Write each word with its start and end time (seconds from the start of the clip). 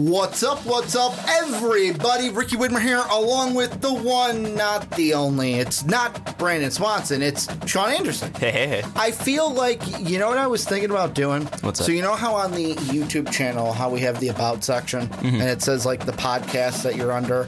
What's 0.00 0.42
up? 0.42 0.64
What's 0.64 0.96
up, 0.96 1.12
everybody? 1.28 2.30
Ricky 2.30 2.56
Widmer 2.56 2.80
here, 2.80 3.02
along 3.10 3.52
with 3.52 3.82
the 3.82 3.92
one, 3.92 4.54
not 4.54 4.90
the 4.92 5.12
only. 5.12 5.56
It's 5.56 5.84
not 5.84 6.38
Brandon 6.38 6.70
Swanson, 6.70 7.20
it's 7.20 7.46
Sean 7.68 7.90
Anderson. 7.90 8.32
Hey, 8.32 8.50
hey, 8.50 8.66
hey. 8.66 8.82
I 8.96 9.10
feel 9.10 9.52
like, 9.52 9.82
you 10.00 10.18
know 10.18 10.28
what 10.28 10.38
I 10.38 10.46
was 10.46 10.64
thinking 10.64 10.88
about 10.90 11.12
doing? 11.14 11.42
What's 11.60 11.80
that? 11.80 11.84
So, 11.84 11.92
you 11.92 12.00
know 12.00 12.14
how 12.14 12.34
on 12.34 12.52
the 12.52 12.76
YouTube 12.76 13.30
channel, 13.30 13.74
how 13.74 13.90
we 13.90 14.00
have 14.00 14.20
the 14.20 14.28
About 14.28 14.64
section, 14.64 15.06
Mm-hmm. 15.06 15.26
and 15.26 15.50
it 15.50 15.60
says 15.60 15.84
like 15.84 16.06
the 16.06 16.12
podcast 16.12 16.82
that 16.84 16.96
you're 16.96 17.12
under? 17.12 17.46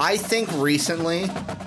I 0.00 0.16
think 0.16 0.50
recently, 0.54 1.26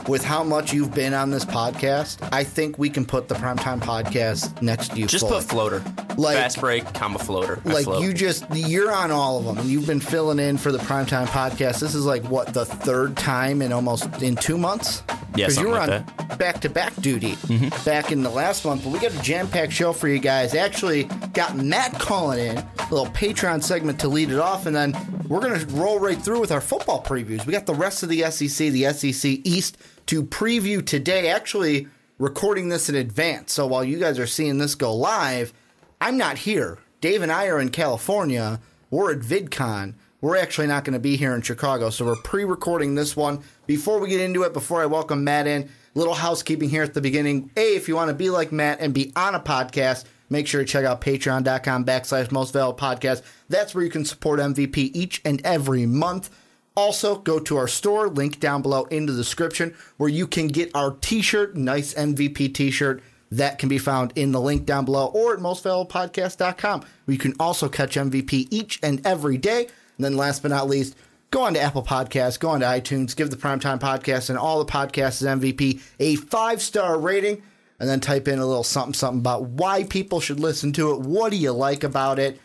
with 0.09 0.25
how 0.25 0.43
much 0.43 0.73
you've 0.73 0.93
been 0.93 1.13
on 1.13 1.29
this 1.31 1.45
podcast, 1.45 2.17
I 2.33 2.43
think 2.43 2.77
we 2.77 2.89
can 2.89 3.05
put 3.05 3.29
the 3.29 3.35
Primetime 3.35 3.79
Podcast 3.79 4.61
next 4.61 4.89
to 4.91 4.97
you. 4.99 5.07
Just 5.07 5.25
fully. 5.25 5.39
put 5.39 5.49
floater. 5.49 5.83
Like- 6.17 6.35
Fast 6.37 6.59
break, 6.59 6.93
comma 6.93 7.19
floater. 7.19 7.61
I 7.65 7.69
like 7.69 7.83
float. 7.85 8.03
you 8.03 8.13
just 8.13 8.45
you're 8.53 8.91
on 8.91 9.11
all 9.11 9.37
of 9.39 9.45
them 9.45 9.57
and 9.59 9.69
you've 9.69 9.85
been 9.87 9.99
filling 9.99 10.24
in 10.31 10.57
for 10.57 10.71
the 10.71 10.77
primetime 10.79 11.25
podcast. 11.27 11.79
This 11.79 11.95
is 11.95 12.05
like 12.05 12.23
what 12.25 12.53
the 12.53 12.65
third 12.65 13.15
time 13.15 13.61
in 13.61 13.71
almost 13.71 14.21
in 14.21 14.35
two 14.35 14.57
months? 14.57 15.03
Yeah, 15.35 15.47
you 15.47 15.53
something 15.53 15.71
were 15.71 15.79
like 15.79 15.89
on 15.89 16.37
back-to-back 16.37 16.95
duty 17.01 17.33
mm-hmm. 17.33 17.85
back 17.85 18.11
in 18.11 18.23
the 18.23 18.29
last 18.29 18.65
month 18.65 18.83
but 18.83 18.91
we 18.91 18.99
got 18.99 19.13
a 19.13 19.21
jam-packed 19.21 19.71
show 19.71 19.93
for 19.93 20.07
you 20.07 20.19
guys. 20.19 20.53
Actually 20.53 21.03
got 21.33 21.55
matt 21.55 21.93
calling 21.99 22.39
in 22.39 22.57
a 22.57 22.87
little 22.89 23.07
patreon 23.07 23.61
segment 23.61 23.99
to 23.99 24.07
lead 24.07 24.31
it 24.31 24.39
off 24.39 24.65
and 24.65 24.75
then 24.75 24.95
we're 25.27 25.41
gonna 25.41 25.65
roll 25.71 25.99
right 25.99 26.21
through 26.21 26.39
with 26.39 26.51
our 26.51 26.61
football 26.61 27.03
previews. 27.03 27.45
We 27.45 27.53
got 27.53 27.65
the 27.65 27.75
rest 27.75 28.03
of 28.03 28.09
the 28.09 28.21
sec 28.31 28.71
the 28.71 28.91
sec 28.91 29.39
east 29.43 29.77
to 30.07 30.23
preview 30.23 30.85
today. 30.85 31.29
Actually 31.29 31.87
recording 32.17 32.69
this 32.69 32.89
in 32.89 32.95
advance 32.95 33.53
so 33.53 33.67
while 33.67 33.83
you 33.83 33.99
guys 33.99 34.19
are 34.19 34.27
seeing 34.27 34.57
this 34.57 34.75
go 34.75 34.95
live 34.95 35.53
I'm 36.01 36.17
not 36.17 36.37
here. 36.37 36.79
Dave 37.01 37.21
and 37.21 37.31
I 37.31 37.47
are 37.47 37.59
in 37.59 37.69
California. 37.69 38.59
We're 38.89 39.13
at 39.13 39.19
VidCon. 39.19 39.93
We're 40.25 40.37
actually 40.37 40.65
not 40.65 40.85
going 40.85 40.95
to 40.95 40.99
be 40.99 41.17
here 41.17 41.35
in 41.35 41.43
Chicago, 41.43 41.91
so 41.91 42.03
we're 42.03 42.15
pre-recording 42.15 42.95
this 42.95 43.15
one. 43.15 43.43
Before 43.67 43.99
we 43.99 44.09
get 44.09 44.21
into 44.21 44.41
it, 44.41 44.53
before 44.53 44.81
I 44.81 44.87
welcome 44.87 45.23
Matt 45.23 45.45
in, 45.45 45.69
little 45.93 46.15
housekeeping 46.15 46.67
here 46.67 46.81
at 46.81 46.95
the 46.95 46.99
beginning. 46.99 47.51
A, 47.55 47.75
if 47.75 47.87
you 47.87 47.95
want 47.95 48.07
to 48.07 48.15
be 48.15 48.31
like 48.31 48.51
Matt 48.51 48.79
and 48.79 48.91
be 48.91 49.13
on 49.15 49.35
a 49.35 49.39
podcast, 49.39 50.05
make 50.31 50.47
sure 50.47 50.63
to 50.63 50.67
check 50.67 50.83
out 50.83 50.99
patreon.com 50.99 51.85
backslash 51.85 52.31
most 52.31 52.53
valuable 52.53 52.75
podcast. 52.75 53.21
That's 53.49 53.75
where 53.75 53.83
you 53.83 53.91
can 53.91 54.03
support 54.03 54.39
MVP 54.39 54.89
each 54.95 55.21
and 55.23 55.45
every 55.45 55.85
month. 55.85 56.31
Also, 56.75 57.17
go 57.17 57.37
to 57.37 57.57
our 57.57 57.67
store, 57.67 58.07
link 58.07 58.39
down 58.39 58.63
below 58.63 58.85
in 58.85 59.05
the 59.05 59.13
description, 59.13 59.75
where 59.97 60.09
you 60.09 60.25
can 60.25 60.47
get 60.47 60.71
our 60.73 60.89
t-shirt, 61.01 61.55
nice 61.55 61.93
MVP 61.93 62.51
t-shirt. 62.51 63.03
That 63.29 63.59
can 63.59 63.69
be 63.69 63.77
found 63.77 64.11
in 64.15 64.31
the 64.31 64.41
link 64.41 64.65
down 64.65 64.85
below 64.85 65.05
or 65.05 65.35
at 65.35 65.39
mostvaluablepodcast.com, 65.39 66.79
where 66.79 67.13
you 67.13 67.19
can 67.19 67.35
also 67.39 67.69
catch 67.69 67.95
MVP 67.95 68.47
each 68.49 68.79
and 68.81 69.05
every 69.05 69.37
day. 69.37 69.67
And 69.97 70.05
then 70.05 70.17
last 70.17 70.41
but 70.41 70.51
not 70.51 70.67
least, 70.67 70.95
go 71.31 71.43
on 71.43 71.53
to 71.53 71.61
Apple 71.61 71.83
Podcasts, 71.83 72.39
go 72.39 72.49
on 72.49 72.61
to 72.61 72.65
iTunes, 72.65 73.15
give 73.15 73.29
the 73.29 73.37
Primetime 73.37 73.79
Podcast 73.79 74.29
and 74.29 74.37
all 74.37 74.63
the 74.63 74.71
podcasts 74.71 75.25
MVP 75.25 75.81
a 75.99 76.15
five-star 76.15 76.99
rating, 76.99 77.41
and 77.79 77.89
then 77.89 77.99
type 77.99 78.27
in 78.27 78.39
a 78.39 78.45
little 78.45 78.63
something 78.63 78.93
something 78.93 79.19
about 79.19 79.43
why 79.43 79.83
people 79.83 80.19
should 80.19 80.39
listen 80.39 80.73
to 80.73 80.93
it. 80.93 81.01
What 81.01 81.31
do 81.31 81.37
you 81.37 81.51
like 81.51 81.83
about 81.83 82.19
it? 82.19 82.39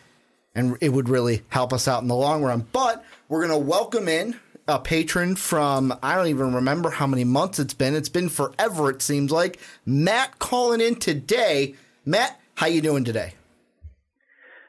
and 0.55 0.77
it 0.81 0.89
would 0.89 1.09
really 1.09 1.43
help 1.49 1.73
us 1.73 1.87
out 1.87 2.01
in 2.01 2.07
the 2.07 2.15
long 2.15 2.43
run. 2.43 2.67
But 2.71 3.03
we're 3.29 3.45
going 3.45 3.59
to 3.59 3.65
welcome 3.65 4.07
in 4.07 4.39
a 4.67 4.79
patron 4.79 5.35
from 5.35 5.97
I 6.03 6.15
don't 6.15 6.27
even 6.27 6.53
remember 6.53 6.89
how 6.89 7.07
many 7.07 7.23
months 7.23 7.59
it's 7.59 7.73
been. 7.73 7.95
It's 7.95 8.09
been 8.09 8.29
forever 8.29 8.89
it 8.89 9.01
seems 9.01 9.31
like. 9.31 9.59
Matt 9.85 10.39
calling 10.39 10.81
in 10.81 10.95
today. 10.95 11.75
Matt, 12.05 12.39
how 12.55 12.67
you 12.67 12.81
doing 12.81 13.03
today? 13.03 13.33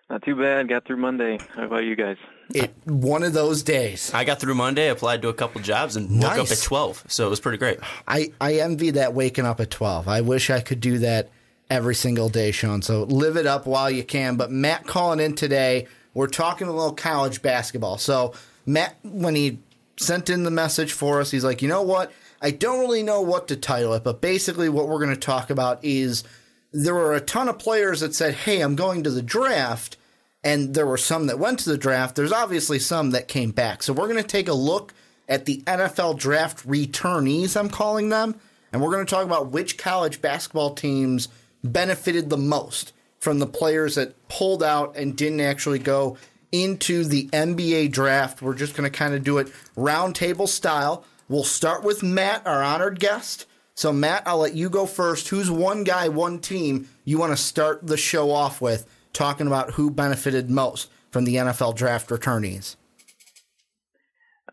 Not 0.09 0.23
too 0.23 0.37
bad. 0.37 0.69
Got 0.69 0.85
through 0.87 0.99
Monday. 0.99 1.39
How 1.55 1.65
about 1.65 1.85
you 1.85 1.97
guys? 1.97 2.19
It 2.55 2.75
one 2.85 3.23
of 3.23 3.33
those 3.33 3.63
days. 3.63 4.13
I 4.13 4.25
got 4.25 4.41
through 4.41 4.55
Monday, 4.55 4.89
applied 4.89 5.23
to 5.23 5.29
a 5.29 5.35
couple 5.35 5.61
jobs, 5.61 5.97
and 5.97 6.23
woke 6.23 6.33
up 6.33 6.51
at 6.51 6.61
12. 6.63 7.05
So 7.09 7.27
it 7.27 7.31
was 7.31 7.41
pretty 7.41 7.59
great. 7.59 7.79
I 8.07 8.33
I 8.41 8.57
envy 8.57 8.91
that 8.93 9.15
waking 9.15 9.47
up 9.47 9.61
at 9.61 9.71
12. 9.71 10.09
I 10.09 10.21
wish 10.21 10.51
I 10.51 10.61
could 10.61 10.81
do 10.81 10.99
that 10.99 11.31
every 11.71 11.95
single 11.95 12.29
day, 12.29 12.51
Sean. 12.51 12.83
So 12.83 13.05
live 13.05 13.37
it 13.37 13.47
up 13.47 13.67
while 13.67 13.91
you 13.91 14.05
can. 14.05 14.37
But 14.37 14.51
Matt 14.51 14.87
calling 14.87 15.21
in 15.21 15.35
today. 15.35 15.87
We're 16.15 16.27
talking 16.27 16.67
a 16.67 16.73
little 16.73 16.93
college 16.93 17.41
basketball. 17.41 17.97
So 17.97 18.35
Matt, 18.67 18.97
when 19.03 19.35
he 19.35 19.59
sent 19.97 20.29
in 20.29 20.45
the 20.45 20.51
message 20.51 20.93
for 20.93 21.21
us, 21.21 21.31
he's 21.31 21.45
like, 21.45 21.63
you 21.63 21.69
know 21.69 21.83
what? 21.83 22.13
I 22.41 22.51
don't 22.51 22.81
really 22.81 23.03
know 23.03 23.21
what 23.21 23.49
to 23.49 23.57
title 23.57 23.95
it, 23.95 24.05
but 24.05 24.21
basically 24.21 24.69
what 24.69 24.89
we're 24.89 24.99
going 24.99 25.15
to 25.15 25.17
talk 25.17 25.49
about 25.49 25.83
is 25.85 26.25
there 26.73 26.95
were 26.95 27.15
a 27.15 27.21
ton 27.21 27.49
of 27.49 27.59
players 27.59 28.01
that 28.01 28.15
said, 28.15 28.35
hey, 28.35 28.61
I'm 28.61 28.75
going 28.75 29.05
to 29.05 29.11
the 29.11 29.23
draft. 29.23 29.97
And 30.45 30.75
there 30.75 30.87
were 30.87 30.97
some 30.97 31.29
that 31.29 31.39
went 31.39 31.61
to 31.61 31.71
the 31.71 31.79
draft. 31.79 32.17
There's 32.17 32.33
obviously 32.33 32.79
some 32.79 33.13
that 33.13 33.29
came 33.29 33.53
back. 33.53 33.83
So 33.83 33.93
we're 33.93 34.09
going 34.09 34.23
to 34.23 34.29
take 34.29 34.49
a 34.49 34.55
look 34.55 34.93
at 35.29 35.47
the 35.47 35.63
NFL 35.63 36.19
draft 36.19 36.67
returnees, 36.69 37.57
I'm 37.57 37.71
calling 37.71 38.09
them. 38.09 38.35
And 38.73 38.83
we're 38.83 38.91
going 38.91 39.07
to 39.07 39.11
talk 39.11 39.25
about 39.25 39.51
which 39.51 39.79
college 39.79 40.21
basketball 40.21 40.75
teams 40.75 41.29
benefited 41.63 42.29
the 42.29 42.37
most 42.37 42.93
from 43.21 43.39
the 43.39 43.47
players 43.47 43.95
that 43.95 44.29
pulled 44.29 44.63
out 44.63 44.97
and 44.97 45.17
didn't 45.17 45.41
actually 45.41 45.79
go 45.79 46.17
into 46.51 47.05
the 47.05 47.29
NBA 47.29 47.93
draft. 47.93 48.43
We're 48.43 48.55
just 48.55 48.75
going 48.75 48.91
to 48.91 48.97
kind 48.97 49.15
of 49.15 49.23
do 49.25 49.39
it 49.39 49.49
roundtable 49.77 50.49
style. 50.49 51.05
We'll 51.29 51.45
start 51.45 51.83
with 51.83 52.03
Matt, 52.03 52.47
our 52.47 52.63
honored 52.63 52.99
guest. 52.99 53.47
So, 53.75 53.93
Matt, 53.93 54.25
I'll 54.27 54.39
let 54.39 54.55
you 54.55 54.69
go 54.69 54.87
first. 54.87 55.29
Who's 55.29 55.51
one 55.51 55.85
guy, 55.85 56.09
one 56.09 56.41
team 56.41 56.89
you 57.05 57.19
want 57.19 57.33
to 57.33 57.43
start 57.43 57.87
the 57.87 57.97
show 57.97 58.31
off 58.31 58.61
with, 58.61 58.87
talking 59.13 59.47
about 59.47 59.73
who 59.73 59.91
benefited 59.91 60.51
most 60.51 60.91
from 61.11 61.25
the 61.25 61.37
NFL 61.37 61.77
draft 61.77 62.09
returnees? 62.09 62.77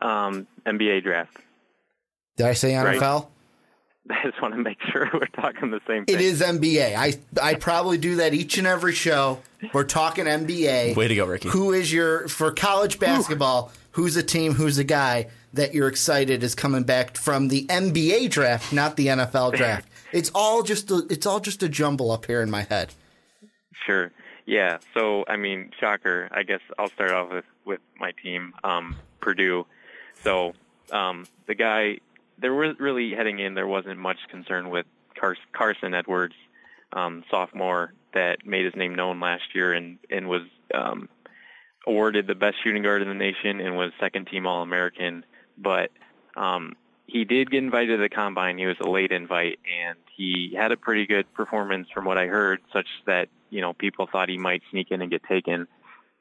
Um, 0.01 0.47
NBA 0.65 1.03
draft. 1.03 1.37
Did 2.37 2.47
I 2.47 2.53
say 2.53 2.75
Right. 2.75 2.99
NFL? 2.99 3.27
I 4.11 4.15
just 4.23 4.41
want 4.41 4.55
to 4.55 4.59
make 4.59 4.77
sure 4.91 5.07
we're 5.13 5.27
talking 5.27 5.69
the 5.71 5.81
same 5.87 6.05
thing. 6.05 6.15
It 6.15 6.21
is 6.21 6.41
NBA. 6.41 6.95
I 6.95 7.19
I 7.41 7.53
probably 7.55 7.97
do 7.97 8.15
that 8.17 8.33
each 8.33 8.57
and 8.57 8.65
every 8.65 8.93
show. 8.93 9.39
We're 9.73 9.83
talking 9.83 10.25
NBA. 10.25 10.95
Way 10.95 11.07
to 11.09 11.15
go, 11.15 11.25
Ricky. 11.25 11.49
Who 11.49 11.73
is 11.73 11.91
your 11.91 12.27
for 12.27 12.51
college 12.51 12.97
basketball? 12.97 13.71
Who's 13.91 14.15
a 14.15 14.23
team? 14.23 14.53
Who's 14.53 14.77
a 14.77 14.83
guy 14.83 15.27
that 15.53 15.73
you're 15.73 15.87
excited 15.89 16.43
is 16.43 16.55
coming 16.55 16.83
back 16.83 17.17
from 17.17 17.49
the 17.49 17.65
NBA 17.67 18.29
draft, 18.29 18.71
not 18.71 18.95
the 18.95 19.07
NFL 19.07 19.55
draft? 19.55 19.87
It's 20.11 20.31
all 20.33 20.63
just 20.63 20.89
a, 20.89 21.05
it's 21.11 21.27
all 21.27 21.39
just 21.39 21.61
a 21.61 21.69
jumble 21.69 22.09
up 22.09 22.25
here 22.25 22.41
in 22.41 22.49
my 22.49 22.63
head. 22.63 22.89
Sure. 23.85 24.11
Yeah. 24.49 24.79
So, 24.95 25.25
I 25.27 25.35
mean, 25.35 25.69
shocker. 25.79 26.27
I 26.31 26.41
guess 26.41 26.61
I'll 26.79 26.89
start 26.89 27.11
off 27.11 27.31
with 27.31 27.45
with 27.65 27.81
my 27.99 28.13
team, 28.23 28.55
um, 28.63 28.95
Purdue. 29.21 29.67
So, 30.23 30.53
um, 30.91 31.27
the 31.45 31.53
guy 31.53 31.99
there 32.39 32.55
was 32.55 32.75
really 32.79 33.13
heading 33.13 33.37
in. 33.37 33.53
There 33.53 33.67
wasn't 33.67 33.99
much 33.99 34.17
concern 34.31 34.71
with 34.71 34.87
Carson 35.53 35.93
Edwards, 35.93 36.33
um, 36.93 37.23
sophomore, 37.29 37.93
that 38.15 38.43
made 38.43 38.65
his 38.65 38.75
name 38.75 38.95
known 38.95 39.19
last 39.19 39.53
year 39.53 39.71
and 39.73 39.99
and 40.09 40.27
was 40.27 40.41
um, 40.73 41.09
awarded 41.85 42.25
the 42.25 42.33
best 42.33 42.55
shooting 42.63 42.81
guard 42.81 43.03
in 43.03 43.07
the 43.07 43.13
nation 43.13 43.59
and 43.59 43.77
was 43.77 43.91
second 43.99 44.25
team 44.31 44.47
All 44.47 44.63
American. 44.63 45.25
But 45.59 45.91
um, 46.35 46.75
he 47.11 47.25
did 47.25 47.51
get 47.51 47.63
invited 47.63 47.97
to 47.97 48.01
the 48.01 48.09
combine. 48.09 48.57
He 48.57 48.65
was 48.65 48.77
a 48.79 48.89
late 48.89 49.11
invite, 49.11 49.59
and 49.81 49.97
he 50.15 50.53
had 50.55 50.71
a 50.71 50.77
pretty 50.77 51.05
good 51.05 51.31
performance 51.33 51.87
from 51.93 52.05
what 52.05 52.17
I 52.17 52.27
heard, 52.27 52.61
such 52.71 52.87
that 53.05 53.29
you 53.49 53.61
know 53.61 53.73
people 53.73 54.07
thought 54.07 54.29
he 54.29 54.37
might 54.37 54.61
sneak 54.71 54.91
in 54.91 55.01
and 55.01 55.11
get 55.11 55.23
taken. 55.23 55.67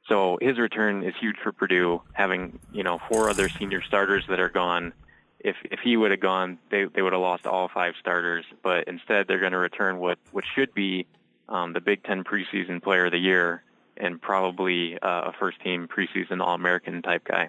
So 0.09 0.39
his 0.41 0.59
return 0.59 1.05
is 1.05 1.15
huge 1.21 1.37
for 1.43 1.53
Purdue, 1.53 2.03
having 2.13 2.59
you 2.73 2.83
know 2.83 2.99
four 3.09 3.29
other 3.29 3.49
senior 3.49 3.83
starters 3.83 4.25
that 4.29 4.41
are 4.41 4.49
gone. 4.49 4.93
If 5.41 5.57
if 5.65 5.81
he 5.81 5.97
would 5.97 6.11
have 6.11 6.21
gone, 6.21 6.59
they 6.71 6.85
they 6.85 7.03
would 7.03 7.13
have 7.13 7.23
lost 7.23 7.47
all 7.47 7.69
five 7.69 7.95
starters. 8.01 8.45
But 8.63 8.89
instead, 8.89 9.29
they're 9.29 9.41
going 9.41 9.53
to 9.53 9.59
return 9.59 9.99
what 9.99 10.19
what 10.33 10.45
should 10.55 10.75
be 10.75 11.07
um, 11.49 11.73
the 11.73 11.81
Big 11.81 12.03
Ten 12.05 12.25
preseason 12.25 12.83
Player 12.83 13.07
of 13.07 13.13
the 13.13 13.19
Year 13.19 13.63
and 13.97 14.21
probably 14.21 14.99
uh, 14.99 15.31
a 15.31 15.33
first 15.39 15.61
team 15.61 15.89
preseason 15.89 16.41
All 16.41 16.55
American 16.55 17.03
type 17.03 17.25
guy. 17.25 17.49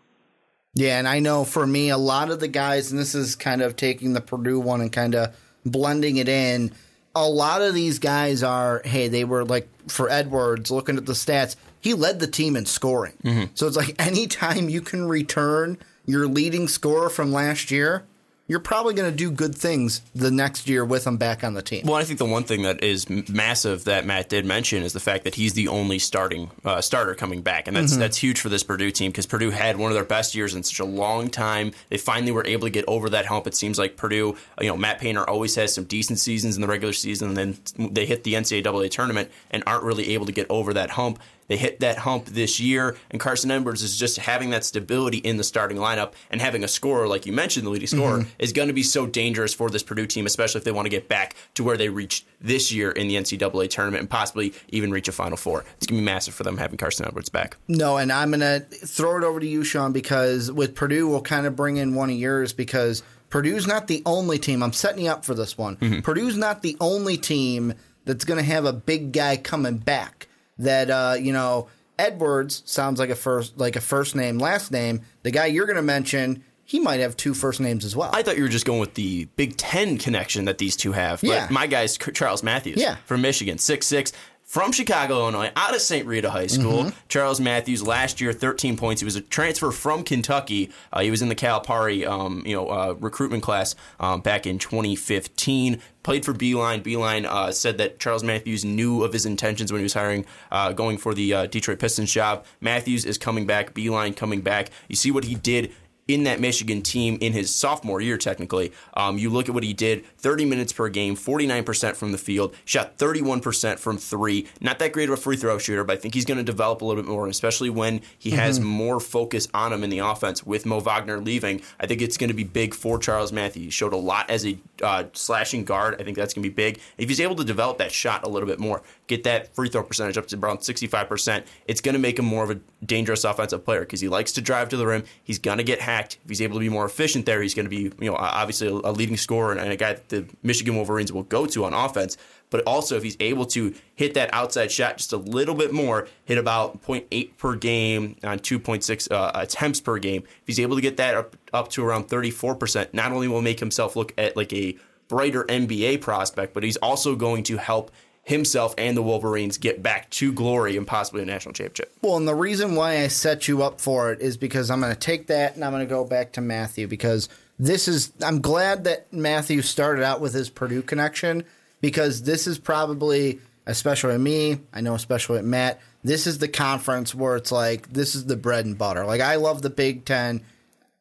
Yeah, 0.73 0.99
and 0.99 1.07
I 1.07 1.19
know 1.19 1.45
for 1.45 1.65
me, 1.65 1.89
a 1.89 1.97
lot 1.97 2.29
of 2.29 2.39
the 2.39 2.47
guys, 2.47 2.91
and 2.91 2.99
this 2.99 3.15
is 3.15 3.35
kind 3.35 3.61
of 3.61 3.75
taking 3.75 4.13
the 4.13 4.21
Purdue 4.21 4.59
one 4.59 4.81
and 4.81 4.91
kind 4.91 5.15
of 5.15 5.35
blending 5.65 6.17
it 6.17 6.29
in. 6.29 6.71
A 7.15 7.27
lot 7.27 7.61
of 7.61 7.73
these 7.73 7.99
guys 7.99 8.43
are, 8.43 8.81
hey, 8.85 9.07
they 9.07 9.25
were 9.25 9.43
like 9.43 9.67
for 9.89 10.09
Edwards, 10.09 10.69
looking 10.69 10.97
at 10.97 11.05
the 11.05 11.13
stats, 11.13 11.55
he 11.81 11.93
led 11.93 12.19
the 12.19 12.27
team 12.27 12.55
in 12.55 12.65
scoring. 12.65 13.13
Mm-hmm. 13.23 13.45
So 13.55 13.67
it's 13.67 13.77
like 13.77 13.95
anytime 13.99 14.69
you 14.69 14.81
can 14.81 15.07
return 15.07 15.77
your 16.05 16.27
leading 16.27 16.67
scorer 16.67 17.09
from 17.09 17.31
last 17.31 17.71
year, 17.71 18.03
you're 18.49 18.59
probably 18.59 18.95
going 18.95 19.09
to 19.09 19.15
do 19.15 19.29
good 19.29 19.53
things 19.53 20.01
the 20.15 20.31
next 20.31 20.67
year 20.67 20.83
with 20.83 21.05
him 21.05 21.17
back 21.17 21.43
on 21.43 21.53
the 21.53 21.61
team. 21.61 21.85
Well, 21.85 21.95
I 21.95 22.03
think 22.03 22.17
the 22.17 22.25
one 22.25 22.43
thing 22.43 22.63
that 22.63 22.83
is 22.83 23.07
massive 23.29 23.83
that 23.85 24.05
Matt 24.05 24.27
did 24.27 24.43
mention 24.43 24.81
is 24.81 24.91
the 24.91 24.99
fact 24.99 25.23
that 25.25 25.35
he's 25.35 25.53
the 25.53 25.67
only 25.67 25.99
starting 25.99 26.49
uh, 26.65 26.81
starter 26.81 27.13
coming 27.13 27.43
back, 27.43 27.67
and 27.67 27.77
that's 27.77 27.95
that's 27.95 28.17
huge 28.17 28.41
for 28.41 28.49
this 28.49 28.63
Purdue 28.63 28.89
team 28.89 29.11
because 29.11 29.27
Purdue 29.27 29.51
had 29.51 29.77
one 29.77 29.91
of 29.91 29.95
their 29.95 30.03
best 30.03 30.33
years 30.33 30.55
in 30.55 30.63
such 30.63 30.79
a 30.79 30.85
long 30.85 31.29
time. 31.29 31.71
They 31.89 31.97
finally 31.97 32.31
were 32.31 32.45
able 32.45 32.65
to 32.65 32.71
get 32.71 32.85
over 32.87 33.11
that 33.11 33.27
hump. 33.27 33.45
It 33.45 33.55
seems 33.55 33.77
like 33.77 33.95
Purdue, 33.95 34.35
you 34.59 34.67
know, 34.67 34.75
Matt 34.75 34.99
Painter 34.99 35.29
always 35.29 35.53
has 35.53 35.71
some 35.71 35.83
decent 35.83 36.17
seasons 36.17 36.55
in 36.55 36.61
the 36.61 36.67
regular 36.67 36.93
season, 36.93 37.29
and 37.29 37.37
then 37.37 37.91
they 37.93 38.07
hit 38.07 38.23
the 38.23 38.33
NCAA 38.33 38.89
tournament 38.89 39.29
and 39.51 39.63
aren't 39.67 39.83
really 39.83 40.15
able 40.15 40.25
to 40.25 40.31
get 40.31 40.47
over 40.49 40.73
that 40.73 40.89
hump. 40.89 41.19
They 41.49 41.57
hit 41.57 41.81
that 41.81 41.97
hump 41.97 42.27
this 42.27 42.59
year, 42.59 42.95
and 43.11 43.19
Carson 43.19 43.51
Edwards 43.51 43.83
is 43.83 43.97
just 43.97 44.17
having 44.17 44.51
that 44.51 44.63
stability 44.63 45.17
in 45.17 45.37
the 45.37 45.43
starting 45.43 45.77
lineup 45.77 46.13
and 46.29 46.39
having 46.39 46.63
a 46.63 46.67
scorer, 46.67 47.07
like 47.07 47.25
you 47.25 47.33
mentioned, 47.33 47.65
the 47.65 47.71
leading 47.71 47.87
scorer, 47.87 48.19
mm-hmm. 48.19 48.29
is 48.39 48.53
going 48.53 48.67
to 48.67 48.73
be 48.73 48.83
so 48.83 49.05
dangerous 49.05 49.53
for 49.53 49.69
this 49.69 49.83
Purdue 49.83 50.05
team, 50.05 50.25
especially 50.25 50.59
if 50.59 50.63
they 50.63 50.71
want 50.71 50.85
to 50.85 50.89
get 50.89 51.09
back 51.09 51.35
to 51.55 51.63
where 51.63 51.75
they 51.75 51.89
reached 51.89 52.25
this 52.39 52.71
year 52.71 52.91
in 52.91 53.07
the 53.07 53.15
NCAA 53.15 53.69
tournament 53.69 53.99
and 53.99 54.09
possibly 54.09 54.53
even 54.69 54.91
reach 54.91 55.07
a 55.07 55.11
Final 55.11 55.37
Four. 55.37 55.65
It's 55.77 55.87
going 55.87 55.97
to 55.97 56.01
be 56.01 56.05
massive 56.05 56.33
for 56.33 56.43
them 56.43 56.57
having 56.57 56.77
Carson 56.77 57.07
Edwards 57.07 57.29
back. 57.29 57.57
No, 57.67 57.97
and 57.97 58.11
I'm 58.11 58.29
going 58.29 58.39
to 58.41 58.59
throw 58.69 59.17
it 59.17 59.23
over 59.23 59.39
to 59.39 59.47
you, 59.47 59.63
Sean, 59.63 59.91
because 59.91 60.51
with 60.51 60.75
Purdue, 60.75 61.07
we'll 61.07 61.21
kind 61.21 61.45
of 61.45 61.55
bring 61.55 61.77
in 61.77 61.95
one 61.95 62.09
of 62.09 62.15
yours 62.15 62.53
because 62.53 63.03
Purdue's 63.29 63.67
not 63.67 63.87
the 63.87 64.01
only 64.05 64.37
team. 64.37 64.63
I'm 64.63 64.73
setting 64.73 65.05
you 65.05 65.11
up 65.11 65.25
for 65.25 65.33
this 65.33 65.57
one. 65.57 65.77
Mm-hmm. 65.77 65.99
Purdue's 66.01 66.37
not 66.37 66.61
the 66.61 66.77
only 66.79 67.17
team 67.17 67.73
that's 68.05 68.25
going 68.25 68.39
to 68.39 68.45
have 68.45 68.65
a 68.65 68.73
big 68.73 69.11
guy 69.11 69.37
coming 69.37 69.77
back. 69.77 70.27
That 70.59 70.89
uh, 70.91 71.15
you 71.19 71.33
know, 71.33 71.67
Edwards 71.97 72.61
sounds 72.65 72.99
like 72.99 73.09
a 73.09 73.15
first 73.15 73.57
like 73.57 73.75
a 73.75 73.81
first 73.81 74.15
name, 74.15 74.37
last 74.39 74.71
name. 74.71 75.01
The 75.23 75.31
guy 75.31 75.47
you're 75.47 75.65
going 75.65 75.75
to 75.77 75.81
mention, 75.81 76.43
he 76.65 76.79
might 76.79 76.99
have 76.99 77.17
two 77.17 77.33
first 77.33 77.59
names 77.59 77.83
as 77.85 77.95
well. 77.95 78.09
I 78.13 78.21
thought 78.23 78.37
you 78.37 78.43
were 78.43 78.49
just 78.49 78.65
going 78.65 78.79
with 78.79 78.93
the 78.93 79.25
Big 79.35 79.57
Ten 79.57 79.97
connection 79.97 80.45
that 80.45 80.57
these 80.57 80.75
two 80.75 80.91
have. 80.91 81.21
But 81.21 81.27
Yeah. 81.29 81.47
my 81.49 81.65
guy's 81.67 81.97
Charles 81.97 82.43
Matthews 82.43 82.77
Yeah. 82.79 82.97
from 83.05 83.21
Michigan, 83.21 83.57
six 83.57 83.87
six. 83.87 84.11
From 84.49 84.71
Chicago, 84.71 85.19
Illinois, 85.19 85.51
out 85.55 85.75
of 85.75 85.81
St. 85.81 86.07
Rita 86.07 86.31
High 86.31 86.47
School. 86.47 86.85
Mm-hmm. 86.85 86.97
Charles 87.07 87.39
Matthews 87.39 87.83
last 87.83 88.19
year, 88.19 88.33
13 88.33 88.77
points. 88.77 88.99
He 88.99 89.05
was 89.05 89.15
a 89.15 89.21
transfer 89.21 89.69
from 89.69 90.01
Kentucky. 90.01 90.71
Uh, 90.91 91.01
he 91.01 91.11
was 91.11 91.21
in 91.21 91.29
the 91.29 91.35
Calipari, 91.35 92.03
um, 92.03 92.41
you 92.47 92.55
know, 92.55 92.67
uh, 92.67 92.95
recruitment 92.99 93.43
class 93.43 93.75
um, 93.99 94.21
back 94.21 94.47
in 94.47 94.57
2015. 94.57 95.79
Played 96.01 96.25
for 96.25 96.33
Beilein. 96.33 96.81
Beilein 96.81 97.25
uh, 97.25 97.51
said 97.51 97.77
that 97.77 97.99
Charles 97.99 98.23
Matthews 98.23 98.65
knew 98.65 99.03
of 99.03 99.13
his 99.13 99.27
intentions 99.27 99.71
when 99.71 99.81
he 99.81 99.83
was 99.83 99.93
hiring, 99.93 100.25
uh, 100.51 100.71
going 100.71 100.97
for 100.97 101.13
the 101.13 101.31
uh, 101.31 101.45
Detroit 101.45 101.77
Pistons 101.77 102.11
job. 102.11 102.43
Matthews 102.59 103.05
is 103.05 103.19
coming 103.19 103.45
back. 103.45 103.75
Beilein 103.75 104.15
coming 104.15 104.41
back. 104.41 104.71
You 104.87 104.95
see 104.95 105.11
what 105.11 105.25
he 105.25 105.35
did 105.35 105.71
in 106.09 106.23
that 106.23 106.39
Michigan 106.39 106.81
team 106.81 107.19
in 107.21 107.33
his 107.33 107.53
sophomore 107.53 108.01
year, 108.01 108.17
technically. 108.17 108.73
Um, 108.95 109.19
you 109.19 109.29
look 109.29 109.47
at 109.47 109.53
what 109.53 109.63
he 109.63 109.73
did 109.73 110.03
30 110.19 110.45
minutes 110.45 110.73
per 110.73 110.89
game, 110.89 111.15
49% 111.15 111.95
from 111.95 112.11
the 112.11 112.17
field, 112.17 112.55
shot 112.65 112.97
31% 112.97 113.79
from 113.79 113.97
three. 113.97 114.47
Not 114.59 114.79
that 114.79 114.91
great 114.91 115.09
of 115.09 115.13
a 115.13 115.21
free 115.21 115.37
throw 115.37 115.57
shooter, 115.57 115.83
but 115.83 115.97
I 115.97 115.99
think 115.99 116.13
he's 116.13 116.25
going 116.25 116.37
to 116.37 116.43
develop 116.43 116.81
a 116.81 116.85
little 116.85 117.01
bit 117.01 117.09
more, 117.09 117.27
especially 117.27 117.69
when 117.69 118.01
he 118.17 118.31
has 118.31 118.59
more 118.59 118.99
focus 118.99 119.47
on 119.53 119.73
him 119.73 119.83
in 119.83 119.89
the 119.89 119.99
offense 119.99 120.45
with 120.45 120.65
Mo 120.65 120.79
Wagner 120.79 121.19
leaving. 121.19 121.61
I 121.79 121.87
think 121.87 122.01
it's 122.01 122.17
going 122.17 122.29
to 122.29 122.33
be 122.33 122.43
big 122.43 122.73
for 122.73 122.99
Charles 122.99 123.31
Matthews. 123.31 123.65
He 123.65 123.69
showed 123.69 123.93
a 123.93 123.97
lot 123.97 124.29
as 124.29 124.45
a 124.45 124.57
uh, 124.81 125.05
slashing 125.13 125.63
guard. 125.63 125.99
I 125.99 126.03
think 126.03 126.17
that's 126.17 126.33
going 126.33 126.43
to 126.43 126.49
be 126.49 126.53
big. 126.53 126.79
If 126.97 127.09
he's 127.09 127.21
able 127.21 127.35
to 127.35 127.43
develop 127.43 127.77
that 127.77 127.91
shot 127.91 128.25
a 128.25 128.29
little 128.29 128.47
bit 128.47 128.59
more, 128.59 128.81
get 129.07 129.23
that 129.23 129.53
free 129.55 129.69
throw 129.69 129.83
percentage 129.83 130.17
up 130.17 130.27
to 130.27 130.37
around 130.37 130.59
65%, 130.59 131.43
it's 131.67 131.81
going 131.81 131.93
to 131.93 131.99
make 131.99 132.19
him 132.19 132.25
more 132.25 132.43
of 132.43 132.49
a 132.51 132.59
dangerous 132.85 133.23
offensive 133.23 133.63
player 133.63 133.81
because 133.81 134.01
he 134.01 134.07
likes 134.07 134.31
to 134.33 134.41
drive 134.41 134.69
to 134.69 134.77
the 134.77 134.85
rim. 134.85 135.03
He's 135.23 135.39
going 135.39 135.57
to 135.57 135.63
get 135.63 135.79
hacked. 135.79 136.17
If 136.23 136.29
he's 136.29 136.41
able 136.41 136.55
to 136.55 136.59
be 136.59 136.69
more 136.69 136.85
efficient 136.85 137.25
there, 137.25 137.41
he's 137.41 137.53
going 137.53 137.65
to 137.65 137.69
be, 137.69 137.91
you 138.03 138.11
know, 138.11 138.15
obviously 138.15 138.67
a, 138.67 138.73
a 138.73 138.91
leading 138.91 139.17
scorer 139.17 139.53
and 139.53 139.71
a 139.71 139.75
guy 139.75 139.93
that 139.93 140.08
the 140.09 140.25
Michigan 140.43 140.75
Wolverines 140.75 141.11
will 141.11 141.23
go 141.23 141.45
to 141.47 141.65
on 141.65 141.73
offense. 141.73 142.17
But 142.49 142.63
also, 142.65 142.97
if 142.97 143.03
he's 143.03 143.17
able 143.19 143.45
to 143.47 143.73
hit 143.95 144.15
that 144.15 144.33
outside 144.33 144.71
shot 144.71 144.97
just 144.97 145.13
a 145.13 145.17
little 145.17 145.53
bit 145.53 145.71
more, 145.71 146.07
hit 146.25 146.37
about 146.37 146.81
0.8 146.81 147.37
per 147.37 147.55
game 147.55 148.15
on 148.23 148.39
2.6 148.39 149.11
uh, 149.11 149.31
attempts 149.35 149.79
per 149.79 149.99
game, 149.99 150.23
if 150.23 150.47
he's 150.47 150.59
able 150.59 150.75
to 150.75 150.81
get 150.81 150.97
that 150.97 151.15
up, 151.15 151.35
up 151.53 151.69
to 151.69 151.85
around 151.85 152.07
34%, 152.07 152.93
not 152.93 153.11
only 153.11 153.27
will 153.27 153.41
make 153.41 153.59
himself 153.59 153.95
look 153.95 154.13
at 154.17 154.35
like 154.35 154.51
a 154.51 154.75
brighter 155.07 155.43
NBA 155.43 156.01
prospect, 156.01 156.53
but 156.53 156.63
he's 156.63 156.77
also 156.77 157.15
going 157.15 157.43
to 157.43 157.57
help 157.57 157.91
himself 158.23 158.75
and 158.77 158.95
the 158.95 159.01
Wolverines 159.01 159.57
get 159.57 159.81
back 159.81 160.09
to 160.11 160.31
glory 160.31 160.77
and 160.77 160.85
possibly 160.85 161.23
a 161.23 161.25
national 161.25 161.53
championship. 161.53 161.91
Well, 162.01 162.15
and 162.15 162.27
the 162.27 162.35
reason 162.35 162.75
why 162.75 163.01
I 163.01 163.07
set 163.07 163.47
you 163.47 163.63
up 163.63 163.81
for 163.81 164.11
it 164.11 164.21
is 164.21 164.37
because 164.37 164.69
I'm 164.69 164.81
going 164.81 164.93
to 164.93 164.99
take 164.99 165.27
that 165.27 165.55
and 165.55 165.65
I'm 165.65 165.71
going 165.71 165.85
to 165.85 165.89
go 165.89 166.05
back 166.05 166.33
to 166.33 166.41
Matthew 166.41 166.87
because 166.87 167.27
this 167.59 167.87
is. 167.87 168.11
I'm 168.23 168.41
glad 168.41 168.85
that 168.85 169.11
Matthew 169.11 169.61
started 169.61 170.03
out 170.03 170.21
with 170.21 170.33
his 170.33 170.49
Purdue 170.49 170.81
connection 170.81 171.43
because 171.81 172.23
this 172.23 172.47
is 172.47 172.57
probably, 172.57 173.39
especially 173.65 174.17
me, 174.17 174.59
I 174.73 174.81
know 174.81 174.95
especially 174.95 175.39
at 175.39 175.45
Matt, 175.45 175.79
this 176.03 176.25
is 176.25 176.37
the 176.37 176.47
conference 176.47 177.13
where 177.13 177.35
it's 177.35 177.51
like 177.51 177.91
this 177.91 178.15
is 178.15 178.25
the 178.25 178.37
bread 178.37 178.65
and 178.65 178.77
butter. 178.77 179.05
Like 179.05 179.21
I 179.21 179.35
love 179.35 179.61
the 179.61 179.69
Big 179.69 180.05
Ten. 180.05 180.41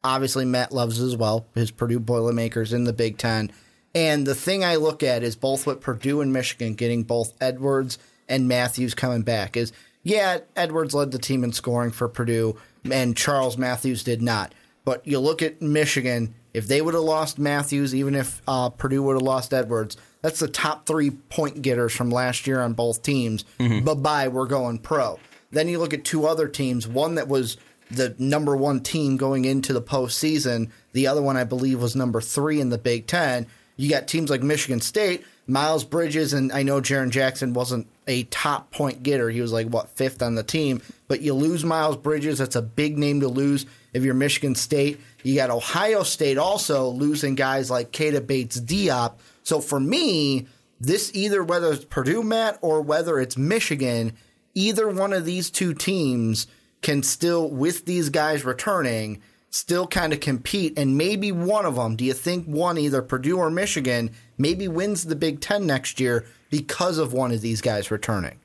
Obviously, 0.03 0.45
Matt 0.45 0.71
loves 0.71 0.99
as 1.01 1.15
well. 1.15 1.45
His 1.55 1.71
Purdue 1.71 1.99
Boilermakers 1.99 2.73
in 2.73 2.83
the 2.83 2.93
Big 2.93 3.17
Ten. 3.17 3.51
And 3.95 4.27
the 4.27 4.35
thing 4.35 4.63
I 4.63 4.75
look 4.75 5.01
at 5.01 5.23
is 5.23 5.35
both 5.35 5.65
with 5.65 5.81
Purdue 5.81 6.21
and 6.21 6.31
Michigan 6.31 6.75
getting 6.75 7.03
both 7.03 7.33
Edwards 7.41 7.97
and 8.27 8.47
Matthews 8.47 8.93
coming 8.93 9.23
back 9.23 9.57
is 9.57 9.73
yeah, 10.03 10.39
Edwards 10.55 10.93
led 10.93 11.11
the 11.11 11.19
team 11.19 11.43
in 11.43 11.51
scoring 11.51 11.91
for 11.91 12.07
Purdue 12.07 12.57
and 12.89 13.17
Charles 13.17 13.57
Matthews 13.57 14.03
did 14.03 14.21
not. 14.21 14.53
But 14.85 15.05
you 15.05 15.19
look 15.19 15.41
at 15.41 15.61
Michigan, 15.61 16.33
if 16.53 16.67
they 16.67 16.81
would 16.81 16.93
have 16.93 17.03
lost 17.03 17.37
Matthews, 17.39 17.93
even 17.93 18.15
if 18.15 18.41
uh, 18.47 18.69
Purdue 18.69 19.03
would 19.03 19.13
have 19.13 19.21
lost 19.21 19.53
Edwards, 19.53 19.97
that's 20.21 20.39
the 20.39 20.47
top 20.47 20.85
three 20.85 21.11
point 21.11 21.61
getters 21.61 21.93
from 21.93 22.09
last 22.09 22.47
year 22.47 22.59
on 22.61 22.73
both 22.73 23.01
teams. 23.03 23.45
Bye 23.83 23.93
bye, 23.93 24.27
we're 24.27 24.47
going 24.47 24.79
pro. 24.79 25.19
Then 25.51 25.67
you 25.67 25.79
look 25.79 25.93
at 25.93 26.03
two 26.05 26.25
other 26.27 26.47
teams, 26.47 26.87
one 26.87 27.15
that 27.15 27.27
was 27.27 27.57
the 27.91 28.15
number 28.19 28.55
one 28.55 28.81
team 28.81 29.17
going 29.17 29.45
into 29.45 29.73
the 29.73 29.81
postseason, 29.81 30.69
the 30.93 31.07
other 31.07 31.21
one 31.21 31.37
I 31.37 31.43
believe 31.43 31.81
was 31.81 31.95
number 31.95 32.21
three 32.21 32.59
in 32.61 32.69
the 32.69 32.77
Big 32.77 33.07
Ten. 33.07 33.47
You 33.77 33.89
got 33.89 34.07
teams 34.07 34.29
like 34.29 34.43
Michigan 34.43 34.81
State, 34.81 35.23
Miles 35.47 35.83
Bridges, 35.85 36.33
and 36.33 36.51
I 36.51 36.63
know 36.63 36.81
Jaren 36.81 37.09
Jackson 37.09 37.53
wasn't 37.53 37.87
a 38.07 38.23
top 38.23 38.71
point 38.71 39.01
getter. 39.03 39.29
He 39.29 39.41
was 39.41 39.53
like, 39.53 39.67
what, 39.67 39.89
fifth 39.91 40.21
on 40.21 40.35
the 40.35 40.43
team. 40.43 40.81
But 41.07 41.21
you 41.21 41.33
lose 41.33 41.63
Miles 41.63 41.95
Bridges. 41.95 42.39
That's 42.39 42.57
a 42.57 42.61
big 42.61 42.97
name 42.97 43.21
to 43.21 43.27
lose 43.29 43.65
if 43.93 44.03
you're 44.03 44.13
Michigan 44.13 44.53
State. 44.53 44.99
You 45.23 45.35
got 45.35 45.49
Ohio 45.49 46.03
State 46.03 46.37
also 46.37 46.89
losing 46.89 47.35
guys 47.35 47.69
like 47.69 47.91
Keita 47.91 48.25
Bates-Diop. 48.25 49.15
So 49.43 49.59
for 49.59 49.79
me, 49.79 50.47
this 50.79 51.11
either 51.13 51.43
whether 51.43 51.73
it's 51.73 51.85
Purdue, 51.85 52.23
Matt, 52.23 52.57
or 52.61 52.81
whether 52.81 53.19
it's 53.19 53.37
Michigan, 53.37 54.13
either 54.55 54.87
one 54.87 55.11
of 55.13 55.25
these 55.25 55.49
two 55.49 55.73
teams 55.73 56.47
can 56.81 57.03
still, 57.03 57.49
with 57.49 57.85
these 57.85 58.09
guys 58.09 58.45
returning, 58.45 59.21
still 59.49 59.87
kind 59.87 60.13
of 60.13 60.21
compete. 60.21 60.77
And 60.77 60.97
maybe 60.97 61.31
one 61.31 61.65
of 61.65 61.75
them, 61.75 61.95
do 61.97 62.05
you 62.05 62.13
think 62.13 62.45
one, 62.45 62.77
either 62.77 63.01
Purdue 63.01 63.37
or 63.37 63.49
Michigan, 63.49 64.11
maybe 64.37 64.67
wins 64.67 65.05
the 65.05 65.15
Big 65.15 65.41
Ten 65.41 65.65
next 65.67 65.99
year 65.99 66.25
because 66.49 66.97
of 66.97 67.11
one 67.11 67.31
of 67.31 67.41
these 67.41 67.59
guys 67.61 67.91
returning? 67.91 68.39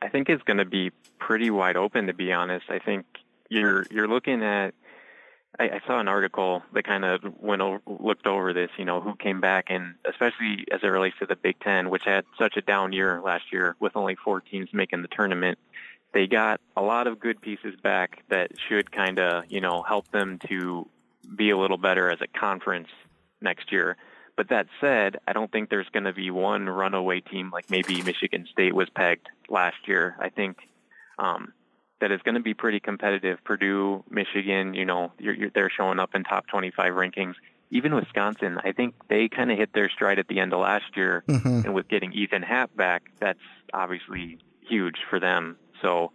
I 0.00 0.08
think 0.08 0.28
it's 0.28 0.42
going 0.44 0.58
to 0.58 0.64
be 0.64 0.92
pretty 1.18 1.50
wide 1.50 1.76
open, 1.76 2.06
to 2.06 2.14
be 2.14 2.32
honest. 2.32 2.66
I 2.70 2.78
think 2.78 3.04
you're 3.50 3.84
you're 3.90 4.08
looking 4.08 4.42
at. 4.42 4.72
I, 5.58 5.64
I 5.64 5.80
saw 5.86 5.98
an 5.98 6.08
article 6.08 6.62
that 6.72 6.84
kind 6.84 7.04
of 7.04 7.20
went 7.40 7.62
over, 7.62 7.80
looked 7.86 8.26
over 8.26 8.52
this. 8.52 8.70
You 8.78 8.84
know, 8.84 9.00
who 9.00 9.14
came 9.16 9.40
back, 9.40 9.66
and 9.68 9.94
especially 10.04 10.66
as 10.72 10.80
it 10.82 10.88
relates 10.88 11.18
to 11.18 11.26
the 11.26 11.36
Big 11.36 11.58
Ten, 11.60 11.90
which 11.90 12.04
had 12.04 12.24
such 12.38 12.56
a 12.56 12.62
down 12.62 12.92
year 12.92 13.20
last 13.22 13.52
year 13.52 13.76
with 13.80 13.96
only 13.96 14.14
four 14.14 14.40
teams 14.40 14.70
making 14.72 15.02
the 15.02 15.08
tournament. 15.08 15.58
They 16.12 16.26
got 16.26 16.60
a 16.76 16.82
lot 16.82 17.06
of 17.06 17.20
good 17.20 17.40
pieces 17.40 17.74
back 17.82 18.22
that 18.28 18.52
should 18.68 18.90
kind 18.90 19.18
of 19.18 19.44
you 19.50 19.60
know 19.60 19.82
help 19.82 20.10
them 20.10 20.38
to 20.48 20.88
be 21.34 21.50
a 21.50 21.58
little 21.58 21.78
better 21.78 22.10
as 22.10 22.20
a 22.20 22.26
conference 22.26 22.88
next 23.40 23.72
year. 23.72 23.96
But 24.36 24.50
that 24.50 24.68
said, 24.80 25.16
I 25.26 25.32
don't 25.32 25.50
think 25.50 25.68
there's 25.68 25.88
going 25.88 26.04
to 26.04 26.12
be 26.12 26.30
one 26.30 26.68
runaway 26.68 27.20
team 27.20 27.50
like 27.52 27.68
maybe 27.70 28.00
Michigan 28.02 28.46
State 28.50 28.72
was 28.72 28.88
pegged 28.88 29.28
last 29.48 29.88
year. 29.88 30.16
I 30.20 30.28
think 30.28 30.58
um, 31.18 31.52
that 32.00 32.10
it's 32.10 32.22
going 32.22 32.34
to 32.34 32.40
be 32.40 32.54
pretty 32.54 32.80
competitive. 32.80 33.42
Purdue, 33.44 34.04
Michigan, 34.10 34.74
you 34.74 34.84
know, 34.84 35.12
you're, 35.18 35.34
you're, 35.34 35.50
they're 35.50 35.70
showing 35.70 35.98
up 35.98 36.14
in 36.14 36.24
top 36.24 36.46
25 36.46 36.92
rankings. 36.92 37.34
Even 37.70 37.94
Wisconsin, 37.94 38.58
I 38.64 38.72
think 38.72 38.94
they 39.08 39.28
kind 39.28 39.50
of 39.50 39.58
hit 39.58 39.72
their 39.74 39.90
stride 39.90 40.18
at 40.18 40.28
the 40.28 40.40
end 40.40 40.54
of 40.54 40.60
last 40.60 40.96
year, 40.96 41.22
and 41.28 41.74
with 41.74 41.86
getting 41.88 42.14
Ethan 42.14 42.42
Happ 42.42 42.74
back, 42.74 43.02
that's 43.20 43.40
obviously 43.74 44.38
huge 44.62 44.96
for 45.10 45.20
them. 45.20 45.58
So, 45.82 46.12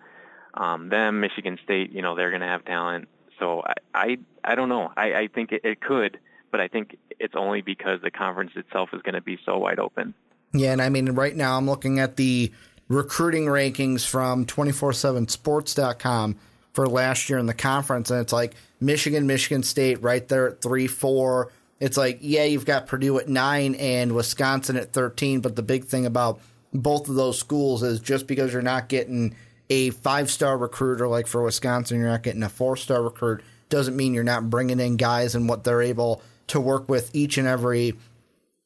um, 0.56 0.90
them, 0.90 1.20
Michigan 1.20 1.60
State, 1.64 1.92
you 1.92 2.02
know, 2.02 2.16
they're 2.16 2.32
going 2.32 2.42
to 2.42 2.48
have 2.48 2.66
talent. 2.66 3.08
So 3.40 3.62
I, 3.62 3.74
I, 3.94 4.18
I 4.44 4.56
don't 4.56 4.70
know. 4.70 4.92
I, 4.98 5.14
I 5.14 5.28
think 5.28 5.52
it, 5.52 5.62
it 5.64 5.80
could, 5.80 6.20
but 6.52 6.60
I 6.60 6.68
think 6.68 6.98
it's 7.20 7.36
only 7.36 7.62
because 7.62 8.02
the 8.02 8.12
conference 8.12 8.52
itself 8.56 8.90
is 8.94 9.02
going 9.04 9.16
to 9.16 9.22
be 9.22 9.38
so 9.46 9.58
wide 9.60 9.80
open. 9.80 10.16
Yeah, 10.54 10.72
and 10.72 10.82
I 10.82 10.90
mean, 10.90 11.12
right 11.12 11.36
now 11.36 11.58
I'm 11.58 11.68
looking 11.68 12.00
at 12.00 12.16
the 12.16 12.52
recruiting 12.88 13.46
rankings 13.46 14.06
from 14.06 14.46
247sports.com 14.46 16.36
for 16.74 16.88
last 16.88 17.30
year 17.30 17.38
in 17.40 17.46
the 17.46 17.54
conference, 17.54 18.10
and 18.10 18.20
it's 18.20 18.34
like 18.34 18.56
Michigan, 18.82 19.28
Michigan 19.28 19.64
State 19.64 20.02
right 20.02 20.28
there 20.28 20.50
at 20.50 20.62
three, 20.62 20.88
four. 20.88 21.52
It's 21.80 21.98
like, 21.98 22.20
yeah, 22.22 22.46
you've 22.46 22.66
got 22.66 22.88
Purdue 22.88 23.20
at 23.20 23.30
nine 23.30 23.76
and 23.76 24.14
Wisconsin 24.14 24.78
at 24.78 24.94
13, 24.94 25.42
but 25.42 25.56
the 25.56 25.62
big 25.62 25.86
thing 25.86 26.06
about 26.06 26.40
both 26.74 27.10
of 27.10 27.16
those 27.16 27.38
schools 27.38 27.84
is 27.84 28.00
just 28.00 28.26
because 28.26 28.52
you're 28.52 28.62
not 28.62 28.90
getting 28.90 29.36
a 29.70 29.92
five 29.92 30.30
star 30.30 30.58
recruiter 30.58 31.08
like 31.08 31.28
for 31.28 31.44
Wisconsin, 31.44 32.00
you're 32.00 32.10
not 32.10 32.24
getting 32.24 32.44
a 32.44 32.50
four 32.50 32.76
star 32.76 33.02
recruit, 33.02 33.42
doesn't 33.70 33.96
mean 33.96 34.14
you're 34.14 34.24
not 34.24 34.50
bringing 34.50 34.80
in 34.80 34.98
guys 34.98 35.36
and 35.36 35.48
what 35.48 35.64
they're 35.64 35.82
able 35.82 36.22
to 36.48 36.60
work 36.60 36.90
with 36.90 37.10
each 37.14 37.38
and 37.38 37.48
every 37.48 37.94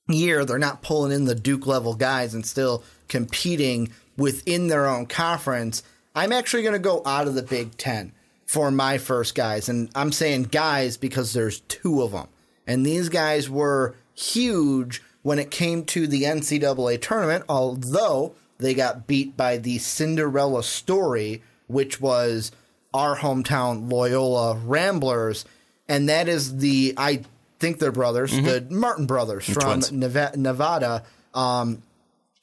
year. 0.07 0.45
They're 0.45 0.57
not 0.57 0.81
pulling 0.81 1.11
in 1.11 1.25
the 1.25 1.35
Duke 1.35 1.67
level 1.67 1.93
guys 1.93 2.33
and 2.33 2.45
still 2.45 2.83
competing 3.07 3.91
within 4.17 4.67
their 4.67 4.87
own 4.87 5.05
conference. 5.05 5.83
I'm 6.15 6.33
actually 6.33 6.63
going 6.63 6.73
to 6.73 6.79
go 6.79 7.01
out 7.05 7.27
of 7.27 7.35
the 7.35 7.43
Big 7.43 7.77
Ten 7.77 8.11
for 8.47 8.71
my 8.71 8.97
first 8.97 9.35
guys. 9.35 9.69
And 9.69 9.89
I'm 9.93 10.11
saying 10.11 10.43
guys 10.43 10.97
because 10.97 11.33
there's 11.33 11.59
two 11.61 12.01
of 12.01 12.11
them. 12.11 12.27
And 12.65 12.85
these 12.85 13.09
guys 13.09 13.49
were 13.49 13.95
huge 14.15 15.01
when 15.21 15.39
it 15.39 15.51
came 15.51 15.83
to 15.85 16.07
the 16.07 16.23
NCAA 16.23 17.01
tournament, 17.01 17.45
although 17.47 18.33
they 18.57 18.73
got 18.73 19.07
beat 19.07 19.37
by 19.37 19.57
the 19.57 19.77
Cinderella 19.77 20.63
story, 20.63 21.43
which 21.67 22.01
was 22.01 22.51
our 22.93 23.17
hometown 23.17 23.91
Loyola 23.91 24.55
Ramblers. 24.55 25.45
And 25.87 26.09
that 26.09 26.27
is 26.27 26.57
the, 26.57 26.93
I 26.97 27.23
think 27.59 27.79
they're 27.79 27.91
brothers, 27.91 28.31
mm-hmm. 28.31 28.45
the 28.45 28.75
Martin 28.75 29.05
brothers 29.05 29.45
from 29.45 29.81
Nevada, 29.91 31.03
um, 31.33 31.83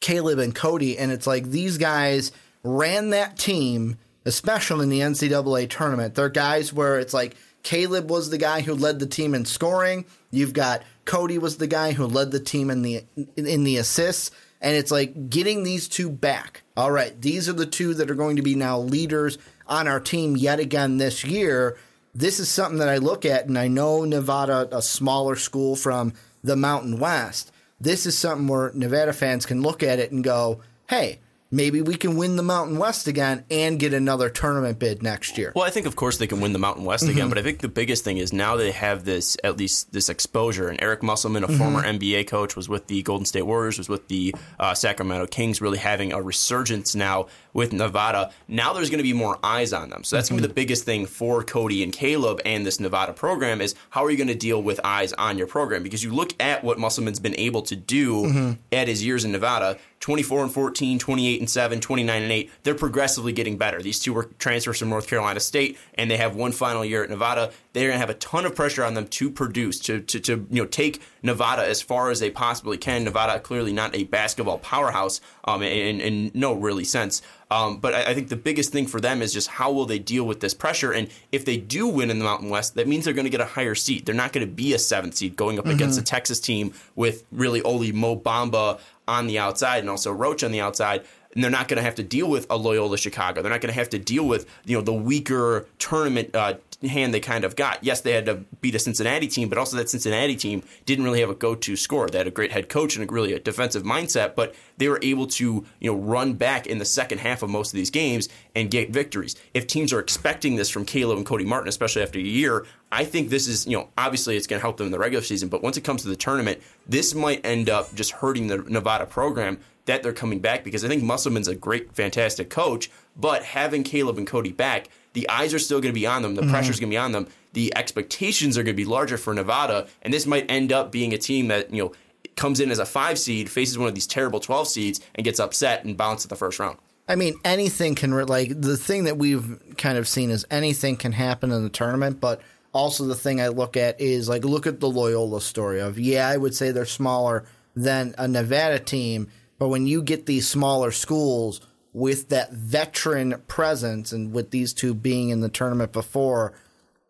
Caleb 0.04 0.38
and 0.38 0.54
Cody. 0.54 0.98
And 0.98 1.10
it's 1.10 1.26
like 1.26 1.46
these 1.46 1.78
guys 1.78 2.30
ran 2.62 3.10
that 3.10 3.38
team, 3.38 3.96
especially 4.26 4.82
in 4.82 4.90
the 4.90 5.00
NCAA 5.00 5.70
tournament. 5.70 6.14
They're 6.14 6.28
guys 6.28 6.74
where 6.74 6.98
it's 6.98 7.14
like 7.14 7.36
Caleb 7.62 8.10
was 8.10 8.28
the 8.28 8.36
guy 8.36 8.60
who 8.60 8.74
led 8.74 8.98
the 8.98 9.06
team 9.06 9.34
in 9.34 9.46
scoring. 9.46 10.04
You've 10.30 10.52
got 10.52 10.82
Cody 11.06 11.38
was 11.38 11.56
the 11.56 11.66
guy 11.66 11.92
who 11.92 12.04
led 12.04 12.32
the 12.32 12.40
team 12.40 12.68
in 12.68 12.82
the 12.82 13.02
in 13.34 13.64
the 13.64 13.78
assists 13.78 14.30
and 14.60 14.76
it's 14.76 14.90
like 14.90 15.30
getting 15.30 15.62
these 15.62 15.88
two 15.88 16.10
back. 16.10 16.64
All 16.76 16.90
right, 16.90 17.18
these 17.18 17.48
are 17.48 17.54
the 17.54 17.64
two 17.64 17.94
that 17.94 18.10
are 18.10 18.14
going 18.14 18.36
to 18.36 18.42
be 18.42 18.54
now 18.54 18.80
leaders 18.80 19.38
on 19.66 19.88
our 19.88 20.00
team 20.00 20.36
yet 20.36 20.60
again 20.60 20.98
this 20.98 21.24
year. 21.24 21.78
This 22.14 22.38
is 22.40 22.50
something 22.50 22.78
that 22.78 22.90
I 22.90 22.98
look 22.98 23.24
at, 23.24 23.46
and 23.46 23.58
I 23.58 23.68
know 23.68 24.04
Nevada, 24.04 24.68
a 24.70 24.82
smaller 24.82 25.36
school 25.36 25.76
from 25.76 26.12
the 26.42 26.56
Mountain 26.56 26.98
West. 26.98 27.52
This 27.84 28.06
is 28.06 28.16
something 28.16 28.48
where 28.48 28.72
Nevada 28.72 29.12
fans 29.12 29.44
can 29.44 29.60
look 29.60 29.82
at 29.82 29.98
it 29.98 30.10
and 30.10 30.24
go, 30.24 30.60
hey, 30.88 31.18
maybe 31.54 31.80
we 31.80 31.94
can 31.94 32.16
win 32.16 32.36
the 32.36 32.42
Mountain 32.42 32.78
West 32.78 33.06
again 33.06 33.44
and 33.50 33.78
get 33.78 33.94
another 33.94 34.28
tournament 34.28 34.78
bid 34.78 35.02
next 35.02 35.38
year. 35.38 35.52
Well, 35.54 35.64
I 35.64 35.70
think 35.70 35.86
of 35.86 35.94
course 35.94 36.18
they 36.18 36.26
can 36.26 36.40
win 36.40 36.52
the 36.52 36.58
Mountain 36.58 36.84
West 36.84 37.04
mm-hmm. 37.04 37.12
again, 37.12 37.28
but 37.28 37.38
I 37.38 37.42
think 37.42 37.60
the 37.60 37.68
biggest 37.68 38.04
thing 38.04 38.18
is 38.18 38.32
now 38.32 38.56
they 38.56 38.72
have 38.72 39.04
this 39.04 39.36
at 39.44 39.56
least 39.56 39.92
this 39.92 40.08
exposure. 40.08 40.68
And 40.68 40.82
Eric 40.82 41.02
Musselman, 41.02 41.44
a 41.44 41.46
mm-hmm. 41.46 41.56
former 41.56 41.82
NBA 41.82 42.26
coach, 42.26 42.56
was 42.56 42.68
with 42.68 42.88
the 42.88 43.02
Golden 43.02 43.24
State 43.24 43.42
Warriors, 43.42 43.78
was 43.78 43.88
with 43.88 44.08
the 44.08 44.34
uh, 44.58 44.74
Sacramento 44.74 45.26
Kings, 45.28 45.60
really 45.60 45.78
having 45.78 46.12
a 46.12 46.20
resurgence 46.20 46.94
now 46.94 47.28
with 47.52 47.72
Nevada. 47.72 48.32
Now 48.48 48.72
there's 48.72 48.90
going 48.90 48.98
to 48.98 49.04
be 49.04 49.12
more 49.12 49.38
eyes 49.42 49.72
on 49.72 49.90
them, 49.90 50.02
so 50.02 50.16
that's 50.16 50.28
mm-hmm. 50.28 50.36
going 50.36 50.42
to 50.42 50.48
be 50.48 50.52
the 50.52 50.54
biggest 50.54 50.84
thing 50.84 51.06
for 51.06 51.44
Cody 51.44 51.82
and 51.84 51.92
Caleb 51.92 52.40
and 52.44 52.66
this 52.66 52.80
Nevada 52.80 53.12
program 53.12 53.60
is 53.60 53.74
how 53.90 54.04
are 54.04 54.10
you 54.10 54.16
going 54.16 54.28
to 54.28 54.34
deal 54.34 54.60
with 54.60 54.80
eyes 54.82 55.12
on 55.12 55.38
your 55.38 55.46
program? 55.46 55.82
Because 55.84 56.02
you 56.02 56.12
look 56.12 56.32
at 56.42 56.64
what 56.64 56.78
Musselman's 56.78 57.20
been 57.20 57.36
able 57.38 57.62
to 57.62 57.76
do 57.76 58.24
mm-hmm. 58.24 58.52
at 58.72 58.88
his 58.88 59.04
years 59.04 59.24
in 59.24 59.30
Nevada 59.32 59.78
24 60.04 60.42
and 60.42 60.52
14, 60.52 60.98
28 60.98 61.40
and 61.40 61.48
7, 61.48 61.80
29 61.80 62.22
and 62.22 62.30
8. 62.30 62.50
They're 62.62 62.74
progressively 62.74 63.32
getting 63.32 63.56
better. 63.56 63.80
These 63.80 64.00
two 64.00 64.12
were 64.12 64.24
transfers 64.38 64.78
from 64.78 64.90
North 64.90 65.06
Carolina 65.06 65.40
State, 65.40 65.78
and 65.94 66.10
they 66.10 66.18
have 66.18 66.36
one 66.36 66.52
final 66.52 66.84
year 66.84 67.02
at 67.02 67.08
Nevada. 67.08 67.52
They're 67.72 67.88
going 67.88 67.94
to 67.94 68.06
have 68.06 68.10
a 68.10 68.14
ton 68.18 68.44
of 68.44 68.54
pressure 68.54 68.84
on 68.84 68.92
them 68.92 69.08
to 69.08 69.30
produce, 69.30 69.80
to, 69.80 70.00
to, 70.00 70.20
to 70.20 70.46
you 70.50 70.60
know 70.60 70.66
take 70.66 71.00
Nevada 71.22 71.66
as 71.66 71.80
far 71.80 72.10
as 72.10 72.20
they 72.20 72.28
possibly 72.28 72.76
can. 72.76 73.04
Nevada 73.04 73.40
clearly 73.40 73.72
not 73.72 73.96
a 73.96 74.04
basketball 74.04 74.58
powerhouse 74.58 75.22
um, 75.44 75.62
in, 75.62 76.02
in 76.02 76.30
no 76.34 76.52
really 76.52 76.84
sense. 76.84 77.22
Um, 77.54 77.76
but 77.76 77.94
I, 77.94 78.06
I, 78.06 78.14
think 78.14 78.30
the 78.30 78.36
biggest 78.36 78.72
thing 78.72 78.84
for 78.84 79.00
them 79.00 79.22
is 79.22 79.32
just 79.32 79.46
how 79.46 79.70
will 79.70 79.86
they 79.86 80.00
deal 80.00 80.24
with 80.24 80.40
this 80.40 80.54
pressure? 80.54 80.92
And 80.92 81.08
if 81.30 81.44
they 81.44 81.56
do 81.56 81.86
win 81.86 82.10
in 82.10 82.18
the 82.18 82.24
Mountain 82.24 82.48
West, 82.48 82.74
that 82.74 82.88
means 82.88 83.04
they're 83.04 83.14
going 83.14 83.26
to 83.26 83.30
get 83.30 83.40
a 83.40 83.44
higher 83.44 83.76
seed. 83.76 84.06
They're 84.06 84.14
not 84.14 84.32
going 84.32 84.44
to 84.44 84.52
be 84.52 84.74
a 84.74 84.78
seventh 84.78 85.14
seed 85.14 85.36
going 85.36 85.60
up 85.60 85.64
mm-hmm. 85.64 85.76
against 85.76 86.00
a 86.00 86.02
Texas 86.02 86.40
team 86.40 86.74
with 86.96 87.22
really 87.30 87.62
only 87.62 87.92
Mo 87.92 88.16
Bamba 88.16 88.80
on 89.06 89.28
the 89.28 89.38
outside 89.38 89.78
and 89.78 89.88
also 89.88 90.10
Roach 90.10 90.42
on 90.42 90.50
the 90.50 90.60
outside 90.60 91.04
and 91.34 91.42
they're 91.42 91.50
not 91.50 91.68
going 91.68 91.76
to 91.76 91.82
have 91.82 91.96
to 91.96 92.02
deal 92.02 92.28
with 92.28 92.46
a 92.50 92.56
Loyola 92.56 92.96
Chicago. 92.96 93.42
They're 93.42 93.50
not 93.50 93.60
going 93.60 93.72
to 93.72 93.78
have 93.78 93.90
to 93.90 93.98
deal 93.98 94.26
with 94.26 94.48
you 94.64 94.76
know 94.76 94.82
the 94.82 94.92
weaker 94.92 95.66
tournament 95.78 96.34
uh, 96.34 96.54
hand 96.86 97.14
they 97.14 97.20
kind 97.20 97.44
of 97.44 97.56
got. 97.56 97.82
Yes, 97.82 98.00
they 98.00 98.12
had 98.12 98.26
to 98.26 98.44
beat 98.60 98.74
a 98.74 98.78
Cincinnati 98.78 99.26
team, 99.26 99.48
but 99.48 99.58
also 99.58 99.76
that 99.76 99.88
Cincinnati 99.88 100.36
team 100.36 100.62
didn't 100.86 101.04
really 101.04 101.20
have 101.20 101.30
a 101.30 101.34
go-to 101.34 101.76
score. 101.76 102.08
They 102.08 102.18
had 102.18 102.26
a 102.26 102.32
great 102.32 102.52
head 102.52 102.68
coach 102.68 102.96
and 102.96 103.08
a 103.08 103.12
really 103.12 103.32
a 103.32 103.40
defensive 103.40 103.82
mindset, 103.82 104.34
but 104.34 104.54
they 104.76 104.88
were 104.88 104.98
able 105.02 105.26
to 105.28 105.64
you 105.80 105.92
know 105.92 105.96
run 105.96 106.34
back 106.34 106.66
in 106.66 106.78
the 106.78 106.84
second 106.84 107.18
half 107.18 107.42
of 107.42 107.50
most 107.50 107.72
of 107.72 107.76
these 107.76 107.90
games 107.90 108.28
and 108.54 108.70
get 108.70 108.90
victories. 108.90 109.36
If 109.52 109.66
teams 109.66 109.92
are 109.92 110.00
expecting 110.00 110.56
this 110.56 110.70
from 110.70 110.84
Caleb 110.84 111.18
and 111.18 111.26
Cody 111.26 111.44
Martin, 111.44 111.68
especially 111.68 112.02
after 112.02 112.18
a 112.18 112.22
year, 112.22 112.66
I 112.92 113.04
think 113.04 113.28
this 113.28 113.48
is 113.48 113.66
you 113.66 113.76
know 113.76 113.88
obviously 113.98 114.36
it's 114.36 114.46
going 114.46 114.60
to 114.60 114.64
help 114.64 114.76
them 114.76 114.86
in 114.86 114.92
the 114.92 114.98
regular 114.98 115.24
season, 115.24 115.48
but 115.48 115.62
once 115.62 115.76
it 115.76 115.84
comes 115.84 116.02
to 116.02 116.08
the 116.08 116.16
tournament, 116.16 116.60
this 116.86 117.14
might 117.14 117.44
end 117.44 117.68
up 117.68 117.94
just 117.94 118.12
hurting 118.12 118.46
the 118.46 118.58
Nevada 118.58 119.06
program 119.06 119.58
that 119.86 120.02
they're 120.02 120.12
coming 120.12 120.40
back 120.40 120.64
because 120.64 120.84
I 120.84 120.88
think 120.88 121.02
Musselman's 121.02 121.48
a 121.48 121.54
great, 121.54 121.94
fantastic 121.94 122.50
coach, 122.50 122.90
but 123.16 123.44
having 123.44 123.82
Caleb 123.82 124.18
and 124.18 124.26
Cody 124.26 124.52
back, 124.52 124.88
the 125.14 125.28
eyes 125.28 125.54
are 125.54 125.58
still 125.58 125.80
going 125.80 125.92
to 125.92 125.98
be 125.98 126.06
on 126.06 126.22
them. 126.22 126.34
The 126.34 126.42
mm-hmm. 126.42 126.50
pressure's 126.50 126.78
going 126.78 126.90
to 126.90 126.94
be 126.94 126.98
on 126.98 127.12
them. 127.12 127.26
The 127.54 127.74
expectations 127.76 128.58
are 128.58 128.62
going 128.62 128.76
to 128.76 128.82
be 128.82 128.84
larger 128.84 129.16
for 129.16 129.32
Nevada, 129.32 129.88
and 130.02 130.12
this 130.12 130.26
might 130.26 130.50
end 130.50 130.72
up 130.72 130.92
being 130.92 131.12
a 131.12 131.18
team 131.18 131.48
that 131.48 131.72
you 131.72 131.82
know 131.82 131.92
comes 132.36 132.60
in 132.60 132.70
as 132.70 132.78
a 132.78 132.86
five 132.86 133.18
seed, 133.18 133.50
faces 133.50 133.78
one 133.78 133.88
of 133.88 133.94
these 133.94 134.06
terrible 134.06 134.40
twelve 134.40 134.68
seeds, 134.68 135.00
and 135.14 135.24
gets 135.24 135.40
upset 135.40 135.84
and 135.84 135.96
bounced 135.96 136.26
at 136.26 136.30
the 136.30 136.36
first 136.36 136.58
round. 136.58 136.78
I 137.08 137.16
mean, 137.16 137.34
anything 137.44 137.94
can 137.94 138.12
like 138.26 138.60
the 138.60 138.76
thing 138.76 139.04
that 139.04 139.18
we've 139.18 139.76
kind 139.76 139.98
of 139.98 140.06
seen 140.06 140.30
is 140.30 140.44
anything 140.50 140.96
can 140.96 141.12
happen 141.12 141.50
in 141.52 141.62
the 141.62 141.68
tournament, 141.68 142.20
but 142.20 142.40
also 142.72 143.04
the 143.04 143.14
thing 143.14 143.40
I 143.40 143.48
look 143.48 143.76
at 143.76 144.00
is 144.00 144.28
like 144.28 144.44
look 144.44 144.66
at 144.66 144.80
the 144.80 144.88
Loyola 144.88 145.40
story 145.40 145.80
of 145.80 145.98
yeah, 145.98 146.28
I 146.28 146.36
would 146.36 146.54
say 146.54 146.70
they're 146.70 146.86
smaller 146.86 147.44
than 147.76 148.14
a 148.18 148.28
Nevada 148.28 148.78
team 148.78 149.28
but 149.58 149.68
when 149.68 149.86
you 149.86 150.02
get 150.02 150.26
these 150.26 150.48
smaller 150.48 150.90
schools 150.90 151.60
with 151.94 152.28
that 152.28 152.52
veteran 152.52 153.40
presence, 153.48 154.12
and 154.12 154.32
with 154.32 154.50
these 154.50 154.74
two 154.74 154.92
being 154.92 155.30
in 155.30 155.40
the 155.40 155.48
tournament 155.48 155.92
before, 155.92 156.52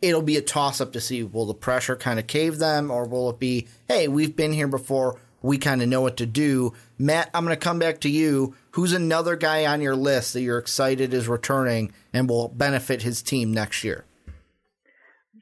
it'll 0.00 0.22
be 0.22 0.36
a 0.36 0.42
toss 0.42 0.80
up 0.80 0.92
to 0.92 1.00
see 1.00 1.24
will 1.24 1.46
the 1.46 1.54
pressure 1.54 1.96
kind 1.96 2.20
of 2.20 2.26
cave 2.26 2.58
them, 2.58 2.90
or 2.90 3.06
will 3.06 3.30
it 3.30 3.40
be, 3.40 3.66
hey, 3.88 4.06
we've 4.06 4.36
been 4.36 4.52
here 4.52 4.68
before, 4.68 5.18
we 5.42 5.58
kind 5.58 5.82
of 5.82 5.88
know 5.88 6.00
what 6.00 6.18
to 6.18 6.26
do. 6.26 6.72
Matt, 6.98 7.30
I'm 7.34 7.44
going 7.44 7.56
to 7.56 7.62
come 7.62 7.78
back 7.78 8.00
to 8.00 8.10
you. 8.10 8.54
Who's 8.72 8.92
another 8.92 9.36
guy 9.36 9.66
on 9.66 9.80
your 9.80 9.96
list 9.96 10.32
that 10.34 10.42
you're 10.42 10.58
excited 10.58 11.12
is 11.12 11.28
returning 11.28 11.92
and 12.12 12.28
will 12.28 12.48
benefit 12.48 13.02
his 13.02 13.22
team 13.22 13.52
next 13.52 13.84
year? 13.84 14.04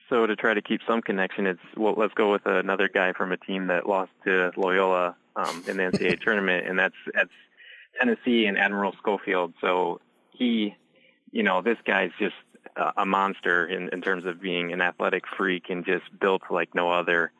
So 0.08 0.26
to 0.26 0.36
try 0.36 0.54
to 0.54 0.60
keep 0.60 0.80
some 0.86 1.02
connection, 1.02 1.46
it's 1.46 1.60
well, 1.76 1.94
let's 1.96 2.14
go 2.14 2.30
with 2.30 2.42
another 2.44 2.88
guy 2.88 3.12
from 3.12 3.32
a 3.32 3.36
team 3.36 3.68
that 3.68 3.88
lost 3.88 4.10
to 4.24 4.52
Loyola 4.56 5.16
um, 5.36 5.64
in 5.66 5.78
the 5.78 5.84
NCAA 5.84 6.20
tournament, 6.20 6.66
and 6.66 6.78
that's 6.78 6.94
that's 7.14 7.30
Tennessee 7.98 8.46
and 8.46 8.58
Admiral 8.58 8.92
Schofield. 8.98 9.54
So 9.60 10.00
he, 10.30 10.74
you 11.30 11.42
know, 11.42 11.62
this 11.62 11.78
guy's 11.84 12.10
just 12.18 12.34
a 12.96 13.04
monster 13.04 13.66
in, 13.66 13.88
in 13.90 14.00
terms 14.00 14.24
of 14.24 14.40
being 14.40 14.72
an 14.72 14.80
athletic 14.80 15.24
freak 15.36 15.68
and 15.68 15.84
just 15.84 16.04
built 16.20 16.42
like 16.50 16.74
no 16.74 16.90
other. 16.90 17.32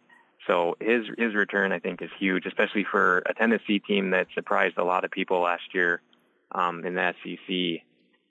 So 0.47 0.77
his 0.81 1.07
his 1.17 1.35
return, 1.35 1.73
I 1.73 1.79
think, 1.79 2.03
is 2.03 2.11
huge, 2.19 2.47
especially 2.47 2.85
for 2.85 3.19
a 3.27 3.35
Tennessee 3.35 3.79
team 3.79 4.11
that 4.11 4.27
surprised 4.35 4.77
a 4.77 4.85
lot 4.85 5.05
of 5.05 5.11
people 5.11 5.41
last 5.41 5.73
year 5.73 6.03
um, 6.51 6.85
in 6.85 6.95
the 6.95 7.15
SEC. 7.23 7.83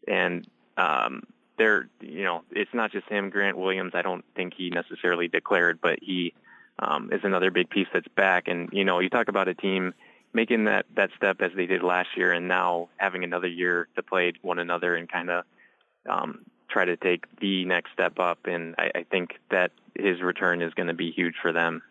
And 0.07 0.47
um, 0.77 1.23
they're, 1.57 1.87
you 2.01 2.23
know, 2.23 2.43
it's 2.51 2.73
not 2.73 2.91
just 2.91 3.07
him. 3.07 3.29
Grant 3.29 3.57
Williams, 3.57 3.93
I 3.95 4.01
don't 4.01 4.25
think 4.35 4.53
he 4.55 4.69
necessarily 4.69 5.27
declared, 5.27 5.79
but 5.81 5.99
he 6.01 6.33
um, 6.79 7.11
is 7.11 7.21
another 7.23 7.49
big 7.49 7.69
piece 7.69 7.87
that's 7.93 8.07
back. 8.09 8.47
And 8.47 8.69
you 8.73 8.83
know, 8.83 8.99
you 8.99 9.09
talk 9.09 9.27
about 9.27 9.47
a 9.47 9.53
team 9.53 9.93
making 10.33 10.65
that 10.65 10.85
that 10.95 11.11
step 11.17 11.41
as 11.41 11.51
they 11.55 11.65
did 11.65 11.83
last 11.83 12.09
year, 12.15 12.31
and 12.31 12.47
now 12.47 12.89
having 12.97 13.23
another 13.23 13.47
year 13.47 13.88
to 13.95 14.03
play 14.03 14.33
one 14.41 14.59
another 14.59 14.95
and 14.95 15.11
kind 15.11 15.29
of 15.29 15.45
um, 16.09 16.45
try 16.69 16.85
to 16.85 16.97
take 16.97 17.25
the 17.39 17.65
next 17.65 17.91
step 17.93 18.19
up. 18.19 18.39
And 18.45 18.75
I, 18.77 18.91
I 18.95 19.03
think 19.03 19.39
that 19.50 19.71
his 19.95 20.21
return 20.21 20.61
is 20.61 20.73
going 20.73 20.88
to 20.88 20.93
be 20.93 21.11
huge 21.11 21.35
for 21.41 21.51
them. 21.51 21.81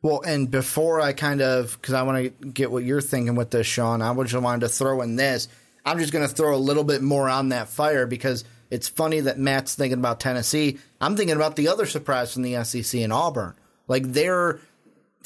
Well, 0.00 0.20
and 0.22 0.50
before 0.50 1.00
I 1.00 1.12
kind 1.12 1.40
of, 1.40 1.78
because 1.80 1.94
I 1.94 2.02
want 2.02 2.40
to 2.40 2.48
get 2.48 2.72
what 2.72 2.82
you're 2.82 3.00
thinking 3.00 3.36
with 3.36 3.50
this, 3.50 3.66
Sean, 3.66 4.02
I 4.02 4.14
just 4.22 4.34
wanted 4.34 4.62
to 4.62 4.68
throw 4.68 5.00
in 5.02 5.16
this. 5.16 5.48
I'm 5.84 5.98
just 5.98 6.12
going 6.12 6.26
to 6.26 6.32
throw 6.32 6.54
a 6.54 6.58
little 6.58 6.84
bit 6.84 7.02
more 7.02 7.28
on 7.28 7.50
that 7.50 7.68
fire 7.68 8.06
because 8.06 8.44
it's 8.70 8.88
funny 8.88 9.20
that 9.20 9.38
Matt's 9.38 9.74
thinking 9.74 9.98
about 9.98 10.18
Tennessee. 10.18 10.78
I'm 11.00 11.16
thinking 11.16 11.36
about 11.36 11.56
the 11.56 11.68
other 11.68 11.86
surprise 11.86 12.32
from 12.32 12.42
the 12.42 12.64
SEC 12.64 13.00
in 13.00 13.12
Auburn. 13.12 13.54
Like 13.86 14.04
they're 14.12 14.60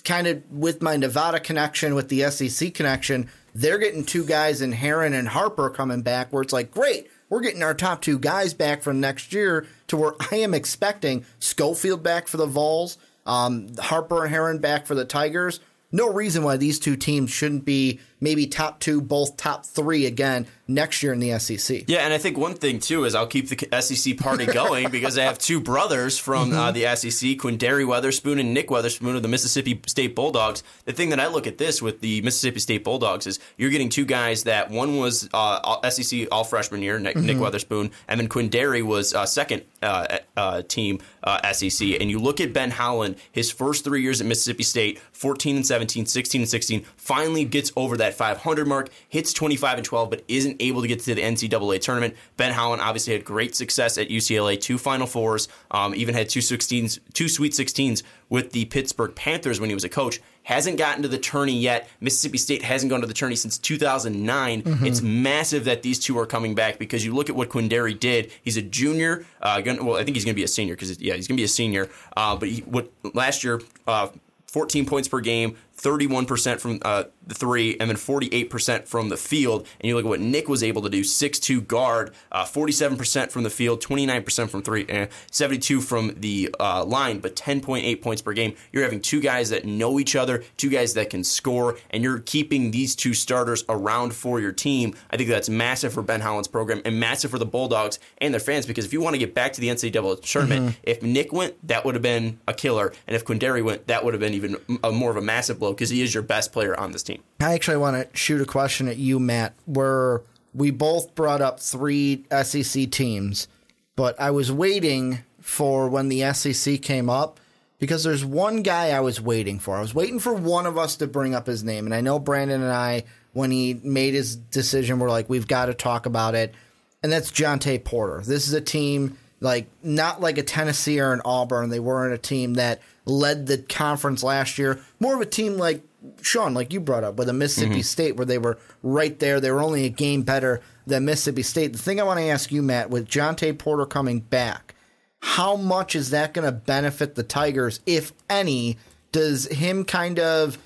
kind 0.05 0.27
of 0.27 0.43
with 0.51 0.83
my 0.83 0.97
Nevada 0.97 1.41
connection, 1.41 1.95
with 1.95 2.09
the 2.09 2.31
SEC 2.31 2.75
connection, 2.75 3.29
they're 3.55 3.79
getting 3.79 4.05
two 4.05 4.25
guys 4.25 4.61
in 4.61 4.73
Heron 4.73 5.15
and 5.15 5.29
Harper 5.29 5.71
coming 5.71 6.03
back 6.03 6.33
where 6.33 6.43
it's 6.43 6.53
like, 6.53 6.71
great, 6.71 7.09
we're 7.29 7.41
getting 7.41 7.63
our 7.63 7.75
top 7.75 8.03
two 8.03 8.19
guys 8.19 8.55
back 8.55 8.83
from 8.83 9.01
next 9.01 9.33
year 9.33 9.67
to 9.89 9.97
where 9.97 10.13
I 10.31 10.37
am 10.37 10.55
expecting 10.55 11.25
Schofield 11.39 12.03
back 12.03 12.29
for 12.29 12.37
the 12.37 12.47
Vols, 12.47 12.99
um, 13.25 13.69
Harper 13.79 14.25
and 14.25 14.33
Heron 14.33 14.59
back 14.59 14.87
for 14.87 14.95
the 14.95 15.05
Tigers. 15.05 15.61
No 15.91 16.13
reason 16.13 16.43
why 16.43 16.57
these 16.57 16.79
two 16.79 16.97
teams 16.97 17.31
shouldn't 17.31 17.65
be 17.65 18.01
maybe 18.21 18.47
top 18.47 18.81
two, 18.81 19.01
both 19.01 19.37
top 19.37 19.67
three 19.67 20.07
again 20.07 20.47
next 20.69 21.03
year 21.03 21.13
in 21.13 21.21
the 21.21 21.39
SEC. 21.39 21.85
Yeah, 21.87 21.99
and 21.99 22.13
I 22.13 22.19
think 22.19 22.37
one 22.37 22.55
thing 22.55 22.81
too 22.81 23.05
is 23.05 23.15
I'll 23.15 23.27
keep 23.27 23.49
the 23.49 23.81
SEC 23.81 24.17
party 24.17 24.47
going 24.53 24.91
because 24.91 25.17
I 25.19 25.23
have 25.23 25.39
two 25.39 25.61
brothers 25.61 26.19
from 26.19 26.53
uh, 26.53 26.73
the 26.73 26.83
SEC, 26.97 27.37
Quinndary 27.39 27.85
Weatherspoon 27.85 28.41
and 28.41 28.53
Nick 28.53 28.69
Weatherspoon 28.69 29.17
of 29.17 29.23
the 29.23 29.29
Mississippi 29.29 29.81
State 29.87 30.15
Bulldogs. 30.15 30.63
The 30.85 30.93
thing 30.93 31.11
that 31.11 31.21
I 31.21 31.29
look 31.29 31.47
at 31.47 31.59
this 31.59 31.81
with 31.81 32.01
the 32.01 32.21
Mississippi 32.23 32.61
State 32.61 32.85
Bulldogs 32.85 33.27
is 33.27 33.39
you're 33.57 33.71
getting 33.71 33.89
two 33.89 34.05
guys 34.05 34.45
that 34.45 34.71
one 34.71 34.97
was 34.97 35.29
uh, 35.33 35.89
SEC 35.89 36.29
all 36.33 36.45
freshman 36.45 36.83
year, 36.83 36.99
Nick, 36.99 37.17
mm-hmm. 37.17 37.27
Nick 37.27 37.37
Weatherspoon, 37.37 37.93
and 38.09 38.21
then 38.21 38.29
Quinndary 38.29 38.83
was 38.83 39.15
uh, 39.15 39.27
second 39.27 39.63
uh, 39.83 40.19
uh, 40.37 40.63
team 40.63 40.99
uh, 41.23 41.53
SEC. 41.53 42.01
And 42.01 42.11
you 42.11 42.19
look 42.19 42.41
at 42.41 42.53
Ben 42.53 42.71
Howland, 42.71 43.17
his 43.31 43.51
first 43.51 43.85
three 43.85 44.03
years 44.03 44.21
at 44.21 44.27
Mississippi 44.27 44.63
State, 44.63 44.99
14 45.13 45.57
and 45.57 45.67
17, 45.67 46.07
16 46.07 46.41
and 46.41 46.49
16, 46.49 46.85
finally 46.97 47.45
gets 47.45 47.73
over 47.77 47.97
that 47.97 48.06
500 48.15 48.67
mark, 48.67 48.91
hits 49.09 49.33
25 49.33 49.79
and 49.79 49.85
12, 49.85 50.11
but 50.11 50.25
isn't 50.29 50.57
able 50.61 50.83
to 50.83 50.89
get 50.89 51.01
to 51.01 51.15
the 51.15 51.23
NCAA 51.23 51.81
tournament. 51.81 52.15
Ben 52.37 52.53
Howland 52.53 52.83
obviously 52.83 53.13
had 53.13 53.25
great 53.25 53.55
success 53.55 53.99
at 53.99 54.09
UCLA, 54.09 54.61
two 54.61 54.79
Final 54.79 55.07
Fours, 55.07 55.49
um, 55.71 55.95
even 55.95 56.15
had 56.15 56.29
two 56.29 56.41
16s, 56.41 56.99
two 57.13 57.29
Sweet 57.29 57.53
16s 57.53 58.03
with 58.29 58.53
the 58.53 58.65
Pittsburgh 58.67 59.15
Panthers 59.15 59.61
when 59.61 59.71
he 59.71 59.75
was 59.75 59.85
a 59.85 59.89
coach. 59.89 60.21
Hasn't 60.43 60.79
gotten 60.79 61.03
to 61.03 61.09
the 61.09 61.19
tourney 61.19 61.59
yet. 61.59 61.89
Mississippi 62.01 62.39
State 62.39 62.63
hasn't 62.63 62.91
gone 62.91 63.01
to 63.01 63.07
the 63.07 63.15
tourney 63.15 63.35
since 63.35 63.59
2009. 63.59 64.63
Mm-hmm. 64.63 64.87
It's 64.87 65.03
massive 65.03 65.65
that 65.65 65.83
these 65.83 65.99
two 65.99 66.17
are 66.19 66.27
coming 66.27 66.55
back 66.55 66.79
because 66.79 67.05
you 67.05 67.15
look 67.15 67.29
at 67.29 67.35
what 67.35 67.49
Quinndary 67.49 67.99
did. 67.99 68.31
He's 68.43 68.57
a 68.57 68.63
junior. 68.63 69.27
Uh, 69.43 69.61
gonna, 69.61 69.83
well, 69.83 69.97
I 69.97 70.05
think 70.05 70.17
he's 70.17 70.25
going 70.25 70.35
to 70.35 70.39
be 70.39 70.45
a 70.45 70.49
senior 70.49 70.75
because 70.75 71.01
yeah, 71.01 71.15
he's 71.15 71.27
going 71.27 71.37
to 71.37 71.41
be 71.41 71.45
a 71.45 71.49
senior. 71.49 71.89
Uh, 72.17 72.37
but 72.37 72.49
he, 72.49 72.61
what 72.63 72.93
last 73.13 73.43
year, 73.43 73.61
uh, 73.89 74.09
14 74.47 74.87
points 74.87 75.09
per 75.09 75.21
game, 75.21 75.57
31% 75.77 76.61
from 76.61 76.79
uh, 76.83 77.05
the 77.27 77.35
three, 77.35 77.77
and 77.79 77.91
then 77.91 77.97
48% 77.97 78.87
from 78.87 79.09
the 79.09 79.17
field. 79.17 79.67
And 79.81 79.89
you 79.89 79.95
look 79.95 80.05
at 80.05 80.09
what 80.09 80.21
Nick 80.21 80.49
was 80.49 80.63
able 80.63 80.83
to 80.83 80.89
do 80.89 81.03
6'2 81.03 81.67
guard, 81.67 82.13
uh, 82.33 82.45
47% 82.45 83.31
from 83.31 83.43
the 83.43 83.51
field, 83.51 83.83
29% 83.83 84.49
from 84.49 84.63
three, 84.63 84.87
and 84.89 85.09
72 85.31 85.81
from 85.81 86.15
the 86.17 86.55
uh, 86.59 86.85
line, 86.85 87.19
but 87.19 87.37
10.8 87.37 88.01
points 88.03 88.23
per 88.23 88.33
game. 88.33 88.55
You're 88.73 88.85
having 88.85 89.01
two 89.01 89.21
guys 89.21 89.51
that 89.51 89.65
know 89.65 89.99
each 90.01 90.17
other, 90.17 90.45
two 90.57 90.71
guys 90.71 90.95
that 90.95 91.11
can 91.11 91.25
score, 91.25 91.79
and 91.91 92.03
you're 92.03 92.21
keeping 92.21 92.71
these 92.71 92.95
two 92.95 93.15
starters 93.15 93.65
around 93.69 94.15
for 94.15 94.41
your 94.41 94.53
team. 94.53 94.95
I 95.11 95.17
think 95.17 95.29
that's 95.29 95.49
massive 95.49 95.93
for 95.93 96.03
Ben 96.03 96.21
Howland's 96.21 96.49
program 96.49 96.81
and 96.85 96.99
massive 96.99 97.31
for 97.31 97.39
the 97.39 97.47
Bulldogs 97.47 97.99
and 98.19 98.33
their 98.33 98.41
fans 98.41 98.67
because 98.67 98.85
if 98.85 98.93
you 98.93 99.01
want 99.01 99.15
to 99.15 99.19
get 99.19 99.35
back 99.35 99.53
to 99.55 99.61
the 99.61 99.69
NCAA 99.69 100.23
tournament, 100.23 100.67
mm-hmm. 100.67 100.81
if 100.83 101.03
Nick 101.03 101.33
went, 101.33 101.55
that 101.67 101.85
would 101.85 101.95
have 101.95 102.03
been 102.03 102.39
a 102.47 102.55
killer. 102.55 102.93
And 103.07 103.17
if 103.17 103.25
Quinndary 103.25 103.63
went, 103.63 103.87
that 103.89 104.05
would 104.05 104.15
have 104.15 104.21
been 104.21 104.35
even 104.35 104.57
a, 104.83 104.93
more 104.93 105.11
of 105.11 105.17
a 105.17 105.23
massive 105.23 105.59
blow 105.59 105.66
because 105.73 105.91
he 105.91 106.03
is 106.03 106.15
your 106.15 106.23
best 106.23 106.53
player 106.53 106.79
on 106.79 106.93
this 106.93 107.03
team. 107.03 107.23
I 107.41 107.55
actually 107.55 107.77
want 107.77 107.97
to 107.97 108.17
shoot 108.17 108.41
a 108.41 108.47
question 108.47 108.89
at 108.89 108.97
you, 108.97 109.19
Matt, 109.19 109.55
where 109.67 110.23
we 110.55 110.71
both 110.71 111.15
brought 111.15 111.43
up 111.43 111.61
three 111.61 112.25
SEC 112.43 112.91
teams, 112.91 113.49
but 113.95 114.19
I 114.21 114.31
was 114.31 114.51
waiting 114.51 115.21
for 115.41 115.89
when 115.89 116.09
the 116.09 116.33
SEC 116.33 116.83
came 116.83 117.09
up 117.09 117.39
because 117.79 118.05
there's 118.05 118.25
one 118.25 118.63
guy 118.63 118.91
I 118.91 119.01
was 119.01 119.21
waiting 119.21 119.59
for. 119.59 119.77
I 119.77 119.81
was 119.81 119.95
waiting 119.95 120.19
for 120.19 120.33
one 120.33 120.67
of 120.67 120.79
us 120.79 120.97
to 120.97 121.07
bring 121.07 121.35
up 121.35 121.47
his 121.47 121.63
name. 121.63 121.85
And 121.85 121.95
I 121.95 122.01
know 122.01 122.19
Brandon 122.19 122.63
and 122.63 122.73
I, 122.73 123.05
when 123.33 123.51
he 123.51 123.79
made 123.83 124.15
his 124.15 124.37
decision, 124.37 124.99
were 124.99 125.11
like, 125.11 125.29
we've 125.29 125.47
got 125.47 125.67
to 125.67 125.75
talk 125.75 126.07
about 126.07 126.35
it. 126.35 126.55
And 127.03 127.13
that's 127.13 127.31
Jontay 127.31 127.85
Porter. 127.85 128.23
This 128.25 128.49
is 128.49 128.55
a 128.55 128.61
team 128.61 129.19
like 129.41 129.69
not 129.83 130.21
like 130.21 130.39
a 130.39 130.43
Tennessee 130.43 130.99
or 131.01 131.13
an 131.13 131.21
Auburn. 131.25 131.69
They 131.69 131.81
weren't 131.81 132.15
a 132.15 132.19
team 132.19 132.55
that 132.55 132.81
led 133.07 133.47
the 133.47 133.59
conference 133.59 134.23
last 134.23 134.59
year. 134.59 134.81
More 135.01 135.15
of 135.15 135.21
a 135.21 135.27
team 135.27 135.57
like 135.57 135.83
Sean, 136.23 136.55
like 136.55 136.73
you 136.73 136.81
brought 136.81 137.05
up, 137.05 137.17
with 137.17 137.29
a 137.29 137.33
Mississippi 137.33 137.77
mm-hmm. 137.77 137.81
State, 137.81 138.17
where 138.17 138.27
they 138.27 138.39
were 138.39 138.59
right 138.83 139.19
there. 139.19 139.41
They 139.41 139.51
were 139.51 139.63
only 139.63 139.87
a 139.87 139.91
game 139.91 140.23
better 140.23 140.61
than 140.87 141.05
Mississippi 141.05 141.43
State. 141.43 141.73
The 141.73 141.79
thing 141.79 142.01
I 142.01 142.05
want 142.05 142.21
to 142.21 142.27
ask 142.27 142.53
you, 142.53 142.63
Matt, 142.63 142.91
with 142.91 143.09
Jontay 143.09 143.59
Porter 143.59 143.87
coming 143.87 144.21
back, 144.21 144.75
how 145.21 145.57
much 145.57 145.97
is 145.97 146.11
that 146.11 146.35
going 146.35 146.45
to 146.45 146.53
benefit 146.53 147.15
the 147.15 147.23
Tigers, 147.23 147.81
if 147.87 148.13
any? 148.29 148.77
Does 149.13 149.47
him 149.47 149.85
kind 149.85 150.19
of 150.19 150.59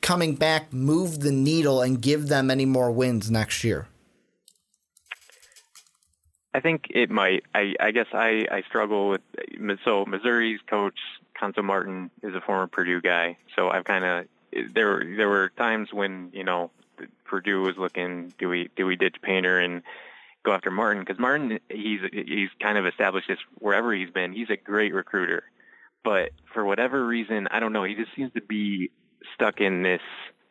coming 0.00 0.34
back 0.34 0.72
move 0.72 1.20
the 1.20 1.32
needle 1.32 1.80
and 1.80 2.00
give 2.00 2.28
them 2.28 2.50
any 2.50 2.66
more 2.66 2.90
wins 2.90 3.30
next 3.30 3.64
year? 3.64 3.88
I 6.52 6.60
think 6.60 6.86
it 6.90 7.10
might. 7.10 7.44
I, 7.54 7.74
I 7.80 7.90
guess 7.90 8.06
I, 8.12 8.46
I 8.50 8.62
struggle 8.68 9.08
with 9.08 9.22
so 9.84 10.04
Missouri's 10.04 10.60
coach 10.68 10.98
Cuonzo 11.44 11.64
Martin 11.64 12.10
is 12.22 12.34
a 12.34 12.40
former 12.40 12.66
Purdue 12.66 13.00
guy, 13.00 13.36
so 13.54 13.68
I've 13.68 13.84
kind 13.84 14.04
of 14.04 14.26
there 14.72 15.04
there 15.16 15.28
were 15.28 15.50
times 15.56 15.92
when 15.92 16.30
you 16.32 16.44
know 16.44 16.70
Purdue 17.24 17.62
was 17.62 17.76
looking 17.76 18.32
do 18.38 18.48
we 18.48 18.70
do 18.76 18.86
we 18.86 18.96
ditch 18.96 19.16
Painter 19.22 19.58
and 19.58 19.82
go 20.44 20.52
after 20.52 20.70
Martin? 20.70 21.02
Because 21.02 21.18
Martin 21.18 21.58
he's 21.68 22.00
he's 22.12 22.50
kind 22.60 22.78
of 22.78 22.86
established 22.86 23.28
this 23.28 23.38
wherever 23.58 23.92
he's 23.92 24.10
been. 24.10 24.32
He's 24.32 24.50
a 24.50 24.56
great 24.56 24.94
recruiter. 24.94 25.44
But 26.02 26.30
for 26.52 26.64
whatever 26.64 27.04
reason 27.04 27.48
I 27.50 27.60
don't 27.60 27.72
know 27.72 27.84
he 27.84 27.94
just 27.94 28.14
seems 28.14 28.32
to 28.34 28.42
be 28.42 28.90
stuck 29.34 29.60
in 29.60 29.82
this 29.82 30.02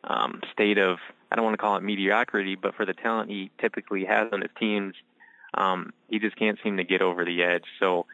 um, 0.04 0.42
state 0.52 0.78
of 0.78 0.98
I 1.30 1.36
don't 1.36 1.44
want 1.44 1.54
to 1.54 1.62
call 1.62 1.76
it 1.76 1.82
mediocrity 1.82 2.56
but 2.56 2.74
for 2.74 2.84
the 2.84 2.94
talent 2.94 3.30
he 3.30 3.50
typically 3.58 4.04
has 4.04 4.28
on 4.32 4.42
his 4.42 4.50
teams 4.58 4.94
um, 5.54 5.92
he 6.08 6.18
just 6.18 6.36
can't 6.36 6.58
seem 6.62 6.76
to 6.78 6.84
get 6.84 7.00
over 7.00 7.24
the 7.24 7.44
edge. 7.44 7.64
So 7.78 8.06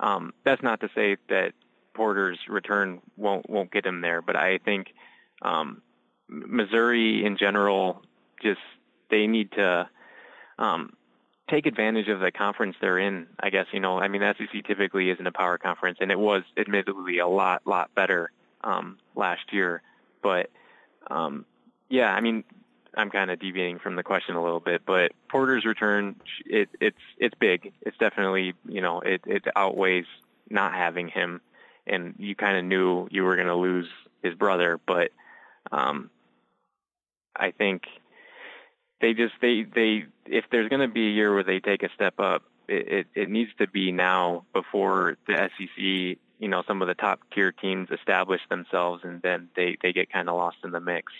um, 0.00 0.32
that's 0.44 0.62
not 0.62 0.80
to 0.80 0.88
say 0.94 1.18
that 1.28 1.52
Porter's 1.96 2.38
return 2.48 3.00
won't 3.16 3.48
won't 3.50 3.72
get 3.72 3.84
him 3.84 4.00
there 4.00 4.22
but 4.22 4.36
I 4.36 4.58
think 4.58 4.94
um, 5.42 5.82
Missouri 6.28 7.24
in 7.24 7.36
general 7.36 8.02
just 8.42 8.60
they 9.10 9.26
need 9.26 9.52
to 9.52 9.88
um, 10.58 10.92
take 11.48 11.66
advantage 11.66 12.08
of 12.08 12.20
the 12.20 12.30
conference 12.30 12.76
they're 12.80 12.98
in. 12.98 13.26
I 13.40 13.50
guess 13.50 13.66
you 13.72 13.80
know. 13.80 13.98
I 13.98 14.08
mean, 14.08 14.22
SEC 14.22 14.64
typically 14.66 15.10
isn't 15.10 15.26
a 15.26 15.32
power 15.32 15.58
conference, 15.58 15.98
and 16.00 16.10
it 16.10 16.18
was 16.18 16.42
admittedly 16.56 17.18
a 17.18 17.26
lot 17.26 17.66
lot 17.66 17.94
better 17.94 18.30
um, 18.62 18.98
last 19.14 19.52
year. 19.52 19.82
But 20.22 20.50
um, 21.08 21.44
yeah, 21.88 22.12
I 22.12 22.20
mean, 22.20 22.44
I'm 22.96 23.10
kind 23.10 23.30
of 23.30 23.38
deviating 23.38 23.78
from 23.78 23.96
the 23.96 24.02
question 24.02 24.34
a 24.34 24.42
little 24.42 24.60
bit, 24.60 24.82
but 24.84 25.12
Porter's 25.28 25.64
return 25.64 26.16
it, 26.44 26.68
it's 26.80 26.96
it's 27.18 27.34
big. 27.34 27.72
It's 27.82 27.96
definitely 27.98 28.54
you 28.68 28.80
know 28.80 29.00
it 29.00 29.22
it 29.26 29.44
outweighs 29.54 30.06
not 30.48 30.74
having 30.74 31.08
him, 31.08 31.40
and 31.86 32.14
you 32.18 32.34
kind 32.34 32.58
of 32.58 32.64
knew 32.64 33.08
you 33.10 33.24
were 33.24 33.36
going 33.36 33.48
to 33.48 33.54
lose 33.54 33.88
his 34.22 34.34
brother, 34.34 34.80
but 34.86 35.10
um, 35.72 36.10
I 37.34 37.50
think 37.50 37.82
they 39.00 39.14
just 39.14 39.34
they 39.40 39.62
they 39.62 40.04
if 40.26 40.44
there's 40.50 40.68
going 40.68 40.80
to 40.80 40.92
be 40.92 41.08
a 41.08 41.10
year 41.10 41.34
where 41.34 41.44
they 41.44 41.60
take 41.60 41.82
a 41.82 41.88
step 41.94 42.18
up, 42.18 42.42
it, 42.68 42.88
it 42.88 43.06
it 43.14 43.30
needs 43.30 43.50
to 43.58 43.66
be 43.68 43.92
now 43.92 44.44
before 44.52 45.16
the 45.26 45.34
SEC, 45.34 45.76
you 46.38 46.48
know, 46.48 46.62
some 46.66 46.82
of 46.82 46.88
the 46.88 46.94
top 46.94 47.20
tier 47.34 47.52
teams 47.52 47.88
establish 47.90 48.40
themselves, 48.48 49.02
and 49.04 49.22
then 49.22 49.48
they 49.56 49.76
they 49.82 49.92
get 49.92 50.12
kind 50.12 50.28
of 50.28 50.36
lost 50.36 50.58
in 50.64 50.70
the 50.70 50.80
mix. 50.80 51.12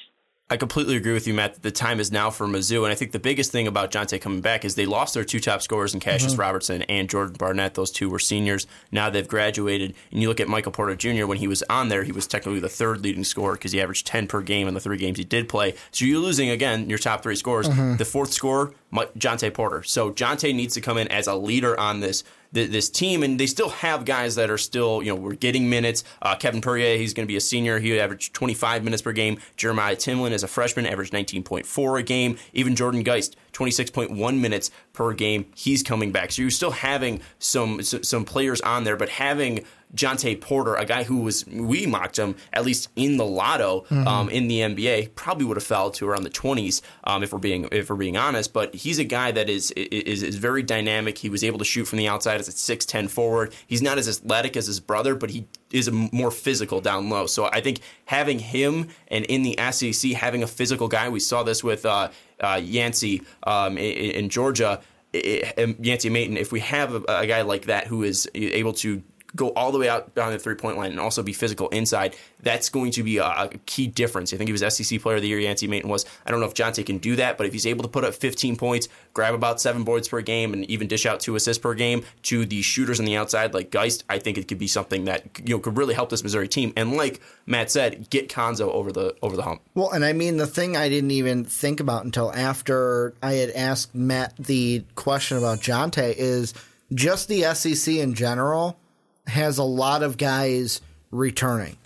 I 0.48 0.56
completely 0.56 0.96
agree 0.96 1.12
with 1.12 1.26
you, 1.26 1.34
Matt. 1.34 1.54
That 1.54 1.62
the 1.62 1.72
time 1.72 1.98
is 1.98 2.12
now 2.12 2.30
for 2.30 2.46
Mizzou, 2.46 2.84
and 2.84 2.92
I 2.92 2.94
think 2.94 3.10
the 3.10 3.18
biggest 3.18 3.50
thing 3.50 3.66
about 3.66 3.90
Jontay 3.90 4.20
coming 4.20 4.40
back 4.40 4.64
is 4.64 4.76
they 4.76 4.86
lost 4.86 5.14
their 5.14 5.24
two 5.24 5.40
top 5.40 5.60
scorers 5.60 5.92
in 5.92 5.98
Kassius 5.98 6.28
mm-hmm. 6.28 6.40
Robertson 6.40 6.82
and 6.82 7.10
Jordan 7.10 7.34
Barnett. 7.36 7.74
Those 7.74 7.90
two 7.90 8.08
were 8.08 8.20
seniors. 8.20 8.68
Now 8.92 9.10
they've 9.10 9.26
graduated, 9.26 9.94
and 10.12 10.22
you 10.22 10.28
look 10.28 10.38
at 10.38 10.46
Michael 10.46 10.70
Porter 10.70 10.94
Jr. 10.94 11.26
When 11.26 11.38
he 11.38 11.48
was 11.48 11.64
on 11.68 11.88
there, 11.88 12.04
he 12.04 12.12
was 12.12 12.28
technically 12.28 12.60
the 12.60 12.68
third 12.68 13.02
leading 13.02 13.24
scorer 13.24 13.54
because 13.54 13.72
he 13.72 13.80
averaged 13.80 14.06
ten 14.06 14.28
per 14.28 14.40
game 14.40 14.68
in 14.68 14.74
the 14.74 14.80
three 14.80 14.98
games 14.98 15.18
he 15.18 15.24
did 15.24 15.48
play. 15.48 15.74
So 15.90 16.04
you're 16.04 16.20
losing 16.20 16.50
again 16.50 16.88
your 16.88 16.98
top 16.98 17.24
three 17.24 17.36
scorers. 17.36 17.68
Mm-hmm. 17.68 17.96
The 17.96 18.04
fourth 18.04 18.32
scorer, 18.32 18.72
Jontay 18.92 19.52
Porter. 19.52 19.82
So 19.82 20.12
Jontay 20.12 20.54
needs 20.54 20.74
to 20.74 20.80
come 20.80 20.96
in 20.96 21.08
as 21.08 21.26
a 21.26 21.34
leader 21.34 21.78
on 21.78 21.98
this 21.98 22.22
this 22.64 22.88
team, 22.88 23.22
and 23.22 23.38
they 23.38 23.46
still 23.46 23.68
have 23.68 24.04
guys 24.04 24.34
that 24.36 24.50
are 24.50 24.58
still, 24.58 25.02
you 25.02 25.14
know, 25.14 25.20
we're 25.20 25.34
getting 25.34 25.68
minutes. 25.68 26.04
Uh, 26.22 26.34
Kevin 26.34 26.60
Puryear, 26.60 26.96
he's 26.96 27.14
going 27.14 27.26
to 27.26 27.30
be 27.30 27.36
a 27.36 27.40
senior. 27.40 27.78
He 27.78 27.98
averaged 27.98 28.34
25 28.34 28.84
minutes 28.84 29.02
per 29.02 29.12
game. 29.12 29.38
Jeremiah 29.56 29.96
Tilmon, 29.96 30.32
is 30.32 30.42
a 30.42 30.48
freshman, 30.48 30.86
averaged 30.86 31.12
19.4 31.12 32.00
a 32.00 32.02
game. 32.02 32.38
Even 32.52 32.74
Jordan 32.74 33.02
Geist, 33.02 33.36
26.1 33.52 34.40
minutes 34.40 34.70
per 34.92 35.12
game. 35.12 35.46
He's 35.54 35.82
coming 35.82 36.12
back. 36.12 36.32
So 36.32 36.42
you're 36.42 36.50
still 36.50 36.70
having 36.70 37.20
some 37.38 37.82
some 37.82 38.24
players 38.24 38.60
on 38.62 38.84
there, 38.84 38.96
but 38.96 39.08
having 39.08 39.64
Jontay 39.94 40.40
Porter, 40.40 40.74
a 40.74 40.84
guy 40.84 41.04
who 41.04 41.18
was 41.18 41.46
we 41.46 41.86
mocked 41.86 42.18
him 42.18 42.36
at 42.52 42.64
least 42.64 42.88
in 42.96 43.16
the 43.16 43.24
lotto 43.24 43.82
mm-hmm. 43.82 44.06
um, 44.06 44.28
in 44.28 44.48
the 44.48 44.60
NBA, 44.60 45.14
probably 45.14 45.44
would 45.46 45.56
have 45.56 45.64
fell 45.64 45.90
to 45.92 46.08
around 46.08 46.24
the 46.24 46.30
twenties 46.30 46.82
um, 47.04 47.22
if 47.22 47.32
we're 47.32 47.38
being 47.38 47.68
if 47.72 47.88
we're 47.90 47.96
being 47.96 48.16
honest. 48.16 48.52
But 48.52 48.74
he's 48.74 48.98
a 48.98 49.04
guy 49.04 49.30
that 49.32 49.48
is, 49.48 49.70
is 49.72 50.22
is 50.22 50.36
very 50.36 50.62
dynamic. 50.62 51.18
He 51.18 51.28
was 51.28 51.44
able 51.44 51.58
to 51.58 51.64
shoot 51.64 51.86
from 51.86 51.98
the 51.98 52.08
outside 52.08 52.40
as 52.40 52.48
a 52.48 52.52
six 52.52 52.84
ten 52.84 53.08
forward. 53.08 53.54
He's 53.66 53.82
not 53.82 53.98
as 53.98 54.08
athletic 54.08 54.56
as 54.56 54.66
his 54.66 54.80
brother, 54.80 55.14
but 55.14 55.30
he 55.30 55.46
is 55.72 55.90
more 55.90 56.30
physical 56.30 56.80
down 56.80 57.08
low. 57.08 57.26
So 57.26 57.46
I 57.46 57.60
think 57.60 57.80
having 58.06 58.38
him 58.38 58.88
and 59.08 59.24
in 59.26 59.42
the 59.42 59.58
SEC 59.70 60.12
having 60.12 60.42
a 60.42 60.46
physical 60.46 60.88
guy, 60.88 61.08
we 61.08 61.20
saw 61.20 61.42
this 61.42 61.62
with 61.62 61.86
uh, 61.86 62.10
uh, 62.40 62.54
Yante 62.56 63.24
um, 63.44 63.78
in, 63.78 64.10
in 64.12 64.28
Georgia 64.28 64.80
Yante 65.14 66.10
Maten, 66.10 66.36
if 66.36 66.52
we 66.52 66.60
have 66.60 66.94
a, 66.94 67.02
a 67.08 67.26
guy 67.26 67.42
like 67.42 67.66
that 67.66 67.86
who 67.86 68.02
is 68.02 68.28
able 68.34 68.72
to 68.74 69.02
go 69.34 69.48
all 69.50 69.72
the 69.72 69.78
way 69.78 69.88
out 69.88 70.14
down 70.14 70.32
the 70.32 70.38
three 70.38 70.54
point 70.54 70.76
line 70.76 70.90
and 70.90 71.00
also 71.00 71.22
be 71.22 71.32
physical 71.32 71.68
inside, 71.68 72.16
that's 72.40 72.68
going 72.68 72.90
to 72.92 73.02
be 73.02 73.18
a, 73.18 73.50
key 73.66 73.86
difference. 73.86 74.32
I 74.32 74.36
think 74.36 74.48
he 74.48 74.52
was 74.52 74.74
SEC 74.74 75.00
Player 75.00 75.16
of 75.16 75.22
the 75.22 75.28
Year. 75.28 75.38
Yante 75.38 75.68
Maten 75.68 75.86
was. 75.86 76.04
I 76.24 76.30
don't 76.30 76.40
know 76.40 76.46
if 76.46 76.54
Jontay 76.54 76.86
can 76.86 76.98
do 76.98 77.16
that, 77.16 77.38
but 77.38 77.46
if 77.46 77.52
he's 77.52 77.66
able 77.66 77.82
to 77.82 77.88
put 77.88 78.04
up 78.04 78.14
15 78.14 78.56
points, 78.56 78.88
grab 79.14 79.34
about 79.34 79.60
seven 79.60 79.84
boards 79.84 80.08
per 80.08 80.20
game, 80.20 80.52
and 80.52 80.64
even 80.66 80.86
dish 80.86 81.06
out 81.06 81.20
two 81.20 81.34
assists 81.36 81.60
per 81.60 81.74
game 81.74 82.04
to 82.22 82.44
the 82.44 82.62
shooters 82.62 83.00
on 83.00 83.06
the 83.06 83.16
outside 83.16 83.54
like 83.54 83.70
Geist, 83.70 84.04
I 84.08 84.18
think 84.18 84.38
it 84.38 84.48
could 84.48 84.58
be 84.58 84.68
something 84.68 85.06
that 85.06 85.24
you 85.44 85.54
know 85.54 85.60
could 85.60 85.76
really 85.76 85.94
help 85.94 86.10
this 86.10 86.22
Missouri 86.22 86.48
team. 86.48 86.72
And 86.76 86.96
like 86.96 87.20
Matt 87.46 87.70
said, 87.70 88.08
get 88.10 88.28
Cuonzo 88.28 88.68
over 88.68 88.92
the 88.92 89.16
over 89.22 89.36
the 89.36 89.42
hump. 89.42 89.62
Well, 89.74 89.90
and 89.90 90.04
I 90.04 90.12
mean 90.12 90.36
the 90.36 90.46
thing 90.46 90.76
I 90.76 90.88
didn't 90.88 91.10
even 91.12 91.44
think 91.44 91.80
about 91.80 92.04
until 92.04 92.32
after 92.32 93.14
I 93.22 93.34
had 93.34 93.50
asked 93.50 93.94
Matt 93.94 94.34
the 94.38 94.84
question 94.94 95.38
about 95.38 95.60
Jontay 95.60 96.14
is 96.16 96.54
just 96.94 97.28
the 97.28 97.42
SEC 97.54 97.94
in 97.94 98.14
general 98.14 98.78
has 99.26 99.58
a 99.58 99.64
lot 99.64 100.02
of 100.02 100.16
guys 100.16 100.80
returning. 101.10 101.76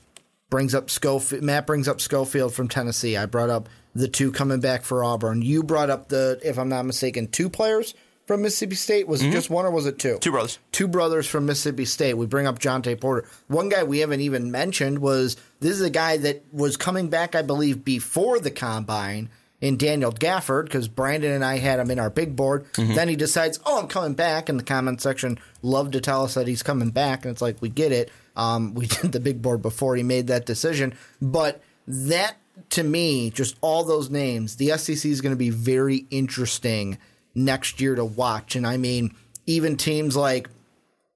Brings 0.48 0.74
up 0.74 0.90
Schofield. 0.90 1.42
Matt 1.42 1.66
brings 1.66 1.88
up 1.88 2.00
Schofield 2.00 2.52
from 2.52 2.68
Tennessee. 2.68 3.16
I 3.16 3.26
brought 3.26 3.50
up 3.50 3.68
the 3.94 4.08
two 4.08 4.32
coming 4.32 4.60
back 4.60 4.82
for 4.82 5.04
Auburn. 5.04 5.42
You 5.42 5.62
brought 5.62 5.90
up 5.90 6.08
the, 6.08 6.40
if 6.44 6.58
I'm 6.58 6.68
not 6.68 6.84
mistaken, 6.86 7.28
two 7.28 7.48
players 7.48 7.94
from 8.26 8.42
Mississippi 8.42 8.76
State. 8.76 9.08
Was 9.08 9.20
mm-hmm. 9.20 9.30
it 9.30 9.34
just 9.34 9.50
one 9.50 9.64
or 9.64 9.70
was 9.70 9.86
it 9.86 9.98
two? 9.98 10.18
Two 10.18 10.32
brothers. 10.32 10.58
Two 10.72 10.88
brothers 10.88 11.26
from 11.26 11.46
Mississippi 11.46 11.84
State. 11.84 12.14
We 12.14 12.26
bring 12.26 12.46
up 12.46 12.58
Jontay 12.58 13.00
Porter. 13.00 13.28
One 13.48 13.68
guy 13.68 13.84
we 13.84 14.00
haven't 14.00 14.20
even 14.20 14.50
mentioned 14.50 14.98
was 14.98 15.36
this 15.60 15.72
is 15.72 15.82
a 15.82 15.90
guy 15.90 16.16
that 16.18 16.44
was 16.52 16.76
coming 16.76 17.08
back, 17.08 17.34
I 17.34 17.42
believe, 17.42 17.84
before 17.84 18.38
the 18.38 18.50
combine 18.50 19.30
in 19.60 19.76
Daniel 19.76 20.12
Gafford 20.12 20.64
because 20.64 20.88
Brandon 20.88 21.32
and 21.32 21.44
I 21.44 21.58
had 21.58 21.78
him 21.78 21.90
in 21.90 21.98
our 21.98 22.10
big 22.10 22.34
board. 22.34 22.70
Mm-hmm. 22.74 22.94
Then 22.94 23.08
he 23.08 23.16
decides, 23.16 23.60
oh, 23.66 23.78
I'm 23.78 23.88
coming 23.88 24.14
back. 24.14 24.48
And 24.48 24.58
the 24.58 24.64
comment 24.64 25.00
section 25.00 25.38
loved 25.62 25.92
to 25.92 26.00
tell 26.00 26.24
us 26.24 26.34
that 26.34 26.48
he's 26.48 26.62
coming 26.62 26.90
back. 26.90 27.24
And 27.24 27.32
it's 27.32 27.42
like, 27.42 27.60
we 27.60 27.68
get 27.68 27.92
it. 27.92 28.10
Um, 28.36 28.74
we 28.74 28.86
did 28.86 29.12
the 29.12 29.20
big 29.20 29.42
board 29.42 29.62
before 29.62 29.96
he 29.96 30.02
made 30.02 30.28
that 30.28 30.46
decision. 30.46 30.94
But 31.20 31.62
that, 31.86 32.36
to 32.70 32.82
me, 32.82 33.30
just 33.30 33.56
all 33.60 33.84
those 33.84 34.10
names, 34.10 34.56
the 34.56 34.76
SEC 34.78 35.04
is 35.10 35.20
going 35.20 35.34
to 35.34 35.38
be 35.38 35.50
very 35.50 36.06
interesting 36.10 36.98
next 37.34 37.80
year 37.80 37.94
to 37.94 38.04
watch. 38.04 38.56
And 38.56 38.66
I 38.66 38.76
mean, 38.76 39.14
even 39.46 39.76
teams 39.76 40.16
like, 40.16 40.48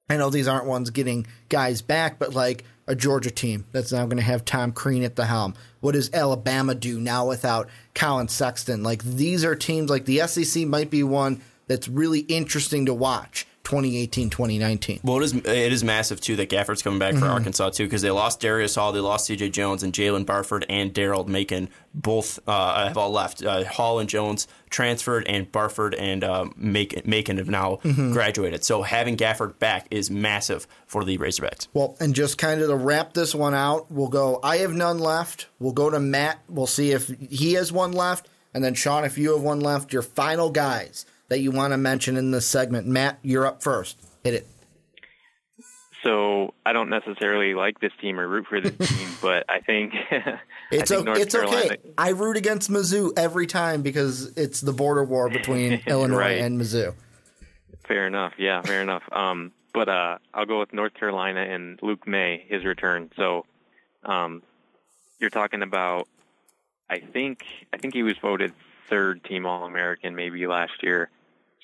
I 0.09 0.17
know 0.19 0.29
these 0.29 0.49
aren't 0.49 0.67
ones 0.67 0.91
getting 0.91 1.27
guys 1.49 1.81
back, 1.81 2.19
but 2.19 2.35
like 2.35 2.65
a 2.87 2.95
Georgia 2.95 3.31
team 3.31 3.65
that's 3.73 3.93
now 3.93 4.05
going 4.05 4.19
to 4.19 4.23
have 4.23 4.45
Tom 4.45 4.73
Crean 4.73 5.03
at 5.03 5.17
the 5.17 5.25
helm. 5.25 5.55
What 5.81 5.93
does 5.93 6.13
Alabama 6.13 6.75
do 6.75 7.01
now 7.01 7.27
without 7.27 7.69
Collin 7.95 8.29
Sexton? 8.29 8.83
Like 8.83 9.03
these 9.03 9.45
are 9.45 9.55
teams 9.55 9.91
like 9.91 10.05
the 10.05 10.27
SEC 10.27 10.67
might 10.67 10.91
be 10.91 11.03
one 11.03 11.41
that's 11.67 11.89
really 11.89 12.21
interesting 12.21 12.87
to 12.87 12.95
watch 12.95 13.47
2018 13.65 14.31
2019. 14.31 15.01
Well, 15.03 15.19
it 15.19 15.25
is 15.25 15.35
it 15.35 15.73
is 15.73 15.83
massive 15.83 16.21
too 16.21 16.37
that 16.37 16.51
Gafford's 16.51 16.83
coming 16.83 16.99
back 16.99 17.15
for 17.15 17.21
mm-hmm. 17.21 17.31
Arkansas 17.31 17.71
too 17.71 17.85
because 17.85 18.03
they 18.03 18.11
lost 18.11 18.41
Darius 18.41 18.75
Hall, 18.75 18.93
they 18.93 19.01
lost 19.01 19.27
C.J. 19.27 19.51
Jones, 19.51 19.83
and 19.83 19.93
Jaylen 19.93 20.27
Barford 20.27 20.67
and 20.69 20.93
Daryl 20.93 21.27
Macon 21.27 21.69
both 21.95 22.39
uh, 22.47 22.89
have 22.89 22.99
all 22.99 23.11
left. 23.11 23.43
Uh, 23.43 23.65
Hall 23.65 24.01
and 24.01 24.09
Jones 24.09 24.47
transferred, 24.69 25.27
and 25.27 25.51
Barford 25.51 25.95
and 25.95 26.23
uh, 26.23 26.47
Macon, 26.57 27.03
Macon 27.05 27.39
have 27.39 27.49
now 27.49 27.79
mm-hmm. 27.83 28.13
graduated. 28.13 28.65
So 28.65 28.83
having 28.83 29.17
Gafford 29.17 29.59
back 29.59 29.87
is 29.91 30.11
massive 30.11 30.67
for 30.87 31.05
the 31.05 31.17
Razorbacks. 31.17 31.69
Well, 31.73 31.97
and 32.01 32.15
just 32.15 32.37
kind 32.37 32.61
of 32.61 32.69
to 32.69 32.77
wrap 32.77 33.15
this 33.15 33.35
one 33.35 33.55
out, 33.55 33.91
we'll 33.91 34.09
go. 34.09 34.41
I 34.43 34.59
have 34.59 34.73
none 34.73 34.99
left. 34.99 35.47
We'll 35.59 35.73
go 35.73 35.89
to 35.89 36.01
Matt. 36.01 36.41
We'll 36.49 36.67
see 36.67 36.91
if 36.91 37.09
he 37.09 37.55
has 37.55 37.73
one 37.73 37.93
left, 37.93 38.29
and 38.53 38.63
then 38.63 38.75
Sean, 38.75 39.05
if 39.05 39.17
you 39.17 39.33
have 39.33 39.43
one 39.43 39.61
left, 39.61 39.93
your 39.93 40.03
final 40.03 40.51
guys 40.51 41.07
that 41.35 41.41
you 41.41 41.51
want 41.51 41.73
to 41.73 41.77
mention 41.77 42.17
in 42.17 42.31
this 42.31 42.47
segment. 42.47 42.87
Matt, 42.87 43.19
you're 43.23 43.45
up 43.45 43.61
first. 43.61 43.99
Hit 44.23 44.35
it. 44.35 44.47
So 46.05 46.55
I 46.65 46.73
don't 46.73 46.91
necessarily 46.91 47.55
like 47.55 47.81
this 47.81 47.91
team 48.01 48.21
or 48.21 48.29
root 48.29 48.47
for 48.47 48.61
this 48.61 48.77
team, 48.89 49.09
but 49.21 49.45
I 49.49 49.59
think 49.59 49.95
it's 50.71 50.93
I 50.93 50.97
think 50.97 51.09
o- 51.09 51.13
it's 51.15 51.35
Carolina, 51.35 51.65
okay. 51.65 51.77
I 51.99 52.11
root 52.11 52.37
against 52.37 52.71
Mizzou 52.71 53.19
every 53.19 53.49
time 53.49 53.83
because 53.83 54.27
it's 54.37 54.61
the 54.61 54.73
border 54.73 55.03
war 55.03 55.29
between 55.29 55.83
Illinois 55.89 56.19
right. 56.19 56.41
and 56.41 56.61
Mizzou. 56.61 56.95
Fair 57.89 58.07
enough. 58.07 58.35
Yeah, 58.39 58.63
fair 58.63 58.81
enough. 58.81 59.03
Um, 59.11 59.51
but 59.73 59.89
uh, 59.89 60.19
I'll 60.33 60.47
go 60.47 60.61
with 60.61 60.73
North 60.73 60.95
Carolina 60.95 61.41
and 61.41 61.81
Luke 61.83 62.07
Maye, 62.07 62.45
his 62.49 62.65
return. 62.65 63.11
So 63.17 63.45
um, 64.05 64.45
you're 65.19 65.31
talking 65.31 65.63
about. 65.63 66.07
I 66.89 67.01
think 67.01 67.45
I 67.73 67.79
think 67.79 67.93
he 67.93 68.05
was 68.05 68.17
voted 68.19 68.53
third 68.89 69.25
team 69.25 69.47
All 69.47 69.65
American 69.65 70.15
maybe 70.15 70.47
last 70.47 70.83
year. 70.83 71.11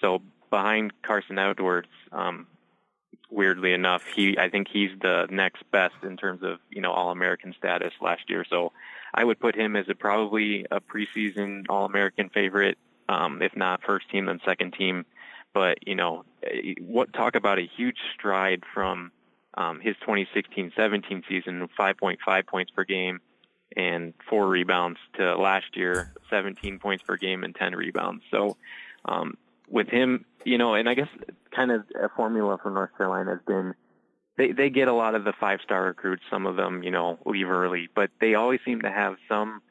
So 0.01 0.23
behind 0.51 0.93
Carson 1.03 1.39
Edwards, 1.39 1.89
um, 2.13 2.47
weirdly 3.31 3.73
enough, 3.73 4.05
he 4.07 4.39
I 4.39 4.49
think 4.49 4.69
he's 4.69 4.91
the 5.01 5.27
next 5.31 5.63
best 5.71 5.95
in 6.03 6.17
terms 6.17 6.43
of 6.43 6.59
you 6.71 6.81
know 6.81 6.93
All 6.93 7.11
American 7.11 7.55
status 7.57 7.93
last 8.01 8.29
year. 8.29 8.45
So 8.49 8.73
I 9.15 9.25
would 9.25 9.41
put 9.41 9.55
him 9.55 9.77
as 9.77 9.89
a 9.89 9.95
probably 9.95 10.67
a 10.71 10.81
preseason 10.81 11.67
All 11.69 11.85
American 11.85 12.29
favorite, 12.29 12.79
um, 13.09 13.43
if 13.43 13.57
not 13.57 13.83
first 13.83 14.09
team 14.11 14.27
then 14.27 14.41
second 14.45 14.75
team. 14.75 15.05
But 15.53 15.87
you 15.87 15.95
know, 15.95 16.25
what 16.81 17.13
talk 17.13 17.35
about 17.35 17.59
a 17.59 17.67
huge 17.77 17.99
stride 18.15 18.63
from 18.73 19.13
um, 19.55 19.81
his 19.81 19.97
2016-17 20.07 21.23
season, 21.29 21.69
5.5 21.79 22.47
points 22.47 22.71
per 22.71 22.85
game 22.85 23.21
and 23.77 24.15
four 24.29 24.49
rebounds 24.49 24.99
to 25.15 25.37
last 25.37 25.77
year, 25.77 26.13
17 26.29 26.79
points 26.79 27.03
per 27.03 27.17
game 27.17 27.45
and 27.45 27.55
10 27.55 27.75
rebounds. 27.75 28.23
So 28.31 28.57
um, 29.05 29.37
with 29.71 29.89
him, 29.89 30.25
you 30.45 30.59
know, 30.59 30.75
and 30.75 30.89
I 30.89 30.95
guess 30.95 31.09
kind 31.55 31.71
of 31.71 31.85
a 32.01 32.09
formula 32.11 32.59
for 32.63 32.71
North 32.71 32.91
Carolina 32.97 33.33
has 33.33 33.41
been 33.47 33.75
they 34.37 34.53
they 34.53 34.71
get 34.71 34.89
a 34.89 34.93
lot 34.93 35.15
of 35.15 35.25
the 35.25 35.33
five 35.39 35.61
star 35.63 35.85
recruits. 35.85 36.23
Some 36.31 36.47
of 36.47 36.57
them, 36.57 36.83
you 36.83 36.91
know, 36.91 37.19
leave 37.25 37.49
early, 37.49 37.89
but 37.95 38.11
they 38.21 38.35
always 38.35 38.61
seem 38.65 38.83
to 38.83 38.91
have 38.91 39.17
some, 39.29 39.63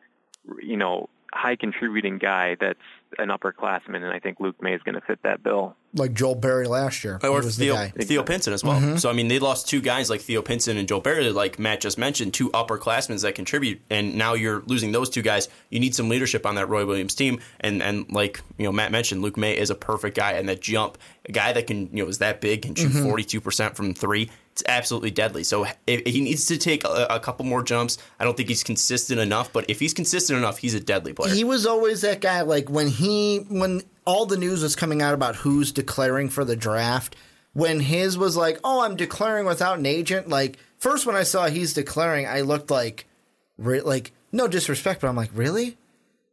you 0.61 0.77
know, 0.77 1.09
high 1.33 1.55
contributing 1.55 2.17
guy 2.17 2.55
that's 2.59 2.79
an 3.17 3.29
upperclassman, 3.29 3.95
and 3.95 4.07
I 4.07 4.19
think 4.19 4.39
Luke 4.39 4.61
Maye 4.61 4.73
is 4.73 4.81
going 4.83 4.95
to 4.95 5.01
fit 5.01 5.19
that 5.23 5.43
bill. 5.43 5.75
Like 5.93 6.13
Joel 6.13 6.35
Berry 6.35 6.67
last 6.67 7.03
year, 7.03 7.19
or 7.23 7.41
Theo, 7.41 7.87
Theo 7.87 8.23
Pinson 8.23 8.53
as 8.53 8.63
well. 8.63 8.79
Mm-hmm. 8.79 8.97
So 8.97 9.09
I 9.09 9.13
mean, 9.13 9.27
they 9.27 9.39
lost 9.39 9.67
two 9.67 9.81
guys 9.81 10.09
like 10.09 10.21
Theo 10.21 10.41
Pinson 10.41 10.77
and 10.77 10.87
Joel 10.87 11.01
Berry, 11.01 11.31
like 11.31 11.57
Matt 11.57 11.81
just 11.81 11.97
mentioned, 11.97 12.33
two 12.33 12.49
upperclassmen 12.51 13.19
that 13.21 13.33
contribute, 13.33 13.81
and 13.89 14.15
now 14.15 14.33
you're 14.33 14.61
losing 14.67 14.91
those 14.91 15.09
two 15.09 15.23
guys. 15.23 15.49
You 15.69 15.79
need 15.79 15.95
some 15.95 16.07
leadership 16.07 16.45
on 16.45 16.55
that 16.55 16.67
Roy 16.69 16.85
Williams 16.85 17.15
team, 17.15 17.39
and 17.59 17.81
and 17.81 18.11
like 18.11 18.41
you 18.57 18.65
know 18.65 18.71
Matt 18.71 18.91
mentioned, 18.91 19.21
Luke 19.21 19.37
Maye 19.37 19.57
is 19.57 19.71
a 19.71 19.75
perfect 19.75 20.15
guy, 20.15 20.33
and 20.33 20.47
that 20.47 20.61
jump, 20.61 20.97
a 21.25 21.31
guy 21.31 21.53
that 21.53 21.65
can 21.65 21.89
you 21.95 22.03
know 22.03 22.09
is 22.09 22.19
that 22.19 22.41
big, 22.41 22.61
can 22.61 22.75
shoot 22.75 22.91
mm-hmm. 22.91 23.05
42 23.05 23.37
mm-hmm. 23.37 23.43
percent 23.43 23.75
from 23.75 23.93
three 23.95 24.29
it's 24.59 24.69
absolutely 24.69 25.11
deadly. 25.11 25.43
So 25.43 25.65
he 25.87 26.21
needs 26.21 26.45
to 26.47 26.57
take 26.57 26.83
a, 26.83 27.07
a, 27.09 27.19
couple 27.19 27.45
more 27.45 27.63
jumps. 27.63 27.97
I 28.19 28.23
don't 28.23 28.35
think 28.35 28.49
he's 28.49 28.63
consistent 28.63 29.19
enough, 29.19 29.53
but 29.53 29.69
if 29.69 29.79
he's 29.79 29.93
consistent 29.93 30.37
enough, 30.37 30.57
he's 30.57 30.73
a 30.73 30.79
deadly 30.79 31.13
player. 31.13 31.33
He 31.33 31.43
was 31.43 31.65
always 31.65 32.01
that 32.01 32.21
guy. 32.21 32.41
Like 32.41 32.69
when 32.69 32.87
he 32.87 33.45
when 33.49 33.81
all 34.05 34.25
the 34.25 34.37
news 34.37 34.61
was 34.61 34.75
coming 34.75 35.01
out 35.01 35.13
about 35.13 35.37
who's 35.37 35.71
declaring 35.71 36.29
for 36.29 36.43
the 36.43 36.55
draft, 36.55 37.15
when 37.53 37.79
his 37.79 38.17
was 38.17 38.35
like, 38.35 38.59
"Oh, 38.63 38.81
I'm 38.81 38.95
declaring 38.95 39.45
without 39.45 39.79
an 39.79 39.85
agent." 39.85 40.27
Like 40.27 40.57
first 40.77 41.05
when 41.05 41.15
I 41.15 41.23
saw 41.23 41.47
he's 41.47 41.73
declaring, 41.73 42.27
I 42.27 42.41
looked 42.41 42.69
like, 42.69 43.05
re- 43.57 43.81
like 43.81 44.11
no 44.31 44.47
disrespect, 44.47 45.01
but 45.01 45.07
I'm 45.07 45.15
like, 45.15 45.31
really, 45.33 45.77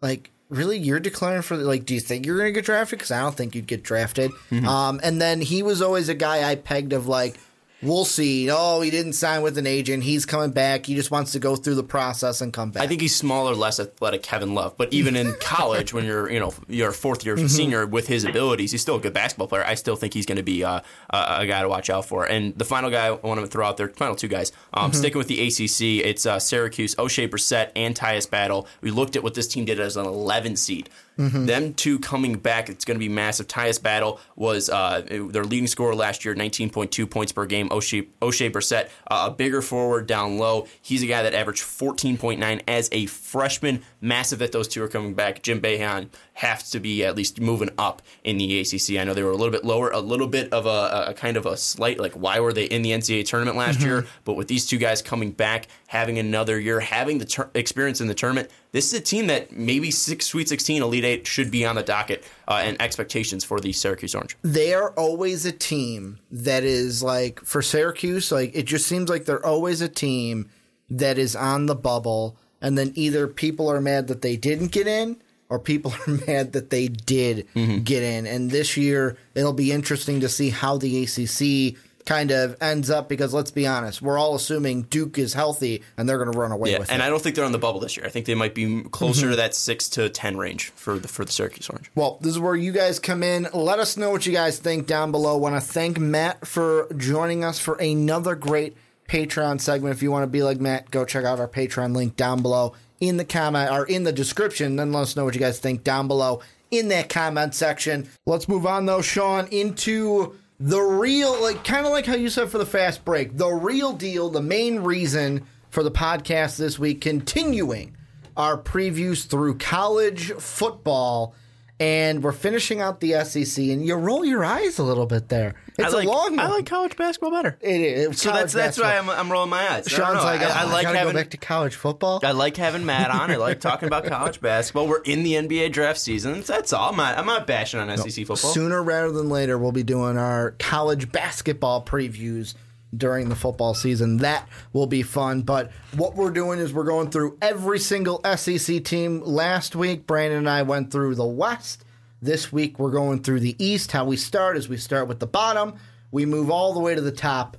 like 0.00 0.30
really 0.48 0.78
you're 0.78 1.00
declaring 1.00 1.42
for 1.42 1.56
like 1.56 1.84
do 1.84 1.94
you 1.94 2.00
think 2.00 2.24
you're 2.24 2.36
going 2.36 2.46
to 2.46 2.52
get 2.52 2.64
drafted 2.64 2.96
because 2.96 3.10
i 3.10 3.20
don't 3.20 3.34
think 3.34 3.56
you'd 3.56 3.66
get 3.66 3.82
drafted 3.82 4.30
mm-hmm. 4.48 4.64
um, 4.64 5.00
and 5.02 5.20
then 5.20 5.40
he 5.40 5.60
was 5.60 5.82
always 5.82 6.08
a 6.08 6.14
guy 6.14 6.48
i 6.48 6.54
pegged 6.54 6.92
of 6.92 7.08
like 7.08 7.36
we'll 7.82 8.04
see. 8.04 8.48
Oh, 8.50 8.80
he 8.80 8.90
didn't 8.90 9.14
sign 9.14 9.42
with 9.42 9.58
an 9.58 9.66
agent. 9.66 10.02
He's 10.02 10.26
coming 10.26 10.50
back. 10.50 10.86
He 10.86 10.94
just 10.94 11.10
wants 11.10 11.32
to 11.32 11.38
go 11.38 11.56
through 11.56 11.74
the 11.74 11.82
process 11.82 12.40
and 12.40 12.52
come 12.52 12.70
back. 12.70 12.82
I 12.82 12.86
think 12.86 13.00
he's 13.00 13.14
smaller, 13.14 13.54
less 13.54 13.80
athletic 13.80 14.22
Kevin 14.22 14.54
Love. 14.54 14.76
But 14.76 14.92
even 14.92 15.16
in 15.16 15.34
college, 15.40 15.92
when 15.92 16.04
you're 16.04 16.30
you 16.30 16.40
know 16.40 16.52
you're 16.68 16.90
a 16.90 16.94
fourth 16.94 17.24
year 17.24 17.36
mm-hmm. 17.36 17.46
senior 17.46 17.86
with 17.86 18.06
his 18.06 18.24
abilities, 18.24 18.72
he's 18.72 18.82
still 18.82 18.96
a 18.96 19.00
good 19.00 19.14
basketball 19.14 19.48
player. 19.48 19.64
I 19.64 19.74
still 19.74 19.96
think 19.96 20.14
he's 20.14 20.26
going 20.26 20.36
to 20.36 20.42
be 20.42 20.64
uh, 20.64 20.80
a 21.10 21.46
guy 21.46 21.62
to 21.62 21.68
watch 21.68 21.90
out 21.90 22.06
for. 22.06 22.24
And 22.24 22.56
the 22.56 22.64
final 22.64 22.90
guy 22.90 23.06
I 23.06 23.10
want 23.12 23.40
to 23.40 23.46
throw 23.46 23.66
out 23.66 23.76
there, 23.76 23.88
final 23.88 24.16
two 24.16 24.28
guys, 24.28 24.52
um, 24.72 24.90
mm-hmm. 24.90 24.98
sticking 24.98 25.18
with 25.18 25.28
the 25.28 25.46
ACC, 25.46 26.06
it's 26.06 26.26
uh, 26.26 26.38
Syracuse, 26.38 26.94
Oshae 26.96 27.28
Brissett, 27.28 27.70
and 27.76 27.94
Tyus 27.94 28.28
Battle. 28.28 28.66
We 28.80 28.90
looked 28.90 29.16
at 29.16 29.22
what 29.22 29.34
this 29.34 29.48
team 29.48 29.64
did 29.64 29.80
as 29.80 29.96
an 29.96 30.06
11 30.06 30.56
seed. 30.56 30.88
Mm-hmm. 31.18 31.46
Them 31.46 31.74
two 31.74 31.98
coming 31.98 32.36
back, 32.36 32.68
it's 32.68 32.84
going 32.84 32.96
to 32.96 32.98
be 32.98 33.08
massive. 33.08 33.48
Tyus 33.48 33.82
Battle 33.82 34.20
was 34.34 34.68
uh, 34.68 35.02
their 35.30 35.44
leading 35.44 35.66
scorer 35.66 35.94
last 35.94 36.24
year, 36.24 36.34
19.2 36.34 37.10
points 37.10 37.32
per 37.32 37.46
game. 37.46 37.68
Oshae, 37.70 38.06
Oshae 38.20 38.50
Brissett, 38.50 38.88
uh, 39.10 39.28
a 39.28 39.30
bigger 39.30 39.62
forward 39.62 40.06
down 40.06 40.38
low. 40.38 40.66
He's 40.82 41.02
a 41.02 41.06
guy 41.06 41.22
that 41.22 41.34
averaged 41.34 41.62
14.9 41.62 42.62
as 42.68 42.88
a 42.92 43.06
freshman. 43.06 43.82
Massive 44.00 44.38
that 44.40 44.52
those 44.52 44.68
two 44.68 44.82
are 44.82 44.88
coming 44.88 45.14
back. 45.14 45.42
Jim 45.42 45.60
Boeheim 45.60 46.08
has 46.36 46.68
to 46.70 46.78
be 46.78 47.02
at 47.02 47.16
least 47.16 47.40
moving 47.40 47.70
up 47.78 48.02
in 48.22 48.36
the 48.36 48.60
ACC. 48.60 48.98
I 48.98 49.04
know 49.04 49.14
they 49.14 49.22
were 49.22 49.30
a 49.30 49.36
little 49.36 49.50
bit 49.50 49.64
lower, 49.64 49.90
a 49.90 50.00
little 50.00 50.26
bit 50.26 50.52
of 50.52 50.66
a, 50.66 51.06
a 51.08 51.14
kind 51.14 51.38
of 51.38 51.46
a 51.46 51.56
slight 51.56 51.98
like 51.98 52.12
why 52.12 52.40
were 52.40 52.52
they 52.52 52.66
in 52.66 52.82
the 52.82 52.90
NCAA 52.90 53.24
tournament 53.24 53.56
last 53.56 53.78
mm-hmm. 53.78 53.88
year? 53.88 54.06
But 54.24 54.34
with 54.34 54.46
these 54.46 54.66
two 54.66 54.76
guys 54.76 55.00
coming 55.00 55.30
back, 55.30 55.68
having 55.86 56.18
another 56.18 56.60
year, 56.60 56.78
having 56.80 57.16
the 57.16 57.24
ter- 57.24 57.48
experience 57.54 58.02
in 58.02 58.06
the 58.06 58.14
tournament, 58.14 58.50
this 58.72 58.92
is 58.92 59.00
a 59.00 59.02
team 59.02 59.28
that 59.28 59.50
maybe 59.50 59.90
six 59.90 60.26
Sweet 60.26 60.46
16 60.50 60.82
Elite 60.82 61.04
Eight 61.04 61.26
should 61.26 61.50
be 61.50 61.64
on 61.64 61.74
the 61.74 61.82
docket 61.82 62.22
uh, 62.46 62.60
and 62.62 62.80
expectations 62.82 63.42
for 63.42 63.58
the 63.58 63.72
Syracuse 63.72 64.14
Orange. 64.14 64.36
they 64.42 64.74
are 64.74 64.90
always 64.90 65.46
a 65.46 65.52
team 65.52 66.18
that 66.30 66.64
is 66.64 67.02
like 67.02 67.40
for 67.40 67.62
Syracuse, 67.62 68.30
like 68.30 68.54
it 68.54 68.66
just 68.66 68.86
seems 68.86 69.08
like 69.08 69.24
they're 69.24 69.44
always 69.44 69.80
a 69.80 69.88
team 69.88 70.50
that 70.90 71.16
is 71.16 71.34
on 71.34 71.64
the 71.64 71.74
bubble, 71.74 72.36
and 72.60 72.76
then 72.76 72.92
either 72.94 73.26
people 73.26 73.70
are 73.70 73.80
mad 73.80 74.08
that 74.08 74.20
they 74.20 74.36
didn't 74.36 74.70
get 74.70 74.86
in, 74.86 75.16
or 75.48 75.58
people 75.58 75.94
are 76.06 76.12
mad 76.26 76.52
that 76.52 76.70
they 76.70 76.88
did 76.88 77.46
mm-hmm. 77.54 77.82
get 77.82 78.02
in. 78.02 78.26
And 78.26 78.50
this 78.50 78.76
year, 78.76 79.16
it'll 79.34 79.52
be 79.52 79.72
interesting 79.72 80.20
to 80.20 80.28
see 80.28 80.50
how 80.50 80.76
the 80.76 81.04
ACC 81.04 81.76
kind 82.06 82.30
of 82.30 82.56
ends 82.62 82.88
up 82.88 83.08
because 83.08 83.34
let's 83.34 83.50
be 83.50 83.66
honest, 83.66 84.00
we're 84.00 84.16
all 84.16 84.36
assuming 84.36 84.82
Duke 84.82 85.18
is 85.18 85.34
healthy 85.34 85.82
and 85.98 86.08
they're 86.08 86.18
going 86.18 86.32
to 86.32 86.38
run 86.38 86.52
away 86.52 86.70
Yeah, 86.70 86.78
with 86.78 86.88
and 86.88 86.92
it. 86.92 86.94
And 86.94 87.02
I 87.02 87.10
don't 87.10 87.20
think 87.20 87.34
they're 87.34 87.44
on 87.44 87.52
the 87.52 87.58
bubble 87.58 87.80
this 87.80 87.96
year. 87.96 88.06
I 88.06 88.08
think 88.08 88.26
they 88.26 88.34
might 88.34 88.54
be 88.54 88.84
closer 88.84 89.22
mm-hmm. 89.22 89.30
to 89.32 89.36
that 89.36 89.54
six 89.54 89.88
to 89.90 90.08
ten 90.08 90.36
range 90.36 90.70
for 90.70 90.98
the 90.98 91.08
for 91.08 91.24
the 91.24 91.32
Syracuse 91.32 91.68
Orange. 91.68 91.90
Well, 91.94 92.18
this 92.20 92.32
is 92.32 92.38
where 92.38 92.54
you 92.54 92.72
guys 92.72 92.98
come 92.98 93.22
in. 93.22 93.48
Let 93.52 93.80
us 93.80 93.96
know 93.96 94.10
what 94.10 94.24
you 94.24 94.32
guys 94.32 94.58
think 94.58 94.86
down 94.86 95.10
below. 95.10 95.36
Want 95.36 95.56
to 95.56 95.60
thank 95.60 95.98
Matt 95.98 96.46
for 96.46 96.86
joining 96.96 97.44
us 97.44 97.58
for 97.58 97.74
another 97.74 98.36
great 98.36 98.76
Patreon 99.08 99.60
segment. 99.60 99.94
If 99.94 100.02
you 100.02 100.10
want 100.10 100.22
to 100.22 100.28
be 100.28 100.42
like 100.42 100.60
Matt, 100.60 100.90
go 100.90 101.04
check 101.04 101.24
out 101.24 101.40
our 101.40 101.48
Patreon 101.48 101.94
link 101.94 102.16
down 102.16 102.40
below 102.40 102.74
in 103.00 103.16
the 103.16 103.24
comment 103.24 103.70
or 103.70 103.86
in 103.86 104.04
the 104.04 104.12
description. 104.12 104.76
Then 104.76 104.92
let 104.92 105.02
us 105.02 105.16
know 105.16 105.24
what 105.24 105.34
you 105.34 105.40
guys 105.40 105.58
think 105.58 105.84
down 105.84 106.08
below 106.08 106.40
in 106.70 106.88
that 106.88 107.08
comment 107.08 107.54
section. 107.54 108.08
Let's 108.26 108.48
move 108.48 108.66
on 108.66 108.86
though, 108.86 109.02
Sean, 109.02 109.46
into 109.48 110.36
the 110.58 110.80
real, 110.80 111.40
like 111.42 111.64
kind 111.64 111.86
of 111.86 111.92
like 111.92 112.06
how 112.06 112.14
you 112.16 112.28
said 112.28 112.50
for 112.50 112.58
the 112.58 112.66
fast 112.66 113.04
break, 113.04 113.36
the 113.36 113.48
real 113.48 113.92
deal, 113.92 114.30
the 114.30 114.40
main 114.40 114.80
reason 114.80 115.46
for 115.68 115.82
the 115.82 115.90
podcast 115.90 116.56
this 116.56 116.78
week, 116.78 117.00
continuing 117.00 117.96
our 118.36 118.56
previews 118.56 119.26
through 119.26 119.58
college 119.58 120.32
football. 120.32 121.34
And 121.78 122.22
we're 122.22 122.32
finishing 122.32 122.80
out 122.80 123.00
the 123.00 123.22
SEC, 123.24 123.62
and 123.64 123.84
you 123.84 123.94
roll 123.96 124.24
your 124.24 124.44
eyes 124.44 124.78
a 124.78 124.82
little 124.82 125.04
bit 125.04 125.28
there. 125.28 125.54
It's 125.78 125.92
like, 125.92 126.06
a 126.06 126.10
long 126.10 126.36
one. 126.36 126.40
I 126.40 126.48
like 126.48 126.64
college 126.64 126.96
basketball 126.96 127.30
better. 127.30 127.58
It 127.60 127.80
is. 127.80 128.20
So 128.22 128.32
that's 128.32 128.54
that's 128.54 128.78
why 128.78 128.96
I'm, 128.96 129.10
I'm 129.10 129.30
rolling 129.30 129.50
my 129.50 129.72
eyes. 129.72 129.86
Sean's 129.86 130.14
know. 130.14 130.24
like, 130.24 130.40
I, 130.40 130.46
oh, 130.46 130.68
I 130.68 130.72
like 130.72 130.86
having 130.86 131.12
go 131.12 131.18
back 131.18 131.30
to 131.30 131.36
college 131.36 131.74
football. 131.74 132.20
I 132.22 132.32
like 132.32 132.56
having 132.56 132.86
Matt 132.86 133.10
on. 133.10 133.30
I 133.30 133.36
like 133.36 133.60
talking 133.60 133.86
about 133.86 134.06
college 134.06 134.40
basketball. 134.40 134.88
We're 134.88 135.02
in 135.02 135.22
the 135.22 135.34
NBA 135.34 135.72
draft 135.72 135.98
season. 135.98 136.40
That's 136.40 136.72
all. 136.72 136.90
I'm 136.90 136.96
not, 136.96 137.18
I'm 137.18 137.26
not 137.26 137.46
bashing 137.46 137.78
on 137.80 137.94
SEC 137.98 138.26
football. 138.26 138.36
Sooner 138.36 138.82
rather 138.82 139.12
than 139.12 139.28
later, 139.28 139.58
we'll 139.58 139.72
be 139.72 139.82
doing 139.82 140.16
our 140.16 140.52
college 140.52 141.12
basketball 141.12 141.84
previews 141.84 142.54
during 142.94 143.28
the 143.28 143.36
football 143.36 143.74
season. 143.74 144.18
That 144.18 144.48
will 144.72 144.86
be 144.86 145.02
fun. 145.02 145.42
But 145.42 145.70
what 145.94 146.14
we're 146.14 146.30
doing 146.30 146.58
is 146.58 146.72
we're 146.72 146.84
going 146.84 147.10
through 147.10 147.38
every 147.40 147.78
single 147.78 148.20
SEC 148.36 148.84
team. 148.84 149.20
Last 149.20 149.74
week, 149.74 150.06
Brandon 150.06 150.38
and 150.38 150.48
I 150.48 150.62
went 150.62 150.90
through 150.90 151.14
the 151.14 151.26
West. 151.26 151.84
This 152.22 152.52
week, 152.52 152.78
we're 152.78 152.90
going 152.90 153.22
through 153.22 153.40
the 153.40 153.56
East. 153.62 153.92
How 153.92 154.04
we 154.04 154.16
start 154.16 154.56
is 154.56 154.68
we 154.68 154.78
start 154.78 155.08
with 155.08 155.20
the 155.20 155.26
bottom, 155.26 155.74
we 156.10 156.24
move 156.24 156.50
all 156.50 156.72
the 156.72 156.80
way 156.80 156.94
to 156.94 157.00
the 157.00 157.12
top, 157.12 157.56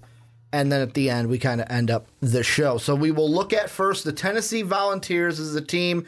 and 0.51 0.71
then 0.71 0.81
at 0.81 0.93
the 0.93 1.09
end, 1.09 1.29
we 1.29 1.37
kind 1.37 1.61
of 1.61 1.69
end 1.69 1.91
up 1.91 2.07
the 2.21 2.43
show. 2.43 2.77
So 2.77 2.95
we 2.95 3.11
will 3.11 3.29
look 3.29 3.53
at 3.53 3.69
first 3.69 4.03
the 4.03 4.11
Tennessee 4.11 4.63
Volunteers 4.63 5.39
as 5.39 5.53
a 5.55 5.61
team 5.61 6.07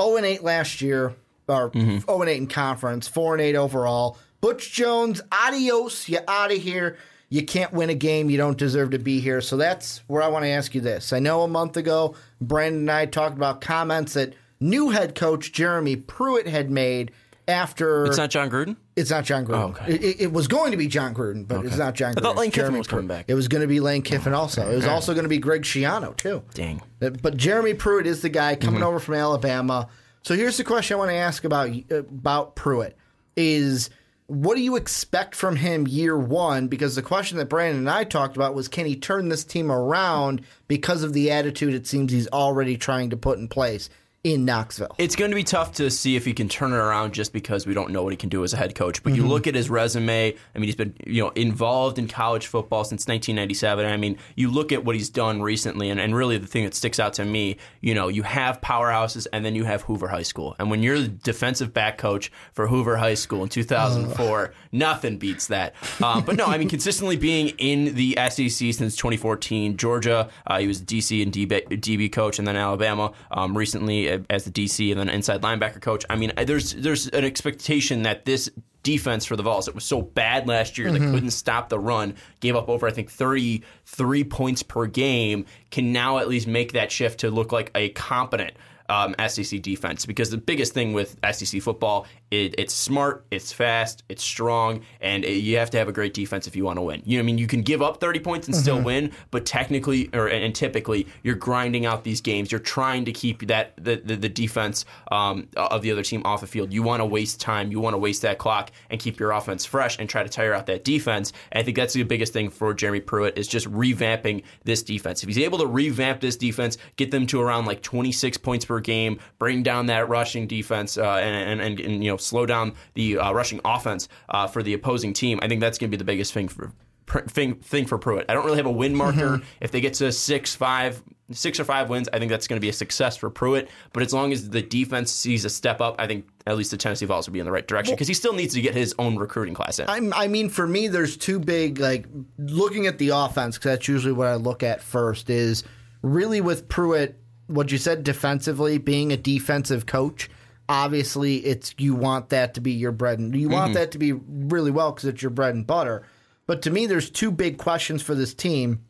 0 0.00 0.16
and 0.16 0.26
8 0.26 0.42
last 0.42 0.80
year, 0.80 1.14
or 1.46 1.70
0 1.72 2.02
and 2.20 2.28
8 2.28 2.36
in 2.36 2.46
conference, 2.48 3.06
4 3.06 3.34
and 3.34 3.42
8 3.42 3.56
overall. 3.56 4.18
Butch 4.40 4.72
Jones, 4.72 5.20
adios, 5.30 6.08
you 6.08 6.18
out 6.26 6.50
of 6.50 6.58
here. 6.58 6.96
You 7.30 7.44
can't 7.46 7.72
win 7.72 7.90
a 7.90 7.94
game. 7.94 8.28
You 8.28 8.36
don't 8.36 8.58
deserve 8.58 8.90
to 8.90 8.98
be 8.98 9.20
here. 9.20 9.40
So 9.40 9.56
that's 9.56 10.02
where 10.08 10.20
I 10.22 10.26
want 10.28 10.44
to 10.44 10.48
ask 10.48 10.74
you 10.74 10.80
this. 10.80 11.12
I 11.12 11.20
know 11.20 11.42
a 11.42 11.48
month 11.48 11.76
ago, 11.76 12.14
Brandon 12.40 12.80
and 12.82 12.90
I 12.90 13.06
talked 13.06 13.36
about 13.36 13.60
comments 13.60 14.14
that 14.14 14.34
new 14.58 14.90
head 14.90 15.14
coach 15.14 15.52
Jeremy 15.52 15.94
Pruitt 15.96 16.48
had 16.48 16.70
made 16.72 17.12
after. 17.46 18.06
It's 18.06 18.16
not 18.18 18.30
Jon 18.30 18.50
Gruden. 18.50 18.76
It's 18.96 19.10
not 19.10 19.24
Jon 19.24 19.46
Gruden. 19.46 19.70
okay. 19.70 19.94
it, 19.94 20.20
it- 20.22 20.32
was 20.32 20.48
going 20.48 20.72
to 20.72 20.76
be 20.76 20.86
Jon 20.88 21.14
Gruden, 21.14 21.46
but 21.46 21.64
it's 21.64 21.76
not 21.78 21.94
Jon 21.94 22.14
Gruden. 22.14 22.18
I 22.18 22.20
thought 22.22 22.36
Lane 22.36 22.48
It's 22.48 22.54
Kiffin 22.56 22.62
Jeremy 22.66 22.78
was 22.78 22.86
coming 22.88 23.06
Pruitt. 23.06 23.18
back. 23.20 23.24
It 23.28 23.34
was 23.34 23.48
going 23.48 23.62
to 23.62 23.68
be 23.68 23.80
Lane 23.80 24.02
Kiffin 24.02 24.34
also. 24.34 24.68
It 24.70 24.74
was 24.74 24.86
also 24.86 25.14
going 25.14 25.22
to 25.24 25.28
be 25.28 25.38
Greg 25.38 25.62
Schiano, 25.62 26.16
too. 26.16 26.42
Dang. 26.54 26.82
Uh, 27.00 27.10
But 27.10 27.36
Jeremy 27.36 27.74
Pruitt 27.74 28.06
is 28.06 28.22
the 28.22 28.28
guy 28.28 28.56
coming 28.56 28.82
over 28.82 28.98
from 28.98 29.14
Alabama. 29.14 29.88
So 30.22 30.34
here's 30.34 30.56
the 30.56 30.64
question 30.64 30.96
I 30.96 30.98
want 30.98 31.10
to 31.12 31.14
ask 31.16 31.44
about 31.44 31.70
about 31.90 32.56
Pruitt 32.56 32.96
is 33.36 33.88
what 34.30 34.54
do 34.54 34.62
you 34.62 34.76
expect 34.76 35.34
from 35.34 35.56
him 35.56 35.88
year 35.88 36.16
one? 36.16 36.68
Because 36.68 36.94
the 36.94 37.02
question 37.02 37.38
that 37.38 37.48
Brandon 37.48 37.80
and 37.80 37.90
I 37.90 38.04
talked 38.04 38.36
about 38.36 38.54
was 38.54 38.68
can 38.68 38.86
he 38.86 38.94
turn 38.94 39.28
this 39.28 39.42
team 39.42 39.72
around 39.72 40.42
because 40.68 41.02
of 41.02 41.12
the 41.12 41.32
attitude 41.32 41.74
it 41.74 41.88
seems 41.88 42.12
he's 42.12 42.28
already 42.28 42.76
trying 42.76 43.10
to 43.10 43.16
put 43.16 43.38
in 43.40 43.48
place 43.48 43.90
in 44.22 44.44
Knoxville? 44.44 44.94
It's 44.98 45.16
going 45.16 45.30
to 45.30 45.34
be 45.34 45.44
tough 45.44 45.72
to 45.72 45.90
see 45.90 46.16
if 46.16 46.24
he 46.24 46.32
can 46.32 46.48
turn 46.48 46.72
it 46.72 46.76
around 46.76 47.14
just 47.14 47.32
because 47.32 47.66
we 47.66 47.74
don't 47.74 47.90
know 47.90 48.02
what 48.02 48.12
he 48.12 48.16
can 48.16 48.28
do 48.28 48.44
as 48.44 48.52
a 48.52 48.56
head 48.56 48.74
coach. 48.74 49.02
But 49.02 49.14
you 49.14 49.22
mm-hmm. 49.22 49.30
look 49.30 49.46
at 49.46 49.54
his 49.54 49.70
resume. 49.70 50.34
I 50.54 50.58
mean, 50.58 50.64
he's 50.64 50.76
been 50.76 50.94
you 51.06 51.22
know 51.22 51.30
involved 51.30 51.98
in 51.98 52.08
college 52.08 52.46
football 52.46 52.84
since 52.84 53.06
1997. 53.06 53.86
I 53.86 53.96
mean, 53.96 54.18
you 54.36 54.50
look 54.50 54.72
at 54.72 54.84
what 54.84 54.94
he's 54.94 55.08
done 55.08 55.40
recently, 55.40 55.90
and, 55.90 55.98
and 55.98 56.14
really 56.14 56.38
the 56.38 56.46
thing 56.46 56.64
that 56.64 56.74
sticks 56.74 57.00
out 57.00 57.14
to 57.14 57.24
me, 57.24 57.56
you 57.80 57.94
know, 57.94 58.08
you 58.08 58.22
have 58.22 58.60
powerhouses, 58.60 59.26
and 59.32 59.44
then 59.44 59.54
you 59.54 59.64
have 59.64 59.82
Hoover 59.82 60.08
High 60.08 60.22
School. 60.22 60.54
And 60.58 60.70
when 60.70 60.82
you're 60.82 61.00
the 61.00 61.08
defensive 61.08 61.72
back 61.72 61.98
coach 61.98 62.30
for 62.52 62.66
Hoover 62.66 62.96
High 62.96 63.14
School 63.14 63.42
in 63.42 63.48
2004, 63.48 64.52
nothing 64.72 65.18
beats 65.18 65.48
that. 65.48 65.74
Um, 66.02 66.24
but 66.24 66.36
no, 66.36 66.46
I 66.46 66.58
mean, 66.58 66.68
consistently 66.68 67.16
being 67.16 67.48
in 67.58 67.94
the 67.94 68.16
SEC 68.30 68.50
since 68.50 68.96
2014, 68.96 69.76
Georgia, 69.76 70.28
uh, 70.46 70.58
he 70.58 70.66
was 70.66 70.80
DC 70.82 71.22
and 71.22 71.32
DB, 71.32 71.68
DB 71.68 72.10
coach, 72.10 72.38
and 72.38 72.46
then 72.46 72.56
Alabama 72.56 73.12
um, 73.30 73.56
recently 73.56 74.08
as 74.30 74.44
the 74.44 74.50
DC 74.50 74.90
and 74.90 75.00
then 75.00 75.08
inside 75.08 75.42
linebacker 75.42 75.80
coach. 75.80 76.04
I 76.08 76.16
mean, 76.16 76.32
there's 76.44 76.74
there's 76.74 77.08
an 77.08 77.24
expectation 77.24 78.02
that 78.02 78.24
this 78.24 78.50
defense 78.82 79.24
for 79.24 79.36
the 79.36 79.42
Vols 79.42 79.66
that 79.66 79.74
was 79.74 79.84
so 79.84 80.00
bad 80.00 80.48
last 80.48 80.78
year 80.78 80.90
that 80.90 80.98
couldn't 80.98 81.32
stop 81.32 81.68
the 81.68 81.78
run, 81.78 82.14
gave 82.40 82.56
up 82.56 82.68
over 82.68 82.86
I 82.86 82.92
think 82.92 83.10
33 83.10 84.24
points 84.24 84.62
per 84.62 84.86
game, 84.86 85.44
can 85.70 85.92
now 85.92 86.18
at 86.18 86.28
least 86.28 86.46
make 86.46 86.72
that 86.72 86.90
shift 86.90 87.20
to 87.20 87.30
look 87.30 87.52
like 87.52 87.70
a 87.74 87.90
competent 87.90 88.54
um, 88.88 89.14
SEC 89.28 89.62
defense 89.62 90.04
because 90.04 90.30
the 90.30 90.36
biggest 90.36 90.74
thing 90.74 90.92
with 90.92 91.16
SEC 91.32 91.62
football, 91.62 92.06
it, 92.30 92.54
it's 92.58 92.72
smart, 92.72 93.24
it's 93.30 93.52
fast, 93.52 94.04
it's 94.08 94.22
strong, 94.22 94.82
and 95.00 95.24
it, 95.24 95.38
you 95.38 95.58
have 95.58 95.70
to 95.70 95.78
have 95.78 95.88
a 95.88 95.92
great 95.92 96.14
defense 96.14 96.46
if 96.46 96.54
you 96.54 96.64
want 96.64 96.76
to 96.76 96.82
win. 96.82 97.02
You 97.04 97.18
know, 97.18 97.22
I 97.22 97.24
mean, 97.24 97.38
you 97.38 97.48
can 97.48 97.62
give 97.62 97.82
up 97.82 98.00
30 98.00 98.20
points 98.20 98.46
and 98.46 98.56
still 98.56 98.80
win, 98.80 99.12
but 99.30 99.44
technically 99.44 100.08
or 100.14 100.28
and 100.28 100.54
typically, 100.54 101.08
you're 101.22 101.34
grinding 101.34 101.86
out 101.86 102.04
these 102.04 102.20
games. 102.20 102.52
You're 102.52 102.60
trying 102.60 103.04
to 103.06 103.12
keep 103.12 103.46
that 103.48 103.72
the 103.76 103.96
the, 103.96 104.16
the 104.16 104.28
defense 104.28 104.84
um, 105.10 105.48
of 105.56 105.82
the 105.82 105.90
other 105.90 106.02
team 106.02 106.22
off 106.24 106.40
the 106.40 106.46
field. 106.46 106.72
You 106.72 106.82
want 106.82 107.00
to 107.00 107.06
waste 107.06 107.40
time, 107.40 107.72
you 107.72 107.80
want 107.80 107.94
to 107.94 107.98
waste 107.98 108.22
that 108.22 108.38
clock, 108.38 108.70
and 108.90 109.00
keep 109.00 109.18
your 109.18 109.32
offense 109.32 109.64
fresh 109.64 109.98
and 109.98 110.08
try 110.08 110.22
to 110.22 110.28
tire 110.28 110.54
out 110.54 110.66
that 110.66 110.84
defense. 110.84 111.32
And 111.50 111.60
I 111.60 111.64
think 111.64 111.76
that's 111.76 111.94
the 111.94 112.04
biggest 112.04 112.32
thing 112.32 112.50
for 112.50 112.72
Jeremy 112.74 113.00
Pruitt 113.00 113.36
is 113.36 113.48
just 113.48 113.70
revamping 113.70 114.44
this 114.64 114.82
defense. 114.82 115.22
If 115.24 115.28
he's 115.28 115.38
able 115.38 115.58
to 115.58 115.66
revamp 115.66 116.20
this 116.20 116.36
defense, 116.36 116.78
get 116.96 117.10
them 117.10 117.26
to 117.28 117.40
around 117.40 117.66
like 117.66 117.82
26 117.82 118.38
points 118.38 118.64
per 118.64 118.78
game, 118.78 119.18
bring 119.38 119.64
down 119.64 119.86
that 119.86 120.08
rushing 120.08 120.46
defense, 120.46 120.96
uh, 120.96 121.16
and, 121.16 121.60
and 121.60 121.80
and 121.80 122.04
you 122.04 122.10
know 122.10 122.19
slow 122.20 122.46
down 122.46 122.74
the 122.94 123.18
uh, 123.18 123.32
rushing 123.32 123.60
offense 123.64 124.08
uh, 124.28 124.46
for 124.46 124.62
the 124.62 124.74
opposing 124.74 125.12
team. 125.12 125.38
I 125.42 125.48
think 125.48 125.60
that's 125.60 125.78
going 125.78 125.90
to 125.90 125.96
be 125.96 125.98
the 125.98 126.04
biggest 126.04 126.32
thing 126.32 126.48
for 126.48 126.72
pr- 127.06 127.20
thing, 127.20 127.54
thing 127.56 127.86
for 127.86 127.98
Pruitt. 127.98 128.26
I 128.28 128.34
don't 128.34 128.44
really 128.44 128.56
have 128.56 128.66
a 128.66 128.70
win 128.70 128.94
marker. 128.94 129.42
If 129.60 129.70
they 129.72 129.80
get 129.80 129.94
to 129.94 130.10
six, 130.12 130.54
five, 130.54 131.02
six 131.32 131.60
or 131.60 131.64
five 131.64 131.90
wins, 131.90 132.08
I 132.12 132.18
think 132.18 132.30
that's 132.30 132.46
going 132.46 132.56
to 132.56 132.60
be 132.60 132.68
a 132.68 132.72
success 132.72 133.16
for 133.16 133.28
Pruitt. 133.30 133.68
But 133.92 134.02
as 134.02 134.12
long 134.12 134.32
as 134.32 134.48
the 134.48 134.62
defense 134.62 135.12
sees 135.12 135.44
a 135.44 135.50
step 135.50 135.80
up, 135.80 135.96
I 135.98 136.06
think 136.06 136.26
at 136.46 136.56
least 136.56 136.70
the 136.70 136.76
Tennessee 136.76 137.06
Vols 137.06 137.26
will 137.26 137.32
be 137.32 137.40
in 137.40 137.46
the 137.46 137.52
right 137.52 137.66
direction 137.66 137.94
because 137.94 138.08
he 138.08 138.14
still 138.14 138.32
needs 138.32 138.54
to 138.54 138.60
get 138.60 138.74
his 138.74 138.94
own 138.98 139.16
recruiting 139.16 139.54
class 139.54 139.78
in. 139.78 139.88
I'm, 139.88 140.12
I 140.14 140.28
mean, 140.28 140.48
for 140.48 140.66
me, 140.66 140.88
there's 140.88 141.16
two 141.16 141.38
big 141.38 141.78
like 141.78 142.06
looking 142.38 142.86
at 142.86 142.98
the 142.98 143.10
offense 143.10 143.56
because 143.58 143.72
that's 143.72 143.88
usually 143.88 144.12
what 144.12 144.28
I 144.28 144.36
look 144.36 144.62
at 144.62 144.80
first. 144.80 145.30
Is 145.30 145.64
really 146.02 146.40
with 146.40 146.68
Pruitt, 146.68 147.18
what 147.46 147.70
you 147.70 147.78
said 147.78 148.04
defensively, 148.04 148.78
being 148.78 149.12
a 149.12 149.16
defensive 149.16 149.86
coach. 149.86 150.30
Obviously, 150.70 151.38
it's 151.38 151.74
you 151.78 151.96
want 151.96 152.28
that 152.28 152.54
to 152.54 152.60
be 152.60 152.70
your 152.70 152.92
bread 152.92 153.18
and 153.18 153.34
you 153.34 153.48
want 153.48 153.72
mm-hmm. 153.72 153.80
that 153.80 153.90
to 153.90 153.98
be 153.98 154.12
really 154.12 154.70
well 154.70 154.92
because 154.92 155.08
it's 155.08 155.20
your 155.20 155.30
bread 155.30 155.54
and 155.54 155.66
butter. 155.66 156.04
But 156.46 156.62
to 156.62 156.70
me, 156.70 156.86
there's 156.86 157.10
two 157.10 157.32
big 157.32 157.58
questions 157.58 158.02
for 158.02 158.14
this 158.14 158.34
team, 158.34 158.84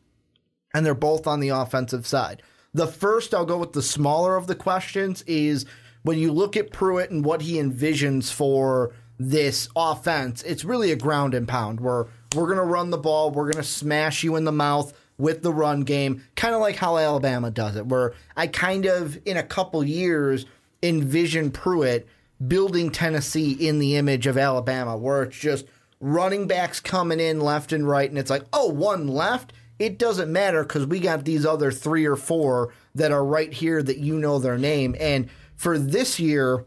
and 0.75 0.85
they're 0.85 0.93
both 0.93 1.25
on 1.25 1.39
the 1.39 1.49
offensive 1.49 2.05
side. 2.05 2.43
The 2.73 2.85
first, 2.85 3.33
I'll 3.33 3.45
go 3.45 3.57
with 3.57 3.73
the 3.73 3.81
smaller 3.81 4.35
of 4.37 4.45
the 4.45 4.53
questions, 4.53 5.23
is 5.23 5.65
when 6.03 6.19
you 6.19 6.31
look 6.31 6.55
at 6.55 6.71
Pruitt 6.71 7.09
and 7.09 7.25
what 7.25 7.41
he 7.41 7.55
envisions 7.55 8.31
for 8.31 8.93
this 9.19 9.67
offense, 9.75 10.43
it's 10.43 10.63
really 10.63 10.91
a 10.91 10.95
ground 10.95 11.33
and 11.33 11.47
pound 11.47 11.79
where 11.79 12.07
we're 12.35 12.45
going 12.45 12.57
to 12.57 12.63
run 12.63 12.91
the 12.91 12.97
ball, 12.97 13.31
we're 13.31 13.51
going 13.51 13.63
to 13.63 13.63
smash 13.63 14.23
you 14.23 14.35
in 14.35 14.45
the 14.45 14.51
mouth 14.51 14.93
with 15.17 15.43
the 15.43 15.53
run 15.53 15.81
game, 15.81 16.23
kind 16.35 16.55
of 16.55 16.61
like 16.61 16.75
how 16.75 16.97
Alabama 16.97 17.51
does 17.51 17.75
it, 17.75 17.85
where 17.85 18.13
I 18.35 18.47
kind 18.47 18.85
of, 18.85 19.19
in 19.25 19.37
a 19.37 19.43
couple 19.43 19.83
years, 19.83 20.45
envision 20.83 21.51
Pruitt 21.51 22.07
building 22.45 22.91
Tennessee 22.91 23.51
in 23.51 23.79
the 23.79 23.95
image 23.95 24.27
of 24.27 24.37
Alabama, 24.37 24.97
where 24.97 25.23
it's 25.23 25.37
just 25.37 25.65
running 25.99 26.47
backs 26.47 26.79
coming 26.79 27.19
in 27.19 27.39
left 27.39 27.71
and 27.71 27.87
right, 27.87 28.09
and 28.09 28.17
it's 28.17 28.29
like, 28.29 28.43
oh, 28.51 28.69
one 28.69 29.07
left. 29.07 29.53
It 29.79 29.97
doesn't 29.97 30.31
matter 30.31 30.63
because 30.63 30.85
we 30.85 30.99
got 30.99 31.25
these 31.25 31.45
other 31.45 31.71
three 31.71 32.05
or 32.05 32.15
four 32.15 32.73
that 32.95 33.11
are 33.11 33.25
right 33.25 33.51
here 33.51 33.81
that 33.81 33.97
you 33.97 34.17
know 34.17 34.37
their 34.37 34.57
name. 34.57 34.95
And 34.99 35.29
for 35.55 35.79
this 35.79 36.19
year, 36.19 36.65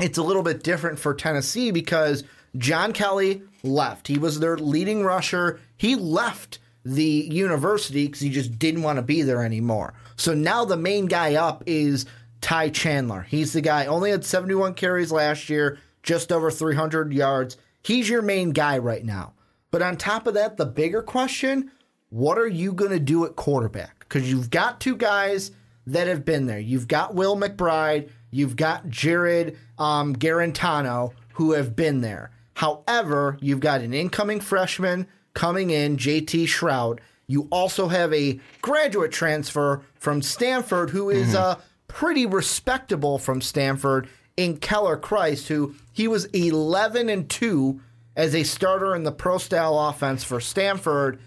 it's 0.00 0.18
a 0.18 0.22
little 0.22 0.42
bit 0.42 0.64
different 0.64 0.98
for 0.98 1.14
Tennessee 1.14 1.70
because 1.70 2.24
John 2.56 2.92
Kelly 2.92 3.42
left. 3.62 4.08
He 4.08 4.18
was 4.18 4.40
their 4.40 4.56
leading 4.56 5.04
rusher. 5.04 5.60
He 5.76 5.94
left 5.94 6.58
the 6.84 7.28
university 7.30 8.06
because 8.06 8.20
he 8.20 8.30
just 8.30 8.58
didn't 8.58 8.82
want 8.82 8.96
to 8.96 9.02
be 9.02 9.22
there 9.22 9.44
anymore. 9.44 9.94
So 10.16 10.34
now 10.34 10.64
the 10.64 10.76
main 10.76 11.06
guy 11.06 11.34
up 11.34 11.62
is 11.66 12.06
Ty 12.42 12.68
Chandler. 12.70 13.22
He's 13.22 13.54
the 13.54 13.62
guy, 13.62 13.86
only 13.86 14.10
had 14.10 14.24
71 14.24 14.74
carries 14.74 15.10
last 15.10 15.48
year, 15.48 15.78
just 16.02 16.30
over 16.30 16.50
300 16.50 17.12
yards. 17.12 17.56
He's 17.82 18.08
your 18.08 18.20
main 18.20 18.50
guy 18.50 18.78
right 18.78 19.04
now. 19.04 19.32
But 19.70 19.80
on 19.80 19.96
top 19.96 20.26
of 20.26 20.34
that, 20.34 20.58
the 20.58 20.66
bigger 20.66 21.02
question 21.02 21.70
what 22.10 22.36
are 22.36 22.46
you 22.46 22.74
going 22.74 22.90
to 22.90 23.00
do 23.00 23.24
at 23.24 23.36
quarterback? 23.36 24.00
Because 24.00 24.30
you've 24.30 24.50
got 24.50 24.80
two 24.80 24.96
guys 24.96 25.50
that 25.86 26.06
have 26.08 26.26
been 26.26 26.44
there. 26.44 26.58
You've 26.58 26.86
got 26.86 27.14
Will 27.14 27.38
McBride, 27.38 28.10
you've 28.30 28.54
got 28.54 28.90
Jared 28.90 29.56
um, 29.78 30.14
Guarantano, 30.14 31.14
who 31.34 31.52
have 31.52 31.74
been 31.74 32.02
there. 32.02 32.30
However, 32.52 33.38
you've 33.40 33.60
got 33.60 33.80
an 33.80 33.94
incoming 33.94 34.40
freshman 34.40 35.06
coming 35.32 35.70
in, 35.70 35.96
JT 35.96 36.44
Shrout. 36.44 36.98
You 37.26 37.48
also 37.50 37.88
have 37.88 38.12
a 38.12 38.38
graduate 38.60 39.10
transfer 39.10 39.82
from 39.94 40.20
Stanford, 40.20 40.90
who 40.90 41.08
is 41.08 41.34
uh, 41.34 41.58
pretty 41.92 42.24
respectable 42.24 43.18
from 43.18 43.40
Stanford 43.40 44.08
in 44.36 44.56
Keller 44.56 44.96
Chryst, 44.96 45.48
who 45.48 45.74
he 45.92 46.08
was 46.08 46.24
11 46.26 47.08
and 47.08 47.28
2 47.28 47.80
as 48.16 48.34
a 48.34 48.42
starter 48.42 48.96
in 48.96 49.04
the 49.04 49.12
pro 49.12 49.38
style 49.38 49.78
offense 49.78 50.24
for 50.24 50.40
Stanford. 50.40 51.20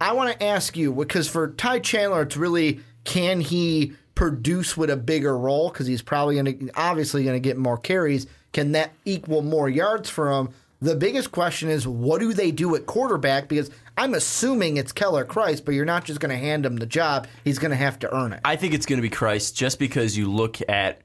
I 0.00 0.12
want 0.12 0.32
to 0.32 0.44
ask 0.44 0.76
you 0.76 0.92
because 0.92 1.28
for 1.28 1.52
Ty 1.52 1.80
Chandler, 1.80 2.22
it's 2.22 2.36
really 2.36 2.80
can 3.04 3.40
he 3.40 3.92
produce 4.14 4.76
with 4.76 4.90
a 4.90 4.96
bigger 4.96 5.38
role 5.38 5.70
because 5.70 5.86
he's 5.86 6.02
probably 6.02 6.34
going 6.34 6.58
to 6.58 6.70
obviously 6.74 7.24
going 7.24 7.36
to 7.36 7.48
get 7.48 7.56
more 7.56 7.78
carries. 7.78 8.26
Can 8.52 8.72
that 8.72 8.92
equal 9.04 9.42
more 9.42 9.68
yards 9.68 10.10
for 10.10 10.32
him? 10.32 10.50
The 10.82 10.96
biggest 10.96 11.30
question 11.30 11.68
is 11.68 11.86
what 11.86 12.20
do 12.20 12.32
they 12.32 12.50
do 12.50 12.74
at 12.74 12.86
quarterback? 12.86 13.48
Because 13.48 13.70
I'm 14.00 14.14
assuming 14.14 14.78
it's 14.78 14.92
Keller 14.92 15.26
Chryst, 15.26 15.66
but 15.66 15.74
you're 15.74 15.84
not 15.84 16.06
just 16.06 16.20
going 16.20 16.30
to 16.30 16.38
hand 16.38 16.64
him 16.64 16.78
the 16.78 16.86
job. 16.86 17.26
He's 17.44 17.58
going 17.58 17.72
to 17.72 17.76
have 17.76 17.98
to 17.98 18.10
earn 18.10 18.32
it. 18.32 18.40
I 18.46 18.56
think 18.56 18.72
it's 18.72 18.86
going 18.86 18.96
to 18.96 19.02
be 19.02 19.14
Chryst 19.14 19.54
just 19.54 19.78
because 19.78 20.16
you 20.16 20.32
look 20.32 20.56
at 20.70 21.02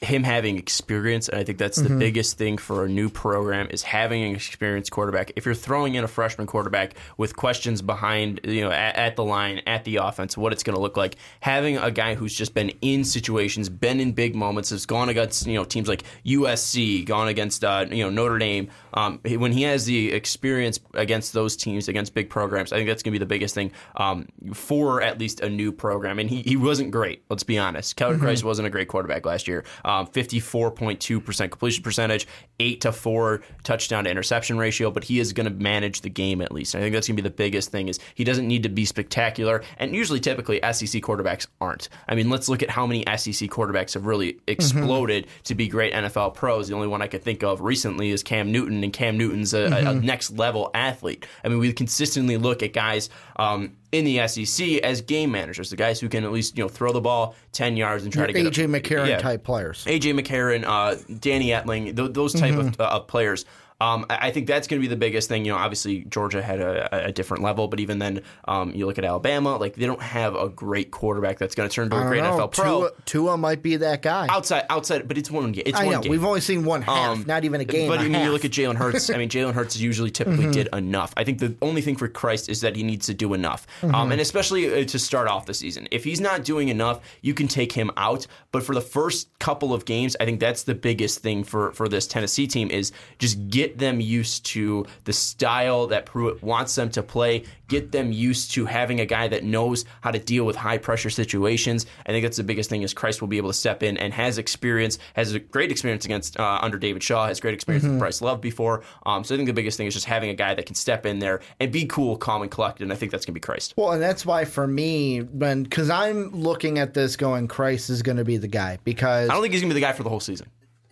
him 0.00 0.22
having 0.22 0.58
experience, 0.58 1.28
and 1.28 1.38
I 1.38 1.44
think 1.44 1.58
that's 1.58 1.78
the 1.78 1.88
biggest 1.88 2.36
thing 2.36 2.58
for 2.58 2.84
a 2.84 2.88
new 2.88 3.08
program 3.08 3.68
is 3.70 3.82
having 3.82 4.22
an 4.22 4.34
experienced 4.34 4.90
quarterback. 4.90 5.32
If 5.36 5.46
you're 5.46 5.54
throwing 5.54 5.94
in 5.94 6.04
a 6.04 6.08
freshman 6.08 6.46
quarterback 6.46 6.94
with 7.16 7.36
questions 7.36 7.80
behind, 7.80 8.40
you 8.44 8.60
know, 8.60 8.70
at, 8.70 8.96
at 8.96 9.16
the 9.16 9.24
line, 9.24 9.62
at 9.66 9.84
the 9.84 9.96
offense, 9.96 10.36
what 10.36 10.52
it's 10.52 10.62
going 10.62 10.76
to 10.76 10.80
look 10.80 10.96
like, 10.96 11.16
having 11.40 11.78
a 11.78 11.90
guy 11.90 12.14
who's 12.14 12.34
just 12.34 12.54
been 12.54 12.70
in 12.82 13.04
situations, 13.04 13.68
been 13.68 14.00
in 14.00 14.12
big 14.12 14.34
moments, 14.34 14.70
has 14.70 14.84
gone 14.84 15.08
against 15.08 15.46
you 15.46 15.54
know 15.54 15.64
teams 15.64 15.88
like 15.88 16.02
USC, 16.26 17.04
gone 17.04 17.28
against 17.28 17.64
uh, 17.64 17.86
you 17.90 18.04
know 18.04 18.10
Notre 18.10 18.38
Dame. 18.38 18.68
Um, 18.92 19.20
when 19.24 19.52
he 19.52 19.62
has 19.62 19.86
the 19.86 20.12
experience 20.12 20.78
against 20.94 21.32
those 21.32 21.56
teams, 21.56 21.88
against 21.88 22.14
big 22.14 22.30
programs, 22.30 22.72
I 22.72 22.76
think 22.76 22.88
that's 22.88 23.02
going 23.02 23.12
to 23.12 23.18
be 23.18 23.22
the 23.22 23.26
biggest 23.26 23.54
thing 23.54 23.72
um, 23.96 24.28
for 24.52 25.02
at 25.02 25.18
least 25.18 25.40
a 25.40 25.48
new 25.48 25.72
program. 25.72 26.18
And 26.18 26.28
he, 26.28 26.42
he 26.42 26.56
wasn't 26.56 26.90
great. 26.90 27.24
Let's 27.28 27.42
be 27.42 27.58
honest. 27.58 27.96
Keller 27.96 28.16
Chryst 28.16 28.44
wasn't 28.44 28.66
a 28.66 28.70
great 28.70 28.88
quarterback 28.88 29.26
last 29.26 29.48
year. 29.48 29.64
Um, 29.84 29.93
Um, 29.94 30.08
54.2% 30.08 31.50
completion 31.50 31.84
percentage, 31.84 32.26
8 32.58 32.80
to 32.80 32.92
4 32.92 33.42
touchdown 33.62 34.04
to 34.04 34.10
interception 34.10 34.58
ratio, 34.58 34.90
but 34.90 35.04
he 35.04 35.20
is 35.20 35.32
going 35.32 35.46
to 35.46 35.54
manage 35.54 36.00
the 36.00 36.10
game 36.10 36.40
at 36.40 36.50
least. 36.50 36.74
I 36.74 36.80
think 36.80 36.92
that's 36.92 37.06
going 37.06 37.16
to 37.16 37.22
be 37.22 37.28
the 37.28 37.34
biggest 37.34 37.70
thing 37.70 37.86
is 37.86 38.00
he 38.14 38.24
doesn't 38.24 38.48
need 38.48 38.64
to 38.64 38.68
be 38.68 38.84
spectacular 38.84 39.62
and 39.78 39.94
usually 39.94 40.18
typically 40.18 40.58
SEC 40.72 41.00
quarterbacks 41.02 41.46
aren't. 41.60 41.88
I 42.08 42.16
mean, 42.16 42.28
let's 42.28 42.48
look 42.48 42.62
at 42.62 42.70
how 42.70 42.86
many 42.86 43.04
SEC 43.16 43.48
quarterbacks 43.50 43.94
have 43.94 44.06
really 44.06 44.32
mm-hmm. 44.32 44.50
exploded 44.50 45.28
to 45.44 45.54
be 45.54 45.68
great 45.68 45.92
NFL 45.92 46.34
pros. 46.34 46.68
The 46.68 46.74
only 46.74 46.88
one 46.88 47.00
I 47.00 47.06
could 47.06 47.22
think 47.22 47.44
of 47.44 47.60
recently 47.60 48.10
is 48.10 48.24
Cam 48.24 48.50
Newton 48.50 48.82
and 48.82 48.92
Cam 48.92 49.16
Newton's 49.16 49.54
a, 49.54 49.66
a- 49.66 49.90
a 49.90 49.94
next 49.94 50.32
level 50.32 50.70
athlete. 50.74 51.26
I 51.44 51.48
mean, 51.48 51.58
we 51.58 51.72
consistently 51.72 52.36
look 52.36 52.62
at 52.62 52.72
guys 52.72 53.10
um, 53.36 53.76
in 53.94 54.04
the 54.04 54.26
SEC 54.26 54.66
as 54.82 55.00
game 55.00 55.30
managers, 55.30 55.70
the 55.70 55.76
guys 55.76 56.00
who 56.00 56.08
can 56.08 56.24
at 56.24 56.32
least 56.32 56.56
you 56.58 56.64
know 56.64 56.68
throw 56.68 56.92
the 56.92 57.00
ball 57.00 57.34
ten 57.52 57.76
yards 57.76 58.04
and 58.04 58.12
try 58.12 58.26
to 58.26 58.32
get 58.32 58.44
AJ 58.46 58.64
a- 58.64 58.68
McCarron 58.68 59.08
yeah. 59.08 59.18
type 59.18 59.44
players. 59.44 59.84
AJ 59.86 60.18
McCarron, 60.20 60.64
uh, 60.64 60.96
Danny 61.20 61.48
Etling, 61.48 61.96
th- 61.96 62.12
those 62.12 62.32
type 62.32 62.54
Mm-hmm. 62.54 62.68
of, 62.68 62.80
uh, 62.80 62.84
of 62.96 63.06
players. 63.06 63.44
Um, 63.84 64.06
I 64.08 64.30
think 64.30 64.46
that's 64.46 64.66
going 64.66 64.80
to 64.80 64.82
be 64.82 64.88
the 64.88 64.96
biggest 64.96 65.28
thing. 65.28 65.44
You 65.44 65.52
know, 65.52 65.58
obviously 65.58 66.04
Georgia 66.04 66.42
had 66.42 66.60
a, 66.60 67.06
a 67.08 67.12
different 67.12 67.42
level, 67.42 67.68
but 67.68 67.80
even 67.80 67.98
then, 67.98 68.22
um, 68.46 68.74
you 68.74 68.86
look 68.86 68.96
at 68.96 69.04
Alabama, 69.04 69.56
like 69.56 69.74
they 69.74 69.84
don't 69.84 70.00
have 70.00 70.34
a 70.34 70.48
great 70.48 70.90
quarterback 70.90 71.38
that's 71.38 71.54
going 71.54 71.68
to 71.68 71.74
turn 71.74 71.84
into 71.84 71.98
a 71.98 72.06
great 72.06 72.22
know. 72.22 72.38
NFL 72.38 72.52
pro. 72.52 72.64
Tua, 72.64 72.90
Tua 73.04 73.36
might 73.36 73.62
be 73.62 73.76
that 73.76 74.00
guy. 74.00 74.26
outside, 74.30 74.64
outside, 74.70 75.06
but 75.06 75.18
it's 75.18 75.30
one 75.30 75.52
game. 75.52 75.64
It's 75.66 75.78
I 75.78 75.84
one 75.84 75.94
know. 75.96 76.00
game. 76.00 76.10
We've 76.10 76.24
only 76.24 76.40
seen 76.40 76.64
one 76.64 76.80
half, 76.80 77.18
Um, 77.18 77.24
not 77.26 77.44
even 77.44 77.60
a 77.60 77.64
game. 77.64 77.88
But 77.88 77.98
I 77.98 78.04
mean, 78.04 78.14
half. 78.14 78.24
you 78.24 78.32
look 78.32 78.46
at 78.46 78.52
Jalen 78.52 78.76
Hurts. 78.76 79.10
I 79.10 79.18
mean, 79.18 79.28
Jalen 79.34 79.52
Hurts 79.52 79.76
usually 79.76 80.10
typically 80.10 80.50
did 80.50 80.68
enough. 80.72 81.12
I 81.18 81.24
think 81.24 81.38
the 81.38 81.54
only 81.60 81.82
thing 81.82 81.96
for 81.96 82.08
Chryst 82.08 82.48
is 82.48 82.62
that 82.62 82.76
he 82.76 82.82
needs 82.82 83.04
to 83.06 83.14
do 83.14 83.34
enough, 83.34 83.66
um, 83.82 84.12
and 84.12 84.20
especially 84.20 84.82
uh, 84.82 84.86
to 84.86 84.98
start 84.98 85.28
off 85.28 85.44
the 85.44 85.54
season. 85.54 85.88
If 85.90 86.04
he's 86.04 86.20
not 86.20 86.44
doing 86.44 86.68
enough, 86.68 87.00
you 87.20 87.34
can 87.34 87.48
take 87.48 87.72
him 87.72 87.90
out. 87.98 88.26
But 88.50 88.62
for 88.62 88.74
the 88.74 88.80
first 88.80 89.28
couple 89.40 89.74
of 89.74 89.84
games, 89.84 90.16
I 90.20 90.24
think 90.24 90.40
that's 90.40 90.62
the 90.62 90.74
biggest 90.74 91.18
thing 91.18 91.44
for 91.44 91.72
for 91.72 91.86
this 91.86 92.06
Tennessee 92.06 92.46
team 92.46 92.70
is 92.70 92.92
just 93.18 93.48
get 93.48 93.73
them 93.78 94.00
used 94.00 94.46
to 94.46 94.86
the 95.04 95.12
style 95.12 95.86
that 95.88 96.06
Pruitt 96.06 96.42
wants 96.42 96.74
them 96.74 96.90
to 96.90 97.02
play. 97.02 97.44
Get 97.68 97.92
them 97.92 98.12
used 98.12 98.52
to 98.52 98.66
having 98.66 99.00
a 99.00 99.06
guy 99.06 99.28
that 99.28 99.42
knows 99.44 99.84
how 100.00 100.10
to 100.10 100.18
deal 100.18 100.44
with 100.44 100.56
high 100.56 100.78
pressure 100.78 101.10
situations. 101.10 101.86
I 102.06 102.10
think 102.10 102.24
that's 102.24 102.36
the 102.36 102.44
biggest 102.44 102.70
thing 102.70 102.82
is 102.82 102.92
Chryst 102.94 103.20
will 103.20 103.28
be 103.28 103.38
able 103.38 103.50
to 103.50 103.54
step 103.54 103.82
in 103.82 103.96
and 103.96 104.12
has 104.12 104.38
experience, 104.38 104.98
has 105.14 105.32
a 105.32 105.38
great 105.38 105.70
experience 105.70 106.04
against 106.04 106.38
uh, 106.38 106.58
under 106.60 106.78
David 106.78 107.02
Shaw, 107.02 107.26
has 107.26 107.40
great 107.40 107.54
experience 107.54 107.84
with 107.84 107.98
Bryce 107.98 108.20
Love 108.20 108.40
before. 108.40 108.82
Um, 109.06 109.24
so 109.24 109.34
I 109.34 109.38
think 109.38 109.46
the 109.46 109.54
biggest 109.54 109.76
thing 109.76 109.86
is 109.86 109.94
just 109.94 110.06
having 110.06 110.30
a 110.30 110.34
guy 110.34 110.54
that 110.54 110.66
can 110.66 110.74
step 110.74 111.06
in 111.06 111.18
there 111.18 111.40
and 111.58 111.72
be 111.72 111.86
cool, 111.86 112.16
calm, 112.16 112.42
and 112.42 112.50
collected. 112.50 112.84
And 112.84 112.92
I 112.92 112.96
think 112.96 113.12
that's 113.12 113.24
gonna 113.24 113.34
be 113.34 113.40
Chryst. 113.40 113.74
Well, 113.76 113.92
and 113.92 114.02
that's 114.02 114.26
why 114.26 114.44
for 114.44 114.66
me, 114.66 115.20
when 115.20 115.62
because 115.62 115.90
I'm 115.90 116.30
looking 116.30 116.78
at 116.78 116.94
this 116.94 117.16
going, 117.16 117.48
Chryst 117.48 117.90
is 117.90 118.02
going 118.02 118.18
to 118.18 118.24
be 118.24 118.36
the 118.36 118.48
guy 118.48 118.78
because 118.84 119.28
I 119.30 119.32
don't 119.32 119.42
think 119.42 119.52
he's 119.52 119.62
gonna 119.62 119.74
be 119.74 119.80
the 119.80 119.86
guy 119.86 119.92
for 119.92 120.02
the 120.02 120.10
whole 120.10 120.20
season 120.20 120.48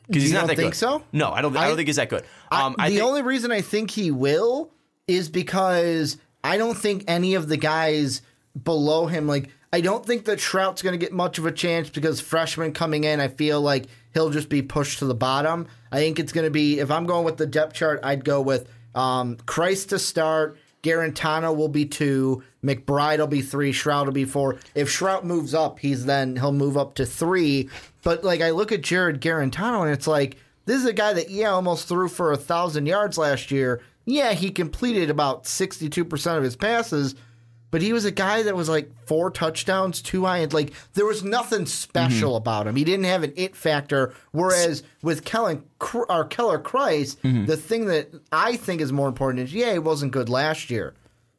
because 0.07 0.23
he's 0.23 0.33
not 0.33 0.47
that 0.47 0.57
think 0.57 0.73
good. 0.73 0.79
so? 0.79 1.03
No, 1.13 1.31
I 1.31 1.43
don't. 1.43 1.57
I, 1.57 1.63
I- 1.65 1.69
don't 1.69 1.77
think 1.77 1.89
he's 1.89 1.97
that 1.97 2.09
good. 2.09 2.25
Um, 2.51 2.77
I, 2.79 2.89
the 2.89 2.97
think, 2.97 3.07
only 3.07 3.23
reason 3.23 3.51
I 3.53 3.61
think 3.61 3.91
he 3.91 4.11
will 4.11 4.71
is 5.09 5.29
because 5.29 6.19
I 6.45 6.57
don't 6.57 6.77
think 6.77 7.05
any 7.09 7.35
of 7.35 7.49
the 7.49 7.57
guys 7.57 8.23
below 8.63 9.07
him, 9.07 9.27
like, 9.27 9.49
I 9.73 9.81
don't 9.81 10.05
think 10.05 10.27
that 10.27 10.39
Trout's 10.39 10.83
going 10.83 10.93
to 10.93 10.99
get 10.99 11.13
much 11.13 11.39
of 11.39 11.47
a 11.47 11.53
chance 11.53 11.89
because 11.89 12.21
freshman 12.21 12.73
coming 12.73 13.05
in, 13.05 13.21
I 13.21 13.29
feel 13.29 13.61
like 13.61 13.87
he'll 14.13 14.31
just 14.31 14.49
be 14.49 14.61
pushed 14.61 14.99
to 14.99 15.07
the 15.07 15.15
bottom. 15.15 15.67
I 15.91 15.97
think 15.97 16.19
it's 16.19 16.33
going 16.33 16.45
to 16.45 16.51
be, 16.51 16.79
if 16.79 16.91
I'm 16.91 17.07
going 17.07 17.25
with 17.25 17.39
the 17.39 17.47
depth 17.47 17.75
chart, 17.75 18.01
I'd 18.03 18.25
go 18.25 18.43
with 18.43 18.69
um, 18.95 19.37
Chryst 19.39 19.89
to 19.89 19.99
start. 19.99 20.59
Guarantano 20.83 21.55
will 21.55 21.69
be 21.69 21.87
two. 21.87 22.43
McBride 22.65 23.19
will 23.19 23.27
be 23.27 23.43
three. 23.43 23.73
Shrout 23.73 24.07
will 24.07 24.13
be 24.13 24.25
four. 24.25 24.59
If 24.75 24.89
Shrout 24.89 25.25
moves 25.25 25.55
up, 25.55 25.79
he's 25.79 26.07
then 26.07 26.37
he'll 26.37 26.53
move 26.53 26.77
up 26.77 26.95
to 26.97 27.07
three. 27.07 27.69
But 28.03 28.25
like 28.25 28.41
I 28.41 28.51
look 28.51 28.73
at 28.73 28.83
Jared 28.83 29.21
Guarantano 29.21 29.83
and 29.83 29.91
it's 29.91 30.07
like 30.07 30.39
this 30.65 30.81
is 30.81 30.87
a 30.87 30.93
guy 30.93 31.13
that 31.13 31.31
yeah 31.31 31.51
almost 31.51 31.89
threw 31.89 32.09
for 32.09 32.33
a 32.33 32.37
thousand 32.37 32.87
yards 32.87 33.19
last 33.19 33.51
year. 33.51 33.81
Yeah, 34.05 34.33
he 34.33 34.51
completed 34.51 35.11
about 35.11 35.47
sixty 35.47 35.89
two 35.89 36.05
percent 36.05 36.39
of 36.39 36.45
his 36.45 36.57
passes, 36.57 37.15
but 37.73 37.81
he 37.81 37.95
was 37.95 38.05
a 38.05 38.11
guy 38.11 38.43
that 38.43 38.55
was 38.55 38.69
like 38.69 38.91
four 39.07 39.31
touchdowns, 39.31 40.03
two 40.03 40.27
high. 40.27 40.39
And 40.39 40.53
like 40.53 40.75
there 40.93 41.07
was 41.07 41.25
nothing 41.25 41.65
special 41.67 42.33
mm-hmm. 42.33 42.37
about 42.37 42.67
him. 42.67 42.77
He 42.77 42.85
didn't 42.85 43.07
have 43.07 43.25
an 43.25 43.33
it 43.35 43.57
factor. 43.57 44.15
Whereas 44.31 44.85
with 45.03 45.25
Kellen 45.25 45.65
or 46.09 46.27
Keller 46.27 46.61
Chryst, 46.61 47.17
mm-hmm. 47.23 47.47
the 47.47 47.57
thing 47.57 47.87
that 47.87 48.11
I 48.31 48.57
think 48.57 48.83
is 48.83 48.93
more 48.93 49.09
important 49.09 49.45
is 49.45 49.55
yeah, 49.55 49.73
he 49.73 49.79
wasn't 49.79 50.13
good 50.13 50.29
last 50.29 50.71
year, 50.71 50.95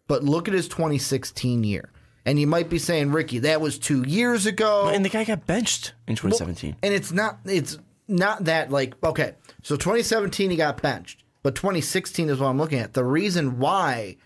but 0.07 0.23
look 0.23 0.47
at 0.47 0.55
his 0.55 0.67
2016 0.67 1.63
year. 1.63 1.91
And 2.25 2.39
you 2.39 2.47
might 2.47 2.69
be 2.69 2.79
saying, 2.79 3.11
Ricky, 3.11 3.39
that 3.39 3.61
was 3.61 3.77
two 3.77 4.03
years 4.07 4.47
ago. 4.47 4.87
and 4.87 5.05
the 5.05 5.09
guy 5.09 5.25
got 5.25 5.45
benched 5.45 5.93
in 6.07 6.15
2017. 6.15 6.77
And 6.81 6.93
it's 6.95 7.11
not 7.11 7.39
it's 7.45 7.77
not 8.07 8.45
that 8.45 8.71
like 8.71 8.95
okay. 9.03 9.35
So 9.61 9.75
2017 9.75 10.49
he 10.49 10.57
got 10.57 10.81
benched, 10.81 11.23
but 11.43 11.53
2016 11.53 12.29
is 12.29 12.39
what 12.39 12.47
I'm 12.47 12.57
looking 12.57 12.79
at. 12.79 12.93
The 12.93 13.05
reason 13.05 13.59
why 13.59 14.17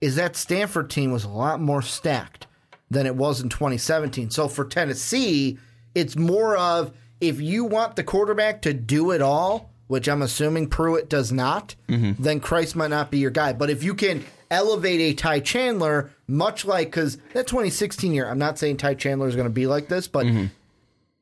is 0.00 0.16
that 0.16 0.36
Stanford 0.36 0.90
team 0.90 1.12
was 1.12 1.24
a 1.24 1.28
lot 1.28 1.60
more 1.60 1.82
stacked 1.82 2.46
than 2.90 3.06
it 3.06 3.16
was 3.16 3.40
in 3.40 3.48
2017. 3.48 4.30
So 4.30 4.48
for 4.48 4.64
Tennessee, 4.64 5.58
it's 5.94 6.16
more 6.16 6.56
of 6.56 6.92
if 7.20 7.40
you 7.40 7.64
want 7.64 7.96
the 7.96 8.04
quarterback 8.04 8.62
to 8.62 8.72
do 8.72 9.10
it 9.10 9.22
all, 9.22 9.70
which 9.86 10.08
I'm 10.08 10.22
assuming 10.22 10.68
Pruitt 10.68 11.08
does 11.08 11.32
not, 11.32 11.74
mm-hmm. 11.88 12.22
then 12.22 12.40
Chryst 12.40 12.74
might 12.74 12.90
not 12.90 13.10
be 13.10 13.18
your 13.18 13.30
guy. 13.30 13.52
But 13.52 13.70
if 13.70 13.82
you 13.82 13.94
can 13.94 14.24
elevate 14.50 15.00
a 15.00 15.14
Ty 15.14 15.40
Chandler, 15.40 16.10
much 16.26 16.64
like 16.64 16.88
because 16.88 17.16
that 17.34 17.46
2016 17.46 18.12
year, 18.12 18.28
I'm 18.28 18.38
not 18.38 18.58
saying 18.58 18.78
Ty 18.78 18.94
Chandler 18.94 19.28
is 19.28 19.36
going 19.36 19.48
to 19.48 19.52
be 19.52 19.66
like 19.66 19.88
this, 19.88 20.08
but 20.08 20.26
mm-hmm. 20.26 20.46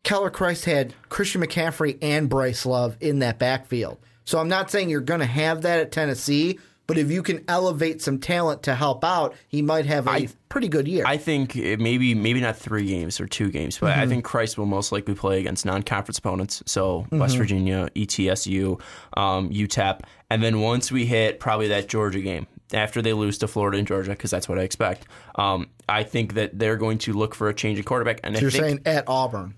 Keller 0.05 0.31
Chryst 0.31 0.65
had 0.65 0.95
Christian 1.09 1.43
McCaffrey 1.43 1.99
and 2.01 2.29
Bryce 2.29 2.65
Love 2.65 2.97
in 3.01 3.19
that 3.19 3.39
backfield. 3.39 3.99
So 4.25 4.39
I'm 4.39 4.49
not 4.49 4.71
saying 4.71 4.91
you're 4.91 5.01
going 5.01 5.21
to 5.21 5.27
have 5.27 5.63
that 5.63 5.81
at 5.81 5.93
Tennessee, 5.93 6.59
but 6.89 6.97
if 6.97 7.11
you 7.11 7.23
can 7.23 7.45
elevate 7.47 8.03
some 8.03 8.19
talent 8.19 8.65
to 8.65 8.75
help 8.75 9.05
out, 9.05 9.37
he 9.47 9.63
might 9.63 9.87
have 9.87 10.09
a 10.09 10.11
I- 10.11 10.29
pretty 10.49 10.69
good 10.69 10.89
year. 10.89 11.05
I 11.07 11.19
think 11.19 11.55
maybe 11.55 12.15
maybe 12.15 12.41
not 12.41 12.57
three 12.57 12.87
games 12.87 13.21
or 13.21 13.27
two 13.27 13.51
games, 13.51 13.79
but 13.79 13.97
I 13.97 14.07
think 14.07 14.25
Chryst 14.25 14.57
will 14.57 14.67
most 14.67 14.91
likely 14.91 15.15
play 15.15 15.39
against 15.39 15.65
non-conference 15.67 16.19
opponents, 16.19 16.63
so 16.67 17.07
West 17.13 17.37
Virginia, 17.37 17.89
ETSU, 17.95 18.81
um, 19.17 19.51
UTEP, 19.51 20.01
and 20.31 20.43
then 20.43 20.61
once 20.61 20.91
we 20.91 21.05
hit 21.07 21.39
probably 21.39 21.69
that 21.69 21.89
Georgia 21.89 22.21
game 22.21 22.47
after 22.73 23.01
they 23.03 23.13
lose 23.13 23.39
to 23.39 23.49
Florida 23.49 23.79
and 23.79 23.87
Georgia, 23.87 24.11
because 24.11 24.31
that's 24.31 24.49
what 24.49 24.59
I 24.59 24.63
expect. 24.63 25.07
Um, 25.37 25.69
I 25.89 26.03
think 26.05 26.35
that 26.35 26.59
they're 26.59 26.77
going 26.77 26.99
to 26.99 27.13
look 27.13 27.35
for 27.35 27.49
a 27.49 27.55
change 27.55 27.79
in 27.79 27.85
quarterback, 27.85 28.21
and 28.25 28.37
I 28.37 28.41
You're 28.41 28.51
think 28.51 28.65
saying 28.65 28.81
at 28.87 29.05
Auburn. 29.07 29.55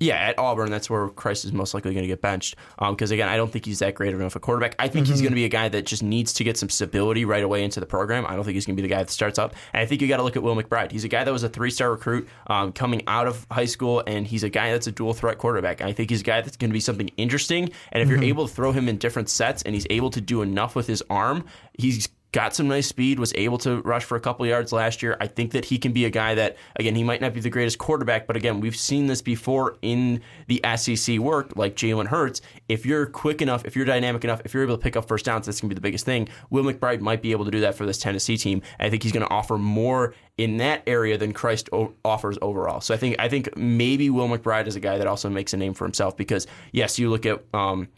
Yeah, 0.00 0.14
at 0.14 0.38
Auburn, 0.38 0.70
that's 0.70 0.88
where 0.88 1.08
Chryst 1.08 1.44
is 1.44 1.52
most 1.52 1.74
likely 1.74 1.92
going 1.92 2.04
to 2.04 2.08
get 2.08 2.20
benched. 2.20 2.54
Um, 2.78 2.94
because 2.94 3.10
again, 3.10 3.28
I 3.28 3.36
don't 3.36 3.50
think 3.50 3.64
he's 3.64 3.80
that 3.80 3.94
great 3.94 4.14
of 4.14 4.20
enough 4.20 4.36
a 4.36 4.40
quarterback. 4.40 4.76
I 4.78 4.86
think 4.86 5.06
he's 5.08 5.16
mm-hmm. 5.16 5.24
going 5.24 5.32
to 5.32 5.36
be 5.36 5.44
a 5.44 5.48
guy 5.48 5.68
that 5.68 5.86
just 5.86 6.04
needs 6.04 6.32
to 6.34 6.44
get 6.44 6.56
some 6.56 6.68
stability 6.68 7.24
right 7.24 7.42
away 7.42 7.64
into 7.64 7.80
the 7.80 7.86
program. 7.86 8.24
I 8.24 8.36
don't 8.36 8.44
think 8.44 8.54
he's 8.54 8.64
going 8.64 8.76
to 8.76 8.82
be 8.82 8.88
the 8.88 8.94
guy 8.94 8.98
that 8.98 9.10
starts 9.10 9.38
up. 9.38 9.54
And 9.72 9.82
I 9.82 9.86
think 9.86 10.00
you 10.00 10.06
got 10.06 10.18
to 10.18 10.22
look 10.22 10.36
at 10.36 10.42
Will 10.42 10.54
McBride. 10.54 10.92
He's 10.92 11.04
a 11.04 11.08
guy 11.08 11.24
that 11.24 11.32
was 11.32 11.42
a 11.42 11.48
three-star 11.48 11.90
recruit 11.90 12.28
um, 12.46 12.72
coming 12.72 13.02
out 13.08 13.26
of 13.26 13.44
high 13.50 13.64
school, 13.64 14.04
and 14.06 14.24
he's 14.24 14.44
a 14.44 14.48
guy 14.48 14.70
that's 14.70 14.86
a 14.86 14.92
dual 14.92 15.14
threat 15.14 15.38
quarterback. 15.38 15.80
I 15.80 15.92
think 15.92 16.10
he's 16.10 16.20
a 16.20 16.24
guy 16.24 16.42
that's 16.42 16.56
going 16.56 16.70
to 16.70 16.74
be 16.74 16.80
something 16.80 17.10
interesting. 17.16 17.70
And 17.90 18.02
if 18.02 18.08
you're 18.08 18.18
mm-hmm. 18.18 18.28
able 18.28 18.46
to 18.46 18.54
throw 18.54 18.70
him 18.70 18.88
in 18.88 18.98
different 18.98 19.28
sets, 19.28 19.62
and 19.62 19.74
he's 19.74 19.86
able 19.90 20.10
to 20.10 20.20
do 20.20 20.42
enough 20.42 20.76
with 20.76 20.86
his 20.86 21.02
arm, 21.10 21.44
he's 21.76 22.08
got 22.32 22.54
some 22.54 22.68
nice 22.68 22.86
speed, 22.86 23.18
was 23.18 23.32
able 23.34 23.56
to 23.58 23.80
rush 23.82 24.04
for 24.04 24.16
a 24.16 24.20
couple 24.20 24.44
yards 24.46 24.70
last 24.70 25.02
year. 25.02 25.16
I 25.20 25.26
think 25.26 25.52
that 25.52 25.64
he 25.64 25.78
can 25.78 25.92
be 25.92 26.04
a 26.04 26.10
guy 26.10 26.34
that, 26.34 26.56
again, 26.76 26.94
he 26.94 27.02
might 27.02 27.20
not 27.20 27.32
be 27.32 27.40
the 27.40 27.48
greatest 27.48 27.78
quarterback, 27.78 28.26
but 28.26 28.36
again, 28.36 28.60
we've 28.60 28.76
seen 28.76 29.06
this 29.06 29.22
before 29.22 29.76
in 29.80 30.20
the 30.46 30.60
SEC 30.76 31.18
work, 31.18 31.52
like 31.56 31.74
Jalen 31.74 32.06
Hurts. 32.06 32.42
If 32.68 32.84
you're 32.84 33.06
quick 33.06 33.40
enough, 33.40 33.64
if 33.64 33.74
you're 33.74 33.86
dynamic 33.86 34.24
enough, 34.24 34.42
if 34.44 34.52
you're 34.52 34.62
able 34.62 34.76
to 34.76 34.82
pick 34.82 34.94
up 34.94 35.08
first 35.08 35.24
downs, 35.24 35.46
that's 35.46 35.60
going 35.60 35.70
to 35.70 35.74
be 35.74 35.78
the 35.78 35.80
biggest 35.80 36.04
thing. 36.04 36.28
Will 36.50 36.64
McBride 36.64 37.00
might 37.00 37.22
be 37.22 37.32
able 37.32 37.46
to 37.46 37.50
do 37.50 37.60
that 37.60 37.74
for 37.74 37.86
this 37.86 37.98
Tennessee 37.98 38.36
team. 38.36 38.60
I 38.78 38.90
think 38.90 39.02
he's 39.02 39.12
going 39.12 39.26
to 39.26 39.32
offer 39.32 39.56
more 39.56 40.14
in 40.36 40.58
that 40.58 40.82
area 40.86 41.16
than 41.16 41.32
Chryst 41.32 41.68
o- 41.72 41.94
offers 42.04 42.38
overall. 42.42 42.80
So 42.80 42.92
I 42.92 42.96
think 42.98 43.16
I 43.18 43.28
think 43.28 43.56
maybe 43.56 44.10
Will 44.10 44.28
McBride 44.28 44.66
is 44.66 44.76
a 44.76 44.80
guy 44.80 44.98
that 44.98 45.06
also 45.06 45.30
makes 45.30 45.54
a 45.54 45.56
name 45.56 45.74
for 45.74 45.84
himself 45.84 46.16
because 46.16 46.46
yes, 46.72 46.98
you 46.98 47.10
look 47.10 47.24
at. 47.24 47.42
Um, 47.54 47.88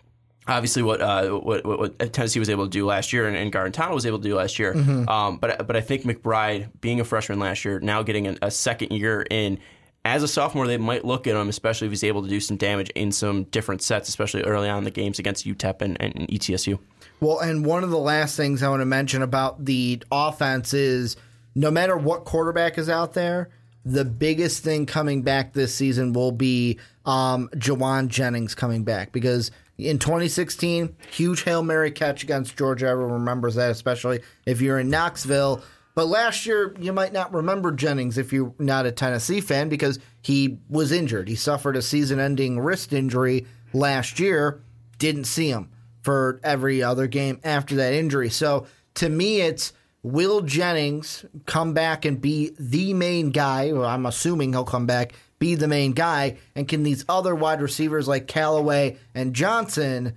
obviously 0.50 0.82
what, 0.82 1.00
uh, 1.00 1.28
what 1.30 1.64
what 1.64 1.78
what 1.78 2.12
Tennessee 2.12 2.38
was 2.38 2.50
able 2.50 2.64
to 2.64 2.70
do 2.70 2.84
last 2.84 3.12
year 3.12 3.26
and, 3.26 3.36
and 3.36 3.52
Guarantano 3.52 3.94
was 3.94 4.04
able 4.04 4.18
to 4.18 4.28
do 4.28 4.34
last 4.36 4.58
year. 4.58 4.74
Um, 5.08 5.38
but 5.38 5.66
but 5.66 5.76
I 5.76 5.80
think 5.80 6.02
McBride 6.02 6.68
being 6.80 7.00
a 7.00 7.04
freshman 7.04 7.38
last 7.38 7.64
year, 7.64 7.80
now 7.80 8.02
getting 8.02 8.26
a, 8.26 8.36
a 8.42 8.50
second 8.50 8.92
year 8.92 9.26
in. 9.30 9.58
As 10.02 10.22
a 10.22 10.28
sophomore, 10.28 10.66
they 10.66 10.78
might 10.78 11.04
look 11.04 11.26
at 11.26 11.36
him, 11.36 11.50
especially 11.50 11.86
if 11.86 11.92
he's 11.92 12.04
able 12.04 12.22
to 12.22 12.28
do 12.28 12.40
some 12.40 12.56
damage 12.56 12.88
in 12.94 13.12
some 13.12 13.42
different 13.44 13.82
sets, 13.82 14.08
especially 14.08 14.42
early 14.44 14.66
on 14.66 14.78
in 14.78 14.84
the 14.84 14.90
games 14.90 15.18
against 15.18 15.46
UTEP 15.46 15.82
and, 15.82 16.00
and 16.00 16.26
ETSU. 16.28 16.78
Well, 17.20 17.40
and 17.40 17.66
one 17.66 17.84
of 17.84 17.90
the 17.90 17.98
last 17.98 18.34
things 18.34 18.62
I 18.62 18.70
want 18.70 18.80
to 18.80 18.86
mention 18.86 19.20
about 19.20 19.62
the 19.66 20.02
offense 20.10 20.72
is 20.72 21.18
no 21.54 21.70
matter 21.70 21.98
what 21.98 22.24
quarterback 22.24 22.78
is 22.78 22.88
out 22.88 23.12
there, 23.12 23.50
the 23.84 24.06
biggest 24.06 24.64
thing 24.64 24.86
coming 24.86 25.20
back 25.20 25.52
this 25.52 25.74
season 25.74 26.14
will 26.14 26.32
be 26.32 26.78
um, 27.04 27.48
Jauan 27.56 28.08
Jennings 28.08 28.54
coming 28.54 28.84
back 28.84 29.12
because 29.12 29.50
in 29.86 29.98
2016, 29.98 30.96
huge 31.10 31.42
Hail 31.42 31.62
Mary 31.62 31.90
catch 31.90 32.22
against 32.22 32.56
Georgia. 32.56 32.88
Everyone 32.88 33.14
remembers 33.14 33.54
that, 33.56 33.70
especially 33.70 34.20
if 34.46 34.60
you're 34.60 34.78
in 34.78 34.90
Knoxville. 34.90 35.62
But 35.94 36.06
last 36.06 36.46
year, 36.46 36.74
you 36.78 36.92
might 36.92 37.12
not 37.12 37.34
remember 37.34 37.72
Jennings 37.72 38.16
if 38.16 38.32
you're 38.32 38.54
not 38.58 38.86
a 38.86 38.92
Tennessee 38.92 39.40
fan 39.40 39.68
because 39.68 39.98
he 40.22 40.58
was 40.68 40.92
injured. 40.92 41.28
He 41.28 41.34
suffered 41.34 41.76
a 41.76 41.82
season 41.82 42.20
ending 42.20 42.60
wrist 42.60 42.92
injury 42.92 43.46
last 43.72 44.20
year. 44.20 44.62
Didn't 44.98 45.24
see 45.24 45.50
him 45.50 45.70
for 46.02 46.40
every 46.42 46.82
other 46.82 47.06
game 47.06 47.40
after 47.44 47.74
that 47.76 47.92
injury. 47.92 48.30
So 48.30 48.66
to 48.94 49.08
me, 49.08 49.40
it's 49.40 49.72
will 50.02 50.40
Jennings 50.40 51.24
come 51.46 51.74
back 51.74 52.04
and 52.04 52.20
be 52.20 52.54
the 52.58 52.94
main 52.94 53.30
guy? 53.30 53.72
Well, 53.72 53.84
I'm 53.84 54.06
assuming 54.06 54.52
he'll 54.52 54.64
come 54.64 54.86
back, 54.86 55.12
be 55.40 55.56
the 55.56 55.66
main 55.66 55.90
guy. 55.92 56.36
And 56.54 56.68
can 56.68 56.84
these 56.84 57.04
other 57.08 57.34
wide 57.34 57.60
receivers 57.60 58.06
like 58.06 58.28
Callaway 58.28 58.98
and 59.14 59.34
Johnson 59.34 60.14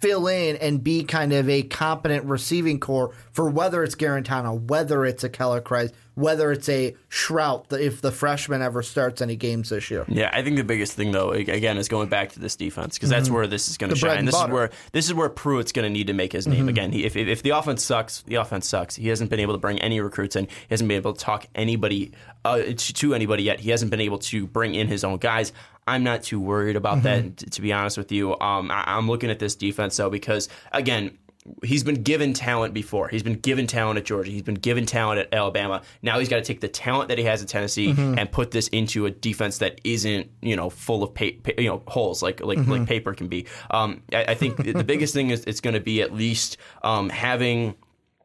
fill 0.00 0.26
in 0.26 0.56
and 0.56 0.84
be 0.84 1.02
kind 1.04 1.32
of 1.32 1.48
a 1.48 1.62
competent 1.62 2.26
receiving 2.26 2.78
core 2.78 3.14
for 3.32 3.48
whether 3.48 3.82
it's 3.82 3.94
Guarantano, 3.94 4.60
whether 4.68 5.06
it's 5.06 5.24
a 5.24 5.30
Keller 5.30 5.62
Chryst, 5.62 5.92
whether 6.14 6.52
it's 6.52 6.68
a 6.68 6.94
Shrout, 7.08 7.72
if 7.72 8.02
the 8.02 8.12
freshman 8.12 8.60
ever 8.60 8.82
starts 8.82 9.22
any 9.22 9.34
games 9.34 9.70
this 9.70 9.90
year? 9.90 10.04
Yeah, 10.06 10.28
I 10.32 10.42
think 10.42 10.56
the 10.56 10.62
biggest 10.64 10.92
thing 10.92 11.10
though, 11.12 11.30
again, 11.30 11.78
is 11.78 11.88
going 11.88 12.08
back 12.10 12.32
to 12.32 12.38
this 12.40 12.54
defense 12.54 12.96
because 12.98 13.08
that's 13.08 13.30
where 13.30 13.46
this 13.46 13.68
is 13.68 13.78
going 13.78 13.94
to 13.94 13.96
Mm-hmm. 13.96 14.06
Shine. 14.06 14.18
and 14.18 14.28
This 14.28 14.34
is 14.34 14.40
butter. 14.42 14.48
Mm-hmm. 14.48 14.54
where 14.54 14.70
this 14.92 15.06
is 15.06 15.14
where 15.14 15.28
Pruitt's 15.30 15.72
going 15.72 15.84
to 15.84 15.90
need 15.90 16.08
to 16.08 16.12
make 16.12 16.32
his 16.32 16.46
name 16.46 16.68
again. 16.68 16.92
He, 16.92 17.04
if 17.06 17.16
if 17.16 17.42
the 17.42 17.50
offense 17.50 17.82
sucks, 17.82 18.20
the 18.22 18.34
offense 18.34 18.68
sucks. 18.68 18.96
He 18.96 19.08
hasn't 19.08 19.30
been 19.30 19.40
able 19.40 19.54
to 19.54 19.58
bring 19.58 19.80
any 19.80 20.00
recruits 20.00 20.36
in. 20.36 20.44
He 20.46 20.52
hasn't 20.68 20.86
been 20.88 20.96
able 20.98 21.14
to 21.14 21.20
talk 21.24 21.46
anybody 21.54 22.12
uh, 22.44 22.58
to, 22.58 22.74
to 22.76 23.14
anybody 23.14 23.42
yet. 23.44 23.60
He 23.60 23.70
hasn't 23.70 23.90
been 23.90 24.00
able 24.00 24.18
to 24.18 24.46
bring 24.46 24.74
in 24.74 24.88
his 24.88 25.04
own 25.04 25.18
guys. 25.18 25.52
I'm 25.86 26.02
not 26.02 26.22
too 26.22 26.40
worried 26.40 26.76
about 26.76 26.98
Mm-hmm. 26.98 27.02
that, 27.28 27.36
t- 27.36 27.46
to 27.46 27.60
be 27.62 27.72
honest 27.72 27.98
with 27.98 28.10
you. 28.12 28.38
Um, 28.40 28.70
I, 28.70 28.84
I'm 28.86 29.06
looking 29.08 29.30
at 29.30 29.38
this 29.38 29.54
defense 29.54 29.96
though 29.96 30.10
because 30.10 30.48
again, 30.72 31.18
he's 31.62 31.84
been 31.84 32.02
given 32.02 32.32
talent 32.32 32.72
before. 32.72 33.08
He's 33.08 33.22
been 33.22 33.34
given 33.38 33.66
talent 33.66 33.98
at 33.98 34.06
Georgia. 34.06 34.30
He's 34.30 34.40
been 34.42 34.54
given 34.54 34.86
talent 34.86 35.20
at 35.20 35.34
Alabama. 35.34 35.82
Now 36.00 36.18
he's 36.18 36.30
got 36.30 36.36
to 36.36 36.42
take 36.42 36.60
the 36.62 36.68
talent 36.68 37.08
that 37.10 37.18
he 37.18 37.24
has 37.24 37.42
at 37.42 37.48
Tennessee 37.48 37.90
and 37.98 38.32
put 38.32 38.50
this 38.50 38.68
into 38.68 39.04
a 39.04 39.10
defense 39.10 39.58
that 39.58 39.78
isn't, 39.84 40.30
you 40.40 40.56
know, 40.56 40.70
full 40.70 41.02
of 41.02 41.12
pa- 41.14 41.36
pa- 41.42 41.52
you 41.58 41.68
know 41.68 41.82
holes 41.86 42.22
like 42.22 42.40
like 42.40 42.66
like 42.66 42.86
paper 42.86 43.12
can 43.12 43.28
be. 43.28 43.44
Um, 43.70 44.02
I, 44.10 44.24
I 44.28 44.34
think 44.34 44.56
the 44.56 44.84
biggest 44.84 45.12
thing 45.12 45.28
is 45.28 45.44
it's 45.46 45.60
going 45.60 45.74
to 45.74 45.80
be 45.80 46.00
at 46.00 46.14
least 46.14 46.56
um, 46.82 47.10
having 47.10 47.74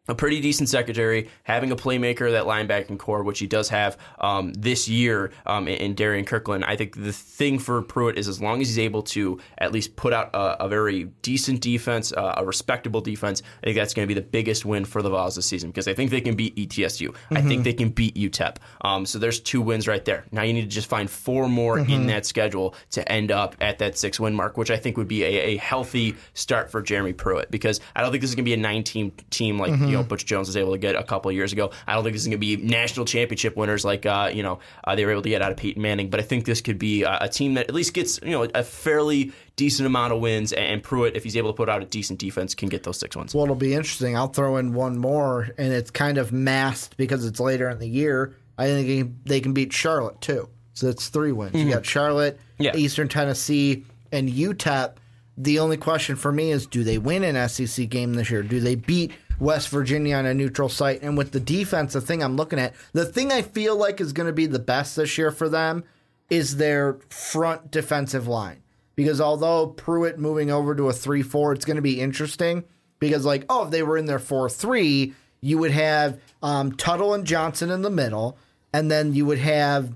a 0.09 0.15
pretty 0.15 0.41
decent 0.41 0.67
secretary, 0.69 1.29
having 1.43 1.71
a 1.71 1.75
playmaker 1.75 2.31
that 2.31 2.45
linebacking 2.45 2.97
core, 2.97 3.23
which 3.23 3.39
he 3.39 3.47
does 3.47 3.69
have 3.69 3.97
um, 4.19 4.51
this 4.53 4.89
year 4.89 5.31
um, 5.45 5.67
in, 5.67 5.93
Darrin 5.93 6.25
Kirkland. 6.25 6.65
I 6.65 6.75
think 6.75 6.95
the 6.95 7.13
thing 7.13 7.59
for 7.59 7.81
Pruitt 7.81 8.17
is 8.17 8.27
as 8.27 8.41
long 8.41 8.61
as 8.61 8.67
he's 8.67 8.79
able 8.79 9.03
to 9.03 9.39
at 9.57 9.71
least 9.71 9.95
put 9.95 10.13
out 10.13 10.29
a, 10.33 10.65
a 10.65 10.69
very 10.69 11.05
decent 11.21 11.61
defense, 11.61 12.11
uh, 12.11 12.35
a 12.37 12.45
respectable 12.45 13.01
defense, 13.01 13.41
I 13.61 13.65
think 13.65 13.75
that's 13.75 13.93
going 13.93 14.07
to 14.07 14.13
be 14.13 14.19
the 14.19 14.25
biggest 14.25 14.65
win 14.65 14.85
for 14.85 15.01
the 15.01 15.09
Vols 15.09 15.35
this 15.35 15.45
season 15.45 15.69
because 15.69 15.87
I 15.87 15.93
think 15.93 16.09
they 16.11 16.21
can 16.21 16.35
beat 16.35 16.55
ETSU. 16.55 17.13
I 17.31 17.41
think 17.41 17.63
they 17.63 17.73
can 17.73 17.89
beat 17.89 18.15
UTEP. 18.15 18.57
Um, 18.81 19.05
so 19.05 19.19
there's 19.19 19.39
two 19.39 19.61
wins 19.61 19.87
right 19.87 20.03
there. 20.05 20.25
Now 20.31 20.43
you 20.43 20.53
need 20.53 20.61
to 20.61 20.67
just 20.67 20.89
find 20.89 21.09
four 21.09 21.47
more 21.47 21.79
in 21.79 22.07
that 22.07 22.25
schedule 22.25 22.75
to 22.91 23.11
end 23.11 23.31
up 23.31 23.55
at 23.61 23.79
that 23.79 23.97
six 23.97 24.19
win 24.19 24.33
mark, 24.33 24.57
which 24.57 24.71
I 24.71 24.77
think 24.77 24.97
would 24.97 25.07
be 25.07 25.23
a, 25.23 25.27
a 25.27 25.57
healthy 25.57 26.15
start 26.33 26.71
for 26.71 26.81
Jeremy 26.81 27.13
Pruitt 27.13 27.51
because 27.51 27.79
I 27.95 28.01
don't 28.01 28.11
think 28.11 28.21
this 28.21 28.31
is 28.31 28.35
going 28.35 28.45
to 28.45 28.49
be 28.49 28.53
a 28.53 28.57
nine 28.57 28.83
team 28.83 29.11
team 29.29 29.57
like 29.59 29.71
you 29.71 29.91
know 29.91 29.98
Butch 30.03 30.25
Jones 30.25 30.47
was 30.47 30.55
able 30.57 30.71
to 30.71 30.77
get 30.77 30.95
a 30.95 31.03
couple 31.03 31.29
of 31.29 31.35
years 31.35 31.53
ago. 31.53 31.71
I 31.87 31.93
don't 31.93 32.03
think 32.03 32.13
this 32.13 32.21
is 32.21 32.27
going 32.27 32.39
to 32.39 32.45
be 32.45 32.57
national 32.57 33.05
championship 33.05 33.55
winners 33.55 33.83
like 33.83 34.05
uh, 34.05 34.31
you 34.33 34.43
know 34.43 34.59
uh, 34.83 34.95
they 34.95 35.05
were 35.05 35.11
able 35.11 35.21
to 35.23 35.29
get 35.29 35.41
out 35.41 35.51
of 35.51 35.57
Peyton 35.57 35.81
Manning. 35.81 36.09
But 36.09 36.19
I 36.19 36.23
think 36.23 36.45
this 36.45 36.61
could 36.61 36.79
be 36.79 37.03
a, 37.03 37.17
a 37.21 37.29
team 37.29 37.55
that 37.55 37.67
at 37.69 37.73
least 37.73 37.93
gets 37.93 38.19
you 38.23 38.31
know 38.31 38.43
a 38.55 38.63
fairly 38.63 39.31
decent 39.55 39.85
amount 39.87 40.13
of 40.13 40.19
wins. 40.19 40.53
And 40.53 40.81
Pruitt, 40.81 41.15
if 41.15 41.23
he's 41.23 41.35
able 41.37 41.51
to 41.51 41.57
put 41.57 41.69
out 41.69 41.81
a 41.81 41.85
decent 41.85 42.19
defense, 42.19 42.55
can 42.55 42.69
get 42.69 42.83
those 42.83 42.99
six 42.99 43.15
wins. 43.15 43.33
Well, 43.35 43.43
it'll 43.43 43.55
be 43.55 43.73
interesting. 43.73 44.15
I'll 44.15 44.27
throw 44.27 44.57
in 44.57 44.73
one 44.73 44.97
more, 44.97 45.49
and 45.57 45.73
it's 45.73 45.91
kind 45.91 46.17
of 46.17 46.31
masked 46.31 46.97
because 46.97 47.25
it's 47.25 47.39
later 47.39 47.69
in 47.69 47.79
the 47.79 47.89
year. 47.89 48.35
I 48.57 48.67
think 48.67 49.23
they 49.25 49.39
can 49.41 49.53
beat 49.53 49.71
Charlotte 49.73 50.19
too. 50.21 50.49
So 50.73 50.85
that's 50.87 51.09
three 51.09 51.31
wins. 51.33 51.55
You 51.55 51.69
got 51.73 51.85
Charlotte, 51.85 52.39
Yeah. 52.57 52.75
Eastern 52.75 53.09
Tennessee, 53.09 53.85
and 54.11 54.29
UTEP. 54.29 54.93
The 55.37 55.59
only 55.59 55.77
question 55.77 56.15
for 56.17 56.31
me 56.31 56.51
is 56.51 56.65
do 56.67 56.83
they 56.83 56.97
win 56.97 57.23
an 57.23 57.47
SEC 57.49 57.87
game 57.89 58.13
this 58.13 58.29
year? 58.29 58.43
Do 58.43 58.59
they 58.59 58.75
beat 58.75 59.11
West 59.39 59.69
Virginia 59.69 60.15
on 60.15 60.25
a 60.25 60.33
neutral 60.33 60.69
site? 60.69 61.01
And 61.01 61.17
with 61.17 61.31
the 61.31 61.39
defense, 61.39 61.93
the 61.93 62.01
thing 62.01 62.21
I'm 62.21 62.35
looking 62.35 62.59
at, 62.59 62.73
the 62.93 63.05
thing 63.05 63.31
I 63.31 63.41
feel 63.41 63.75
like 63.75 64.01
is 64.01 64.13
going 64.13 64.27
to 64.27 64.33
be 64.33 64.45
the 64.45 64.59
best 64.59 64.95
this 64.95 65.17
year 65.17 65.31
for 65.31 65.49
them 65.49 65.83
is 66.29 66.57
their 66.57 66.99
front 67.09 67.71
defensive 67.71 68.27
line. 68.27 68.61
Because 68.95 69.21
although 69.21 69.67
Pruitt 69.67 70.19
moving 70.19 70.51
over 70.51 70.75
to 70.75 70.89
a 70.89 70.93
3 70.93 71.21
4, 71.21 71.53
it's 71.53 71.65
going 71.65 71.77
to 71.77 71.81
be 71.81 72.01
interesting. 72.01 72.65
Because, 72.99 73.25
like, 73.25 73.45
oh, 73.49 73.65
if 73.65 73.71
they 73.71 73.81
were 73.81 73.97
in 73.97 74.05
their 74.05 74.19
4 74.19 74.49
3, 74.49 75.13
you 75.41 75.57
would 75.57 75.71
have 75.71 76.19
um, 76.43 76.73
Tuttle 76.73 77.13
and 77.13 77.25
Johnson 77.25 77.71
in 77.71 77.81
the 77.81 77.89
middle, 77.89 78.37
and 78.73 78.91
then 78.91 79.13
you 79.13 79.25
would 79.25 79.37
have 79.37 79.93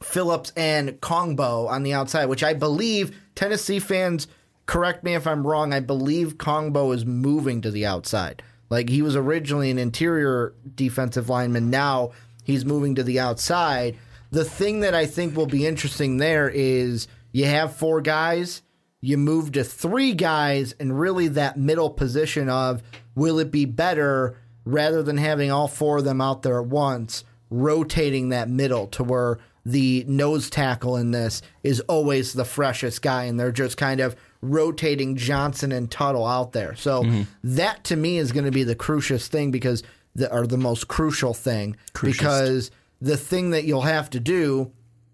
Phillips 0.00 0.52
and 0.56 1.00
Kongbo 1.00 1.68
on 1.68 1.82
the 1.82 1.92
outside, 1.92 2.26
which 2.26 2.44
I 2.44 2.54
believe 2.54 3.16
Tennessee 3.34 3.80
fans 3.80 4.28
correct 4.66 5.02
me 5.02 5.14
if 5.14 5.26
I'm 5.26 5.46
wrong. 5.46 5.72
I 5.72 5.80
believe 5.80 6.38
Kongbo 6.38 6.94
is 6.94 7.04
moving 7.04 7.60
to 7.62 7.70
the 7.70 7.86
outside. 7.86 8.42
Like 8.70 8.88
he 8.88 9.02
was 9.02 9.16
originally 9.16 9.70
an 9.70 9.78
interior 9.78 10.54
defensive 10.74 11.28
lineman. 11.28 11.70
Now 11.70 12.12
he's 12.44 12.64
moving 12.64 12.94
to 12.96 13.02
the 13.02 13.20
outside. 13.20 13.96
The 14.30 14.44
thing 14.44 14.80
that 14.80 14.94
I 14.94 15.06
think 15.06 15.36
will 15.36 15.46
be 15.46 15.66
interesting 15.66 16.18
there 16.18 16.48
is 16.48 17.08
you 17.32 17.46
have 17.46 17.76
four 17.76 18.00
guys, 18.00 18.62
you 19.00 19.16
move 19.16 19.52
to 19.52 19.64
three 19.64 20.12
guys, 20.12 20.74
and 20.78 20.98
really 20.98 21.28
that 21.28 21.56
middle 21.56 21.90
position 21.90 22.48
of 22.48 22.82
will 23.14 23.38
it 23.38 23.50
be 23.50 23.64
better 23.64 24.36
rather 24.64 25.02
than 25.02 25.16
having 25.16 25.50
all 25.50 25.68
four 25.68 25.98
of 25.98 26.04
them 26.04 26.20
out 26.20 26.42
there 26.42 26.60
at 26.60 26.66
once 26.66 27.24
rotating 27.50 28.28
that 28.28 28.50
middle 28.50 28.86
to 28.88 29.02
where 29.02 29.38
the 29.64 30.04
nose 30.06 30.50
tackle 30.50 30.96
in 30.96 31.10
this 31.10 31.42
is 31.62 31.80
always 31.80 32.32
the 32.32 32.44
freshest 32.44 33.02
guy, 33.02 33.24
and 33.24 33.38
they're 33.38 33.52
just 33.52 33.76
kind 33.76 34.00
of 34.00 34.16
rotating 34.40 35.16
Johnson 35.16 35.72
and 35.72 35.90
Tuttle 35.90 36.26
out 36.26 36.52
there. 36.52 36.74
So 36.76 37.02
that 37.44 37.84
to 37.84 37.96
me 37.96 38.18
is 38.18 38.32
going 38.32 38.44
to 38.44 38.50
be 38.50 38.64
the 38.64 38.74
crucial 38.74 39.18
thing 39.18 39.50
because 39.50 39.82
the 40.14 40.32
or 40.32 40.46
the 40.46 40.56
most 40.58 40.88
crucial 40.88 41.34
thing 41.34 41.76
because 42.16 42.70
the 43.00 43.16
thing 43.16 43.50
that 43.50 43.64
you'll 43.64 43.82
have 43.82 44.10
to 44.10 44.20
do. 44.20 44.72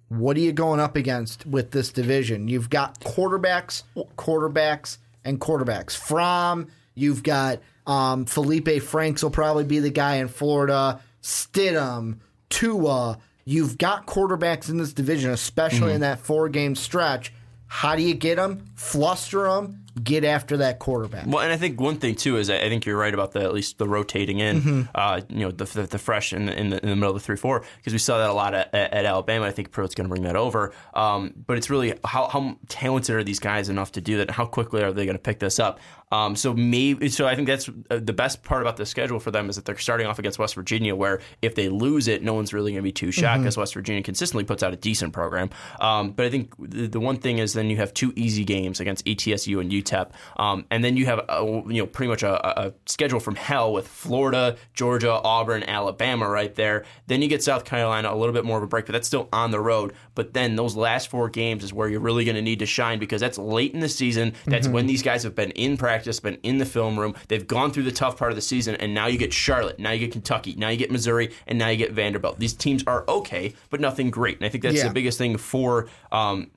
What 0.08 0.36
are 0.36 0.40
you 0.40 0.52
going 0.52 0.78
up 0.80 0.94
against 0.96 1.44
with 1.46 1.72
this 1.72 1.90
division? 1.90 2.46
You've 2.46 2.70
got 2.70 3.00
quarterbacks, 3.00 3.82
quarterbacks, 4.16 4.98
and 5.24 5.40
quarterbacks. 5.40 5.96
From 5.96 6.68
you've 6.94 7.22
got 7.22 7.60
um, 7.86 8.24
Feleipe 8.26 8.82
Franks 8.82 9.22
will 9.22 9.30
probably 9.30 9.64
be 9.64 9.80
the 9.80 9.90
guy 9.90 10.16
in 10.16 10.28
Florida. 10.28 11.00
Stidham, 11.22 12.18
Tua. 12.50 13.18
You've 13.44 13.76
got 13.76 14.06
quarterbacks 14.06 14.68
in 14.68 14.76
this 14.76 14.92
division, 14.92 15.30
especially 15.30 15.92
in 15.94 16.02
that 16.02 16.20
four 16.20 16.48
game 16.48 16.76
stretch. 16.76 17.32
How 17.74 17.96
do 17.96 18.02
you 18.02 18.14
get 18.14 18.36
them? 18.36 18.64
Fluster 18.76 19.42
them. 19.48 19.80
Get 20.02 20.24
after 20.24 20.56
that 20.58 20.78
quarterback. 20.80 21.26
Well, 21.26 21.40
and 21.40 21.52
I 21.52 21.56
think 21.56 21.80
one 21.80 21.96
thing 21.98 22.14
too 22.16 22.36
is 22.36 22.50
I 22.50 22.68
think 22.68 22.84
you're 22.86 22.96
right 22.96 23.14
about 23.14 23.32
the 23.32 23.40
at 23.42 23.52
least 23.52 23.78
the 23.78 23.88
rotating 23.88 24.38
in, 24.40 24.60
Mm-hmm. 24.60 24.82
uh, 24.94 25.20
you 25.28 25.40
know, 25.44 25.50
the, 25.50 25.64
the, 25.64 25.82
the 25.84 25.98
fresh 25.98 26.32
in 26.32 26.46
the, 26.46 26.56
in 26.58 26.70
the 26.70 26.80
in 26.82 26.88
the 26.88 26.96
middle 26.96 27.10
of 27.10 27.20
the 27.20 27.24
three 27.24 27.36
four 27.36 27.64
because 27.78 27.92
we 27.92 27.98
saw 28.00 28.18
that 28.18 28.28
a 28.30 28.32
lot 28.32 28.54
at, 28.54 28.72
at 28.74 29.04
Alabama. 29.04 29.46
I 29.46 29.50
think 29.52 29.70
Pruitt's 29.72 29.94
going 29.94 30.06
to 30.06 30.08
bring 30.08 30.22
that 30.22 30.34
over, 30.36 30.72
um, 30.94 31.32
but 31.46 31.56
it's 31.58 31.70
really 31.70 31.94
how 32.04 32.28
how 32.28 32.56
talented 32.68 33.14
are 33.16 33.24
these 33.24 33.38
guys 33.40 33.68
enough 33.68 33.92
to 33.92 34.00
do 34.00 34.18
that? 34.18 34.30
How 34.32 34.46
quickly 34.46 34.82
are 34.82 34.92
they 34.92 35.04
going 35.04 35.16
to 35.16 35.22
pick 35.22 35.38
this 35.40 35.58
up? 35.60 35.78
Um, 36.14 36.36
so 36.36 36.54
maybe 36.54 37.08
so 37.08 37.26
I 37.26 37.34
think 37.34 37.48
that's 37.48 37.68
uh, 37.90 37.98
the 38.00 38.12
best 38.12 38.44
part 38.44 38.62
about 38.62 38.76
the 38.76 38.86
schedule 38.86 39.18
for 39.18 39.32
them 39.32 39.48
is 39.48 39.56
that 39.56 39.64
they're 39.64 39.76
starting 39.78 40.06
off 40.06 40.18
against 40.20 40.38
West 40.38 40.54
Virginia, 40.54 40.94
where 40.94 41.20
if 41.42 41.56
they 41.56 41.68
lose 41.68 42.06
it, 42.06 42.22
no 42.22 42.34
one's 42.34 42.52
really 42.52 42.70
going 42.72 42.82
to 42.82 42.86
be 42.86 42.92
too 42.92 43.10
shocked 43.10 43.42
because 43.42 43.56
West 43.56 43.74
Virginia 43.74 44.02
consistently 44.02 44.44
puts 44.44 44.62
out 44.62 44.72
a 44.72 44.76
decent 44.76 45.12
program. 45.12 45.50
Um, 45.80 46.12
but 46.12 46.26
I 46.26 46.30
think 46.30 46.54
the, 46.58 46.86
the 46.86 47.00
one 47.00 47.16
thing 47.16 47.38
is 47.38 47.52
then 47.52 47.68
you 47.68 47.78
have 47.78 47.92
two 47.94 48.12
easy 48.14 48.44
games 48.44 48.78
against 48.78 49.04
ETSU 49.06 49.60
and 49.60 49.72
UTEP, 49.72 50.10
um, 50.36 50.64
and 50.70 50.84
then 50.84 50.96
you 50.96 51.06
have 51.06 51.20
a, 51.28 51.42
you 51.66 51.82
know 51.82 51.86
pretty 51.86 52.10
much 52.10 52.22
a, 52.22 52.66
a 52.66 52.72
schedule 52.86 53.18
from 53.18 53.34
hell 53.34 53.72
with 53.72 53.88
Florida, 53.88 54.56
Georgia, 54.74 55.12
Auburn, 55.12 55.64
Alabama 55.64 56.28
right 56.28 56.54
there. 56.54 56.84
Then 57.08 57.22
you 57.22 57.28
get 57.28 57.42
South 57.42 57.64
Carolina, 57.64 58.12
a 58.12 58.16
little 58.16 58.32
bit 58.34 58.44
more 58.44 58.58
of 58.58 58.62
a 58.62 58.68
break, 58.68 58.86
but 58.86 58.92
that's 58.92 59.08
still 59.08 59.28
on 59.32 59.50
the 59.50 59.60
road. 59.60 59.94
But 60.14 60.32
then 60.32 60.54
those 60.54 60.76
last 60.76 61.08
four 61.08 61.28
games 61.28 61.64
is 61.64 61.72
where 61.72 61.88
you're 61.88 62.00
really 62.00 62.24
going 62.24 62.36
to 62.36 62.42
need 62.42 62.60
to 62.60 62.66
shine 62.66 62.98
because 63.00 63.20
that's 63.20 63.38
late 63.38 63.74
in 63.74 63.80
the 63.80 63.88
season. 63.88 64.34
That's 64.46 64.68
when 64.68 64.86
these 64.86 65.02
guys 65.02 65.22
have 65.24 65.34
been 65.34 65.50
in 65.52 65.76
practice, 65.76 66.03
been 66.22 66.38
in 66.42 66.58
the 66.58 66.66
film 66.66 66.98
room. 66.98 67.14
They've 67.28 67.46
gone 67.46 67.70
through 67.72 67.84
the 67.84 67.92
tough 67.92 68.16
part 68.18 68.30
of 68.30 68.36
the 68.36 68.42
season, 68.42 68.74
and 68.76 68.94
now 68.94 69.06
you 69.06 69.18
get 69.18 69.32
Charlotte, 69.32 69.78
now 69.78 69.90
you 69.92 70.00
get 70.00 70.12
Kentucky, 70.12 70.54
now 70.56 70.68
you 70.68 70.76
get 70.76 70.90
Missouri, 70.90 71.30
and 71.46 71.58
now 71.58 71.68
you 71.68 71.76
get 71.76 71.92
Vanderbilt. 71.92 72.38
These 72.38 72.54
teams 72.54 72.84
are 72.86 73.04
okay, 73.08 73.54
but 73.70 73.80
nothing 73.80 74.10
great. 74.10 74.36
And 74.38 74.46
I 74.46 74.48
think 74.48 74.62
that's 74.62 74.76
Yeah. 74.76 74.88
the 74.88 74.94
biggest 74.94 75.18
thing 75.18 75.36
for. 75.36 75.88
Um, 76.12 76.50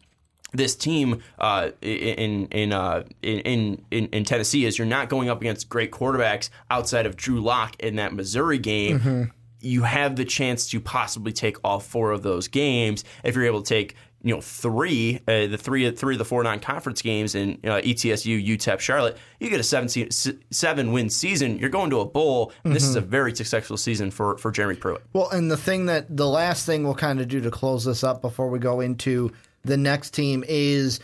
this 0.54 0.76
team 0.78 1.22
uh, 1.40 1.72
in 1.82 2.48
in, 2.48 2.72
uh, 2.72 3.04
in 3.22 3.82
in 3.92 4.08
in 4.08 4.24
Tennessee 4.24 4.64
is 4.66 4.78
you're 4.78 4.88
not 4.88 5.10
going 5.10 5.30
up 5.30 5.42
against 5.42 5.68
great 5.68 5.92
quarterbacks 5.92 6.50
outside 6.72 7.06
of 7.06 7.18
Drew 7.18 7.42
Lock 7.42 7.76
in 7.82 7.98
that 7.98 8.14
Missouri 8.14 8.58
game. 8.58 9.34
You 9.60 9.84
have 9.84 10.16
the 10.16 10.24
chance 10.24 10.70
to 10.70 10.80
possibly 10.80 11.34
take 11.34 11.58
all 11.66 11.82
four 11.82 12.12
of 12.12 12.24
those 12.24 12.48
games 12.48 13.04
if 13.26 13.36
you're 13.36 13.44
able 13.46 13.62
to 13.62 13.68
take 13.68 13.96
you 14.28 14.36
know 14.36 14.42
three 14.42 15.22
uh, 15.28 15.48
the 15.48 15.58
three 15.58 15.90
three 15.92 16.16
of 16.16 16.20
the 16.20 16.26
four 16.26 16.44
non 16.44 16.60
conference 16.60 17.02
games 17.02 17.34
in 17.34 17.60
uh, 17.64 17.80
ETSU 17.82 18.46
UTEP 18.46 18.80
Charlotte. 18.80 19.18
You 19.40 19.50
get 19.50 19.60
a 19.60 19.64
seven 19.64 19.88
se- 19.88 20.38
seven 20.52 20.92
win 20.92 21.10
season. 21.10 21.58
You're 21.58 21.70
going 21.70 21.90
to 21.92 22.02
a 22.02 22.06
bowl. 22.06 22.52
And 22.64 22.76
This 22.76 22.84
is 22.84 22.96
a 22.96 23.02
very 23.02 23.36
successful 23.36 23.78
season 23.78 24.12
for 24.12 24.38
for 24.38 24.52
Jeremy 24.52 24.76
Pruitt. 24.76 25.04
Well, 25.14 25.30
and 25.30 25.50
the 25.50 25.58
thing 25.58 25.86
that 25.86 26.16
the 26.16 26.28
last 26.28 26.66
thing 26.66 26.84
we'll 26.84 26.96
kind 26.96 27.22
of 27.22 27.30
do 27.30 27.40
to 27.42 27.52
close 27.52 27.86
this 27.86 28.04
up 28.04 28.22
before 28.22 28.50
we 28.50 28.60
go 28.60 28.82
into 28.82 29.32
the 29.64 29.78
next 29.78 30.14
team 30.14 30.44
is 30.48 31.00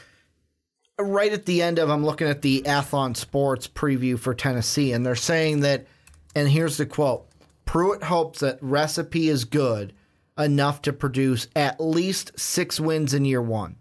right 1.00 1.32
at 1.32 1.46
the 1.46 1.62
end 1.62 1.80
of 1.80 1.90
I'm 1.90 2.06
looking 2.06 2.28
at 2.28 2.42
the 2.42 2.64
Athlon 2.64 3.16
Sports 3.16 3.68
preview 3.68 4.20
for 4.20 4.34
Tennessee, 4.34 4.92
and 4.92 5.06
they're 5.06 5.16
saying 5.16 5.62
that, 5.62 5.88
and 6.36 6.50
here's 6.50 6.76
the 6.78 6.86
quote: 6.86 7.26
Pruitt 7.66 8.04
hopes 8.04 8.40
that 8.42 8.58
recipe 8.62 9.30
is 9.30 9.46
good 9.46 9.94
enough 10.38 10.82
to 10.84 10.94
produce 10.94 11.48
at 11.56 11.80
least 11.80 12.38
six 12.40 12.80
wins 12.80 13.14
in 13.14 13.26
year 13.26 13.42
one. 13.42 13.76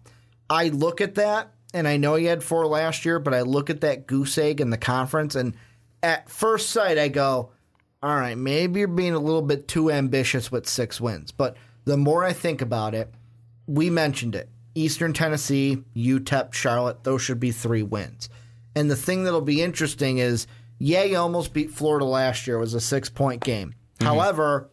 I 0.50 0.68
look 0.68 1.00
at 1.00 1.14
that, 1.14 1.52
and 1.72 1.88
I 1.88 1.96
know 1.96 2.14
he 2.14 2.26
had 2.26 2.42
four 2.42 2.66
last 2.66 3.04
year, 3.04 3.18
but 3.18 3.34
I 3.34 3.42
look 3.42 3.70
at 3.70 3.80
that 3.80 4.06
goose 4.06 4.36
egg 4.36 4.60
in 4.60 4.70
the 4.70 4.78
conference, 4.78 5.34
and 5.34 5.54
at 6.02 6.28
first 6.28 6.70
sight, 6.70 6.98
I 6.98 7.08
go, 7.08 7.52
all 8.02 8.16
right, 8.16 8.36
maybe 8.36 8.80
you're 8.80 8.88
being 8.88 9.14
a 9.14 9.20
little 9.20 9.42
bit 9.42 9.68
too 9.68 9.90
ambitious 9.90 10.50
with 10.50 10.68
six 10.68 11.00
wins. 11.00 11.30
But 11.30 11.56
the 11.84 11.96
more 11.96 12.24
I 12.24 12.32
think 12.32 12.60
about 12.60 12.94
it, 12.94 13.12
we 13.66 13.90
mentioned 13.90 14.34
it 14.34 14.48
Eastern 14.74 15.12
Tennessee, 15.12 15.84
UTEP, 15.94 16.52
Charlotte, 16.52 17.04
those 17.04 17.22
should 17.22 17.40
be 17.40 17.52
three 17.52 17.82
wins. 17.82 18.28
And 18.74 18.90
the 18.90 18.96
thing 18.96 19.24
that'll 19.24 19.40
be 19.40 19.62
interesting 19.62 20.18
is, 20.18 20.46
yeah, 20.78 21.04
you 21.04 21.16
almost 21.16 21.52
beat 21.52 21.70
Florida 21.70 22.04
last 22.04 22.46
year. 22.46 22.56
It 22.56 22.60
was 22.60 22.74
a 22.74 22.80
six 22.80 23.08
point 23.08 23.42
game. 23.44 23.74
Mm-hmm. 23.98 24.06
However, 24.06 24.70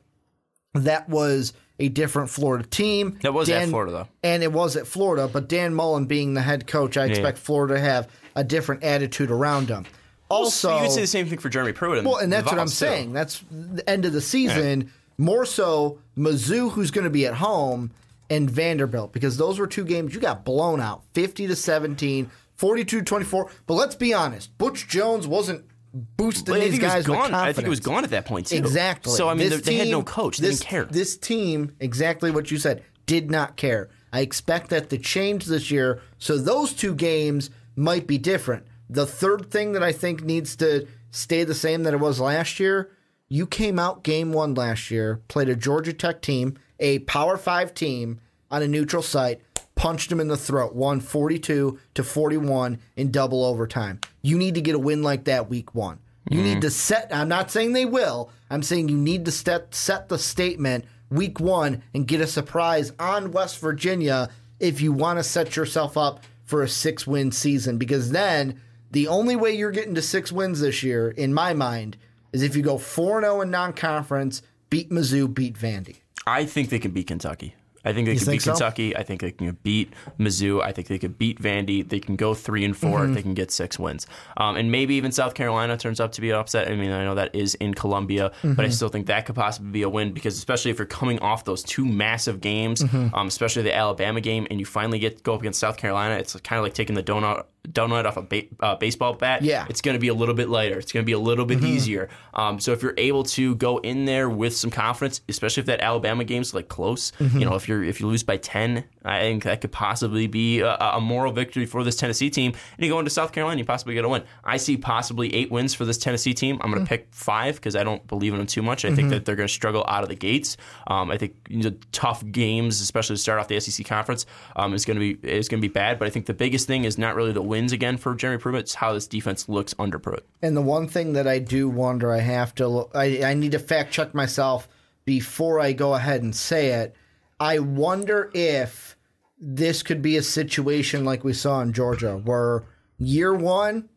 that 0.73 1.09
was 1.09 1.53
a 1.79 1.89
different 1.89 2.29
Florida 2.29 2.65
team. 2.65 3.17
That 3.21 3.33
was 3.33 3.49
at 3.49 3.69
Florida, 3.69 3.91
though. 3.91 4.07
And 4.23 4.43
it 4.43 4.51
was 4.51 4.75
at 4.75 4.85
Florida, 4.85 5.29
but 5.31 5.47
Dan 5.47 5.73
Mullen 5.73 6.05
being 6.05 6.33
the 6.33 6.41
head 6.41 6.67
coach, 6.67 6.97
I 6.97 7.05
expect 7.05 7.37
Florida 7.37 7.75
to 7.75 7.79
have 7.79 8.09
a 8.35 8.43
different 8.43 8.83
attitude 8.83 9.31
around 9.31 9.69
him. 9.69 9.85
Also, 10.29 10.75
you 10.75 10.83
could 10.83 10.91
say 10.91 11.01
the 11.01 11.07
same 11.07 11.27
thing 11.27 11.39
for 11.39 11.49
Jeremy 11.49 11.73
Pruitt. 11.73 12.03
well, 12.03 12.17
and 12.17 12.31
that's 12.31 12.45
what 12.45 12.59
I'm 12.59 12.67
too. 12.67 12.71
saying. 12.71 13.13
That's 13.13 13.43
the 13.49 13.87
end 13.89 14.05
of 14.05 14.13
the 14.13 14.21
season. 14.21 14.91
More 15.17 15.45
so, 15.45 15.99
Mizzou, 16.17 16.71
who's 16.71 16.91
going 16.91 17.03
to 17.05 17.09
be 17.09 17.25
at 17.25 17.33
home, 17.33 17.91
and 18.29 18.49
Vanderbilt, 18.49 19.11
because 19.11 19.37
those 19.37 19.57
were 19.57 19.67
two 19.67 19.83
games 19.83 20.13
you 20.13 20.21
got 20.21 20.45
blown 20.45 20.79
out 20.79 21.01
50 21.13 21.47
to 21.47 21.55
17, 21.55 22.29
42 22.57 23.01
24. 23.01 23.49
But 23.65 23.73
let's 23.73 23.95
be 23.95 24.13
honest, 24.13 24.55
Butch 24.57 24.87
Jones 24.87 25.27
wasn't 25.27 25.65
boosting 25.93 26.55
I 26.55 26.59
these 26.59 26.71
think, 26.71 26.83
it 26.83 26.85
was 26.85 26.93
guys 26.93 27.07
with 27.07 27.17
gone. 27.17 27.33
I 27.33 27.53
think 27.53 27.67
it 27.67 27.69
was 27.69 27.79
gone 27.79 28.03
at 28.03 28.09
that 28.11 28.25
point 28.25 28.47
too. 28.47 28.57
Exactly. 28.57 29.13
So 29.13 29.29
I 29.29 29.33
mean, 29.33 29.49
they, 29.49 29.57
they 29.57 29.75
had 29.75 29.87
no 29.89 30.03
coach. 30.03 30.37
They 30.37 30.49
this, 30.49 30.59
didn't 30.59 30.69
care. 30.69 30.85
This 30.85 31.17
team, 31.17 31.75
exactly 31.79 32.31
what 32.31 32.51
you 32.51 32.57
said, 32.57 32.83
did 33.05 33.31
not 33.31 33.55
care. 33.57 33.89
I 34.11 34.21
expect 34.21 34.69
that 34.69 34.89
to 34.89 34.97
change 34.97 35.45
this 35.45 35.71
year. 35.71 36.01
So 36.17 36.37
those 36.37 36.73
two 36.73 36.93
games 36.95 37.49
might 37.75 38.07
be 38.07 38.17
different. 38.17 38.65
The 38.89 39.05
third 39.05 39.51
thing 39.51 39.73
that 39.73 39.83
I 39.83 39.91
think 39.91 40.23
needs 40.23 40.55
to 40.57 40.87
stay 41.11 41.43
the 41.43 41.55
same 41.55 41.83
that 41.83 41.93
it 41.93 41.99
was 41.99 42.19
last 42.19 42.59
year. 42.59 42.91
You 43.27 43.45
came 43.45 43.77
out 43.77 44.03
game 44.03 44.33
one 44.33 44.55
last 44.55 44.89
year, 44.89 45.21
played 45.27 45.49
a 45.49 45.55
Georgia 45.55 45.93
Tech 45.93 46.21
team, 46.21 46.57
a 46.79 46.99
Power 46.99 47.37
Five 47.37 47.75
team 47.75 48.19
on 48.49 48.63
a 48.63 48.67
neutral 48.67 49.03
site, 49.03 49.41
punched 49.79 50.11
him 50.11 50.19
in 50.19 50.27
the 50.27 50.35
throat, 50.35 50.75
won 50.75 50.99
42 50.99 51.79
to 51.93 52.03
41 52.03 52.79
in 52.97 53.11
double 53.11 53.45
overtime. 53.45 54.01
You 54.21 54.37
need 54.37 54.55
to 54.55 54.61
get 54.61 54.75
a 54.75 54.79
win 54.79 55.01
like 55.01 55.23
that 55.23 55.49
week 55.49 55.73
one. 55.73 55.99
You 56.29 56.43
need 56.43 56.55
mm-hmm. 56.55 56.59
to 56.59 56.69
set, 56.69 57.07
I'm 57.13 57.29
not 57.29 57.49
saying 57.49 57.71
they 57.71 57.85
will, 57.85 58.29
I'm 58.49 58.61
saying 58.61 58.89
you 58.89 58.97
need 58.97 59.23
to 59.23 59.31
set, 59.31 59.73
set 59.73 60.09
the 60.09 60.19
statement 60.19 60.83
week 61.09 61.39
one 61.39 61.81
and 61.93 62.05
get 62.05 62.19
a 62.19 62.27
surprise 62.27 62.91
on 62.99 63.31
West 63.31 63.61
Virginia 63.61 64.27
if 64.59 64.81
you 64.81 64.91
want 64.91 65.17
to 65.17 65.23
set 65.23 65.55
yourself 65.55 65.95
up 65.95 66.25
for 66.43 66.61
a 66.61 66.67
six 66.67 67.07
win 67.07 67.31
season. 67.31 67.77
Because 67.77 68.11
then 68.11 68.59
the 68.91 69.07
only 69.07 69.37
way 69.37 69.53
you're 69.53 69.71
getting 69.71 69.95
to 69.95 70.01
six 70.01 70.29
wins 70.29 70.59
this 70.59 70.83
year, 70.83 71.11
in 71.11 71.33
my 71.33 71.53
mind, 71.53 71.95
is 72.33 72.43
if 72.43 72.53
you 72.53 72.63
go 72.63 72.77
4 72.77 73.21
0 73.21 73.39
in 73.39 73.49
non 73.49 73.71
conference, 73.71 74.41
beat 74.69 74.89
Mizzou, 74.89 75.33
beat 75.33 75.57
Vandy. 75.57 75.99
I 76.27 76.43
think 76.43 76.69
they 76.69 76.79
can 76.79 76.91
beat 76.91 77.07
Kentucky. 77.07 77.55
I 77.85 77.93
think 77.93 78.07
they 78.07 78.15
can 78.15 78.25
think 78.25 78.35
beat 78.35 78.41
so? 78.43 78.51
Kentucky. 78.51 78.95
I 78.95 79.03
think 79.03 79.21
they 79.21 79.31
can 79.31 79.57
beat 79.63 79.93
Mizzou. 80.19 80.61
I 80.61 80.71
think 80.71 80.87
they 80.87 80.99
could 80.99 81.17
beat 81.17 81.41
Vandy. 81.41 81.87
They 81.87 81.99
can 81.99 82.15
go 82.15 82.33
three 82.33 82.65
and 82.65 82.75
4 82.75 82.89
Mm-hmm. 82.99 83.13
They 83.13 83.21
can 83.21 83.33
get 83.33 83.51
six 83.51 83.79
wins, 83.79 84.05
um, 84.37 84.57
and 84.57 84.71
maybe 84.71 84.95
even 84.95 85.11
South 85.11 85.33
Carolina 85.33 85.77
turns 85.77 86.01
out 86.01 86.13
to 86.13 86.21
be 86.21 86.29
an 86.29 86.35
upset. 86.35 86.67
I 86.69 86.75
mean, 86.75 86.91
I 86.91 87.03
know 87.05 87.15
that 87.15 87.33
is 87.35 87.55
in 87.55 87.73
Columbia, 87.73 88.31
but 88.41 88.49
Mm-hmm. 88.49 88.61
I 88.61 88.69
still 88.69 88.89
think 88.89 89.07
that 89.07 89.25
could 89.25 89.35
possibly 89.35 89.71
be 89.71 89.81
a 89.83 89.89
win 89.89 90.11
because 90.13 90.37
especially 90.37 90.71
if 90.71 90.77
you're 90.77 90.85
coming 90.87 91.19
off 91.19 91.45
those 91.45 91.63
two 91.63 91.85
massive 91.85 92.41
games, 92.41 92.81
Mm-hmm. 92.83 93.15
um, 93.15 93.27
especially 93.27 93.63
the 93.63 93.75
Alabama 93.75 94.19
game, 94.21 94.45
and 94.49 94.59
you 94.59 94.65
finally 94.65 94.99
get 94.99 95.17
to 95.17 95.23
go 95.23 95.33
up 95.35 95.39
against 95.41 95.59
South 95.59 95.77
Carolina, 95.77 96.15
it's 96.15 96.35
kind 96.41 96.59
of 96.59 96.63
like 96.63 96.73
taking 96.73 96.95
the 96.95 97.03
donut 97.03 97.45
donut 97.67 98.05
off 98.05 98.17
a 98.17 98.21
ba- 98.21 98.43
uh, 98.61 98.75
baseball 98.75 99.13
bat. 99.13 99.41
Yeah. 99.43 99.65
it's 99.69 99.81
going 99.81 99.93
to 99.95 99.99
be 99.99 100.07
a 100.07 100.13
little 100.13 100.33
bit 100.35 100.49
lighter. 100.49 100.79
It's 100.79 100.91
going 100.91 101.03
to 101.03 101.05
be 101.05 101.11
a 101.13 101.19
little 101.19 101.45
bit 101.45 101.63
easier. 101.63 102.09
Um, 102.33 102.59
so 102.59 102.71
if 102.71 102.81
you're 102.81 102.93
able 102.97 103.23
to 103.23 103.55
go 103.55 103.77
in 103.79 104.05
there 104.05 104.29
with 104.29 104.55
some 104.55 104.71
confidence, 104.71 105.21
especially 105.29 105.61
if 105.61 105.67
that 105.67 105.81
Alabama 105.81 106.23
game's 106.23 106.53
like 106.53 106.67
close, 106.67 107.11
you 107.19 107.45
know, 107.45 107.55
if 107.55 107.67
you're 107.67 107.83
if 107.83 107.99
you 107.99 108.07
lose 108.07 108.23
by 108.23 108.37
ten, 108.37 108.85
I 109.03 109.19
think 109.21 109.43
that 109.43 109.61
could 109.61 109.71
possibly 109.71 110.27
be 110.27 110.61
a, 110.61 110.75
a 110.75 111.01
moral 111.01 111.31
victory 111.31 111.65
for 111.65 111.83
this 111.83 111.95
Tennessee 111.95 112.29
team. 112.29 112.53
And 112.77 112.85
you 112.85 112.91
go 112.91 112.99
into 112.99 113.11
South 113.11 113.31
Carolina, 113.31 113.59
you 113.59 113.65
possibly 113.65 113.93
get 113.93 114.05
a 114.05 114.09
win. 114.09 114.23
I 114.43 114.57
see 114.57 114.77
possibly 114.77 115.33
eight 115.33 115.51
wins 115.51 115.73
for 115.73 115.85
this 115.85 115.97
Tennessee 115.97 116.33
team. 116.33 116.59
I'm 116.61 116.71
going 116.71 116.83
to 116.83 116.89
pick 116.89 117.07
five 117.11 117.55
because 117.55 117.75
I 117.75 117.83
don't 117.83 118.05
believe 118.07 118.33
in 118.33 118.39
them 118.39 118.47
too 118.47 118.61
much. 118.61 118.85
I 118.85 118.93
think 118.95 119.09
that 119.09 119.25
they're 119.25 119.35
going 119.35 119.47
to 119.47 119.53
struggle 119.53 119.85
out 119.87 120.03
of 120.03 120.09
the 120.09 120.15
gates. 120.15 120.57
Um, 120.87 121.11
I 121.11 121.17
think 121.17 121.35
you 121.49 121.63
know, 121.69 121.75
tough 121.91 122.23
games, 122.31 122.81
especially 122.81 123.15
to 123.15 123.21
start 123.21 123.39
off 123.39 123.47
the 123.47 123.59
SEC 123.59 123.85
conference, 123.85 124.25
um, 124.55 124.73
is 124.73 124.85
going 124.85 124.99
to 124.99 125.15
be 125.15 125.27
is 125.29 125.47
going 125.49 125.61
to 125.61 125.67
be 125.67 125.71
bad. 125.71 125.99
But 125.99 126.07
I 126.07 126.11
think 126.11 126.25
the 126.25 126.33
biggest 126.33 126.67
thing 126.67 126.83
is 126.85 126.97
not 126.97 127.15
really 127.15 127.31
the 127.33 127.41
wins 127.49 127.73
again 127.73 127.97
for 127.97 128.15
Jeremy 128.15 128.39
Pruitt. 128.39 128.61
It's 128.61 128.75
how 128.75 128.93
this 128.93 129.07
defense 129.07 129.49
looks 129.49 129.75
under 129.77 129.99
Pruitt. 129.99 130.25
And 130.41 130.55
the 130.55 130.61
one 130.61 130.87
thing 130.87 131.13
that 131.13 131.27
I 131.27 131.39
do 131.39 131.67
wonder, 131.67 132.13
I 132.13 132.19
have 132.19 132.55
to, 132.55 132.67
look, 132.67 132.91
I, 132.95 133.23
I 133.23 133.33
need 133.33 133.51
to 133.51 133.59
fact 133.59 133.91
check 133.91 134.13
myself 134.15 134.69
before 135.03 135.59
I 135.59 135.73
go 135.73 135.95
ahead 135.95 136.21
and 136.21 136.35
say 136.35 136.67
it. 136.67 136.95
I 137.39 137.59
wonder 137.59 138.31
if 138.33 138.95
this 139.39 139.83
could 139.83 140.01
be 140.01 140.17
a 140.17 140.21
situation 140.21 141.03
like 141.03 141.23
we 141.23 141.33
saw 141.33 141.61
in 141.61 141.73
Georgia, 141.73 142.17
where 142.17 142.63
year 142.97 143.33
one, 143.33 143.89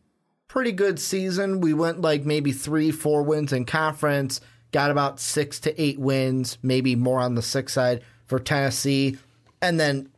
pretty 0.47 0.71
good 0.71 0.99
season. 0.99 1.61
We 1.61 1.73
went 1.73 2.01
like 2.01 2.25
maybe 2.25 2.51
three, 2.51 2.91
four 2.91 3.23
wins 3.23 3.53
in 3.53 3.65
conference, 3.65 4.41
got 4.71 4.91
about 4.91 5.19
six 5.19 5.59
to 5.61 5.81
eight 5.81 5.99
wins, 5.99 6.57
maybe 6.63 6.95
more 6.95 7.19
on 7.19 7.35
the 7.35 7.41
six 7.41 7.73
side 7.73 8.03
for 8.25 8.39
Tennessee. 8.39 9.17
And 9.61 9.79
then 9.79 10.09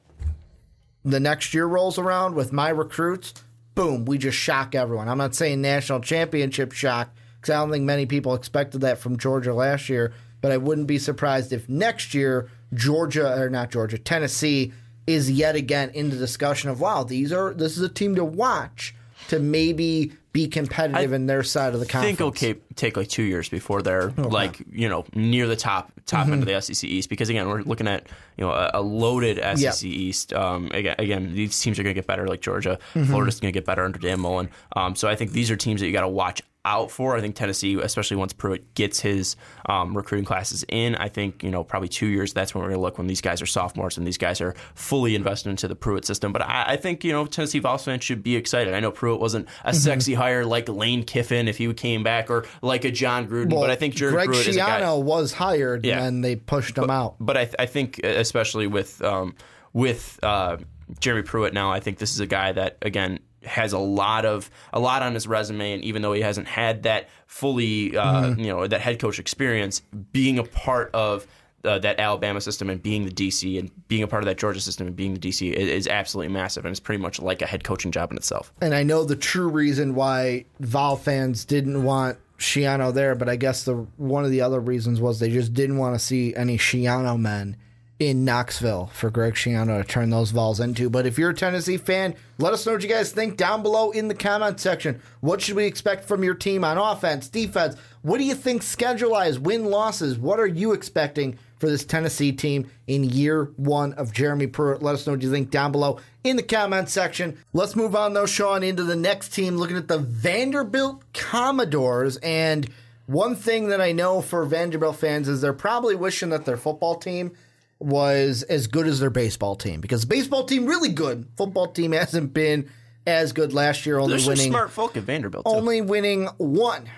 the 1.05 1.19
next 1.19 1.53
year 1.53 1.67
rolls 1.67 1.99
around 1.99 2.35
with 2.35 2.51
my 2.51 2.69
recruits, 2.69 3.33
boom, 3.75 4.05
we 4.05 4.17
just 4.17 4.37
shock 4.37 4.73
everyone. 4.73 5.07
I'm 5.07 5.19
not 5.19 5.35
saying 5.35 5.61
national 5.61 5.99
championship 5.99 6.71
shock 6.71 7.09
because 7.39 7.53
I 7.53 7.59
don't 7.59 7.71
think 7.71 7.85
many 7.85 8.07
people 8.07 8.33
expected 8.33 8.81
that 8.81 8.97
from 8.97 9.17
Georgia 9.17 9.53
last 9.53 9.87
year, 9.87 10.13
but 10.41 10.51
I 10.51 10.57
wouldn't 10.57 10.87
be 10.87 10.97
surprised 10.97 11.53
if 11.53 11.69
next 11.69 12.13
year 12.15 12.49
Georgia 12.73 13.39
or 13.39 13.49
not 13.49 13.69
Georgia, 13.69 13.99
Tennessee 13.99 14.73
is 15.05 15.29
yet 15.29 15.55
again 15.55 15.91
in 15.91 16.09
the 16.09 16.17
discussion 16.17 16.71
of 16.71 16.81
wow, 16.81 17.03
these 17.03 17.31
are 17.31 17.53
this 17.53 17.77
is 17.77 17.83
a 17.83 17.89
team 17.89 18.15
to 18.15 18.25
watch 18.25 18.95
to 19.27 19.37
maybe 19.37 20.11
be 20.35 20.47
competitive 20.49 21.13
in 21.13 21.27
their 21.27 21.43
side 21.43 21.73
of 21.73 21.79
the 21.79 21.85
conference. 21.85 22.03
I 22.19 22.25
think 22.29 22.37
it'll 22.45 22.61
take 22.75 22.97
like 22.97 23.07
two 23.07 23.23
years 23.23 23.47
before 23.47 23.81
they're 23.81 24.09
like 24.17 24.61
you 24.69 24.89
know 24.89 25.05
near 25.15 25.47
the 25.47 25.55
top 25.55 25.93
top 26.05 26.25
Mm-hmm. 26.25 26.33
end 26.33 26.41
of 26.43 26.47
the 26.47 26.61
SEC 26.61 26.83
East 26.89 27.09
because 27.09 27.29
again 27.29 27.47
we're 27.47 27.61
looking 27.61 27.87
at 27.87 28.07
you 28.37 28.45
know 28.45 28.51
a, 28.51 28.71
a 28.75 28.81
loaded 28.81 29.37
SEC 29.57 29.59
Yeah. 29.83 29.89
East. 29.89 30.33
Um, 30.33 30.69
again, 30.73 30.95
again, 30.99 31.33
these 31.33 31.57
teams 31.59 31.79
are 31.79 31.83
going 31.83 31.95
to 31.95 31.97
get 31.99 32.05
better 32.07 32.27
like 32.27 32.41
Georgia. 32.41 32.77
Mm-hmm. 32.93 33.05
Florida's 33.05 33.39
going 33.39 33.53
to 33.53 33.57
get 33.57 33.65
better 33.65 33.83
under 33.85 33.97
Dan 33.97 34.19
Mullen. 34.19 34.49
Um, 34.75 34.95
so 34.95 35.07
I 35.07 35.15
think 35.15 35.31
these 35.31 35.49
are 35.49 35.55
teams 35.55 35.79
that 35.81 35.87
you 35.87 35.93
got 35.93 36.01
to 36.01 36.07
watch 36.09 36.41
out 36.65 36.91
for. 36.91 37.15
I 37.15 37.21
think 37.21 37.35
Tennessee, 37.35 37.79
especially 37.79 38.17
once 38.17 38.33
Pruitt 38.33 38.73
gets 38.73 38.99
his 38.99 39.35
um, 39.67 39.95
recruiting 39.95 40.25
classes 40.25 40.65
in, 40.67 40.95
I 40.95 41.07
think 41.07 41.43
you 41.43 41.51
know 41.51 41.63
probably 41.63 41.87
two 41.87 42.07
years. 42.07 42.33
That's 42.33 42.53
when 42.53 42.61
we're 42.63 42.69
going 42.69 42.79
to 42.79 42.83
look 42.83 42.97
when 42.97 43.07
these 43.07 43.21
guys 43.21 43.41
are 43.41 43.45
sophomores 43.45 43.97
and 43.97 44.05
these 44.05 44.17
guys 44.17 44.41
are 44.41 44.55
fully 44.73 45.15
invested 45.15 45.49
into 45.51 45.67
the 45.67 45.75
Pruitt 45.75 46.03
system. 46.05 46.33
But 46.33 46.41
I, 46.41 46.63
I 46.69 46.77
think 46.77 47.03
you 47.03 47.11
know 47.11 47.25
Tennessee 47.25 47.59
Vols 47.59 47.85
fans 47.85 48.03
should 48.03 48.23
be 48.23 48.35
excited. 48.35 48.73
I 48.73 48.79
know 48.79 48.91
Pruitt 48.91 49.19
wasn't 49.21 49.47
a 49.63 49.69
Mm-hmm. 49.69 49.77
sexy 49.77 50.13
hire 50.15 50.45
like 50.45 50.67
Lane 50.67 51.03
Kiffin 51.03 51.47
if 51.47 51.57
he 51.57 51.71
came 51.73 52.01
back 52.03 52.29
or 52.29 52.45
like 52.61 52.83
a 52.85 52.91
Jon 52.91 53.27
Gruden, 53.27 53.51
Well, 53.51 53.61
but 53.61 53.69
I 53.69 53.75
think 53.75 53.93
Jerry 53.95 54.11
Greg 54.13 54.27
Pruitt 54.29 54.47
is 54.47 54.55
a 54.55 54.59
guy. 54.59 54.81
Schiano 54.81 55.01
was 55.03 55.33
hired 55.33 55.85
Yeah. 55.85 56.03
and 56.03 56.23
they 56.23 56.35
pushed 56.35 56.77
him 56.77 56.89
out. 56.89 57.15
But 57.19 57.37
I, 57.37 57.43
th- 57.45 57.55
I 57.59 57.65
think, 57.65 57.99
especially 58.03 58.67
with 58.67 59.01
um, 59.03 59.35
with 59.73 60.19
uh, 60.23 60.57
Jeremy 60.99 61.23
Pruitt 61.23 61.53
now, 61.53 61.71
I 61.71 61.79
think 61.79 61.97
this 61.97 62.11
is 62.13 62.19
a 62.19 62.25
guy 62.27 62.51
that 62.53 62.77
again 62.81 63.19
has 63.45 63.73
a 63.73 63.79
lot 63.79 64.25
of 64.25 64.49
a 64.73 64.79
lot 64.79 65.01
on 65.01 65.13
his 65.13 65.27
resume, 65.27 65.73
and 65.73 65.83
even 65.83 66.01
though 66.01 66.13
he 66.13 66.21
hasn't 66.21 66.47
had 66.47 66.83
that 66.83 67.09
fully, 67.27 67.97
uh, 67.97 68.05
Mm-hmm. 68.23 68.39
you 68.39 68.47
know, 68.47 68.67
that 68.67 68.81
head 68.81 68.99
coach 68.99 69.19
experience, 69.19 69.81
being 70.11 70.39
a 70.39 70.43
part 70.43 70.89
of 70.93 71.27
uh, 71.63 71.79
that 71.79 71.99
Alabama 71.99 72.39
system 72.39 72.69
and 72.69 72.81
being 72.83 73.05
the 73.05 73.11
DC 73.11 73.57
and 73.57 73.71
being 73.87 74.03
a 74.03 74.07
part 74.07 74.21
of 74.21 74.27
that 74.27 74.37
Georgia 74.37 74.61
system 74.61 74.85
and 74.85 74.95
being 74.95 75.15
the 75.15 75.19
DC 75.19 75.51
is, 75.51 75.67
is 75.67 75.87
absolutely 75.87 76.31
massive, 76.31 76.63
and 76.65 76.71
it's 76.71 76.79
pretty 76.79 77.01
much 77.01 77.19
like 77.19 77.41
a 77.41 77.45
head 77.47 77.63
coaching 77.63 77.91
job 77.91 78.11
in 78.11 78.17
itself. 78.17 78.53
And 78.61 78.73
I 78.75 78.83
know 78.83 79.03
the 79.03 79.15
true 79.15 79.47
reason 79.49 79.95
why 79.95 80.45
Vol 80.59 80.95
fans 80.95 81.43
didn't 81.43 81.83
want 81.83 82.17
Schiano 82.37 82.93
there, 82.93 83.15
but 83.15 83.29
I 83.29 83.35
guess 83.35 83.63
the 83.63 83.87
one 83.97 84.25
of 84.25 84.31
the 84.31 84.41
other 84.41 84.59
reasons 84.59 85.01
was 85.01 85.19
they 85.19 85.31
just 85.31 85.53
didn't 85.53 85.77
want 85.77 85.95
to 85.95 85.99
see 85.99 86.35
any 86.35 86.57
Schiano 86.57 87.19
men 87.19 87.57
in 87.99 88.25
Knoxville 88.25 88.87
for 88.87 89.09
Greg 89.09 89.35
Schiano 89.35 89.81
to 89.81 89.87
turn 89.87 90.09
those 90.09 90.31
Vols 90.31 90.59
into. 90.59 90.89
But 90.89 91.05
if 91.05 91.17
you're 91.17 91.29
a 91.29 91.35
Tennessee 91.35 91.77
fan, 91.77 92.15
let 92.37 92.51
us 92.51 92.65
know 92.65 92.73
what 92.73 92.83
you 92.83 92.89
guys 92.89 93.11
think 93.11 93.37
down 93.37 93.63
below 93.63 93.91
in 93.91 94.09
the 94.09 94.13
comment 94.13 94.59
section. 94.59 95.01
What 95.21 95.41
should 95.41 95.55
we 95.55 95.65
expect 95.65 96.05
from 96.05 96.23
your 96.23 96.35
team 96.35 96.65
on 96.65 96.77
offense, 96.77 97.29
defense? 97.29 97.75
What 98.01 98.17
do 98.17 98.25
you 98.25 98.35
think 98.35 98.63
schedule 98.63 99.11
wise, 99.11 99.39
win 99.39 99.65
losses? 99.65 100.17
What 100.17 100.39
are 100.39 100.47
you 100.47 100.73
expecting 100.73 101.39
for 101.57 101.69
this 101.69 101.85
Tennessee 101.85 102.33
team 102.33 102.69
in 102.87 103.05
year 103.05 103.45
one 103.55 103.93
of 103.93 104.11
Jeremy 104.11 104.47
Pruitt? 104.47 104.83
Let 104.83 104.95
us 104.95 105.07
know 105.07 105.13
what 105.13 105.21
you 105.21 105.31
think 105.31 105.49
down 105.49 105.71
below 105.71 105.99
in 106.25 106.35
the 106.35 106.43
comment 106.43 106.89
section. 106.89 107.37
Let's 107.53 107.77
move 107.77 107.95
on 107.95 108.13
though, 108.13 108.25
Sean, 108.25 108.61
into 108.61 108.83
the 108.83 108.97
next 108.97 109.29
team, 109.29 109.55
looking 109.55 109.77
at 109.77 109.87
the 109.87 109.99
Vanderbilt 109.99 111.01
Commodores. 111.13 112.17
And 112.17 112.69
one 113.05 113.35
thing 113.35 113.69
that 113.69 113.79
I 113.79 113.93
know 113.93 114.19
for 114.21 114.43
Vanderbilt 114.45 114.97
fans 114.97 115.29
is 115.29 115.39
they're 115.39 115.53
probably 115.53 115.95
wishing 115.95 116.29
that 116.31 116.43
their 116.43 116.57
football 116.57 116.95
team 116.95 117.31
was 117.79 118.43
as 118.43 118.67
good 118.67 118.87
as 118.87 118.99
their 118.99 119.09
baseball 119.09 119.55
team 119.55 119.81
because 119.81 120.05
baseball 120.05 120.45
team 120.45 120.65
really 120.65 120.89
good. 120.89 121.27
Football 121.37 121.67
team 121.67 121.91
hasn't 121.91 122.33
been 122.33 122.69
as 123.07 123.33
good 123.33 123.53
last 123.53 123.85
year, 123.85 123.99
only 123.99 124.13
There's 124.13 124.27
winning 124.27 124.51
smart 124.51 124.71
folk 124.71 124.97
at 124.97 125.03
Vanderbilt. 125.03 125.45
Too. 125.45 125.51
only 125.51 125.81
winning 125.81 126.27
one 126.37 126.89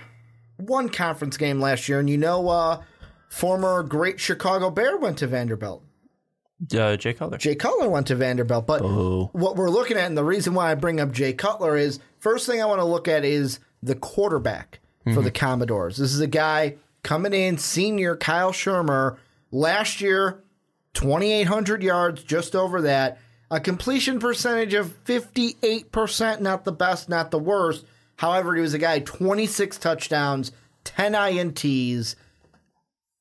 one 0.58 0.90
conference 0.90 1.38
game 1.38 1.60
last 1.60 1.88
year. 1.90 2.00
And 2.00 2.10
you 2.10 2.18
know, 2.18 2.48
uh, 2.50 2.82
former 3.30 3.84
great 3.84 4.20
Chicago 4.20 4.70
Bear 4.70 4.98
went 4.98 5.18
to 5.20 5.28
Vanderbilt. 5.28 5.84
uh, 6.76 6.96
Jay 6.98 7.14
Cutler. 7.14 7.38
Jay 7.38 7.56
Cutler 7.56 7.90
went 7.90 8.08
to 8.08 8.16
Vanderbilt. 8.16 8.66
But 8.66 8.82
what 8.82 9.56
we're 9.56 9.70
looking 9.70 9.98
at, 9.98 10.06
and 10.08 10.18
the 10.18 10.24
reason 10.24 10.54
why 10.54 10.72
I 10.72 10.76
bring 10.76 11.00
up 11.00 11.12
Jay 11.12 11.34
Cutler 11.34 11.76
is 11.78 12.00
first 12.20 12.48
thing 12.48 12.62
I 12.62 12.66
want 12.66 12.80
to 12.80 12.86
look 12.86 13.08
at 13.08 13.26
is 13.26 13.60
the 13.84 13.96
quarterback 13.96 14.80
for 15.14 15.22
the 15.22 15.32
Commodores. 15.32 15.98
This 15.98 16.14
is 16.14 16.20
a 16.20 16.28
guy 16.28 16.76
coming 17.04 17.34
in, 17.34 17.58
senior 17.58 18.16
Kyle 18.18 18.52
Shurmur. 18.52 19.18
Last 19.52 20.02
year, 20.02 20.44
2,800 20.98 21.84
yards, 21.84 22.24
just 22.24 22.56
over 22.56 22.82
that. 22.82 23.20
A 23.50 23.60
completion 23.60 24.20
percentage 24.20 24.74
of 24.74 25.04
58%, 25.06 26.42
not 26.42 26.66
the 26.66 26.72
best, 26.72 27.08
not 27.08 27.32
the 27.32 27.40
worst. 27.40 27.86
However, 28.18 28.56
he 28.56 28.62
was 28.62 28.74
a 28.74 28.80
guy, 28.80 29.00
26 29.00 29.78
touchdowns, 29.78 30.52
10 30.84 31.14
INTs 31.14 32.16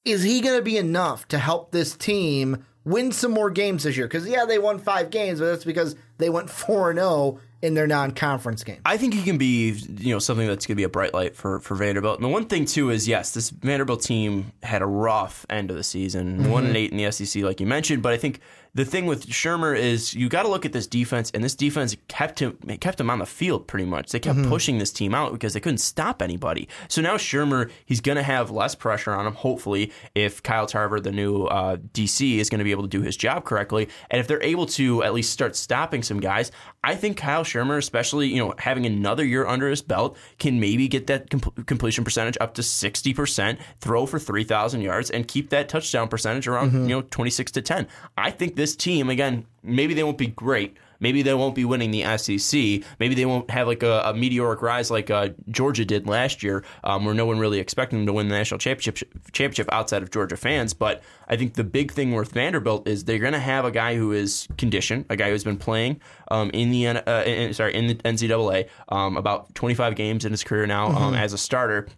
is 0.07 0.23
he 0.23 0.41
going 0.41 0.57
to 0.57 0.63
be 0.63 0.79
enough 0.79 1.29
to 1.29 1.39
help 1.39 1.73
this 1.73 1.95
team 1.95 2.65
win 2.85 3.11
some 3.11 3.33
more 3.33 3.51
games 3.51 3.83
this 3.83 3.97
year? 3.97 4.07
Because 4.07 4.27
yeah, 4.27 4.47
they 4.47 4.59
won 4.59 4.79
five 4.79 5.11
games, 5.11 5.41
but 5.41 5.47
that's 5.47 5.65
because 5.65 5.97
they 6.19 6.31
went 6.31 6.49
four 6.49 6.89
and 6.89 6.99
zero 6.99 7.41
in 7.67 7.75
their 7.75 7.89
non-conference 7.89 8.63
game. 8.63 8.81
I 8.87 8.97
think 8.97 9.13
he 9.13 9.23
can 9.23 9.39
be, 9.39 9.71
you 9.71 10.15
know, 10.15 10.21
something 10.21 10.47
that's 10.47 10.67
going 10.67 10.75
to 10.75 10.77
be 10.77 10.85
a 10.85 10.89
bright 10.89 11.13
light 11.13 11.35
for, 11.35 11.59
for 11.59 11.75
Vanderbilt. 11.75 12.17
And 12.19 12.25
the 12.25 12.29
one 12.29 12.47
thing 12.47 12.65
too 12.65 12.91
is, 12.91 13.09
yes, 13.09 13.33
this 13.33 13.51
Vanderbilt 13.51 14.03
team 14.03 14.53
had 14.63 14.83
a 14.83 14.87
rough 14.87 15.45
end 15.51 15.71
of 15.71 15.77
the 15.77 15.83
season, 15.83 16.49
one 16.51 16.63
mm-hmm. 16.63 16.69
and 16.69 16.77
eight 16.77 16.93
in 16.93 16.97
the 16.97 17.11
SEC, 17.11 17.43
like 17.43 17.61
you 17.61 17.67
mentioned. 17.67 18.03
But 18.03 18.13
I 18.13 18.19
think 18.19 18.41
the 18.77 18.85
thing 18.85 19.07
with 19.07 19.27
Shurmur 19.27 19.75
is 19.75 20.13
you 20.13 20.29
got 20.29 20.43
to 20.43 20.49
look 20.49 20.67
at 20.67 20.73
this 20.75 20.87
defense, 20.87 21.31
and 21.33 21.43
this 21.43 21.55
defense 21.55 21.97
kept 22.09 22.41
him 22.41 22.59
kept 22.79 23.01
him 23.01 23.09
on 23.09 23.19
the 23.19 23.27
field 23.27 23.67
pretty 23.67 23.87
much. 23.87 24.13
They 24.13 24.19
kept 24.21 24.43
pushing 24.45 24.77
this 24.77 24.93
team 24.93 25.15
out 25.15 25.33
because 25.33 25.55
they 25.55 25.61
couldn't 25.61 25.79
stop 25.79 26.21
anybody. 26.21 26.69
So 26.89 27.01
now 27.01 27.17
Shurmur, 27.17 27.71
he's 27.87 28.03
going 28.03 28.17
to 28.17 28.23
have 28.23 28.51
less 28.51 28.75
pressure 28.75 29.13
on 29.13 29.27
him. 29.27 29.33
Hopefully, 29.33 29.93
if 30.15 30.43
Kyle 30.43 30.67
Tarver, 30.67 31.01
the 31.01 31.11
new 31.11 31.45
uh, 31.45 31.77
DC, 31.95 32.37
is 32.37 32.51
going 32.51 32.59
to 32.59 32.65
be 32.65 32.71
able 32.71 32.83
to 32.83 32.89
do 32.89 33.01
his 33.01 33.17
job 33.17 33.45
correctly, 33.47 33.89
and 34.11 34.21
if 34.21 34.29
they're 34.29 34.43
able 34.43 34.67
to 34.67 35.03
at 35.03 35.15
least 35.15 35.33
start 35.33 35.57
stopping 35.57 36.03
some 36.03 36.21
guys, 36.21 36.53
I 36.85 36.97
think 36.97 37.17
Kyle 37.17 37.45
Shurmur, 37.45 37.79
especially 37.79 38.29
you 38.29 38.45
know 38.45 38.53
having 38.59 38.85
another 38.85 39.25
year 39.25 39.47
under 39.47 39.71
his 39.71 39.81
belt, 39.81 40.19
can 40.39 40.61
maybe 40.61 40.87
get 40.87 41.07
that 41.07 41.31
com- 41.31 41.65
completion 41.65 42.05
percentage 42.05 42.37
up 42.43 42.53
to 42.55 42.63
sixty 42.63 43.15
percent, 43.15 43.59
throw 43.81 44.05
for 44.05 44.19
three 44.19 44.45
thousand 44.45 44.83
yards, 44.83 45.11
and 45.11 45.27
keep 45.27 45.49
that 45.49 45.71
touchdown 45.71 46.09
percentage 46.09 46.47
around 46.47 46.75
you 46.75 46.89
know 46.89 47.01
twenty 47.01 47.31
six 47.31 47.51
to 47.53 47.63
ten. 47.63 47.89
I 48.19 48.31
think 48.31 48.55
this 48.57 48.66
team 48.75 49.11
again, 49.11 49.47
maybe 49.63 49.95
they 49.95 50.03
won't 50.03 50.19
be 50.19 50.29
great. 50.29 50.77
Maybe 51.01 51.23
they 51.23 51.35
won't 51.35 51.55
be 51.55 51.65
winning 51.65 51.91
the 51.91 52.17
SEC. 52.17 52.83
Maybe 52.99 53.15
they 53.15 53.27
won't 53.27 53.51
have 53.51 53.67
like 53.67 53.83
a, 53.83 54.01
a 54.07 54.15
meteoric 54.15 54.63
rise 54.63 54.91
like 54.91 55.11
uh, 55.11 55.29
Georgia 55.51 55.85
did 55.85 56.07
last 56.07 56.43
year, 56.43 56.65
um, 56.85 57.05
where 57.05 57.15
no 57.15 57.27
one 57.27 57.39
really 57.39 57.59
expected 57.59 57.97
them 57.97 58.07
to 58.07 58.13
win 58.13 58.29
the 58.29 58.35
national 58.35 58.59
championship 58.59 59.09
championship 59.33 59.69
outside 59.73 60.03
of 60.03 60.11
Georgia 60.11 60.37
fans. 60.37 60.73
But 60.73 61.03
I 61.29 61.37
think 61.37 61.55
the 61.55 61.65
big 61.65 61.93
thing 61.93 62.15
with 62.15 62.33
Vanderbilt 62.33 62.89
is 62.89 63.05
they're 63.05 63.19
going 63.19 63.35
to 63.35 63.39
have 63.39 63.65
a 63.65 63.71
guy 63.71 63.95
who 63.97 64.13
is 64.13 64.49
conditioned, 64.57 65.07
a 65.11 65.17
guy 65.17 65.31
who's 65.31 65.45
been 65.45 65.59
playing 65.59 66.01
um, 66.31 66.51
in 66.55 66.71
the 66.71 66.87
N- 66.87 67.03
uh, 67.07 67.25
in, 67.27 67.53
sorry 67.53 67.75
in 67.75 67.89
the 67.89 67.95
NCAA 67.97 68.69
um, 68.89 69.17
about 69.17 69.55
25 69.55 69.97
games 69.97 70.25
in 70.25 70.33
his 70.33 70.45
career 70.45 70.67
now 70.67 70.87
um, 70.87 71.15
as 71.15 71.33
a 71.33 71.39
starter 71.39 71.89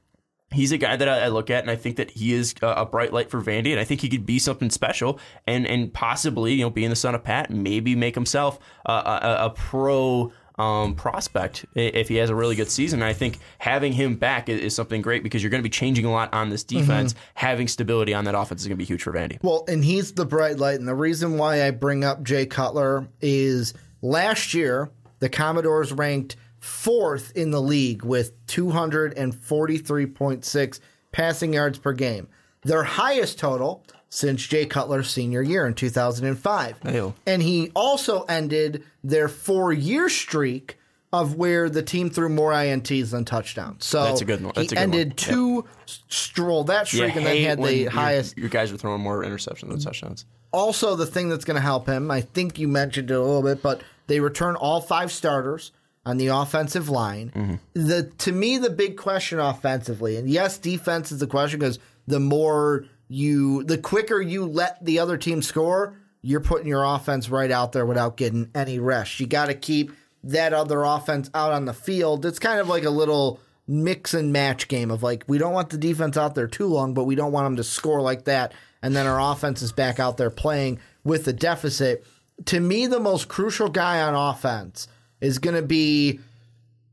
he's 0.52 0.72
a 0.72 0.78
guy 0.78 0.96
that 0.96 1.08
I, 1.08 1.20
I 1.24 1.28
look 1.28 1.50
at 1.50 1.62
and 1.62 1.70
I 1.70 1.76
think 1.76 1.96
that 1.96 2.10
he 2.10 2.32
is 2.32 2.54
a, 2.62 2.68
a 2.68 2.86
bright 2.86 3.12
light 3.12 3.30
for 3.30 3.40
Vandy, 3.40 3.70
and 3.70 3.80
I 3.80 3.84
think 3.84 4.00
he 4.00 4.08
could 4.08 4.26
be 4.26 4.38
something 4.38 4.70
special 4.70 5.18
and 5.46 5.66
and 5.66 5.92
possibly 5.92 6.54
you 6.54 6.62
know 6.62 6.70
being 6.70 6.90
the 6.90 6.96
son 6.96 7.14
of 7.14 7.24
Pat, 7.24 7.50
maybe 7.50 7.94
make 7.94 8.14
himself 8.14 8.58
a, 8.86 8.92
a, 8.92 9.36
a 9.46 9.50
pro. 9.50 10.32
Um, 10.58 10.96
prospect 10.96 11.66
if 11.76 12.08
he 12.08 12.16
has 12.16 12.30
a 12.30 12.34
really 12.34 12.56
good 12.56 12.68
season. 12.68 13.00
And 13.00 13.08
I 13.08 13.12
think 13.12 13.38
having 13.58 13.92
him 13.92 14.16
back 14.16 14.48
is, 14.48 14.60
is 14.60 14.74
something 14.74 15.02
great 15.02 15.22
because 15.22 15.40
you're 15.40 15.50
going 15.50 15.62
to 15.62 15.62
be 15.62 15.70
changing 15.70 16.04
a 16.04 16.10
lot 16.10 16.34
on 16.34 16.48
this 16.48 16.64
defense. 16.64 17.14
Having 17.34 17.68
stability 17.68 18.12
on 18.12 18.24
that 18.24 18.34
offense 18.34 18.62
is 18.62 18.66
going 18.66 18.76
to 18.76 18.82
be 18.82 18.84
huge 18.84 19.04
for 19.04 19.12
Vandy. 19.12 19.38
Well, 19.40 19.64
and 19.68 19.84
he's 19.84 20.14
the 20.14 20.26
bright 20.26 20.58
light. 20.58 20.80
And 20.80 20.88
the 20.88 20.96
reason 20.96 21.38
why 21.38 21.64
I 21.64 21.70
bring 21.70 22.02
up 22.02 22.24
Jay 22.24 22.44
Cutler 22.44 23.06
is 23.20 23.72
last 24.02 24.52
year, 24.52 24.90
the 25.20 25.28
Commodores 25.28 25.92
ranked 25.92 26.34
fourth 26.68 27.32
in 27.36 27.50
the 27.50 27.60
league 27.60 28.04
with 28.04 28.32
243.6 28.46 30.80
passing 31.12 31.54
yards 31.54 31.78
per 31.78 31.92
game. 31.92 32.28
Their 32.62 32.82
highest 32.84 33.38
total 33.38 33.84
since 34.10 34.46
Jay 34.46 34.64
Cutler's 34.66 35.10
senior 35.10 35.42
year 35.42 35.66
in 35.66 35.74
2005. 35.74 36.76
Ew. 36.92 37.14
And 37.26 37.42
he 37.42 37.70
also 37.74 38.22
ended 38.22 38.84
their 39.04 39.28
four 39.28 39.72
year 39.72 40.08
streak 40.08 40.78
of 41.12 41.36
where 41.36 41.70
the 41.70 41.82
team 41.82 42.10
threw 42.10 42.28
more 42.28 42.52
INTs 42.52 43.10
than 43.12 43.24
touchdowns. 43.24 43.84
So 43.84 44.04
That's 44.04 44.20
a 44.20 44.24
good 44.26 44.42
one. 44.44 44.52
That's 44.54 44.70
he 44.70 44.76
a 44.76 44.80
good 44.80 44.88
one. 44.90 44.98
ended 44.98 45.16
two 45.16 45.64
stroll 45.86 46.64
that 46.64 46.86
streak 46.86 47.16
and 47.16 47.24
then 47.24 47.42
had 47.44 47.62
the 47.62 47.86
highest 47.86 48.36
Your 48.36 48.50
guys 48.50 48.70
are 48.72 48.76
throwing 48.76 49.00
more 49.00 49.24
interceptions 49.24 49.70
than 49.70 49.80
touchdowns. 49.80 50.26
also 50.52 50.96
the 50.96 51.06
thing 51.06 51.30
that's 51.30 51.46
going 51.46 51.54
to 51.54 51.62
help 51.62 51.86
him, 51.86 52.10
I 52.10 52.20
think 52.20 52.58
you 52.58 52.68
mentioned 52.68 53.10
it 53.10 53.14
a 53.14 53.22
little 53.22 53.42
bit, 53.42 53.62
but 53.62 53.80
they 54.06 54.20
return 54.20 54.54
all 54.56 54.82
five 54.82 55.10
starters 55.10 55.72
on 56.04 56.16
the 56.16 56.28
offensive 56.28 56.88
line. 56.88 57.32
Mm-hmm. 57.34 57.54
The 57.74 58.04
to 58.18 58.32
me 58.32 58.58
the 58.58 58.70
big 58.70 58.96
question 58.96 59.38
offensively, 59.38 60.16
and 60.16 60.28
yes, 60.28 60.58
defense 60.58 61.12
is 61.12 61.18
the 61.18 61.26
question 61.26 61.60
because 61.60 61.78
the 62.06 62.20
more 62.20 62.86
you, 63.08 63.64
the 63.64 63.78
quicker 63.78 64.20
you 64.20 64.44
let 64.44 64.84
the 64.84 64.98
other 64.98 65.16
team 65.16 65.42
score, 65.42 65.96
you're 66.22 66.40
putting 66.40 66.66
your 66.66 66.84
offense 66.84 67.28
right 67.28 67.50
out 67.50 67.72
there 67.72 67.86
without 67.86 68.16
getting 68.16 68.50
any 68.54 68.78
rest. 68.78 69.20
You 69.20 69.26
got 69.26 69.46
to 69.46 69.54
keep 69.54 69.92
that 70.24 70.52
other 70.52 70.82
offense 70.82 71.30
out 71.34 71.52
on 71.52 71.64
the 71.64 71.72
field. 71.72 72.26
It's 72.26 72.38
kind 72.38 72.60
of 72.60 72.68
like 72.68 72.84
a 72.84 72.90
little 72.90 73.40
mix 73.66 74.14
and 74.14 74.32
match 74.32 74.66
game 74.66 74.90
of 74.90 75.02
like 75.02 75.24
we 75.26 75.36
don't 75.36 75.52
want 75.52 75.68
the 75.70 75.76
defense 75.76 76.16
out 76.16 76.34
there 76.34 76.46
too 76.46 76.66
long, 76.66 76.94
but 76.94 77.04
we 77.04 77.14
don't 77.14 77.32
want 77.32 77.44
them 77.46 77.56
to 77.56 77.64
score 77.64 78.00
like 78.00 78.24
that, 78.24 78.52
and 78.82 78.96
then 78.96 79.06
our 79.06 79.32
offense 79.32 79.62
is 79.62 79.72
back 79.72 80.00
out 80.00 80.16
there 80.16 80.30
playing 80.30 80.80
with 81.04 81.24
the 81.24 81.32
deficit. 81.32 82.04
To 82.46 82.60
me, 82.60 82.86
the 82.86 83.00
most 83.00 83.28
crucial 83.28 83.68
guy 83.68 84.00
on 84.00 84.14
offense 84.14 84.88
is 85.20 85.38
going 85.38 85.56
to 85.56 85.62
be. 85.62 86.20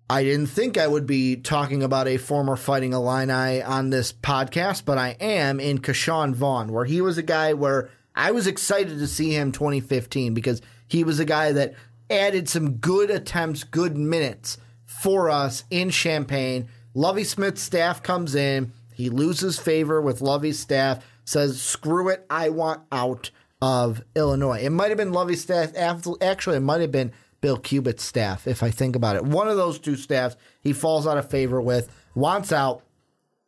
I 0.08 0.24
didn't 0.24 0.48
think 0.48 0.78
I 0.78 0.86
would 0.86 1.08
be 1.08 1.36
talking 1.36 1.82
about 1.82 2.08
a 2.08 2.18
former 2.18 2.56
fighting 2.56 2.94
Illini 2.94 3.64
on 3.64 3.90
this 3.90 4.14
podcast, 4.14 4.86
but 4.86 5.00
I 5.00 5.18
am 5.20 5.60
in 5.60 5.80
Ke'Shawn 5.80 6.36
Vaughn, 6.36 6.72
where 6.72 6.86
he 6.86 7.02
was 7.02 7.18
a 7.18 7.24
guy 7.24 7.54
where 7.54 7.90
I 8.16 8.30
was 8.30 8.46
excited 8.46 9.00
to 9.00 9.08
see 9.08 9.32
him 9.32 9.52
2015 9.52 10.36
because 10.36 10.62
he 10.88 11.04
was 11.04 11.20
a 11.20 11.26
guy 11.26 11.52
that 11.54 11.74
added 12.12 12.48
some 12.48 12.74
good 12.74 13.10
attempts, 13.10 13.64
good 13.64 13.98
minutes 13.98 14.60
for 14.86 15.32
us 15.32 15.64
in 15.72 15.90
Champaign. 15.90 16.70
Lovie 16.94 17.24
Smith's 17.24 17.64
staff 17.64 18.04
comes 18.04 18.36
in. 18.36 18.72
He 18.94 19.10
loses 19.10 19.58
favor 19.58 20.00
with 20.00 20.22
Lovie's 20.22 20.60
staff, 20.60 21.04
says, 21.26 21.60
screw 21.60 22.10
it, 22.10 22.26
I 22.30 22.50
want 22.50 22.84
out 22.92 23.32
of 23.60 24.04
Illinois. 24.16 24.60
It 24.60 24.70
might 24.70 24.90
have 24.90 24.98
been 24.98 25.12
Lovie's 25.14 25.42
staff. 25.42 25.76
Actually, 25.76 26.58
it 26.58 26.62
might 26.62 26.82
have 26.82 26.92
been 26.92 27.12
Bill 27.46 27.58
Cubit's 27.58 28.02
staff, 28.02 28.48
if 28.48 28.64
I 28.64 28.72
think 28.72 28.96
about 28.96 29.18
it. 29.18 29.24
One 29.24 29.48
of 29.48 29.56
those 29.56 29.78
two 29.78 29.96
staffs 29.96 30.36
he 30.62 30.74
falls 30.74 31.06
out 31.06 31.20
of 31.20 31.30
favor 31.30 31.62
with, 31.62 31.96
wants 32.16 32.52
out, 32.52 32.82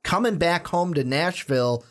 coming 0.03 0.37
back 0.37 0.67
home 0.67 0.93
to 0.93 1.03
Nashville. 1.03 1.83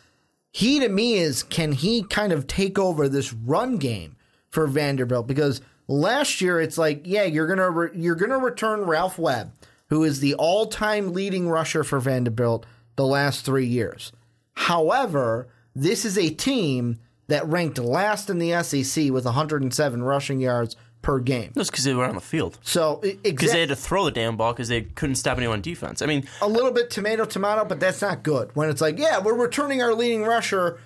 He 0.49 0.79
to 0.79 0.87
me 0.87 1.15
is 1.15 1.43
can 1.43 1.73
he 1.73 2.03
kind 2.03 2.31
of 2.31 2.47
take 2.47 2.79
over 2.79 3.09
this 3.09 3.33
run 3.33 3.75
game 3.75 4.15
for 4.47 4.67
Vanderbilt 4.67 5.27
because 5.27 5.59
last 5.89 6.39
year 6.39 6.61
it's 6.61 6.77
like 6.77 7.01
yeah 7.03 7.23
you're 7.23 7.45
gonna 7.45 7.69
re- 7.69 7.89
you're 7.93 8.15
gonna 8.15 8.37
return 8.37 8.85
Ralph 8.85 9.19
Webb 9.19 9.51
who 9.89 10.05
is 10.05 10.21
the 10.21 10.35
all 10.35 10.67
time 10.67 11.11
leading 11.11 11.49
rusher 11.49 11.83
for 11.83 11.99
Vanderbilt 11.99 12.65
the 12.95 13.05
last 13.05 13.43
three 13.43 13.67
years. 13.67 14.13
However, 14.53 15.49
this 15.75 16.05
is 16.05 16.17
a 16.17 16.29
team 16.29 16.99
that 17.27 17.45
ranked 17.45 17.79
last 17.79 18.29
in 18.29 18.39
the 18.39 18.63
SEC 18.63 19.11
with 19.11 19.25
107 19.25 20.03
rushing 20.03 20.39
yards 20.39 20.77
per 21.01 21.19
game. 21.19 21.51
That's 21.53 21.69
because 21.69 21.83
they 21.85 21.93
were 21.93 22.05
on 22.05 22.15
the 22.15 22.21
field. 22.21 22.57
So 22.63 22.97
Because 23.01 23.19
exactly 23.23 23.47
they 23.53 23.59
had 23.61 23.69
to 23.69 23.75
throw 23.75 24.05
the 24.05 24.11
damn 24.11 24.37
ball 24.37 24.53
because 24.53 24.67
they 24.67 24.81
couldn't 24.81 25.15
stop 25.15 25.37
anyone 25.37 25.57
on 25.57 25.61
defense. 25.61 26.01
I 26.01 26.05
mean, 26.05 26.27
a 26.41 26.47
little 26.47 26.71
bit 26.71 26.89
tomato 26.89 27.25
tomato, 27.25 27.65
but 27.65 27.79
that's 27.79 28.01
not 28.01 28.23
good. 28.23 28.51
When 28.55 28.69
it's 28.69 28.81
like, 28.81 28.99
yeah, 28.99 29.19
we're 29.19 29.33
returning 29.35 29.81
our 29.81 29.93
leading 29.93 30.23
rusher, 30.23 30.79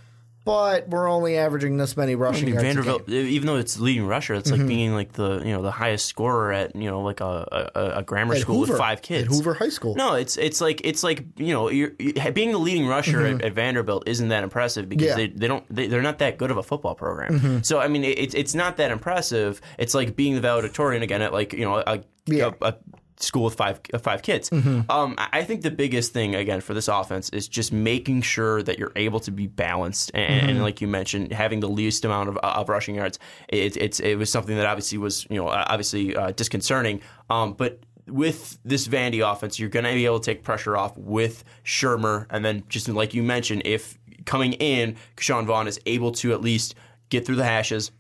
but 0.43 0.89
we're 0.89 1.07
only 1.07 1.37
averaging 1.37 1.77
this 1.77 1.95
many 1.95 2.13
I 2.13 2.15
rushing 2.15 2.45
mean 2.45 2.55
yards. 2.55 2.65
Vanderbilt, 2.67 3.09
even 3.09 3.45
though 3.45 3.57
it's 3.57 3.79
leading 3.79 4.07
rusher, 4.07 4.33
it's 4.33 4.49
like 4.51 4.65
being 4.65 4.93
like 4.93 5.13
the 5.13 5.39
you 5.45 5.51
know 5.51 5.61
the 5.61 5.71
highest 5.71 6.05
scorer 6.07 6.51
at 6.51 6.75
you 6.75 6.89
know 6.89 7.01
like 7.01 7.19
a 7.21 7.69
a, 7.75 7.81
a 7.99 8.03
grammar 8.03 8.33
At 8.35 8.41
school 8.41 8.59
Hoover, 8.59 8.73
with 8.73 8.79
five 8.79 9.01
kids. 9.01 9.27
at 9.27 9.31
Hoover 9.31 9.53
High 9.53 9.69
School. 9.69 9.95
No, 9.95 10.15
it's 10.15 10.37
it's 10.37 10.61
like 10.61 10.81
it's 10.83 11.03
like 11.03 11.23
you 11.37 11.53
know 11.53 11.69
you're, 11.69 11.91
being 12.33 12.51
the 12.51 12.57
leading 12.57 12.87
rusher 12.87 13.25
at, 13.25 13.41
at 13.43 13.53
Vanderbilt 13.53 14.07
isn't 14.07 14.29
that 14.29 14.43
impressive 14.43 14.89
because 14.89 15.01
Mm-hmm. 15.11 15.19
Yeah. 15.19 15.25
Mm-hmm. 15.25 15.33
they, 15.35 15.39
they 15.39 15.47
don't 15.47 15.75
they, 15.75 15.87
they're 15.87 16.01
not 16.01 16.19
that 16.19 16.37
good 16.37 16.51
of 16.51 16.57
a 16.57 16.63
football 16.63 16.95
program. 16.95 17.63
So 17.63 17.79
I 17.79 17.87
mean 17.87 18.03
it, 18.03 18.17
it's 18.17 18.33
it's 18.33 18.55
not 18.55 18.77
that 18.77 18.91
impressive. 18.91 19.61
It's 19.77 19.93
like 19.93 20.15
being 20.15 20.35
the 20.35 20.41
valedictorian 20.41 21.03
again 21.03 21.21
at 21.21 21.33
like 21.33 21.53
you 21.53 21.65
know 21.65 21.77
a, 21.85 22.03
Yeah. 22.25 22.45
Mm-hmm. 22.51 22.63
a, 22.63 22.67
a 22.69 22.75
school 23.23 23.43
with 23.45 23.55
five 23.55 23.79
uh, 23.93 23.97
five 23.97 24.21
kids. 24.21 24.51
Um, 24.51 24.85
I 24.89 25.27
I 25.31 25.43
think 25.43 25.61
the 25.61 25.71
biggest 25.71 26.13
thing 26.13 26.35
again 26.35 26.61
for 26.61 26.73
this 26.73 26.87
offense 26.87 27.29
is 27.29 27.47
just 27.47 27.71
making 27.73 28.21
sure 28.21 28.61
that 28.63 28.77
you're 28.79 28.91
able 28.95 29.19
to 29.21 29.31
be 29.31 29.47
balanced 29.47 30.11
and, 30.13 30.41
Mm-hmm. 30.41 30.49
and 30.49 30.61
like 30.63 30.81
you 30.81 30.87
mentioned, 30.87 31.31
having 31.33 31.59
the 31.59 31.69
least 31.69 32.05
amount 32.05 32.29
of, 32.29 32.37
of 32.37 32.69
rushing 32.69 32.95
yards. 32.95 33.19
It, 33.49 33.77
it's 33.77 33.99
it 33.99 34.15
was 34.15 34.31
something 34.31 34.55
that 34.57 34.65
obviously 34.65 34.97
was 34.97 35.25
you 35.29 35.37
know 35.37 35.47
obviously 35.47 36.15
uh, 36.15 36.31
disconcerting. 36.31 37.01
Um, 37.29 37.53
but 37.53 37.79
with 38.07 38.57
this 38.65 38.87
Vandy 38.87 39.21
offense, 39.29 39.59
you're 39.59 39.69
going 39.69 39.85
to 39.85 39.93
be 39.93 40.05
able 40.05 40.19
to 40.19 40.25
take 40.25 40.43
pressure 40.43 40.75
off 40.75 40.97
with 40.97 41.43
Shurmur, 41.63 42.25
and 42.29 42.43
then 42.43 42.63
just 42.67 42.89
like 42.89 43.13
you 43.13 43.23
mentioned, 43.23 43.61
if 43.65 43.97
coming 44.25 44.53
in, 44.53 44.95
Sean 45.19 45.45
Vaughn 45.45 45.67
is 45.67 45.79
able 45.85 46.11
to 46.13 46.33
at 46.33 46.41
least 46.41 46.75
get 47.09 47.25
through 47.25 47.35
the 47.37 47.43
hashes, 47.45 47.91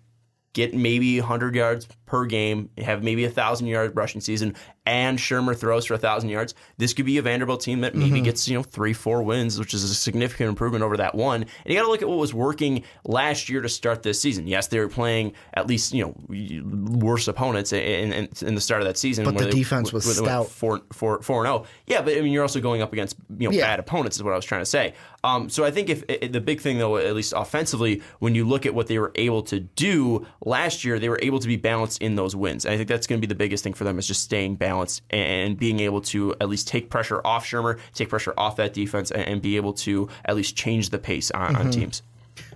get 0.53 0.73
maybe 0.73 1.19
100 1.19 1.55
yards 1.55 1.87
per 2.11 2.25
game, 2.25 2.69
have 2.77 3.03
maybe 3.03 3.23
a 3.23 3.29
1,000 3.29 3.67
yard 3.67 3.95
rushing 3.95 4.19
season, 4.19 4.53
and 4.85 5.17
Shurmur 5.17 5.57
throws 5.57 5.85
for 5.85 5.93
a 5.93 5.95
1,000 5.95 6.27
yards, 6.27 6.53
this 6.77 6.91
could 6.93 7.05
be 7.05 7.17
a 7.17 7.21
Vanderbilt 7.21 7.61
team 7.61 7.81
that 7.81 7.95
maybe 7.95 8.19
gets, 8.19 8.49
you 8.49 8.57
know, 8.57 8.63
three, 8.63 8.91
four 8.91 9.23
wins, 9.23 9.57
which 9.57 9.73
is 9.73 9.85
a 9.85 9.95
significant 9.95 10.49
improvement 10.49 10.83
over 10.83 10.97
that 10.97 11.15
one. 11.15 11.43
And 11.43 11.49
you 11.65 11.75
got 11.75 11.83
to 11.85 11.89
look 11.89 12.01
at 12.01 12.09
what 12.09 12.17
was 12.17 12.33
working 12.33 12.83
last 13.05 13.47
year 13.47 13.61
to 13.61 13.69
start 13.69 14.03
this 14.03 14.19
season. 14.19 14.45
Yes, 14.45 14.67
they 14.67 14.79
were 14.79 14.89
playing 14.89 15.31
at 15.53 15.67
least, 15.67 15.93
you 15.93 16.03
know, 16.03 16.99
worse 16.99 17.29
opponents 17.29 17.71
in, 17.71 18.11
in, 18.11 18.29
in 18.41 18.55
the 18.55 18.61
start 18.61 18.81
of 18.81 18.87
that 18.87 18.97
season. 18.97 19.23
But 19.23 19.35
where 19.35 19.45
the 19.45 19.51
they- 19.51 19.57
defense 19.59 19.93
was 19.93 20.17
stout. 20.17 20.49
Four, 20.49 20.81
four, 20.91 21.21
four 21.21 21.45
and 21.45 21.53
oh. 21.53 21.65
Yeah, 21.87 22.01
but 22.01 22.17
I 22.17 22.21
mean, 22.21 22.33
you're 22.33 22.43
also 22.43 22.59
going 22.59 22.81
up 22.81 22.91
against, 22.91 23.15
you 23.37 23.47
know, 23.47 23.55
Yeah. 23.55 23.67
bad 23.67 23.79
opponents 23.79 24.17
is 24.17 24.23
what 24.23 24.33
I 24.33 24.35
was 24.35 24.43
trying 24.43 24.61
to 24.61 24.65
say. 24.65 24.95
Um, 25.23 25.49
so 25.49 25.63
I 25.63 25.71
think 25.71 25.89
if 25.89 26.03
i 26.09 26.27
the 26.27 26.41
big 26.41 26.59
thing 26.61 26.79
though, 26.79 26.97
at 26.97 27.15
least 27.15 27.33
offensively, 27.37 28.01
when 28.19 28.33
you 28.35 28.43
look 28.43 28.65
at 28.65 28.73
what 28.73 28.87
they 28.87 28.97
were 28.97 29.11
able 29.15 29.43
to 29.43 29.59
do 29.59 30.25
last 30.43 30.83
year, 30.83 30.97
they 30.99 31.09
were 31.09 31.19
able 31.21 31.39
to 31.39 31.47
be 31.47 31.57
balanced 31.57 32.00
in 32.01 32.15
those 32.15 32.35
wins. 32.35 32.65
And 32.65 32.73
I 32.73 32.77
think 32.77 32.89
that's 32.89 33.07
going 33.07 33.21
to 33.21 33.25
be 33.25 33.31
the 33.31 33.37
biggest 33.37 33.63
thing 33.63 33.73
for 33.73 33.83
them 33.83 33.97
is 33.99 34.07
just 34.07 34.23
staying 34.23 34.55
balanced 34.55 35.01
and 35.09 35.57
being 35.57 35.79
able 35.79 36.01
to 36.01 36.35
at 36.41 36.49
least 36.49 36.67
take 36.67 36.89
pressure 36.89 37.21
off 37.25 37.45
Shurmur, 37.45 37.79
take 37.93 38.09
pressure 38.09 38.33
off 38.37 38.55
that 38.57 38.73
defense, 38.73 39.11
and, 39.11 39.21
and 39.23 39.41
be 39.41 39.55
able 39.55 39.73
to 39.73 40.09
at 40.25 40.35
least 40.35 40.55
change 40.55 40.89
the 40.89 40.99
pace 40.99 41.31
on, 41.31 41.53
Mm-hmm. 41.53 41.61
on 41.61 41.71
teams. 41.71 42.01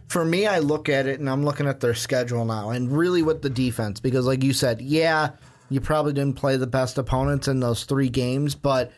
for 0.07 0.25
me, 0.25 0.47
I 0.47 0.59
look 0.59 0.89
at 0.89 1.07
it 1.07 1.19
and 1.19 1.29
I'm 1.29 1.43
looking 1.43 1.67
at 1.67 1.79
their 1.79 1.93
schedule 1.93 2.45
now, 2.45 2.69
and 2.71 2.95
really 2.95 3.23
with 3.23 3.41
the 3.41 3.49
defense, 3.49 3.99
because 3.99 4.25
like 4.25 4.43
you 4.43 4.53
said, 4.53 4.81
yeah, 4.81 5.31
you 5.69 5.81
probably 5.81 6.13
didn't 6.13 6.35
play 6.35 6.57
the 6.57 6.67
best 6.67 6.97
opponents 6.97 7.47
in 7.47 7.59
those 7.59 7.85
three 7.85 8.09
games, 8.09 8.53
but 8.55 8.91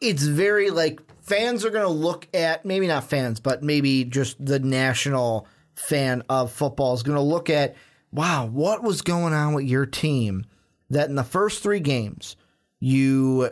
it's 0.00 0.22
very 0.22 0.70
like 0.70 1.00
fans 1.22 1.64
are 1.64 1.70
going 1.70 1.84
to 1.84 1.88
look 1.88 2.26
at 2.32 2.64
maybe 2.64 2.86
not 2.86 3.04
fans, 3.04 3.38
but 3.38 3.62
maybe 3.62 4.04
just 4.04 4.44
the 4.44 4.58
national 4.58 5.46
fan 5.74 6.22
of 6.28 6.50
football 6.50 6.94
is 6.94 7.02
going 7.02 7.16
to 7.16 7.22
look 7.22 7.50
at 7.50 7.76
wow, 8.12 8.46
what 8.46 8.82
was 8.82 9.02
going 9.02 9.32
on 9.32 9.54
with 9.54 9.64
your 9.64 9.86
team 9.86 10.44
that 10.90 11.08
in 11.08 11.14
the 11.14 11.24
first 11.24 11.62
three 11.62 11.80
games 11.80 12.36
you 12.80 13.50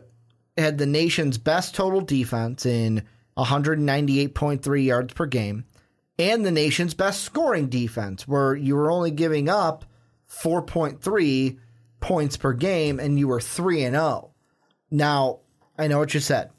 had 0.57 0.79
the 0.79 0.87
nation's 0.87 1.39
best 1.39 1.75
total 1.75 2.01
defense 2.01 2.67
in 2.67 3.03
198.3 3.37 4.85
yards 4.85 5.15
per 5.15 5.27
game 5.27 5.65
and 6.19 6.45
the 6.45 6.51
nation's 6.51 6.95
best 6.95 7.23
scoring 7.23 7.69
defense, 7.69 8.27
where 8.27 8.55
you 8.57 8.75
were 8.75 8.91
only 8.91 9.13
giving 9.13 9.49
up 9.49 9.85
4.3 10.29 11.59
points 12.01 12.37
per 12.37 12.53
game 12.53 12.99
and 12.99 13.19
you 13.19 13.29
were 13.29 13.41
3 13.41 13.85
and 13.85 13.95
0. 13.95 14.33
Now, 14.91 15.41
I 15.79 15.87
know 15.87 15.99
what 15.99 16.15
you 16.15 16.21
said. 16.21 16.51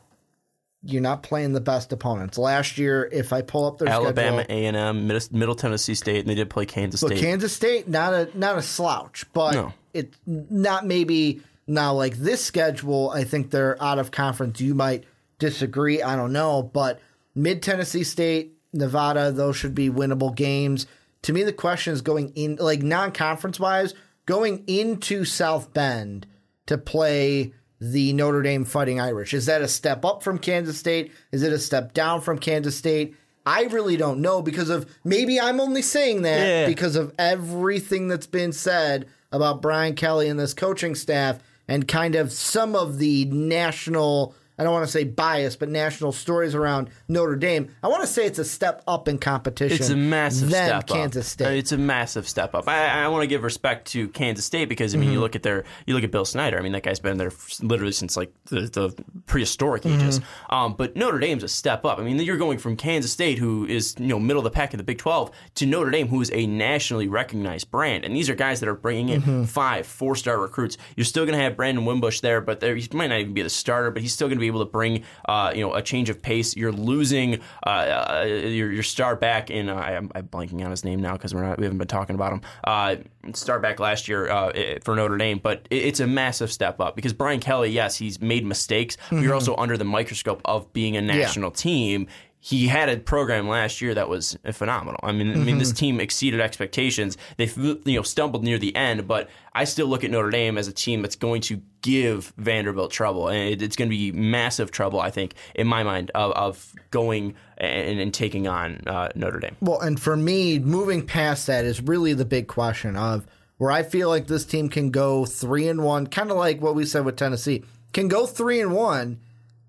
You're 0.83 1.01
not 1.01 1.23
playing 1.23 1.51
the 1.53 1.59
best 1.59 1.91
opponents. 1.91 2.37
Last 2.37 2.77
year, 2.77 3.09
if 3.11 3.33
I 3.33 3.41
pull 3.41 3.65
up 3.65 3.79
their 3.79 3.89
Alabama, 3.89 4.43
schedule, 4.43 4.55
A 4.55 4.65
and 4.65 4.77
M, 4.77 5.07
Middle 5.07 5.55
Tennessee 5.55 5.93
State, 5.95 6.19
and 6.21 6.29
they 6.29 6.35
did 6.35 6.49
play 6.49 6.65
Kansas 6.65 7.01
State. 7.01 7.19
Kansas 7.19 7.51
State, 7.53 7.89
not 7.89 8.13
a 8.13 8.29
not 8.33 8.57
a 8.57 8.61
slouch, 8.61 9.25
but 9.33 9.53
No. 9.55 9.73
it's 9.93 10.17
not 10.25 10.85
maybe 10.85 11.41
now 11.67 11.93
like 11.93 12.15
this 12.15 12.43
schedule. 12.43 13.09
I 13.09 13.25
think 13.25 13.51
they're 13.51 13.81
out 13.83 13.99
of 13.99 14.11
conference. 14.11 14.61
You 14.61 14.73
might 14.73 15.03
disagree. 15.37 16.01
I 16.01 16.15
don't 16.15 16.31
know, 16.31 16.63
but 16.63 17.01
mid 17.35 17.61
Tennessee 17.61 18.05
State, 18.05 18.53
Nevada, 18.71 19.33
those 19.33 19.57
should 19.57 19.75
be 19.75 19.89
winnable 19.89 20.33
games. 20.33 20.87
To 21.23 21.33
me, 21.33 21.43
the 21.43 21.51
question 21.51 21.91
is 21.91 22.01
going 22.01 22.29
in 22.35 22.55
like 22.55 22.81
non 22.81 23.11
conference 23.11 23.59
wise, 23.59 23.93
going 24.25 24.63
into 24.67 25.25
South 25.25 25.73
Bend 25.73 26.25
to 26.67 26.77
play 26.77 27.53
the 27.81 28.13
Notre 28.13 28.41
Dame 28.41 28.65
Fighting 28.65 28.99
Irish. 28.99 29.33
Is 29.33 29.45
that 29.45 29.61
a 29.61 29.67
step 29.67 30.03
up 30.05 30.21
from 30.23 30.37
Kansas 30.37 30.77
State? 30.77 31.11
Is 31.31 31.43
it 31.43 31.53
a 31.53 31.59
step 31.59 31.93
down 31.93 32.21
from 32.21 32.37
Kansas 32.39 32.75
State? 32.77 33.15
I 33.45 33.63
really 33.63 33.97
don't 33.97 34.21
know 34.21 34.41
because 34.41 34.69
of 34.69 34.85
maybe 35.03 35.39
I'm 35.39 35.59
only 35.59 35.81
saying 35.81 36.23
that 36.23 36.45
Yeah. 36.45 36.65
because 36.67 36.95
of 36.95 37.13
everything 37.17 38.07
that's 38.07 38.27
been 38.27 38.51
said 38.51 39.05
about 39.31 39.61
Brian 39.61 39.95
Kelly 39.95 40.27
and 40.27 40.39
this 40.39 40.53
coaching 40.53 40.93
staff 40.93 41.39
and 41.67 41.87
kind 41.87 42.15
of 42.15 42.31
some 42.31 42.75
of 42.75 42.97
the 42.99 43.25
national 43.25 44.35
I 44.59 44.63
don't 44.63 44.73
want 44.73 44.85
to 44.85 44.91
say 44.91 45.05
bias, 45.05 45.55
but 45.55 45.69
national 45.69 46.11
stories 46.11 46.53
around 46.53 46.89
Notre 47.07 47.37
Dame. 47.37 47.69
I 47.81 47.87
want 47.87 48.01
to 48.01 48.07
say 48.07 48.25
it's 48.25 48.39
a 48.39 48.45
step 48.45 48.83
up 48.87 49.07
in 49.07 49.17
competition. 49.17 49.77
It's 49.77 49.89
a 49.89 49.95
massive 49.95 50.49
than 50.49 50.67
step 50.67 50.87
Kansas 50.87 51.25
up. 51.27 51.31
State. 51.31 51.57
It's 51.57 51.71
a 51.71 51.77
massive 51.77 52.27
step 52.27 52.53
up. 52.53 52.67
I, 52.67 53.05
I 53.05 53.07
want 53.07 53.23
to 53.23 53.27
give 53.27 53.43
respect 53.43 53.87
to 53.93 54.09
Kansas 54.09 54.43
State 54.45 54.67
because 54.69 54.93
I 54.93 54.97
mean, 54.97 55.07
Mm-hmm. 55.09 55.13
you 55.13 55.19
look 55.21 55.35
at 55.35 55.43
their, 55.43 55.63
you 55.85 55.95
look 55.95 56.03
at 56.03 56.11
Bill 56.11 56.25
Snyder. 56.25 56.59
I 56.59 56.61
mean, 56.61 56.73
that 56.73 56.83
guy's 56.83 56.99
been 56.99 57.17
there 57.17 57.31
literally 57.61 57.93
since 57.93 58.17
like 58.17 58.33
the, 58.45 58.61
the 58.61 59.03
prehistoric 59.25 59.83
Mm-hmm. 59.83 60.01
ages. 60.01 60.19
Um, 60.49 60.73
but 60.73 60.95
Notre 60.95 61.19
Dame's 61.19 61.43
a 61.43 61.47
step 61.47 61.85
up. 61.85 61.97
I 61.99 62.03
mean, 62.03 62.19
you're 62.19 62.35
going 62.37 62.57
from 62.57 62.75
Kansas 62.75 63.11
State, 63.13 63.37
who 63.37 63.65
is 63.65 63.95
you 63.97 64.07
know 64.07 64.19
middle 64.19 64.39
of 64.39 64.43
the 64.43 64.51
pack 64.51 64.73
in 64.73 64.77
the 64.77 64.83
Big 64.83 64.97
12, 64.97 65.31
to 65.55 65.65
Notre 65.65 65.89
Dame, 65.91 66.07
who 66.09 66.19
is 66.21 66.29
a 66.33 66.45
nationally 66.47 67.07
recognized 67.07 67.71
brand. 67.71 68.03
And 68.03 68.15
these 68.15 68.29
are 68.29 68.35
guys 68.35 68.59
that 68.59 68.67
are 68.67 68.75
bringing 68.75 69.09
in 69.09 69.19
Mm-hmm. 69.21 69.43
five, 69.45 69.85
four 69.87 70.15
star 70.15 70.37
recruits. 70.39 70.77
You're 70.95 71.05
still 71.05 71.25
going 71.25 71.37
to 71.37 71.43
have 71.43 71.55
Brandon 71.55 71.85
Wimbush 71.85 72.19
there, 72.21 72.41
but 72.41 72.59
there, 72.59 72.75
he 72.75 72.87
might 72.93 73.07
not 73.07 73.19
even 73.19 73.33
be 73.33 73.41
the 73.41 73.49
starter, 73.49 73.91
but 73.91 74.01
he's 74.01 74.13
still 74.13 74.27
going 74.27 74.37
to 74.37 74.41
be 74.41 74.48
able 74.49 74.65
to 74.65 74.69
bring 74.71 75.03
uh, 75.27 75.51
you 75.55 75.61
know 75.61 75.73
a 75.73 75.81
change 75.81 76.09
of 76.09 76.21
pace. 76.21 76.55
You're 76.55 76.71
losing 76.71 77.39
uh, 77.65 77.69
uh, 77.69 78.25
your, 78.27 78.71
your 78.71 78.83
star 78.83 79.15
back 79.15 79.49
in. 79.49 79.69
Uh, 79.69 79.75
I'm, 79.75 80.11
I'm 80.15 80.27
blanking 80.27 80.63
on 80.63 80.71
his 80.71 80.83
name 80.83 81.01
now 81.01 81.13
because 81.13 81.33
we're 81.33 81.43
not 81.43 81.57
we 81.57 81.65
haven't 81.65 81.77
been 81.79 81.87
talking 81.87 82.15
about 82.15 82.33
him. 82.33 82.41
Uh, 82.63 82.95
star 83.33 83.59
back 83.59 83.79
last 83.79 84.07
year 84.07 84.29
uh, 84.29 84.51
for 84.83 84.95
Notre 84.95 85.17
Dame, 85.17 85.39
but 85.41 85.67
it, 85.69 85.77
it's 85.77 85.99
a 85.99 86.07
massive 86.07 86.51
step 86.51 86.79
up 86.79 86.95
because 86.95 87.13
Brian 87.13 87.39
Kelly, 87.39 87.69
yes, 87.69 87.97
he's 87.97 88.19
made 88.21 88.45
mistakes, 88.45 88.97
but 89.09 89.21
you're 89.21 89.33
also 89.33 89.55
under 89.55 89.77
the 89.77 89.85
microscope 89.85 90.41
of 90.45 90.71
being 90.73 90.97
a 90.97 91.01
national 91.01 91.51
team. 91.51 92.07
He 92.41 92.67
had 92.67 92.87
a 92.87 92.97
program 92.97 93.49
last 93.49 93.81
year 93.81 93.93
that 93.95 94.07
was 94.07 94.37
phenomenal. 94.53 94.99
I 95.03 95.11
mean, 95.11 95.31
I 95.33 95.35
mean, 95.35 95.57
this 95.57 95.73
team 95.73 95.99
exceeded 95.99 96.39
expectations. 96.39 97.17
They 97.35 97.51
you 97.55 97.81
know 97.85 98.01
stumbled 98.01 98.45
near 98.45 98.57
the 98.57 98.73
end, 98.75 99.07
but 99.07 99.29
I 99.53 99.65
still 99.65 99.87
look 99.87 100.05
at 100.05 100.11
Notre 100.11 100.29
Dame 100.29 100.57
as 100.57 100.69
a 100.69 100.71
team 100.71 101.01
that's 101.01 101.17
going 101.17 101.41
to 101.43 101.61
give 101.81 102.33
Vanderbilt 102.37 102.91
trouble, 102.91 103.27
and 103.27 103.49
it, 103.49 103.61
it's 103.61 103.75
going 103.75 103.89
to 103.89 103.95
be 103.95 104.13
massive 104.13 104.71
trouble. 104.71 105.01
I 105.01 105.11
think, 105.11 105.33
in 105.53 105.67
my 105.67 105.83
mind, 105.83 106.11
of, 106.15 106.31
of 106.31 106.73
going 106.91 107.35
and, 107.57 107.99
and 107.99 108.13
taking 108.13 108.47
on 108.47 108.83
uh, 108.87 109.09
Notre 109.15 109.39
Dame. 109.39 109.57
Well, 109.59 109.81
and 109.81 109.99
for 109.99 110.15
me, 110.15 110.59
moving 110.59 111.05
past 111.05 111.47
that 111.47 111.65
is 111.65 111.81
really 111.81 112.13
the 112.13 112.25
big 112.25 112.47
question 112.47 112.95
of 112.95 113.27
where 113.57 113.71
I 113.71 113.83
feel 113.83 114.07
like 114.07 114.27
this 114.27 114.45
team 114.45 114.69
can 114.69 114.91
go 114.91 115.25
three 115.25 115.67
and 115.67 115.83
one, 115.83 116.07
kind 116.07 116.31
of 116.31 116.37
like 116.37 116.61
what 116.61 116.73
we 116.73 116.85
said 116.85 117.03
with 117.03 117.17
Tennessee, 117.17 117.65
can 117.91 118.07
go 118.07 118.25
three 118.25 118.61
and 118.61 118.73
one 118.73 119.19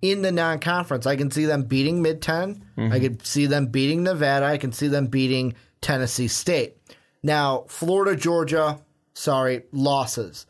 in 0.02 0.22
the 0.22 0.32
non-conference. 0.32 1.06
I 1.06 1.16
can 1.16 1.30
see 1.30 1.44
them 1.44 1.64
beating 1.64 2.02
Mid 2.02 2.22
10 2.22 2.64
I 2.76 2.80
mm-hmm. 2.80 3.00
could 3.00 3.26
see 3.26 3.46
them 3.46 3.66
beating 3.66 4.02
Nevada. 4.02 4.46
I 4.46 4.58
can 4.58 4.72
see 4.72 4.88
them 4.88 5.06
beating 5.06 5.54
Tennessee 5.80 6.28
State. 6.28 6.76
Now, 7.22 7.64
Florida, 7.68 8.16
Georgia, 8.16 8.80
sorry, 9.12 9.64
losses. 9.72 10.46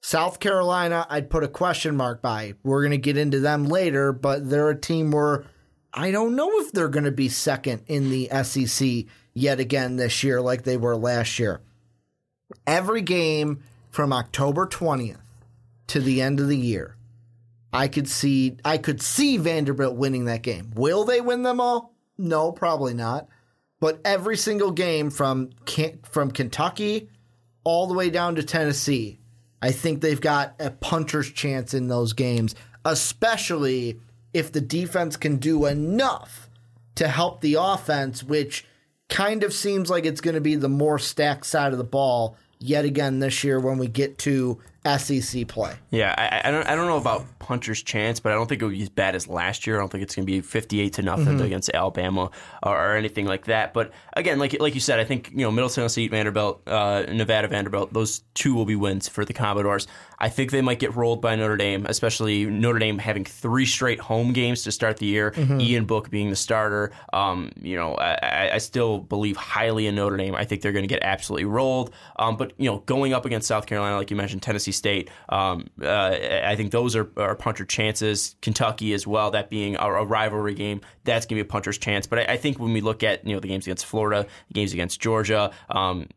South 0.00 0.40
Carolina, 0.40 1.06
I'd 1.08 1.30
put 1.30 1.44
a 1.44 1.48
question 1.48 1.96
mark 1.96 2.22
by. 2.22 2.54
We're 2.62 2.82
going 2.82 2.90
to 2.90 2.98
get 2.98 3.16
into 3.16 3.40
them 3.40 3.66
later, 3.66 4.12
but 4.12 4.48
they're 4.48 4.70
a 4.70 4.80
team 4.80 5.12
where 5.12 5.44
I 5.94 6.10
don't 6.10 6.34
know 6.34 6.50
if 6.60 6.72
they're 6.72 6.88
going 6.88 7.04
to 7.04 7.12
be 7.12 7.28
second 7.28 7.82
in 7.86 8.10
the 8.10 8.28
SEC 8.42 9.06
yet 9.34 9.60
again 9.60 9.96
this 9.96 10.24
year 10.24 10.40
like 10.40 10.62
they 10.62 10.76
were 10.76 10.96
last 10.96 11.38
year. 11.38 11.60
Every 12.66 13.02
game 13.02 13.62
from 13.90 14.12
October 14.12 14.66
20th 14.66 15.20
to 15.88 16.00
the 16.00 16.22
end 16.22 16.40
of 16.40 16.48
the 16.48 16.56
year, 16.56 16.96
I 17.72 17.88
could 17.88 18.08
see 18.08 18.56
I 18.64 18.78
could 18.78 19.00
see 19.00 19.36
Vanderbilt 19.36 19.96
winning 19.96 20.26
that 20.26 20.42
game. 20.42 20.70
Will 20.74 21.04
they 21.04 21.20
win 21.20 21.42
them 21.42 21.60
all? 21.60 21.94
No, 22.18 22.52
probably 22.52 22.94
not. 22.94 23.28
But 23.80 24.00
every 24.04 24.36
single 24.36 24.70
game 24.70 25.10
from 25.10 25.50
from 26.04 26.30
Kentucky 26.30 27.08
all 27.64 27.86
the 27.86 27.94
way 27.94 28.10
down 28.10 28.34
to 28.36 28.42
Tennessee, 28.42 29.18
I 29.60 29.72
think 29.72 30.00
they've 30.00 30.20
got 30.20 30.54
a 30.60 30.70
puncher's 30.70 31.30
chance 31.30 31.74
in 31.74 31.88
those 31.88 32.12
games, 32.12 32.54
especially 32.84 34.00
if 34.34 34.52
the 34.52 34.60
defense 34.60 35.16
can 35.16 35.36
do 35.36 35.66
enough 35.66 36.48
to 36.96 37.08
help 37.08 37.40
the 37.40 37.54
offense, 37.54 38.22
which 38.22 38.66
kind 39.08 39.42
of 39.44 39.52
seems 39.52 39.90
like 39.90 40.06
it's 40.06 40.20
going 40.20 40.34
to 40.34 40.40
be 40.40 40.54
the 40.54 40.68
more 40.68 40.98
stacked 40.98 41.46
side 41.46 41.72
of 41.72 41.78
the 41.78 41.84
ball 41.84 42.36
yet 42.58 42.84
again 42.84 43.18
this 43.18 43.42
year 43.44 43.58
when 43.60 43.78
we 43.78 43.86
get 43.86 44.18
to 44.18 44.58
SEC 44.98 45.46
play. 45.48 45.74
Yeah, 45.90 46.14
I, 46.16 46.48
I 46.48 46.50
don't. 46.50 46.66
I 46.66 46.74
don't 46.74 46.86
know 46.88 46.96
about 46.96 47.24
puncher's 47.38 47.82
chance, 47.82 48.18
but 48.20 48.32
I 48.32 48.34
don't 48.34 48.48
think 48.48 48.62
it 48.62 48.64
would 48.64 48.74
be 48.74 48.82
as 48.82 48.88
bad 48.88 49.14
as 49.14 49.28
last 49.28 49.66
year. 49.66 49.76
I 49.76 49.80
don't 49.80 49.90
think 49.92 50.02
it's 50.02 50.14
going 50.16 50.26
to 50.26 50.32
be 50.32 50.40
fifty-eight 50.40 50.94
to 50.94 51.02
nothing 51.02 51.40
against 51.40 51.70
Alabama 51.72 52.30
or, 52.62 52.76
or 52.76 52.96
anything 52.96 53.26
like 53.26 53.44
that. 53.46 53.72
But 53.74 53.92
again, 54.14 54.38
like 54.40 54.58
like 54.60 54.74
you 54.74 54.80
said, 54.80 54.98
I 54.98 55.04
think 55.04 55.30
you 55.30 55.38
know 55.38 55.50
Middle 55.52 55.70
Tennessee, 55.70 56.08
Vanderbilt, 56.08 56.62
uh, 56.66 57.04
Nevada, 57.12 57.46
Vanderbilt. 57.48 57.92
Those 57.92 58.22
two 58.34 58.54
will 58.54 58.64
be 58.64 58.74
wins 58.76 59.08
for 59.08 59.24
the 59.24 59.32
Commodores. 59.32 59.86
I 60.18 60.28
think 60.28 60.52
they 60.52 60.62
might 60.62 60.78
get 60.78 60.94
rolled 60.94 61.20
by 61.20 61.34
Notre 61.34 61.56
Dame, 61.56 61.84
especially 61.88 62.44
Notre 62.46 62.78
Dame 62.78 62.98
having 62.98 63.24
three 63.24 63.66
straight 63.66 63.98
home 63.98 64.32
games 64.32 64.62
to 64.64 64.72
start 64.72 64.98
the 64.98 65.06
year. 65.06 65.32
Ian 65.36 65.84
Book 65.84 66.10
being 66.10 66.30
the 66.30 66.36
starter. 66.36 66.92
Um, 67.12 67.50
you 67.60 67.76
know, 67.76 67.94
I, 67.94 68.18
I- 68.22 68.50
I 68.54 68.58
still 68.58 68.98
believe 68.98 69.36
highly 69.36 69.86
in 69.86 69.94
Notre 69.94 70.16
Dame. 70.16 70.34
I 70.34 70.44
think 70.44 70.62
they're 70.62 70.72
going 70.72 70.82
to 70.84 70.88
get 70.88 71.02
absolutely 71.02 71.44
rolled. 71.46 71.92
Um, 72.16 72.36
but 72.36 72.52
you 72.58 72.68
know, 72.70 72.78
going 72.86 73.12
up 73.14 73.24
against 73.24 73.48
South 73.48 73.66
Carolina, 73.66 73.96
like 73.96 74.10
you 74.10 74.16
mentioned, 74.16 74.42
Tennessee 74.42 74.71
State. 74.72 75.10
Um, 75.28 75.66
uh, 75.82 76.16
I 76.44 76.56
think 76.56 76.72
those 76.72 76.96
are, 76.96 77.10
are 77.16 77.34
puncher 77.36 77.64
chances. 77.64 78.36
Kentucky 78.42 78.92
as 78.92 79.06
well, 79.06 79.30
that 79.32 79.50
being 79.50 79.76
a, 79.76 79.84
a 79.86 80.04
rivalry 80.04 80.54
game, 80.54 80.80
that's 81.04 81.26
going 81.26 81.38
to 81.38 81.44
be 81.44 81.48
a 81.48 81.50
puncher's 81.50 81.78
chance. 81.78 82.06
But 82.06 82.20
I, 82.20 82.32
I 82.34 82.36
think 82.36 82.58
when 82.58 82.72
we 82.72 82.80
look 82.80 83.02
at 83.02 83.26
you 83.26 83.34
know 83.34 83.40
the 83.40 83.48
games 83.48 83.66
against 83.66 83.86
Florida, 83.86 84.26
the 84.48 84.54
games 84.54 84.72
against 84.72 85.00
Georgia, 85.00 85.50
um, 85.70 86.08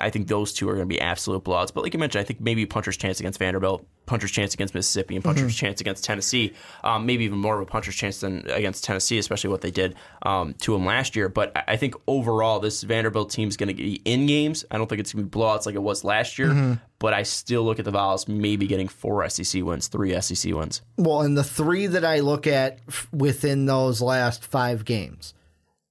I 0.00 0.10
think 0.10 0.28
those 0.28 0.52
two 0.52 0.68
are 0.68 0.74
going 0.74 0.88
to 0.88 0.92
be 0.94 1.00
absolute 1.00 1.44
blowouts. 1.44 1.72
But 1.72 1.82
like 1.84 1.92
you 1.94 1.98
mentioned, 2.00 2.20
I 2.20 2.24
think 2.24 2.40
maybe 2.40 2.66
puncher's 2.66 2.96
chance 2.96 3.18
against 3.20 3.38
Vanderbilt, 3.38 3.86
puncher's 4.06 4.30
chance 4.30 4.52
against 4.54 4.74
Mississippi, 4.74 5.14
and 5.16 5.24
puncher's 5.24 5.54
chance 5.56 5.80
against 5.80 6.04
Tennessee. 6.04 6.52
Um, 6.82 7.06
maybe 7.06 7.24
even 7.24 7.38
more 7.38 7.56
of 7.56 7.62
a 7.62 7.66
puncher's 7.66 7.94
chance 7.96 8.20
than 8.20 8.48
against 8.50 8.84
Tennessee, 8.84 9.18
especially 9.18 9.50
what 9.50 9.60
they 9.62 9.70
did 9.70 9.94
um, 10.22 10.54
to 10.60 10.72
them 10.72 10.84
last 10.84 11.16
year. 11.16 11.28
But 11.28 11.56
I- 11.56 11.64
I 11.74 11.76
think 11.76 11.94
overall, 12.06 12.60
this 12.60 12.82
Vanderbilt 12.84 13.30
team 13.30 13.48
is 13.48 13.56
going 13.56 13.68
to 13.68 13.74
be 13.74 13.94
in 14.04 14.26
games. 14.26 14.64
I 14.70 14.76
don't 14.78 14.86
think 14.88 15.00
it's 15.00 15.12
going 15.12 15.24
to 15.24 15.28
be 15.30 15.36
blowouts 15.38 15.66
like 15.66 15.74
it 15.74 15.82
was 15.82 16.04
last 16.04 16.38
year. 16.38 16.78
But 17.04 17.12
I 17.12 17.22
still 17.24 17.64
look 17.64 17.78
at 17.78 17.84
the 17.84 17.90
Vols 17.90 18.26
maybe 18.26 18.66
getting 18.66 18.88
four 18.88 19.28
SEC 19.28 19.62
wins, 19.62 19.88
three 19.88 20.18
SEC 20.22 20.54
wins. 20.54 20.80
Well, 20.96 21.20
and 21.20 21.36
the 21.36 21.44
three 21.44 21.86
that 21.86 22.02
I 22.02 22.20
look 22.20 22.46
at 22.46 22.78
f- 22.88 23.08
within 23.12 23.66
those 23.66 24.00
last 24.00 24.42
five 24.42 24.86
games 24.86 25.34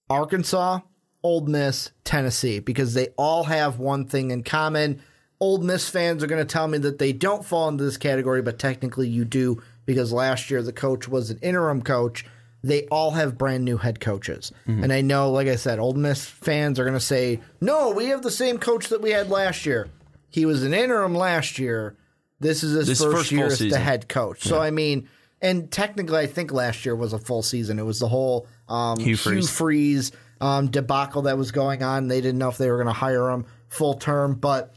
Arkansas, 0.09 0.79
Ole 1.21 1.45
Miss, 1.45 1.91
Tennessee, 2.03 2.57
because 2.57 2.95
they 2.95 3.09
all 3.15 3.43
have 3.43 3.77
one 3.77 4.05
thing 4.05 4.31
in 4.31 4.41
common. 4.41 5.03
Ole 5.39 5.59
Miss 5.59 5.87
fans 5.87 6.23
are 6.23 6.27
going 6.27 6.41
to 6.41 6.51
tell 6.51 6.67
me 6.67 6.79
that 6.79 6.97
they 6.97 7.13
don't 7.13 7.45
fall 7.45 7.69
into 7.69 7.83
this 7.83 7.97
category, 7.97 8.41
but 8.41 8.57
technically 8.57 9.07
you 9.07 9.23
do 9.23 9.61
because 9.85 10.11
last 10.11 10.49
year 10.49 10.63
the 10.63 10.73
coach 10.73 11.07
was 11.07 11.29
an 11.29 11.37
interim 11.43 11.83
coach. 11.83 12.25
They 12.63 12.87
all 12.87 13.11
have 13.11 13.37
brand 13.37 13.63
new 13.63 13.77
head 13.77 13.99
coaches. 13.99 14.51
Mm-hmm. 14.67 14.83
And 14.83 14.91
I 14.91 15.01
know, 15.01 15.29
like 15.29 15.47
I 15.47 15.57
said, 15.57 15.77
Ole 15.77 15.93
Miss 15.93 16.25
fans 16.25 16.79
are 16.79 16.85
going 16.85 16.95
to 16.95 16.99
say, 16.99 17.39
no, 17.61 17.91
we 17.91 18.07
have 18.07 18.23
the 18.23 18.31
same 18.31 18.57
coach 18.57 18.89
that 18.89 19.03
we 19.03 19.11
had 19.11 19.29
last 19.29 19.67
year. 19.67 19.89
He 20.33 20.45
was 20.45 20.63
an 20.63 20.73
interim 20.73 21.13
last 21.13 21.59
year. 21.59 21.95
This 22.39 22.63
is 22.63 22.73
his 22.73 22.87
This 22.87 23.01
first, 23.01 23.15
first 23.15 23.31
year 23.31 23.45
as 23.45 23.59
the 23.59 23.77
head 23.77 24.09
coach. 24.09 24.41
So, 24.43 24.59
I 24.59 24.71
mean, 24.71 25.07
and 25.41 25.71
technically, 25.71 26.17
I 26.19 26.25
think 26.25 26.51
last 26.51 26.85
year 26.85 26.95
was 26.95 27.13
a 27.13 27.19
full 27.19 27.43
season. 27.43 27.77
It 27.77 27.83
was 27.83 27.99
the 27.99 28.07
whole 28.07 28.47
um, 28.67 28.97
Hugh 28.99 29.09
Hugh 29.09 29.17
Freeze. 29.17 29.49
Freeze 29.49 30.11
um, 30.41 30.71
debacle 30.71 31.23
that 31.23 31.37
was 31.37 31.51
going 31.51 31.83
on. 31.83 32.07
They 32.07 32.19
didn't 32.19 32.39
know 32.39 32.49
if 32.49 32.57
they 32.57 32.69
were 32.69 32.77
going 32.77 32.87
to 32.87 32.93
hire 32.93 33.29
him 33.29 33.45
full 33.69 33.93
term, 33.93 34.35
but 34.35 34.73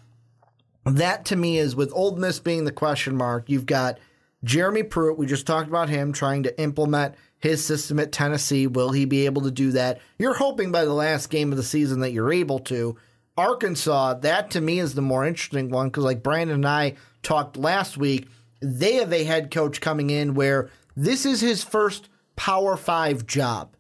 that 0.85 1.25
to 1.27 1.37
me 1.37 1.59
is 1.59 1.75
with 1.75 1.91
Ole 1.95 2.17
Miss 2.17 2.39
being 2.39 2.65
the 2.65 2.73
question 2.73 3.17
mark. 3.17 3.49
You've 3.49 3.67
got 3.67 3.99
Jeremy 4.45 4.83
Pruitt. 4.83 5.19
We 5.19 5.27
just 5.27 5.47
talked 5.47 5.69
about 5.69 5.89
him 5.89 6.13
trying 6.13 6.45
to 6.45 6.61
implement 6.61 7.15
his 7.39 7.65
system 7.65 7.99
at 7.99 8.13
Tennessee. 8.13 8.67
Will 8.67 8.91
he 8.93 9.05
be 9.05 9.27
able 9.27 9.43
to 9.43 9.51
do 9.51 9.73
that? 9.73 10.01
You're 10.19 10.35
hoping 10.35 10.71
by 10.71 10.85
the 10.85 10.93
last 10.93 11.31
game 11.31 11.51
of 11.51 11.57
the 11.57 11.65
season 11.65 12.01
that 12.01 12.13
you're 12.13 12.33
able 12.33 12.61
to. 12.61 12.97
Arkansas, 13.37 14.15
that 14.15 14.51
to 14.53 14.61
me 14.61 14.79
is 14.79 14.95
the 14.95 15.03
more 15.03 15.27
interesting 15.27 15.71
one 15.71 15.89
because, 15.89 16.05
like 16.05 16.23
Brandon 16.23 16.57
and 16.57 16.67
I 16.67 16.95
talked 17.23 17.57
last 17.57 17.97
week, 17.97 18.29
they 18.61 18.95
have 18.95 19.13
a 19.13 19.25
head 19.25 19.51
coach 19.51 19.81
coming 19.81 20.11
in 20.11 20.35
where 20.35 20.71
this 20.97 21.27
is 21.27 21.41
his 21.41 21.63
first 21.63 22.09
Power 22.37 22.77
Five 22.77 23.27
job. 23.27 23.77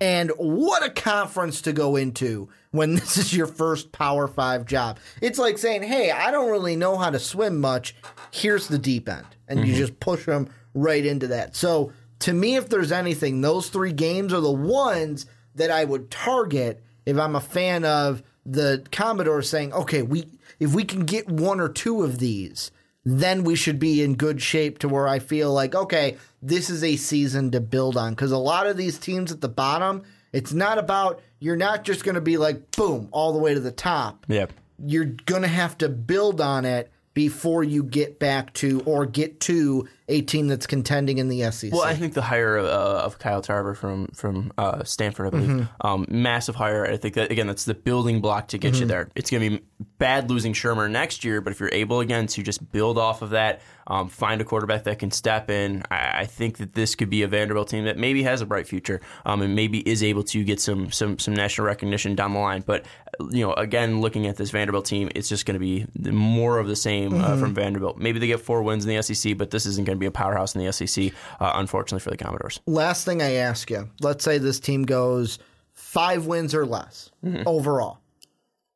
And 0.00 0.30
what 0.36 0.84
a 0.84 0.90
conference 0.90 1.62
to 1.62 1.72
go 1.72 1.96
into 1.96 2.48
when 2.70 2.94
this 2.96 3.16
is 3.16 3.34
your 3.34 3.46
first 3.46 3.92
Power 3.92 4.28
Five 4.28 4.66
job. 4.66 4.98
It's 5.20 5.38
like 5.38 5.58
saying, 5.58 5.82
hey, 5.82 6.10
I 6.10 6.30
don't 6.30 6.50
really 6.50 6.76
know 6.76 6.96
how 6.96 7.10
to 7.10 7.18
swim 7.18 7.60
much. 7.60 7.94
Here's 8.30 8.68
the 8.68 8.78
deep 8.78 9.08
end. 9.08 9.26
And 9.48 9.60
you 9.60 9.66
mm-hmm. 9.66 9.76
just 9.76 10.00
push 10.00 10.26
them 10.26 10.48
right 10.74 11.04
into 11.04 11.28
that. 11.28 11.56
So 11.56 11.92
to 12.20 12.32
me, 12.32 12.56
if 12.56 12.68
there's 12.68 12.92
anything, 12.92 13.40
those 13.40 13.70
three 13.70 13.92
games 13.92 14.32
are 14.32 14.40
the 14.40 14.52
ones 14.52 15.26
that 15.54 15.70
I 15.70 15.84
would 15.84 16.10
target 16.10 16.82
if 17.06 17.16
I'm 17.18 17.36
a 17.36 17.40
fan 17.40 17.84
of 17.84 18.22
the 18.50 18.84
Commodore 18.90 19.42
saying, 19.42 19.72
okay, 19.72 20.02
we 20.02 20.26
if 20.58 20.74
we 20.74 20.84
can 20.84 21.04
get 21.04 21.28
one 21.28 21.60
or 21.60 21.68
two 21.68 22.02
of 22.02 22.18
these, 22.18 22.70
then 23.04 23.44
we 23.44 23.54
should 23.54 23.78
be 23.78 24.02
in 24.02 24.14
good 24.14 24.42
shape 24.42 24.78
to 24.78 24.88
where 24.88 25.06
I 25.06 25.18
feel 25.18 25.52
like, 25.52 25.74
okay, 25.74 26.16
this 26.42 26.68
is 26.68 26.82
a 26.82 26.96
season 26.96 27.50
to 27.52 27.60
build 27.60 27.96
on. 27.96 28.12
Because 28.12 28.32
a 28.32 28.38
lot 28.38 28.66
of 28.66 28.76
these 28.76 28.98
teams 28.98 29.30
at 29.30 29.40
the 29.40 29.48
bottom, 29.48 30.02
it's 30.32 30.52
not 30.52 30.78
about, 30.78 31.20
you're 31.38 31.56
not 31.56 31.84
just 31.84 32.04
going 32.04 32.16
to 32.16 32.20
be 32.20 32.36
like, 32.36 32.72
boom, 32.72 33.08
all 33.12 33.32
the 33.32 33.38
way 33.38 33.54
to 33.54 33.60
the 33.60 33.70
top. 33.72 34.26
Yeah. 34.28 34.46
You're 34.84 35.06
going 35.06 35.42
to 35.42 35.48
have 35.48 35.78
to 35.78 35.88
build 35.88 36.40
on 36.40 36.64
it 36.64 36.90
before 37.14 37.64
you 37.64 37.82
get 37.82 38.18
back 38.18 38.52
to 38.54 38.82
or 38.84 39.06
get 39.06 39.40
to 39.40 39.88
a 40.10 40.22
team 40.22 40.48
that's 40.48 40.66
contending 40.66 41.18
in 41.18 41.28
the 41.28 41.50
SEC. 41.50 41.72
Well, 41.72 41.82
I 41.82 41.94
think 41.94 42.14
the 42.14 42.22
hire 42.22 42.58
uh, 42.58 42.62
of 43.04 43.18
Kyle 43.18 43.42
Tarver 43.42 43.74
from 43.74 44.06
from 44.08 44.52
uh, 44.56 44.82
Stanford, 44.84 45.26
I 45.26 45.30
believe, 45.30 45.48
Mm-hmm. 45.48 45.86
um, 45.86 46.06
massive 46.08 46.54
hire. 46.54 46.86
I 46.86 46.96
think 46.96 47.14
that 47.14 47.30
again, 47.30 47.46
that's 47.46 47.64
the 47.64 47.74
building 47.74 48.20
block 48.20 48.48
to 48.48 48.58
get 48.58 48.72
Mm-hmm. 48.72 48.80
you 48.82 48.86
there. 48.88 49.08
It's 49.14 49.30
going 49.30 49.42
to 49.42 49.50
be 49.58 49.64
bad 49.98 50.30
losing 50.30 50.52
Shurmur 50.54 50.90
next 50.90 51.24
year, 51.24 51.40
but 51.40 51.52
if 51.52 51.60
you're 51.60 51.70
able 51.72 52.00
again 52.00 52.26
to 52.28 52.42
just 52.42 52.72
build 52.72 52.96
off 52.98 53.22
of 53.22 53.30
that, 53.30 53.60
um, 53.88 54.08
find 54.08 54.40
a 54.40 54.44
quarterback 54.44 54.84
that 54.84 54.98
can 55.00 55.10
step 55.10 55.50
in, 55.50 55.82
I, 55.90 56.20
I 56.20 56.26
think 56.26 56.58
that 56.58 56.74
this 56.74 56.94
could 56.94 57.10
be 57.10 57.22
a 57.22 57.28
Vanderbilt 57.28 57.68
team 57.68 57.84
that 57.86 57.96
maybe 57.98 58.22
has 58.22 58.40
a 58.40 58.46
bright 58.46 58.68
future, 58.68 59.00
um, 59.26 59.42
and 59.42 59.56
maybe 59.56 59.80
is 59.88 60.02
able 60.02 60.22
to 60.24 60.44
get 60.44 60.60
some 60.60 60.90
some 60.92 61.18
some 61.18 61.34
national 61.34 61.66
recognition 61.66 62.14
down 62.14 62.34
the 62.34 62.38
line. 62.38 62.62
But 62.64 62.86
you 63.30 63.44
know, 63.44 63.52
again, 63.54 64.00
looking 64.00 64.26
at 64.26 64.36
this 64.36 64.50
Vanderbilt 64.50 64.84
team, 64.84 65.08
it's 65.14 65.28
just 65.28 65.44
going 65.46 65.54
to 65.54 65.58
be 65.58 65.86
more 66.10 66.58
of 66.58 66.68
the 66.68 66.76
same 66.76 67.14
uh, 67.14 67.28
Mm-hmm. 67.30 67.40
from 67.40 67.54
Vanderbilt. 67.54 67.98
Maybe 67.98 68.18
they 68.20 68.26
get 68.28 68.40
four 68.40 68.62
wins 68.62 68.84
in 68.86 68.94
the 68.94 69.02
SEC, 69.02 69.36
but 69.36 69.50
this 69.50 69.66
isn't 69.66 69.84
going 69.86 69.96
to 69.96 70.00
be 70.00 70.06
a 70.06 70.10
powerhouse 70.10 70.54
in 70.54 70.64
the 70.64 70.72
SEC, 70.72 71.12
uh, 71.40 71.52
unfortunately 71.56 72.00
for 72.00 72.10
the 72.10 72.16
Commodores. 72.16 72.60
last 72.66 73.04
thing 73.04 73.20
I 73.22 73.32
ask 73.34 73.70
you, 73.70 73.88
let's 74.00 74.22
say 74.24 74.38
this 74.38 74.60
team 74.60 74.84
goes 74.84 75.38
five 75.72 76.26
wins 76.26 76.54
or 76.54 76.64
less 76.66 77.10
overall. 77.46 77.98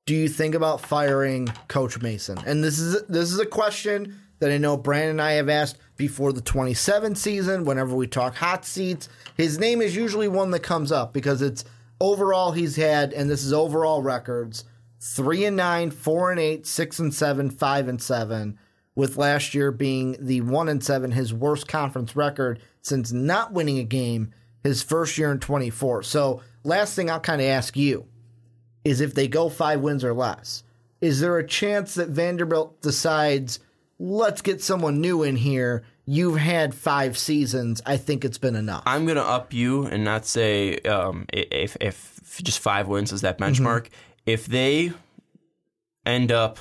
Do 0.06 0.14
you 0.14 0.28
think 0.28 0.54
about 0.56 0.80
firing 0.80 1.46
Coach 1.68 2.00
Mason? 2.02 2.36
And 2.44 2.64
this 2.64 2.78
is 2.78 3.02
this 3.06 3.30
is 3.30 3.38
a 3.38 3.46
question 3.46 4.18
that 4.42 4.50
I 4.50 4.58
know 4.58 4.76
Brandon 4.76 5.10
and 5.10 5.22
I 5.22 5.34
have 5.34 5.48
asked 5.48 5.78
before 5.96 6.32
the 6.32 6.40
27 6.40 7.14
season. 7.14 7.64
Whenever 7.64 7.94
we 7.94 8.08
talk 8.08 8.34
hot 8.34 8.64
seats, 8.64 9.08
his 9.36 9.56
name 9.56 9.80
is 9.80 9.94
usually 9.94 10.26
one 10.26 10.50
that 10.50 10.64
comes 10.64 10.90
up 10.90 11.12
because 11.12 11.40
it's 11.42 11.64
overall 12.00 12.50
he's 12.50 12.74
had, 12.74 13.12
and 13.12 13.30
this 13.30 13.44
is 13.44 13.52
overall 13.52 14.02
records: 14.02 14.64
three 14.98 15.44
and 15.44 15.56
nine, 15.56 15.92
four 15.92 16.32
and 16.32 16.40
eight, 16.40 16.66
six 16.66 16.98
and 16.98 17.14
seven, 17.14 17.50
five 17.50 17.86
and 17.86 18.02
seven. 18.02 18.58
With 18.96 19.16
last 19.16 19.54
year 19.54 19.70
being 19.70 20.16
the 20.18 20.40
one 20.40 20.68
and 20.68 20.82
seven, 20.82 21.12
his 21.12 21.32
worst 21.32 21.68
conference 21.68 22.16
record 22.16 22.60
since 22.80 23.12
not 23.12 23.52
winning 23.52 23.78
a 23.78 23.84
game 23.84 24.34
his 24.64 24.82
first 24.82 25.18
year 25.18 25.30
in 25.30 25.38
24. 25.38 26.02
So, 26.02 26.42
last 26.64 26.96
thing 26.96 27.08
I'll 27.08 27.20
kind 27.20 27.40
of 27.40 27.46
ask 27.46 27.76
you 27.76 28.06
is 28.84 29.00
if 29.00 29.14
they 29.14 29.28
go 29.28 29.48
five 29.48 29.82
wins 29.82 30.02
or 30.02 30.12
less, 30.12 30.64
is 31.00 31.20
there 31.20 31.38
a 31.38 31.46
chance 31.46 31.94
that 31.94 32.08
Vanderbilt 32.08 32.82
decides, 32.82 33.60
let's 34.02 34.42
get 34.42 34.60
someone 34.60 35.00
new 35.00 35.22
in 35.22 35.36
here? 35.36 35.84
You've 36.04 36.36
had 36.36 36.74
five 36.74 37.16
seasons. 37.16 37.80
I 37.86 37.96
think 37.96 38.24
it's 38.24 38.38
been 38.38 38.56
enough. 38.56 38.82
I'm 38.84 39.04
going 39.04 39.16
to 39.16 39.24
up 39.24 39.52
you 39.52 39.86
and 39.86 40.02
not 40.02 40.26
say 40.26 40.78
um, 40.80 41.26
if, 41.32 41.76
if 41.80 42.40
just 42.42 42.58
five 42.58 42.88
wins 42.88 43.12
is 43.12 43.20
that 43.20 43.38
Mm-hmm. 43.38 43.64
benchmark. 43.64 43.86
If 44.26 44.46
they 44.46 44.92
end 46.04 46.32
up, 46.32 46.58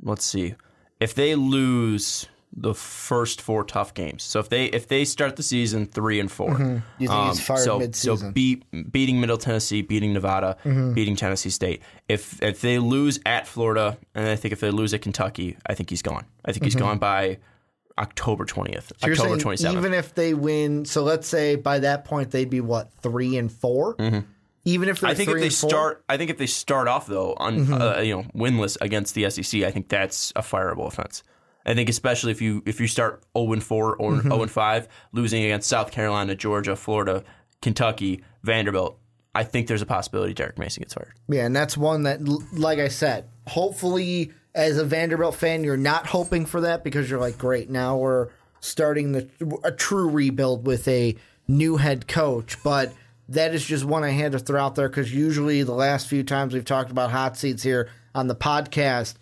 let's 0.00 0.24
see, 0.24 0.54
if 1.00 1.14
they 1.14 1.34
lose 1.34 2.28
the 2.56 2.72
first 2.74 3.40
four 3.42 3.64
tough 3.64 3.94
games. 3.94 4.22
So 4.22 4.38
if 4.38 4.48
they 4.48 4.66
if 4.66 4.86
they 4.86 5.04
start 5.04 5.34
the 5.36 5.42
season 5.42 5.86
three 5.86 6.20
and 6.20 6.30
4 6.30 6.50
Mm-hmm. 6.50 6.76
You 7.02 7.08
think 7.08 7.26
he's 7.30 7.40
fired 7.44 7.64
so, 7.64 7.78
mid-season? 7.80 8.16
So 8.28 8.30
beat, 8.32 8.64
beating 8.92 9.20
Middle 9.20 9.38
Tennessee, 9.38 9.82
beating 9.82 10.12
Nevada, 10.12 10.56
Mm-hmm. 10.64 10.92
beating 10.92 11.16
Tennessee 11.16 11.50
State. 11.50 11.82
If 12.08 12.40
if 12.42 12.60
they 12.60 12.78
lose 12.78 13.18
at 13.26 13.46
Florida, 13.48 13.98
and 14.14 14.28
I 14.28 14.36
think 14.36 14.52
if 14.52 14.60
they 14.60 14.70
lose 14.70 14.94
at 14.94 15.02
Kentucky, 15.02 15.56
I 15.66 15.74
think 15.74 15.90
he's 15.90 16.02
gone. 16.02 16.26
I 16.44 16.52
think 16.52 16.64
he's 16.64 16.76
gone 16.76 16.98
by 16.98 17.38
October 17.98 18.44
twentieth, 18.44 18.92
Mm-hmm. 19.00 19.14
So 19.14 19.22
October 19.24 19.40
twenty 19.40 19.56
seventh. 19.56 19.78
Even 19.78 19.94
if 19.94 20.14
they 20.14 20.34
win, 20.34 20.84
so 20.84 21.02
let's 21.02 21.26
say 21.28 21.56
by 21.56 21.80
that 21.80 22.04
point 22.04 22.30
they'd 22.30 22.50
be 22.50 22.60
what 22.60 22.92
three 23.02 23.36
and 23.36 23.50
4 23.50 23.96
Even 24.66 24.88
if 24.88 24.96
Mm-hmm. 24.98 25.06
I 25.06 25.14
think 25.14 25.28
if 25.30 25.40
they 25.40 25.50
four? 25.50 25.70
start, 25.70 26.04
I 26.08 26.16
think 26.16 26.30
if 26.30 26.38
they 26.38 26.46
start 26.46 26.88
off 26.88 27.06
though 27.06 27.34
on 27.36 27.58
Mm-hmm. 27.66 27.74
uh, 27.74 28.00
you 28.00 28.14
know 28.16 28.22
winless 28.34 28.76
against 28.80 29.14
the 29.14 29.28
SEC, 29.30 29.62
I 29.62 29.70
think 29.70 29.88
that's 29.88 30.32
a 30.36 30.40
fireable 30.42 30.86
offense. 30.86 31.22
I 31.66 31.74
think 31.74 31.88
especially 31.88 32.32
if 32.32 32.42
you 32.42 32.62
if 32.66 32.80
you 32.80 32.86
start 32.86 33.22
zero 33.36 33.52
and 33.52 33.62
four 33.62 33.96
or 33.96 34.12
Mm-hmm. 34.12 34.28
zero 34.28 34.42
and 34.42 34.50
five, 34.50 34.88
losing 35.12 35.42
against 35.44 35.68
South 35.68 35.90
Carolina, 35.90 36.34
Georgia, 36.34 36.76
Florida, 36.76 37.24
Kentucky, 37.62 38.22
Vanderbilt, 38.42 38.98
I 39.34 39.44
think 39.44 39.66
there's 39.66 39.82
a 39.82 39.86
possibility 39.86 40.34
Derek 40.34 40.58
Mason 40.58 40.82
gets 40.82 40.94
fired. 40.94 41.14
Yeah, 41.28 41.46
and 41.46 41.56
that's 41.56 41.76
one 41.76 42.02
that, 42.04 42.20
like 42.52 42.78
I 42.78 42.88
said, 42.88 43.28
hopefully 43.48 44.32
as 44.54 44.76
a 44.78 44.84
Vanderbilt 44.84 45.34
fan, 45.34 45.64
you're 45.64 45.76
not 45.76 46.06
hoping 46.06 46.46
for 46.46 46.60
that 46.60 46.84
because 46.84 47.10
you're 47.10 47.18
like, 47.18 47.38
great, 47.38 47.70
now 47.70 47.96
we're 47.96 48.28
starting 48.60 49.12
the 49.12 49.28
a 49.64 49.72
true 49.72 50.08
rebuild 50.08 50.66
with 50.66 50.86
a 50.86 51.16
new 51.48 51.76
head 51.78 52.06
coach. 52.06 52.62
But 52.62 52.92
that 53.28 53.54
is 53.54 53.64
just 53.64 53.84
one 53.84 54.04
I 54.04 54.10
had 54.10 54.32
to 54.32 54.38
throw 54.38 54.60
out 54.62 54.74
there 54.74 54.88
because 54.88 55.12
usually 55.14 55.62
the 55.62 55.72
last 55.72 56.06
few 56.08 56.22
times 56.22 56.52
we've 56.54 56.64
talked 56.64 56.90
about 56.90 57.10
hot 57.10 57.36
seats 57.36 57.62
here 57.62 57.88
on 58.14 58.28
the 58.28 58.36
podcast, 58.36 59.14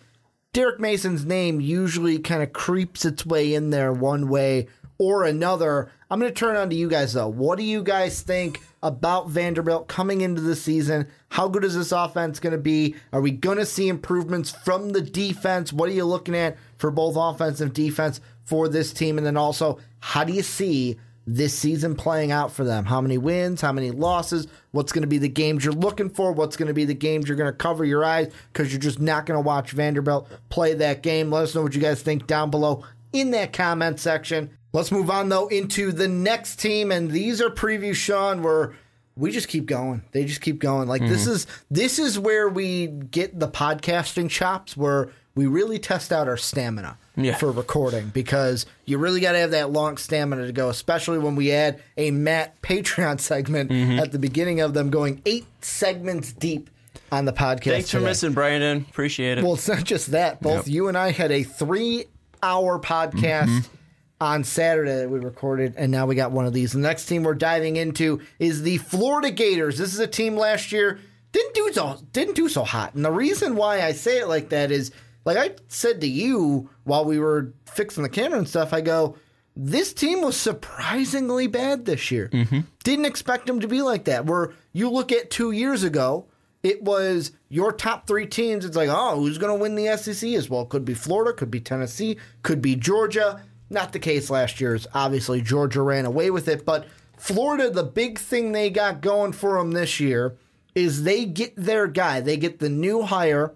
Derek 0.53 0.79
Mason's 0.79 1.25
name 1.25 1.59
usually 1.59 2.19
kind 2.19 2.43
of 2.43 2.53
creeps 2.53 3.05
its 3.05 3.25
way 3.25 3.55
in 3.55 3.71
there 3.71 3.91
one 3.91 4.29
way 4.29 4.67
or 4.99 5.23
another. 5.23 5.91
I'm 6.11 6.19
going 6.19 6.31
to 6.31 6.39
turn 6.39 6.55
on 6.55 6.69
to 6.69 6.75
you 6.75 6.87
guys 6.87 7.13
though. 7.13 7.27
What 7.27 7.57
do 7.57 7.63
you 7.63 7.81
guys 7.81 8.21
think 8.21 8.61
about 8.83 9.29
Vanderbilt 9.29 9.87
coming 9.87 10.21
into 10.21 10.41
the 10.41 10.55
season? 10.55 11.07
How 11.29 11.47
good 11.47 11.63
is 11.63 11.73
this 11.73 11.91
offense 11.91 12.39
going 12.39 12.51
to 12.51 12.59
be? 12.59 12.93
Are 13.11 13.19
we 13.19 13.31
going 13.31 13.57
to 13.57 13.65
see 13.65 13.87
improvements 13.87 14.51
from 14.51 14.91
the 14.91 15.01
defense? 15.01 15.73
What 15.73 15.89
are 15.89 15.93
you 15.93 16.05
looking 16.05 16.35
at 16.35 16.57
for 16.77 16.91
both 16.91 17.15
offense 17.17 17.59
and 17.59 17.73
defense 17.73 18.21
for 18.43 18.69
this 18.69 18.93
team? 18.93 19.17
And 19.17 19.25
then 19.25 19.37
also, 19.37 19.79
how 20.01 20.23
do 20.23 20.33
you 20.33 20.43
see 20.43 20.99
this 21.25 21.53
season 21.53 21.95
playing 21.95 22.31
out 22.31 22.51
for 22.51 22.63
them? 22.63 22.85
How 22.85 23.01
many 23.01 23.17
wins? 23.17 23.61
How 23.61 23.71
many 23.71 23.91
losses? 23.91 24.47
What's 24.71 24.91
going 24.91 25.03
to 25.03 25.07
be 25.07 25.17
the 25.17 25.29
games 25.29 25.63
you're 25.63 25.73
looking 25.73 26.09
for? 26.09 26.31
What's 26.31 26.57
going 26.57 26.67
to 26.67 26.73
be 26.73 26.85
the 26.85 26.93
games 26.93 27.27
you're 27.27 27.37
going 27.37 27.51
to 27.51 27.57
cover 27.57 27.85
your 27.85 28.03
eyes 28.03 28.31
because 28.51 28.71
you're 28.71 28.81
just 28.81 28.99
not 28.99 29.25
going 29.25 29.37
to 29.37 29.45
watch 29.45 29.71
Vanderbilt 29.71 30.29
play 30.49 30.73
that 30.75 31.03
game? 31.03 31.31
Let 31.31 31.43
us 31.43 31.55
know 31.55 31.63
what 31.63 31.75
you 31.75 31.81
guys 31.81 32.01
think 32.01 32.27
down 32.27 32.49
below 32.49 32.83
in 33.11 33.31
that 33.31 33.53
comment 33.53 33.99
section. 33.99 34.57
Let's 34.73 34.91
move 34.91 35.11
on 35.11 35.29
though 35.29 35.47
into 35.47 35.91
the 35.91 36.07
next 36.07 36.55
team, 36.57 36.91
and 36.91 37.11
these 37.11 37.41
are 37.41 37.49
previews, 37.49 37.95
Sean, 37.95 38.41
where 38.41 38.73
we 39.15 39.31
just 39.31 39.47
keep 39.47 39.67
going. 39.67 40.01
They 40.11 40.25
just 40.25 40.41
keep 40.41 40.59
going. 40.59 40.87
Like 40.87 41.01
this 41.01 41.23
mm-hmm. 41.23 41.33
is 41.33 41.47
this 41.69 41.99
is 41.99 42.17
where 42.17 42.49
we 42.49 42.87
get 42.87 43.39
the 43.39 43.47
podcasting 43.47 44.29
chops, 44.29 44.75
where 44.75 45.11
we 45.35 45.45
really 45.47 45.79
test 45.79 46.11
out 46.11 46.27
our 46.27 46.37
stamina 46.37 46.97
Yeah. 47.15 47.35
for 47.35 47.51
recording 47.51 48.09
because 48.09 48.65
you 48.85 48.97
really 48.97 49.19
got 49.19 49.31
to 49.33 49.39
have 49.39 49.51
that 49.51 49.71
long 49.71 49.97
stamina 49.97 50.45
to 50.45 50.51
go, 50.51 50.69
especially 50.69 51.17
when 51.17 51.35
we 51.35 51.51
add 51.51 51.81
a 51.97 52.11
Matt 52.11 52.61
Patreon 52.61 53.19
segment 53.19 53.71
at 53.99 54.11
the 54.11 54.19
beginning 54.19 54.61
of 54.61 54.73
them 54.73 54.89
going 54.89 55.21
eight 55.25 55.45
segments 55.61 56.31
deep 56.33 56.69
on 57.11 57.25
the 57.25 57.33
podcast. 57.33 57.63
Thanks 57.71 57.91
for 57.91 57.99
missing, 57.99 58.33
Brandon. 58.33 58.85
Appreciate 58.89 59.37
it. 59.39 59.43
Well, 59.43 59.53
it's 59.55 59.67
not 59.67 59.83
just 59.83 60.11
that. 60.11 60.41
Both 60.41 60.67
Yep. 60.67 60.73
you 60.73 60.87
and 60.87 60.97
I 60.97 61.11
had 61.11 61.31
a 61.31 61.43
three 61.43 62.05
hour 62.41 62.79
podcast 62.79 63.45
Mm-hmm. 63.47 63.73
on 64.21 64.43
Saturday 64.43 64.95
that 64.97 65.09
we 65.09 65.19
recorded, 65.19 65.73
and 65.77 65.91
now 65.91 66.05
we 66.05 66.15
got 66.15 66.31
one 66.31 66.45
of 66.45 66.53
these. 66.53 66.73
The 66.73 66.79
next 66.79 67.05
team 67.07 67.23
we're 67.23 67.33
diving 67.33 67.75
into 67.75 68.21
is 68.39 68.61
the 68.63 68.77
Florida 68.77 69.31
Gators. 69.31 69.77
This 69.77 69.93
is 69.93 69.99
a 69.99 70.07
team 70.07 70.35
last 70.37 70.71
year 70.71 70.99
didn't 71.31 71.55
do 71.55 71.71
so 71.73 71.97
didn't 72.13 72.35
do 72.35 72.47
so 72.47 72.63
hot. 72.63 72.93
And 72.93 73.03
the 73.03 73.11
reason 73.11 73.55
why 73.55 73.81
I 73.81 73.91
say 73.93 74.19
it 74.19 74.27
like 74.27 74.49
that 74.49 74.69
is 74.71 74.91
like 75.25 75.37
I 75.37 75.55
said 75.67 76.01
to 76.01 76.07
you 76.07 76.69
while 76.83 77.05
we 77.05 77.19
were 77.19 77.53
fixing 77.65 78.03
the 78.03 78.09
camera 78.09 78.39
and 78.39 78.47
stuff, 78.47 78.73
I 78.73 78.81
go, 78.81 79.17
this 79.55 79.93
team 79.93 80.21
was 80.21 80.35
surprisingly 80.35 81.47
bad 81.47 81.85
this 81.85 82.11
year. 82.11 82.29
Mm-hmm. 82.29 82.61
Didn't 82.83 83.05
expect 83.05 83.45
them 83.45 83.59
to 83.59 83.67
be 83.67 83.81
like 83.81 84.05
that. 84.05 84.25
Where 84.25 84.53
you 84.71 84.89
look 84.89 85.11
at 85.11 85.29
two 85.29 85.51
years 85.51 85.83
ago, 85.83 86.27
it 86.63 86.81
was 86.81 87.31
your 87.49 87.71
top 87.71 88.07
three 88.07 88.25
teams. 88.25 88.65
It's 88.65 88.77
like, 88.77 88.89
oh, 88.91 89.17
who's 89.19 89.37
going 89.37 89.55
to 89.55 89.61
win 89.61 89.75
the 89.75 89.95
SEC 89.97 90.29
as 90.31 90.49
well? 90.49 90.65
Could 90.65 90.85
be 90.85 90.93
Florida, 90.93 91.33
could 91.33 91.51
be 91.51 91.59
Tennessee, 91.59 92.17
could 92.41 92.61
be 92.61 92.75
Georgia. 92.75 93.43
Not 93.69 93.91
the 93.91 93.99
case 93.99 94.29
last 94.29 94.59
year's. 94.59 94.87
Obviously, 94.93 95.41
Georgia 95.41 95.81
ran 95.81 96.05
away 96.05 96.31
with 96.31 96.47
it, 96.47 96.65
but 96.65 96.87
Florida, 97.17 97.69
the 97.69 97.83
big 97.83 98.19
thing 98.19 98.51
they 98.51 98.69
got 98.69 99.01
going 99.01 99.33
for 99.33 99.57
them 99.57 99.71
this 99.71 99.99
year 99.99 100.37
is 100.75 101.03
they 101.03 101.25
get 101.25 101.55
their 101.55 101.87
guy. 101.87 102.21
They 102.21 102.37
get 102.37 102.59
the 102.59 102.69
new 102.69 103.03
hire 103.03 103.53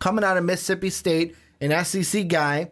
coming 0.00 0.24
out 0.24 0.36
of 0.36 0.44
Mississippi 0.44 0.90
State, 0.90 1.36
an 1.60 1.84
SEC 1.84 2.26
guy. 2.26 2.70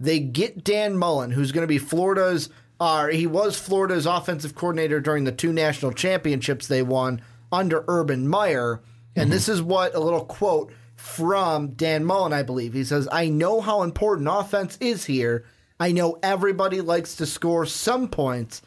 They 0.00 0.18
get 0.18 0.64
Dan 0.64 0.96
Mullen, 0.96 1.30
who's 1.30 1.52
going 1.52 1.62
to 1.62 1.68
be 1.68 1.78
Florida's. 1.78 2.48
Uh, 2.80 3.08
he 3.08 3.26
was 3.26 3.58
Florida's 3.58 4.06
offensive 4.06 4.54
coordinator 4.54 5.00
during 5.00 5.24
the 5.24 5.32
two 5.32 5.52
national 5.52 5.92
championships 5.92 6.66
they 6.66 6.82
won 6.82 7.20
under 7.52 7.84
Urban 7.86 8.26
Meyer. 8.26 8.80
And 9.14 9.30
this 9.30 9.48
is 9.48 9.60
what 9.62 9.94
a 9.94 10.00
little 10.00 10.24
quote 10.24 10.72
from 10.96 11.70
Dan 11.72 12.04
Mullen, 12.04 12.32
I 12.32 12.42
believe. 12.42 12.72
He 12.72 12.84
says, 12.84 13.08
I 13.12 13.28
know 13.28 13.60
how 13.60 13.82
important 13.82 14.28
offense 14.30 14.78
is 14.80 15.04
here. 15.04 15.44
I 15.78 15.92
know 15.92 16.18
everybody 16.22 16.80
likes 16.80 17.16
to 17.16 17.26
score 17.26 17.66
some 17.66 18.08
points. 18.08 18.62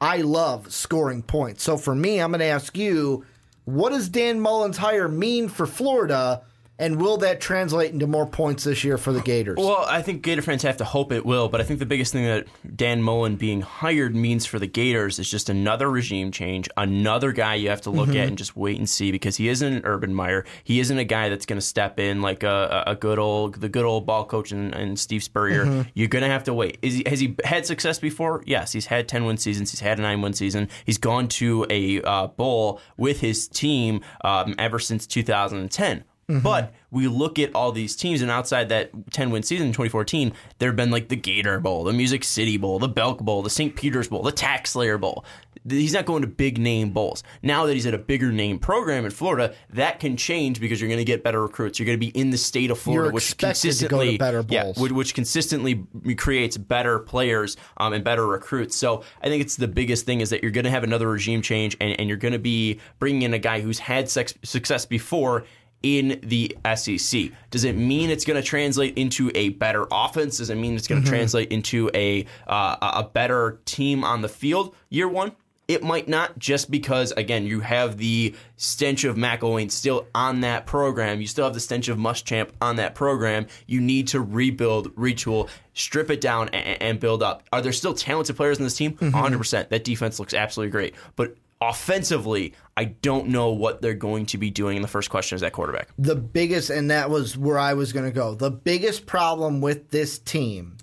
I 0.00 0.18
love 0.18 0.72
scoring 0.72 1.22
points. 1.22 1.62
So 1.62 1.76
for 1.76 1.94
me, 1.94 2.20
I'm 2.20 2.30
going 2.30 2.40
to 2.40 2.46
ask 2.46 2.76
you, 2.76 3.24
what 3.64 3.90
does 3.90 4.08
Dan 4.08 4.40
Mullen's 4.40 4.76
hire 4.76 5.08
mean 5.08 5.48
for 5.48 5.66
Florida? 5.66 6.42
And 6.78 7.00
will 7.00 7.16
that 7.18 7.40
translate 7.40 7.92
into 7.92 8.06
more 8.06 8.26
points 8.26 8.64
this 8.64 8.84
year 8.84 8.98
for 8.98 9.12
the 9.12 9.20
Gators? 9.22 9.56
Well, 9.58 9.84
I 9.88 10.02
think 10.02 10.22
Gator 10.22 10.42
fans 10.42 10.62
have 10.62 10.76
to 10.78 10.84
hope 10.84 11.10
it 11.10 11.24
will, 11.24 11.48
but 11.48 11.60
I 11.60 11.64
think 11.64 11.78
the 11.80 11.86
biggest 11.86 12.12
thing 12.12 12.24
that 12.24 12.46
Dan 12.76 13.02
Mullen 13.02 13.36
being 13.36 13.62
hired 13.62 14.14
means 14.14 14.44
for 14.44 14.58
the 14.58 14.66
Gators 14.66 15.18
is 15.18 15.30
just 15.30 15.48
another 15.48 15.90
regime 15.90 16.30
change, 16.30 16.68
another 16.76 17.32
guy 17.32 17.54
you 17.54 17.70
have 17.70 17.80
to 17.82 17.90
look 17.90 18.08
Mm-hmm. 18.08 18.16
at 18.18 18.28
and 18.28 18.38
just 18.38 18.56
wait 18.56 18.78
and 18.78 18.88
see 18.88 19.10
because 19.10 19.36
he 19.36 19.48
isn't 19.48 19.72
an 19.72 19.82
Urban 19.84 20.14
Meyer. 20.14 20.44
He 20.64 20.78
isn't 20.80 20.98
a 20.98 21.04
guy 21.04 21.28
that's 21.30 21.46
going 21.46 21.56
to 21.58 21.64
step 21.66 21.98
in 21.98 22.20
like 22.22 22.42
a, 22.42 22.84
a 22.86 22.94
good 22.94 23.18
old 23.18 23.54
the 23.60 23.68
good 23.70 23.84
old 23.84 24.06
ball 24.06 24.24
coach 24.26 24.52
and, 24.52 24.74
and 24.74 24.98
Steve 24.98 25.22
Spurrier. 25.22 25.64
Mm-hmm. 25.64 25.88
You're 25.94 26.08
going 26.08 26.22
to 26.24 26.28
have 26.30 26.44
to 26.44 26.54
wait. 26.54 26.78
Is 26.82 26.94
he, 26.94 27.02
has 27.06 27.20
he 27.20 27.34
had 27.44 27.64
success 27.66 27.98
before? 27.98 28.42
Yes, 28.46 28.72
he's 28.72 28.86
had 28.86 29.08
ten 29.08 29.24
win 29.24 29.38
seasons. 29.38 29.70
He's 29.70 29.80
had 29.80 29.98
a 29.98 30.02
nine 30.02 30.20
win 30.20 30.34
season. 30.34 30.68
He's 30.84 30.98
gone 30.98 31.26
to 31.28 31.66
a 31.70 32.02
uh, 32.02 32.26
bowl 32.28 32.80
with 32.96 33.20
his 33.20 33.48
team 33.48 34.02
um, 34.22 34.54
ever 34.58 34.78
since 34.78 35.06
2010. 35.06 36.04
But 36.28 36.74
we 36.90 37.06
look 37.06 37.38
at 37.38 37.54
all 37.54 37.70
these 37.70 37.94
teams, 37.94 38.20
and 38.20 38.30
outside 38.30 38.68
that 38.70 38.90
10 39.12 39.30
win 39.30 39.44
season 39.44 39.68
in 39.68 39.72
2014, 39.72 40.32
there 40.58 40.68
have 40.70 40.76
been 40.76 40.90
like 40.90 41.08
the 41.08 41.16
Gator 41.16 41.60
Bowl, 41.60 41.84
the 41.84 41.92
Music 41.92 42.24
City 42.24 42.56
Bowl, 42.56 42.80
the 42.80 42.88
Belk 42.88 43.20
Bowl, 43.20 43.42
the 43.42 43.50
St. 43.50 43.76
Peter's 43.76 44.08
Bowl, 44.08 44.22
the 44.22 44.32
Tax 44.32 44.70
Slayer 44.70 44.98
Bowl. 44.98 45.24
He's 45.68 45.92
not 45.92 46.04
going 46.04 46.22
to 46.22 46.28
big 46.28 46.58
name 46.58 46.90
bowls. 46.90 47.22
Now 47.42 47.66
that 47.66 47.74
he's 47.74 47.86
at 47.86 47.94
a 47.94 47.98
bigger 47.98 48.30
name 48.30 48.58
program 48.58 49.04
in 49.04 49.10
Florida, 49.10 49.54
that 49.70 49.98
can 50.00 50.16
change 50.16 50.60
because 50.60 50.80
you're 50.80 50.88
going 50.88 50.98
to 50.98 51.04
get 51.04 51.24
better 51.24 51.42
recruits. 51.42 51.78
You're 51.78 51.86
going 51.86 51.98
to 51.98 52.06
be 52.06 52.16
in 52.18 52.30
the 52.30 52.38
state 52.38 52.70
of 52.70 52.78
Florida, 52.78 53.12
which 53.12 53.24
expected 53.24 53.54
to 53.54 53.68
to 53.68 53.88
consistently, 53.88 54.18
better 54.18 54.44
yeah, 54.48 54.64
bowls. 54.64 54.78
which, 54.78 54.92
which 54.92 55.14
consistently 55.14 55.84
creates 56.16 56.56
better 56.56 57.00
players 57.00 57.56
um, 57.76 57.92
and 57.92 58.04
better 58.04 58.26
recruits. 58.26 58.76
So 58.76 59.02
I 59.22 59.28
think 59.28 59.42
it's 59.42 59.56
the 59.56 59.68
biggest 59.68 60.06
thing 60.06 60.20
is 60.20 60.30
that 60.30 60.42
you're 60.42 60.52
going 60.52 60.64
to 60.64 60.70
have 60.70 60.84
another 60.84 61.08
regime 61.08 61.42
change, 61.42 61.76
and, 61.80 61.98
and 61.98 62.08
you're 62.08 62.18
going 62.18 62.32
to 62.32 62.38
be 62.38 62.80
bringing 62.98 63.22
in 63.22 63.34
a 63.34 63.38
guy 63.38 63.60
who's 63.60 63.80
had 63.80 64.08
sex, 64.08 64.34
success 64.44 64.86
before 64.86 65.44
in 65.86 66.18
the 66.24 66.56
SEC. 66.74 67.30
Does 67.50 67.62
it 67.62 67.76
mean 67.76 68.10
it's 68.10 68.24
going 68.24 68.40
to 68.40 68.46
translate 68.46 68.98
into 68.98 69.30
a 69.36 69.50
better 69.50 69.86
offense? 69.92 70.38
Does 70.38 70.50
it 70.50 70.56
mean 70.56 70.74
it's 70.74 70.88
going 70.88 71.00
to 71.00 71.08
translate 71.08 71.52
into 71.52 71.88
a 71.94 72.26
uh, 72.48 72.76
a 72.80 73.04
better 73.04 73.60
team 73.66 74.02
on 74.02 74.20
the 74.20 74.28
field 74.28 74.74
year 74.90 75.08
one? 75.08 75.30
It 75.68 75.82
might 75.82 76.08
not, 76.08 76.38
just 76.38 76.70
because 76.70 77.12
again 77.12 77.46
you 77.46 77.60
have 77.60 77.98
the 77.98 78.34
stench 78.56 79.04
of 79.04 79.16
McElwain 79.16 79.70
still 79.70 80.08
on 80.12 80.40
that 80.40 80.66
program. 80.66 81.20
You 81.20 81.28
still 81.28 81.44
have 81.44 81.54
the 81.54 81.60
stench 81.60 81.88
of 81.88 81.98
Muschamp 81.98 82.50
on 82.60 82.76
that 82.76 82.96
program. 82.96 83.46
You 83.66 83.80
need 83.80 84.08
to 84.08 84.20
rebuild, 84.20 84.94
retool, 84.96 85.48
strip 85.72 86.10
it 86.10 86.20
down, 86.20 86.48
and, 86.50 86.82
and 86.82 87.00
build 87.00 87.22
up. 87.22 87.44
Are 87.52 87.60
there 87.62 87.72
still 87.72 87.94
talented 87.94 88.36
players 88.36 88.58
in 88.58 88.64
this 88.64 88.76
team? 88.76 88.96
100. 88.98 89.38
percent 89.38 89.70
That 89.70 89.84
defense 89.84 90.18
looks 90.18 90.34
absolutely 90.34 90.72
great, 90.72 90.94
but 91.14 91.36
offensively, 91.60 92.54
I 92.76 92.84
don't 92.84 93.28
know 93.28 93.50
what 93.50 93.80
they're 93.80 93.94
going 93.94 94.26
to 94.26 94.38
be 94.38 94.50
doing. 94.50 94.76
And 94.76 94.84
the 94.84 94.88
first 94.88 95.10
question 95.10 95.36
is 95.36 95.42
at 95.42 95.52
quarterback. 95.52 95.88
the 95.98 96.14
biggest, 96.14 96.70
and 96.70 96.90
that 96.90 97.10
was 97.10 97.36
where 97.36 97.58
I 97.58 97.74
was 97.74 97.92
going 97.92 98.06
to 98.06 98.12
go. 98.12 98.34
The 98.34 98.50
biggest 98.50 99.06
problem 99.06 99.60
with 99.60 99.90
this 99.90 100.18
team 100.18 100.76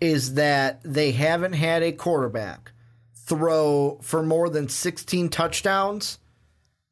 is 0.00 0.34
that 0.34 0.80
they 0.84 1.12
haven't 1.12 1.52
had 1.52 1.82
a 1.82 1.92
quarterback 1.92 2.72
throw 3.14 3.98
for 4.02 4.22
more 4.22 4.48
than 4.50 4.68
16 4.68 5.28
touchdowns 5.28 6.18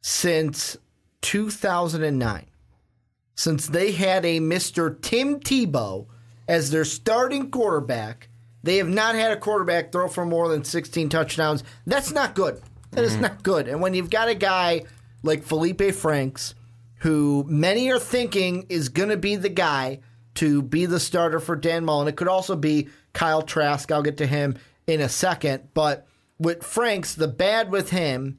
since 0.00 0.76
2009. 1.22 2.46
Since 3.34 3.66
they 3.68 3.92
had 3.92 4.24
a 4.24 4.38
Mr. 4.38 5.00
Tim 5.00 5.40
Tebow 5.40 6.06
as 6.46 6.70
their 6.70 6.84
starting 6.84 7.50
quarterback, 7.50 8.28
they 8.62 8.76
have 8.76 8.88
not 8.88 9.14
had 9.14 9.32
a 9.32 9.36
quarterback 9.36 9.90
throw 9.90 10.08
for 10.08 10.24
more 10.24 10.48
than 10.48 10.62
16 10.62 11.08
touchdowns. 11.08 11.64
That's 11.86 12.12
not 12.12 12.34
good. 12.34 12.60
That 12.92 13.04
is 13.04 13.12
mm-hmm. 13.12 13.22
not 13.22 13.42
good. 13.42 13.68
And 13.68 13.80
when 13.80 13.94
you've 13.94 14.10
got 14.10 14.28
a 14.28 14.34
guy 14.34 14.84
like 15.22 15.44
Feleipe 15.44 15.94
Franks, 15.94 16.54
who 16.96 17.44
many 17.48 17.90
are 17.90 17.98
thinking 17.98 18.66
is 18.68 18.88
going 18.88 19.08
to 19.10 19.16
be 19.16 19.36
the 19.36 19.48
guy 19.48 20.00
to 20.34 20.62
be 20.62 20.86
the 20.86 21.00
starter 21.00 21.40
for 21.40 21.56
Dan 21.56 21.84
Mullen, 21.84 22.08
it 22.08 22.16
could 22.16 22.28
also 22.28 22.56
be 22.56 22.88
Kyle 23.12 23.42
Trask. 23.42 23.90
I'll 23.90 24.02
get 24.02 24.18
to 24.18 24.26
him 24.26 24.56
in 24.86 25.00
a 25.00 25.08
second. 25.08 25.68
But 25.74 26.06
with 26.38 26.64
Franks, 26.64 27.14
the 27.14 27.28
bad 27.28 27.70
with 27.70 27.90
him, 27.90 28.38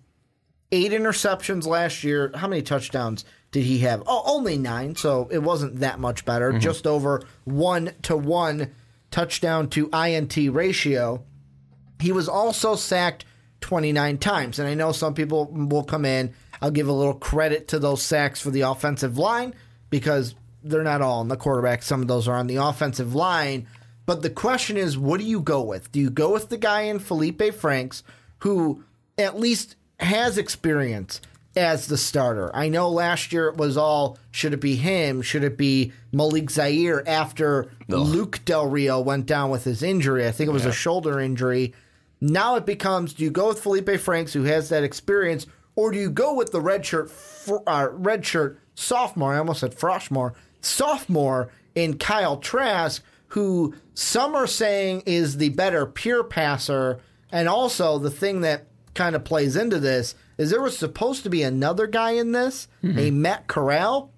eight 0.71 0.91
interceptions 0.91 1.65
last 1.65 2.03
year. 2.03 2.31
How 2.35 2.47
many 2.47 2.61
touchdowns 2.61 3.25
did 3.51 3.63
he 3.63 3.79
have? 3.79 4.03
Oh, 4.07 4.23
only 4.25 4.57
nine, 4.57 4.95
so 4.95 5.27
it 5.31 5.39
wasn't 5.39 5.79
that 5.79 5.99
much 5.99 6.25
better. 6.25 6.51
Mm-hmm. 6.51 6.59
Just 6.59 6.87
over 6.87 7.21
one 7.43 7.93
to 8.03 8.15
one 8.15 8.71
touchdown 9.11 9.69
to 9.69 9.89
INT 9.89 10.35
ratio. 10.51 11.23
He 11.99 12.11
was 12.11 12.27
also 12.27 12.75
sacked 12.75 13.25
29 13.61 14.17
times. 14.17 14.59
And 14.59 14.67
I 14.67 14.73
know 14.73 14.91
some 14.91 15.13
people 15.13 15.45
will 15.45 15.83
come 15.83 16.05
in. 16.05 16.33
I'll 16.61 16.71
give 16.71 16.87
a 16.87 16.93
little 16.93 17.13
credit 17.13 17.69
to 17.69 17.79
those 17.79 18.03
sacks 18.03 18.41
for 18.41 18.51
the 18.51 18.61
offensive 18.61 19.17
line 19.17 19.53
because 19.89 20.35
they're 20.63 20.83
not 20.83 21.01
all 21.01 21.19
on 21.19 21.27
the 21.27 21.37
quarterback. 21.37 21.83
Some 21.83 22.01
of 22.01 22.07
those 22.07 22.27
are 22.27 22.35
on 22.35 22.47
the 22.47 22.57
offensive 22.57 23.15
line. 23.15 23.67
But 24.05 24.21
the 24.21 24.29
question 24.29 24.77
is, 24.77 24.97
what 24.97 25.19
do 25.19 25.25
you 25.25 25.39
go 25.39 25.61
with? 25.61 25.91
Do 25.91 25.99
you 25.99 26.09
go 26.09 26.33
with 26.33 26.49
the 26.49 26.57
guy 26.57 26.81
in 26.81 26.99
Feleipe 26.99 27.53
Franks 27.53 28.03
who 28.39 28.83
at 29.17 29.39
least 29.39 29.75
has 29.99 30.37
experience 30.37 31.21
as 31.55 31.87
the 31.87 31.97
starter? 31.97 32.53
I 32.55 32.67
know 32.69 32.89
last 32.89 33.31
year 33.31 33.47
it 33.47 33.57
was 33.57 33.77
all 33.77 34.17
should 34.31 34.53
it 34.53 34.61
be 34.61 34.75
him? 34.75 35.21
Should 35.21 35.43
it 35.43 35.57
be 35.57 35.93
Malik 36.11 36.49
Zaire 36.49 37.07
after 37.07 37.71
Luke 37.87 38.41
Del 38.45 38.67
Rio 38.67 38.99
went 38.99 39.25
down 39.25 39.49
with 39.49 39.63
his 39.63 39.81
injury? 39.81 40.27
I 40.27 40.31
think 40.31 40.49
it 40.49 40.53
was 40.53 40.65
a 40.65 40.73
shoulder 40.73 41.19
injury. 41.19 41.73
Now 42.21 42.55
it 42.55 42.65
becomes: 42.65 43.13
Do 43.13 43.23
you 43.23 43.31
go 43.31 43.49
with 43.49 43.63
Feleipe 43.63 43.99
Franks, 43.99 44.31
who 44.33 44.43
has 44.43 44.69
that 44.69 44.83
experience, 44.83 45.47
or 45.75 45.91
do 45.91 45.97
you 45.99 46.09
go 46.09 46.35
with 46.35 46.51
the 46.51 46.61
redshirt 46.61 47.09
fr- 47.09 47.63
uh, 47.67 47.87
redshirt 47.87 48.57
sophomore? 48.75 49.33
I 49.33 49.39
almost 49.39 49.61
said 49.61 49.75
Froshmore 49.75 50.33
sophomore 50.61 51.49
in 51.73 51.97
Kyle 51.97 52.37
Trask, 52.37 53.03
who 53.29 53.73
some 53.95 54.35
are 54.35 54.47
saying 54.47 55.03
is 55.05 55.37
the 55.37 55.49
better 55.49 55.85
pure 55.85 56.23
passer, 56.23 56.99
and 57.31 57.49
also 57.49 57.97
the 57.97 58.11
thing 58.11 58.41
that 58.41 58.67
kind 58.93 59.15
of 59.15 59.23
plays 59.23 59.55
into 59.55 59.79
this 59.79 60.15
is 60.37 60.49
there 60.49 60.61
was 60.61 60.77
supposed 60.77 61.23
to 61.23 61.29
be 61.29 61.43
another 61.43 61.87
guy 61.87 62.11
in 62.11 62.31
this, 62.33 62.67
a 62.83 63.09
Matt 63.11 63.47
Corral, 63.47 64.11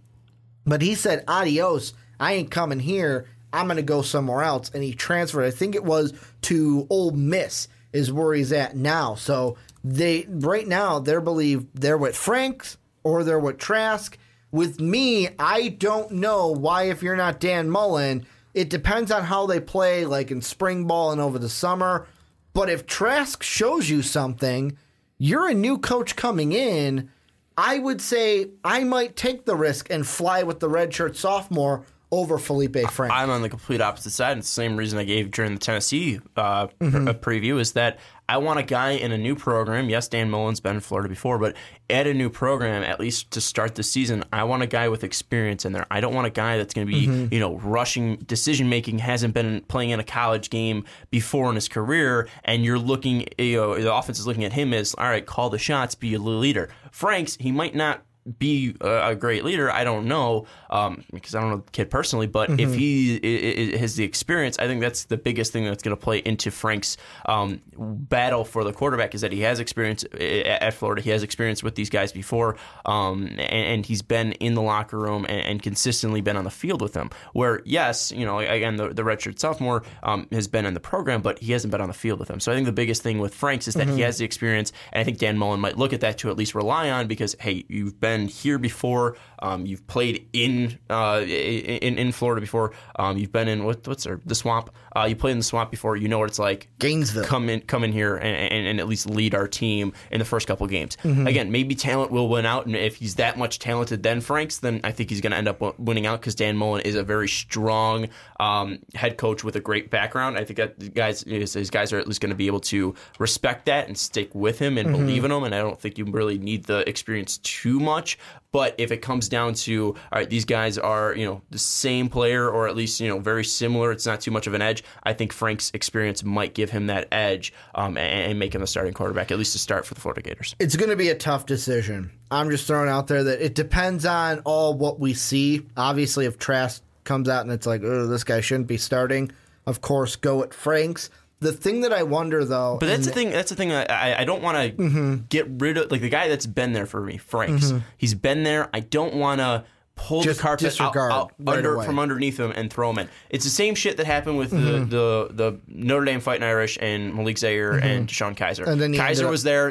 but 0.65 0.81
he 0.81 0.95
said 0.95 1.23
adios. 1.27 1.93
I 2.19 2.33
ain't 2.33 2.51
coming 2.51 2.79
here. 2.79 3.27
I'm 3.51 3.67
going 3.67 3.77
to 3.77 3.83
go 3.83 4.01
somewhere 4.01 4.41
else. 4.43 4.71
And 4.73 4.81
he 4.83 4.93
transferred. 4.93 5.43
I 5.43 5.51
think 5.51 5.75
it 5.75 5.83
was 5.83 6.13
to 6.43 6.87
Ole 6.89 7.11
Miss 7.11 7.67
is 7.93 8.11
where 8.11 8.33
he's 8.33 8.51
at 8.51 8.75
now. 8.75 9.15
So 9.15 9.57
they 9.83 10.25
right 10.27 10.67
now 10.67 10.99
they 10.99 11.17
believe 11.19 11.67
they're 11.73 11.97
with 11.97 12.17
Franks 12.17 12.77
or 13.03 13.23
they're 13.23 13.39
with 13.39 13.57
Trask. 13.57 14.17
With 14.51 14.79
me, 14.79 15.29
I 15.39 15.69
don't 15.69 16.11
know 16.11 16.47
why 16.47 16.83
if 16.83 17.01
you're 17.01 17.15
not 17.15 17.39
Dan 17.39 17.69
Mullen, 17.69 18.25
it 18.53 18.69
depends 18.69 19.11
on 19.11 19.23
how 19.23 19.47
they 19.47 19.59
play 19.59 20.05
like 20.05 20.31
in 20.31 20.41
spring 20.41 20.85
ball 20.85 21.11
and 21.11 21.21
over 21.21 21.39
the 21.39 21.49
summer. 21.49 22.07
But 22.53 22.69
if 22.69 22.85
Trask 22.85 23.41
shows 23.41 23.89
you 23.89 24.01
something, 24.01 24.77
you're 25.17 25.47
a 25.47 25.55
new 25.55 25.77
coach 25.77 26.15
coming 26.15 26.51
in. 26.51 27.09
I 27.57 27.79
would 27.79 28.01
say 28.01 28.49
I 28.63 28.83
might 28.83 29.15
take 29.15 29.45
the 29.45 29.55
risk 29.55 29.89
and 29.89 30.05
fly 30.05 30.43
with 30.43 30.59
the 30.59 30.69
redshirt 30.69 31.15
sophomore 31.15 31.85
over 32.14 32.38
Feleipe 32.38 32.89
Frank. 32.91 33.11
I'm 33.11 33.32
on 33.32 33.41
the 33.41 33.49
complete 33.49 33.82
opposite 33.82 34.11
side. 34.11 34.34
And 34.34 34.39
it's 34.39 34.47
the 34.47 34.53
same 34.61 34.78
reason 34.78 34.99
I 34.99 35.03
gave 35.03 35.32
during 35.32 35.53
the 35.53 35.59
Tennessee 35.59 36.20
uh, 36.38 36.68
pr- 36.68 36.74
Mm-hmm. 36.86 37.07
uh, 37.07 37.14
preview 37.14 37.59
is 37.59 37.72
that 37.74 37.97
I 38.30 38.38
want 38.38 38.59
a 38.59 38.64
guy 38.64 38.91
in 38.91 39.11
a 39.11 39.18
new 39.18 39.36
program. 39.36 39.89
Yes, 39.89 40.07
Dan 40.07 40.30
Mullen's 40.30 40.59
been 40.59 40.76
in 40.76 40.82
Florida 40.82 41.09
before, 41.09 41.38
but 41.39 41.55
at 41.89 42.05
a 42.07 42.14
new 42.14 42.30
program, 42.30 42.84
at 42.84 42.99
least 42.99 43.32
to 43.32 43.41
start 43.41 43.76
the 43.76 43.84
season, 43.84 44.24
I 44.32 44.43
want 44.43 44.61
a 44.64 44.68
guy 44.68 44.88
with 44.89 45.03
experience 45.03 45.66
in 45.66 45.74
there. 45.74 45.86
I 45.91 45.99
don't 46.01 46.14
want 46.14 46.28
a 46.28 46.30
guy 46.30 46.57
that's 46.57 46.74
going 46.74 46.86
to 46.88 46.93
be, 46.93 47.07
Mm-hmm. 47.07 47.34
you 47.34 47.39
know, 47.39 47.57
rushing 47.57 48.18
decision 48.18 48.70
making, 48.70 48.99
hasn't 48.99 49.34
been 49.34 49.61
playing 49.68 49.89
in 49.89 49.99
a 49.99 50.03
college 50.05 50.49
game 50.51 50.86
before 51.09 51.49
in 51.49 51.55
his 51.55 51.68
career, 51.68 52.30
and 52.45 52.64
you're 52.64 52.80
looking, 52.80 53.26
you 53.39 53.57
know, 53.57 53.76
the 53.82 53.93
offense 53.93 54.20
is 54.20 54.28
looking 54.28 54.45
at 54.45 54.53
him 54.53 54.72
as, 54.74 54.93
all 54.99 55.05
right, 55.05 55.26
call 55.26 55.49
the 55.49 55.57
shots, 55.59 55.95
be 55.95 56.14
a 56.14 56.20
leader. 56.20 56.70
Franks, 56.91 57.38
he 57.39 57.51
might 57.51 57.76
not 57.76 58.03
be 58.39 58.76
a, 58.80 59.15
great 59.15 59.43
leader. 59.43 59.69
I 59.69 59.84
don't 59.84 60.07
know 60.07 60.45
um, 60.69 61.03
because 61.13 61.36
I 61.36 61.41
don't 61.41 61.49
know 61.49 61.57
the 61.57 61.71
kid 61.71 61.89
personally, 61.89 62.28
but 62.28 62.49
Mm-hmm. 62.53 62.59
if 62.59 62.76
he 62.76 63.78
has 63.78 63.95
the 63.95 64.03
experience, 64.03 64.59
I 64.59 64.67
think 64.67 64.82
that's 64.82 65.05
the 65.05 65.17
biggest 65.17 65.51
thing 65.53 65.63
that's 65.65 65.82
going 65.82 65.95
to 65.95 66.01
play 66.01 66.19
into 66.19 66.51
Frank's 66.51 66.97
um, 67.26 67.61
battle 67.78 68.45
for 68.45 68.63
the 68.63 68.74
quarterback 68.74 69.15
is 69.15 69.21
that 69.21 69.32
he 69.32 69.41
has 69.41 69.59
experience 69.59 70.05
at 70.13 70.74
Florida. 70.74 71.01
He 71.01 71.09
has 71.09 71.24
experience 71.24 71.63
with 71.63 71.76
these 71.76 71.89
guys 71.89 72.11
before, 72.11 72.57
um, 72.86 73.28
and, 73.28 73.39
and 73.39 73.86
he's 73.86 74.01
been 74.01 74.34
in 74.34 74.53
the 74.55 74.61
locker 74.61 74.99
room 74.99 75.26
and, 75.28 75.41
and 75.45 75.61
consistently 75.63 76.21
been 76.21 76.38
on 76.38 76.43
the 76.43 76.51
field 76.51 76.82
with 76.82 76.93
them. 76.93 77.09
Where 77.34 77.61
yes, 77.65 78.11
you 78.11 78.26
know, 78.26 78.39
again, 78.39 78.76
the, 78.76 78.89
the 78.89 79.03
redshirt 79.03 79.39
sophomore 79.39 79.84
um, 80.03 80.28
has 80.32 80.47
been 80.47 80.65
in 80.65 80.74
the 80.74 80.80
program, 80.80 81.21
but 81.21 81.39
he 81.39 81.53
hasn't 81.53 81.71
been 81.71 81.82
on 81.82 81.88
the 81.88 81.93
field 81.93 82.19
with 82.19 82.28
them. 82.28 82.39
So 82.39 82.51
I 82.51 82.55
think 82.55 82.65
the 82.65 82.71
biggest 82.71 83.01
thing 83.01 83.19
with 83.19 83.34
Franks 83.34 83.67
is 83.67 83.74
that 83.76 83.88
he 83.88 84.01
has 84.01 84.17
the 84.17 84.26
experience, 84.26 84.71
and 84.91 85.01
I 85.01 85.03
think 85.03 85.17
Dan 85.17 85.38
Mullen 85.38 85.59
might 85.59 85.78
look 85.78 85.93
at 85.93 86.01
that 86.01 86.17
to 86.19 86.30
at 86.30 86.38
least 86.38 86.53
rely 86.53 86.89
on 86.89 87.07
because 87.07 87.36
hey, 87.39 87.65
you've 87.67 87.99
been 87.99 88.12
been 88.14 88.28
here 88.28 88.59
before. 88.59 89.16
Um, 89.39 89.66
you've 89.66 89.86
played 89.88 90.28
in 90.34 90.80
uh, 90.89 91.24
in 91.26 91.97
in 91.97 92.11
Florida 92.11 92.41
before. 92.41 92.72
Um, 92.95 93.18
you've 93.18 93.32
been 93.32 93.47
in 93.47 93.64
what, 93.64 93.88
what's 93.88 94.07
the 94.26 94.36
swamp. 94.36 94.70
Uh, 94.95 95.05
you 95.05 95.15
played 95.15 95.31
in 95.31 95.37
the 95.39 95.43
swamp 95.43 95.71
before. 95.71 95.95
You 95.95 96.07
know 96.07 96.19
what 96.19 96.29
it's 96.29 96.39
like. 96.39 96.69
Gainesville. 96.79 97.25
Come 97.25 97.49
in, 97.49 97.61
come 97.61 97.84
in 97.84 97.91
here, 97.91 98.15
and, 98.15 98.53
and, 98.53 98.68
and 98.68 98.80
at 98.80 98.88
least 98.88 99.09
lead 99.09 99.34
our 99.35 99.47
team 99.47 99.93
in 100.11 100.19
the 100.19 100.26
first 100.26 100.47
couple 100.47 100.65
games. 100.68 100.97
Again, 101.03 101.51
maybe 101.51 101.76
talent 101.76 102.11
will 102.11 102.30
win 102.30 102.45
out, 102.45 102.65
and 102.65 102.76
if 102.76 102.95
he's 102.95 103.15
that 103.15 103.38
much 103.38 103.59
talented 103.59 104.03
than 104.03 104.22
Franks, 104.22 104.57
then 104.57 104.81
I 104.84 104.91
think 104.91 105.09
he's 105.09 105.22
going 105.22 105.31
to 105.31 105.38
end 105.38 105.47
up 105.47 105.80
winning 105.80 106.05
out 106.05 106.19
because 106.22 106.35
Dan 106.35 106.57
Mullen 106.57 106.81
is 106.81 106.95
a 106.95 107.03
very 107.03 107.27
strong 107.27 108.09
um, 108.39 108.80
head 108.95 109.18
coach 109.18 109.43
with 109.43 109.55
a 109.55 109.59
great 109.59 109.89
background. 109.89 110.38
I 110.38 110.43
think 110.43 110.57
that 110.57 110.80
the 110.80 110.89
guys 110.89 111.22
his, 111.23 111.53
his 111.53 111.69
guys 111.69 111.93
are 111.93 111.99
at 111.99 112.07
least 112.07 112.22
going 112.22 112.30
to 112.30 112.35
be 112.35 112.47
able 112.47 112.59
to 112.61 112.95
respect 113.19 113.65
that 113.65 113.88
and 113.88 113.97
stick 113.97 114.34
with 114.34 114.59
him 114.59 114.77
and 114.77 114.91
believe 114.91 115.23
in 115.23 115.31
him. 115.31 115.43
And 115.43 115.55
I 115.55 115.59
don't 115.59 115.80
think 115.80 115.97
you 115.97 116.05
really 116.05 116.38
need 116.38 116.65
the 116.65 116.88
experience 116.88 117.38
too 117.39 117.80
much. 117.80 118.18
But 118.53 118.75
if 118.77 118.91
it 118.91 118.97
comes 118.97 119.27
down 119.27 119.55
to 119.55 119.88
all 119.88 120.19
right, 120.19 120.30
these 120.30 120.45
guys 120.45 120.77
are 120.77 121.13
you 121.15 121.25
know 121.25 121.41
the 121.49 121.57
same 121.57 122.07
player 122.07 122.49
or 122.49 122.67
at 122.69 122.75
least 122.75 123.01
you 123.01 123.09
know 123.09 123.19
very 123.19 123.43
similar. 123.43 123.91
It's 123.91 124.05
not 124.05 124.21
too 124.21 124.31
much 124.31 124.47
of 124.47 124.53
an 124.53 124.61
edge. 124.61 124.84
I 125.03 125.11
think 125.11 125.34
Frank's 125.34 125.71
experience 125.73 126.23
might 126.23 126.53
give 126.53 126.69
him 126.69 126.88
that 126.88 127.07
edge 127.11 127.51
um, 127.75 127.97
and, 127.97 128.31
and 128.31 128.39
make 128.39 128.55
him 128.55 128.61
the 128.61 128.67
starting 128.67 128.93
quarterback 128.93 129.31
at 129.31 129.38
least 129.38 129.53
to 129.53 129.59
start 129.59 129.85
for 129.85 129.95
the 129.95 130.01
Florida 130.01 130.21
Gators. 130.21 130.55
It's 130.59 130.77
going 130.77 130.91
to 130.91 130.95
be 130.95 131.09
a 131.09 131.15
tough 131.15 131.45
decision. 131.45 132.11
I'm 132.31 132.49
just 132.49 132.67
throwing 132.67 132.89
out 132.89 133.07
there 133.07 133.23
that 133.23 133.43
it 133.43 133.55
depends 133.55 134.05
on 134.05 134.39
all 134.45 134.75
what 134.75 134.99
we 134.99 135.13
see. 135.13 135.65
Obviously, 135.75 136.25
if 136.25 136.38
Trask 136.38 136.81
comes 137.03 137.27
out 137.27 137.41
and 137.41 137.51
it's 137.51 137.65
like, 137.67 137.81
oh, 137.84 138.07
this 138.07 138.23
guy 138.23 138.39
shouldn't 138.39 138.67
be 138.67 138.77
starting, 138.77 139.31
of 139.65 139.81
course, 139.81 140.15
go 140.15 140.43
at 140.43 140.53
Franks. 140.53 141.09
The 141.44 141.53
thing 141.53 141.82
that 141.82 141.94
I 141.94 142.03
wonder 142.03 142.44
though, 142.45 142.78
But 142.80 142.88
that's 142.88 143.06
the 143.06 143.11
thing. 143.11 143.30
That's 143.30 143.49
the 143.49 143.56
thing. 143.56 143.72
I, 143.72 143.84
I- 143.86 144.20
I 144.22 144.24
don't 144.26 144.41
want 144.41 144.57
to 144.57 144.84
Mm-hmm. 144.84 145.15
get 145.30 145.45
rid 145.49 145.78
of 145.78 145.91
like 145.91 146.02
the 146.02 146.10
guy 146.10 146.28
that's 146.30 146.45
been 146.45 146.74
there 146.74 146.86
for 146.86 147.02
me, 147.02 147.18
Franks. 147.18 147.72
He's 147.98 148.14
been 148.15 148.44
there. 148.44 148.70
I 148.74 148.80
don't 148.80 149.14
want 149.15 149.40
to 149.40 149.65
pull 149.95 150.22
Just 150.24 150.40
the 150.40 150.44
carpet 150.44 150.82
out, 150.82 150.95
out 150.98 151.32
right 151.40 151.57
under 151.57 151.76
away. 151.76 151.86
from 151.86 151.99
underneath 151.99 152.40
him 152.40 152.52
and 152.56 152.72
throw 152.72 152.90
him 152.90 152.98
in. 152.99 153.10
It's 153.30 153.44
the 153.44 153.49
same 153.52 153.76
shit 153.76 153.98
that 153.98 154.06
happened 154.06 154.38
with 154.38 154.52
Mm-hmm. 154.52 154.90
the, 154.90 155.28
the 155.28 155.34
the 155.52 155.60
Notre 155.68 156.06
Dame 156.06 156.20
Fighting 156.20 156.44
Irish 156.44 156.78
and 156.82 157.14
Malik 157.14 157.38
Zaire 157.38 157.74
and 157.74 158.07
DeShone 158.07 158.36
Kizer. 158.36 158.68
And 158.68 158.82
then 158.82 158.94
Kizer 158.94 159.30
was 159.30 159.44
there. 159.44 159.70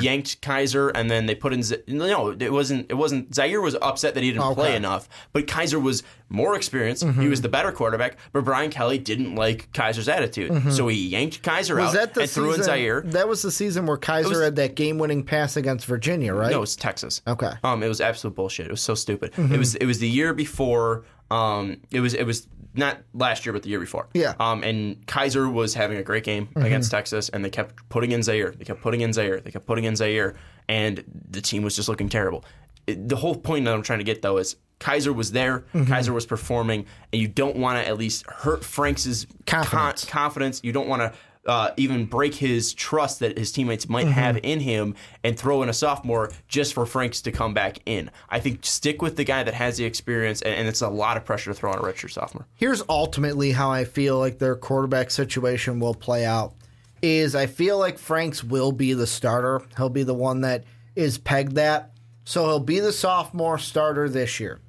Yanked 0.00 0.40
Kizer, 0.42 0.90
and 0.94 1.10
then 1.10 1.26
they 1.26 1.34
put 1.34 1.52
in. 1.52 1.62
Z- 1.62 1.82
no, 1.88 2.30
it 2.30 2.52
wasn't. 2.52 2.90
It 2.90 2.94
wasn't. 2.94 3.34
Zaire 3.34 3.60
was 3.60 3.76
upset 3.80 4.14
that 4.14 4.22
he 4.22 4.30
didn't 4.32 4.44
Okay. 4.44 4.54
play 4.54 4.76
enough, 4.76 5.08
but 5.32 5.46
Kizer 5.46 5.80
was 5.82 6.02
more 6.28 6.54
experienced. 6.56 7.04
Mm-hmm. 7.04 7.20
He 7.20 7.28
was 7.28 7.42
the 7.42 7.48
better 7.48 7.72
quarterback, 7.72 8.16
but 8.32 8.44
Brian 8.44 8.70
Kelly 8.70 8.96
didn't 8.98 9.34
like 9.34 9.70
Kizer's 9.72 10.08
attitude, 10.08 10.72
so 10.72 10.88
he 10.88 11.08
yanked 11.08 11.42
Kizer 11.42 11.72
Mm-hmm. 11.76 11.78
was 11.84 11.94
out 11.94 12.00
that 12.02 12.14
the 12.14 12.20
and 12.22 12.30
threw 12.30 12.52
in? 12.54 12.62
Zaire. 12.62 13.02
That 13.02 13.28
was 13.28 13.42
the 13.42 13.50
season 13.50 13.84
where 13.86 13.98
Kizer 13.98 14.28
was- 14.30 14.40
had 14.40 14.56
that 14.56 14.74
game-winning 14.74 15.24
pass 15.24 15.56
against 15.56 15.84
Virginia, 15.86 16.32
right? 16.34 16.50
No, 16.50 16.58
it 16.58 16.60
was 16.60 16.74
Texas. 16.76 17.20
Okay. 17.26 17.46
Mm-hmm. 17.46 17.66
Um, 17.66 17.82
it 17.82 17.88
was 17.88 18.00
absolute 18.00 18.34
bullshit. 18.34 18.66
It 18.66 18.70
was 18.70 18.80
so 18.80 18.94
stupid. 18.94 19.32
It 19.62 19.64
was 19.66 19.74
it 19.76 19.86
was 19.86 19.98
the 19.98 20.08
year 20.08 20.34
before. 20.34 21.04
Um, 21.30 21.80
it 21.90 22.00
was 22.00 22.14
it 22.14 22.24
was 22.24 22.46
not 22.74 22.98
last 23.14 23.44
year, 23.46 23.52
but 23.52 23.62
the 23.62 23.68
year 23.68 23.80
before. 23.80 24.08
Yeah. 24.14 24.32
Mm-hmm. 24.32 24.42
Um, 24.42 24.62
and 24.64 25.06
Kizer 25.06 25.52
was 25.52 25.74
having 25.74 25.98
a 25.98 26.02
great 26.02 26.24
game 26.24 26.48
against 26.56 26.90
Texas, 26.90 27.28
and 27.28 27.44
they 27.44 27.50
kept 27.50 27.88
putting 27.90 28.12
in 28.12 28.22
Zaire. 28.22 28.50
They 28.50 28.64
kept 28.64 28.80
putting 28.80 29.02
in 29.02 29.12
Zaire. 29.12 29.40
They 29.40 29.50
kept 29.50 29.66
putting 29.66 29.84
in 29.84 29.94
Zaire, 29.96 30.34
and 30.68 31.04
the 31.30 31.40
team 31.40 31.62
was 31.62 31.76
just 31.76 31.88
looking 31.88 32.08
terrible. 32.08 32.44
It- 32.86 33.08
the 33.08 33.16
whole 33.16 33.34
point 33.34 33.64
that 33.66 33.74
I'm 33.74 33.82
trying 33.82 34.00
to 34.00 34.04
get 34.04 34.22
though 34.22 34.38
is. 34.38 34.56
Kizer 34.80 35.14
was 35.14 35.30
there. 35.30 35.60
Mm-hmm. 35.74 35.92
Kizer 35.92 36.08
was 36.08 36.26
performing, 36.26 36.86
and 37.12 37.22
you 37.22 37.28
don't 37.28 37.54
want 37.54 37.78
to 37.78 37.86
at 37.88 37.96
least 37.98 38.26
hurt 38.28 38.64
Franks' 38.64 39.26
Confidence. 39.46 40.04
con- 40.04 40.10
confidence. 40.10 40.60
You 40.64 40.72
don't 40.72 40.88
want 40.88 41.02
to 41.02 41.12
uh, 41.46 41.70
even 41.76 42.06
break 42.06 42.34
his 42.36 42.72
trust 42.72 43.18
that 43.20 43.36
his 43.36 43.50
teammates 43.50 43.88
might 43.88 44.04
Mm-hmm. 44.04 44.12
have 44.12 44.38
in 44.42 44.60
him 44.60 44.94
and 45.24 45.38
throw 45.38 45.62
in 45.62 45.68
a 45.68 45.72
sophomore 45.72 46.30
just 46.48 46.72
for 46.72 46.86
Franks 46.86 47.20
to 47.22 47.32
come 47.32 47.52
back 47.52 47.78
in. 47.84 48.10
I 48.28 48.38
think 48.38 48.64
stick 48.64 49.02
with 49.02 49.16
the 49.16 49.24
guy 49.24 49.42
that 49.42 49.54
has 49.54 49.76
the 49.76 49.84
experience, 49.84 50.40
and, 50.42 50.54
and 50.54 50.68
it's 50.68 50.82
a 50.82 50.88
lot 50.88 51.16
of 51.16 51.24
pressure 51.24 51.50
to 51.50 51.54
throw 51.54 51.72
on 51.72 51.78
a 51.78 51.82
redshirt 51.82 52.12
sophomore. 52.12 52.46
Here's 52.54 52.82
ultimately 52.88 53.52
how 53.52 53.70
I 53.70 53.84
feel 53.84 54.18
like 54.18 54.38
their 54.38 54.54
quarterback 54.56 55.10
situation 55.10 55.80
will 55.80 55.94
play 55.94 56.24
out. 56.24 56.54
Is 57.02 57.34
I 57.34 57.46
feel 57.46 57.78
like 57.78 57.98
Franks 57.98 58.44
will 58.44 58.70
be 58.70 58.92
the 58.92 59.08
starter. 59.08 59.62
He'll 59.76 59.88
be 59.88 60.04
the 60.04 60.14
one 60.14 60.42
that 60.42 60.62
is 60.94 61.18
pegged 61.18 61.56
that. 61.56 61.90
So 62.24 62.44
he'll 62.44 62.60
be 62.60 62.78
the 62.78 62.92
sophomore 62.92 63.58
starter 63.58 64.08
this 64.08 64.38
year. 64.38 64.60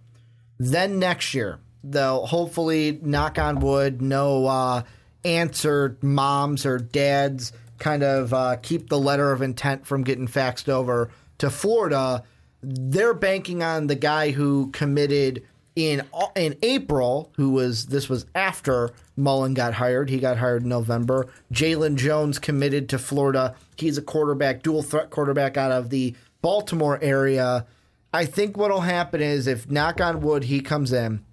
Then 0.57 0.97
next 0.97 1.35
year, 1.35 1.59
they'll 1.83 2.25
hopefully 2.25 2.97
knock 3.03 3.37
on 3.37 3.59
wood, 3.59 4.01
no 4.01 4.47
uh, 4.47 4.83
aunts 5.25 5.65
or 5.65 5.97
moms 6.01 6.65
or 6.65 6.77
dads 6.77 7.53
kind 7.79 8.03
of 8.03 8.33
uh, 8.33 8.55
keep 8.61 8.89
the 8.89 8.99
letter 8.99 9.31
of 9.31 9.41
intent 9.41 9.85
from 9.85 10.03
getting 10.03 10.27
faxed 10.27 10.69
over 10.69 11.09
to 11.37 11.49
Florida. 11.49 12.23
They're 12.61 13.13
banking 13.13 13.61
on 13.61 13.87
the 13.87 13.95
guy 13.95 14.31
who 14.31 14.71
committed 14.71 15.43
in 15.75 16.03
in 16.35 16.55
April, 16.61 17.31
who 17.35 17.49
was 17.49 17.87
this 17.87 18.07
was 18.07 18.25
after 18.35 18.91
Mullen 19.17 19.53
got 19.53 19.73
hired. 19.73 20.09
He 20.09 20.19
got 20.19 20.37
hired 20.37 20.63
in 20.63 20.69
November. 20.69 21.27
Jalen 21.51 21.95
Jones 21.95 22.39
committed 22.39 22.89
to 22.89 22.99
Florida. 22.99 23.55
He's 23.75 23.97
a 23.97 24.01
quarterback, 24.01 24.63
dual 24.63 24.83
threat 24.83 25.09
quarterback 25.09 25.57
out 25.57 25.71
of 25.71 25.89
the 25.89 26.15
Baltimore 26.41 26.99
area. 27.01 27.65
I 28.13 28.25
think 28.25 28.55
what'll 28.55 28.81
happen 28.81 29.21
is 29.21 29.47
if 29.47 29.69
knock 29.69 29.99
on 29.99 30.21
wood 30.21 30.43
he 30.43 30.61
comes 30.61 30.93
in, 30.93 31.25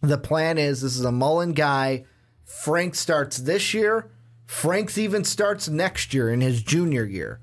the 0.00 0.18
plan 0.18 0.58
is 0.58 0.80
this 0.80 0.96
is 0.96 1.04
a 1.04 1.12
Mullen 1.12 1.52
guy. 1.52 2.04
Frank 2.44 2.94
starts 2.94 3.38
this 3.38 3.74
year. 3.74 4.10
Frank's 4.46 4.98
even 4.98 5.24
starts 5.24 5.68
next 5.68 6.14
year 6.14 6.30
in 6.30 6.40
his 6.40 6.62
junior 6.62 7.04
year. 7.04 7.40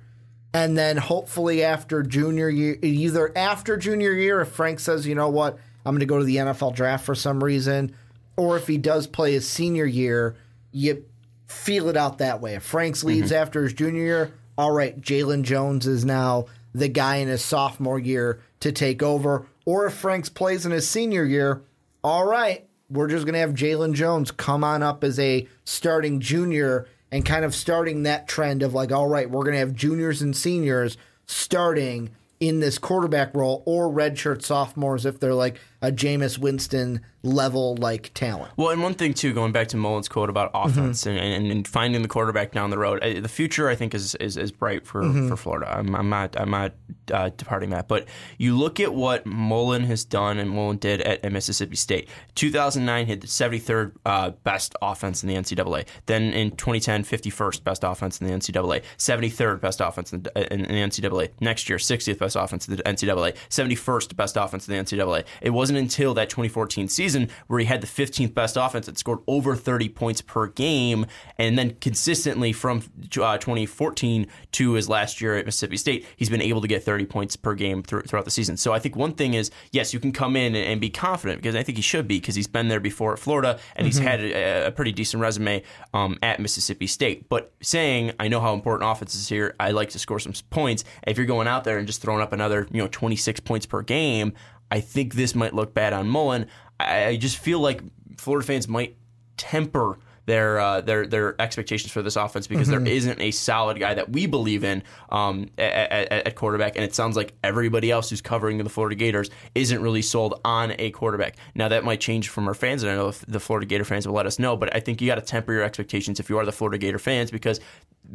And 0.54 0.78
then 0.78 0.98
hopefully 0.98 1.64
after 1.64 2.04
junior 2.04 2.50
year, 2.50 2.78
either 2.82 3.32
after 3.38 3.78
junior 3.78 4.12
year, 4.12 4.42
if 4.42 4.50
Frank 4.50 4.80
says, 4.80 5.08
you 5.08 5.16
know 5.16 5.30
what, 5.30 5.58
I'm 5.86 5.94
going 5.94 6.02
to 6.02 6.06
go 6.06 6.20
to 6.20 6.26
the 6.26 6.38
NFL 6.38 6.76
draft 6.76 7.06
for 7.06 7.16
some 7.16 7.44
reason, 7.44 7.96
or 8.36 8.58
if 8.58 8.68
he 8.68 8.78
does 8.78 9.08
play 9.08 9.34
his 9.34 9.48
senior 9.48 9.86
year, 9.86 10.36
you 10.72 11.06
feel 11.48 11.90
it 11.90 11.98
out 11.98 12.18
that 12.20 12.42
way. 12.42 12.56
If 12.56 12.64
Franks 12.64 13.00
mm-hmm. 13.00 13.10
leaves 13.10 13.32
after 13.32 13.64
his 13.64 13.74
junior 13.74 14.04
year, 14.04 14.34
all 14.58 14.72
right, 14.72 15.00
Jalen 15.00 15.44
Jones 15.44 15.88
is 15.88 16.06
now 16.06 16.46
the 16.74 16.88
guy 16.88 17.18
in 17.18 17.28
his 17.28 17.44
sophomore 17.44 18.00
year 18.00 18.42
to 18.60 18.72
take 18.72 19.02
over. 19.02 19.48
Or 19.66 19.88
if 19.88 19.94
Franks 19.94 20.30
plays 20.30 20.66
in 20.66 20.72
his 20.72 20.88
senior 20.88 21.24
year, 21.24 21.64
all 22.04 22.26
right, 22.26 22.68
we're 22.92 23.08
just 23.08 23.26
going 23.26 23.34
to 23.34 23.40
have 23.40 23.54
Jalen 23.54 23.94
Jones 23.94 24.32
come 24.32 24.64
on 24.64 24.84
up 24.84 25.04
as 25.04 25.18
a 25.20 25.48
starting 25.64 26.20
junior 26.20 26.88
and 27.12 27.26
kind 27.26 27.46
of 27.46 27.56
starting 27.56 28.04
that 28.04 28.28
trend 28.28 28.64
of 28.64 28.74
like, 28.74 28.92
all 28.92 29.08
right, 29.08 29.30
we're 29.30 29.44
going 29.44 29.54
to 29.54 29.60
have 29.60 29.74
juniors 29.74 30.22
and 30.22 30.36
seniors 30.36 30.98
starting 31.26 32.10
in 32.40 32.60
this 32.60 32.78
quarterback 32.78 33.34
role 33.36 33.64
or 33.66 33.90
redshirt 33.90 34.42
sophomores 34.42 35.06
if 35.06 35.20
they're 35.20 35.34
like 35.34 35.60
a 35.82 35.92
Jameis 35.92 36.38
Winston 36.38 37.02
level 37.24 37.76
like 37.76 38.12
talent. 38.16 38.52
Well, 38.58 38.70
and 38.70 38.82
one 38.82 38.96
thing 38.96 39.14
too, 39.14 39.32
going 39.34 39.52
back 39.52 39.68
to 39.70 39.78
Mullen's 39.78 40.08
quote 40.10 40.30
about 40.30 40.52
Mm-hmm. 40.54 40.70
offense 40.70 41.06
and, 41.06 41.18
and, 41.20 41.52
and 41.52 41.68
finding 41.68 42.02
the 42.02 42.08
quarterback 42.08 42.52
down 42.52 42.72
the 42.72 42.78
road, 42.80 43.02
the 43.04 43.30
future 43.30 43.70
I 43.70 43.76
think 43.76 43.94
is 43.94 44.16
is, 44.16 44.38
is 44.38 44.52
bright 44.52 44.86
for, 44.88 45.04
Mm-hmm. 45.04 45.28
for 45.30 45.38
Florida. 45.38 45.72
I'm, 45.72 45.96
I'm 45.96 46.10
not 46.10 46.36
I'm 46.40 46.50
not 46.50 46.74
uh, 47.12 47.30
departing 47.38 47.70
that, 47.72 47.88
but 47.88 48.08
you 48.38 48.58
look 48.58 48.80
at 48.80 48.94
what 48.94 49.26
Mullen 49.26 49.84
has 49.84 50.04
done 50.06 50.40
and 50.40 50.50
Mullen 50.50 50.78
did 50.78 51.02
at, 51.02 51.24
at 51.24 51.32
Mississippi 51.32 51.76
State. 51.76 52.10
2009 52.36 53.06
hit 53.06 53.22
the 53.22 53.28
73rd 53.28 53.92
uh, 54.06 54.32
best 54.44 54.76
offense 54.82 55.22
in 55.24 55.30
the 55.30 55.36
NCAA. 55.36 55.86
Then 56.08 56.24
in 56.34 56.52
2010, 56.52 57.04
51st 57.04 57.64
best 57.64 57.84
offense 57.84 58.20
in 58.22 58.28
the 58.28 58.34
NCAA. 58.34 58.82
73rd 58.98 59.62
best 59.62 59.80
offense 59.82 60.12
in, 60.14 60.24
the- 60.24 60.54
in, 60.54 60.66
in 60.66 60.76
the 60.76 60.82
NCAA. 61.02 61.30
Next 61.40 61.70
year, 61.70 61.78
60th 61.78 62.18
best 62.18 62.36
offense 62.36 62.68
in 62.68 62.78
the 62.78 62.84
NCAA. 62.84 63.36
71st 63.50 64.16
best 64.16 64.38
offense 64.38 64.68
in 64.68 64.76
the 64.76 64.82
NCAA. 64.84 65.24
It 65.42 65.50
wasn't 65.72 65.92
until 65.92 66.14
that 66.14 66.30
2014 66.30 66.88
season 66.88 67.30
where 67.48 67.60
he 67.60 67.66
had 67.66 67.82
the 67.82 67.88
15th 67.88 68.34
best 68.34 68.58
offense 68.58 68.86
that 68.88 68.98
scored 68.98 69.20
over 69.28 69.56
30 69.56 69.90
points 69.90 70.22
per 70.22 70.48
game, 70.48 71.06
and 71.38 71.58
then 71.58 71.76
consistently 71.80 72.52
from 72.52 72.80
uh, 73.22 73.38
2014 73.38 74.28
to 74.52 74.74
his 74.74 74.90
last 74.90 75.22
year 75.22 75.38
at 75.38 75.46
Mississippi 75.46 75.78
State, 75.78 76.06
he's 76.18 76.30
been 76.30 76.42
able 76.42 76.62
to 76.62 76.68
get 76.68 76.84
30 76.84 77.06
points 77.06 77.36
per 77.36 77.54
game 77.56 77.84
through, 77.84 78.02
throughout 78.02 78.26
the 78.26 78.32
season. 78.32 78.58
So 78.58 78.74
I 78.74 78.80
think 78.80 78.96
one 78.96 79.14
thing 79.14 79.34
is, 79.34 79.52
yes, 79.72 79.94
you 79.94 80.00
can 80.00 80.12
come 80.12 80.36
in 80.36 80.56
and, 80.56 80.66
and 80.66 80.82
be 80.82 80.90
confident 80.90 81.42
because 81.42 81.56
I 81.56 81.64
think 81.64 81.78
he 81.78 81.82
should 81.82 82.08
be 82.08 82.20
because 82.20 82.36
he's 82.36 82.48
been 82.48 82.68
there 82.68 82.80
before 82.80 83.14
at 83.14 83.20
Florida 83.20 83.60
and 83.76 83.88
he's 83.88 83.98
had 83.98 84.20
a, 84.22 84.68
a 84.68 84.72
pretty 84.72 84.92
decent 84.92 85.22
resume 85.22 85.64
um, 85.94 86.18
at 86.22 86.40
Mississippi 86.40 86.88
State. 86.88 87.30
But 87.30 87.54
saying, 87.62 88.12
I 88.20 88.28
know 88.28 88.42
how 88.42 88.54
important 88.54 88.90
offense 88.90 89.16
is 89.16 89.30
here, 89.30 89.56
I 89.60 89.72
like 89.72 89.90
to 89.92 90.00
score 90.00 90.20
some 90.20 90.34
points. 90.50 90.84
If 91.08 91.18
you're 91.18 91.26
going 91.26 91.48
out 91.48 91.64
there 91.64 91.78
and 91.78 91.88
just 91.88 92.02
throwing 92.02 92.22
up 92.22 92.34
another, 92.34 92.68
you 92.72 92.82
know, 92.82 92.90
26 92.92 93.40
points 93.42 93.66
per 93.66 93.82
game, 93.82 94.34
I 94.72 94.80
think 94.80 95.14
this 95.14 95.36
might 95.36 95.54
look 95.54 95.74
bad 95.74 95.94
on 95.94 96.08
Mullen. 96.08 96.48
I, 96.80 97.06
I 97.06 97.18
just 97.18 97.38
feel 97.38 97.60
like 97.60 97.82
Florida 98.18 98.48
fans 98.48 98.68
might 98.68 98.96
temper 99.38 100.00
their 100.26 100.60
uh, 100.60 100.82
their 100.82 101.08
their 101.08 101.42
expectations 101.42 101.92
for 101.92 102.02
this 102.02 102.16
offense 102.16 102.48
because 102.48 102.68
there 102.68 102.86
isn't 102.86 103.20
a 103.20 103.32
solid 103.32 103.80
guy 103.80 103.94
that 103.94 104.12
we 104.12 104.28
believe 104.28 104.64
in 104.64 104.84
um, 105.10 105.50
at, 105.58 105.92
at, 105.92 106.28
at 106.28 106.36
quarterback, 106.36 106.76
and 106.76 106.86
it 106.86 106.94
sounds 106.94 107.18
like 107.18 107.34
everybody 107.44 107.92
else 107.92 108.10
who's 108.10 108.22
covering 108.22 108.58
the 108.60 108.70
Florida 108.70 108.96
Gators 108.96 109.30
isn't 109.56 109.82
really 109.82 110.02
sold 110.02 110.40
on 110.46 110.74
a 110.78 110.92
quarterback. 110.92 111.36
Now 111.56 111.68
that 111.70 111.84
might 111.84 112.00
change 112.00 112.30
from 112.30 112.48
our 112.48 112.54
fans, 112.54 112.84
and 112.84 112.92
I 112.92 112.96
know 112.96 113.10
if 113.10 113.26
the 113.26 113.40
Florida 113.40 113.66
Gator 113.66 113.84
fans 113.84 114.08
will 114.08 114.14
let 114.14 114.26
us 114.26 114.38
know, 114.40 114.56
but 114.56 114.74
I 114.76 114.80
think 114.80 115.02
you 115.02 115.08
got 115.08 115.16
to 115.16 115.22
temper 115.22 115.54
your 115.54 115.64
expectations 115.64 116.20
if 116.20 116.30
you 116.30 116.38
are 116.38 116.46
the 116.46 116.52
Florida 116.52 116.78
Gator 116.78 117.00
fans 117.00 117.32
because 117.32 117.60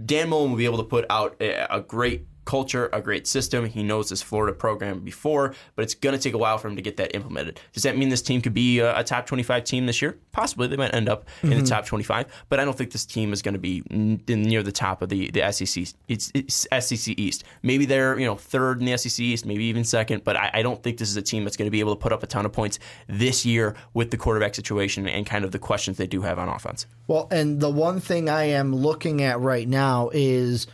Dan 0.04 0.28
Mullen 0.28 0.50
will 0.50 0.58
be 0.58 0.64
able 0.64 0.78
to 0.78 0.84
put 0.84 1.06
out 1.10 1.36
a, 1.40 1.74
a 1.74 1.80
great 1.80 2.26
culture, 2.46 2.88
a 2.92 3.02
great 3.02 3.26
system. 3.26 3.66
He 3.66 3.82
knows 3.82 4.08
this 4.08 4.22
Florida 4.22 4.56
program 4.56 5.00
before, 5.00 5.54
but 5.74 5.82
it's 5.82 5.94
going 5.94 6.14
to 6.16 6.22
take 6.22 6.32
a 6.32 6.38
while 6.38 6.56
for 6.56 6.68
him 6.68 6.76
to 6.76 6.82
get 6.82 6.96
that 6.96 7.14
implemented. 7.14 7.60
Does 7.74 7.82
that 7.82 7.98
mean 7.98 8.08
this 8.08 8.22
team 8.22 8.40
could 8.40 8.54
be 8.54 8.78
a, 8.78 8.98
a 8.98 9.04
top 9.04 9.26
25 9.26 9.64
team 9.64 9.84
this 9.84 10.00
year? 10.00 10.16
Possibly. 10.32 10.68
They 10.68 10.76
might 10.76 10.94
end 10.94 11.10
up 11.10 11.26
mm-hmm. 11.42 11.52
in 11.52 11.62
the 11.62 11.68
top 11.68 11.84
25, 11.84 12.26
but 12.48 12.58
I 12.58 12.64
don't 12.64 12.78
think 12.78 12.92
this 12.92 13.04
team 13.04 13.34
is 13.34 13.42
going 13.42 13.54
to 13.54 13.58
be 13.58 13.82
near 13.90 14.62
the 14.62 14.72
top 14.72 15.02
of 15.02 15.10
the, 15.10 15.30
the 15.30 15.52
SEC. 15.52 15.88
It's, 16.08 16.32
it's, 16.34 16.66
SEC 16.80 17.18
East. 17.18 17.44
Maybe 17.62 17.84
they're 17.84 18.18
you 18.18 18.24
know 18.24 18.36
third 18.36 18.80
in 18.80 18.86
the 18.86 18.96
SEC 18.96 19.20
East, 19.20 19.44
maybe 19.44 19.64
even 19.64 19.84
second, 19.84 20.24
but 20.24 20.36
I, 20.36 20.50
I 20.54 20.62
don't 20.62 20.82
think 20.82 20.98
this 20.98 21.10
is 21.10 21.16
a 21.16 21.22
team 21.22 21.44
that's 21.44 21.56
going 21.56 21.66
to 21.66 21.70
be 21.70 21.80
able 21.80 21.94
to 21.94 22.00
put 22.00 22.12
up 22.12 22.22
a 22.22 22.26
ton 22.26 22.46
of 22.46 22.52
points 22.52 22.78
this 23.08 23.44
year 23.44 23.74
with 23.92 24.10
the 24.10 24.16
quarterback 24.16 24.54
situation 24.54 25.06
and 25.08 25.26
kind 25.26 25.44
of 25.44 25.50
the 25.50 25.58
questions 25.58 25.96
they 25.96 26.06
do 26.06 26.22
have 26.22 26.38
on 26.38 26.48
offense. 26.48 26.86
Well, 27.08 27.28
and 27.30 27.60
the 27.60 27.70
one 27.70 28.00
thing 28.00 28.28
I 28.28 28.44
am 28.44 28.74
looking 28.74 29.22
at 29.22 29.40
right 29.40 29.68
now 29.68 30.10
is 30.12 30.66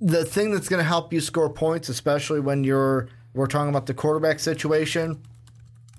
the 0.00 0.24
thing 0.24 0.52
that's 0.52 0.68
going 0.68 0.80
to 0.80 0.88
help 0.88 1.12
you 1.12 1.20
score 1.20 1.50
points, 1.50 1.88
especially 1.88 2.40
when 2.40 2.64
you're 2.64 3.08
we're 3.34 3.46
talking 3.46 3.68
about 3.68 3.86
the 3.86 3.94
quarterback 3.94 4.40
situation, 4.40 5.20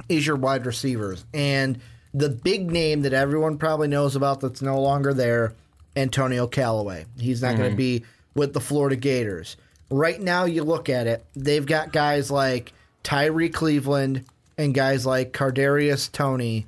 is 0.10 0.26
your 0.26 0.36
wide 0.36 0.65
receivers. 0.65 1.26
And 1.34 1.80
the 2.14 2.30
big 2.30 2.72
name 2.72 3.03
that 3.03 3.14
everyone 3.14 3.57
probably 3.57 3.88
knows 3.88 4.15
about 4.15 4.40
that's 4.40 4.61
no 4.61 4.82
longer 4.82 5.14
there, 5.14 5.53
Antonio 5.95 6.48
Callaway. 6.48 7.06
He's 7.19 7.41
not 7.41 7.49
mm-hmm. 7.49 7.57
going 7.60 7.72
to 7.72 7.78
be 7.78 8.06
with 8.34 8.53
the 8.53 8.60
Florida 8.60 8.95
Gators. 8.95 9.56
Right 9.90 10.19
now, 10.19 10.45
you 10.45 10.64
look 10.64 10.90
at 10.90 11.07
it, 11.07 11.26
they've 11.36 11.65
got 11.65 11.94
guys 11.94 12.32
like 12.32 12.74
Tyree 13.03 13.49
Cleveland 13.49 14.26
and 14.57 14.74
guys 14.74 15.06
like 15.06 15.32
Kadarius 15.32 16.11
Toney 16.11 16.65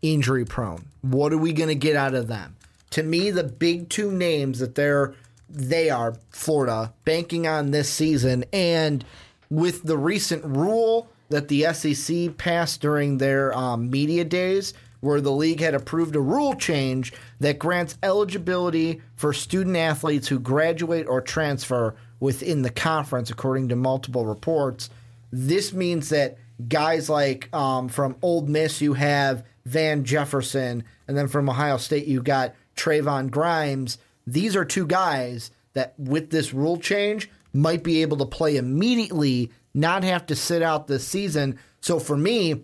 injury 0.00 0.44
prone. 0.44 0.84
What 1.02 1.32
are 1.32 1.38
we 1.38 1.52
going 1.52 1.68
to 1.68 1.74
get 1.74 1.96
out 1.96 2.14
of 2.14 2.28
them? 2.28 2.56
To 2.90 3.02
me, 3.02 3.30
the 3.30 3.44
big 3.44 3.88
two 3.88 4.10
names 4.10 4.58
that 4.60 4.74
they're 4.74 5.14
they 5.52 5.90
are 5.90 6.16
Florida 6.30 6.92
banking 7.04 7.46
on 7.46 7.70
this 7.70 7.90
season, 7.90 8.44
and 8.52 9.04
with 9.50 9.82
the 9.82 9.98
recent 9.98 10.44
rule 10.44 11.08
that 11.28 11.48
the 11.48 11.72
SEC 11.72 12.36
passed 12.38 12.80
during 12.80 13.18
their 13.18 13.56
um, 13.56 13.90
media 13.90 14.24
days, 14.24 14.74
where 15.00 15.20
the 15.20 15.32
league 15.32 15.60
had 15.60 15.74
approved 15.74 16.16
a 16.16 16.20
rule 16.20 16.54
change 16.54 17.12
that 17.40 17.58
grants 17.58 17.98
eligibility 18.02 19.02
for 19.16 19.32
student 19.32 19.76
athletes 19.76 20.28
who 20.28 20.38
graduate 20.38 21.06
or 21.08 21.20
transfer 21.20 21.94
within 22.20 22.62
the 22.62 22.70
conference, 22.70 23.30
according 23.30 23.68
to 23.68 23.76
multiple 23.76 24.24
reports. 24.24 24.88
This 25.32 25.72
means 25.72 26.08
that 26.10 26.38
guys 26.68 27.10
like 27.10 27.52
um, 27.52 27.88
from 27.88 28.16
Ole 28.22 28.46
Miss, 28.46 28.80
you 28.80 28.94
have 28.94 29.44
Van 29.66 30.04
Jefferson, 30.04 30.84
and 31.08 31.16
then 31.16 31.28
from 31.28 31.48
Ohio 31.48 31.76
State, 31.78 32.06
you 32.06 32.22
got 32.22 32.54
Trevon 32.76 33.30
Grimes 33.30 33.98
these 34.26 34.56
are 34.56 34.64
two 34.64 34.86
guys 34.86 35.50
that, 35.74 35.94
with 35.98 36.30
this 36.30 36.52
rule 36.52 36.78
change, 36.78 37.30
might 37.52 37.82
be 37.82 38.02
able 38.02 38.16
to 38.18 38.26
play 38.26 38.56
immediately, 38.56 39.50
not 39.74 40.04
have 40.04 40.26
to 40.26 40.36
sit 40.36 40.62
out 40.62 40.86
this 40.86 41.06
season. 41.06 41.58
So 41.80 41.98
for 41.98 42.16
me, 42.16 42.62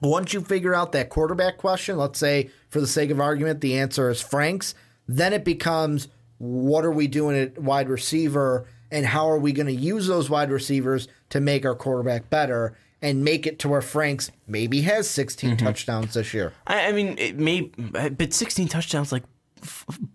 once 0.00 0.32
you 0.32 0.40
figure 0.40 0.74
out 0.74 0.92
that 0.92 1.10
quarterback 1.10 1.58
question, 1.58 1.96
let's 1.96 2.18
say 2.18 2.50
for 2.70 2.80
the 2.80 2.86
sake 2.86 3.10
of 3.10 3.20
argument, 3.20 3.60
the 3.60 3.78
answer 3.78 4.10
is 4.10 4.20
Franks, 4.20 4.74
then 5.06 5.32
it 5.32 5.44
becomes 5.44 6.08
what 6.38 6.84
are 6.84 6.92
we 6.92 7.08
doing 7.08 7.36
at 7.36 7.58
wide 7.58 7.88
receiver 7.88 8.66
and 8.90 9.04
how 9.04 9.28
are 9.28 9.38
we 9.38 9.52
going 9.52 9.66
to 9.66 9.72
use 9.72 10.06
those 10.06 10.30
wide 10.30 10.50
receivers 10.50 11.08
to 11.30 11.40
make 11.40 11.66
our 11.66 11.74
quarterback 11.74 12.30
better 12.30 12.76
and 13.02 13.24
make 13.24 13.46
it 13.46 13.58
to 13.60 13.68
where 13.68 13.82
Franks 13.82 14.30
maybe 14.46 14.82
has 14.82 15.08
16 15.08 15.50
mm-hmm. 15.50 15.64
touchdowns 15.64 16.14
this 16.14 16.34
year. 16.34 16.52
I, 16.66 16.88
I 16.88 16.92
mean, 16.92 17.16
it 17.18 17.38
may, 17.38 17.62
but 17.62 18.32
16 18.32 18.68
touchdowns, 18.68 19.12
like 19.12 19.24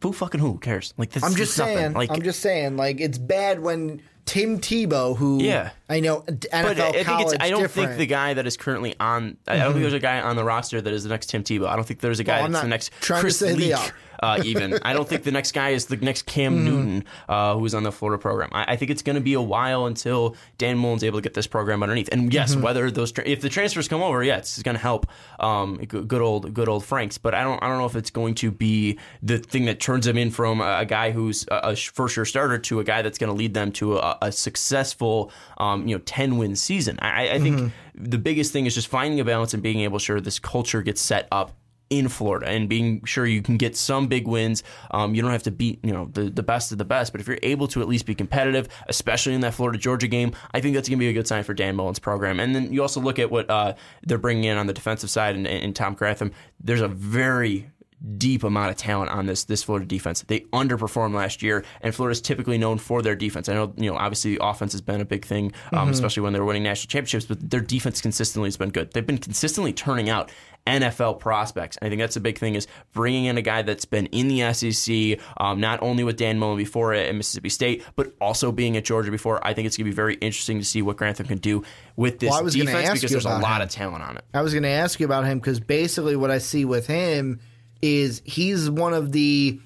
who 0.02 0.14
fucking 0.14 0.40
who 0.40 0.58
cares? 0.58 0.94
Like 0.98 1.12
this 1.12 1.24
I'm 1.24 1.36
just 1.36 1.56
saying. 1.56 1.94
Like 1.94 2.12
I'm 2.12 2.22
just 2.22 2.40
saying. 2.40 2.78
Like 2.78 3.00
it's 3.00 3.18
bad 3.18 3.60
when 3.60 4.02
Tim 4.26 4.60
Tebow, 4.60 5.18
who 5.18 5.42
yeah, 5.42 5.72
I 5.90 6.00
know 6.00 6.22
NFL 6.22 6.64
but 6.64 6.80
I 6.80 6.92
think 6.92 7.06
college. 7.06 7.38
I 7.40 7.50
don't 7.50 7.62
different. 7.62 7.90
think 7.90 7.98
the 8.00 8.06
guy 8.06 8.34
that 8.34 8.48
is 8.48 8.56
currently 8.56 8.96
on. 9.00 9.38
I 9.48 9.58
don't 9.58 9.64
think 9.64 9.74
mm-hmm. 9.74 9.82
there's 9.82 9.94
a 9.94 10.00
guy 10.00 10.22
on 10.22 10.36
the 10.36 10.44
roster 10.44 10.80
that 10.80 10.94
is 10.94 11.04
the 11.04 11.10
next 11.10 11.30
Tim 11.30 11.44
Tebow. 11.44 11.68
I 11.68 11.76
don't 11.76 11.86
think 11.86 12.00
there's 12.00 12.20
a 12.20 12.24
guy 12.24 12.42
well, 12.42 12.50
that's 12.50 12.64
the 12.64 12.70
next 12.70 12.92
Chris 13.02 13.42
Leak 13.42 13.76
uh, 14.22 14.42
even. 14.44 14.80
I 14.84 14.94
don't 14.94 15.08
think 15.08 15.24
the 15.24 15.32
next 15.32 15.52
guy 15.52 15.70
is 15.70 15.88
the 15.88 15.98
next 15.98 16.26
Cam 16.26 16.60
mm. 16.60 16.64
Newton 16.64 17.06
uh, 17.28 17.58
who's 17.58 17.74
on 17.74 17.84
the 17.84 17.92
Florida 17.92 18.22
program. 18.22 18.50
I, 18.54 18.74
I 18.74 18.76
think 18.76 18.92
it's 18.92 19.02
going 19.02 19.16
to 19.16 19.22
be 19.22 19.34
a 19.34 19.42
while 19.42 19.86
until 19.86 20.36
Dan 20.58 20.78
Mullen's 20.78 21.04
able 21.04 21.20
to 21.20 21.24
get 21.24 21.34
this 21.34 21.48
program 21.48 21.84
underneath. 21.84 22.10
And 22.12 22.34
yes, 22.34 22.54
mm-hmm. 22.54 22.64
whether 22.64 22.90
those 22.90 23.12
tra- 23.12 23.28
if 23.28 23.42
the 23.42 23.50
transfers 23.50 23.88
come 23.88 24.02
over, 24.02 24.24
yeah, 24.24 24.38
it's 24.38 24.62
going 24.64 24.76
to 24.76 24.82
help. 24.82 25.08
Um, 25.40 25.78
good 25.78 26.22
old 26.22 26.54
good 26.54 26.70
old 26.70 26.86
Franks, 26.86 27.18
but 27.18 27.34
I 27.34 27.44
don't 27.44 27.62
I 27.62 27.68
don't 27.68 27.80
know 27.80 27.86
if 27.86 27.96
it's 27.96 28.12
going 28.12 28.36
to 28.36 28.52
be 28.52 28.98
the 29.22 29.40
thing 29.40 29.66
that 29.66 29.80
turns 29.80 30.06
them 30.06 30.18
in 30.18 30.32
from 30.32 30.62
a, 30.62 30.80
a 30.80 30.86
guy 30.86 31.12
who's 31.12 31.46
a, 31.50 31.72
a 31.72 31.76
first 31.76 32.16
year 32.16 32.26
starter 32.26 32.58
to 32.60 32.80
a 32.80 32.84
guy 32.84 33.02
that's 33.02 33.18
going 33.18 33.30
to 33.30 33.36
lead 33.36 33.54
them 33.54 33.72
to 33.74 33.98
a, 33.98 34.18
a 34.22 34.32
successful 34.32 35.32
um, 35.58 35.88
you 35.88 35.96
know 35.96 36.02
ten 36.06 36.38
win 36.38 36.56
season. 36.56 36.98
I, 37.02 37.32
I 37.32 37.40
think 37.40 37.60
mm-hmm. 37.60 38.04
the 38.10 38.18
biggest 38.18 38.54
thing 38.54 38.66
is 38.66 38.76
just 38.76 38.88
finding 38.88 39.20
a 39.20 39.26
balance 39.26 39.54
and 39.54 39.62
being 39.62 39.82
able 39.82 40.00
to 40.00 40.14
sure 40.14 40.22
this 40.22 40.40
culture 40.40 40.82
gets 40.82 41.02
set 41.02 41.28
up 41.32 41.56
in 41.98 42.10
Florida 42.10 42.48
and 42.48 42.68
being 42.68 43.04
sure 43.06 43.26
you 43.26 43.42
can 43.42 43.58
get 43.58 43.76
some 43.76 44.08
big 44.08 44.28
wins. 44.28 44.64
Um, 44.92 45.16
you 45.16 45.22
don't 45.22 45.32
have 45.32 45.44
to 45.44 45.52
beat 45.52 45.80
you 45.84 45.92
know 45.92 46.10
the, 46.14 46.30
the 46.30 46.44
best 46.44 46.72
of 46.72 46.78
the 46.78 46.86
best, 46.86 47.12
but 47.12 47.22
if 47.22 47.28
you're 47.28 47.40
able 47.44 47.68
to 47.70 47.82
at 47.82 47.88
least 47.88 48.06
be 48.06 48.16
competitive, 48.16 48.68
especially 48.88 49.34
in 49.34 49.42
that 49.42 49.54
Florida 49.54 49.78
Georgia 49.78 50.08
game, 50.08 50.34
I 50.54 50.60
think 50.60 50.76
that's 50.76 50.90
going 50.90 51.00
to 51.00 51.04
be 51.04 51.10
a 51.10 51.14
good 51.14 51.28
sign 51.28 51.44
for 51.44 51.54
Dan 51.54 51.76
Mullen's 51.76 52.00
program. 52.00 52.40
And 52.40 52.56
then 52.56 52.72
you 52.72 52.82
also 52.82 53.00
look 53.00 53.20
at 53.20 53.32
what 53.32 53.50
uh, 53.50 53.74
they're 54.04 54.18
bringing 54.18 54.46
in 54.46 54.58
on 54.58 54.68
the 54.68 54.74
defensive 54.74 55.10
side 55.10 55.36
and, 55.36 55.48
and 55.48 55.76
Todd 55.76 55.98
Grantham. 55.98 56.32
There's 56.60 56.82
a 56.82 56.88
very 56.88 57.70
deep 58.18 58.44
amount 58.44 58.70
of 58.70 58.76
talent 58.76 59.12
on 59.12 59.26
this 59.26 59.46
this 59.46 59.64
Florida 59.64 59.86
defense. 59.86 60.24
They 60.28 60.42
underperformed 60.52 61.14
last 61.14 61.42
year, 61.42 61.64
and 61.82 61.94
Florida's 61.94 62.22
typically 62.22 62.58
known 62.58 62.78
for 62.78 63.02
their 63.02 63.16
defense. 63.16 63.50
I 63.50 63.54
know 63.54 63.74
you 63.78 63.90
know 63.90 63.98
obviously 63.98 64.36
the 64.36 64.46
offense 64.46 64.74
has 64.74 64.82
been 64.82 65.02
a 65.02 65.06
big 65.06 65.26
thing, 65.26 65.54
um, 65.72 65.80
mm-hmm. 65.80 65.92
especially 65.92 66.24
when 66.24 66.34
they're 66.34 66.46
winning 66.46 66.64
national 66.64 66.90
championships. 66.90 67.26
But 67.26 67.50
their 67.50 67.62
defense 67.62 68.02
consistently 68.02 68.48
has 68.48 68.58
been 68.58 68.70
good. 68.70 68.92
They've 68.92 69.06
been 69.06 69.18
consistently 69.18 69.74
turning 69.74 70.10
out 70.10 70.32
NFL 70.66 71.20
prospects. 71.20 71.78
And 71.78 71.88
I 71.88 71.90
think 71.90 72.00
that's 72.00 72.14
the 72.14 72.22
big 72.22 72.38
thing 72.38 72.56
is 72.56 72.68
bringing 72.94 73.26
in 73.26 73.38
a 73.38 73.42
guy 73.42 73.64
that's 73.64 73.86
been 73.86 74.06
in 74.08 74.28
the 74.28 74.54
SEC, 74.54 75.20
um, 75.38 75.60
not 75.60 75.82
only 75.82 76.04
with 76.04 76.18
Dan 76.18 76.40
Mullen 76.40 76.58
before 76.58 76.94
at 76.94 77.14
Mississippi 77.14 77.50
State, 77.50 77.84
but 77.96 78.14
also 78.22 78.52
being 78.52 78.78
at 78.78 78.86
Georgia 78.86 79.12
before. 79.12 79.46
I 79.46 79.54
think 79.54 79.66
it's 79.66 79.78
going 79.78 79.86
to 79.86 79.92
be 79.92 79.96
very 79.96 80.16
interesting 80.16 80.60
to 80.60 80.66
see 80.66 80.82
what 80.82 80.98
Grantham 80.98 81.28
can 81.28 81.40
do 81.40 81.64
with 81.96 82.20
this 82.20 82.32
well, 82.32 82.46
defense 82.46 82.94
because 82.94 83.12
there's 83.12 83.26
a 83.26 83.40
lot 83.40 83.62
him. 83.62 83.64
of 83.64 83.70
talent 83.70 84.04
on 84.04 84.18
it. 84.18 84.24
I 84.34 84.42
was 84.42 84.54
going 84.54 84.64
to 84.64 84.70
ask 84.70 85.00
you 85.00 85.06
about 85.06 85.26
him 85.26 85.40
because 85.40 85.60
basically 85.60 86.16
what 86.16 86.32
I 86.32 86.38
see 86.38 86.66
with 86.66 86.88
him 86.88 87.40
is 87.84 88.22
he's 88.24 88.70
one 88.70 88.94
of 88.94 89.12
the 89.12 89.60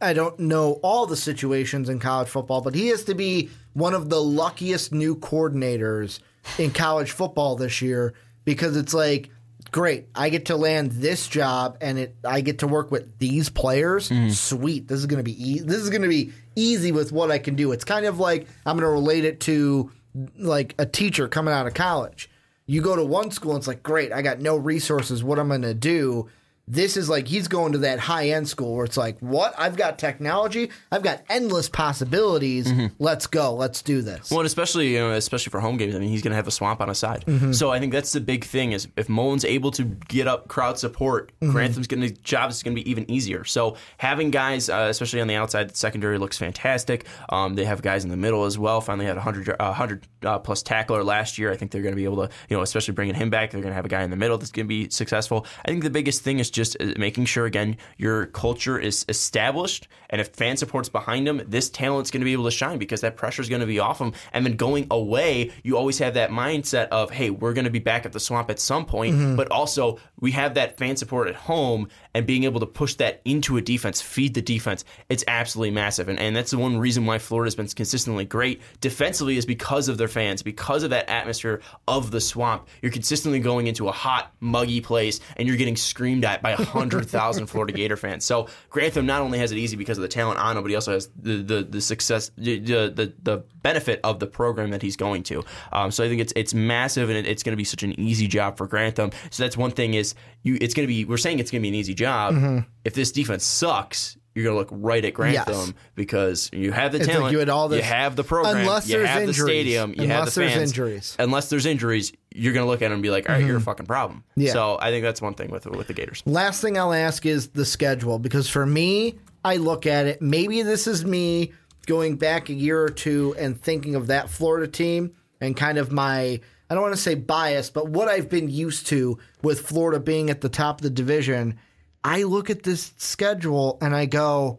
I 0.00 0.14
don't 0.14 0.36
know 0.40 0.80
all 0.82 1.06
the 1.06 1.16
situations 1.16 1.88
in 1.88 2.00
college 2.00 2.28
football, 2.28 2.60
but 2.60 2.74
he 2.74 2.88
has 2.88 3.04
to 3.04 3.14
be 3.14 3.50
one 3.72 3.94
of 3.94 4.10
the 4.10 4.20
luckiest 4.20 4.92
new 4.92 5.14
coordinators 5.14 6.18
in 6.58 6.72
college 6.72 7.12
football 7.12 7.54
this 7.54 7.80
year 7.80 8.14
because 8.44 8.76
it's 8.76 8.92
like 8.92 9.30
great. 9.70 10.08
I 10.12 10.28
get 10.28 10.46
to 10.46 10.56
land 10.56 10.90
this 10.90 11.28
job, 11.28 11.78
and 11.80 12.00
it 12.00 12.16
I 12.24 12.40
get 12.40 12.58
to 12.58 12.66
work 12.66 12.90
with 12.90 13.16
these 13.20 13.48
players. 13.48 14.08
Mm. 14.08 14.32
Sweet. 14.32 14.88
This 14.88 14.98
is 14.98 15.06
gonna 15.06 15.22
be 15.22 15.52
e- 15.52 15.60
this 15.60 15.78
is 15.78 15.88
gonna 15.88 16.08
be 16.08 16.32
easy 16.56 16.90
with 16.90 17.12
what 17.12 17.30
I 17.30 17.38
can 17.38 17.54
do. 17.54 17.70
It's 17.70 17.84
kind 17.84 18.04
of 18.06 18.18
like 18.18 18.48
I'm 18.66 18.76
gonna 18.76 18.90
relate 18.90 19.24
it 19.24 19.38
to 19.42 19.92
like 20.36 20.74
a 20.78 20.84
teacher 20.84 21.28
coming 21.28 21.54
out 21.54 21.68
of 21.68 21.74
college. 21.74 22.28
You 22.66 22.82
go 22.82 22.96
to 22.96 23.04
one 23.04 23.30
school, 23.30 23.52
and 23.52 23.58
it's 23.58 23.68
like 23.68 23.84
great. 23.84 24.12
I 24.12 24.20
got 24.22 24.40
no 24.40 24.56
resources. 24.56 25.22
What 25.22 25.38
am 25.38 25.52
I'm 25.52 25.60
gonna 25.62 25.74
do? 25.74 26.28
This 26.68 26.96
is 26.96 27.08
like 27.08 27.26
he's 27.26 27.48
going 27.48 27.72
to 27.72 27.78
that 27.78 27.98
high 27.98 28.30
end 28.30 28.48
school 28.48 28.76
where 28.76 28.84
it's 28.84 28.96
like, 28.96 29.18
what? 29.18 29.52
I've 29.58 29.76
got 29.76 29.98
technology. 29.98 30.70
I've 30.92 31.02
got 31.02 31.22
endless 31.28 31.68
possibilities. 31.68 32.68
Mm-hmm. 32.68 32.94
Let's 33.00 33.26
go. 33.26 33.54
Let's 33.54 33.82
do 33.82 34.00
this. 34.00 34.30
Well, 34.30 34.42
especially 34.42 34.92
you 34.92 34.98
know, 35.00 35.10
especially 35.10 35.50
for 35.50 35.60
home 35.60 35.76
games. 35.76 35.96
I 35.96 35.98
mean, 35.98 36.08
he's 36.08 36.22
going 36.22 36.30
to 36.30 36.36
have 36.36 36.46
a 36.46 36.52
swamp 36.52 36.80
on 36.80 36.88
his 36.88 36.98
side. 36.98 37.24
Mm-hmm. 37.26 37.52
So 37.52 37.70
I 37.72 37.80
think 37.80 37.92
that's 37.92 38.12
the 38.12 38.20
big 38.20 38.44
thing 38.44 38.72
is 38.72 38.86
if 38.96 39.08
Mullen's 39.08 39.44
able 39.44 39.72
to 39.72 39.82
get 39.82 40.28
up 40.28 40.46
crowd 40.46 40.78
support, 40.78 41.32
mm-hmm. 41.40 41.52
Grantham's 41.52 41.88
going 41.88 42.02
to 42.02 42.10
job 42.22 42.50
is 42.50 42.62
going 42.62 42.76
to 42.76 42.82
be 42.82 42.88
even 42.88 43.10
easier. 43.10 43.44
So 43.44 43.76
having 43.98 44.30
guys, 44.30 44.70
uh, 44.70 44.86
especially 44.88 45.20
on 45.20 45.26
the 45.26 45.34
outside, 45.34 45.70
the 45.70 45.76
secondary 45.76 46.18
looks 46.18 46.38
fantastic. 46.38 47.06
Um, 47.28 47.56
they 47.56 47.64
have 47.64 47.82
guys 47.82 48.04
in 48.04 48.10
the 48.10 48.16
middle 48.16 48.44
as 48.44 48.56
well. 48.56 48.80
Finally 48.80 49.06
had 49.06 49.16
a 49.16 49.20
hundred 49.20 49.54
uh, 49.58 49.72
hundred 49.72 50.06
uh, 50.22 50.38
plus 50.38 50.62
tackler 50.62 51.02
last 51.02 51.38
year. 51.38 51.50
I 51.50 51.56
think 51.56 51.72
they're 51.72 51.82
going 51.82 51.92
to 51.92 51.96
be 51.96 52.04
able 52.04 52.28
to, 52.28 52.32
you 52.48 52.56
know, 52.56 52.62
especially 52.62 52.94
bringing 52.94 53.16
him 53.16 53.30
back. 53.30 53.50
They're 53.50 53.60
going 53.60 53.72
to 53.72 53.76
have 53.76 53.84
a 53.84 53.88
guy 53.88 54.02
in 54.02 54.10
the 54.10 54.16
middle 54.16 54.38
that's 54.38 54.52
going 54.52 54.66
to 54.66 54.68
be 54.68 54.88
successful. 54.90 55.44
I 55.64 55.68
think 55.68 55.82
the 55.82 55.90
biggest 55.90 56.22
thing 56.22 56.38
is 56.38 56.51
just 56.52 56.76
uh, 56.80 56.92
making 56.96 57.24
sure 57.24 57.46
again 57.46 57.76
your 57.96 58.26
culture 58.26 58.78
is 58.78 59.04
established, 59.08 59.88
and 60.10 60.20
if 60.20 60.28
fan 60.28 60.56
support's 60.56 60.88
behind 60.88 61.26
them, 61.26 61.42
this 61.46 61.70
talent's 61.70 62.10
going 62.10 62.20
to 62.20 62.24
be 62.24 62.32
able 62.32 62.44
to 62.44 62.50
shine 62.50 62.78
because 62.78 63.00
that 63.00 63.16
pressure 63.16 63.42
is 63.42 63.48
going 63.48 63.60
to 63.60 63.66
be 63.66 63.78
off 63.78 63.98
them. 63.98 64.12
And 64.32 64.44
then 64.44 64.56
going 64.56 64.86
away, 64.90 65.52
you 65.62 65.76
always 65.76 65.98
have 65.98 66.14
that 66.14 66.30
mindset 66.30 66.88
of, 66.88 67.10
hey, 67.10 67.30
we're 67.30 67.54
going 67.54 67.64
to 67.64 67.70
be 67.70 67.78
back 67.78 68.04
at 68.04 68.12
the 68.12 68.20
swamp 68.20 68.50
at 68.50 68.60
some 68.60 68.84
point, 68.84 69.16
mm-hmm. 69.16 69.36
but 69.36 69.50
also 69.50 69.98
we 70.20 70.32
have 70.32 70.54
that 70.54 70.78
fan 70.78 70.96
support 70.96 71.28
at 71.28 71.34
home 71.34 71.88
and 72.14 72.26
being 72.26 72.44
able 72.44 72.60
to 72.60 72.66
push 72.66 72.94
that 72.94 73.20
into 73.24 73.56
a 73.56 73.60
defense, 73.60 74.00
feed 74.00 74.34
the 74.34 74.42
defense, 74.42 74.84
it's 75.08 75.24
absolutely 75.26 75.70
massive. 75.70 76.08
And, 76.08 76.18
and 76.18 76.34
that's 76.36 76.50
the 76.50 76.58
one 76.58 76.78
reason 76.78 77.06
why 77.06 77.18
Florida's 77.18 77.54
been 77.54 77.68
consistently 77.68 78.24
great 78.24 78.60
defensively 78.80 79.36
is 79.36 79.46
because 79.46 79.88
of 79.88 79.98
their 79.98 80.08
fans, 80.08 80.42
because 80.42 80.82
of 80.82 80.90
that 80.90 81.08
atmosphere 81.08 81.60
of 81.88 82.10
the 82.10 82.20
swamp. 82.20 82.68
You're 82.80 82.92
consistently 82.92 83.40
going 83.40 83.66
into 83.66 83.88
a 83.88 83.92
hot, 83.92 84.32
muggy 84.40 84.80
place 84.80 85.20
and 85.36 85.48
you're 85.48 85.56
getting 85.56 85.76
screamed 85.76 86.24
at 86.24 86.42
by 86.42 86.50
a 86.50 86.56
hundred 86.56 87.08
thousand 87.08 87.46
Florida 87.48 87.72
Gator 87.72 87.96
fans. 87.96 88.24
So 88.24 88.48
Grantham 88.70 89.06
not 89.06 89.22
only 89.22 89.38
has 89.38 89.52
it 89.52 89.58
easy 89.58 89.76
because 89.76 89.98
of 89.98 90.02
the 90.02 90.08
talent 90.08 90.38
on 90.38 90.56
him, 90.56 90.62
but 90.62 90.70
he 90.70 90.74
also 90.74 90.92
has 90.92 91.08
the 91.16 91.42
the, 91.42 91.62
the 91.62 91.80
success, 91.80 92.30
the, 92.36 92.58
the 92.58 93.14
the 93.22 93.44
benefit 93.62 94.00
of 94.04 94.18
the 94.20 94.26
program 94.26 94.70
that 94.70 94.82
he's 94.82 94.96
going 94.96 95.22
to. 95.24 95.44
Um, 95.72 95.90
so 95.90 96.04
I 96.04 96.08
think 96.08 96.20
it's 96.20 96.32
it's 96.36 96.54
massive, 96.54 97.08
and 97.08 97.18
it, 97.18 97.26
it's 97.26 97.42
going 97.42 97.52
to 97.52 97.56
be 97.56 97.64
such 97.64 97.82
an 97.82 97.98
easy 97.98 98.26
job 98.28 98.56
for 98.56 98.66
Grantham. 98.66 99.10
So 99.30 99.42
that's 99.42 99.56
one 99.56 99.70
thing 99.70 99.94
is 99.94 100.14
you. 100.42 100.58
It's 100.60 100.74
going 100.74 100.84
to 100.86 100.92
be. 100.92 101.04
We're 101.04 101.16
saying 101.16 101.38
it's 101.38 101.50
going 101.50 101.60
to 101.60 101.64
be 101.64 101.68
an 101.68 101.74
easy 101.74 101.94
job. 101.94 102.34
Mm-hmm. 102.34 102.58
If 102.84 102.94
this 102.94 103.12
defense 103.12 103.44
sucks. 103.44 104.16
You're 104.34 104.46
gonna 104.46 104.56
look 104.56 104.70
right 104.72 105.04
at 105.04 105.12
Grantham 105.12 105.52
Yes. 105.54 105.72
because 105.94 106.48
you 106.54 106.72
have 106.72 106.92
the 106.92 107.00
It's 107.00 107.06
like 107.06 107.16
talent, 107.18 107.32
you 107.32 107.38
had 107.40 107.50
all 107.50 107.68
this- 107.68 107.84
have 107.84 108.16
the 108.16 108.24
program, 108.24 108.56
Unless 108.56 108.88
you 108.88 108.96
there's 108.96 109.08
have 109.10 109.18
injuries. 109.24 109.36
the 109.36 109.42
stadium, 109.44 109.90
you 109.94 110.06
have 110.08 110.20
Unless 110.20 110.34
the 110.34 110.40
there's 110.40 110.52
fans. 110.54 110.70
injuries. 110.70 111.16
Unless 111.18 111.50
there's 111.50 111.66
injuries, 111.66 112.12
you're 112.34 112.54
gonna 112.54 112.64
look 112.66 112.80
at 112.80 112.86
them 112.86 112.92
and 112.94 113.02
be 113.02 113.10
like, 113.10 113.28
"All 113.28 113.36
right, 113.36 113.44
you're 113.44 113.58
a 113.58 113.60
fucking 113.60 113.84
problem." 113.84 114.24
Yeah. 114.34 114.54
So 114.54 114.78
I 114.80 114.88
think 114.90 115.04
that's 115.04 115.20
one 115.20 115.34
thing 115.34 115.50
with 115.50 115.66
with 115.66 115.86
the 115.86 115.92
Gators. 115.92 116.22
Last 116.24 116.62
thing 116.62 116.78
I'll 116.78 116.94
ask 116.94 117.26
is 117.26 117.48
the 117.48 117.66
schedule 117.66 118.18
because 118.18 118.48
for 118.48 118.64
me, 118.64 119.16
I 119.44 119.56
look 119.56 119.84
at 119.84 120.06
it. 120.06 120.22
Maybe 120.22 120.62
this 120.62 120.86
is 120.86 121.04
me 121.04 121.52
going 121.86 122.16
back 122.16 122.48
a 122.48 122.54
year 122.54 122.82
or 122.82 122.88
two 122.88 123.34
and 123.38 123.60
thinking 123.60 123.94
of 123.94 124.06
that 124.08 124.30
Florida 124.30 124.66
team 124.70 125.14
and 125.40 125.56
kind 125.56 125.78
of 125.78 125.92
my 125.92 126.40
I 126.70 126.74
don't 126.74 126.82
want 126.82 126.94
to 126.94 127.00
say 127.02 127.14
bias, 127.16 127.68
but 127.68 127.88
what 127.88 128.08
I've 128.08 128.30
been 128.30 128.48
used 128.48 128.86
to 128.86 129.18
with 129.42 129.60
Florida 129.60 130.00
being 130.00 130.30
at 130.30 130.40
the 130.40 130.48
top 130.48 130.78
of 130.78 130.82
the 130.82 130.90
division. 130.90 131.58
I 132.04 132.22
look 132.24 132.50
at 132.50 132.62
this 132.62 132.94
schedule 132.96 133.78
and 133.80 133.94
I 133.94 134.06
go, 134.06 134.58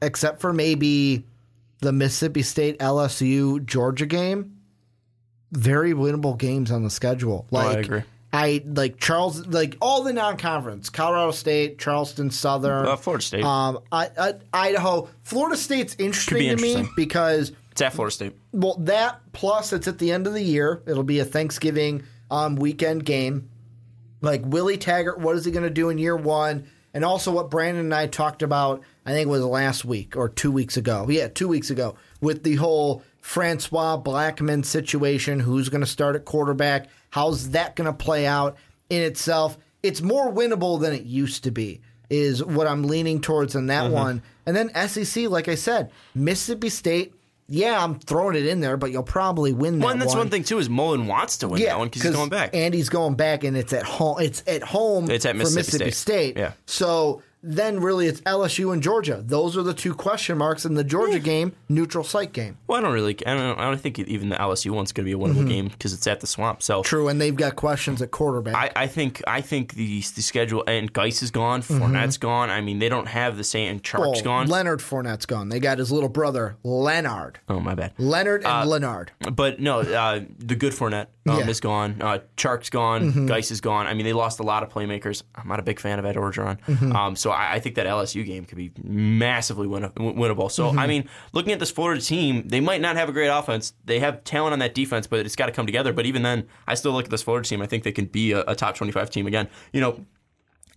except 0.00 0.40
for 0.40 0.52
maybe 0.52 1.26
the 1.80 1.92
Mississippi 1.92 2.42
State 2.42 2.78
LSU 2.78 3.64
Georgia 3.64 4.06
game, 4.06 4.58
very 5.50 5.92
winnable 5.92 6.38
games 6.38 6.70
on 6.70 6.84
the 6.84 6.90
schedule. 6.90 7.46
Oh, 7.50 7.56
I 7.56 7.64
Like 7.64 7.84
agree. 7.86 8.02
I 8.32 8.62
like 8.66 8.98
Charles, 8.98 9.46
like 9.46 9.76
all 9.80 10.02
the 10.02 10.12
non-conference: 10.12 10.88
Colorado 10.88 11.32
State, 11.32 11.78
Charleston 11.78 12.30
Southern, 12.30 12.86
Uh, 12.86 12.96
Florida 12.96 13.22
State. 13.24 13.44
um, 13.44 13.80
I, 13.92 14.08
I, 14.18 14.34
Idaho. 14.52 15.08
Florida 15.22 15.56
State's 15.56 15.94
interesting 15.98 16.38
be 16.38 16.48
to 16.48 16.56
me 16.56 16.88
because 16.96 17.52
it's 17.70 17.82
at 17.82 17.92
Florida 17.92 18.14
State. 18.14 18.36
well, 18.52 18.76
that 18.80 19.20
plus 19.32 19.72
it's 19.74 19.86
at 19.86 19.98
the 19.98 20.10
end 20.12 20.26
of 20.26 20.32
the 20.32 20.42
year. 20.42 20.82
It'll 20.86 21.02
be 21.04 21.18
a 21.18 21.24
Thanksgiving 21.24 22.04
um, 22.30 22.56
weekend 22.56 23.04
game. 23.04 23.50
Like 24.22 24.42
Willie 24.46 24.78
Taggart, 24.78 25.18
what 25.20 25.36
is 25.36 25.44
he 25.44 25.50
going 25.50 25.64
to 25.64 25.70
do 25.70 25.90
in 25.90 25.98
year 25.98 26.16
one? 26.16 26.66
And 26.94 27.04
also 27.04 27.32
what 27.32 27.50
Brandon 27.50 27.84
and 27.84 27.94
I 27.94 28.06
talked 28.06 28.42
about, 28.42 28.82
I 29.06 29.12
think 29.12 29.26
it 29.26 29.30
was 29.30 29.42
last 29.42 29.84
week 29.84 30.16
or 30.16 30.28
two 30.28 30.52
weeks 30.52 30.76
ago. 30.76 31.06
Yeah, 31.08 31.28
two 31.28 31.48
weeks 31.48 31.70
ago 31.70 31.96
with 32.20 32.44
the 32.44 32.54
whole 32.56 33.02
Francois 33.20 33.96
Blackman 33.96 34.62
situation. 34.62 35.40
Who's 35.40 35.68
going 35.70 35.80
to 35.80 35.86
start 35.86 36.16
at 36.16 36.24
quarterback? 36.24 36.88
How's 37.12 37.50
that 37.50 37.76
going 37.76 37.84
to 37.84 37.92
play 37.92 38.26
out 38.26 38.56
in 38.88 39.02
itself? 39.02 39.58
It's 39.82 40.00
more 40.00 40.32
winnable 40.32 40.80
than 40.80 40.94
it 40.94 41.02
used 41.02 41.44
to 41.44 41.50
be, 41.50 41.82
is 42.08 42.42
what 42.42 42.66
I'm 42.66 42.84
leaning 42.84 43.20
towards 43.20 43.54
in 43.54 43.66
that 43.66 43.84
mm-hmm. 43.84 43.92
one. 43.92 44.22
And 44.46 44.56
then 44.56 44.70
SEC, 44.88 45.28
like 45.28 45.46
I 45.46 45.54
said, 45.54 45.92
Mississippi 46.14 46.70
State. 46.70 47.14
Yeah, 47.48 47.84
I'm 47.84 47.98
throwing 47.98 48.34
it 48.34 48.46
in 48.46 48.60
there, 48.60 48.78
but 48.78 48.92
you'll 48.92 49.02
probably 49.02 49.52
win 49.52 49.78
that 49.78 49.84
Well, 49.84 49.92
and 49.92 50.00
that's 50.00 50.12
one. 50.12 50.20
one 50.20 50.30
thing 50.30 50.42
too 50.42 50.58
is 50.58 50.70
Mullen 50.70 51.06
wants 51.06 51.36
to 51.38 51.48
win 51.48 51.62
that 51.62 51.78
one 51.78 51.88
because 51.88 52.02
he's 52.02 52.12
going 52.12 52.30
back. 52.30 52.50
And 52.54 52.72
he's 52.72 52.88
going 52.88 53.14
back, 53.14 53.44
and 53.44 53.58
it's 53.58 53.74
at 53.74 53.82
home. 53.82 54.16
It's 54.18 54.42
at 54.46 54.62
home. 54.62 55.10
It's 55.10 55.26
at 55.26 55.32
for 55.32 55.38
Mississippi 55.38 55.58
Mississippi 55.58 55.90
State. 55.90 56.34
State. 56.34 56.36
Yeah. 56.38 56.52
So 56.64 57.22
then, 57.42 57.80
really, 57.80 58.06
it's 58.06 58.20
LSU 58.22 58.72
and 58.72 58.82
Georgia. 58.82 59.22
Those 59.24 59.56
are 59.56 59.62
the 59.62 59.74
two 59.74 59.94
question 59.94 60.38
marks 60.38 60.64
in 60.64 60.74
the 60.74 60.84
Georgia 60.84 61.18
game, 61.18 61.52
neutral 61.68 62.04
site 62.04 62.32
game. 62.32 62.56
well, 62.66 62.78
I 62.78 62.80
don't 62.82 62.92
really. 62.92 63.16
I 63.26 63.34
don't. 63.34 63.58
I 63.58 63.64
don't 63.64 63.80
think 63.80 63.98
even 63.98 64.28
the 64.28 64.36
LSU 64.36 64.70
one's 64.70 64.92
going 64.92 65.06
to 65.06 65.16
be 65.16 65.20
a 65.20 65.26
winnable 65.26 65.48
game 65.48 65.68
because 65.68 65.92
it's 65.92 66.06
at 66.06 66.20
the 66.20 66.26
swamp. 66.26 66.62
So 66.62 66.72
Mm-hmm. 66.80 66.82
True, 66.88 67.08
and 67.08 67.20
they've 67.20 67.34
got 67.36 67.56
questions 67.56 68.00
at 68.02 68.10
quarterback. 68.10 68.54
I, 68.54 68.84
I 68.84 68.86
think 68.86 69.22
I 69.26 69.40
think 69.40 69.74
the 69.74 70.00
the 70.00 70.22
schedule 70.22 70.62
and 70.66 70.92
Guice 70.92 71.22
is 71.22 71.30
gone, 71.30 71.62
Fournette's 71.62 72.18
gone. 72.18 72.50
I 72.50 72.60
mean, 72.60 72.78
they 72.78 72.88
don't 72.88 73.08
have 73.08 73.36
the 73.36 73.44
same. 73.44 73.70
And 73.70 73.82
Chark's 73.82 74.02
Mm-hmm. 74.02 74.10
Well, 74.12 74.22
gone. 74.22 74.46
Leonard 74.48 74.80
Fournette's 74.80 75.26
gone. 75.26 75.48
They 75.48 75.58
got 75.60 75.78
his 75.78 75.90
little 75.92 76.08
brother 76.08 76.56
Leonard. 76.62 77.38
oh 77.48 77.60
my 77.60 77.74
bad. 77.74 77.92
Leonard 77.98 78.44
and 78.44 78.68
Leonard. 78.70 79.12
But 79.32 79.60
no, 79.60 79.80
uh, 79.80 80.20
the 80.38 80.54
good 80.54 80.72
Fournette 80.72 81.06
um, 81.28 81.38
Yeah. 81.40 81.48
is 81.48 81.60
gone. 81.60 81.96
Uh, 82.00 82.18
Chark's 82.36 82.70
gone. 82.70 83.26
Guice 83.26 83.50
is 83.50 83.60
gone. 83.60 83.86
I 83.86 83.94
mean, 83.94 84.04
they 84.04 84.12
lost 84.12 84.40
a 84.40 84.42
lot 84.44 84.62
of 84.62 84.68
playmakers. 84.70 85.22
I'm 85.34 85.48
not 85.48 85.58
a 85.60 85.62
big 85.62 85.80
fan 85.80 85.98
of 85.98 86.04
Ed 86.04 86.16
Orgeron. 86.16 86.58
Um, 86.94 87.16
so 87.16 87.31
I, 87.32 87.54
I 87.54 87.60
think 87.60 87.74
that 87.76 87.86
LSU 87.86 88.24
game 88.24 88.44
could 88.44 88.56
be 88.58 88.72
massively 88.82 89.66
win- 89.66 89.90
winnable. 89.90 90.50
So 90.50 90.68
I 90.70 90.86
mean, 90.86 91.08
looking 91.32 91.52
at 91.52 91.58
this 91.58 91.70
Florida 91.70 92.00
team, 92.00 92.46
they 92.48 92.60
might 92.60 92.80
not 92.80 92.96
have 92.96 93.08
a 93.08 93.12
great 93.12 93.28
offense. 93.28 93.74
They 93.84 93.98
have 94.00 94.24
talent 94.24 94.52
on 94.52 94.58
that 94.60 94.74
defense, 94.74 95.06
but 95.06 95.20
it's 95.26 95.36
got 95.36 95.46
to 95.46 95.52
come 95.52 95.66
together. 95.66 95.92
But 95.92 96.06
even 96.06 96.22
then, 96.22 96.46
I 96.66 96.74
still 96.74 96.92
look 96.92 97.04
at 97.06 97.10
this 97.10 97.22
Florida 97.22 97.48
team. 97.48 97.60
I 97.62 97.66
think 97.66 97.82
they 97.84 97.92
can 97.92 98.06
be 98.06 98.32
a, 98.32 98.42
a 98.46 98.54
top 98.54 98.76
25 98.76 99.10
team 99.10 99.26
again. 99.26 99.48
You 99.72 99.80
know, 99.80 100.04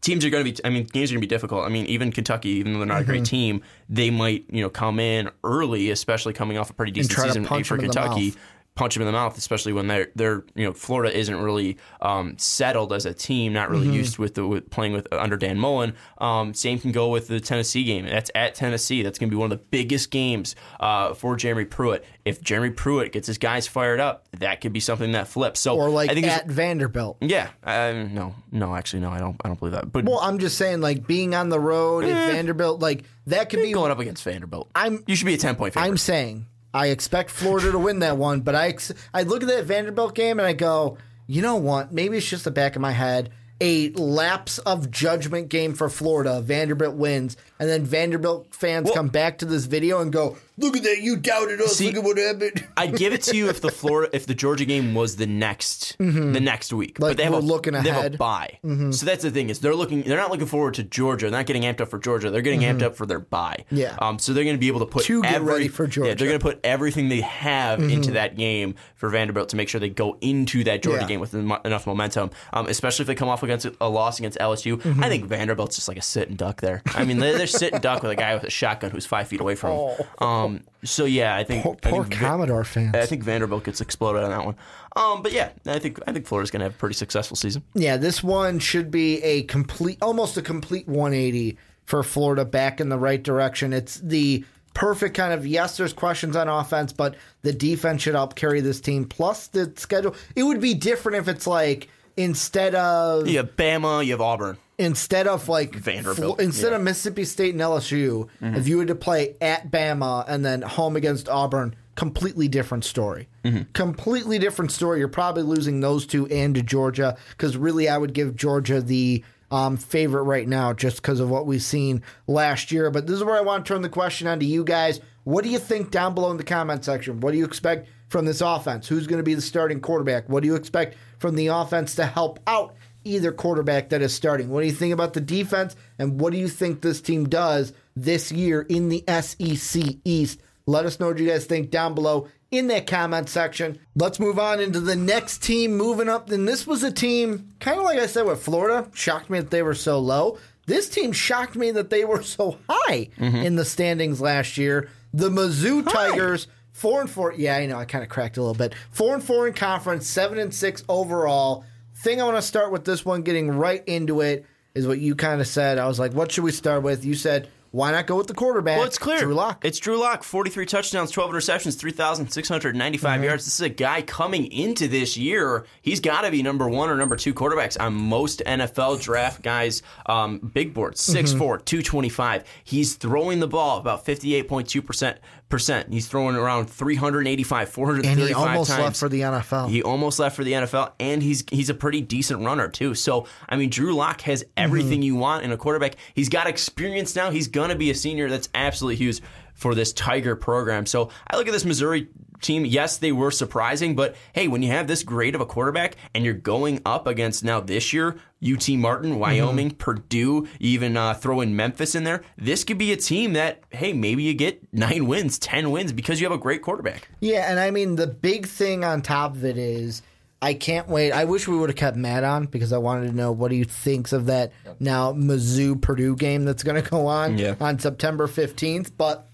teams 0.01 0.23
are 0.23 0.29
going 0.29 0.45
to 0.45 0.51
be 0.51 0.57
I 0.65 0.69
mean 0.69 0.83
games 0.85 1.11
are 1.11 1.15
going 1.15 1.21
to 1.21 1.27
be 1.27 1.33
difficult. 1.35 1.65
I 1.65 1.69
mean 1.69 1.85
even 1.87 2.11
Kentucky 2.11 2.49
even 2.49 2.73
though 2.73 2.79
they're 2.79 2.87
not 2.87 2.97
a 2.97 3.01
Mm-hmm. 3.01 3.09
great 3.11 3.25
team, 3.25 3.61
they 3.89 4.09
might, 4.11 4.45
you 4.49 4.61
know, 4.61 4.69
come 4.69 4.99
in 4.99 5.29
early 5.43 5.89
especially 5.89 6.33
coming 6.33 6.57
off 6.57 6.69
a 6.69 6.73
pretty 6.73 6.91
decent 6.91 7.17
season 7.19 7.45
for 7.45 7.77
Kentucky. 7.77 8.35
Punch 8.75 8.93
them 8.95 9.01
in 9.03 9.05
the 9.07 9.13
mouth, 9.13 9.37
especially 9.37 9.71
when 9.71 9.87
they're 9.87 10.09
they're 10.15 10.43
you 10.53 10.65
know 10.65 10.73
Florida 10.73 11.17
isn't 11.17 11.37
really 11.41 11.77
um, 12.01 12.37
settled 12.37 12.91
as 12.91 13.05
a 13.05 13.13
team, 13.13 13.53
not 13.53 13.69
Mm-hmm. 13.69 13.73
really 13.81 13.95
used 13.95 14.17
with 14.17 14.33
the 14.35 14.45
with 14.45 14.69
playing 14.69 14.91
with 14.91 15.07
under 15.13 15.37
Dan 15.37 15.57
Mullen. 15.57 15.93
Um, 16.17 16.53
same 16.53 16.77
can 16.79 16.91
go 16.91 17.07
with 17.07 17.29
the 17.29 17.39
Tennessee 17.39 17.85
game. 17.85 18.05
That's 18.05 18.29
at 18.35 18.53
Tennessee. 18.53 19.01
That's 19.01 19.17
going 19.17 19.29
to 19.29 19.33
be 19.33 19.37
one 19.39 19.49
of 19.49 19.57
the 19.57 19.63
biggest 19.71 20.11
games 20.11 20.57
uh, 20.81 21.13
for 21.13 21.37
Jeremy 21.37 21.63
Pruitt. 21.63 22.03
If 22.25 22.41
Jeremy 22.41 22.71
Pruitt 22.71 23.13
gets 23.13 23.27
his 23.27 23.37
guys 23.37 23.65
fired 23.65 24.01
up, 24.01 24.27
that 24.39 24.59
could 24.59 24.73
be 24.73 24.81
something 24.81 25.13
that 25.13 25.29
flips. 25.29 25.61
So 25.61 25.77
Or 25.77 25.89
like 25.89 26.09
I 26.09 26.13
think 26.13 26.25
it's- 26.25 26.41
at 26.41 26.47
Vanderbilt. 26.47 27.17
yeah, 27.21 27.49
um, 27.63 28.13
no, 28.13 28.35
no, 28.51 28.75
actually, 28.75 28.99
no, 28.99 29.09
I 29.09 29.19
don't, 29.19 29.39
I 29.45 29.47
don't 29.47 29.57
believe 29.57 29.73
that. 29.73 29.89
But 29.91 30.03
Well, 30.03 30.19
I'm 30.19 30.37
just 30.39 30.57
saying, 30.57 30.81
like 30.81 31.07
being 31.07 31.33
on 31.33 31.47
the 31.47 31.59
road 31.61 32.03
at 32.03 32.33
Vanderbilt, 32.33 32.81
like 32.81 33.05
that 33.27 33.49
could 33.49 33.61
be 33.61 33.71
going 33.71 33.91
up 33.91 33.99
against 33.99 34.21
Vanderbilt. 34.23 34.69
I'm- 34.75 35.01
you 35.07 35.15
should 35.15 35.27
be 35.27 35.33
a 35.33 35.37
ten 35.37 35.55
point 35.55 35.73
favorite. 35.75 35.87
I'm 35.89 35.97
saying 35.97 36.47
I 36.75 36.87
expect 36.87 37.29
Florida 37.29 37.71
to 37.71 37.79
win 37.79 37.99
that 37.99 38.17
one, 38.17 38.41
but 38.41 38.53
I 38.53 38.67
ex- 38.67 38.91
I 39.13 39.23
look 39.23 39.41
at 39.41 39.47
that 39.47 39.63
Vanderbilt 39.63 40.13
game 40.13 40.39
and 40.39 40.45
I 40.47 40.51
go, 40.51 40.97
you 41.25 41.41
know 41.41 41.55
what? 41.55 41.93
Maybe 41.93 42.17
it's 42.17 42.27
just 42.29 42.43
the 42.43 42.51
back 42.51 42.75
of 42.75 42.81
my 42.81 42.91
head. 42.91 43.29
A 43.61 43.91
lapse 43.91 44.57
of 44.59 44.91
judgment 44.91 45.47
game 45.47 45.73
for 45.73 45.87
Florida. 45.87 46.41
Vanderbilt 46.41 46.95
wins, 46.95 47.37
and 47.57 47.69
then 47.69 47.85
Vanderbilt 47.85 48.53
fans 48.53 48.85
Well- 48.85 48.93
come 48.93 49.07
back 49.07 49.37
to 49.37 49.45
this 49.45 49.63
video 49.65 50.01
and 50.01 50.11
go, 50.11 50.35
"Look 50.57 50.77
at 50.77 50.83
that! 50.83 50.99
You 51.01 51.17
doubted 51.17 51.61
us. 51.61 51.75
See- 51.77 51.87
Look 51.87 51.97
at 51.97 52.03
what 52.03 52.17
happened." 52.17 52.67
I'd 52.77 52.95
give 52.97 53.13
it 53.13 53.21
to 53.23 53.35
you 53.35 53.49
if 53.49 53.61
the 53.61 53.69
Florida, 53.81 54.15
if 54.15 54.25
the 54.25 54.33
Georgia 54.35 54.65
game 54.65 54.93
was 54.93 55.15
the 55.17 55.25
next, 55.27 55.97
the 55.97 56.03
next 56.39 56.71
week. 56.73 56.95
Mm-hmm. 56.95 57.03
Like, 57.03 57.11
but 57.11 57.17
they 57.17 57.23
have 57.23 57.33
a, 57.33 57.39
looking 57.39 57.73
They 57.73 57.79
have 57.79 57.87
ahead. 57.99 58.13
Mm-hmm. 58.17 58.71
a 58.81 58.89
bye. 58.89 58.91
So 58.93 59.05
that's 59.05 59.23
the 59.23 59.31
thing 59.31 59.49
is 59.49 59.59
they're 59.59 59.75
looking. 59.75 60.03
They're 60.03 60.17
not 60.17 60.31
looking 60.31 60.47
forward 60.47 60.75
to 60.75 60.83
Georgia. 60.83 61.25
They're 61.29 61.39
not 61.39 61.45
getting 61.45 61.63
amped 61.63 61.81
up 61.81 61.89
for 61.89 61.99
Georgia. 61.99 62.29
They're 62.29 62.41
getting 62.41 62.61
amped 62.61 62.81
up 62.83 62.95
for 62.95 63.05
their 63.05 63.19
bye. 63.19 63.65
Mm-hmm. 63.67 63.75
Yeah. 63.77 63.97
Um. 64.01 64.19
So 64.19 64.33
they're 64.33 64.43
going 64.43 64.55
to 64.55 64.59
be 64.59 64.67
able 64.67 64.79
to 64.81 64.85
put 64.85 65.03
To 65.05 65.21
get 65.21 65.33
every, 65.35 65.53
ready 65.53 65.67
for 65.67 65.87
Georgia. 65.87 66.11
Mm-hmm. 66.11 66.17
They're 66.19 66.27
going 66.27 66.39
to 66.39 66.43
put 66.43 66.59
everything 66.63 67.09
they 67.09 67.21
have 67.21 67.81
into 67.81 68.11
that 68.11 68.35
game 68.37 68.75
for 68.95 69.09
Vanderbilt 69.09 69.49
to 69.49 69.55
make 69.55 69.69
sure 69.69 69.79
they 69.79 69.89
go 69.89 70.17
into 70.21 70.63
that 70.65 70.81
Georgia 70.83 71.01
Yeah. 71.01 71.07
game 71.07 71.19
with 71.19 71.33
enough 71.33 71.87
momentum. 71.87 72.31
Um. 72.53 72.67
Especially 72.67 73.03
if 73.03 73.07
they 73.07 73.15
come 73.15 73.29
off 73.29 73.43
against 73.43 73.67
a 73.81 73.89
loss 73.89 74.19
against 74.19 74.37
LSU. 74.39 74.77
Mm-hmm. 74.77 75.03
I 75.03 75.09
think 75.09 75.25
Vanderbilt's 75.25 75.75
just 75.75 75.87
like 75.87 75.97
a 75.97 76.01
sit 76.01 76.29
and 76.29 76.37
duck 76.37 76.61
there. 76.61 76.81
I 76.87 77.03
mean, 77.05 77.19
they're, 77.19 77.37
they're 77.37 77.47
sit 77.47 77.73
and 77.73 77.81
duck 77.81 78.01
with 78.03 78.11
a 78.11 78.15
guy 78.15 78.33
with 78.35 78.43
a 78.43 78.49
shotgun 78.49 78.91
who's 78.91 79.05
five 79.05 79.27
feet 79.27 79.41
away 79.41 79.55
from 79.55 79.69
them. 80.19 80.27
Um. 80.27 80.44
So 80.83 81.05
yeah, 81.05 81.35
I 81.35 81.43
think 81.43 81.63
Poor, 81.63 81.77
I 81.83 81.91
think 81.91 82.11
Commodore 82.11 82.63
fans. 82.63 82.95
I 82.95 83.05
think 83.05 83.23
Vanderbilt 83.23 83.63
gets 83.63 83.81
exploded 83.81 84.23
on 84.23 84.29
that 84.29 84.45
one. 84.45 84.55
Um, 84.95 85.23
but 85.23 85.31
yeah, 85.31 85.49
I 85.65 85.79
think 85.79 85.99
I 86.07 86.11
think 86.13 86.25
Florida's 86.25 86.51
going 86.51 86.61
to 86.61 86.65
have 86.65 86.75
a 86.75 86.77
pretty 86.77 86.95
successful 86.95 87.35
season. 87.35 87.63
Yeah, 87.73 87.97
this 87.97 88.23
one 88.23 88.59
should 88.59 88.91
be 88.91 89.21
a 89.23 89.43
complete, 89.43 89.97
almost 90.01 90.37
a 90.37 90.41
complete 90.41 90.87
180 90.87 91.57
for 91.85 92.03
Florida 92.03 92.45
back 92.45 92.79
in 92.79 92.89
the 92.89 92.97
right 92.97 93.21
direction. 93.21 93.73
It's 93.73 93.99
the 93.99 94.45
perfect 94.73 95.15
kind 95.15 95.33
of 95.33 95.47
yes, 95.47 95.77
there's 95.77 95.93
questions 95.93 96.35
on 96.35 96.47
offense, 96.47 96.93
but 96.93 97.15
the 97.41 97.53
defense 97.53 98.03
should 98.03 98.15
help 98.15 98.35
carry 98.35 98.61
this 98.61 98.79
team. 98.79 99.05
Plus 99.05 99.47
the 99.47 99.73
schedule. 99.75 100.15
It 100.35 100.43
would 100.43 100.61
be 100.61 100.73
different 100.73 101.17
if 101.17 101.27
it's 101.27 101.47
like 101.47 101.89
instead 102.17 102.75
of 102.75 103.27
You 103.27 103.37
have 103.37 103.55
Bama, 103.55 104.05
you 104.05 104.11
have 104.11 104.21
Auburn. 104.21 104.57
instead 104.77 105.27
of 105.27 105.47
like 105.49 105.75
Vanderbilt, 105.75 106.37
Fl- 106.37 106.41
instead 106.43 106.71
yeah. 106.71 106.77
of 106.77 106.83
Mississippi 106.83 107.25
State 107.25 107.53
and 107.53 107.61
LSU, 107.61 108.27
Mm-hmm. 108.41 108.55
if 108.55 108.67
you 108.67 108.77
were 108.77 108.85
to 108.85 108.95
play 108.95 109.35
at 109.41 109.71
Bama 109.71 110.25
and 110.27 110.43
then 110.45 110.61
home 110.61 110.95
against 110.95 111.29
Auburn, 111.29 111.75
completely 111.95 112.47
different 112.47 112.83
story. 112.83 113.27
Mm-hmm. 113.43 113.71
Completely 113.73 114.39
different 114.39 114.71
story. 114.71 114.99
You're 114.99 115.07
probably 115.07 115.43
losing 115.43 115.79
those 115.79 116.05
two 116.05 116.27
and 116.27 116.55
to 116.55 116.61
Georgia 116.61 117.17
because 117.29 117.55
really, 117.57 117.87
I 117.89 117.97
would 117.97 118.13
give 118.13 118.35
Georgia 118.35 118.81
the 118.81 119.23
um, 119.51 119.77
favorite 119.77 120.23
right 120.23 120.47
now 120.47 120.73
just 120.73 120.97
because 120.97 121.19
of 121.19 121.29
what 121.29 121.45
we've 121.45 121.61
seen 121.61 122.01
last 122.27 122.71
year. 122.71 122.89
But 122.91 123.07
this 123.07 123.15
is 123.17 123.23
where 123.23 123.35
I 123.37 123.41
want 123.41 123.65
to 123.65 123.73
turn 123.73 123.81
the 123.81 123.89
question 123.89 124.27
on 124.27 124.39
to 124.39 124.45
you 124.45 124.63
guys. 124.63 124.99
What 125.23 125.43
do 125.43 125.49
you 125.49 125.59
think 125.59 125.91
down 125.91 126.13
below 126.15 126.31
in 126.31 126.37
the 126.37 126.43
comment 126.43 126.83
section? 126.83 127.19
What 127.21 127.31
do 127.31 127.37
you 127.37 127.45
expect 127.45 127.87
from 128.07 128.25
this 128.25 128.41
offense? 128.41 128.87
Who's 128.87 129.07
going 129.07 129.19
to 129.19 129.23
be 129.23 129.33
the 129.33 129.41
starting 129.41 129.79
quarterback? 129.79 130.29
What 130.29 130.43
do 130.43 130.47
you 130.47 130.55
expect 130.55 130.95
from 131.19 131.35
the 131.35 131.47
offense 131.47 131.95
to 131.95 132.05
help 132.05 132.39
out 132.47 132.75
either 133.03 133.31
quarterback 133.31 133.89
that 133.89 134.01
is 134.01 134.13
starting? 134.13 134.49
What 134.49 134.61
do 134.61 134.67
you 134.67 134.73
think 134.73 134.93
about 134.93 135.13
the 135.13 135.21
defense? 135.21 135.75
And 135.99 136.19
what 136.19 136.33
do 136.33 136.39
you 136.39 136.47
think 136.47 136.81
this 136.81 137.01
team 137.01 137.29
does 137.29 137.73
this 137.95 138.31
year 138.31 138.61
in 138.61 138.89
the 138.89 139.03
SEC 139.21 139.83
East? 140.03 140.41
Let 140.65 140.85
us 140.85 140.99
know 140.99 141.07
what 141.07 141.19
you 141.19 141.27
guys 141.27 141.45
think 141.45 141.69
down 141.69 141.93
below 141.93 142.27
in 142.51 142.67
that 142.67 142.87
comment 142.87 143.29
section. 143.29 143.79
Let's 143.95 144.19
move 144.19 144.39
on 144.39 144.59
into 144.59 144.79
the 144.79 144.95
next 144.95 145.43
team 145.43 145.77
moving 145.77 146.09
up. 146.09 146.31
And 146.31 146.47
this 146.47 146.65
was 146.65 146.83
a 146.83 146.91
team, 146.91 147.53
kind 147.59 147.77
of 147.77 147.85
like 147.85 147.99
I 147.99 148.07
said 148.07 148.25
with 148.25 148.43
Florida, 148.43 148.89
shocked 148.93 149.29
me 149.29 149.39
that 149.39 149.51
they 149.51 149.61
were 149.61 149.75
so 149.75 149.99
low. 149.99 150.39
This 150.65 150.89
team 150.89 151.11
shocked 151.11 151.55
me 151.55 151.71
that 151.71 151.91
they 151.91 152.05
were 152.05 152.23
so 152.23 152.57
high 152.67 153.09
mm-hmm. 153.19 153.35
in 153.35 153.55
the 153.55 153.65
standings 153.65 154.19
last 154.19 154.57
year. 154.57 154.89
The 155.13 155.29
Mizzou 155.29 155.87
Tigers, 155.87 156.47
four 156.75 156.99
and 156.99 157.09
four. 157.09 157.33
Yeah, 157.33 157.55
I 157.55 157.65
know. 157.65 157.77
I 157.77 157.85
kind 157.85 158.03
of 158.03 158.09
cracked 158.09 158.37
a 158.37 158.41
little 158.41 158.53
bit. 158.53 158.75
Four 158.91 159.15
and 159.15 159.23
four 159.23 159.47
in 159.47 159.53
conference, 159.53 160.07
seven 160.07 160.37
and 160.37 160.53
six 160.53 160.83
overall. 160.89 161.63
Thing 161.95 162.21
I 162.21 162.25
want 162.25 162.35
to 162.35 162.41
start 162.41 162.71
with 162.71 162.83
this 162.83 163.05
one, 163.05 163.23
getting 163.23 163.49
right 163.49 163.81
into 163.87 164.19
it, 164.21 164.45
is 164.75 164.85
what 164.85 164.99
you 164.99 165.15
kind 165.15 165.39
of 165.39 165.47
said. 165.47 165.77
I 165.77 165.87
was 165.87 165.97
like, 165.97 166.13
what 166.13 166.31
should 166.33 166.43
we 166.43 166.51
start 166.51 166.83
with? 166.83 167.05
You 167.05 167.15
said, 167.15 167.47
why 167.71 167.91
not 167.91 168.07
go 168.07 168.15
with 168.15 168.27
the 168.27 168.33
quarterback? 168.33 168.77
Well, 168.77 168.87
it's 168.87 168.97
clear. 168.97 169.19
Drew 169.19 169.33
Lock. 169.33 169.65
It's 169.65 169.79
Drew 169.79 169.97
Lock. 169.97 170.23
43 170.23 170.65
touchdowns, 170.65 171.11
12 171.11 171.31
interceptions, 171.31 171.77
3,695 171.77 173.23
yards. 173.23 173.43
This 173.43 173.55
is 173.55 173.61
a 173.61 173.69
guy 173.69 174.01
coming 174.01 174.49
into 174.49 174.87
this 174.87 175.17
year. 175.17 175.65
He's 175.81 175.99
got 175.99 176.21
to 176.21 176.31
be 176.31 176.41
number 176.41 176.69
one 176.69 176.89
or 176.89 176.95
number 176.95 177.17
two 177.17 177.33
quarterbacks 177.33 177.77
on 177.77 177.93
most 177.93 178.41
NFL 178.45 179.01
draft 179.01 179.41
guys' 179.41 179.81
um, 180.05 180.39
big 180.39 180.73
boards. 180.73 181.05
6'4, 181.05 181.65
225. 181.65 182.45
He's 182.63 182.95
throwing 182.95 183.41
the 183.41 183.47
ball 183.47 183.77
about 183.79 184.05
58.2%. 184.05 185.17
Percent. 185.47 185.93
He's 185.93 186.07
throwing 186.07 186.35
around 186.35 186.71
385, 186.71 187.69
435 187.69 188.17
and 188.17 188.27
he 188.27 188.33
almost 188.33 188.71
times. 188.71 188.81
left 188.83 188.97
for 188.97 189.09
the 189.09 189.21
NFL. 189.21 189.69
He 189.69 189.83
almost 189.83 190.17
left 190.17 190.35
for 190.35 190.43
the 190.43 190.53
NFL, 190.53 190.93
and 190.99 191.21
he's 191.21 191.43
he's 191.51 191.69
a 191.69 191.75
pretty 191.75 192.01
decent 192.01 192.43
runner 192.43 192.67
too. 192.67 192.95
So 192.95 193.27
I 193.47 193.55
mean, 193.55 193.69
Drew 193.69 193.93
Lock 193.93 194.21
has 194.21 194.43
everything 194.57 194.93
mm-hmm. 194.93 195.03
you 195.03 195.15
want 195.15 195.45
in 195.45 195.51
a 195.51 195.57
quarterback. 195.57 195.97
He's 196.15 196.29
got 196.29 196.47
experience 196.47 197.15
now. 197.15 197.29
He's 197.29 197.47
gonna 197.47 197.75
be 197.75 197.91
a 197.91 197.95
senior. 197.95 198.27
That's 198.27 198.49
absolutely 198.55 198.95
huge 198.95 199.21
for 199.55 199.73
this 199.73 199.91
Tiger 199.93 200.35
program. 200.35 200.85
So 200.85 201.09
I 201.29 201.37
look 201.37 201.47
at 201.47 201.51
this 201.53 201.65
Missouri 201.65 202.09
team. 202.41 202.65
Yes, 202.65 202.97
they 202.97 203.11
were 203.11 203.31
surprising, 203.31 203.95
but 203.95 204.15
hey, 204.33 204.47
when 204.47 204.61
you 204.61 204.69
have 204.69 204.85
this 204.87 205.01
great 205.01 205.33
of 205.33 205.41
a 205.41 205.45
quarterback 205.45 205.95
and 206.13 206.23
you're 206.23 206.33
going 206.33 206.81
up 206.85 207.07
against 207.07 207.43
now 207.43 207.59
this 207.61 207.91
year 207.93 208.17
UT 208.45 208.67
Martin, 208.69 209.17
Wyoming, 209.17 209.71
Purdue, 209.71 210.47
even 210.59 210.97
uh, 210.97 211.13
throw 211.15 211.41
in 211.41 211.55
Memphis 211.55 211.95
in 211.95 212.03
there, 212.03 212.21
this 212.37 212.63
could 212.63 212.77
be 212.77 212.91
a 212.91 212.97
team 212.97 213.33
that 213.33 213.63
hey, 213.71 213.93
maybe 213.93 214.23
you 214.23 214.33
get 214.33 214.61
nine 214.73 215.07
wins, 215.07 215.39
ten 215.39 215.71
wins 215.71 215.91
because 215.93 216.19
you 216.21 216.27
have 216.27 216.37
a 216.37 216.41
great 216.41 216.61
quarterback. 216.61 217.07
Yeah, 217.21 217.49
and 217.49 217.59
I 217.59 217.71
mean 217.71 217.95
the 217.95 218.07
big 218.07 218.45
thing 218.45 218.83
on 218.83 219.01
top 219.01 219.33
of 219.35 219.45
it 219.45 219.57
is 219.57 220.01
I 220.41 220.53
can't 220.53 220.87
wait. 220.89 221.13
I 221.13 221.23
wish 221.23 221.47
we 221.47 221.57
would 221.57 221.69
have 221.69 221.77
kept 221.77 221.95
Matt 221.97 222.23
on 222.25 222.45
because 222.45 222.73
I 222.73 222.77
wanted 222.77 223.07
to 223.07 223.15
know 223.15 223.31
what 223.31 223.51
he 223.51 223.63
thinks 223.63 224.11
of 224.13 224.25
that 224.27 224.51
now 224.79 225.13
Mizzou 225.13 225.81
Purdue 225.81 226.15
game 226.17 226.43
that's 226.43 226.61
going 226.61 226.83
to 226.83 226.87
go 226.87 227.07
on 227.07 227.37
Yeah. 227.37 227.55
on 227.61 227.79
September 227.79 228.27
15th. 228.27 228.91
But 228.97 229.27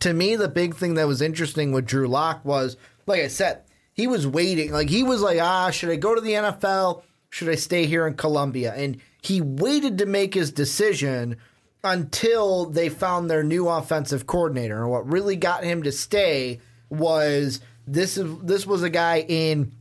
to 0.00 0.12
me, 0.12 0.36
the 0.36 0.48
big 0.48 0.74
thing 0.74 0.94
that 0.94 1.06
was 1.06 1.22
interesting 1.22 1.72
with 1.72 1.86
Drew 1.86 2.08
Lock 2.08 2.44
was, 2.44 2.76
like 3.06 3.22
I 3.22 3.28
said, 3.28 3.62
he 3.92 4.06
was 4.06 4.26
waiting. 4.26 4.72
Like 4.72 4.90
he 4.90 5.02
was 5.02 5.22
like, 5.22 5.40
ah, 5.40 5.70
should 5.70 5.90
I 5.90 5.96
go 5.96 6.14
to 6.14 6.20
the 6.20 6.32
NFL? 6.32 7.02
Should 7.30 7.48
I 7.48 7.54
stay 7.54 7.86
here 7.86 8.06
in 8.06 8.14
Columbia? 8.14 8.74
And 8.74 9.00
he 9.22 9.40
waited 9.40 9.98
to 9.98 10.06
make 10.06 10.34
his 10.34 10.52
decision 10.52 11.36
until 11.82 12.66
they 12.66 12.88
found 12.88 13.30
their 13.30 13.42
new 13.42 13.68
offensive 13.68 14.26
coordinator. 14.26 14.82
And 14.82 14.90
what 14.90 15.10
really 15.10 15.36
got 15.36 15.64
him 15.64 15.82
to 15.84 15.92
stay 15.92 16.60
was 16.90 17.60
this 17.86 18.16
is 18.16 18.38
this 18.42 18.66
was 18.66 18.82
a 18.82 18.90
guy 18.90 19.24
in 19.28 19.72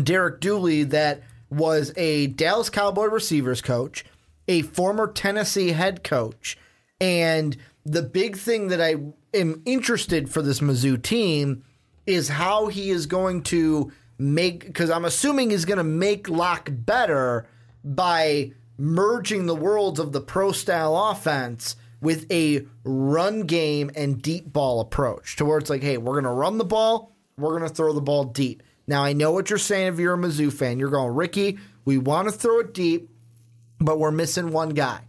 Derek 0.00 0.40
Dooley 0.40 0.84
that 0.84 1.22
was 1.50 1.92
a 1.96 2.28
Dallas 2.28 2.70
Cowboy 2.70 3.06
receivers 3.06 3.60
coach, 3.60 4.04
a 4.46 4.62
former 4.62 5.10
Tennessee 5.10 5.72
head 5.72 6.04
coach, 6.04 6.56
and 7.00 7.56
the 7.84 8.02
big 8.02 8.36
thing 8.36 8.68
that 8.68 8.80
I 8.80 8.96
am 9.34 9.62
interested 9.64 10.30
for 10.30 10.42
this 10.42 10.60
Mizzou 10.60 11.02
team 11.02 11.64
is 12.06 12.28
how 12.28 12.66
he 12.68 12.90
is 12.90 13.06
going 13.06 13.42
to 13.44 13.92
make 14.18 14.66
because 14.66 14.90
I'm 14.90 15.04
assuming 15.04 15.50
he's 15.50 15.64
going 15.64 15.78
to 15.78 15.84
make 15.84 16.28
Lock 16.28 16.68
better 16.70 17.46
by 17.82 18.52
merging 18.76 19.46
the 19.46 19.54
worlds 19.54 19.98
of 19.98 20.12
the 20.12 20.20
pro 20.20 20.52
style 20.52 20.96
offense 20.96 21.76
with 22.00 22.30
a 22.30 22.66
run 22.84 23.42
game 23.42 23.90
and 23.94 24.20
deep 24.22 24.52
ball 24.52 24.80
approach 24.80 25.36
to 25.36 25.44
where 25.44 25.58
it's 25.58 25.70
like, 25.70 25.82
hey, 25.82 25.98
we're 25.98 26.12
going 26.12 26.24
to 26.24 26.30
run 26.30 26.58
the 26.58 26.64
ball, 26.64 27.12
we're 27.36 27.58
going 27.58 27.68
to 27.68 27.74
throw 27.74 27.92
the 27.92 28.00
ball 28.00 28.24
deep. 28.24 28.62
Now, 28.86 29.04
I 29.04 29.12
know 29.12 29.32
what 29.32 29.50
you're 29.50 29.58
saying 29.58 29.94
if 29.94 29.98
you're 29.98 30.14
a 30.14 30.18
Mizzou 30.18 30.52
fan. 30.52 30.78
You're 30.78 30.90
going, 30.90 31.14
Ricky, 31.14 31.58
we 31.84 31.98
want 31.98 32.28
to 32.28 32.32
throw 32.32 32.60
it 32.60 32.74
deep, 32.74 33.10
but 33.78 33.98
we're 33.98 34.10
missing 34.10 34.50
one 34.50 34.70
guy. 34.70 35.00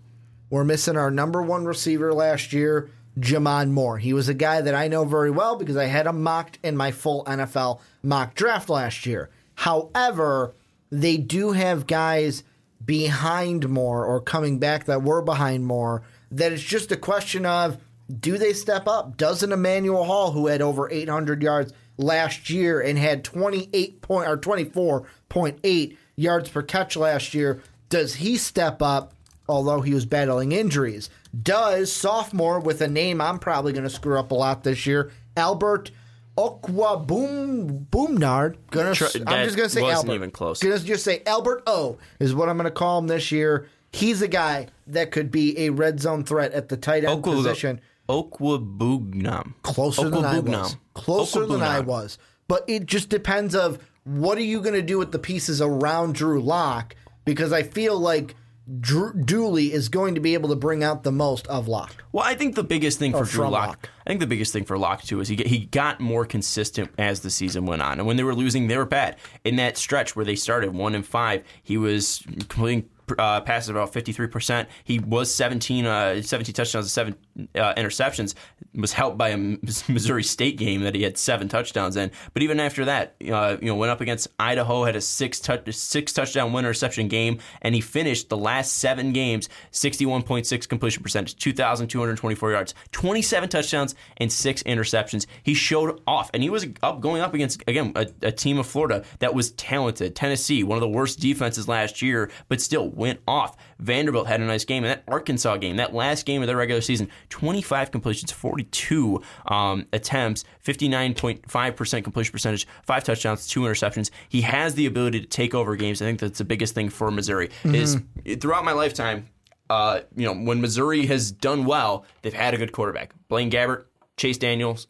We're 0.52 0.66
missing 0.66 0.98
our 0.98 1.10
number 1.10 1.42
one 1.42 1.64
receiver 1.64 2.14
last 2.14 2.52
year, 2.52 2.90
J'Mon 3.18 3.72
Moore. 3.72 3.98
He 3.98 4.12
was 4.12 4.28
a 4.28 4.34
guy 4.34 4.60
that 4.60 4.76
I 4.76 4.90
know 4.90 5.06
very 5.06 5.32
well 5.32 5.56
because 5.56 5.78
I 5.78 5.86
had 5.86 6.06
him 6.06 6.22
mocked 6.22 6.60
in 6.62 6.76
my 6.76 6.92
full 6.92 7.24
NFL 7.24 7.80
mock 8.04 8.36
draft 8.36 8.70
last 8.70 9.06
year. 9.06 9.30
However, 9.56 10.54
they 10.92 11.16
do 11.16 11.54
have 11.54 11.88
guys 11.88 12.44
behind 12.86 13.70
Moore 13.70 14.06
or 14.06 14.20
coming 14.20 14.60
back 14.60 14.86
that 14.86 15.04
were 15.04 15.22
behind 15.22 15.66
Moore 15.66 16.04
that 16.32 16.52
it's 16.52 16.62
just 16.62 16.92
a 16.92 16.98
question 16.98 17.46
of 17.46 17.78
do 18.20 18.38
they 18.38 18.52
step 18.52 18.90
up? 18.90 19.16
Doesn't 19.16 19.54
Emmanuel 19.54 20.04
Hall, 20.04 20.32
who 20.32 20.48
had 20.48 20.62
over 20.62 20.92
800 20.92 21.42
yards 21.42 21.72
last 21.98 22.50
year 22.50 22.82
and 22.82 23.00
had 23.00 23.24
28 23.24 24.02
point 24.02 24.28
or 24.28 24.36
24.8 24.38 25.98
yards 26.18 26.50
per 26.50 26.62
catch 26.62 26.98
last 26.98 27.34
year, 27.34 27.62
does 27.88 28.16
he 28.16 28.36
step 28.36 28.82
up? 28.82 29.14
Although 29.52 29.82
he 29.82 29.94
was 29.94 30.06
battling 30.06 30.54
injuries, 30.54 31.10
does 31.44 31.92
sophomore 31.92 32.60
with 32.60 32.82
a 32.82 32.88
name 32.88 33.20
I'm 33.20 33.38
probably 33.38 33.74
going 33.74 33.84
to 33.84 33.90
screw 33.90 34.18
up 34.18 34.32
a 34.32 34.36
lot 34.36 34.64
this 34.64 34.86
year, 34.86 35.12
Albert 35.36 35.92
Okwa 36.38 37.06
Boom 37.06 37.88
Boomnard. 37.92 38.56
Gonna, 38.72 38.96
Tr- 38.96 39.06
I'm 39.28 39.46
just 39.46 39.58
going 39.58 39.68
to 39.68 39.70
say 39.70 39.82
wasn't 39.82 40.06
Albert. 40.06 40.14
even 40.14 40.32
close. 40.32 40.60
Gonna 40.60 40.80
just 40.80 41.04
say 41.04 41.22
Albert 41.26 41.64
O 41.68 41.98
is 42.20 42.34
what 42.34 42.48
I'm 42.48 42.56
going 42.58 42.66
to 42.66 42.72
call 42.72 43.00
him 43.00 43.08
this 43.08 43.32
year. 43.32 43.68
He's 43.92 44.22
a 44.22 44.28
guy 44.30 44.68
that 44.88 45.12
could 45.12 45.32
be 45.32 45.60
a 45.60 45.70
red 45.70 46.00
zone 46.00 46.24
threat 46.24 46.54
at 46.54 46.70
the 46.70 46.78
tight 46.78 47.04
end 47.04 47.22
position 47.22 47.82
Okwabugnam. 48.08 49.54
closer 49.64 50.10
than 50.10 50.24
I 50.24 50.40
was. 50.40 50.78
Closer 50.94 51.46
than 51.46 51.62
I 51.62 51.82
was. 51.82 52.18
But 52.48 52.64
it 52.68 52.86
just 52.86 53.10
depends 53.10 53.54
of 53.54 53.80
what 54.06 54.38
are 54.38 54.44
you 54.44 54.62
going 54.62 54.76
to 54.76 54.82
do 54.82 54.98
with 54.98 55.12
the 55.12 55.20
pieces 55.20 55.62
around 55.62 56.16
Drew 56.16 56.42
Lock 56.42 56.96
because 57.26 57.54
I 57.54 57.64
feel 57.64 58.00
like 58.00 58.36
Drew 58.80 59.14
Dooley 59.14 59.74
is 59.74 59.90
going 59.90 60.16
to 60.16 60.22
be 60.22 60.34
able 60.34 60.50
to 60.50 60.56
bring 60.56 60.84
out 60.84 61.04
the 61.04 61.12
most 61.12 61.48
of 61.48 61.68
Lock. 61.68 62.04
Well, 62.12 62.24
I 62.24 62.36
think 62.36 62.56
the 62.56 62.64
biggest 62.64 63.00
thing 63.00 63.12
for 63.12 63.26
Drew 63.26 63.44
from 63.44 63.52
Lock, 63.52 63.68
Lock. 63.68 63.90
I 64.06 64.10
think 64.10 64.20
the 64.20 64.28
biggest 64.28 64.54
thing 64.54 64.64
for 64.64 64.78
Lock 64.78 65.02
too 65.04 65.20
is 65.20 65.28
he 65.28 65.36
he 65.36 65.66
got 65.66 66.00
more 66.00 66.26
consistent 66.26 66.92
as 66.98 67.22
the 67.22 67.30
season 67.30 67.66
went 67.66 67.82
on, 67.82 68.00
and 68.00 68.08
when 68.08 68.18
they 68.18 68.24
were 68.24 68.36
losing, 68.36 68.68
they 68.68 68.78
were 68.78 68.86
bad. 68.86 69.18
In 69.44 69.56
that 69.58 69.78
stretch 69.78 70.16
where 70.16 70.26
they 70.26 70.36
started 70.36 70.74
one 70.74 70.96
and 70.96 71.06
five, 71.06 71.44
he 71.64 71.78
was 71.78 72.24
completing 72.48 72.90
uh, 73.18 73.42
passes 73.42 73.70
about 73.70 73.92
fifty 73.92 74.12
three 74.12 74.28
percent. 74.28 74.70
He 74.84 75.00
was 75.00 75.34
17, 75.34 75.86
uh, 75.86 76.22
17 76.22 76.54
touchdowns 76.54 76.92
seven 76.92 77.16
uh, 77.56 77.74
interceptions. 77.76 78.34
Was 78.74 78.94
helped 78.94 79.18
by 79.18 79.30
a 79.30 79.38
Missouri 79.88 80.24
State 80.24 80.58
game 80.58 80.82
that 80.82 80.96
he 80.96 81.04
had 81.04 81.18
seven 81.18 81.50
touchdowns 81.50 81.98
in. 81.98 82.12
But 82.34 82.44
even 82.44 82.60
after 82.60 82.86
that, 82.86 83.16
uh, 83.30 83.58
you 83.62 83.68
know, 83.68 83.76
went 83.76 83.92
up 83.92 84.00
against 84.00 84.30
Idaho, 84.40 84.86
had 84.86 84.96
a 84.96 85.02
six 85.02 85.40
touch 85.40 85.72
six 85.74 86.14
touchdown 86.14 86.54
one 86.54 86.64
interception 86.64 87.08
game, 87.08 87.40
and 87.62 87.76
he 87.76 87.82
finished 87.82 88.30
the 88.30 88.38
last 88.38 88.78
seven 88.78 89.12
games 89.12 89.50
sixty 89.72 90.06
one 90.06 90.24
point 90.24 90.48
six 90.48 90.66
completion 90.68 91.04
percentage, 91.04 91.36
two 91.36 91.54
thousand 91.54 91.88
two 91.88 92.00
hundred 92.00 92.18
twenty 92.18 92.36
four 92.36 92.52
yards, 92.52 92.74
twenty 92.92 93.22
seven 93.22 93.50
touchdowns 93.50 93.96
and 94.18 94.32
six 94.32 94.64
interceptions. 94.64 95.26
He 95.44 95.54
showed 95.54 96.02
off, 96.08 96.30
and 96.34 96.42
he 96.42 96.50
was 96.50 96.66
up 96.82 97.02
going 97.02 97.22
up 97.22 97.34
against 97.34 97.62
again 97.68 97.92
a, 97.96 98.08
a 98.22 98.32
team 98.32 98.58
of 98.58 98.68
Florida 98.68 99.04
that 99.20 99.34
was 99.34 99.52
talented. 99.52 100.16
Tennessee, 100.16 100.64
one 100.64 100.78
of 100.78 100.82
the 100.82 100.88
worst 100.88 101.20
defenses 101.20 101.68
last 101.68 102.02
year, 102.02 102.32
but 102.48 102.62
still 102.62 102.90
went 102.90 103.20
off. 103.28 103.58
Vanderbilt 103.82 104.28
had 104.28 104.40
a 104.40 104.46
nice 104.46 104.64
game, 104.64 104.84
and 104.84 104.92
that 104.92 105.04
Arkansas 105.08 105.58
game, 105.58 105.76
that 105.78 105.94
last 105.94 106.26
game 106.26 106.42
of 106.42 106.48
their 106.48 106.58
regular 106.58 106.82
season, 106.82 107.10
twenty 107.30 107.62
five 107.62 107.92
completions, 107.92 108.32
forty 108.32 108.64
two 108.66 109.22
um, 109.48 109.86
attempts, 109.92 110.46
fifty 110.60 110.88
nine 110.88 111.14
point 111.14 111.50
five 111.50 111.76
percent 111.76 112.04
completion 112.04 112.32
percentage, 112.32 112.68
five 112.84 113.04
touchdowns, 113.04 113.48
two 113.48 113.62
interceptions. 113.62 114.10
He 114.30 114.42
has 114.42 114.76
the 114.76 114.86
ability 114.86 115.22
to 115.22 115.28
take 115.28 115.54
over 115.54 115.76
games. 115.76 116.02
I 116.02 116.06
think 116.06 116.20
that's 116.20 116.38
the 116.38 116.46
biggest 116.46 116.74
thing 116.74 116.90
for 116.90 117.12
Missouri. 117.12 117.50
Is 117.66 118.00
throughout 118.40 118.64
my 118.64 118.72
lifetime 118.74 119.28
uh, 119.72 120.02
you 120.18 120.26
know, 120.26 120.34
when 120.34 120.60
Missouri 120.60 121.06
has 121.06 121.32
done 121.32 121.64
well, 121.64 122.06
they've 122.24 122.34
had 122.34 122.54
a 122.54 122.58
good 122.58 122.74
quarterback. 122.74 123.14
Blaine 123.30 123.50
Gabbert, 123.50 123.86
Chase 124.18 124.38
Daniels. 124.38 124.88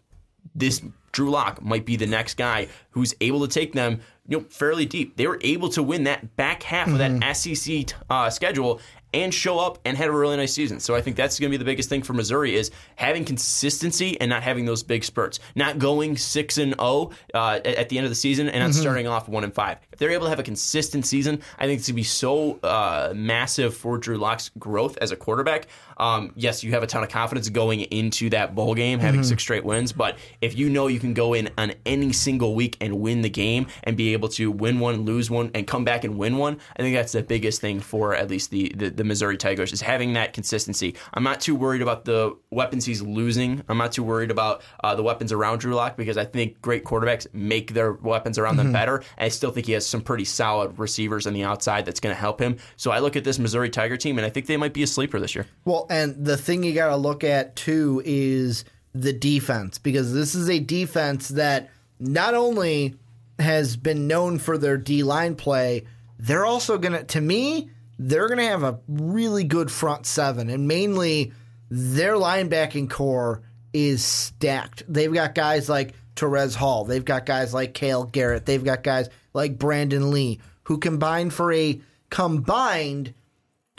This 0.56 0.82
Drew 1.12 1.30
Lock 1.30 1.62
might 1.62 1.86
be 1.86 1.96
the 1.96 2.08
next 2.08 2.36
guy 2.36 2.68
who's 2.92 3.14
able 3.22 3.42
to 3.42 3.48
take 3.48 3.74
them 3.74 4.02
you 4.28 4.38
know 4.38 4.46
fairly 4.50 4.86
deep. 4.86 5.18
They 5.18 5.28
were 5.28 5.40
able 5.42 5.70
to 5.70 5.84
win 5.84 6.06
that 6.06 6.36
back 6.36 6.64
half 6.64 6.88
of 6.88 6.98
that 7.00 7.36
SEC 7.36 7.86
uh, 8.10 8.30
schedule 8.30 8.80
and 9.14 9.34
show 9.34 9.60
up 9.60 9.80
and 9.84 9.98
had 9.98 10.08
a 10.08 10.12
really 10.12 10.38
nice 10.38 10.54
season. 10.54 10.80
So 10.80 10.96
I 10.96 11.02
think 11.02 11.16
that's 11.16 11.40
going 11.40 11.50
to 11.50 11.54
be 11.54 11.58
the 11.58 11.66
biggest 11.66 11.90
thing 11.90 12.02
for 12.02 12.14
Missouri 12.14 12.56
is 12.56 12.72
having 12.96 13.26
consistency 13.26 14.20
and 14.22 14.30
not 14.30 14.44
having 14.44 14.66
those 14.66 14.84
big 14.84 15.04
spurts. 15.04 15.40
Not 15.56 15.80
going 15.80 16.18
six 16.18 16.58
and 16.58 16.74
zero 16.76 17.12
uh, 17.34 17.60
at, 17.66 17.90
the 17.90 17.98
end 17.98 18.06
of 18.06 18.12
the 18.12 18.16
season 18.16 18.48
and 18.48 18.64
not 18.64 18.74
starting 18.74 19.08
off 19.08 19.28
one 19.28 19.44
and 19.44 19.54
five. 19.54 19.80
If 19.92 20.00
they're 20.00 20.12
able 20.12 20.26
to 20.26 20.30
have 20.30 20.40
a 20.40 20.44
consistent 20.44 21.06
season, 21.06 21.42
I 21.60 21.66
think 21.66 21.80
it's 21.80 21.88
going 21.88 21.96
to 21.96 22.00
be 22.00 22.04
so 22.04 22.60
uh, 22.64 23.14
massive 23.16 23.76
for 23.76 23.98
Drew 23.98 24.18
Lock's 24.18 24.50
growth 24.58 24.98
as 25.02 25.12
a 25.12 25.16
quarterback. 25.16 25.68
Um, 26.02 26.34
yes, 26.36 26.64
you 26.64 26.72
have 26.72 26.82
a 26.82 26.88
ton 26.88 27.04
of 27.04 27.10
confidence 27.10 27.48
going 27.48 27.82
into 27.82 28.30
that 28.32 28.56
bowl 28.56 28.74
game, 28.74 29.00
having 29.00 29.24
six 29.24 29.44
straight 29.44 29.64
wins. 29.64 29.94
But 29.94 30.18
if 30.42 30.58
you 30.58 30.70
know 30.70 30.88
you 30.88 31.00
can 31.00 31.14
go 31.14 31.34
in 31.36 31.50
on 31.58 31.74
any 31.86 32.12
single 32.12 32.56
week 32.56 32.76
and 32.82 33.00
win 33.00 33.22
the 33.22 33.30
game 33.30 33.68
and 33.84 33.96
be 33.96 34.14
able 34.14 34.28
to 34.30 34.50
win 34.52 34.80
one, 34.80 35.06
lose 35.06 35.30
one, 35.30 35.52
and 35.54 35.68
come 35.68 35.86
back 35.86 36.04
and 36.04 36.18
win 36.18 36.38
one, 36.38 36.58
I 36.76 36.82
think 36.82 36.96
that's 36.96 37.12
the 37.12 37.22
biggest 37.22 37.62
thing 37.62 37.80
for 37.80 38.16
at 38.16 38.30
least 38.30 38.50
the 38.50 38.74
the, 38.76 38.90
the 38.90 39.04
Missouri 39.04 39.38
Tigers 39.38 39.72
is 39.72 39.82
having 39.82 40.14
that 40.14 40.34
consistency. 40.34 40.96
I'm 41.14 41.24
not 41.24 41.40
too 41.40 41.56
worried 41.56 41.84
about 41.84 42.06
the 42.06 42.36
weapons 42.50 42.84
he's 42.86 43.02
losing. 43.02 43.64
I'm 43.70 43.78
not 43.78 43.92
too 43.92 44.04
worried 44.04 44.32
about 44.32 44.64
uh, 44.84 44.96
the 44.96 45.04
weapons 45.04 45.32
around 45.32 45.60
Drew 45.60 45.76
Lock 45.76 45.98
because 45.98 46.18
I 46.18 46.26
think 46.26 46.62
great 46.62 46.84
quarterbacks 46.84 47.28
make 47.34 47.74
their 47.74 47.94
weapons 47.94 48.40
around 48.40 48.58
them 48.58 48.72
better. 48.74 48.98
And 49.18 49.26
I 49.26 49.30
still 49.30 49.52
think 49.52 49.68
he 49.68 49.74
has 49.74 49.86
some 49.86 50.02
pretty 50.02 50.26
solid 50.26 50.80
receivers 50.80 51.28
on 51.28 51.34
the 51.34 51.44
outside 51.44 51.86
that's 51.86 52.00
going 52.00 52.16
to 52.16 52.20
help 52.20 52.42
him. 52.42 52.58
So 52.76 52.90
I 52.90 53.00
look 53.00 53.16
at 53.16 53.24
this 53.24 53.38
Missouri 53.38 53.70
Tiger 53.70 53.98
team 53.98 54.18
and 54.18 54.26
I 54.26 54.30
think 54.30 54.48
they 54.48 54.58
might 54.58 54.74
be 54.74 54.84
a 54.84 54.88
sleeper 54.88 55.20
this 55.20 55.36
year. 55.36 55.46
Well, 55.66 55.86
and 55.92 56.26
the 56.26 56.38
thing 56.38 56.64
you 56.64 56.74
got 56.74 56.90
to 56.90 56.96
look 56.96 57.26
at 57.26 57.58
too 57.58 58.02
is 58.06 58.64
the 58.94 59.12
defense 59.12 59.78
because 59.78 60.14
this 60.14 60.36
is 60.36 60.50
a 60.50 60.60
defense 60.60 61.28
that 61.30 61.70
not 62.00 62.34
only 62.34 62.96
has 63.38 63.76
been 63.76 64.08
known 64.08 64.40
for 64.40 64.58
their 64.58 64.78
D 64.78 65.04
line 65.04 65.36
play, 65.36 65.84
they're 66.18 66.46
also 66.46 66.78
going 66.78 66.94
to, 66.94 67.04
to 67.04 67.20
me, 67.20 67.70
they're 68.00 68.28
going 68.28 68.40
to 68.40 68.46
have 68.46 68.64
a 68.64 68.80
really 68.88 69.44
good 69.44 69.70
front 69.70 70.06
seven. 70.06 70.50
And 70.50 70.66
mainly 70.66 71.34
their 71.70 72.14
linebacking 72.14 72.90
corps 72.90 73.42
is 73.74 74.04
stacked. 74.04 74.84
They've 74.88 75.14
got 75.14 75.36
guys 75.36 75.68
like 75.68 75.94
Terez 76.16 76.56
Hall, 76.56 76.86
they've 76.86 77.04
got 77.04 77.26
guys 77.26 77.54
like 77.54 77.74
Cale 77.74 78.06
Garrett, 78.06 78.46
they've 78.46 78.64
got 78.64 78.84
guys 78.84 79.10
like 79.34 79.60
Brandon 79.60 80.10
Lee 80.10 80.40
who 80.64 80.78
combined 80.78 81.34
for 81.34 81.52
a 81.52 81.82
combined 82.10 83.14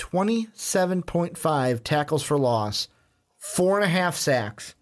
27.5 0.02 1.84
tackles 1.84 2.22
for 2.24 2.36
loss, 2.36 2.88
four 3.38 3.76
and 3.76 3.84
a 3.84 3.88
half 3.88 4.16
sacks, 4.16 4.74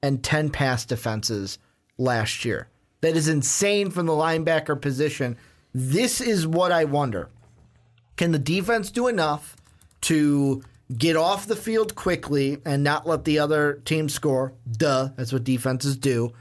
and 0.00 0.22
10 0.22 0.50
pass 0.50 0.84
defenses 0.84 1.58
last 1.98 2.44
year. 2.44 2.68
That 3.00 3.16
is 3.16 3.26
insane 3.26 3.90
from 3.90 4.06
the 4.06 4.12
linebacker 4.12 4.80
position. 4.80 5.36
This 5.74 6.20
is 6.20 6.46
what 6.46 6.70
I 6.70 6.84
wonder. 6.84 7.28
Can 8.16 8.30
the 8.30 8.38
defense 8.38 8.92
do 8.92 9.08
enough 9.08 9.56
to 10.02 10.62
get 10.96 11.16
off 11.16 11.46
the 11.46 11.56
field 11.56 11.96
quickly 11.96 12.58
and 12.64 12.84
not 12.84 13.06
let 13.06 13.24
the 13.24 13.40
other 13.40 13.80
team 13.84 14.08
score? 14.08 14.52
Duh, 14.70 15.08
that's 15.16 15.32
what 15.32 15.42
defenses 15.42 15.96
do. 15.96 16.32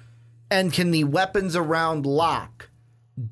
And 0.51 0.71
can 0.71 0.91
the 0.91 1.05
weapons 1.05 1.55
around 1.55 2.05
Lock 2.05 2.69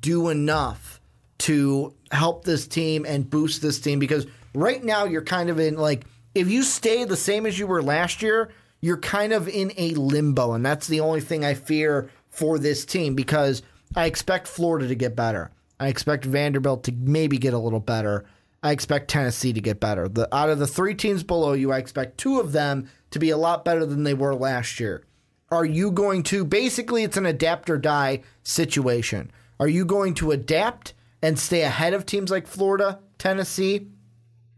do 0.00 0.30
enough 0.30 1.00
to 1.38 1.94
help 2.10 2.44
this 2.44 2.66
team 2.66 3.06
and 3.06 3.30
boost 3.30 3.62
this 3.62 3.78
team? 3.78 4.00
Because 4.00 4.26
right 4.56 4.82
now 4.82 5.04
you're 5.04 5.22
kind 5.22 5.50
of 5.50 5.60
in 5.60 5.76
like 5.76 6.04
if 6.34 6.50
you 6.50 6.62
stay 6.62 7.04
the 7.04 7.16
same 7.16 7.46
as 7.46 7.58
you 7.58 7.66
were 7.66 7.82
last 7.82 8.20
year, 8.22 8.50
you're 8.80 8.98
kind 8.98 9.32
of 9.32 9.48
in 9.48 9.72
a 9.76 9.94
limbo, 9.94 10.52
and 10.52 10.64
that's 10.64 10.86
the 10.86 11.00
only 11.00 11.20
thing 11.20 11.44
I 11.44 11.54
fear 11.54 12.10
for 12.28 12.58
this 12.58 12.84
team 12.84 13.14
because 13.14 13.62
I 13.94 14.04
expect 14.04 14.46
Florida 14.46 14.88
to 14.88 14.94
get 14.94 15.16
better. 15.16 15.50
I 15.80 15.88
expect 15.88 16.24
Vanderbilt 16.24 16.84
to 16.84 16.92
maybe 16.92 17.38
get 17.38 17.54
a 17.54 17.58
little 17.58 17.80
better. 17.80 18.26
I 18.62 18.72
expect 18.72 19.08
Tennessee 19.08 19.52
to 19.52 19.60
get 19.60 19.80
better. 19.80 20.08
The 20.08 20.34
out 20.34 20.50
of 20.50 20.58
the 20.58 20.66
three 20.66 20.94
teams 20.94 21.22
below 21.22 21.52
you, 21.52 21.72
I 21.72 21.78
expect 21.78 22.18
two 22.18 22.40
of 22.40 22.52
them 22.52 22.88
to 23.10 23.18
be 23.18 23.30
a 23.30 23.36
lot 23.36 23.64
better 23.64 23.86
than 23.86 24.02
they 24.02 24.14
were 24.14 24.34
last 24.34 24.80
year. 24.80 25.04
Are 25.50 25.64
you 25.64 25.90
going 25.92 26.22
to 26.24 26.44
basically 26.44 27.04
it's 27.04 27.16
an 27.16 27.26
adapt 27.26 27.70
or 27.70 27.78
die 27.78 28.22
situation? 28.42 29.30
Are 29.60 29.68
you 29.68 29.84
going 29.84 30.14
to 30.14 30.32
adapt 30.32 30.92
and 31.22 31.38
stay 31.38 31.62
ahead 31.62 31.94
of 31.94 32.04
teams 32.04 32.30
like 32.30 32.46
Florida, 32.46 32.98
Tennessee, 33.18 33.86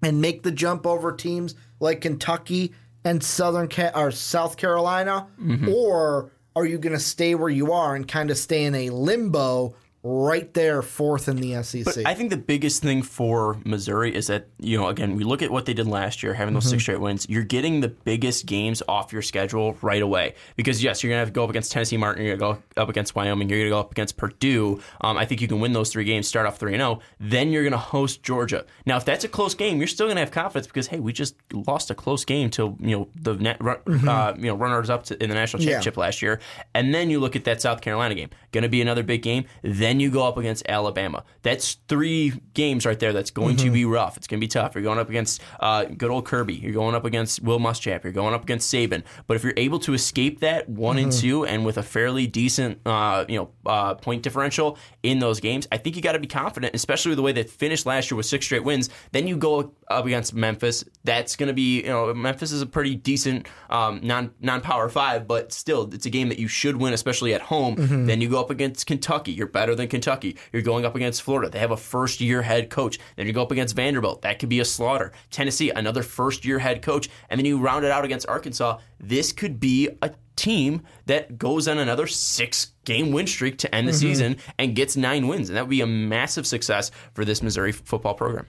and 0.03 0.21
make 0.21 0.43
the 0.43 0.51
jump 0.51 0.87
over 0.87 1.13
teams 1.13 1.55
like 1.81 2.01
Kentucky 2.01 2.73
and 3.05 3.23
Southern 3.23 3.69
Ca- 3.69 3.93
or 3.95 4.11
South 4.11 4.57
Carolina, 4.57 5.29
mm-hmm. 5.41 5.69
or 5.69 6.33
are 6.57 6.67
you 6.67 6.79
going 6.79 6.93
to 6.95 7.01
stay 7.01 7.35
where 7.35 7.49
you 7.49 7.73
are 7.73 7.95
and 7.95 8.07
kind 8.07 8.31
of 8.31 8.39
stay 8.39 8.65
in 8.65 8.75
a 8.75 8.91
limbo 8.91 9.75
right 10.03 10.53
there, 10.55 10.81
fourth 10.83 11.29
in 11.29 11.37
the 11.37 11.63
SEC? 11.63 11.85
But 11.85 11.99
I 12.07 12.15
think 12.15 12.31
the 12.31 12.37
biggest 12.37 12.83
thing 12.83 13.03
for 13.03 13.57
Missouri 13.65 14.15
is 14.15 14.29
that, 14.29 14.47
you 14.59 14.79
know, 14.79 14.89
again, 14.89 15.17
we 15.17 15.25
look 15.25 15.43
at 15.43 15.51
what 15.51 15.67
they 15.67 15.75
did 15.75 15.87
last 15.87 16.23
year, 16.23 16.35
having 16.35 16.55
those 16.55 16.65
Mm-hmm. 16.65 16.71
six 16.71 16.83
straight 16.83 17.01
wins. 17.01 17.27
You're 17.29 17.43
getting 17.45 17.81
the 17.81 17.89
biggest 17.89 18.47
games 18.47 18.83
off 18.89 19.13
your 19.13 19.23
schedule 19.23 19.77
right 19.83 20.03
away. 20.03 20.35
Because, 20.57 20.83
yes, 20.83 21.03
you're 21.03 21.09
going 21.11 21.17
to 21.17 21.21
have 21.21 21.29
to 21.29 21.33
go 21.33 21.45
up 21.45 21.51
against 21.51 21.73
Tennessee 21.73 21.97
Martin, 21.97 22.25
you're 22.25 22.37
going 22.37 22.57
to 22.57 22.63
go 22.77 22.83
up 22.83 22.89
against 22.89 23.15
Wyoming, 23.15 23.49
you're 23.49 23.59
going 23.59 23.71
to 23.71 23.75
go 23.75 23.81
up 23.81 23.91
against 23.93 24.17
Purdue. 24.17 24.81
Um, 25.01 25.17
I 25.17 25.25
think 25.25 25.41
you 25.41 25.49
can 25.49 25.61
win 25.61 25.73
those 25.73 25.91
three 25.93 26.05
games, 26.05 26.29
start 26.29 26.47
off 26.47 26.59
3 26.59 26.73
0. 26.77 27.01
Then 27.21 27.51
you're 27.51 27.63
going 27.63 27.73
to 27.73 27.79
host 27.79 28.23
Georgia. 28.23 28.65
Now, 28.87 28.97
if 28.97 29.05
that's 29.05 29.25
a 29.25 29.29
close 29.29 29.55
game, 29.55 29.79
you're 29.79 29.87
still 29.87 30.07
going 30.07 30.17
to 30.17 30.21
have 30.21 30.31
confidence 30.31 30.67
because, 30.67 30.87
hey, 30.89 31.01
we 31.01 31.13
just 31.13 31.35
lost 31.53 31.91
a 31.91 31.95
close 31.95 32.25
game 32.25 32.51
to, 32.51 32.77
you 32.81 32.97
know, 32.97 33.09
the 33.21 33.35
net, 33.35 33.57
run, 33.63 33.79
uh, 34.09 34.35
you 34.37 34.47
know, 34.47 34.55
runners 34.55 34.91
up 34.91 35.05
to, 35.05 35.23
in 35.23 35.29
the 35.29 35.35
national 35.35 35.49
Mm-hmm. 35.59 35.69
Yeah. 35.71 35.75
championship 35.77 35.97
last 35.97 36.23
year. 36.23 36.41
And 36.75 36.95
then 36.95 37.09
you 37.11 37.19
look 37.21 37.35
at 37.35 37.45
that 37.45 37.61
South 37.63 37.81
Carolina 37.81 38.15
game. 38.15 38.29
Going 38.53 38.63
to 38.63 38.69
be 38.69 38.83
another 38.83 39.03
big 39.03 39.23
game. 39.23 39.45
Then 39.63 39.88
you 39.97 40.11
go 40.11 40.27
up 40.27 40.37
against 40.37 40.65
Alabama. 40.69 41.25
That's 41.43 41.79
three 41.89 42.33
games 42.55 42.85
right 42.85 42.99
there 42.99 43.13
that's 43.13 43.31
going 43.31 43.57
to 43.57 43.71
be 43.71 43.85
rough. 43.85 44.17
It's 44.17 44.27
going 44.27 44.39
to 44.41 44.45
be 44.45 44.49
tough. 44.49 44.75
You're 44.75 44.85
going 44.85 44.99
up 44.99 45.09
against 45.09 45.41
uh, 45.61 45.85
good 45.85 46.11
old 46.11 46.27
Kirby. 46.27 46.55
You're 46.55 46.73
going 46.73 46.95
up 46.95 47.05
against 47.05 47.43
Will 47.43 47.59
Muschamp. 47.59 48.05
You're 48.05 48.13
going 48.13 48.35
up 48.35 48.43
against 48.43 48.73
Saban. 48.73 49.03
But 49.27 49.37
if 49.37 49.45
you're 49.45 49.55
able 49.57 49.79
to 49.81 49.95
escape 49.95 50.41
that 50.41 50.69
one 50.69 50.99
and 50.99 51.13
two 51.13 51.47
and 51.47 51.65
with 51.65 51.79
a 51.79 51.83
fairly 51.83 52.27
decent 52.27 52.81
uh, 52.87 53.25
you 53.29 53.39
know 53.39 53.51
uh, 53.67 53.95
point 53.95 54.23
differential 54.23 54.79
in 55.03 55.19
those 55.21 55.41
games, 55.41 55.67
I 55.73 55.79
think 55.79 55.97
you 55.97 56.03
got 56.03 56.13
to 56.13 56.19
be 56.19 56.27
confident, 56.27 56.75
especially 56.75 57.11
with 57.11 57.17
the 57.17 57.23
way 57.23 57.33
they 57.33 57.45
finished 57.45 57.87
last 57.87 58.11
year 58.11 58.17
with 58.17 58.27
six 58.27 58.45
straight 58.45 58.65
wins. 58.65 58.91
Then 59.13 59.27
you 59.27 59.37
go 59.37 59.73
up 59.89 60.07
against 60.07 60.35
Memphis. 60.35 60.85
That's 61.05 61.37
going 61.37 61.47
to 61.49 61.55
be 61.55 61.83
you 61.83 61.89
know 61.89 62.13
Memphis 62.15 62.53
is 62.53 62.63
a 62.63 62.67
pretty 62.67 62.95
decent 62.95 63.47
um, 63.71 64.01
non 64.03 64.33
non 64.41 64.61
power 64.61 64.89
five, 64.89 65.27
but 65.27 65.53
still 65.53 65.89
it's 65.93 66.07
a 66.07 66.11
game 66.11 66.29
that 66.29 66.39
you 66.39 66.49
should 66.49 66.77
win, 66.77 66.93
especially 66.93 67.33
at 67.35 67.41
home. 67.43 68.07
Then 68.07 68.21
you 68.21 68.29
go 68.29 68.41
up 68.41 68.51
against 68.51 68.87
Kentucky. 68.87 69.33
You're 69.33 69.47
better 69.47 69.75
than 69.79 69.89
Kentucky. 69.89 70.37
You're 70.53 70.63
going 70.63 70.85
up 70.85 70.95
against 70.95 71.23
Florida. 71.23 71.49
They 71.49 71.59
have 71.59 71.71
a 71.71 71.77
first 71.77 72.21
year 72.21 72.43
head 72.43 72.69
coach. 72.69 72.99
Then 73.17 73.27
you 73.27 73.33
go 73.33 73.43
up 73.43 73.51
against 73.51 73.75
Vanderbilt. 73.75 74.23
That 74.23 74.39
could 74.39 74.51
be 74.51 74.61
a 74.61 74.65
slaughter. 74.65 75.13
Tennessee, 75.31 75.71
another 75.71 76.03
first 76.03 76.45
year 76.45 76.59
head 76.59 76.83
coach. 76.83 77.09
And 77.31 77.39
then 77.39 77.47
you 77.47 77.59
round 77.59 77.85
it 77.85 77.91
out 77.91 78.05
against 78.05 78.29
Arkansas. 78.29 78.79
This 79.01 79.33
could 79.33 79.59
be 79.59 79.89
a 80.03 80.11
team 80.37 80.83
that 81.07 81.39
goes 81.39 81.67
on 81.67 81.79
another 81.79 82.07
six 82.07 82.73
game 82.85 83.13
win 83.13 83.27
streak 83.27 83.59
to 83.59 83.75
end 83.75 83.89
the 83.89 83.93
mm-hmm. 83.93 84.01
season 84.01 84.37
and 84.59 84.77
gets 84.77 84.97
nine 84.97 85.27
wins. 85.27 85.49
And 85.49 85.57
that 85.57 85.63
would 85.63 85.71
be 85.71 85.81
a 85.81 85.87
massive 85.87 86.47
success 86.47 86.91
for 87.15 87.25
this 87.25 87.43
Missouri 87.43 87.73
football 87.73 88.15
program. 88.15 88.47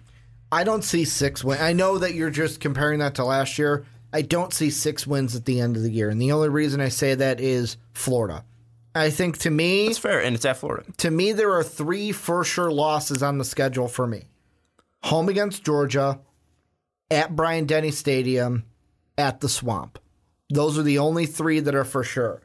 I 0.51 0.63
don't 0.63 0.83
see 0.83 1.05
six 1.05 1.43
wins. 1.43 1.61
I 1.61 1.73
know 1.73 1.99
that 1.99 2.15
you're 2.15 2.29
just 2.31 2.59
comparing 2.59 2.99
that 2.99 3.15
to 3.15 3.25
last 3.25 3.59
year. 3.59 3.85
I 4.11 4.23
don't 4.23 4.53
see 4.53 4.71
six 4.71 5.05
wins 5.05 5.35
at 5.35 5.45
the 5.45 5.59
end 5.59 5.77
of 5.77 5.83
the 5.83 5.91
year. 5.91 6.09
And 6.09 6.19
the 6.19 6.31
only 6.31 6.49
reason 6.49 6.81
I 6.81 6.89
say 6.89 7.13
that 7.13 7.39
is 7.39 7.77
Florida. 7.93 8.43
I 8.99 9.09
think 9.09 9.37
to 9.39 9.49
me, 9.49 9.87
It's 9.87 9.97
fair, 9.97 10.21
and 10.21 10.35
it's 10.35 10.45
at 10.45 10.57
Florida. 10.57 10.85
to 10.97 11.09
me, 11.11 11.31
there 11.31 11.53
are 11.53 11.63
three 11.63 12.11
for 12.11 12.43
sure 12.43 12.71
losses 12.71 13.23
on 13.23 13.37
the 13.37 13.45
schedule 13.45 13.87
for 13.87 14.05
me 14.07 14.25
home 15.03 15.29
against 15.29 15.63
Georgia, 15.63 16.19
at 17.09 17.35
Bryant 17.35 17.67
Denny 17.67 17.91
Stadium, 17.91 18.65
at 19.17 19.39
the 19.39 19.49
Swamp. 19.49 19.97
Those 20.49 20.77
are 20.77 20.83
the 20.83 20.99
only 20.99 21.25
three 21.25 21.59
that 21.61 21.73
are 21.75 21.85
for 21.85 22.03
sure. 22.03 22.41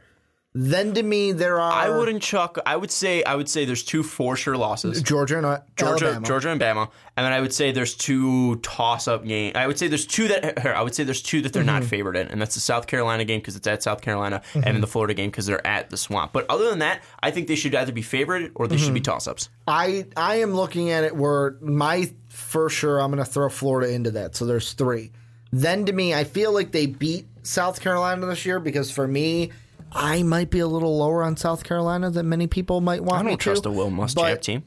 Then 0.56 0.94
to 0.94 1.02
me, 1.02 1.32
there 1.32 1.60
are 1.60 1.72
I 1.72 1.88
wouldn't 1.88 2.22
chuck. 2.22 2.58
I 2.64 2.76
would 2.76 2.92
say 2.92 3.24
I 3.24 3.34
would 3.34 3.48
say 3.48 3.64
there's 3.64 3.82
two 3.82 4.04
for 4.04 4.36
sure 4.36 4.56
losses. 4.56 5.02
Georgia 5.02 5.38
and 5.38 5.46
uh, 5.46 5.58
Georgia, 5.74 6.04
Alabama. 6.06 6.26
Georgia 6.26 6.50
and 6.50 6.60
Bama, 6.60 6.90
and 7.16 7.26
then 7.26 7.32
I 7.32 7.40
would 7.40 7.52
say 7.52 7.72
there's 7.72 7.94
two 7.96 8.54
toss-up 8.60 9.24
games. 9.24 9.56
I 9.56 9.66
would 9.66 9.80
say 9.80 9.88
there's 9.88 10.06
two 10.06 10.28
that 10.28 10.58
here, 10.62 10.72
I 10.72 10.82
would 10.82 10.94
say 10.94 11.02
there's 11.02 11.22
two 11.22 11.40
that 11.42 11.52
they're 11.52 11.64
not 11.64 11.82
Mm-hmm. 11.82 11.88
favored 11.88 12.16
in, 12.16 12.28
and 12.28 12.40
that's 12.40 12.54
the 12.54 12.60
South 12.60 12.86
Carolina 12.86 13.24
game 13.24 13.40
because 13.40 13.56
it's 13.56 13.66
at 13.66 13.82
South 13.82 14.00
Carolina, 14.00 14.42
and 14.54 14.62
then 14.62 14.80
the 14.80 14.86
Florida 14.86 15.12
game 15.14 15.28
because 15.30 15.46
they're 15.46 15.66
at 15.66 15.90
the 15.90 15.96
Swamp. 15.96 16.32
But 16.32 16.46
other 16.48 16.70
than 16.70 16.78
that, 16.78 17.02
I 17.20 17.32
think 17.32 17.48
they 17.48 17.56
should 17.56 17.74
either 17.74 17.90
be 17.92 18.02
favored 18.02 18.52
or 18.54 18.68
they 18.68 18.76
should 18.76 18.94
be 18.94 19.00
Mm-hmm. 19.00 19.10
toss-ups. 19.12 19.48
I 19.66 20.06
I 20.16 20.36
am 20.36 20.54
looking 20.54 20.90
at 20.90 21.02
it 21.02 21.16
where 21.16 21.56
my 21.62 22.12
for 22.28 22.68
sure 22.70 23.00
I'm 23.00 23.10
going 23.10 23.24
to 23.24 23.28
throw 23.28 23.48
Florida 23.48 23.92
into 23.92 24.12
that. 24.12 24.36
So 24.36 24.46
there's 24.46 24.72
three. 24.74 25.10
Then 25.52 25.84
to 25.86 25.92
me, 25.92 26.14
I 26.14 26.22
feel 26.22 26.52
like 26.52 26.70
they 26.70 26.86
beat 26.86 27.26
South 27.42 27.80
Carolina 27.80 28.24
this 28.26 28.46
year 28.46 28.60
because 28.60 28.90
for 28.92 29.06
me, 29.08 29.50
I 29.94 30.22
might 30.22 30.50
be 30.50 30.58
a 30.58 30.66
little 30.66 30.96
lower 30.98 31.22
on 31.22 31.36
South 31.36 31.64
Carolina 31.64 32.10
than 32.10 32.28
many 32.28 32.46
people 32.46 32.80
might 32.80 33.02
want 33.02 33.20
to. 33.20 33.26
I 33.26 33.30
don't 33.30 33.38
to. 33.38 33.42
trust 33.42 33.66
a 33.66 33.70
Will 33.70 33.90
Muschamp 33.90 34.40
team. 34.40 34.64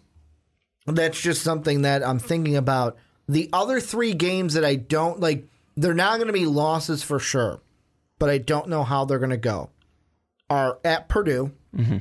That's 0.86 1.20
just 1.20 1.42
something 1.42 1.82
that 1.82 2.06
I'm 2.06 2.20
thinking 2.20 2.56
about. 2.56 2.98
The 3.28 3.50
other 3.52 3.82
three 3.82 4.14
games 4.14 4.54
that 4.54 4.64
I 4.64 4.76
don't 4.76 5.20
like, 5.20 5.48
they're 5.76 5.94
not 5.94 6.16
going 6.16 6.28
to 6.28 6.34
be 6.34 6.46
losses 6.46 7.04
for 7.04 7.20
sure, 7.20 7.60
but 8.20 8.30
I 8.30 8.38
don't 8.38 8.70
know 8.70 8.84
how 8.84 9.04
they're 9.04 9.20
going 9.20 9.32
to 9.32 9.38
go. 9.38 9.70
Are 10.50 10.80
at 10.86 11.10
Purdue, 11.10 11.52
mm-hmm. 11.76 11.98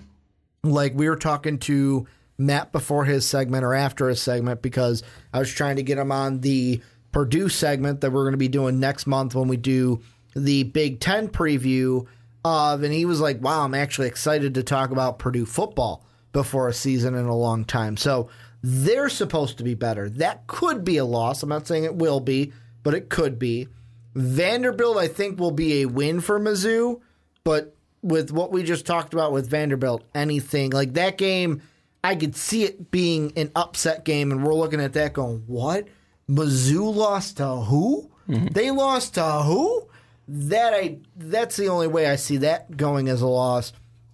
Like 0.72 0.94
we 0.94 1.08
were 1.08 1.16
talking 1.16 1.58
to 1.60 2.06
Matt 2.38 2.72
before 2.72 3.04
his 3.04 3.26
segment 3.26 3.64
or 3.64 3.74
after 3.74 4.08
his 4.08 4.20
segment 4.20 4.62
because 4.62 5.02
I 5.32 5.38
was 5.38 5.50
trying 5.50 5.76
to 5.76 5.82
get 5.82 5.98
him 5.98 6.12
on 6.12 6.40
the 6.40 6.80
Purdue 7.12 7.48
segment 7.48 8.00
that 8.00 8.10
we're 8.10 8.24
going 8.24 8.32
to 8.32 8.38
be 8.38 8.48
doing 8.48 8.80
next 8.80 9.06
month 9.06 9.34
when 9.34 9.48
we 9.48 9.56
do 9.56 10.02
the 10.34 10.64
Big 10.64 11.00
Ten 11.00 11.28
preview 11.28 12.06
and 12.46 12.92
he 12.92 13.04
was 13.04 13.20
like, 13.20 13.40
"Wow, 13.42 13.64
I'm 13.64 13.74
actually 13.74 14.08
excited 14.08 14.54
to 14.54 14.62
talk 14.62 14.90
about 14.90 15.18
Purdue 15.18 15.46
football 15.46 16.04
before 16.32 16.68
a 16.68 16.74
season 16.74 17.14
in 17.14 17.26
a 17.26 17.36
long 17.36 17.64
time." 17.64 17.96
So 17.96 18.28
they're 18.62 19.08
supposed 19.08 19.58
to 19.58 19.64
be 19.64 19.74
better. 19.74 20.08
That 20.08 20.46
could 20.46 20.84
be 20.84 20.96
a 20.96 21.04
loss. 21.04 21.42
I'm 21.42 21.48
not 21.48 21.66
saying 21.66 21.84
it 21.84 21.94
will 21.94 22.20
be, 22.20 22.52
but 22.82 22.94
it 22.94 23.08
could 23.08 23.38
be. 23.38 23.68
Vanderbilt, 24.14 24.96
I 24.96 25.08
think, 25.08 25.38
will 25.38 25.50
be 25.50 25.82
a 25.82 25.86
win 25.86 26.20
for 26.20 26.40
Mizzou, 26.40 27.00
but 27.44 27.76
with 28.02 28.30
what 28.30 28.52
we 28.52 28.62
just 28.62 28.86
talked 28.86 29.12
about 29.12 29.32
with 29.32 29.50
Vanderbilt, 29.50 30.04
anything 30.14 30.70
like 30.70 30.94
that 30.94 31.18
game, 31.18 31.60
I 32.02 32.14
could 32.14 32.36
see 32.36 32.64
it 32.64 32.90
being 32.90 33.32
an 33.36 33.50
upset 33.54 34.04
game, 34.04 34.30
and 34.30 34.44
we're 34.44 34.54
looking 34.54 34.80
at 34.80 34.92
that 34.94 35.12
going, 35.12 35.42
what? 35.46 35.88
Mizzou 36.28 36.94
lost 36.94 37.38
to 37.38 37.46
who? 37.46 38.10
Mm-hmm. 38.28 38.48
They 38.48 38.70
lost 38.70 39.14
to 39.14 39.24
who? 39.24 39.88
That 40.28 40.74
I 40.74 40.98
that's 41.16 41.56
the 41.56 41.68
only 41.68 41.86
way 41.86 42.06
I 42.06 42.16
see 42.16 42.38
that 42.38 42.76
going 42.76 43.08
as 43.08 43.22
a 43.22 43.26
loss. 43.26 43.72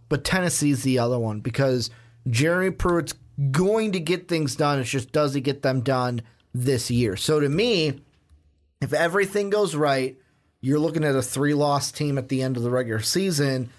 But 0.08 0.24
Tennessee's 0.24 0.82
the 0.82 0.98
other 0.98 1.18
one 1.18 1.40
because 1.40 1.90
Jeremy 2.28 2.70
Pruitt's 2.70 3.14
going 3.50 3.92
to 3.92 4.00
get 4.00 4.28
things 4.28 4.56
done. 4.56 4.78
It's 4.78 4.90
just 4.90 5.12
does 5.12 5.34
he 5.34 5.40
get 5.40 5.62
them 5.62 5.80
done 5.80 6.22
this 6.52 6.90
year? 6.90 7.16
So 7.16 7.40
to 7.40 7.48
me, 7.48 8.00
if 8.80 8.92
everything 8.92 9.48
goes 9.48 9.74
right, 9.74 10.18
you're 10.60 10.78
looking 10.78 11.04
at 11.04 11.16
a 11.16 11.22
three 11.22 11.54
loss 11.54 11.90
team 11.90 12.18
at 12.18 12.28
the 12.28 12.42
end 12.42 12.56
of 12.56 12.62
the 12.62 12.70
regular 12.70 13.00
season. 13.00 13.70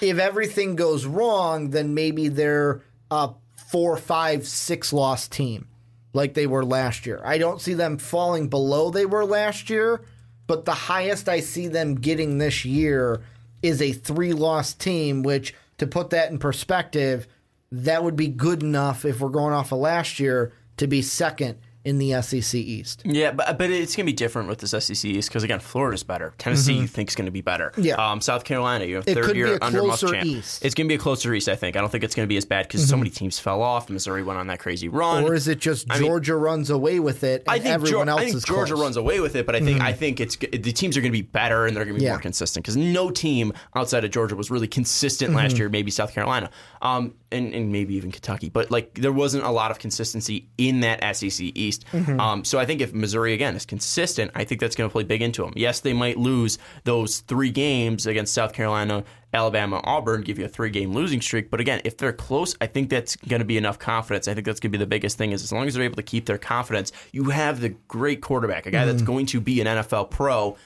If 0.00 0.18
everything 0.18 0.76
goes 0.76 1.06
wrong, 1.06 1.70
then 1.70 1.94
maybe 1.94 2.28
they're 2.28 2.82
a 3.10 3.30
four, 3.70 3.96
five, 3.96 4.46
six 4.46 4.92
loss 4.92 5.28
team 5.28 5.68
like 6.12 6.34
they 6.34 6.46
were 6.46 6.64
last 6.64 7.06
year. 7.06 7.20
I 7.24 7.38
don't 7.38 7.60
see 7.60 7.74
them 7.74 7.98
falling 7.98 8.48
below 8.48 8.90
they 8.90 9.06
were 9.06 9.24
last 9.24 9.70
year, 9.70 10.02
but 10.46 10.64
the 10.64 10.74
highest 10.74 11.28
I 11.28 11.40
see 11.40 11.68
them 11.68 11.96
getting 11.96 12.38
this 12.38 12.64
year 12.64 13.22
is 13.62 13.82
a 13.82 13.92
three 13.92 14.32
loss 14.32 14.74
team, 14.74 15.22
which 15.22 15.54
to 15.78 15.86
put 15.86 16.10
that 16.10 16.30
in 16.30 16.38
perspective, 16.38 17.26
that 17.72 18.04
would 18.04 18.16
be 18.16 18.28
good 18.28 18.62
enough 18.62 19.04
if 19.04 19.20
we're 19.20 19.28
going 19.28 19.52
off 19.52 19.72
of 19.72 19.78
last 19.78 20.20
year 20.20 20.52
to 20.76 20.86
be 20.86 21.02
second 21.02 21.58
in 21.86 21.98
the 21.98 22.20
SEC 22.20 22.54
East. 22.56 23.02
Yeah, 23.04 23.30
but 23.30 23.56
but 23.58 23.70
it's 23.70 23.94
gonna 23.94 24.04
be 24.06 24.12
different 24.12 24.48
with 24.48 24.58
this 24.58 24.72
SEC 24.72 25.04
East 25.08 25.28
because 25.28 25.44
again, 25.44 25.60
Florida's 25.60 26.02
better. 26.02 26.34
Tennessee, 26.36 26.74
you 26.74 26.86
think 26.88 27.08
is 27.08 27.14
gonna 27.14 27.30
be 27.30 27.40
better. 27.40 27.70
Mm-hmm. 27.70 27.82
Yeah. 27.84 27.94
Um, 28.10 28.20
South 28.20 28.42
Carolina, 28.44 28.84
you 28.84 28.96
have 28.96 29.04
third 29.06 29.36
year 29.36 29.56
under 29.62 29.82
Muschamp. 29.82 30.24
East. 30.24 30.58
Mm-hmm. 30.58 30.66
It's 30.66 30.74
gonna 30.74 30.88
be 30.88 30.96
a 30.96 30.98
closer 30.98 31.32
East. 31.32 31.48
I 31.48 31.54
think. 31.56 31.76
I 31.76 31.80
don't 31.80 31.90
think 31.90 32.02
it's 32.04 32.14
gonna 32.14 32.26
be 32.26 32.36
as 32.36 32.44
bad 32.44 32.66
because 32.66 32.86
so 32.88 32.96
many 32.96 33.08
teams 33.10 33.38
fell 33.38 33.62
off. 33.62 33.88
Missouri 33.88 34.22
went 34.24 34.38
on 34.38 34.48
that 34.48 34.58
crazy 34.58 34.88
run. 34.88 35.22
Or 35.24 35.34
is 35.34 35.46
it 35.48 35.60
just 35.60 35.86
I 35.90 35.94
mean- 36.00 36.08
Georgia 36.08 36.36
runs 36.36 36.70
away 36.70 36.98
with 36.98 37.22
it 37.22 37.42
and 37.46 37.50
I 37.50 37.58
think, 37.60 37.72
everyone 37.74 38.08
else 38.08 38.20
I 38.20 38.24
think 38.24 38.36
is 38.36 38.44
Georgia 38.44 38.74
close? 38.74 38.82
runs 38.84 38.96
away 38.96 39.20
with 39.20 39.36
it, 39.36 39.46
but 39.46 39.54
I 39.54 39.60
think 39.60 39.80
I 39.80 39.92
think 39.92 40.18
it's 40.20 40.36
the 40.36 40.58
teams 40.72 40.96
are 40.96 41.00
going 41.00 41.12
to 41.12 41.16
be 41.16 41.22
better 41.22 41.66
and 41.66 41.76
they're 41.76 41.84
going 41.84 41.94
to 41.94 42.00
be 42.00 42.04
Yeah. 42.04 42.12
more 42.12 42.18
consistent 42.20 42.64
because 42.64 42.76
no 42.76 43.10
team 43.10 43.52
outside 43.76 44.04
of 44.04 44.10
Georgia 44.10 44.34
was 44.34 44.50
really 44.50 44.66
consistent 44.68 45.34
last 45.34 45.56
year. 45.58 45.68
Maybe 45.68 45.90
South 45.92 46.12
Carolina, 46.12 46.50
um, 46.82 47.14
and, 47.32 47.54
and 47.54 47.72
maybe 47.72 47.94
even 47.94 48.12
Kentucky, 48.12 48.48
but 48.48 48.70
like 48.70 48.94
there 48.94 49.12
wasn't 49.12 49.44
a 49.44 49.50
lot 49.50 49.70
of 49.70 49.78
consistency 49.78 50.48
in 50.58 50.80
that 50.80 51.16
SEC 51.16 51.46
East. 51.54 51.84
Um, 52.20 52.44
so 52.44 52.58
I 52.58 52.66
think 52.66 52.80
if 52.80 52.92
Missouri 52.94 53.32
again 53.34 53.56
is 53.56 53.66
consistent, 53.66 54.30
I 54.34 54.44
think 54.44 54.60
that's 54.60 54.76
going 54.76 54.88
to 54.88 54.92
play 54.92 55.02
big 55.02 55.22
into 55.22 55.42
them. 55.42 55.52
Yes, 55.56 55.80
they 55.80 55.92
might 55.92 56.18
lose 56.18 56.58
those 56.84 57.20
three 57.20 57.50
games 57.50 58.06
against 58.06 58.32
South 58.32 58.52
Carolina. 58.52 59.04
Alabama, 59.34 59.80
Auburn 59.84 60.22
give 60.22 60.38
you 60.38 60.46
a 60.46 60.48
three-game 60.48 60.92
losing 60.92 61.20
streak, 61.20 61.50
but 61.50 61.60
again, 61.60 61.82
if 61.84 61.98
they're 61.98 62.12
close, 62.12 62.56
I 62.60 62.66
think 62.68 62.88
that's 62.88 63.16
going 63.16 63.40
to 63.40 63.44
be 63.44 63.58
enough 63.58 63.78
confidence. 63.78 64.28
I 64.28 64.34
think 64.34 64.46
that's 64.46 64.60
going 64.60 64.72
to 64.72 64.78
be 64.78 64.82
the 64.82 64.88
biggest 64.88 65.18
thing. 65.18 65.32
Is 65.32 65.42
as 65.42 65.52
long 65.52 65.66
as 65.66 65.74
they're 65.74 65.82
able 65.82 65.96
to 65.96 66.02
keep 66.02 66.26
their 66.26 66.38
confidence, 66.38 66.92
you 67.12 67.24
have 67.24 67.60
the 67.60 67.70
great 67.88 68.22
quarterback, 68.22 68.66
a 68.66 68.70
guy 68.70 68.86
that's 68.86 69.02
going 69.02 69.26
to 69.26 69.40
be 69.40 69.60
an 69.60 69.66
NFL 69.66 70.10
pro 70.10 70.56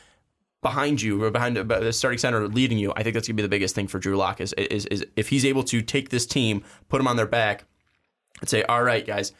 behind 0.63 1.01
you 1.01 1.23
or 1.23 1.31
behind 1.31 1.57
the 1.57 1.93
starting 1.93 2.19
center 2.19 2.47
leading 2.47 2.79
you. 2.79 2.93
I 2.95 3.03
think 3.03 3.15
that's 3.15 3.27
going 3.27 3.37
to 3.37 3.43
be 3.43 3.45
the 3.45 3.49
biggest 3.49 3.75
thing 3.75 3.89
for 3.89 3.99
Drew 3.99 4.17
Lock 4.17 4.41
is, 4.41 4.53
is 4.55 4.87
is 4.87 5.07
if 5.17 5.29
he's 5.29 5.45
able 5.45 5.63
to 5.65 5.81
take 5.83 6.11
this 6.11 6.27
team, 6.27 6.63
put 6.89 6.99
them 6.99 7.09
on 7.09 7.17
their 7.17 7.27
back, 7.27 7.65
and 8.41 8.49
say, 8.49 8.63
"All 8.65 8.83
right, 8.83 9.07
guys." 9.07 9.33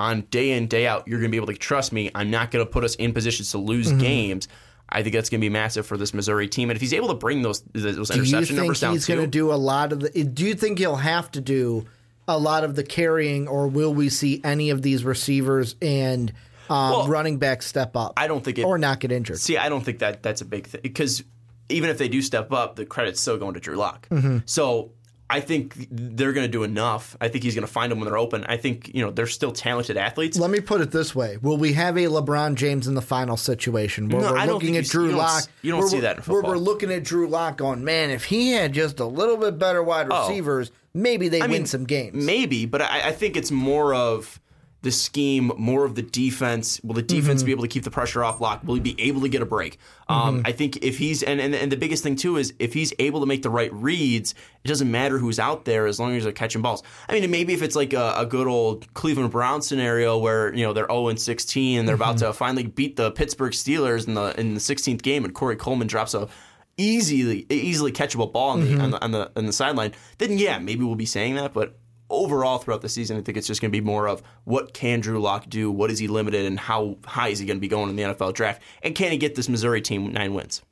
On 0.00 0.20
day 0.30 0.52
in 0.52 0.68
day 0.68 0.86
out, 0.86 1.08
you're 1.08 1.18
going 1.18 1.28
to 1.28 1.32
be 1.32 1.38
able 1.38 1.48
to 1.48 1.58
trust 1.58 1.92
me. 1.92 2.08
I'm 2.14 2.30
not 2.30 2.52
going 2.52 2.64
to 2.64 2.70
put 2.70 2.84
us 2.84 2.94
in 2.94 3.12
positions 3.12 3.50
to 3.50 3.58
lose 3.58 3.88
Mm-hmm. 3.88 3.98
games. 3.98 4.46
I 4.88 5.02
think 5.02 5.12
that's 5.12 5.28
going 5.28 5.40
to 5.40 5.44
be 5.44 5.48
massive 5.50 5.86
for 5.86 5.96
this 5.96 6.14
Missouri 6.14 6.46
team. 6.46 6.70
And 6.70 6.76
if 6.76 6.80
he's 6.80 6.94
able 6.94 7.08
to 7.08 7.14
bring 7.14 7.42
those 7.42 7.62
those 7.72 8.08
Do 8.08 8.14
you 8.14 8.20
interception 8.22 8.46
think 8.46 8.58
numbers 8.58 8.80
down 8.80 8.92
he's 8.92 9.06
going 9.06 9.20
to 9.20 9.26
do 9.26 9.52
a 9.52 9.58
lot 9.58 9.92
of 9.92 9.98
the? 9.98 10.10
Do 10.24 10.44
you 10.46 10.54
think 10.54 10.78
he'll 10.78 10.94
have 10.96 11.32
to 11.32 11.40
do 11.40 11.86
a 12.28 12.38
lot 12.38 12.62
of 12.62 12.76
the 12.76 12.84
carrying, 12.84 13.48
or 13.48 13.66
will 13.66 13.92
we 13.92 14.08
see 14.08 14.40
any 14.44 14.70
of 14.70 14.82
these 14.82 15.02
receivers 15.02 15.74
and 15.82 16.32
um, 16.70 16.90
Well, 16.92 17.08
running 17.08 17.38
back 17.38 17.62
step 17.62 17.96
up? 17.96 18.12
I 18.16 18.26
don't 18.26 18.44
think 18.44 18.58
it, 18.58 18.64
or 18.64 18.78
not 18.78 19.00
get 19.00 19.12
injured. 19.12 19.38
See, 19.38 19.56
I 19.56 19.68
don't 19.68 19.84
think 19.84 19.98
that 20.00 20.22
that's 20.22 20.40
a 20.40 20.44
big 20.46 20.66
thing 20.66 20.80
because 20.82 21.22
even 21.68 21.90
if 21.90 21.98
they 21.98 22.08
do 22.08 22.22
step 22.22 22.52
up, 22.52 22.76
the 22.76 22.86
credit's 22.86 23.20
still 23.20 23.36
going 23.36 23.54
to 23.54 23.60
Drew 23.60 23.76
Lock. 23.76 24.08
So 24.46 24.92
I 25.30 25.40
think 25.40 25.74
they're 25.90 26.32
going 26.32 26.46
to 26.46 26.50
do 26.50 26.62
enough. 26.62 27.14
I 27.20 27.28
think 27.28 27.44
he's 27.44 27.54
going 27.54 27.66
to 27.66 27.70
find 27.70 27.92
them 27.92 28.00
when 28.00 28.06
they're 28.08 28.16
open. 28.16 28.44
I 28.44 28.56
think 28.56 28.90
you 28.94 29.02
know 29.04 29.10
they're 29.10 29.26
still 29.26 29.52
talented 29.52 29.98
athletes. 29.98 30.38
Let 30.38 30.50
me 30.50 30.60
put 30.60 30.80
it 30.80 30.90
this 30.90 31.14
way: 31.14 31.36
Will 31.42 31.58
we 31.58 31.74
have 31.74 31.98
a 31.98 32.06
LeBron 32.06 32.54
James 32.54 32.86
in 32.86 32.94
the 32.94 33.02
final 33.02 33.36
situation 33.36 34.08
where 34.08 34.22
No, 34.22 34.32
we're 34.32 34.38
I 34.38 34.46
looking 34.46 34.78
at 34.78 34.84
you- 34.84 34.90
Drew 34.90 35.10
you 35.10 35.16
Lock? 35.16 35.44
you 35.60 35.70
don't 35.72 35.86
see 35.86 36.00
that 36.00 36.16
in 36.16 36.22
Where 36.22 36.42
we're 36.42 36.56
looking 36.56 36.90
at 36.90 37.04
Drew 37.04 37.28
Lock 37.28 37.58
going, 37.58 37.84
man, 37.84 38.08
if 38.08 38.24
he 38.24 38.52
had 38.52 38.72
just 38.72 39.00
a 39.00 39.04
little 39.06 39.36
bit 39.36 39.58
better 39.58 39.82
wide 39.82 40.06
Oh. 40.10 40.26
receivers, 40.26 40.70
maybe 40.94 41.28
they 41.28 41.40
I 41.42 41.44
win 41.44 41.50
mean, 41.50 41.66
some 41.66 41.84
games. 41.84 42.24
Maybe, 42.24 42.64
but 42.64 42.80
I, 42.80 43.08
I 43.08 43.12
think 43.12 43.36
it's 43.36 43.50
more 43.50 43.92
of 43.92 44.40
the 44.82 44.92
scheme, 44.92 45.50
more 45.58 45.84
of 45.84 45.96
the 45.96 46.02
defense. 46.02 46.80
Will 46.84 46.94
the 46.94 47.02
defense 47.02 47.40
Mm-hmm. 47.40 47.46
be 47.46 47.52
able 47.52 47.62
to 47.62 47.68
keep 47.68 47.82
the 47.82 47.90
pressure 47.90 48.22
off 48.22 48.40
Lock? 48.40 48.62
Will 48.62 48.74
he 48.74 48.80
be 48.80 48.94
able 49.00 49.20
to 49.22 49.28
get 49.28 49.42
a 49.42 49.46
break? 49.46 49.76
Um, 50.08 50.36
Mm-hmm. 50.38 50.46
I 50.46 50.52
think 50.52 50.76
if 50.84 50.98
he's 50.98 51.22
and, 51.24 51.40
and 51.40 51.52
and 51.54 51.72
the 51.72 51.76
biggest 51.76 52.02
thing 52.04 52.14
too 52.14 52.36
is 52.36 52.54
if 52.60 52.74
he's 52.74 52.92
able 53.00 53.18
to 53.20 53.26
make 53.26 53.42
the 53.42 53.50
right 53.50 53.72
reads, 53.72 54.34
it 54.64 54.68
doesn't 54.68 54.88
matter 54.90 55.18
who's 55.18 55.40
out 55.40 55.64
there 55.64 55.86
as 55.86 55.98
long 55.98 56.14
as 56.16 56.22
they're 56.22 56.32
catching 56.32 56.62
balls. 56.62 56.84
I 57.08 57.18
mean, 57.18 57.28
maybe 57.30 57.54
if 57.54 57.62
it's 57.62 57.74
like 57.74 57.92
a, 57.92 58.14
a 58.18 58.24
good 58.24 58.46
old 58.46 58.92
Cleveland 58.94 59.32
Brown 59.32 59.62
scenario 59.62 60.16
where 60.16 60.54
you 60.54 60.64
know 60.64 60.72
they're 60.72 60.86
zero 60.86 61.08
and 61.08 61.20
sixteen 61.20 61.80
and 61.80 61.88
they're 61.88 61.96
about 61.96 62.16
Mm-hmm. 62.16 62.26
to 62.26 62.32
finally 62.32 62.66
beat 62.66 62.94
the 62.96 63.10
Pittsburgh 63.10 63.52
Steelers 63.52 64.06
in 64.06 64.14
the 64.14 64.38
in 64.38 64.54
the 64.54 64.60
sixteenth 64.60 65.02
game, 65.02 65.24
and 65.24 65.34
Corey 65.34 65.56
Coleman 65.56 65.88
drops 65.88 66.14
a 66.14 66.28
easily 66.76 67.44
easily 67.50 67.90
catchable 67.92 68.32
ball 68.32 68.50
on 68.50 68.60
the, 68.60 68.66
Mm-hmm. 68.66 68.80
on 68.80 68.90
the 68.92 69.02
on 69.04 69.10
the 69.10 69.30
on 69.36 69.46
the 69.46 69.52
sideline, 69.52 69.92
then 70.18 70.38
yeah, 70.38 70.58
maybe 70.60 70.84
we'll 70.84 70.94
be 70.94 71.06
saying 71.06 71.34
that. 71.34 71.52
But 71.52 71.76
overall, 72.10 72.58
throughout 72.58 72.82
the 72.82 72.88
season, 72.88 73.16
I 73.16 73.20
think 73.20 73.36
it's 73.36 73.46
just 73.46 73.60
going 73.60 73.70
to 73.70 73.76
be 73.76 73.84
more 73.84 74.08
of 74.08 74.22
what 74.44 74.74
can 74.74 75.00
Drew 75.00 75.20
Lock 75.20 75.48
do, 75.48 75.70
what 75.70 75.90
is 75.90 75.98
he 75.98 76.08
limited, 76.08 76.46
and 76.46 76.58
how 76.58 76.96
high 77.04 77.28
is 77.28 77.38
he 77.38 77.46
going 77.46 77.58
to 77.58 77.60
be 77.60 77.68
going 77.68 77.90
in 77.90 77.96
the 77.96 78.02
NFL 78.02 78.34
draft, 78.34 78.62
and 78.82 78.94
can 78.94 79.12
he 79.12 79.18
get 79.18 79.34
this 79.34 79.48
Missouri 79.48 79.80
team 79.80 80.12
nine 80.12 80.34
wins? 80.34 80.62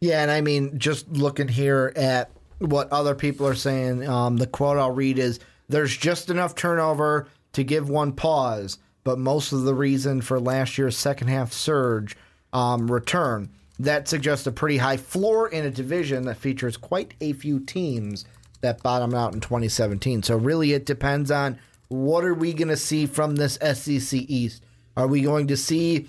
Yeah, 0.00 0.22
and 0.22 0.30
I 0.30 0.40
mean, 0.40 0.78
just 0.78 1.08
looking 1.08 1.48
here 1.48 1.92
at 1.96 2.30
what 2.58 2.92
other 2.92 3.14
people 3.14 3.46
are 3.46 3.54
saying, 3.54 4.06
um, 4.08 4.36
the 4.36 4.46
quote 4.46 4.78
I'll 4.78 4.90
read 4.90 5.18
is 5.18 5.40
there's 5.68 5.96
just 5.96 6.30
enough 6.30 6.54
turnover 6.54 7.28
to 7.52 7.64
give 7.64 7.88
one 7.88 8.12
pause, 8.12 8.78
but 9.02 9.18
most 9.18 9.52
of 9.52 9.62
the 9.62 9.74
reason 9.74 10.20
for 10.20 10.38
last 10.38 10.76
year's 10.76 10.96
second 10.96 11.28
half 11.28 11.52
surge 11.52 12.16
um, 12.52 12.90
return. 12.90 13.50
That 13.78 14.06
suggests 14.06 14.46
a 14.46 14.52
pretty 14.52 14.76
high 14.76 14.96
floor 14.96 15.48
in 15.48 15.64
a 15.64 15.70
division 15.70 16.24
that 16.26 16.36
features 16.36 16.76
quite 16.76 17.14
a 17.20 17.32
few 17.32 17.58
teams 17.58 18.24
that 18.64 18.82
bottomed 18.82 19.14
out 19.14 19.32
in 19.32 19.40
2017. 19.40 20.22
So, 20.22 20.36
really, 20.36 20.72
it 20.72 20.84
depends 20.84 21.30
on 21.30 21.58
what 21.88 22.24
are 22.24 22.34
we 22.34 22.52
going 22.52 22.68
to 22.68 22.76
see 22.76 23.06
from 23.06 23.36
this 23.36 23.54
SEC 23.54 24.20
East? 24.28 24.62
Are 24.96 25.06
we 25.06 25.22
going 25.22 25.48
to 25.48 25.56
see 25.56 26.08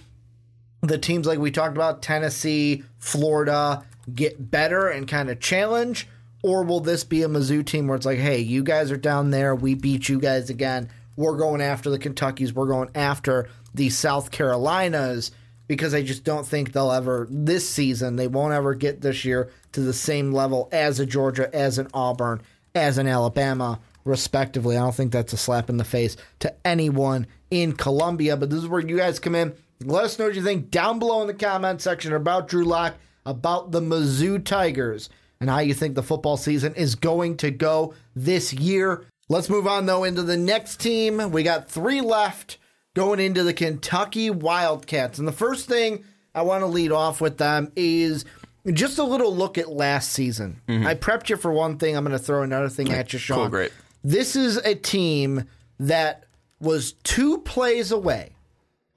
the 0.81 0.97
teams 0.97 1.27
like 1.27 1.39
we 1.39 1.51
talked 1.51 1.75
about, 1.75 2.01
Tennessee, 2.01 2.83
Florida, 2.97 3.83
get 4.13 4.51
better 4.51 4.87
and 4.87 5.07
kind 5.07 5.29
of 5.29 5.39
challenge? 5.39 6.07
Or 6.43 6.63
will 6.63 6.79
this 6.79 7.03
be 7.03 7.23
a 7.23 7.27
Mizzou 7.27 7.65
team 7.65 7.87
where 7.87 7.95
it's 7.95 8.05
like, 8.05 8.19
hey, 8.19 8.39
you 8.39 8.63
guys 8.63 8.91
are 8.91 8.97
down 8.97 9.31
there, 9.31 9.55
we 9.55 9.73
beat 9.73 10.09
you 10.09 10.19
guys 10.19 10.49
again. 10.49 10.89
We're 11.15 11.37
going 11.37 11.61
after 11.61 11.89
the 11.89 11.97
Kentuckys, 11.97 12.51
we're 12.51 12.67
going 12.67 12.89
after 12.93 13.49
the 13.73 13.89
South 13.89 14.31
Carolinas 14.31 15.31
because 15.67 15.93
I 15.93 16.03
just 16.03 16.23
don't 16.23 16.45
think 16.45 16.71
they'll 16.71 16.91
ever 16.91 17.27
this 17.29 17.67
season 17.67 18.15
they 18.15 18.27
won't 18.27 18.53
ever 18.53 18.73
get 18.73 19.01
this 19.01 19.25
year 19.25 19.49
to 19.71 19.81
the 19.81 19.93
same 19.93 20.31
level 20.31 20.69
as 20.71 20.99
a 20.99 21.05
Georgia, 21.05 21.53
as 21.53 21.77
an 21.77 21.87
Auburn, 21.93 22.41
as 22.73 22.97
an 22.97 23.07
Alabama, 23.07 23.79
respectively. 24.03 24.77
I 24.77 24.81
don't 24.81 24.95
think 24.95 25.11
that's 25.11 25.33
a 25.33 25.37
slap 25.37 25.69
in 25.69 25.77
the 25.77 25.83
face 25.83 26.17
to 26.39 26.53
anyone 26.65 27.27
in 27.51 27.73
Columbia. 27.73 28.37
But 28.37 28.49
this 28.49 28.59
is 28.59 28.67
where 28.67 28.81
you 28.81 28.97
guys 28.97 29.19
come 29.19 29.35
in. 29.35 29.53
Let 29.83 30.05
us 30.05 30.17
know 30.17 30.25
what 30.25 30.35
you 30.35 30.43
think 30.43 30.71
down 30.71 30.99
below 30.99 31.21
in 31.21 31.27
the 31.27 31.33
comment 31.33 31.81
section 31.81 32.13
about 32.13 32.47
Drew 32.47 32.63
Lock, 32.63 32.95
about 33.25 33.71
the 33.71 33.81
Mizzou 33.81 34.43
Tigers, 34.43 35.09
and 35.39 35.49
how 35.49 35.59
you 35.59 35.73
think 35.73 35.95
the 35.95 36.03
football 36.03 36.37
season 36.37 36.73
is 36.75 36.95
going 36.95 37.37
to 37.37 37.51
go 37.51 37.93
this 38.15 38.53
year. 38.53 39.05
Let's 39.27 39.49
move 39.49 39.67
on 39.67 39.85
though 39.85 40.03
into 40.03 40.21
the 40.21 40.37
next 40.37 40.79
team. 40.79 41.31
We 41.31 41.43
got 41.43 41.69
three 41.69 41.99
left 41.99 42.57
going 42.95 43.19
into 43.19 43.43
the 43.43 43.53
Kentucky 43.53 44.31
Wildcats. 44.31 45.19
And 45.19 45.27
the 45.27 45.33
first 45.33 45.67
thing 45.67 46.03
I 46.33 46.41
want 46.41 46.63
to 46.63 46.67
lead 46.67 46.91
off 46.91 47.21
with 47.21 47.37
them 47.37 47.71
is 47.75 48.25
just 48.73 48.97
a 48.97 49.03
little 49.03 49.35
look 49.35 49.59
at 49.59 49.69
last 49.69 50.11
season. 50.11 50.61
Mm-hmm. 50.67 50.87
I 50.87 50.95
prepped 50.95 51.29
you 51.29 51.37
for 51.37 51.51
one 51.51 51.77
thing. 51.77 51.95
I'm 51.95 52.03
going 52.03 52.17
to 52.17 52.23
throw 52.23 52.41
another 52.41 52.69
thing 52.69 52.91
at 52.91 53.13
you, 53.13 53.19
Sean. 53.19 53.37
Cool, 53.37 53.49
great. 53.49 53.71
This 54.03 54.35
is 54.35 54.57
a 54.57 54.73
team 54.73 55.45
that 55.79 56.25
was 56.59 56.93
two 57.03 57.39
plays 57.39 57.91
away 57.91 58.31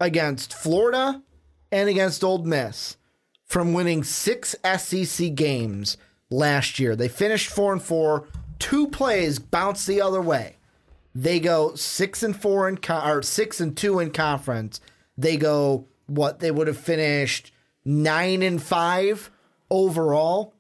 against 0.01 0.55
Florida 0.55 1.23
and 1.70 1.89
against 1.89 2.25
Ole 2.25 2.39
Miss 2.39 2.97
from 3.45 3.73
winning 3.73 4.05
six 4.05 4.55
SEC 4.77 5.35
games 5.35 5.97
last 6.31 6.79
year. 6.79 6.95
They 6.95 7.09
finished 7.09 7.49
four 7.49 7.73
and 7.73 7.83
four. 7.83 8.29
Two 8.59 8.89
plays 8.89 9.39
bounced 9.39 9.87
the 9.87 10.01
other 10.01 10.20
way. 10.20 10.57
They 11.14 11.40
go 11.40 11.74
six 11.74 12.22
and 12.22 12.40
four 12.40 12.68
in 12.68 12.78
con- 12.78 13.09
or 13.09 13.22
six 13.22 13.60
and 13.60 13.76
two 13.76 13.98
in 13.98 14.10
conference. 14.10 14.80
They 15.16 15.36
go 15.36 15.86
what 16.06 16.40
they 16.40 16.51
would 16.51 16.66
have 16.66 16.78
finished 16.78 17.52
nine 17.85 18.43
and 18.43 18.62
five 18.62 19.30
overall, 19.70 20.55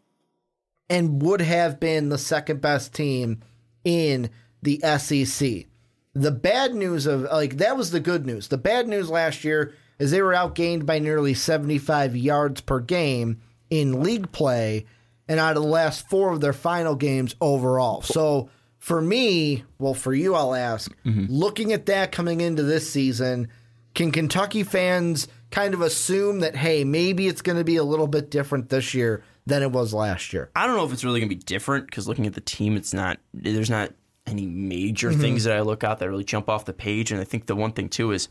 and 0.90 1.22
would 1.22 1.40
have 1.40 1.78
been 1.78 2.08
the 2.08 2.18
second 2.18 2.60
best 2.60 2.94
team 2.94 3.40
in 3.84 4.30
the 4.62 4.80
SEC. 4.98 5.66
The 6.14 6.30
bad 6.30 6.74
news 6.74 7.06
of 7.06 7.22
like 7.22 7.58
that 7.58 7.76
was 7.76 7.90
the 7.90 8.00
good 8.00 8.26
news. 8.26 8.48
The 8.48 8.58
bad 8.58 8.88
news 8.88 9.10
last 9.10 9.44
year 9.44 9.74
is 9.98 10.10
they 10.10 10.22
were 10.22 10.32
outgained 10.32 10.86
by 10.86 10.98
nearly 10.98 11.34
75 11.34 12.16
yards 12.16 12.60
per 12.60 12.80
game 12.80 13.40
in 13.70 14.02
league 14.02 14.32
play 14.32 14.86
and 15.28 15.38
out 15.38 15.56
of 15.56 15.62
the 15.62 15.68
last 15.68 16.08
four 16.08 16.32
of 16.32 16.40
their 16.40 16.52
final 16.52 16.94
games 16.94 17.36
overall. 17.40 18.00
So 18.02 18.48
for 18.88 19.00
me, 19.00 19.64
well 19.78 19.94
for 19.94 20.14
you 20.14 20.34
I'll 20.34 20.54
ask, 20.54 20.90
looking 21.04 21.72
at 21.72 21.86
that 21.86 22.10
coming 22.10 22.40
into 22.40 22.62
this 22.62 22.90
season, 22.90 23.48
can 23.94 24.10
Kentucky 24.10 24.62
fans 24.64 25.28
kind 25.50 25.74
of 25.74 25.80
assume 25.82 26.40
that 26.40 26.56
hey, 26.56 26.84
maybe 26.84 27.28
it's 27.28 27.42
going 27.42 27.58
to 27.58 27.64
be 27.64 27.76
a 27.76 27.84
little 27.84 28.06
bit 28.06 28.30
different 28.30 28.68
this 28.70 28.94
year 28.94 29.22
than 29.46 29.62
it 29.62 29.70
was 29.72 29.94
last 29.94 30.32
year? 30.32 30.50
I 30.56 30.66
don't 30.66 30.76
know 30.76 30.84
if 30.84 30.92
it's 30.92 31.04
really 31.04 31.20
going 31.20 31.28
to 31.30 31.36
be 31.36 31.42
different 31.42 31.86
because 31.86 32.08
looking 32.08 32.26
at 32.26 32.34
the 32.34 32.40
team, 32.40 32.76
it's 32.76 32.92
not. 32.94 33.18
There's 33.34 33.70
not 33.70 33.92
any 34.26 34.46
major 34.46 35.10
Mm-hmm. 35.10 35.20
things 35.20 35.44
that 35.44 35.56
I 35.56 35.60
look 35.60 35.84
out 35.84 35.98
that 36.00 36.08
really 36.08 36.24
jump 36.24 36.48
off 36.48 36.64
the 36.64 36.72
page. 36.74 37.12
And 37.12 37.20
I 37.20 37.24
think 37.24 37.46
the 37.46 37.56
one 37.56 37.72
thing 37.72 37.88
too 37.88 38.12
is 38.12 38.28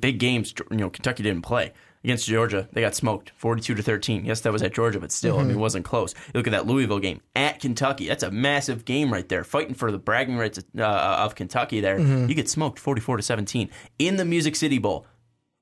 big 0.00 0.18
games. 0.18 0.52
You 0.70 0.76
know, 0.76 0.90
Kentucky 0.90 1.22
didn't 1.22 1.42
play 1.42 1.72
against 2.04 2.26
Georgia. 2.26 2.68
They 2.72 2.80
got 2.80 2.94
smoked, 2.94 3.32
forty-two 3.36 3.74
to 3.74 3.82
thirteen. 3.82 4.24
Yes, 4.24 4.40
that 4.42 4.52
was 4.52 4.62
at 4.62 4.72
Georgia, 4.74 5.00
but 5.00 5.12
still, 5.12 5.36
I 5.36 5.38
Mm-hmm. 5.40 5.48
mean, 5.48 5.56
it 5.56 5.60
wasn't 5.60 5.84
close. 5.84 6.14
You 6.28 6.38
look 6.38 6.46
at 6.46 6.50
that 6.52 6.66
Louisville 6.66 6.98
game 6.98 7.20
at 7.36 7.60
Kentucky. 7.60 8.08
That's 8.08 8.22
a 8.22 8.30
massive 8.30 8.84
game 8.84 9.12
right 9.12 9.28
there, 9.28 9.44
fighting 9.44 9.74
for 9.74 9.90
the 9.92 9.98
bragging 9.98 10.36
rights 10.36 10.58
uh, 10.78 10.82
of 10.82 11.34
Kentucky. 11.34 11.80
There, 11.80 11.98
Mm-hmm. 11.98 12.28
you 12.28 12.34
get 12.34 12.48
smoked, 12.48 12.78
forty-four 12.78 13.16
to 13.16 13.22
seventeen 13.22 13.70
in 13.98 14.16
the 14.16 14.24
Music 14.24 14.56
City 14.56 14.78
Bowl. 14.78 15.06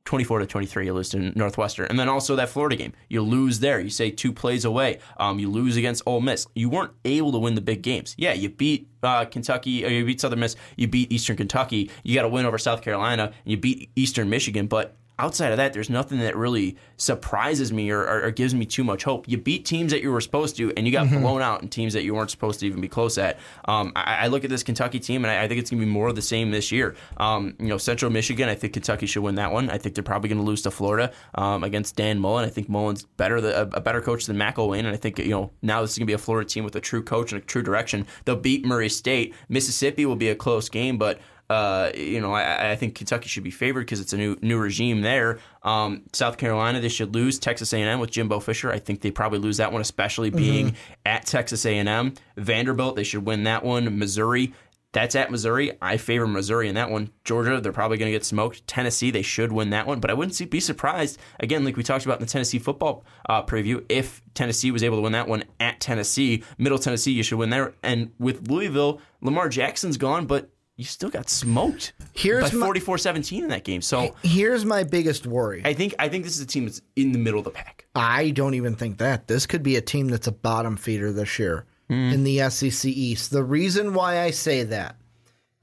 24 0.05 0.39
to 0.39 0.47
23, 0.47 0.87
you 0.87 0.95
lose 0.95 1.11
to 1.11 1.19
Northwestern. 1.39 1.87
And 1.91 1.99
then 2.01 2.09
also 2.09 2.35
that 2.37 2.49
Florida 2.49 2.77
game, 2.77 2.95
you 3.11 3.21
lose 3.21 3.61
there. 3.61 3.79
You 3.79 3.91
say 3.91 4.11
two 4.11 4.33
plays 4.33 4.65
away. 4.65 5.01
Um, 5.19 5.39
you 5.39 5.51
lose 5.51 5.77
against 5.77 6.03
Ole 6.07 6.23
Miss. 6.23 6.47
You 6.55 6.71
weren't 6.71 6.93
able 7.05 7.31
to 7.33 7.39
win 7.39 7.57
the 7.57 7.61
big 7.61 7.83
games. 7.83 8.15
Yeah, 8.17 8.33
you 8.33 8.49
beat 8.49 8.89
uh, 9.03 9.27
Kentucky, 9.27 9.85
or 9.85 9.91
you 9.91 10.07
beat 10.07 10.19
Southern 10.23 10.39
Miss, 10.41 10.57
you 10.77 10.89
beat 10.89 11.13
Eastern 11.13 11.37
Kentucky. 11.37 11.91
You 12.05 12.15
got 12.15 12.23
to 12.23 12.29
win 12.31 12.47
over 12.47 12.57
South 12.57 12.81
Carolina, 12.81 13.25
and 13.25 13.35
you 13.45 13.59
beat 13.59 13.91
Eastern 13.97 14.31
Michigan. 14.31 14.67
But 14.67 14.97
outside 15.19 15.51
of 15.51 15.57
that, 15.57 15.73
there's 15.73 15.91
nothing 15.91 16.21
that 16.21 16.37
really 16.37 16.77
surprises 16.97 17.73
me 17.73 17.91
or, 17.91 18.01
or, 18.01 18.25
or 18.25 18.31
gives 18.31 18.55
me 18.55 18.65
too 18.65 18.85
much 18.85 19.05
hope. 19.05 19.29
You 19.29 19.39
beat 19.39 19.65
teams 19.65 19.93
that 19.93 20.03
you 20.03 20.13
were 20.13 20.21
supposed 20.21 20.57
to, 20.57 20.73
and 20.77 20.87
you 20.87 20.93
got 20.93 21.09
blown 21.11 21.43
out 21.43 21.63
in 21.63 21.69
teams 21.69 21.93
that 21.95 22.05
you 22.05 22.15
weren't 22.15 22.31
supposed 22.31 22.61
to 22.61 22.67
even 22.67 22.81
be 22.81 22.89
close 22.89 23.19
at. 23.19 23.39
Um, 23.67 23.93
I, 23.97 24.25
I 24.25 24.27
look 24.29 24.45
at 24.45 24.51
this 24.51 24.63
Kentucky 24.63 25.01
team, 25.01 25.25
and 25.25 25.31
I, 25.31 25.45
I 25.45 25.49
think 25.49 25.61
it's 25.61 25.71
going 25.71 25.81
to 25.81 25.87
be 25.87 25.91
more 25.91 26.09
of 26.09 26.15
the 26.15 26.23
same 26.23 26.51
this 26.51 26.71
year. 26.71 26.95
Um, 27.17 27.55
you 27.59 27.67
know, 27.67 27.79
Central 27.79 28.11
Michigan, 28.11 28.49
I 28.49 28.55
think 28.55 28.73
Kentucky 28.73 29.07
should 29.07 29.23
win 29.23 29.37
that 29.37 29.53
one. 29.53 29.71
I 29.71 29.79
think 29.79 29.95
they're 29.95 30.05
probably 30.05 30.29
going 30.29 30.41
to 30.41 30.45
lose 30.45 30.63
to 30.63 30.71
Florida 30.71 31.13
um, 31.35 31.65
against 31.65 31.97
Dan 31.97 32.19
Mullen. 32.19 32.45
I 32.45 32.51
think 32.51 32.69
Mullen's 32.69 33.05
better, 33.05 33.41
the, 33.41 33.63
a, 33.63 33.79
a 33.79 33.81
better 33.81 34.01
coach 34.01 34.27
than 34.27 34.37
McElwain, 34.37 34.81
and 34.81 34.89
I 34.89 34.97
think 34.97 35.19
you 35.19 35.31
know 35.31 35.51
now 35.63 35.83
this 35.83 35.93
is 35.93 35.99
going 35.99 36.07
to 36.07 36.11
be 36.11 36.15
a 36.15 36.19
Florida 36.19 36.49
team 36.49 36.65
with 36.65 36.77
a 36.77 36.81
true 36.81 37.03
coach 37.03 37.33
and 37.33 37.43
a 37.43 37.45
true 37.45 37.63
direction. 37.63 38.07
They'll 38.25 38.37
beat 38.37 38.65
Murray 38.65 38.89
State. 38.89 39.35
Mississippi 39.49 40.07
will 40.07 40.17
be 40.17 40.29
a 40.29 40.35
close 40.35 40.69
game, 40.69 40.99
but 40.99 41.19
uh, 41.51 41.91
you 41.95 42.21
know, 42.21 42.33
I, 42.33 42.73
I 42.73 42.77
think 42.77 42.95
Kentucky 42.95 43.29
should 43.29 43.43
be 43.43 43.51
favored 43.51 43.81
because 43.81 44.01
it's 44.01 44.13
a 44.13 44.19
new 44.19 44.37
new 44.43 44.59
regime 44.59 45.01
there. 45.01 45.39
Um, 45.63 46.03
South 46.13 46.37
Carolina, 46.37 46.81
they 46.81 46.89
should 46.89 47.15
lose. 47.15 47.39
Texas 47.39 47.73
A&M 47.73 48.01
with 48.01 48.11
Jimbo 48.11 48.41
Fisher, 48.41 48.71
I 48.71 48.79
think 48.79 49.01
they 49.01 49.11
probably 49.11 49.39
lose 49.39 49.57
that 49.57 49.73
one, 49.73 49.81
especially 49.81 50.31
being 50.31 50.77
at 51.07 51.27
Texas 51.27 51.65
A&M. 51.65 52.15
Vanderbilt, 52.37 52.97
they 52.97 53.05
should 53.05 53.25
win 53.25 53.45
that 53.45 53.65
one. 53.65 53.99
Missouri, 53.99 54.53
that's 54.93 55.15
at 55.15 55.31
Missouri. 55.31 55.73
I 55.81 55.97
favor 55.97 56.27
Missouri 56.27 56.69
in 56.69 56.75
that 56.75 56.91
one. 56.91 57.11
Georgia, 57.25 57.61
they're 57.61 57.73
probably 57.73 57.99
going 57.99 58.11
to 58.11 58.17
get 58.17 58.25
smoked. 58.25 58.67
Tennessee, 58.67 59.11
they 59.11 59.23
should 59.23 59.53
win 59.53 59.71
that 59.71 59.87
one, 59.87 60.01
but 60.01 60.11
I 60.11 60.15
wouldn't 60.15 60.35
see, 60.35 60.45
be 60.45 60.61
surprised. 60.61 61.19
Again, 61.41 61.65
like 61.65 61.77
we 61.77 61.83
talked 61.83 62.05
about 62.05 62.21
in 62.21 62.27
the 62.27 62.31
Tennessee 62.31 62.59
football 62.59 63.05
uh, 63.29 63.43
preview, 63.43 63.85
if 63.89 64.23
Tennessee 64.35 64.71
was 64.71 64.83
able 64.83 64.97
to 64.97 65.03
win 65.03 65.13
that 65.13 65.29
one 65.29 65.45
at 65.61 65.81
Tennessee, 65.81 66.43
Middle 66.57 66.79
Tennessee, 66.79 67.13
you 67.13 67.23
should 67.23 67.39
win 67.39 67.51
there. 67.51 67.75
And 67.83 68.13
with 68.19 68.49
Louisville, 68.49 69.01
Lamar 69.21 69.49
Jackson's 69.49 69.97
gone, 69.97 70.27
but 70.27 70.51
you 70.79 70.85
still 70.85 71.11
got 71.11 71.29
smoked 71.29 71.93
Here's 72.15 72.53
by 72.53 72.57
my- 72.57 72.67
44-17 72.69 73.43
in 73.43 73.49
that 73.49 73.65
game. 73.65 73.83
So 73.83 74.15
Here's 74.23 74.65
my 74.65 74.85
biggest 74.85 75.27
worry. 75.27 75.61
I 75.65 75.75
think 75.75 75.95
I 75.99 76.09
think 76.09 76.25
this 76.25 76.37
is 76.37 76.41
a 76.41 76.47
team 76.47 76.65
that's 76.65 76.81
in 76.95 77.11
the 77.13 77.19
middle 77.19 77.41
of 77.41 77.45
the 77.45 77.51
pack. 77.51 77.87
I 77.97 78.31
don't 78.31 78.55
even 78.55 78.77
think 78.77 78.99
that. 78.99 79.27
This 79.27 79.45
could 79.45 79.65
be 79.65 79.75
a 79.75 79.81
team 79.81 80.07
that's 80.09 80.29
a 80.29 80.33
bottom 80.33 80.77
feeder 80.77 81.13
this 81.13 81.39
year 81.39 81.67
hmm. 81.89 82.13
in 82.13 82.23
the 82.23 82.49
SEC 82.49 82.89
East. 82.91 83.33
The 83.33 83.43
reason 83.43 83.93
why 83.93 84.21
I 84.21 84.31
say 84.31 84.63
that 84.63 84.95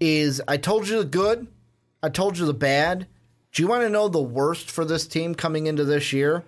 is 0.02 0.42
I 0.50 0.58
told 0.58 0.90
you 0.90 0.98
the 0.98 1.06
good, 1.06 1.48
I 2.04 2.10
told 2.10 2.38
you 2.38 2.46
the 2.46 2.54
bad. 2.54 3.08
Do 3.54 3.64
you 3.64 3.70
want 3.70 3.84
to 3.84 3.90
know 3.90 4.10
the 4.10 4.22
worst 4.22 4.70
for 4.70 4.84
this 4.84 5.08
team 5.08 5.34
coming 5.34 5.66
into 5.66 5.86
this 5.86 6.12
year? 6.12 6.44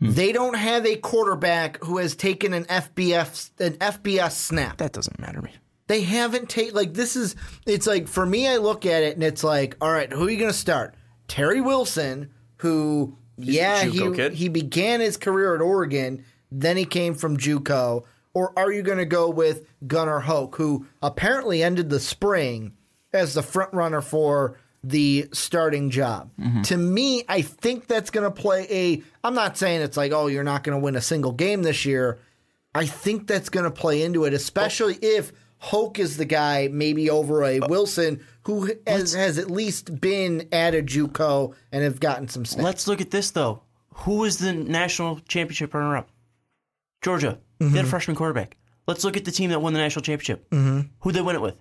Hmm. 0.00 0.10
They 0.10 0.32
don't 0.32 0.56
have 0.56 0.84
a 0.84 0.96
quarterback 0.96 1.82
who 1.82 1.96
has 1.96 2.14
taken 2.14 2.52
an 2.52 2.64
FBS 2.64 3.52
an 3.58 3.78
FBS 3.78 4.32
snap. 4.32 4.76
That 4.76 4.92
doesn't 4.92 5.18
matter 5.18 5.40
to 5.40 5.46
me. 5.46 5.52
They 5.90 6.02
haven't 6.02 6.48
taken 6.48 6.72
like 6.76 6.94
this 6.94 7.16
is 7.16 7.34
it's 7.66 7.84
like 7.84 8.06
for 8.06 8.24
me 8.24 8.46
I 8.46 8.58
look 8.58 8.86
at 8.86 9.02
it 9.02 9.14
and 9.16 9.24
it's 9.24 9.42
like 9.42 9.76
all 9.80 9.90
right 9.90 10.10
who 10.12 10.28
are 10.28 10.30
you 10.30 10.36
going 10.38 10.52
to 10.52 10.56
start 10.56 10.94
Terry 11.26 11.60
Wilson 11.60 12.30
who 12.58 13.18
yeah 13.36 13.82
he 13.82 13.98
kid. 14.12 14.34
he 14.34 14.48
began 14.48 15.00
his 15.00 15.16
career 15.16 15.52
at 15.56 15.60
Oregon 15.60 16.24
then 16.52 16.76
he 16.76 16.84
came 16.84 17.14
from 17.14 17.36
JUCO 17.36 18.04
or 18.34 18.56
are 18.56 18.70
you 18.70 18.82
going 18.82 18.98
to 18.98 19.04
go 19.04 19.30
with 19.30 19.66
Gunnar 19.84 20.20
Hoke 20.20 20.54
who 20.54 20.86
apparently 21.02 21.60
ended 21.60 21.90
the 21.90 21.98
spring 21.98 22.72
as 23.12 23.34
the 23.34 23.42
front 23.42 23.74
runner 23.74 24.00
for 24.00 24.60
the 24.84 25.26
starting 25.32 25.90
job 25.90 26.30
Mm-hmm. 26.40 26.62
to 26.62 26.76
me 26.76 27.24
I 27.28 27.42
think 27.42 27.88
that's 27.88 28.10
going 28.10 28.24
to 28.24 28.30
play 28.30 28.68
a 28.70 29.02
I'm 29.24 29.34
not 29.34 29.56
saying 29.58 29.82
it's 29.82 29.96
like 29.96 30.12
oh 30.12 30.28
you're 30.28 30.44
not 30.44 30.62
going 30.62 30.78
to 30.78 30.84
win 30.84 30.94
a 30.94 31.00
single 31.00 31.32
game 31.32 31.64
this 31.64 31.84
year 31.84 32.20
I 32.76 32.86
think 32.86 33.26
that's 33.26 33.48
going 33.48 33.64
to 33.64 33.70
play 33.72 34.02
into 34.02 34.26
it, 34.26 34.32
especially 34.32 34.94
if 35.02 35.32
Hoke 35.62 35.98
is 35.98 36.16
the 36.16 36.24
guy, 36.24 36.68
maybe 36.72 37.10
over 37.10 37.44
a 37.44 37.60
Wilson, 37.60 38.24
who 38.44 38.72
has, 38.86 39.12
has 39.12 39.38
at 39.38 39.50
least 39.50 40.00
been 40.00 40.48
at 40.52 40.74
a 40.74 40.82
JUCO 40.82 41.54
and 41.70 41.84
have 41.84 42.00
gotten 42.00 42.28
some 42.28 42.44
snaps. 42.44 42.64
Let's 42.64 42.88
look 42.88 43.00
at 43.00 43.10
this 43.10 43.30
though. 43.30 43.62
Who 43.94 44.24
is 44.24 44.38
the 44.38 44.54
national 44.54 45.20
championship 45.28 45.74
runner-up? 45.74 46.08
Georgia. 47.02 47.38
They 47.58 47.68
had 47.68 47.84
a 47.84 47.88
freshman 47.88 48.16
quarterback. 48.16 48.56
Let's 48.86 49.04
look 49.04 49.18
at 49.18 49.26
the 49.26 49.30
team 49.30 49.50
that 49.50 49.60
won 49.60 49.74
the 49.74 49.78
national 49.78 50.02
championship. 50.02 50.48
Mm-hmm. 50.48 50.88
Who 51.00 51.12
they 51.12 51.20
win 51.20 51.36
it 51.36 51.42
with? 51.42 51.56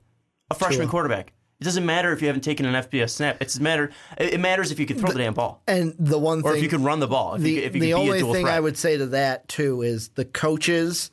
A 0.49 0.55
freshman 0.55 0.87
quarterback. 0.87 1.33
It 1.59 1.65
doesn't 1.65 1.85
matter 1.85 2.13
if 2.13 2.21
you 2.21 2.27
haven't 2.27 2.43
taken 2.43 2.65
an 2.65 2.73
FBS 2.85 3.09
snap. 3.09 3.37
It's 3.41 3.59
matter. 3.59 3.91
It 4.17 4.39
matters 4.39 4.71
if 4.71 4.79
you 4.79 4.85
can 4.85 4.97
throw 4.97 5.11
the, 5.11 5.19
damn 5.19 5.33
ball, 5.33 5.61
And 5.67 5.93
the 5.99 6.17
one 6.17 6.41
or 6.43 6.55
if 6.55 6.63
you 6.63 6.69
can 6.69 6.83
run 6.83 7.01
the 7.01 7.07
ball. 7.07 7.35
If 7.35 7.41
the, 7.41 7.51
you 7.51 7.61
the 7.63 7.69
can 7.69 7.79
be 7.81 7.91
a 7.91 7.97
only 7.97 8.19
dual 8.19 8.31
thing 8.33 8.45
threat. 8.45 8.55
I 8.55 8.61
would 8.61 8.77
say 8.77 8.95
to 8.95 9.07
that 9.07 9.49
too 9.49 9.81
is 9.81 10.07
the 10.09 10.23
coaches, 10.23 11.11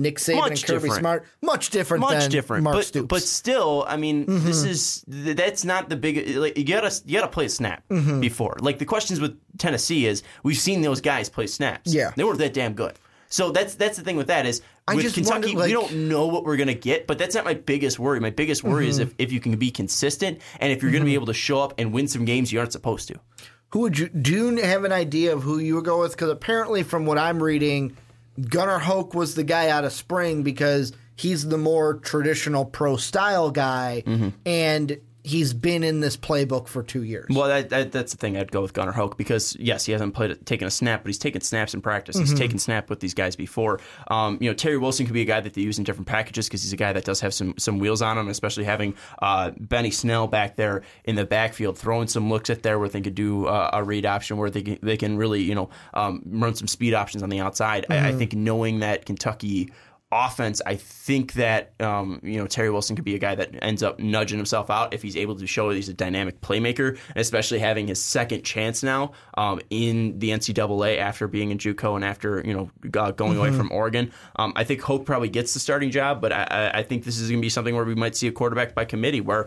Nick 0.00 0.16
Saban 0.18 0.36
Much 0.36 0.50
and 0.50 0.62
Kirby 0.64 0.74
different. 0.80 0.94
Smart, 1.00 1.26
much 1.42 1.70
different 1.70 2.00
much 2.02 2.18
than 2.20 2.30
different. 2.30 2.64
Mark 2.64 2.76
but 2.76 2.84
Stoops. 2.86 3.06
but 3.08 3.22
still, 3.22 3.84
I 3.88 3.96
mean, 3.96 4.26
this 4.26 4.60
Mm-hmm. 4.62 4.68
is 4.68 5.04
that's 5.36 5.64
not 5.64 5.88
the 5.88 5.96
big. 5.96 6.36
Like, 6.36 6.56
you 6.56 6.64
gotta 6.64 6.92
you 7.06 7.18
gotta 7.18 7.30
play 7.30 7.46
a 7.46 7.48
snap 7.48 7.82
Mm-hmm. 7.88 8.20
before. 8.20 8.56
Like 8.60 8.78
the 8.78 8.84
questions 8.84 9.20
with 9.20 9.38
Tennessee 9.58 10.06
is 10.06 10.22
we've 10.42 10.58
seen 10.58 10.80
those 10.82 11.00
guys 11.00 11.28
play 11.28 11.46
snaps. 11.46 11.92
Yeah. 11.92 12.12
they 12.16 12.24
weren't 12.24 12.38
that 12.38 12.54
damn 12.54 12.74
good. 12.74 12.94
So 13.30 13.50
that's 13.50 13.74
that's 13.74 13.98
the 13.98 14.04
thing 14.04 14.16
with 14.16 14.28
that 14.28 14.46
is 14.46 14.62
I 14.86 14.94
with 14.94 15.12
Kentucky 15.12 15.54
wonder, 15.54 15.58
like- 15.58 15.66
we 15.66 15.72
don't 15.72 16.08
know 16.08 16.26
what 16.28 16.44
we're 16.44 16.56
gonna 16.56 16.72
get, 16.72 17.06
but 17.06 17.18
that's 17.18 17.34
not 17.34 17.44
my 17.44 17.52
biggest 17.54 17.98
worry. 17.98 18.20
My 18.20 18.30
biggest 18.30 18.64
worry 18.64 18.88
is 18.88 18.98
Mm-hmm. 19.00 19.08
if, 19.08 19.14
if 19.18 19.32
you 19.32 19.40
can 19.40 19.56
be 19.56 19.70
consistent 19.70 20.40
and 20.60 20.72
if 20.72 20.82
you're 20.82 20.92
gonna 20.92 21.04
be 21.04 21.14
able 21.14 21.26
to 21.26 21.34
show 21.34 21.60
up 21.60 21.74
and 21.76 21.92
win 21.92 22.08
some 22.08 22.24
games 22.24 22.50
you 22.52 22.58
aren't 22.58 22.72
supposed 22.72 23.08
to. 23.08 23.20
Who 23.72 23.80
would 23.80 23.98
you 23.98 24.08
do? 24.08 24.56
You 24.56 24.62
have 24.62 24.84
an 24.84 24.92
idea 24.92 25.34
of 25.34 25.42
who 25.42 25.58
you 25.58 25.74
would 25.74 25.84
go 25.84 26.00
with? 26.00 26.12
Because 26.12 26.30
apparently, 26.30 26.82
from 26.82 27.04
what 27.04 27.18
I'm 27.18 27.42
reading, 27.42 27.94
Gunnar 28.40 28.78
Hoke 28.78 29.14
was 29.14 29.34
the 29.34 29.44
guy 29.44 29.68
out 29.68 29.84
of 29.84 29.92
spring 29.92 30.42
because 30.42 30.92
he's 31.16 31.48
the 31.48 31.58
more 31.58 31.94
traditional 31.94 32.64
pro 32.64 32.96
style 32.96 33.50
guy, 33.50 34.02
Mm-hmm. 34.06 34.28
and 34.46 34.98
he's 35.24 35.52
been 35.52 35.82
in 35.82 36.00
this 36.00 36.16
playbook 36.16 36.68
for 36.68 36.82
two 36.82 37.02
years. 37.02 37.26
Well, 37.28 37.48
that, 37.48 37.68
that, 37.70 37.92
that's 37.92 38.12
the 38.12 38.18
thing. 38.18 38.36
I'd 38.36 38.50
go 38.52 38.62
with 38.62 38.72
Gunnar 38.72 38.92
Hoke 38.92 39.18
because 39.18 39.56
yes, 39.58 39.84
he 39.84 39.92
hasn't 39.92 40.14
played 40.14 40.46
taken 40.46 40.66
a 40.66 40.70
snap, 40.70 41.02
but 41.02 41.08
he's 41.08 41.18
taken 41.18 41.40
snaps 41.40 41.74
in 41.74 41.80
practice. 41.82 42.16
He's 42.16 42.28
Mm-hmm. 42.30 42.38
taken 42.38 42.58
snap 42.58 42.88
with 42.88 43.00
these 43.00 43.14
guys 43.14 43.36
before. 43.36 43.80
Um, 44.08 44.38
you 44.40 44.48
know, 44.48 44.54
Terry 44.54 44.78
Wilson 44.78 45.06
could 45.06 45.12
be 45.12 45.22
a 45.22 45.26
guy 45.26 45.40
that 45.40 45.54
they 45.54 45.60
use 45.60 45.78
in 45.78 45.84
different 45.84 46.06
packages 46.06 46.46
because 46.48 46.62
he's 46.62 46.72
a 46.72 46.76
guy 46.76 46.92
that 46.92 47.04
does 47.04 47.20
have 47.20 47.34
some 47.34 47.54
some 47.58 47.78
wheels 47.78 48.00
on 48.00 48.16
him, 48.16 48.28
especially 48.28 48.64
having 48.64 48.94
uh, 49.20 49.50
Benny 49.58 49.90
Snell 49.90 50.26
back 50.28 50.56
there 50.56 50.82
in 51.04 51.16
the 51.16 51.24
backfield, 51.26 51.76
throwing 51.76 52.06
some 52.08 52.30
looks 52.30 52.48
at 52.48 52.62
there 52.62 52.78
where 52.78 52.88
they 52.88 53.00
could 53.00 53.14
do 53.14 53.46
uh, 53.46 53.70
a 53.72 53.82
read 53.82 54.06
option 54.06 54.36
where 54.36 54.50
they 54.50 54.62
can, 54.62 54.78
they 54.82 54.96
can 54.96 55.16
really 55.16 55.42
you 55.42 55.54
know 55.54 55.68
um, 55.94 56.22
run 56.26 56.54
some 56.54 56.68
speed 56.68 56.94
options 56.94 57.22
on 57.22 57.28
the 57.28 57.40
outside. 57.40 57.84
I, 57.90 58.08
I 58.08 58.12
think 58.12 58.34
knowing 58.34 58.80
that 58.80 59.04
Kentucky 59.04 59.70
offense, 60.10 60.62
I 60.64 60.76
think 60.76 61.34
that 61.34 61.72
um, 61.80 62.20
you 62.22 62.38
know 62.38 62.46
Terry 62.46 62.70
Wilson 62.70 62.96
could 62.96 63.04
be 63.04 63.14
a 63.14 63.18
guy 63.18 63.34
that 63.34 63.50
ends 63.62 63.82
up 63.82 63.98
nudging 63.98 64.38
himself 64.38 64.70
out 64.70 64.94
if 64.94 65.02
he's 65.02 65.16
able 65.16 65.36
to 65.36 65.46
show 65.46 65.68
that 65.68 65.74
he's 65.76 65.88
a 65.88 65.94
dynamic 65.94 66.40
playmaker, 66.40 66.98
especially 67.16 67.58
having 67.58 67.86
his 67.88 68.02
second 68.02 68.42
chance 68.42 68.82
now 68.82 69.12
um, 69.36 69.60
in 69.70 70.18
the 70.18 70.30
NCAA 70.30 70.98
after 70.98 71.28
being 71.28 71.50
in 71.50 71.58
JUCO 71.58 71.96
and 71.96 72.04
after 72.04 72.42
you 72.44 72.54
know 72.54 73.10
going 73.12 73.36
away 73.36 73.52
from 73.52 73.70
Oregon. 73.70 74.10
Um, 74.36 74.52
I 74.56 74.64
think 74.64 74.80
Hoke 74.80 75.04
probably 75.04 75.28
gets 75.28 75.54
the 75.54 75.60
starting 75.60 75.90
job, 75.90 76.20
but 76.20 76.32
I, 76.32 76.70
I- 76.74 76.82
think 76.88 77.04
this 77.04 77.18
is 77.18 77.28
going 77.28 77.40
to 77.40 77.44
be 77.44 77.50
something 77.50 77.74
where 77.74 77.84
we 77.84 77.94
might 77.94 78.16
see 78.16 78.28
a 78.28 78.32
quarterback 78.32 78.74
by 78.74 78.86
committee 78.86 79.20
where 79.20 79.46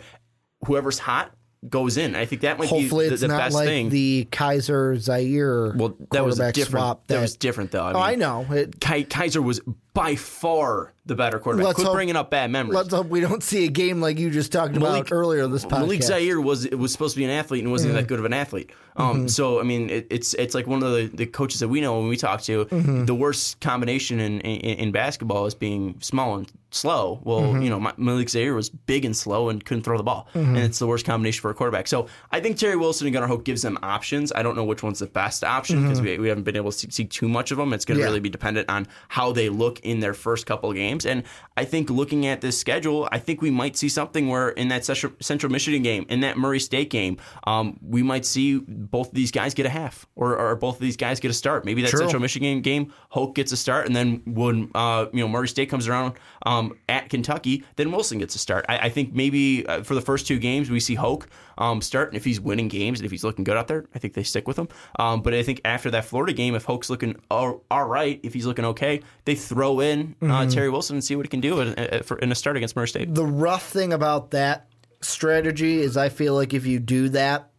whoever's 0.68 1.00
hot 1.00 1.32
goes 1.68 1.98
in. 1.98 2.16
I 2.16 2.26
think 2.26 2.42
that 2.42 2.60
might 2.60 2.70
Hopefully, 2.70 3.06
be 3.06 3.10
the, 3.10 3.14
it's 3.14 3.22
the 3.22 3.28
not 3.28 3.38
best 3.38 3.56
like 3.56 3.68
thing. 3.68 3.90
the 3.90 4.28
Kizer 4.32 4.98
Zaire 4.98 5.74
well, 5.76 5.96
that 6.12 6.24
was 6.26 6.40
a 6.40 6.52
different. 6.52 6.84
swap. 6.84 7.08
that, 7.08 7.22
was 7.22 7.36
different 7.36 7.72
though. 7.72 7.84
I 7.86 7.94
oh, 7.94 8.00
I 8.00 8.16
know. 8.16 8.46
It, 8.52 8.80
Ki- 8.80 9.06
Kizer 9.06 9.44
was 9.44 9.60
by 9.93 10.15
far 10.15 10.93
the 11.05 11.15
better 11.15 11.39
quarterback. 11.39 11.65
Let's 11.65 11.76
Quit 11.76 11.88
hope- 11.88 11.95
bringing 11.95 12.15
up 12.15 12.30
bad 12.30 12.51
memories. 12.51 12.76
let's 12.76 12.93
hope 12.93 13.07
we 13.07 13.22
don't 13.22 13.41
see 13.43 13.65
a 13.65 13.69
game 13.69 13.99
like 14.01 14.19
you 14.19 14.30
just 14.30 14.51
talked 14.51 14.77
about 14.77 14.91
Malik- 14.93 15.11
earlier 15.11 15.47
this 15.47 15.65
podcast. 15.65 15.80
Malik 15.80 16.03
Zaire 16.03 16.39
was 16.39 16.69
was 16.69 16.91
supposed 16.91 17.15
to 17.15 17.19
be 17.19 17.26
an 17.26 17.31
athlete 17.31 17.63
and 17.63 17.72
wasn't 17.72 17.93
that 17.95 18.07
good 18.07 18.19
of 18.19 18.26
an 18.26 18.34
athlete. 18.34 18.72
Um, 18.95 19.11
Mm-hmm. 19.22 19.27
So 19.27 19.59
I 19.59 19.63
mean, 19.63 19.89
it, 19.89 20.07
it's 20.09 20.34
it's 20.35 20.53
like 20.53 20.68
one 20.68 20.84
of 20.84 20.91
the, 20.91 21.07
the 21.13 21.26
coaches 21.26 21.59
that 21.61 21.69
we 21.69 21.81
know 21.81 21.99
when 21.99 22.07
we 22.09 22.18
talk 22.18 22.41
to. 22.43 22.65
Mm-hmm. 22.65 23.05
The 23.05 23.15
worst 23.15 23.59
combination 23.61 24.19
in, 24.19 24.41
in 24.41 24.77
in 24.77 24.91
basketball 24.91 25.45
is 25.47 25.55
being 25.55 25.95
small 26.01 26.35
and 26.35 26.51
slow. 26.69 27.19
Well, 27.23 27.41
Mm-hmm. 27.41 27.61
you 27.63 27.69
know, 27.69 27.91
Malik 27.97 28.30
Zaire 28.30 28.53
was 28.53 28.69
big 28.69 29.03
and 29.03 29.15
slow 29.18 29.49
and 29.49 29.63
couldn't 29.65 29.84
throw 29.84 29.97
the 29.97 30.03
ball, 30.03 30.27
and 30.35 30.57
it's 30.57 30.80
the 30.80 30.88
worst 30.88 31.05
combination 31.05 31.41
for 31.41 31.49
a 31.49 31.53
quarterback. 31.53 31.88
So 31.88 32.07
I 32.31 32.39
think 32.41 32.57
Terry 32.57 32.76
Wilson 32.76 33.07
and 33.07 33.13
Gunnar 33.13 33.27
Hoke 33.27 33.43
gives 33.43 33.61
them 33.63 33.77
options. 33.81 34.31
I 34.34 34.43
don't 34.43 34.55
know 34.55 34.63
which 34.63 34.84
one's 34.84 34.99
the 34.99 35.07
best 35.07 35.43
option 35.43 35.81
because 35.81 35.99
we, 36.01 36.18
we 36.19 36.27
haven't 36.30 36.43
been 36.43 36.55
able 36.55 36.72
to 36.72 36.91
see, 36.91 37.05
too 37.05 37.27
much 37.27 37.51
of 37.51 37.57
them. 37.57 37.73
It's 37.73 37.85
going 37.85 37.95
to 37.97 38.01
Mm-hmm. 38.01 38.05
Yeah. 38.05 38.05
really 38.09 38.19
be 38.22 38.30
dependent 38.30 38.69
on 38.69 38.88
how 39.09 39.31
they 39.34 39.49
look 39.49 39.81
in 39.84 39.99
their 39.99 40.14
first 40.14 40.45
couple 40.45 40.70
of 40.70 40.76
games. 40.76 41.06
And 41.06 41.24
I 41.58 41.66
think 41.66 41.90
looking 41.90 42.26
at 42.26 42.41
this 42.41 42.58
schedule, 42.58 43.08
I 43.12 43.20
think 43.20 43.41
we 43.41 43.52
might 43.52 43.78
see 43.78 43.90
something 43.90 44.30
where 44.30 44.49
in 44.49 44.70
that 44.70 44.86
Central, 44.86 45.14
Central 45.20 45.52
Michigan 45.52 45.84
game, 45.84 46.06
in 46.10 46.22
that 46.22 46.38
Murray 46.38 46.60
State 46.60 46.90
game, 46.90 47.18
um, 47.45 47.80
we 47.82 48.03
might 48.03 48.26
see 48.26 48.60
both 48.60 49.10
of 49.10 49.14
these 49.14 49.32
guys 49.32 49.53
get 49.53 49.66
a 49.66 49.70
half, 49.70 50.06
or, 50.16 50.38
or 50.38 50.56
both 50.56 50.76
of 50.76 50.82
these 50.82 50.98
guys 50.98 51.20
get 51.20 51.32
a 51.32 51.34
start. 51.34 51.66
Maybe 51.66 51.82
that 51.82 51.90
True. 51.90 51.99
Central 51.99 52.22
Michigan 52.22 52.62
game, 52.62 52.94
Hoke 53.10 53.36
gets 53.36 53.52
a 53.52 53.58
start, 53.58 53.86
and 53.88 53.95
then 53.95 54.22
when 54.26 54.72
uh, 54.76 55.08
you 55.14 55.20
know 55.20 55.28
Murray 55.28 55.48
State 55.48 55.70
comes 55.70 55.88
around 55.88 56.14
um, 56.45 56.77
at 56.89 57.09
Kentucky, 57.09 57.63
then 57.76 57.91
Wilson 57.91 58.18
gets 58.19 58.35
a 58.35 58.39
start. 58.39 58.65
I, 58.69 58.77
I 58.80 58.89
think 58.89 59.13
maybe 59.13 59.65
uh, 59.68 59.84
for 59.84 59.95
the 59.95 60.01
first 60.01 60.27
two 60.27 60.39
games 60.39 60.69
we 60.69 60.80
see 60.80 60.95
Hoke 60.95 61.27
um, 61.57 61.81
start, 61.81 62.09
and 62.09 62.18
if 62.18 62.23
he's 62.26 62.39
winning 62.41 62.68
games 62.68 62.99
and 62.99 63.05
if 63.05 63.11
he's 63.11 63.23
looking 63.23 63.43
good 63.43 63.57
out 63.57 63.68
there, 63.68 63.85
I 63.93 63.99
think 63.99 64.13
they 64.13 64.23
stick 64.23 64.47
with 64.47 64.57
him. 64.57 64.68
Um, 64.97 65.22
but 65.22 65.34
I 65.34 65.43
think 65.43 65.61
after 65.65 65.91
that 65.91 66.05
Florida 66.05 66.34
game, 66.34 66.55
if 66.55 66.65
Hoke's 66.65 66.89
looking 66.89 67.15
all, 67.30 67.63
all 67.69 67.85
right, 67.85 68.19
if 68.23 68.34
he's 68.34 68.45
looking 68.45 68.65
okay, 68.65 69.01
they 69.26 69.35
throw 69.35 69.80
in 69.80 70.15
uh, 70.22 70.49
Terry 70.49 70.69
Wilson 70.69 70.95
and 70.95 71.03
see 71.03 71.15
what 71.15 71.26
he 71.26 71.30
can 71.30 71.41
do 71.41 71.59
in, 71.61 71.73
in- 71.76 72.03
for- 72.03 72.18
in 72.19 72.31
a 72.31 72.35
start 72.35 72.57
against 72.57 72.76
Murray 72.76 72.88
State. 72.88 73.13
the 73.13 73.26
rough 73.26 73.69
thing 73.69 73.93
about 73.93 74.31
that 74.31 74.68
strategy 75.01 75.80
is 75.81 75.97
I 75.97 76.09
feel 76.09 76.35
like 76.35 76.53
if 76.53 76.65
you 76.65 76.80
do 76.80 77.09
that, 77.09 77.49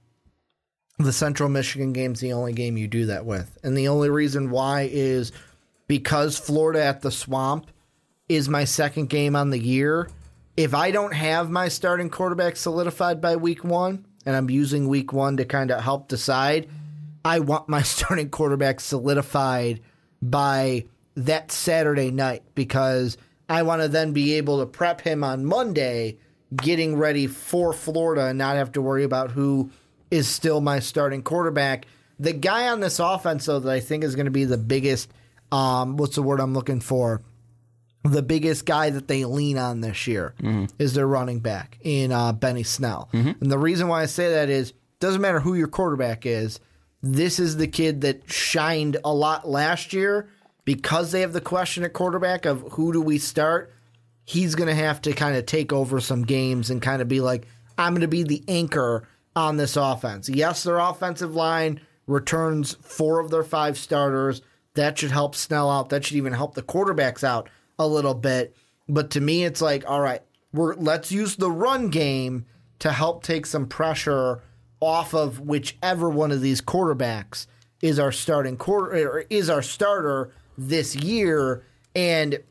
the 0.99 1.13
Central 1.13 1.49
Michigan 1.49 1.93
game's 1.93 2.21
the 2.21 2.33
only 2.33 2.53
game 2.53 2.77
you 2.77 2.87
do 2.87 3.07
that 3.07 3.25
with. 3.25 3.59
And 3.65 3.77
the 3.77 3.89
only 3.89 4.11
reason 4.11 4.51
why 4.51 4.89
is 4.93 5.33
because 5.89 6.39
Florida 6.39 6.85
at 6.85 7.01
the 7.01 7.11
swamp 7.11 7.67
is 8.35 8.49
my 8.49 8.65
second 8.65 9.09
game 9.09 9.37
on 9.37 9.51
the 9.51 9.59
year. 9.59 10.09
If 10.57 10.75
I 10.75 10.91
don't 10.91 11.15
have 11.15 11.51
my 11.51 11.69
starting 11.69 12.11
quarterback 12.11 12.57
solidified 12.57 13.21
by 13.21 13.37
week 13.37 13.65
one, 13.65 14.05
and 14.27 14.37
I'm 14.37 14.51
using 14.51 14.89
week 14.89 15.13
one 15.13 15.39
to 15.39 15.45
kind 15.45 15.71
of 15.71 15.83
help 15.83 16.09
decide, 16.09 16.69
I 17.25 17.41
want 17.41 17.69
my 17.69 17.83
starting 17.83 18.31
quarterback 18.31 18.81
solidified 18.81 19.81
by 20.21 20.85
that 21.17 21.53
Saturday 21.53 22.11
night 22.11 22.43
because 22.55 23.17
I 23.49 23.63
want 23.63 23.83
to 23.83 23.89
then 23.89 24.13
be 24.13 24.35
able 24.35 24.61
to 24.61 24.67
prep 24.67 25.01
him 25.01 25.25
on 25.25 25.45
Monday, 25.45 26.19
getting 26.55 26.97
ready 26.97 27.27
for 27.27 27.73
Florida 27.73 28.27
and 28.27 28.39
not 28.39 28.57
have 28.57 28.73
to 28.73 28.83
worry 28.83 29.05
about 29.05 29.31
who 29.31 29.71
is 30.11 30.29
still 30.29 30.61
my 30.61 30.79
starting 30.79 31.23
quarterback. 31.23 31.87
The 32.19 32.33
guy 32.33 32.69
on 32.69 32.81
this 32.81 32.99
offense, 32.99 33.47
though, 33.47 33.59
that 33.59 33.71
I 33.71 33.81
think 33.81 34.05
is 34.05 34.15
going 34.15 34.27
to 34.27 34.31
be 34.31 34.45
the 34.45 34.59
biggest, 34.59 35.11
um, 35.51 35.97
what's 35.97 36.15
the 36.15 36.23
word 36.23 36.41
I'm 36.41 36.55
looking 36.55 36.81
for? 36.81 37.23
The 38.05 38.23
biggest 38.23 38.67
guy 38.67 38.91
that 38.91 39.07
they 39.07 39.25
lean 39.25 39.59
on 39.59 39.81
this 39.81 40.07
year 40.09 40.35
is 40.79 40.95
their 40.95 41.07
running 41.07 41.39
back 41.41 41.79
in 41.83 42.11
uh, 42.11 42.33
Benny 42.33 42.65
Snell. 42.65 43.09
And 43.13 43.37
the 43.51 43.59
reason 43.59 43.87
why 43.89 44.03
I 44.03 44.07
say 44.07 44.31
that 44.31 44.49
is 44.49 44.73
doesn't 44.99 45.21
matter 45.21 45.41
who 45.41 45.55
your 45.55 45.69
quarterback 45.69 46.27
is. 46.27 46.59
This 47.03 47.39
is 47.39 47.57
the 47.57 47.67
kid 47.69 48.01
that 48.03 48.31
shined 48.31 48.97
a 49.05 49.13
lot 49.13 49.49
last 49.49 49.93
year 49.93 50.29
because 50.65 51.11
they 51.13 51.21
have 51.21 51.33
the 51.33 51.41
question 51.41 51.85
at 51.85 51.93
quarterback 51.93 52.45
of 52.47 52.63
who 52.73 52.93
do 52.93 53.01
we 53.01 53.19
start. 53.19 53.73
He's 54.25 54.55
going 54.55 54.69
to 54.69 54.75
have 54.75 55.01
to 55.03 55.13
kind 55.13 55.37
of 55.37 55.47
take 55.47 55.73
over 55.73 56.01
some 56.01 56.23
games 56.25 56.71
and 56.71 56.81
kind 56.81 57.03
of 57.03 57.09
be 57.09 57.21
like, 57.21 57.47
I'm 57.77 57.93
going 57.93 58.03
to 58.03 58.09
be 58.09 58.23
the 58.23 58.45
anchor 58.49 59.09
on 59.35 59.57
this 59.57 59.77
offense. 59.77 60.29
Yes, 60.29 60.63
their 60.63 60.79
offensive 60.79 61.35
line 61.35 61.81
returns 62.07 62.75
four 62.83 63.19
of 63.21 63.31
their 63.31 63.43
five 63.43 63.79
starters. 63.79 64.43
That 64.75 64.99
should 64.99 65.11
help 65.11 65.35
Snell 65.35 65.71
out. 65.71 65.89
That 65.89 66.05
should 66.05 66.17
even 66.17 66.33
help 66.33 66.55
the 66.55 66.63
quarterbacks 66.63 67.25
out 67.25 67.49
a 67.85 67.87
little 67.87 68.15
bit. 68.15 68.57
But 68.89 69.11
to 69.13 69.21
me, 69.21 69.45
it's 69.45 69.63
like, 69.63 69.89
all 69.89 70.01
right, 70.01 70.23
we're 70.53 70.75
let's 70.75 71.11
use 71.13 71.37
the 71.37 71.51
run 71.51 71.89
game 71.89 72.47
to 72.81 72.93
help 72.93 73.23
take 73.23 73.47
some 73.47 73.67
pressure 73.67 74.43
off 74.81 75.15
of 75.15 75.41
whichever 75.41 76.11
one 76.11 76.33
of 76.33 76.41
these 76.41 76.61
quarterbacks 76.61 77.47
is 77.81 77.99
our 77.99 78.13
starting 78.13 78.57
quarter 78.57 79.09
or 79.09 79.25
is 79.31 79.49
our 79.49 79.63
starter 79.63 80.33
this 80.59 80.97
year. 80.97 81.65
And 81.95 82.43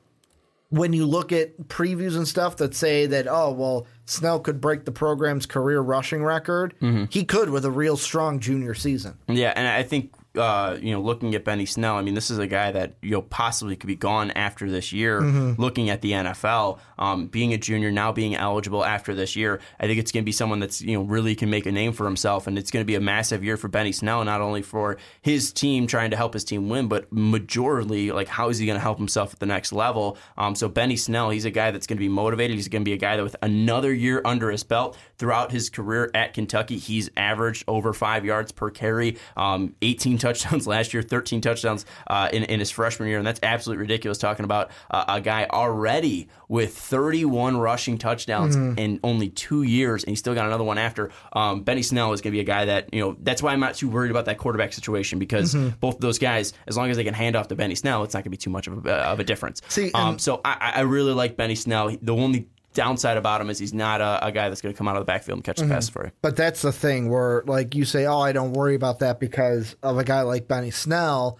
when 0.69 0.93
you 0.93 1.05
look 1.05 1.33
at 1.33 1.57
previews 1.67 2.15
and 2.15 2.25
stuff 2.25 2.57
that 2.57 2.73
say 2.73 3.05
that, 3.07 3.27
oh, 3.27 3.51
well, 3.51 3.85
Snell 4.05 4.39
could 4.39 4.61
break 4.61 4.85
the 4.85 4.91
program's 4.91 5.45
career 5.45 5.81
rushing 5.81 6.23
record, 6.23 6.73
mm-hmm. 6.81 7.05
he 7.09 7.25
could 7.25 7.49
with 7.49 7.65
a 7.65 7.71
real 7.71 7.97
strong 7.97 8.39
junior 8.39 8.73
season. 8.73 9.17
Yeah, 9.27 9.51
and 9.55 9.67
I 9.67 9.83
think 9.83 10.13
uh, 10.35 10.77
you 10.81 10.93
know, 10.93 11.01
looking 11.01 11.35
at 11.35 11.43
Benny 11.43 11.65
Snell, 11.65 11.95
I 11.95 12.01
mean, 12.01 12.13
this 12.13 12.31
is 12.31 12.37
a 12.37 12.47
guy 12.47 12.71
that 12.71 12.95
you 13.01 13.11
know 13.11 13.21
possibly 13.21 13.75
could 13.75 13.87
be 13.87 13.95
gone 13.95 14.31
after 14.31 14.69
this 14.69 14.93
year. 14.93 15.21
Looking 15.57 15.89
at 15.89 16.01
the 16.01 16.11
NFL, 16.11 16.79
um, 16.97 17.27
being 17.27 17.53
a 17.53 17.57
junior 17.57 17.91
now, 17.91 18.11
being 18.11 18.35
eligible 18.35 18.85
after 18.85 19.13
this 19.13 19.35
year, 19.35 19.59
I 19.79 19.87
think 19.87 19.99
it's 19.99 20.11
going 20.11 20.23
to 20.23 20.25
be 20.25 20.31
someone 20.31 20.59
that's 20.59 20.81
you 20.81 20.97
know 20.97 21.03
really 21.03 21.35
can 21.35 21.49
make 21.49 21.65
a 21.65 21.71
name 21.71 21.91
for 21.91 22.05
himself, 22.05 22.47
and 22.47 22.57
it's 22.57 22.71
going 22.71 22.81
to 22.81 22.87
be 22.87 22.95
a 22.95 23.01
massive 23.01 23.43
year 23.43 23.57
for 23.57 23.67
Benny 23.67 23.91
Snell, 23.91 24.23
not 24.23 24.39
only 24.39 24.61
for 24.61 24.97
his 25.21 25.51
team 25.51 25.85
trying 25.85 26.11
to 26.11 26.17
help 26.17 26.33
his 26.33 26.45
team 26.45 26.69
win, 26.69 26.87
but 26.87 27.13
majorly 27.13 28.13
like 28.13 28.27
how 28.29 28.49
is 28.49 28.57
he 28.57 28.65
going 28.65 28.77
to 28.77 28.81
help 28.81 28.97
himself 28.97 29.33
at 29.33 29.39
the 29.39 29.45
next 29.45 29.73
level. 29.73 30.17
Um, 30.37 30.55
so 30.55 30.69
Benny 30.69 30.95
Snell, 30.95 31.29
he's 31.29 31.45
a 31.45 31.51
guy 31.51 31.71
that's 31.71 31.87
going 31.87 31.97
to 31.97 32.01
be 32.01 32.09
motivated. 32.09 32.55
He's 32.55 32.69
going 32.69 32.83
to 32.83 32.89
be 32.89 32.93
a 32.93 32.97
guy 32.97 33.17
that 33.17 33.23
with 33.23 33.35
another 33.41 33.93
year 33.93 34.21
under 34.23 34.49
his 34.49 34.63
belt 34.63 34.97
throughout 35.17 35.51
his 35.51 35.69
career 35.69 36.09
at 36.13 36.33
Kentucky, 36.33 36.77
he's 36.77 37.09
averaged 37.17 37.65
over 37.67 37.91
five 37.91 38.23
yards 38.23 38.51
per 38.51 38.69
carry, 38.69 39.17
um, 39.35 39.75
18 39.81 40.17
touchdowns 40.22 40.68
last 40.68 40.93
year, 40.93 41.03
13 41.03 41.41
touchdowns 41.41 41.85
uh, 42.07 42.30
in, 42.31 42.43
in 42.43 42.60
his 42.60 42.72
freshman 42.72 43.10
year, 43.10 43.18
and 43.18 43.27
that's 43.27 43.39
absolutely 43.43 43.81
ridiculous. 43.81 44.18
Talking 44.18 44.45
about 44.45 44.72
uh, 44.89 45.06
a 45.07 45.22
guy 45.22 45.48
already 45.52 46.30
with 46.48 46.77
31 46.77 47.57
rushing 47.57 47.98
touchdowns 47.98 48.56
in 48.56 48.99
only 49.03 49.30
two 49.30 49.64
years, 49.64 50.03
and 50.03 50.10
he's 50.11 50.19
still 50.19 50.34
got 50.35 50.45
another 50.45 50.64
one 50.64 50.77
after. 50.77 51.11
Um, 51.34 51.64
Benny 51.64 51.81
Snell 51.84 52.14
is 52.14 52.22
going 52.22 52.31
to 52.31 52.35
be 52.35 52.41
a 52.41 52.45
guy 52.45 52.65
that 52.65 52.93
you 52.93 53.02
know. 53.02 53.18
That's 53.19 53.41
why 53.43 53.52
I'm 53.53 53.60
not 53.60 53.76
too 53.76 53.89
worried 53.89 54.11
about 54.11 54.26
that 54.26 54.38
quarterback 54.38 54.73
situation 54.73 55.19
because 55.19 55.53
both 55.80 55.95
of 55.95 56.02
those 56.02 56.19
guys, 56.19 56.53
as 56.68 56.77
long 56.77 56.89
as 56.89 56.98
they 56.98 57.03
can 57.03 57.14
hand 57.14 57.35
off 57.35 57.48
to 57.49 57.56
Benny 57.56 57.76
Snell, 57.76 58.03
it's 58.03 58.14
not 58.14 58.19
going 58.19 58.26
to 58.26 58.30
be 58.30 58.38
too 58.38 58.49
much 58.49 58.68
of 58.68 58.85
a, 58.85 58.93
of 58.93 59.19
a 59.19 59.23
difference. 59.23 59.61
See, 59.69 59.91
um, 59.93 60.19
so 60.19 60.41
I, 60.45 60.73
I 60.76 60.81
really 60.81 61.14
like 61.14 61.35
Benny 61.38 61.56
Snell. 61.56 61.95
The 62.02 62.14
only 62.14 62.48
downside 62.73 63.18
about 63.18 63.41
him 63.41 63.49
is 63.49 63.60
he's 63.60 63.73
not 63.73 64.02
a, 64.02 64.27
a 64.27 64.31
guy 64.31 64.49
that's 64.49 64.61
going 64.61 64.73
to 64.73 64.77
come 64.77 64.88
out 64.88 64.95
of 64.95 65.02
the 65.02 65.06
backfield 65.06 65.38
and 65.38 65.43
catch 65.43 65.57
the 65.57 65.64
mm-hmm. 65.64 65.73
pass 65.73 65.89
for 65.89 66.06
you. 66.06 66.11
But 66.22 66.35
that's 66.35 66.61
the 66.61 66.72
thing 66.72 67.10
where, 67.10 67.43
like, 67.45 67.76
you 67.76 67.85
say, 67.85 68.06
oh, 68.06 68.19
I 68.19 68.31
don't 68.31 68.53
worry 68.53 68.76
about 68.76 68.99
that 68.99 69.19
because 69.19 69.76
of 69.84 69.98
a 69.98 70.03
guy 70.03 70.22
like 70.22 70.48
Benny 70.48 70.72
Snell. 70.72 71.38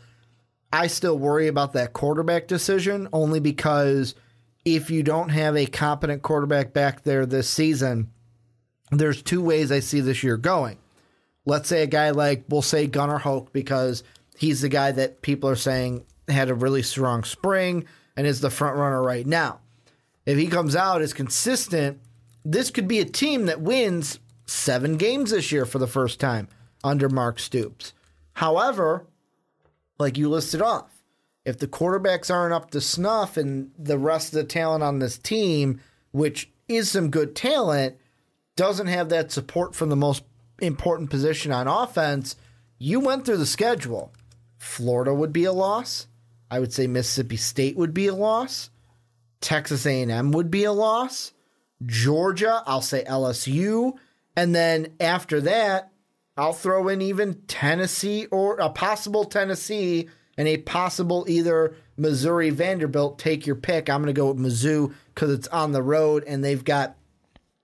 I 0.74 0.88
still 0.88 1.18
worry 1.18 1.48
about 1.48 1.74
that 1.74 1.94
quarterback 1.94 2.48
decision 2.48 3.08
only 3.12 3.40
because 3.40 4.16
if 4.64 4.92
you 4.92 5.04
don't 5.04 5.30
have 5.30 5.58
a 5.58 5.66
competent 5.66 6.22
quarterback 6.22 6.74
back 6.74 7.04
there 7.04 7.26
this 7.26 7.50
season, 7.50 8.12
there's 8.92 9.22
two 9.22 9.42
ways 9.42 9.72
I 9.72 9.80
see 9.80 10.02
this 10.02 10.24
year 10.24 10.38
going. 10.38 10.78
Let's 11.46 11.70
say 11.70 11.82
a 11.82 11.88
guy 11.88 12.12
like, 12.12 12.46
we'll 12.50 12.62
say 12.62 12.88
Gunnar 12.88 13.18
Hoke 13.18 13.52
because 13.52 14.04
he's 14.38 14.62
the 14.62 14.70
guy 14.70 14.92
that 14.92 15.22
people 15.22 15.50
are 15.50 15.56
saying 15.56 16.06
had 16.28 16.50
a 16.50 16.54
really 16.54 16.84
strong 16.84 17.24
spring 17.24 17.86
and 18.16 18.28
is 18.28 18.42
the 18.42 18.50
front 18.50 18.78
runner 18.78 19.02
right 19.02 19.26
now. 19.26 19.61
If 20.26 20.38
he 20.38 20.48
comes 20.48 20.76
out 20.76 21.02
is 21.02 21.14
consistent, 21.14 22.00
this 22.46 22.72
could 22.72 22.88
be 22.88 23.00
a 23.00 23.06
team 23.06 23.46
that 23.46 23.62
wins 23.62 24.20
seven 24.46 24.98
games 24.98 25.32
this 25.32 25.52
year 25.52 25.66
for 25.66 25.80
the 25.80 25.88
first 25.88 26.20
time 26.20 26.48
under 26.84 27.10
Mark 27.10 27.40
Stoops. 27.40 27.94
However, 28.34 29.06
like 29.98 30.18
you 30.18 30.30
listed 30.30 30.62
off, 30.62 31.04
if 31.46 31.58
the 31.58 31.68
quarterbacks 31.68 32.34
aren't 32.34 32.54
up 32.54 32.72
to 32.72 32.82
snuff 32.82 33.38
and 33.38 33.72
the 33.78 33.98
rest 33.98 34.30
of 34.30 34.34
the 34.34 34.44
talent 34.44 34.84
on 34.84 35.00
this 35.00 35.18
team, 35.18 35.82
which 36.12 36.50
is 36.68 36.92
some 36.92 37.10
good 37.10 37.36
talent, 37.36 37.98
doesn't 38.56 38.88
have 38.88 39.10
that 39.10 39.32
support 39.32 39.74
from 39.74 39.90
the 39.90 39.96
most 39.96 40.24
important 40.62 41.10
position 41.10 41.52
on 41.52 41.68
offense, 41.68 42.36
you 42.78 43.00
went 43.00 43.26
through 43.26 43.38
the 43.38 43.46
schedule. 43.46 44.14
Florida 44.58 45.14
would 45.14 45.34
be 45.34 45.46
a 45.46 45.54
loss. 45.54 46.08
I 46.50 46.60
would 46.60 46.74
say 46.74 46.86
Mississippi 46.86 47.38
State 47.38 47.78
would 47.78 47.94
be 47.94 48.08
a 48.08 48.16
loss. 48.16 48.70
Texas 49.42 49.86
A&M 49.86 50.32
would 50.32 50.50
be 50.50 50.64
a 50.64 50.72
loss. 50.72 51.34
Georgia, 51.86 52.64
I'll 52.66 52.82
say 52.82 53.04
LSU, 53.04 53.94
and 54.36 54.56
then 54.56 54.94
after 55.00 55.42
that, 55.42 55.92
I'll 56.38 56.54
throw 56.54 56.88
in 56.88 57.02
even 57.02 57.42
Tennessee 57.48 58.28
or 58.28 58.58
a 58.58 58.70
possible 58.70 59.26
Tennessee 59.26 60.08
and 60.38 60.48
a 60.48 60.58
possible 60.58 61.26
either 61.28 61.76
Missouri 61.98 62.50
Vanderbilt. 62.50 63.20
Take 63.20 63.46
your 63.46 63.56
pick. 63.56 63.90
I'm 63.90 64.02
going 64.02 64.14
to 64.14 64.20
go 64.20 64.32
with 64.32 64.38
Mizzou 64.38 64.94
because 65.14 65.32
it's 65.32 65.48
on 65.50 65.72
the 65.72 65.84
road 65.84 66.24
and 66.26 66.44
they've 66.44 66.64
got 66.64 66.96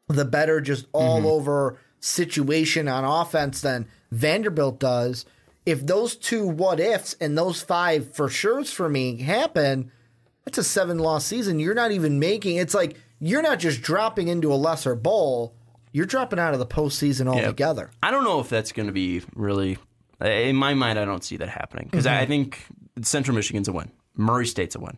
the 0.08 0.26
better 0.26 0.62
just 0.62 0.86
all 0.92 1.20
mm-hmm. 1.20 1.28
over 1.28 1.80
situation 2.00 2.88
on 2.88 3.04
offense 3.04 3.62
than 3.62 3.88
Vanderbilt 4.12 4.80
does. 4.80 5.26
If 5.66 5.86
those 5.86 6.16
two 6.16 6.48
what 6.48 6.80
ifs 6.80 7.16
and 7.20 7.38
those 7.38 7.62
five 7.62 8.14
for 8.14 8.30
sure's 8.30 8.72
for 8.72 8.90
me 8.90 9.22
happen, 9.22 9.92
that's 10.48 10.58
a 10.58 10.64
seven 10.64 10.98
loss 10.98 11.26
season. 11.26 11.60
You're 11.60 11.74
not 11.74 11.92
even 11.92 12.20
making 12.20 12.56
it's 12.56 12.74
like 12.74 12.96
you're 13.20 13.42
not 13.42 13.60
just 13.60 13.82
dropping 13.82 14.30
into 14.30 14.54
a 14.54 14.56
lesser 14.56 14.96
bowl, 14.96 15.54
you're 15.92 16.06
dropping 16.06 16.40
out 16.40 16.54
of 16.54 16.60
the 16.60 16.66
postseason 16.66 17.28
altogether. 17.28 17.92
I 18.02 18.12
don't 18.12 18.24
know 18.24 18.40
if 18.40 18.48
that's 18.48 18.72
going 18.72 18.88
to 18.88 18.94
be 18.94 19.24
really. 19.36 19.78
In 20.22 20.56
my 20.56 20.74
mind, 20.74 20.98
I 20.98 21.06
don't 21.06 21.24
see 21.24 21.36
that 21.38 21.50
happening 21.50 21.90
because 21.92 22.08
I 22.08 22.26
think 22.26 22.66
Central 23.02 23.36
Michigan's 23.36 23.68
a 23.68 23.74
win. 23.74 23.92
Murray 24.16 24.48
State's 24.48 24.76
a 24.76 24.80
win. 24.80 24.98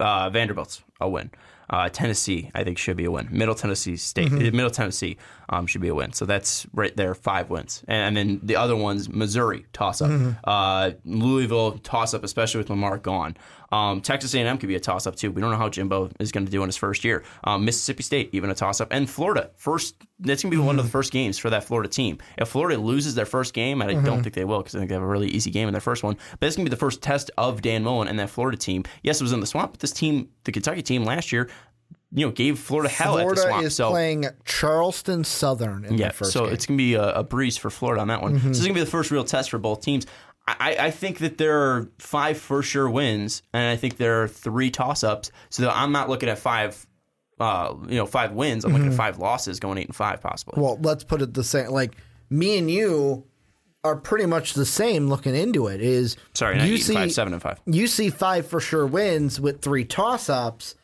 Uh, 0.00 0.30
Vanderbilt's 0.30 0.82
a 1.00 1.08
win. 1.08 1.30
Uh, 1.68 1.88
Tennessee, 1.88 2.50
I 2.52 2.64
think, 2.64 2.78
should 2.78 2.96
be 2.96 3.04
a 3.04 3.10
win. 3.12 3.28
Middle 3.30 3.54
Tennessee 3.54 3.96
State, 3.96 4.32
Middle 4.32 4.70
Tennessee 4.70 5.18
um, 5.50 5.68
should 5.68 5.80
be 5.80 5.86
a 5.86 5.94
win. 5.94 6.12
So 6.12 6.24
that's 6.24 6.66
right 6.72 6.94
there, 6.96 7.14
five 7.14 7.48
wins. 7.48 7.84
And, 7.86 8.18
and 8.18 8.30
then 8.30 8.40
the 8.42 8.56
other 8.56 8.74
ones, 8.74 9.08
Missouri 9.08 9.66
toss 9.72 10.02
up, 10.02 10.10
uh, 10.42 10.92
Louisville 11.04 11.78
toss 11.78 12.12
up, 12.12 12.24
especially 12.24 12.58
with 12.58 12.70
Lamar 12.70 12.98
gone. 12.98 13.36
Um, 13.72 14.00
Texas 14.00 14.34
A&M 14.34 14.58
could 14.58 14.68
be 14.68 14.74
a 14.74 14.80
toss 14.80 15.06
up 15.06 15.16
too. 15.16 15.30
We 15.30 15.40
don't 15.40 15.50
know 15.50 15.56
how 15.56 15.68
Jimbo 15.68 16.10
is 16.18 16.32
going 16.32 16.44
to 16.46 16.52
do 16.52 16.62
in 16.62 16.68
his 16.68 16.76
first 16.76 17.04
year. 17.04 17.24
Um, 17.44 17.64
Mississippi 17.64 18.02
State 18.02 18.30
even 18.32 18.50
a 18.50 18.54
toss 18.54 18.80
up, 18.80 18.88
and 18.90 19.08
Florida 19.08 19.50
first. 19.56 19.94
That's 20.22 20.42
going 20.42 20.50
to 20.50 20.56
be 20.58 20.62
one 20.62 20.78
of 20.78 20.84
the 20.84 20.90
first 20.90 21.12
games 21.12 21.38
for 21.38 21.48
that 21.48 21.64
Florida 21.64 21.88
team. 21.88 22.18
If 22.36 22.48
Florida 22.48 22.78
loses 22.78 23.14
their 23.14 23.24
first 23.24 23.54
game, 23.54 23.80
and 23.80 23.90
I 23.90 24.02
don't 24.02 24.22
think 24.22 24.34
they 24.34 24.44
will 24.44 24.58
because 24.58 24.74
I 24.74 24.78
think 24.78 24.90
they 24.90 24.94
have 24.94 25.02
a 25.02 25.06
really 25.06 25.28
easy 25.28 25.50
game 25.50 25.66
in 25.66 25.72
their 25.72 25.80
first 25.80 26.02
one, 26.02 26.18
but 26.38 26.46
it's 26.46 26.56
going 26.56 26.66
to 26.66 26.70
be 26.70 26.74
the 26.74 26.78
first 26.78 27.00
test 27.00 27.30
of 27.38 27.62
Dan 27.62 27.82
Mullen 27.82 28.06
and 28.06 28.18
that 28.18 28.28
Florida 28.28 28.58
team. 28.58 28.84
Yes, 29.02 29.20
it 29.20 29.24
was 29.24 29.32
in 29.32 29.40
the 29.40 29.46
swamp, 29.46 29.72
but 29.72 29.80
this 29.80 29.92
team, 29.92 30.28
the 30.44 30.52
Kentucky 30.52 30.82
team 30.82 31.04
last 31.04 31.32
year, 31.32 31.48
you 32.12 32.26
know, 32.26 32.32
gave 32.32 32.58
Florida 32.58 32.88
hell 32.88 33.18
at 33.18 33.28
the 33.28 33.34
Florida 33.34 33.40
swamp. 33.40 33.64
is 33.64 33.76
so 33.76 33.90
playing 33.90 34.26
Charleston 34.44 35.24
Southern 35.24 35.84
in 35.84 35.94
yeah, 35.94 36.06
their 36.06 36.12
first 36.12 36.32
so 36.32 36.40
game. 36.40 36.46
Mm-hmm. 36.46 36.54
it's 36.54 36.66
going 36.66 36.78
to 36.78 36.82
be 36.82 36.94
a, 36.94 37.12
a 37.14 37.22
breeze 37.22 37.56
for 37.56 37.70
Florida 37.70 38.02
on 38.02 38.08
that 38.08 38.20
one. 38.20 38.38
So 38.40 38.48
this 38.48 38.58
is 38.58 38.66
going 38.66 38.74
to 38.74 38.80
be 38.80 38.84
the 38.84 38.90
first 38.90 39.10
real 39.10 39.24
test 39.24 39.50
for 39.50 39.58
both 39.58 39.80
teams. 39.80 40.06
I, 40.58 40.76
I 40.86 40.90
think 40.90 41.18
that 41.18 41.38
there 41.38 41.58
are 41.60 41.88
five 41.98 42.38
for 42.38 42.62
sure 42.62 42.88
wins, 42.88 43.42
and 43.52 43.62
I 43.68 43.76
think 43.76 43.96
there 43.98 44.22
are 44.22 44.28
three 44.28 44.70
toss 44.70 45.04
ups. 45.04 45.30
So 45.50 45.68
I'm 45.70 45.92
not 45.92 46.08
looking 46.08 46.28
at 46.28 46.38
five, 46.38 46.86
uh, 47.38 47.74
you 47.88 47.96
know, 47.96 48.06
five 48.06 48.32
wins. 48.32 48.64
I'm 48.64 48.70
Mm-hmm. 48.70 48.76
looking 48.78 48.92
at 48.92 48.96
five 48.96 49.18
losses, 49.18 49.60
going 49.60 49.78
eight 49.78 49.86
and 49.86 49.96
five 49.96 50.20
possibly. 50.20 50.60
well, 50.62 50.78
let's 50.82 51.04
put 51.04 51.22
it 51.22 51.34
the 51.34 51.44
same. 51.44 51.68
Like 51.70 51.96
me 52.30 52.58
and 52.58 52.70
you 52.70 53.26
are 53.82 53.96
pretty 53.96 54.26
much 54.26 54.54
the 54.54 54.66
same 54.66 55.08
looking 55.08 55.34
into 55.34 55.66
it. 55.68 55.80
Is 55.80 56.16
Sorry, 56.34 56.56
you 56.62 56.74
eight 56.74 56.82
see 56.82 56.94
five, 56.94 57.12
seven 57.12 57.32
and 57.32 57.40
five. 57.42 57.60
you 57.66 57.86
see 57.86 58.10
five 58.10 58.46
for 58.46 58.60
sure 58.60 58.86
wins 58.86 59.40
with 59.40 59.62
three 59.62 59.84
toss 59.84 60.28
ups. 60.28 60.74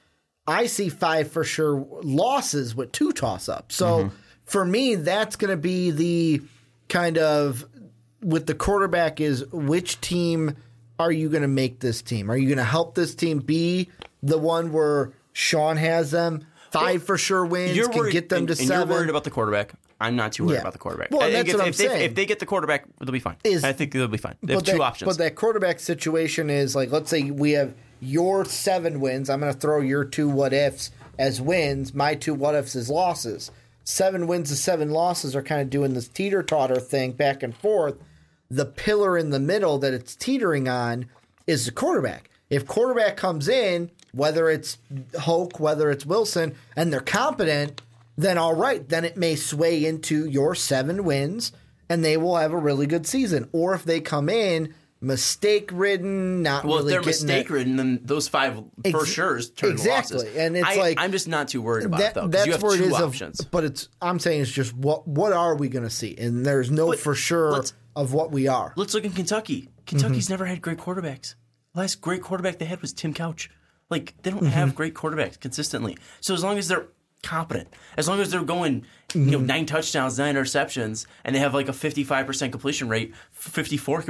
I 0.47 0.66
see 0.66 0.88
five 0.88 1.30
for 1.30 1.44
sure 1.44 1.84
losses 2.02 2.74
with 2.74 2.93
two 2.93 3.12
toss 3.12 3.48
ups. 3.48 3.74
So 3.74 3.86
Mm-hmm. 4.05 4.16
for 4.44 4.64
me, 4.64 4.94
that's 4.94 5.36
going 5.36 5.51
to 5.51 5.56
be 5.56 5.90
the 5.90 6.40
kind 6.88 7.18
of 7.18 7.64
with 8.26 8.46
the 8.46 8.54
quarterback 8.54 9.20
is 9.20 9.46
which 9.52 10.00
team 10.00 10.56
are 10.98 11.12
you 11.12 11.28
going 11.28 11.42
to 11.42 11.48
make 11.48 11.78
this 11.78 12.02
team? 12.02 12.28
Are 12.28 12.36
you 12.36 12.48
going 12.48 12.58
to 12.58 12.64
help 12.64 12.96
this 12.96 13.14
team 13.14 13.38
be 13.38 13.88
the 14.20 14.36
one 14.36 14.72
where 14.72 15.12
Sean 15.32 15.76
has 15.76 16.10
them 16.10 16.44
five 16.72 17.04
for 17.04 17.16
sure 17.16 17.46
wins 17.46 17.76
You're 17.76 17.88
can 17.88 17.98
worried, 18.00 18.12
get 18.12 18.28
them 18.28 18.38
and, 18.40 18.48
to 18.48 18.52
and 18.52 18.68
7 18.68 18.88
You're 18.88 18.96
worried 18.98 19.10
about 19.10 19.22
the 19.22 19.30
quarterback. 19.30 19.74
I'm 20.00 20.16
not 20.16 20.32
too 20.32 20.44
worried 20.44 20.54
Yeah. 20.56 20.60
about 20.62 20.72
the 20.72 20.78
quarterback. 20.80 21.10
Well, 21.12 21.30
that's 21.30 21.48
if, 21.48 21.54
what 21.54 21.62
I'm 21.62 21.68
if, 21.68 21.76
they, 21.76 21.86
saying. 21.86 22.02
if 22.02 22.14
they 22.16 22.26
get 22.26 22.40
the 22.40 22.46
quarterback, 22.46 22.84
they'll 22.98 23.12
be 23.12 23.20
fine. 23.20 23.36
Is- 23.44 23.62
I 23.62 23.72
think 23.72 23.92
they'll 23.92 24.08
be 24.08 24.18
fine. 24.18 24.34
They 24.42 24.54
have 24.54 24.64
but 24.64 24.70
two 24.72 24.78
that, 24.78 24.84
options. 24.84 25.08
But 25.08 25.18
that 25.18 25.36
quarterback 25.36 25.78
situation 25.78 26.50
is 26.50 26.74
like, 26.74 26.90
let's 26.90 27.08
say 27.08 27.30
we 27.30 27.52
have 27.52 27.74
your 28.00 28.44
seven 28.44 29.00
wins. 29.00 29.30
I'm 29.30 29.40
going 29.40 29.52
to 29.52 29.58
throw 29.58 29.80
your 29.80 30.04
two 30.04 30.28
what 30.28 30.52
ifs 30.52 30.90
as 31.18 31.40
wins. 31.40 31.94
My 31.94 32.14
two 32.16 32.34
what 32.34 32.56
ifs 32.56 32.74
as 32.74 32.90
losses. 32.90 33.52
Seven 33.84 34.26
wins 34.26 34.48
to 34.50 34.56
seven 34.56 34.90
losses 34.90 35.36
are 35.36 35.42
kind 35.42 35.60
of 35.60 35.70
doing 35.70 35.94
this 35.94 36.08
teeter 36.08 36.42
totter 36.42 36.80
thing 36.80 37.12
back 37.12 37.44
and 37.44 37.56
forth. 37.56 37.94
The 38.51 38.66
pillar 38.66 39.18
in 39.18 39.31
the 39.31 39.40
middle 39.40 39.78
that 39.78 39.93
it's 39.94 40.14
teetering 40.16 40.68
on 40.68 41.06
is 41.47 41.66
the 41.66 41.73
quarterback. 41.73 42.31
If 42.48 42.66
quarterback 42.66 43.16
comes 43.16 43.48
in, 43.48 43.90
whether 44.12 44.48
it's 44.48 44.78
Hoke, 45.20 45.59
whether 45.59 45.90
it's 45.90 46.06
Wilson, 46.06 46.55
and 46.77 46.93
they're 46.93 47.01
competent, 47.01 47.82
then 48.16 48.39
all 48.39 48.55
right, 48.55 48.89
then 48.89 49.05
it 49.05 49.16
may 49.16 49.35
sway 49.35 49.85
into 49.85 50.27
your 50.27 50.55
seven 50.55 51.05
wins 51.05 51.52
and 51.89 52.05
they 52.05 52.16
will 52.16 52.36
have 52.36 52.52
a 52.52 52.56
really 52.59 52.86
good 52.86 53.06
season. 53.06 53.48
Or 53.52 53.74
if 53.74 53.85
they 53.85 54.01
come 54.01 54.28
in 54.28 54.74
mistake 55.01 55.70
ridden, 55.73 56.43
not 56.43 56.64
Well, 56.64 56.78
really 56.78 56.94
if 56.94 57.02
they're 57.02 57.06
mistake 57.06 57.51
ridden, 57.51 57.77
then 57.77 58.01
those 58.02 58.28
five 58.28 58.55
for 58.90 59.02
Ex- 59.02 59.09
sure 59.09 59.40
turn 59.40 59.73
exactly. 59.73 60.18
losses. 60.18 60.36
And 60.36 60.56
it's 60.56 60.66
I, 60.66 60.77
like- 60.77 60.98
I'm 61.01 61.12
just 61.12 61.28
not 61.28 61.48
too 61.48 61.60
worried 61.62 61.85
about 61.86 62.01
that, 62.01 62.10
it 62.10 62.14
though. 62.14 62.28
that's 62.28 62.47
you 62.47 62.52
have 62.52 62.62
where 62.62 62.77
two 62.77 62.85
it 62.85 62.93
is. 62.93 63.40
of- 63.40 63.51
but 63.51 63.64
it's 63.64 63.89
I'm 64.01 64.18
saying 64.18 64.40
it's 64.43 64.51
just 64.51 64.73
what 64.74 65.06
what 65.06 65.32
are 65.32 65.55
we 65.55 65.68
going 65.68 65.85
to 65.85 65.90
see? 65.90 66.16
And 66.16 66.47
there's 66.47 66.70
no 66.70 66.89
But 66.89 66.98
for 66.98 67.14
sure 67.14 67.62
of 67.97 68.12
what 68.12 68.31
we 68.31 68.47
are. 68.47 68.73
Let's 68.77 68.94
look 68.94 69.05
in 69.05 69.12
Kentucky. 69.12 69.68
Kentucky's 69.86 70.27
Mm-hmm. 70.27 70.32
never 70.32 70.44
had 70.47 70.60
great 70.62 70.78
quarterbacks. 70.78 71.35
Last 71.74 72.01
great 72.01 72.23
quarterback 72.23 72.59
they 72.59 72.64
had 72.66 72.81
was 72.81 72.93
Tim 72.93 73.12
Couch. 73.14 73.51
Like 73.90 74.14
they 74.23 74.31
don't 74.31 74.40
Mm-hmm. 74.40 74.48
have 74.51 74.74
great 74.77 74.94
quarterbacks 74.94 75.40
consistently. 75.40 75.97
So 76.20 76.32
as 76.35 76.44
long 76.44 76.59
as 76.59 76.68
they're 76.68 76.86
competent, 77.23 77.68
as 77.97 78.06
long 78.09 78.20
as 78.20 78.31
they're 78.31 78.43
going, 78.44 78.85
Mm-hmm. 79.10 79.31
know, 79.31 79.39
nine 79.39 79.64
touchdowns, 79.66 80.18
nine 80.18 80.35
interceptions, 80.35 81.06
and 81.24 81.35
they 81.35 81.40
have 81.40 81.55
like 81.55 81.68
a 81.68 81.73
fifty-five 81.73 82.27
percent 82.27 82.52
completion 82.52 82.89
rate, 82.89 83.14
fifty-four 83.32 84.02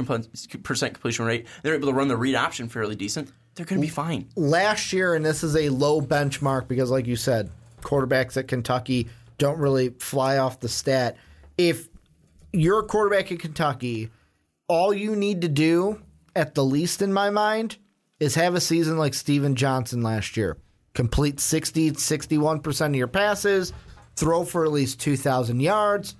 percent 0.63 0.93
completion 0.93 1.25
rate, 1.25 1.47
they're 1.63 1.75
able 1.75 1.87
to 1.87 1.93
run 1.93 2.07
the 2.09 2.17
read 2.17 2.35
option 2.35 2.67
fairly 2.67 2.95
decent. 2.95 3.31
They're 3.55 3.65
going 3.65 3.79
to 3.81 3.87
be 3.87 3.91
fine. 3.91 4.27
last 4.35 4.91
year, 4.93 5.15
and 5.15 5.25
this 5.25 5.43
is 5.43 5.55
a 5.55 5.69
low 5.69 6.01
benchmark 6.01 6.67
because, 6.67 6.91
like 6.91 7.07
you 7.07 7.15
said, 7.15 7.49
quarterbacks 7.81 8.35
at 8.37 8.47
Kentucky 8.47 9.07
don't 9.37 9.57
really 9.59 9.89
fly 9.99 10.39
off 10.39 10.59
the 10.59 10.69
stat. 10.69 11.15
If 11.57 11.87
you're 12.51 12.79
a 12.79 12.83
quarterback 12.83 13.31
at 13.31 13.39
Kentucky, 13.39 14.09
all 14.67 14.93
you 14.93 15.15
need 15.15 15.41
to 15.41 15.47
do, 15.47 16.01
at 16.35 16.55
the 16.55 16.63
least 16.63 17.01
in 17.01 17.13
my 17.13 17.29
mind, 17.29 17.77
is 18.19 18.35
have 18.35 18.55
a 18.55 18.61
season 18.61 18.97
like 18.97 19.13
Stephen 19.13 19.55
Johnson 19.55 20.01
last 20.01 20.37
year. 20.37 20.57
Complete 20.93 21.39
60, 21.39 21.91
61% 21.91 22.85
of 22.87 22.95
your 22.95 23.07
passes, 23.07 23.73
throw 24.15 24.43
for 24.43 24.65
at 24.65 24.71
least 24.71 24.99
2,000 24.99 25.59
yards, 25.59 26.15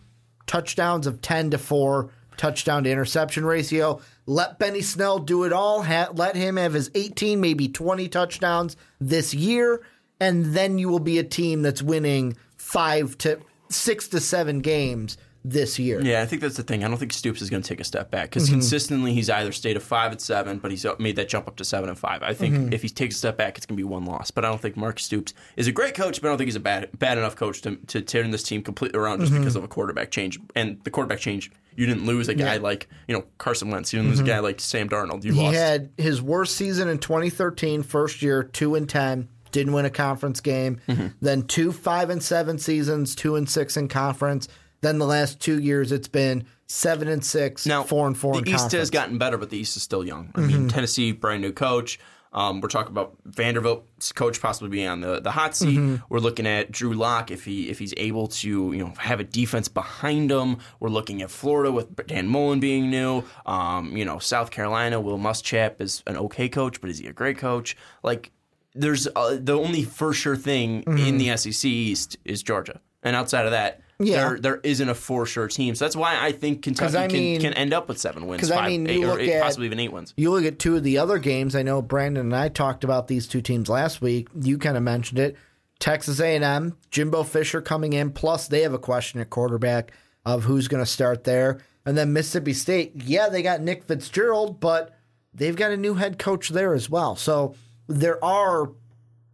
touchdowns 0.46 1.08
of 1.08 1.22
10 1.22 1.52
to 1.52 1.58
4, 1.58 2.12
touchdown 2.38 2.84
to 2.84 2.92
interception 2.92 3.44
ratio. 3.44 4.00
Let 4.28 4.60
Benny 4.60 4.82
Snell 4.82 5.20
do 5.20 5.44
it 5.44 5.54
all. 5.54 5.82
Ha- 5.82 6.10
let 6.14 6.36
him 6.36 6.58
have 6.58 6.74
his 6.74 6.92
18, 6.94 7.42
maybe 7.42 7.68
20 7.68 8.08
touchdowns 8.10 8.78
this 9.02 9.34
year, 9.34 9.82
and 10.20 10.46
then 10.46 10.78
you 10.78 10.90
will 10.90 11.00
be 11.00 11.18
a 11.18 11.24
team 11.24 11.64
that's 11.64 11.82
winning 11.82 12.38
five 12.58 13.18
to 13.20 13.40
six 13.70 14.08
to 14.10 14.20
seven 14.20 14.60
games 14.60 15.18
this 15.50 15.80
year. 15.80 16.02
Yeah, 16.02 16.22
I 16.22 16.26
think 16.26 16.42
that's 16.42 16.58
the 16.58 16.64
thing. 16.64 16.84
I 16.84 16.88
don't 16.88 16.98
think 16.98 17.14
Stoops 17.14 17.42
is 17.42 17.50
going 17.50 17.62
to 17.64 17.68
take 17.68 17.80
a 17.80 17.84
step 17.84 18.12
back 18.12 18.18
Mm-hmm. 18.18 18.30
because 18.40 18.50
consistently 18.50 19.14
he's 19.14 19.30
either 19.30 19.52
stayed 19.52 19.76
at 19.78 19.82
five 19.82 20.12
and 20.12 20.20
seven, 20.20 20.58
but 20.60 20.72
he's 20.72 20.86
made 21.00 21.16
that 21.16 21.30
jump 21.30 21.48
up 21.48 21.56
to 21.58 21.66
seven 21.66 21.90
and 21.90 21.98
five. 21.98 22.22
I 22.24 22.34
think 22.34 22.56
Mm-hmm. 22.56 22.74
if 22.74 22.82
he 22.82 22.90
takes 22.90 23.16
a 23.16 23.18
step 23.20 23.38
back, 23.38 23.58
it's 23.58 23.66
going 23.66 23.76
to 23.78 23.82
be 23.82 23.84
one 23.86 24.06
loss. 24.06 24.32
But 24.32 24.46
I 24.46 24.50
don't 24.50 24.62
think 24.62 24.76
Mark 24.78 25.00
Stoops 25.00 25.34
is 25.56 25.68
a 25.68 25.72
great 25.72 25.96
coach, 25.96 26.22
but 26.22 26.28
I 26.28 26.32
don't 26.32 26.38
think 26.38 26.48
he's 26.48 26.56
a 26.56 26.60
bad 26.60 26.90
bad 27.00 27.18
enough 27.18 27.36
coach 27.36 27.62
to, 27.62 27.76
to 27.76 28.02
turn 28.02 28.32
this 28.32 28.44
team 28.44 28.62
completely 28.62 29.00
around 29.00 29.22
just 29.22 29.32
because 29.34 29.56
of 29.56 29.64
a 29.64 29.68
quarterback 29.68 30.12
change. 30.12 30.40
And 30.56 30.80
the 30.84 30.90
quarterback 30.92 31.20
change, 31.20 31.52
you 31.76 31.86
didn't 31.86 32.06
lose 32.06 32.28
a 32.28 32.34
guy 32.34 32.56
Mm-hmm. 32.56 32.64
Yeah. 32.64 32.70
like 32.70 32.88
you 33.08 33.16
know 33.16 33.24
Carson 33.38 33.70
Wentz. 33.70 33.94
You 33.94 34.00
didn't 34.00 34.12
lose 34.12 34.20
a 34.20 34.24
guy 34.24 34.40
like 34.40 34.60
Sam 34.60 34.90
Darnold. 34.90 35.24
You 35.24 35.34
He 35.34 35.42
lost. 35.42 35.56
had 35.58 35.90
his 35.98 36.22
worst 36.22 36.56
season 36.56 36.88
in 36.90 36.98
2013, 37.00 37.84
first 37.84 38.22
year, 38.22 38.44
two 38.44 38.76
and 38.76 38.90
ten, 38.90 39.30
didn't 39.52 39.74
win 39.74 39.86
a 39.86 39.90
conference 39.90 40.42
game. 40.42 40.80
Mm-hmm. 40.88 41.08
Then 41.22 41.44
two 41.44 41.72
five 41.72 42.10
and 42.10 42.22
seven 42.22 42.58
seasons, 42.60 43.16
two 43.16 43.36
and 43.36 43.50
six 43.50 43.78
in 43.78 43.88
conference. 43.88 44.48
Then 44.82 45.00
the 45.00 45.08
last 45.08 45.40
two 45.40 45.60
years, 45.60 45.92
it's 45.92 46.08
been 46.08 46.46
seven 46.68 47.08
and 47.08 47.24
six, 47.24 47.66
Now, 47.66 47.84
four 47.84 48.08
and 48.08 48.18
four 48.18 48.34
The 48.34 48.40
in 48.40 48.48
East 48.48 48.52
conference. 48.56 48.74
Mm-hmm. 48.74 48.80
has 48.80 48.90
gotten 48.90 49.18
better, 49.18 49.38
but 49.38 49.50
the 49.50 49.58
East 49.58 49.76
is 49.78 49.84
still 49.84 50.06
young. 50.06 50.32
I 50.36 50.42
mean, 50.42 50.68
Tennessee, 50.70 51.12
brand 51.12 51.42
new 51.42 51.52
coach. 51.52 52.00
Um, 52.34 52.60
we're 52.62 52.68
talking 52.68 52.92
about 52.92 53.16
Vanderbilt's 53.26 54.12
coach 54.12 54.42
possibly 54.42 54.70
being 54.70 54.88
on 54.88 55.00
the, 55.02 55.20
the 55.22 55.32
hot 55.32 55.56
seat. 55.56 55.78
Mm-hmm. 55.80 55.96
We're 56.10 56.20
looking 56.20 56.46
at 56.46 56.72
Drew 56.72 56.94
Lock 56.94 57.32
if 57.32 57.46
he 57.46 57.70
if 57.70 57.80
he's 57.80 57.94
able 57.98 58.28
to 58.28 58.48
you 58.74 58.84
know 58.84 58.94
have 59.00 59.20
a 59.20 59.24
defense 59.24 59.68
behind 59.70 60.30
him. 60.30 60.58
We're 60.80 60.90
looking 60.90 61.22
at 61.22 61.32
Florida 61.32 61.72
with 61.72 61.96
Dan 62.06 62.28
Mullen 62.28 62.60
being 62.60 62.92
new. 62.92 63.24
Um, 63.46 63.96
you 63.96 64.06
know 64.06 64.20
South 64.20 64.52
Carolina, 64.52 65.00
Will 65.00 65.18
Muschamp 65.18 65.80
is 65.82 66.04
an 66.06 66.18
okay 66.18 66.50
coach, 66.50 66.80
but 66.82 66.90
is 66.90 67.00
he 67.00 67.08
a 67.08 67.14
great 67.14 67.38
coach? 67.38 67.76
Like 68.04 68.32
there's 68.76 69.08
uh, 69.16 69.38
the 69.40 69.58
only 69.58 69.84
for 69.84 70.14
sure 70.14 70.36
thing 70.36 70.84
in 70.84 71.18
the 71.18 71.36
SEC 71.38 71.66
East 71.66 72.18
is 72.26 72.44
Georgia, 72.44 72.82
and 73.02 73.16
outside 73.16 73.46
of 73.46 73.52
that. 73.52 73.82
Yeah. 74.00 74.30
There, 74.30 74.40
there 74.40 74.56
isn't 74.64 74.88
a 74.90 74.94
for 74.94 75.26
sure 75.26 75.48
team. 75.48 75.74
So 75.74 75.86
that's 75.86 75.96
why 75.96 76.18
I 76.24 76.32
think 76.32 76.62
Kentucky 76.62 76.96
I 76.98 77.08
can, 77.08 77.14
mean- 77.18 77.42
can 77.42 77.54
end 77.54 77.74
up 77.74 77.88
with 77.88 77.98
seven 77.98 78.28
wins, 78.28 78.42
'cause 78.42 78.52
I 78.52 78.58
five, 78.58 78.68
mean, 78.70 78.88
eight, 78.88 79.04
or 79.04 79.20
eight, 79.20 79.32
at- 79.32 79.42
possibly 79.44 79.66
even 79.66 79.80
eight 79.80 79.92
wins. 79.92 80.14
You 80.18 80.30
look 80.32 80.46
at 80.46 80.60
two 80.60 80.76
of 80.76 80.84
the 80.84 80.98
other 81.00 81.18
games. 81.18 81.56
I 81.56 81.64
know 81.64 81.82
Brandon 81.82 82.26
and 82.28 82.36
I 82.36 82.50
talked 82.50 82.84
about 82.84 83.08
these 83.08 83.28
two 83.28 83.42
teams 83.42 83.70
last 83.70 84.00
week. 84.02 84.28
You 84.40 84.58
kind 84.60 84.78
of 84.78 84.84
mentioned 84.84 85.20
it. 85.20 85.36
Texas 85.80 86.20
A&M, 86.20 86.76
Jimbo 86.92 87.24
Fisher 87.24 87.62
coming 87.62 87.94
in. 87.94 88.12
Plus, 88.12 88.48
they 88.48 88.62
have 88.62 88.74
a 88.74 88.80
question 88.80 89.20
at 89.20 89.30
quarterback 89.30 89.92
of 90.26 90.44
who's 90.44 90.68
going 90.68 90.84
to 90.84 90.90
start 90.90 91.24
there. 91.24 91.60
And 91.86 91.98
then 91.98 92.14
Mississippi 92.14 92.54
State. 92.54 92.94
Yeah, 93.06 93.30
they 93.30 93.42
got 93.42 93.62
Nick 93.62 93.84
Fitzgerald, 93.86 94.60
but 94.60 94.96
they've 95.34 95.56
got 95.56 95.72
a 95.72 95.78
new 95.78 95.94
head 95.96 96.20
coach 96.20 96.50
there 96.50 96.74
as 96.74 96.90
well. 96.90 97.16
So 97.16 97.56
there 97.88 98.24
are 98.24 98.72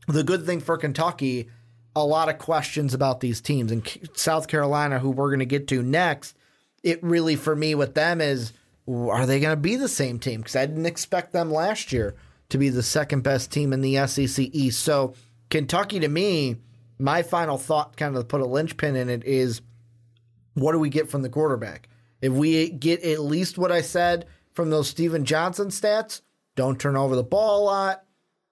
the 0.08 0.24
good 0.24 0.46
thing 0.46 0.60
for 0.60 0.78
Kentucky. 0.78 1.50
A 1.96 2.06
lot 2.06 2.30
of 2.30 2.38
questions 2.40 2.94
about 2.94 3.20
these 3.20 3.42
teams 3.42 3.72
and 3.72 3.88
South 4.16 4.48
Carolina, 4.48 5.00
who 5.00 5.12
we're 5.12 5.30
going 5.30 5.40
to 5.40 5.46
get 5.46 5.68
to 5.68 5.84
next. 5.84 6.36
It 6.82 7.04
really, 7.04 7.36
for 7.36 7.56
me, 7.56 7.76
with 7.76 7.94
them 7.94 8.20
is 8.20 8.54
are 8.88 9.26
they 9.26 9.40
going 9.40 9.56
to 9.56 9.62
be 9.62 9.76
the 9.76 9.88
same 9.88 10.20
team? 10.20 10.42
Because 10.42 10.56
I 10.56 10.66
didn't 10.66 10.86
expect 10.86 11.32
them 11.32 11.52
last 11.52 11.94
year 11.94 12.16
to 12.50 12.58
be 12.58 12.70
the 12.70 12.84
second 12.84 13.22
best 13.22 13.52
team 13.52 13.74
in 13.74 13.82
the 13.82 14.06
SEC 14.08 14.50
East. 14.52 14.82
So, 14.82 15.14
Kentucky, 15.50 16.00
to 16.02 16.08
me, 16.08 16.58
my 17.00 17.22
final 17.24 17.58
thought, 17.58 17.96
kind 17.96 18.16
of 18.16 18.24
to 18.24 18.28
put 18.28 18.42
a 18.42 18.46
linchpin 18.46 18.96
in 18.96 19.10
it, 19.10 19.24
is 19.24 19.62
what 20.54 20.74
do 20.74 20.80
we 20.80 20.90
get 20.90 21.10
from 21.10 21.22
the 21.22 21.30
quarterback? 21.30 21.90
If 22.22 22.34
we 22.34 22.70
get 22.70 23.04
at 23.04 23.22
least 23.22 23.58
what 23.58 23.72
I 23.72 23.82
said 23.82 24.26
from 24.52 24.70
those 24.70 24.90
Stephen 24.90 25.26
Johnson 25.26 25.68
stats, 25.70 26.22
don't 26.56 26.80
turn 26.80 26.96
over 26.96 27.16
the 27.16 27.24
ball 27.24 27.64
a 27.64 27.66
lot, 27.66 28.04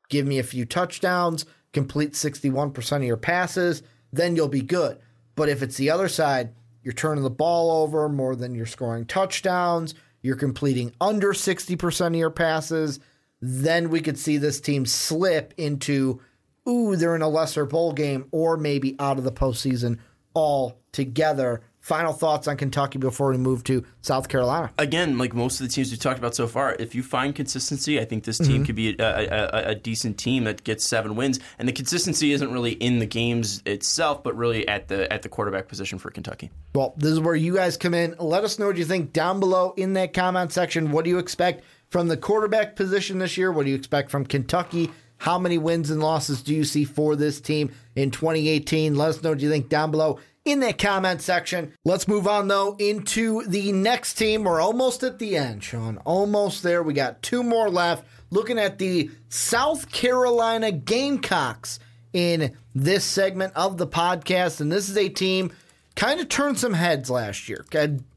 give 0.09 0.26
me 0.26 0.39
a 0.39 0.43
few 0.43 0.65
touchdowns, 0.65 1.45
complete 1.73 2.14
61% 2.14 2.98
of 2.98 3.03
your 3.03 3.18
passes, 3.18 3.84
then 4.11 4.35
you'll 4.35 4.48
be 4.48 4.61
good. 4.61 4.99
But 5.35 5.49
if 5.49 5.61
it's 5.61 5.77
the 5.77 5.89
other 5.89 6.07
side, 6.07 6.53
you're 6.84 6.93
turning 6.93 7.23
the 7.23 7.30
ball 7.30 7.84
over 7.84 8.10
more 8.10 8.35
than 8.35 8.56
you're 8.56 8.65
scoring 8.65 9.06
touchdowns, 9.06 9.93
you're 10.22 10.35
completing 10.35 10.93
under 10.99 11.34
60% 11.34 12.07
of 12.07 12.15
your 12.15 12.30
passes, 12.30 12.99
then 13.41 13.89
we 13.89 14.02
could 14.02 14.18
see 14.18 14.38
this 14.38 14.60
team 14.60 14.85
slip 14.85 15.53
into, 15.57 16.22
ooh, 16.68 16.95
they're 16.95 17.15
in 17.15 17.22
a 17.22 17.30
lesser 17.30 17.65
bowl 17.65 17.93
game 17.93 18.27
or 18.31 18.57
maybe 18.57 18.95
out 18.99 19.18
of 19.18 19.23
the 19.23 19.31
postseason 19.31 19.98
altogether. 20.35 21.61
Final 21.82 22.14
thoughts 22.14 22.48
on 22.48 22.58
Kentucky 22.58 22.99
before 22.99 23.32
we 23.32 23.38
move 23.38 23.64
to 23.64 23.84
South 24.02 24.30
Carolina. 24.30 24.72
again, 24.78 25.18
like 25.18 25.34
most 25.34 25.60
of 25.60 25.68
the 25.68 25.74
teams 25.74 25.90
we've 25.90 25.99
talked 25.99 26.20
about 26.20 26.36
so 26.36 26.45
far, 26.48 26.76
if 26.80 26.94
you 26.94 27.02
find 27.02 27.34
consistency, 27.36 27.99
I 27.99 28.06
think 28.06 28.24
this 28.24 28.38
Mm-hmm. 28.40 28.52
team 28.52 28.66
could 28.66 28.76
be 28.76 28.95
a, 28.99 29.03
a, 29.03 29.28
a, 29.28 29.70
a 29.72 29.76
decent 29.76 30.18
team 30.20 30.44
that 30.44 30.64
gets 30.64 30.84
seven 30.86 31.16
wins. 31.16 31.40
And 31.58 31.68
the 31.68 31.72
consistency 31.74 32.34
isn't 32.34 32.52
really 32.52 32.74
in 32.74 32.99
the 32.99 33.06
games 33.08 33.64
itself, 33.66 34.24
but 34.24 34.36
really 34.38 34.68
at 34.68 34.88
the 34.90 35.12
at 35.12 35.24
the 35.24 35.30
quarterback 35.30 35.68
position 35.68 35.98
for 35.99 36.12
Kentucky. 36.12 36.52
Well, 36.76 36.94
this 36.98 37.12
is 37.12 37.20
where 37.20 37.36
you 37.36 37.56
guys 37.56 37.78
come 37.78 37.94
in. 37.95 38.16
Let 38.20 38.44
us 38.44 38.60
know 38.60 38.68
what 38.68 38.78
you 38.78 38.86
think 38.86 39.12
down 39.12 39.40
below 39.40 39.74
in 39.76 39.94
that 39.94 40.14
comment 40.14 40.52
section. 40.52 40.91
What 40.91 41.03
do 41.03 41.10
you 41.10 41.18
expect 41.18 41.64
from 41.90 42.08
the 42.08 42.16
quarterback 42.18 42.76
position 42.76 43.18
this 43.20 43.38
year? 43.38 43.52
What 43.52 43.64
do 43.66 43.70
you 43.72 43.76
expect 43.76 44.12
from 44.12 44.26
Kentucky? 44.26 44.91
How 45.18 45.38
many 45.38 45.58
wins 45.60 45.91
and 45.91 46.02
losses 46.02 46.41
do 46.41 46.56
you 46.56 46.64
see 46.64 46.84
for 46.84 47.16
this 47.16 47.40
team 47.41 47.72
in 47.95 48.10
2018? 48.10 48.95
Let 48.95 49.10
us 49.10 49.22
know 49.24 49.32
what 49.32 49.40
you 49.40 49.49
think 49.52 49.70
down 49.70 49.91
below 49.91 50.20
in 50.45 50.59
that 50.61 50.77
comment 50.77 51.22
section. 51.22 51.73
Let's 51.85 52.07
move 52.07 52.27
on, 52.27 52.47
though, 52.47 52.76
into 52.80 53.43
the 53.45 53.72
next 53.72 54.15
team. 54.15 54.43
We're 54.43 54.61
almost 54.61 55.03
at 55.03 55.19
the 55.19 55.38
end, 55.38 55.63
Sean. 55.63 55.97
Almost 55.99 56.63
there. 56.63 56.84
We 56.84 56.93
got 56.93 57.22
two 57.22 57.43
more 57.43 57.69
left. 57.69 58.05
Looking 58.31 58.59
at 58.59 58.80
the 58.80 59.11
South 59.30 59.91
Carolina 59.91 60.72
Gamecocks 60.72 61.80
in 62.13 62.55
this 62.73 63.03
segment 63.03 63.53
of 63.55 63.77
the 63.77 63.88
podcast. 63.88 64.61
And 64.61 64.72
this 64.72 64.89
is 64.89 64.97
a 64.97 65.09
team 65.09 65.51
kind 65.95 66.19
of 66.19 66.30
turned 66.30 66.57
some 66.57 66.73
heads 66.73 67.09
last 67.09 67.49
year. 67.49 67.65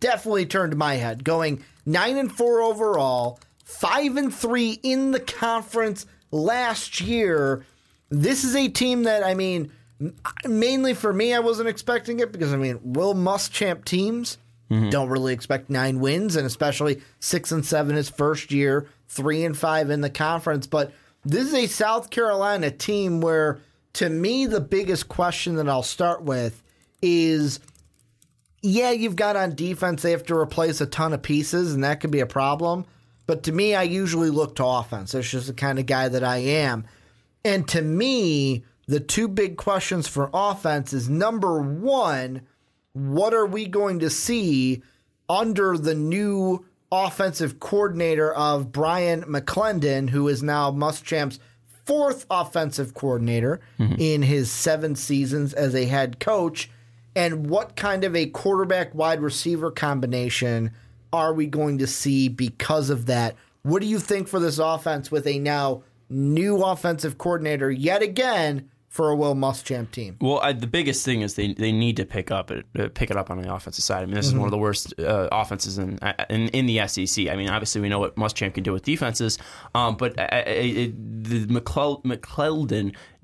Definitely 0.00 0.46
turned 0.46 0.76
my 0.76 0.94
head, 0.94 1.24
going 1.24 1.64
nine 1.84 2.16
and 2.16 2.32
four 2.32 2.62
overall, 2.62 3.40
five 3.64 4.16
and 4.16 4.34
three 4.34 4.78
in 4.82 5.10
the 5.10 5.20
conference 5.20 6.06
last 6.30 7.00
year. 7.00 7.66
This 8.10 8.44
is 8.44 8.54
a 8.54 8.68
team 8.68 9.02
that 9.04 9.24
I 9.24 9.34
mean, 9.34 9.72
mainly 10.44 10.94
for 10.94 11.12
me, 11.12 11.34
I 11.34 11.40
wasn't 11.40 11.68
expecting 11.68 12.20
it 12.20 12.32
because 12.32 12.52
I 12.52 12.56
mean, 12.56 12.80
Will 12.82 13.14
Muschamp 13.14 13.84
teams 13.84 14.38
mm-hmm. 14.70 14.90
don't 14.90 15.08
really 15.08 15.32
expect 15.32 15.70
nine 15.70 16.00
wins, 16.00 16.36
and 16.36 16.46
especially 16.46 17.02
six 17.20 17.52
and 17.52 17.64
seven 17.64 17.96
his 17.96 18.08
first 18.08 18.50
year, 18.50 18.88
three 19.08 19.44
and 19.44 19.56
five 19.56 19.90
in 19.90 20.00
the 20.00 20.10
conference. 20.10 20.66
But 20.66 20.92
this 21.24 21.48
is 21.48 21.54
a 21.54 21.66
South 21.66 22.10
Carolina 22.10 22.70
team 22.70 23.20
where, 23.20 23.60
to 23.94 24.08
me, 24.08 24.46
the 24.46 24.60
biggest 24.60 25.08
question 25.08 25.56
that 25.56 25.68
I'll 25.68 25.82
start 25.82 26.22
with 26.22 26.62
is 27.02 27.60
yeah, 28.66 28.92
you've 28.92 29.14
got 29.14 29.36
on 29.36 29.54
defense, 29.54 30.00
they 30.00 30.12
have 30.12 30.24
to 30.24 30.34
replace 30.34 30.80
a 30.80 30.86
ton 30.86 31.12
of 31.12 31.20
pieces, 31.20 31.74
and 31.74 31.84
that 31.84 32.00
could 32.00 32.10
be 32.10 32.20
a 32.20 32.26
problem. 32.26 32.86
But 33.26 33.42
to 33.42 33.52
me, 33.52 33.74
I 33.74 33.82
usually 33.82 34.30
look 34.30 34.56
to 34.56 34.64
offense. 34.64 35.12
That's 35.12 35.28
just 35.28 35.48
the 35.48 35.52
kind 35.52 35.78
of 35.78 35.84
guy 35.84 36.08
that 36.08 36.24
I 36.24 36.38
am. 36.38 36.86
And 37.44 37.68
to 37.68 37.82
me, 37.82 38.64
the 38.86 39.00
two 39.00 39.28
big 39.28 39.56
questions 39.56 40.08
for 40.08 40.30
offense 40.32 40.92
is 40.92 41.08
number 41.08 41.60
one, 41.60 42.42
what 42.92 43.34
are 43.34 43.46
we 43.46 43.66
going 43.66 44.00
to 44.00 44.10
see 44.10 44.82
under 45.28 45.76
the 45.76 45.94
new 45.94 46.64
offensive 46.92 47.58
coordinator 47.60 48.32
of 48.32 48.72
Bryan 48.72 49.22
McClendon, 49.22 50.10
who 50.10 50.28
is 50.28 50.42
now 50.42 50.70
Muschamp's 50.70 51.40
fourth 51.84 52.26
offensive 52.30 52.94
coordinator 52.94 53.60
mm-hmm. 53.78 53.94
in 53.98 54.22
his 54.22 54.50
seven 54.50 54.94
seasons 54.96 55.54
as 55.54 55.74
a 55.74 55.86
head 55.86 56.20
coach? 56.20 56.70
And 57.16 57.48
what 57.48 57.76
kind 57.76 58.04
of 58.04 58.14
a 58.16 58.26
quarterback 58.26 58.94
wide 58.94 59.20
receiver 59.20 59.70
combination 59.70 60.72
are 61.12 61.32
we 61.32 61.46
going 61.46 61.78
to 61.78 61.86
see 61.86 62.28
because 62.28 62.90
of 62.90 63.06
that? 63.06 63.36
What 63.62 63.80
do 63.80 63.88
you 63.88 63.98
think 63.98 64.28
for 64.28 64.40
this 64.40 64.58
offense 64.58 65.10
with 65.10 65.26
a 65.26 65.38
now 65.38 65.84
new 66.10 66.62
offensive 66.62 67.16
coordinator 67.18 67.70
yet 67.70 68.02
again 68.02 68.68
for 68.94 69.10
a 69.10 69.16
Will 69.16 69.34
Muschamp 69.34 69.90
team? 69.90 70.16
Well, 70.20 70.38
I, 70.38 70.52
the 70.52 70.68
biggest 70.68 71.04
thing 71.04 71.22
is 71.22 71.34
they, 71.34 71.52
they 71.52 71.72
need 71.72 71.96
to 71.96 72.06
pick 72.06 72.30
up 72.30 72.52
it 72.52 72.64
uh, 72.78 72.88
pick 72.94 73.10
it 73.10 73.16
up 73.16 73.28
on 73.28 73.42
the 73.42 73.52
offensive 73.52 73.82
side. 73.82 74.04
I 74.04 74.06
mean, 74.06 74.14
this 74.14 74.28
is 74.28 74.34
one 74.34 74.44
of 74.44 74.52
the 74.52 74.56
worst 74.56 74.94
uh, 75.00 75.28
offenses 75.32 75.78
in, 75.78 75.98
in 76.30 76.46
in 76.50 76.66
the 76.66 76.86
SEC. 76.86 77.26
I 77.26 77.34
mean, 77.34 77.48
obviously 77.48 77.80
we 77.80 77.88
know 77.88 77.98
what 77.98 78.14
Muschamp 78.14 78.54
can 78.54 78.62
do 78.62 78.72
with 78.72 78.84
defenses, 78.84 79.36
um, 79.74 79.96
but 79.96 80.16
I, 80.16 80.22
I, 80.22 80.38
it, 80.38 81.24
the 81.24 81.46
McClel- 81.46 82.04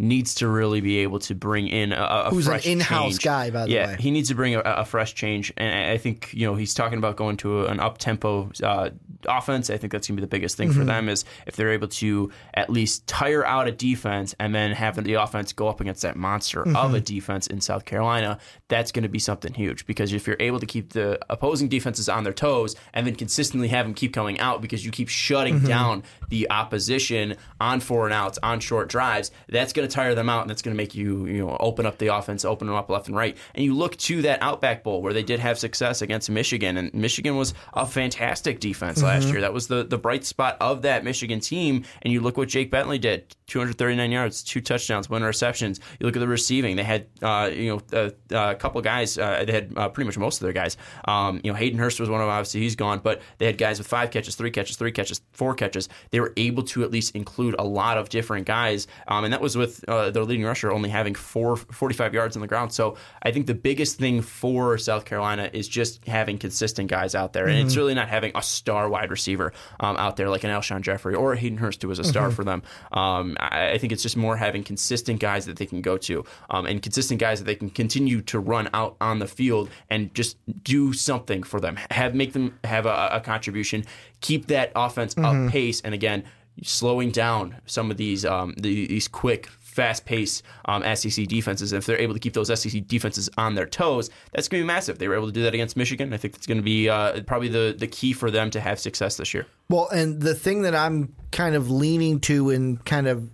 needs 0.00 0.34
to 0.36 0.48
really 0.48 0.80
be 0.80 0.98
able 0.98 1.18
to 1.20 1.34
bring 1.34 1.68
in 1.68 1.92
a, 1.92 1.96
a 2.26 2.30
Who's 2.30 2.48
an 2.48 2.60
in-house 2.64 3.12
change. 3.12 3.22
guy, 3.22 3.50
by 3.50 3.66
the 3.66 3.70
yeah, 3.72 3.86
way. 3.88 3.96
he 4.00 4.10
needs 4.10 4.28
to 4.30 4.34
bring 4.34 4.54
a, 4.54 4.60
a 4.60 4.84
fresh 4.84 5.14
change, 5.14 5.52
and 5.56 5.90
I- 5.92 5.98
think 5.98 6.30
you 6.32 6.46
know 6.46 6.54
he's 6.54 6.72
talking 6.74 6.98
about 6.98 7.16
going 7.16 7.36
to 7.38 7.66
an 7.66 7.78
up 7.80 7.98
tempo 7.98 8.50
uh, 8.64 8.90
offense. 9.28 9.68
I 9.70 9.76
think 9.76 9.92
that's 9.92 10.08
gonna 10.08 10.16
be 10.16 10.22
the 10.22 10.26
biggest 10.26 10.56
thing 10.56 10.70
Mm-hmm. 10.70 10.78
for 10.78 10.84
them 10.86 11.08
is 11.08 11.24
if 11.46 11.56
they're 11.56 11.72
able 11.72 11.88
to 11.88 12.32
at 12.54 12.70
least 12.70 13.06
tire 13.06 13.44
out 13.44 13.68
a 13.68 13.72
defense 13.72 14.34
and 14.40 14.54
then 14.54 14.72
have 14.72 15.02
the 15.04 15.14
offense 15.14 15.52
go 15.52 15.68
up 15.68 15.80
against 15.80 16.02
that 16.02 16.16
monster 16.16 16.62
Mm-hmm. 16.64 16.76
of 16.76 16.94
a 16.94 17.00
defense 17.00 17.46
in 17.46 17.60
South 17.60 17.84
Carolina. 17.84 18.38
That's 18.70 18.90
going 18.92 19.02
to 19.02 19.08
be 19.10 19.18
something 19.18 19.52
huge 19.52 19.84
because 19.86 20.14
if 20.14 20.26
you're 20.26 20.36
able 20.40 20.60
to 20.60 20.66
keep 20.66 20.94
the 20.94 21.18
opposing 21.28 21.68
defenses 21.68 22.08
on 22.08 22.24
their 22.24 22.32
toes 22.32 22.74
and 22.94 23.06
then 23.06 23.14
consistently 23.16 23.68
have 23.68 23.84
them 23.84 23.92
keep 23.92 24.14
coming 24.14 24.40
out 24.40 24.62
because 24.62 24.84
you 24.86 24.90
keep 24.90 25.08
shutting 25.10 25.56
Mm-hmm. 25.56 25.66
down 25.66 26.02
the 26.30 26.48
opposition 26.50 27.36
on 27.60 27.80
four 27.80 28.04
and 28.06 28.14
outs 28.14 28.38
on 28.42 28.60
short 28.60 28.88
drives, 28.88 29.30
that's 29.48 29.72
going 29.72 29.86
to 29.86 29.92
tire 29.94 30.14
them 30.14 30.28
out 30.28 30.42
and 30.42 30.50
that's 30.50 30.62
going 30.62 30.74
to 30.74 30.80
make 30.80 30.94
you 30.94 31.26
you 31.26 31.44
know 31.44 31.56
open 31.60 31.84
up 31.84 31.98
the 31.98 32.06
offense, 32.14 32.44
open 32.44 32.66
them 32.68 32.76
up 32.76 32.88
left 32.88 33.08
and 33.08 33.16
right. 33.16 33.36
And 33.54 33.64
you 33.64 33.74
look 33.74 33.96
to 33.98 34.22
that 34.22 34.40
Outback 34.42 34.82
Bowl 34.84 35.02
where 35.02 35.12
they 35.12 35.22
did 35.24 35.40
have 35.40 35.58
success 35.58 36.00
against 36.02 36.30
Michigan, 36.30 36.76
and 36.76 36.94
Michigan 36.94 37.36
was 37.36 37.52
a 37.74 37.84
fantastic 37.86 38.60
defense 38.60 39.02
last 39.02 39.24
Mm-hmm. 39.24 39.32
year. 39.32 39.40
That 39.42 39.52
was 39.52 39.66
the 39.66 39.82
the 39.84 39.98
bright 39.98 40.24
spot 40.24 40.56
of 40.60 40.82
that 40.82 41.02
Michigan 41.04 41.40
team. 41.40 41.84
And 42.02 42.12
you 42.12 42.20
look 42.20 42.36
what 42.36 42.48
Jake 42.48 42.70
Bentley 42.70 42.98
did: 42.98 43.34
239 43.48 44.10
yards, 44.12 44.42
two 44.42 44.60
touchdowns, 44.60 45.10
one 45.10 45.20
interception. 45.22 45.70
receptions. 45.70 45.80
You 45.98 46.06
look 46.06 46.16
at 46.16 46.20
the 46.20 46.28
receiving; 46.28 46.76
they 46.76 46.84
had 46.84 47.06
uh, 47.22 47.50
you 47.52 47.70
know 47.70 47.80
a, 47.92 48.12
a 48.50 48.54
couple 48.60 48.80
guys. 48.80 49.18
Uh, 49.18 49.44
they 49.44 49.52
had 49.52 49.72
uh, 49.76 49.88
pretty 49.88 50.06
much 50.06 50.18
most 50.18 50.40
of 50.40 50.44
their 50.44 50.52
guys. 50.52 50.76
Um, 51.06 51.40
you 51.42 51.50
know, 51.50 51.56
Hayden 51.56 51.78
Hurst 51.78 51.98
was 51.98 52.08
one 52.08 52.20
of 52.20 52.26
them. 52.26 52.32
Obviously, 52.32 52.60
he's 52.60 52.76
gone, 52.76 53.00
but 53.00 53.22
they 53.38 53.46
had 53.46 53.58
guys 53.58 53.78
with 53.78 53.88
five 53.88 54.10
catches, 54.10 54.36
three 54.36 54.50
catches, 54.50 54.76
three 54.76 54.92
catches, 54.92 55.20
four 55.32 55.54
catches. 55.54 55.88
They 56.10 56.20
were 56.20 56.32
able 56.36 56.62
to 56.64 56.84
at 56.84 56.90
least 56.90 57.16
include 57.16 57.56
a 57.58 57.64
lot 57.64 57.98
of 57.98 58.08
different 58.08 58.46
guys, 58.46 58.86
um, 59.08 59.24
and 59.24 59.32
that 59.32 59.40
was 59.40 59.56
with 59.56 59.84
uh, 59.88 60.10
their 60.10 60.24
leading 60.24 60.44
rusher 60.44 60.70
only 60.70 60.90
having 60.90 61.14
four, 61.14 61.56
45 61.56 62.14
yards 62.14 62.36
on 62.36 62.42
the 62.42 62.48
ground. 62.48 62.72
So 62.72 62.96
I 63.22 63.32
think 63.32 63.46
the 63.46 63.54
biggest 63.54 63.98
thing 63.98 64.22
for 64.22 64.78
South 64.78 65.04
Carolina 65.04 65.50
is 65.52 65.68
just 65.68 66.04
having 66.06 66.38
consistent 66.38 66.90
guys 66.90 67.14
out 67.14 67.32
there, 67.32 67.46
and 67.46 67.58
it's 67.58 67.76
really 67.76 67.94
not 67.94 68.08
having 68.08 68.32
a 68.34 68.42
star 68.42 68.88
wide 68.88 69.10
receiver 69.10 69.52
um, 69.80 69.96
out 69.96 70.16
there 70.16 70.28
like 70.28 70.44
an 70.44 70.50
Alshon 70.50 70.82
Jeffery 70.82 71.14
or 71.14 71.34
Hayden 71.34 71.58
Hurst, 71.58 71.82
who 71.82 71.88
was 71.88 71.98
a 71.98 72.04
star 72.04 72.30
for 72.30 72.44
them. 72.44 72.62
Um, 72.92 73.36
I, 73.40 73.72
I 73.72 73.78
think 73.78 73.92
it's 73.92 74.02
just 74.02 74.16
more 74.16 74.36
having 74.36 74.62
consistent 74.62 75.20
guys 75.20 75.46
that 75.46 75.56
they 75.56 75.66
can 75.66 75.80
go 75.80 75.96
to 75.98 76.24
um, 76.50 76.66
and 76.66 76.82
consistent 76.82 77.20
guys 77.20 77.38
that 77.40 77.44
they 77.44 77.54
can 77.54 77.70
continue 77.70 78.20
to 78.22 78.38
run 78.50 78.68
out 78.74 78.96
on 79.00 79.20
the 79.20 79.26
field 79.26 79.70
and 79.88 80.12
just 80.14 80.36
do 80.64 80.92
something 80.92 81.42
for 81.42 81.60
them. 81.60 81.78
Have 81.90 82.14
make 82.14 82.32
them 82.32 82.58
have 82.64 82.84
a, 82.86 83.08
a 83.12 83.20
contribution. 83.20 83.84
Keep 84.20 84.46
that 84.46 84.72
offense 84.74 85.14
up 85.16 85.50
pace, 85.50 85.80
and 85.80 85.94
again, 85.94 86.24
slowing 86.62 87.10
down 87.10 87.56
some 87.66 87.90
of 87.90 87.96
these 87.96 88.24
um, 88.24 88.54
the, 88.56 88.86
these 88.86 89.08
quick. 89.08 89.48
Fast 89.70 90.04
paced 90.04 90.42
um, 90.64 90.82
SEC 90.96 91.28
defenses. 91.28 91.72
And 91.72 91.78
if 91.78 91.86
they're 91.86 92.00
able 92.00 92.12
to 92.12 92.18
keep 92.18 92.32
those 92.32 92.48
SEC 92.60 92.88
defenses 92.88 93.30
on 93.38 93.54
their 93.54 93.66
toes, 93.66 94.10
that's 94.32 94.48
going 94.48 94.60
to 94.60 94.64
be 94.64 94.66
massive. 94.66 94.98
They 94.98 95.06
were 95.06 95.14
able 95.14 95.28
to 95.28 95.32
do 95.32 95.44
that 95.44 95.54
against 95.54 95.76
Michigan. 95.76 96.12
I 96.12 96.16
think 96.16 96.34
that's 96.34 96.46
going 96.48 96.58
to 96.58 96.64
be 96.64 96.88
uh, 96.88 97.22
probably 97.22 97.46
the, 97.46 97.76
the 97.78 97.86
key 97.86 98.12
for 98.12 98.32
them 98.32 98.50
to 98.50 98.60
have 98.60 98.80
success 98.80 99.16
this 99.16 99.32
year. 99.32 99.46
Well, 99.68 99.88
and 99.90 100.20
the 100.20 100.34
thing 100.34 100.62
that 100.62 100.74
I'm 100.74 101.14
kind 101.30 101.54
of 101.54 101.70
leaning 101.70 102.18
to 102.22 102.50
and 102.50 102.84
kind 102.84 103.06
of 103.06 103.30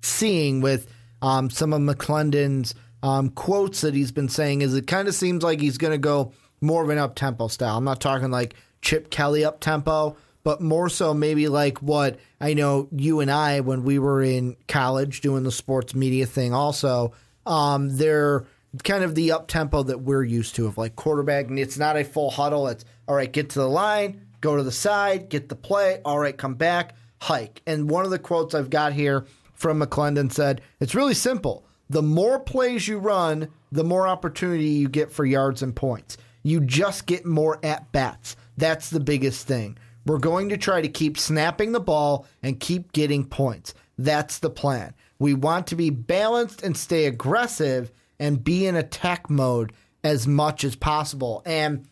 seeing 0.00 0.62
with 0.62 0.88
um, 1.20 1.50
some 1.50 1.74
of 1.74 1.82
McClendon's 1.82 2.74
um, 3.04 3.28
quotes 3.28 3.82
that 3.82 3.92
he's 3.92 4.12
been 4.12 4.30
saying 4.30 4.62
is 4.62 4.74
it 4.74 4.86
kind 4.86 5.08
of 5.08 5.14
seems 5.14 5.44
like 5.44 5.60
he's 5.60 5.76
going 5.76 5.92
to 5.92 5.98
go 5.98 6.32
more 6.62 6.82
of 6.82 6.88
an 6.88 6.96
up 6.96 7.14
tempo 7.14 7.48
style. 7.48 7.76
I'm 7.76 7.84
not 7.84 8.00
talking 8.00 8.30
like 8.30 8.54
Chip 8.80 9.10
Kelly 9.10 9.44
up 9.44 9.60
tempo, 9.60 10.16
but 10.42 10.62
more 10.62 10.88
so 10.88 11.12
maybe 11.12 11.48
like 11.48 11.82
what 11.82 12.18
I 12.40 12.54
know 12.54 12.88
you 12.92 13.20
and 13.20 13.30
I 13.30 13.60
when 13.60 13.84
we 13.84 13.98
were 13.98 14.22
in 14.22 14.56
college 14.68 15.20
doing 15.20 15.42
the 15.42 15.52
sports 15.52 15.94
media 15.94 16.24
thing. 16.24 16.54
Also, 16.54 17.12
um, 17.44 17.94
they're 17.94 18.46
kind 18.84 19.04
of 19.04 19.14
the 19.14 19.32
up 19.32 19.48
tempo 19.48 19.82
that 19.82 20.00
we're 20.00 20.24
used 20.24 20.54
to 20.54 20.66
of 20.66 20.78
like 20.78 20.96
quarterback. 20.96 21.48
And 21.48 21.58
it's 21.58 21.76
not 21.76 21.98
a 21.98 22.04
full 22.04 22.30
huddle. 22.30 22.68
It's 22.68 22.86
all 23.06 23.16
right, 23.16 23.30
get 23.30 23.50
to 23.50 23.58
the 23.58 23.68
line, 23.68 24.24
go 24.40 24.56
to 24.56 24.62
the 24.62 24.72
side, 24.72 25.28
get 25.28 25.50
the 25.50 25.56
play. 25.56 26.00
All 26.06 26.18
right, 26.18 26.34
come 26.36 26.54
back, 26.54 26.94
hike. 27.20 27.60
And 27.66 27.90
one 27.90 28.06
of 28.06 28.10
the 28.10 28.18
quotes 28.18 28.54
I've 28.54 28.70
got 28.70 28.94
here 28.94 29.26
from 29.52 29.82
McClendon 29.82 30.32
said, 30.32 30.62
"It's 30.80 30.94
really 30.94 31.12
simple." 31.12 31.66
The 31.90 32.02
more 32.02 32.38
plays 32.40 32.88
you 32.88 32.98
run, 32.98 33.48
the 33.70 33.84
more 33.84 34.08
opportunity 34.08 34.68
you 34.68 34.88
get 34.88 35.12
for 35.12 35.24
yards 35.24 35.62
and 35.62 35.74
points. 35.74 36.16
You 36.42 36.60
just 36.60 37.06
get 37.06 37.26
more 37.26 37.58
at 37.62 37.92
bats. 37.92 38.36
That's 38.56 38.90
the 38.90 39.00
biggest 39.00 39.46
thing. 39.46 39.78
We're 40.06 40.18
going 40.18 40.50
to 40.50 40.56
try 40.56 40.82
to 40.82 40.88
keep 40.88 41.18
snapping 41.18 41.72
the 41.72 41.80
ball 41.80 42.26
and 42.42 42.60
keep 42.60 42.92
getting 42.92 43.24
points. 43.24 43.74
That's 43.98 44.38
the 44.38 44.50
plan. 44.50 44.94
We 45.18 45.34
want 45.34 45.66
to 45.68 45.76
be 45.76 45.90
balanced 45.90 46.62
and 46.62 46.76
stay 46.76 47.06
aggressive 47.06 47.90
and 48.18 48.44
be 48.44 48.66
in 48.66 48.76
attack 48.76 49.30
mode 49.30 49.72
as 50.02 50.26
much 50.26 50.64
as 50.64 50.76
possible. 50.76 51.42
And 51.46 51.88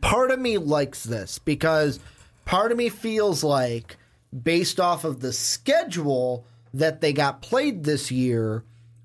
part 0.00 0.30
of 0.30 0.40
me 0.40 0.58
likes 0.58 1.04
this 1.04 1.38
because 1.38 2.00
part 2.44 2.72
of 2.72 2.78
me 2.78 2.88
feels 2.88 3.44
like, 3.44 3.96
based 4.42 4.80
off 4.80 5.04
of 5.04 5.20
the 5.20 5.32
schedule 5.32 6.44
that 6.74 7.00
they 7.00 7.12
got 7.12 7.42
played 7.42 7.84
this 7.84 8.10
year, 8.10 8.64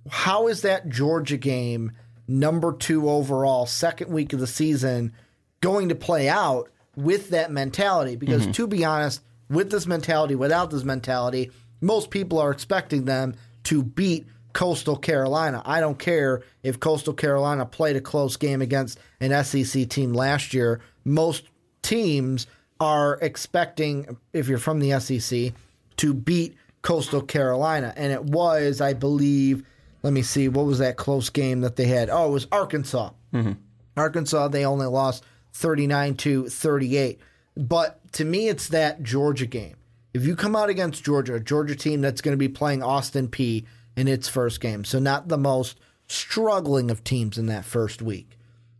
how 0.09 0.47
is 0.47 0.61
that 0.61 0.89
Georgia 0.89 1.37
game, 1.37 1.91
number 2.27 2.73
two 2.73 3.09
overall, 3.09 3.65
second 3.65 4.11
week 4.11 4.33
of 4.33 4.39
the 4.39 4.47
season, 4.47 5.13
going 5.61 5.89
to 5.89 5.95
play 5.95 6.29
out 6.29 6.69
with 6.95 7.29
that 7.29 7.51
mentality? 7.51 8.15
Because 8.15 8.43
mm-hmm. 8.43 8.51
to 8.51 8.67
be 8.67 8.85
honest, 8.85 9.21
with 9.49 9.71
this 9.71 9.87
mentality, 9.87 10.35
without 10.35 10.71
this 10.71 10.83
mentality, 10.83 11.51
most 11.81 12.09
people 12.09 12.39
are 12.39 12.51
expecting 12.51 13.05
them 13.05 13.35
to 13.63 13.83
beat 13.83 14.27
Coastal 14.53 14.95
Carolina. 14.95 15.61
I 15.65 15.81
don't 15.81 15.99
care 15.99 16.41
if 16.63 16.79
Coastal 16.79 17.13
Carolina 17.13 17.65
played 17.65 17.95
a 17.95 18.01
close 18.01 18.37
game 18.37 18.61
against 18.61 18.99
an 19.19 19.43
SEC 19.43 19.89
team 19.89 20.13
last 20.13 20.53
year. 20.53 20.79
Most 21.03 21.43
teams 21.81 22.47
are 22.79 23.19
expecting, 23.21 24.17
if 24.33 24.47
you're 24.47 24.57
from 24.57 24.79
the 24.79 24.99
SEC, 24.99 25.53
to 25.97 26.13
beat 26.13 26.55
Coastal 26.81 27.21
Carolina. 27.21 27.93
And 27.95 28.11
it 28.11 28.23
was, 28.23 28.79
I 28.81 28.93
believe, 28.93 29.65
let 30.05 30.13
me 30.13 30.21
see, 30.21 30.47
what 30.49 30.67
was 30.67 30.77
that 30.77 30.97
close 30.97 31.31
game 31.31 31.61
that 31.61 31.77
they 31.77 31.87
had? 31.87 32.11
Oh, 32.11 32.27
it 32.27 32.31
was 32.31 32.47
Arkansas. 32.51 33.09
Mm-hmm. 33.33 33.53
Arkansas, 33.97 34.49
they 34.49 34.63
only 34.63 34.85
lost 34.85 35.23
39 35.53 36.13
to 36.17 36.47
38. 36.47 37.19
But 37.57 38.11
to 38.11 38.23
me, 38.23 38.47
it's 38.47 38.67
that 38.67 39.01
Georgia 39.01 39.47
game. 39.47 39.77
If 40.13 40.23
you 40.23 40.35
come 40.35 40.55
out 40.55 40.69
against 40.69 41.03
Georgia, 41.03 41.33
a 41.33 41.39
Georgia 41.39 41.75
team 41.75 42.01
that's 42.01 42.21
going 42.21 42.33
to 42.33 42.37
be 42.37 42.47
playing 42.47 42.83
Austin 42.83 43.29
Peay 43.29 43.65
in 43.97 44.07
its 44.07 44.29
first 44.29 44.61
game, 44.61 44.85
so 44.85 44.99
not 44.99 45.27
the 45.27 45.39
most 45.39 45.79
struggling 46.07 46.91
of 46.91 47.03
teams 47.03 47.39
in 47.39 47.47
that 47.47 47.65
first 47.65 47.99
week. 47.99 48.37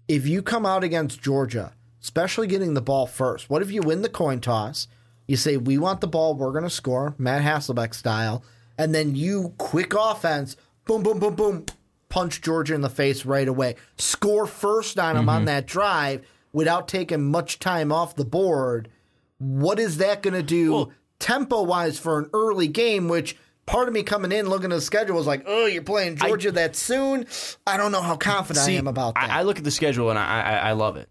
If 0.07 0.27
you 0.27 0.43
come 0.43 0.63
out 0.63 0.83
against 0.83 1.23
Georgia, 1.23 1.73
especially 2.03 2.45
getting 2.45 2.75
the 2.75 2.83
ball 2.83 3.07
first, 3.07 3.49
what 3.49 3.63
if 3.63 3.71
you 3.71 3.81
win 3.81 4.03
the 4.03 4.09
coin 4.09 4.41
toss? 4.41 4.87
You 5.27 5.37
say, 5.37 5.57
We 5.57 5.79
want 5.79 6.01
the 6.01 6.07
ball, 6.07 6.35
we're 6.35 6.51
going 6.51 6.65
to 6.65 6.69
score, 6.69 7.15
Matt 7.17 7.41
Hasselbeck 7.41 7.95
style. 7.95 8.43
And 8.77 8.93
then 8.93 9.15
you, 9.15 9.55
quick 9.57 9.95
offense, 9.97 10.55
boom, 10.85 11.03
boom, 11.03 11.19
boom, 11.19 11.35
boom, 11.35 11.65
punch 12.09 12.41
Georgia 12.41 12.73
in 12.75 12.81
the 12.81 12.89
face 12.89 13.25
right 13.25 13.47
away. 13.47 13.75
Score 13.97 14.45
first 14.47 14.97
on 14.99 15.15
them 15.15 15.29
on 15.29 15.45
that 15.45 15.65
drive 15.67 16.25
without 16.53 16.87
taking 16.87 17.23
much 17.29 17.59
time 17.59 17.91
off 17.91 18.15
the 18.15 18.25
board. 18.25 18.89
What 19.37 19.79
is 19.79 19.97
that 19.97 20.21
going 20.23 20.33
to 20.33 20.43
do 20.43 20.71
Well- 20.71 20.91
tempo 21.19 21.63
wise 21.63 21.99
for 21.99 22.19
an 22.19 22.29
early 22.33 22.67
game? 22.67 23.07
Which 23.09 23.35
part 23.65 23.87
of 23.87 23.93
me 23.93 24.03
coming 24.03 24.31
in 24.31 24.47
looking 24.47 24.71
at 24.71 24.75
the 24.75 24.81
schedule 24.81 25.15
was 25.15 25.27
like, 25.27 25.43
oh, 25.47 25.65
you're 25.65 25.81
playing 25.81 26.15
Georgia 26.15 26.51
that 26.51 26.75
soon. 26.75 27.25
I 27.67 27.77
don't 27.77 27.91
know 27.91 28.01
how 28.01 28.15
confident 28.15 28.65
I 28.67 28.71
am 28.73 28.87
about 28.87 29.15
that. 29.15 29.23
Mm-hmm. 29.23 29.31
I, 29.31 29.39
I 29.39 29.41
look 29.41 29.57
at 29.57 29.63
the 29.63 29.71
schedule 29.71 30.09
and 30.09 30.19
I, 30.19 30.41
I, 30.41 30.55
I 30.69 30.71
love 30.73 30.97
it. 30.97 31.09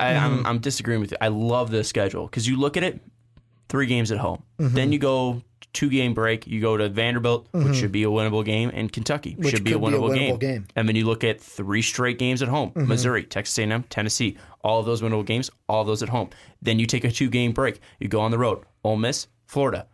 I, 0.00 0.14
I'm, 0.14 0.46
I'm 0.46 0.58
disagreeing 0.60 1.00
with 1.00 1.10
you. 1.10 1.18
I 1.20 1.28
love 1.28 1.70
the 1.70 1.84
schedule 1.84 2.24
because 2.26 2.46
you 2.48 2.56
look 2.56 2.76
at 2.76 2.84
it, 2.84 3.00
three 3.68 3.86
games 3.86 4.10
at 4.12 4.18
home. 4.18 4.42
Mm-hmm. 4.58 4.74
Then 4.74 4.92
you 4.92 4.98
go 4.98 5.42
two 5.72 5.90
game 5.90 6.14
break. 6.14 6.46
You 6.46 6.60
go 6.60 6.76
to 6.76 6.88
Vanderbilt, 6.88 7.48
which 7.52 7.76
should 7.76 7.92
be 7.92 8.02
a 8.04 8.08
winnable 8.08 8.44
game, 8.44 8.70
and 8.72 8.90
Kentucky 8.92 9.32
Mm-hmm. 9.32 9.42
Which 9.42 9.54
should 9.54 9.64
be 9.64 9.72
a 9.72 9.74
could 9.78 9.80
be 9.80 9.86
a 9.86 9.98
winnable, 9.98 10.10
winnable 10.10 10.14
game. 10.18 10.38
game. 10.38 10.62
Mm-hmm. 10.62 10.78
And 10.78 10.88
then 10.88 10.96
you 10.96 11.04
look 11.06 11.24
at 11.24 11.40
three 11.40 11.82
straight 11.82 12.18
games 12.18 12.42
at 12.42 12.48
home: 12.48 12.72
Missouri, 12.74 13.24
Texas 13.24 13.58
A&M, 13.58 13.82
Tennessee. 13.84 14.36
All 14.62 14.80
of 14.80 14.86
those 14.86 15.02
winnable 15.02 15.24
games. 15.26 15.50
All 15.68 15.84
those 15.84 16.02
at 16.02 16.08
home. 16.08 16.30
Then 16.62 16.78
you 16.78 16.86
take 16.86 17.04
a 17.04 17.10
two 17.10 17.28
game 17.30 17.52
break. 17.52 17.80
You 18.00 18.08
go 18.08 18.20
on 18.20 18.30
the 18.30 18.38
road: 18.38 18.64
Ole 18.84 18.96
Miss, 18.96 19.28
Florida. 19.46 19.86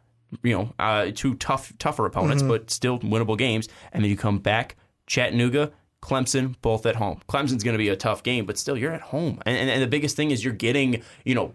You 0.43 0.53
know, 0.57 0.73
uh, 0.81 1.11
two 1.15 1.35
tough, 1.35 1.73
tougher 1.79 2.07
opponents, 2.07 2.43
Mm-hmm. 2.43 2.51
but 2.51 2.71
still 2.71 2.99
winnable 3.01 3.39
games. 3.39 3.69
And 3.93 4.03
then 4.03 4.11
you 4.11 4.17
come 4.17 4.39
back, 4.39 4.75
Chattanooga, 5.07 5.71
Clemson, 6.05 6.55
both 6.61 6.85
at 6.85 6.97
home. 6.97 7.19
Clemson's 7.31 7.65
going 7.65 7.73
to 7.73 7.79
be 7.79 7.89
a 7.89 7.97
tough 7.97 8.23
game, 8.23 8.45
but 8.45 8.59
still, 8.59 8.77
you're 8.77 8.93
at 8.93 9.01
home. 9.01 9.41
And, 9.47 9.57
and, 9.57 9.71
and 9.71 9.83
the 9.83 9.87
biggest 9.87 10.17
thing 10.17 10.31
is 10.33 10.45
you're 10.45 10.53
getting, 10.53 11.03
you 11.25 11.35
know, 11.35 11.55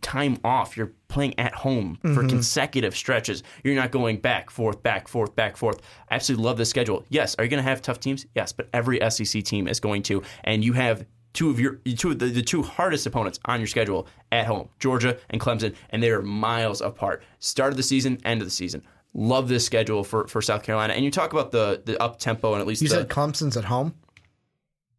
time 0.00 0.38
off. 0.44 0.76
You're 0.78 0.92
playing 1.08 1.38
at 1.38 1.52
home 1.54 1.98
for 2.02 2.08
Mm-hmm. 2.08 2.28
consecutive 2.28 2.96
stretches. 2.96 3.42
You're 3.62 3.74
not 3.74 3.90
going 3.90 4.16
back, 4.16 4.48
forth, 4.50 4.82
back, 4.82 5.08
forth, 5.08 5.36
back, 5.36 5.56
forth. 5.58 5.80
I 6.10 6.14
absolutely 6.14 6.44
love 6.46 6.56
this 6.56 6.70
schedule. 6.70 7.04
Yes, 7.10 7.34
are 7.38 7.44
you 7.44 7.50
going 7.50 7.62
to 7.62 7.68
have 7.68 7.82
tough 7.82 8.00
teams? 8.00 8.24
Yes, 8.34 8.50
but 8.52 8.68
every 8.72 8.98
SEC 9.10 9.44
team 9.44 9.68
is 9.68 9.78
going 9.78 10.02
to. 10.04 10.22
And 10.44 10.64
you 10.64 10.72
have 10.72 11.04
two 11.34 11.50
of 11.50 11.60
your 11.60 11.74
two 11.98 12.12
of 12.12 12.18
the, 12.18 12.26
the 12.26 12.40
two 12.42 12.62
hardest 12.62 13.04
opponents 13.06 13.38
on 13.44 13.60
your 13.60 13.66
schedule 13.66 14.06
at 14.32 14.46
home, 14.46 14.70
Georgia 14.78 15.18
and 15.28 15.38
Clemson, 15.38 15.74
and 15.90 16.02
they 16.02 16.10
are 16.10 16.22
miles 16.22 16.80
apart. 16.80 17.22
Start 17.40 17.72
of 17.72 17.76
the 17.76 17.82
season, 17.82 18.18
end 18.24 18.40
of 18.40 18.46
the 18.46 18.50
season. 18.50 18.82
Love 19.18 19.48
this 19.48 19.64
schedule 19.64 20.04
for, 20.04 20.26
for 20.28 20.42
South 20.42 20.62
Carolina. 20.62 20.92
And 20.92 21.02
you 21.02 21.10
talk 21.10 21.32
about 21.32 21.50
the 21.50 21.82
the 21.86 22.00
up 22.02 22.18
tempo 22.18 22.52
and 22.52 22.60
at 22.60 22.66
least 22.66 22.82
you 22.82 22.88
the, 22.88 22.96
said 22.96 23.08
Clemson's 23.08 23.56
at 23.56 23.64
home? 23.64 23.94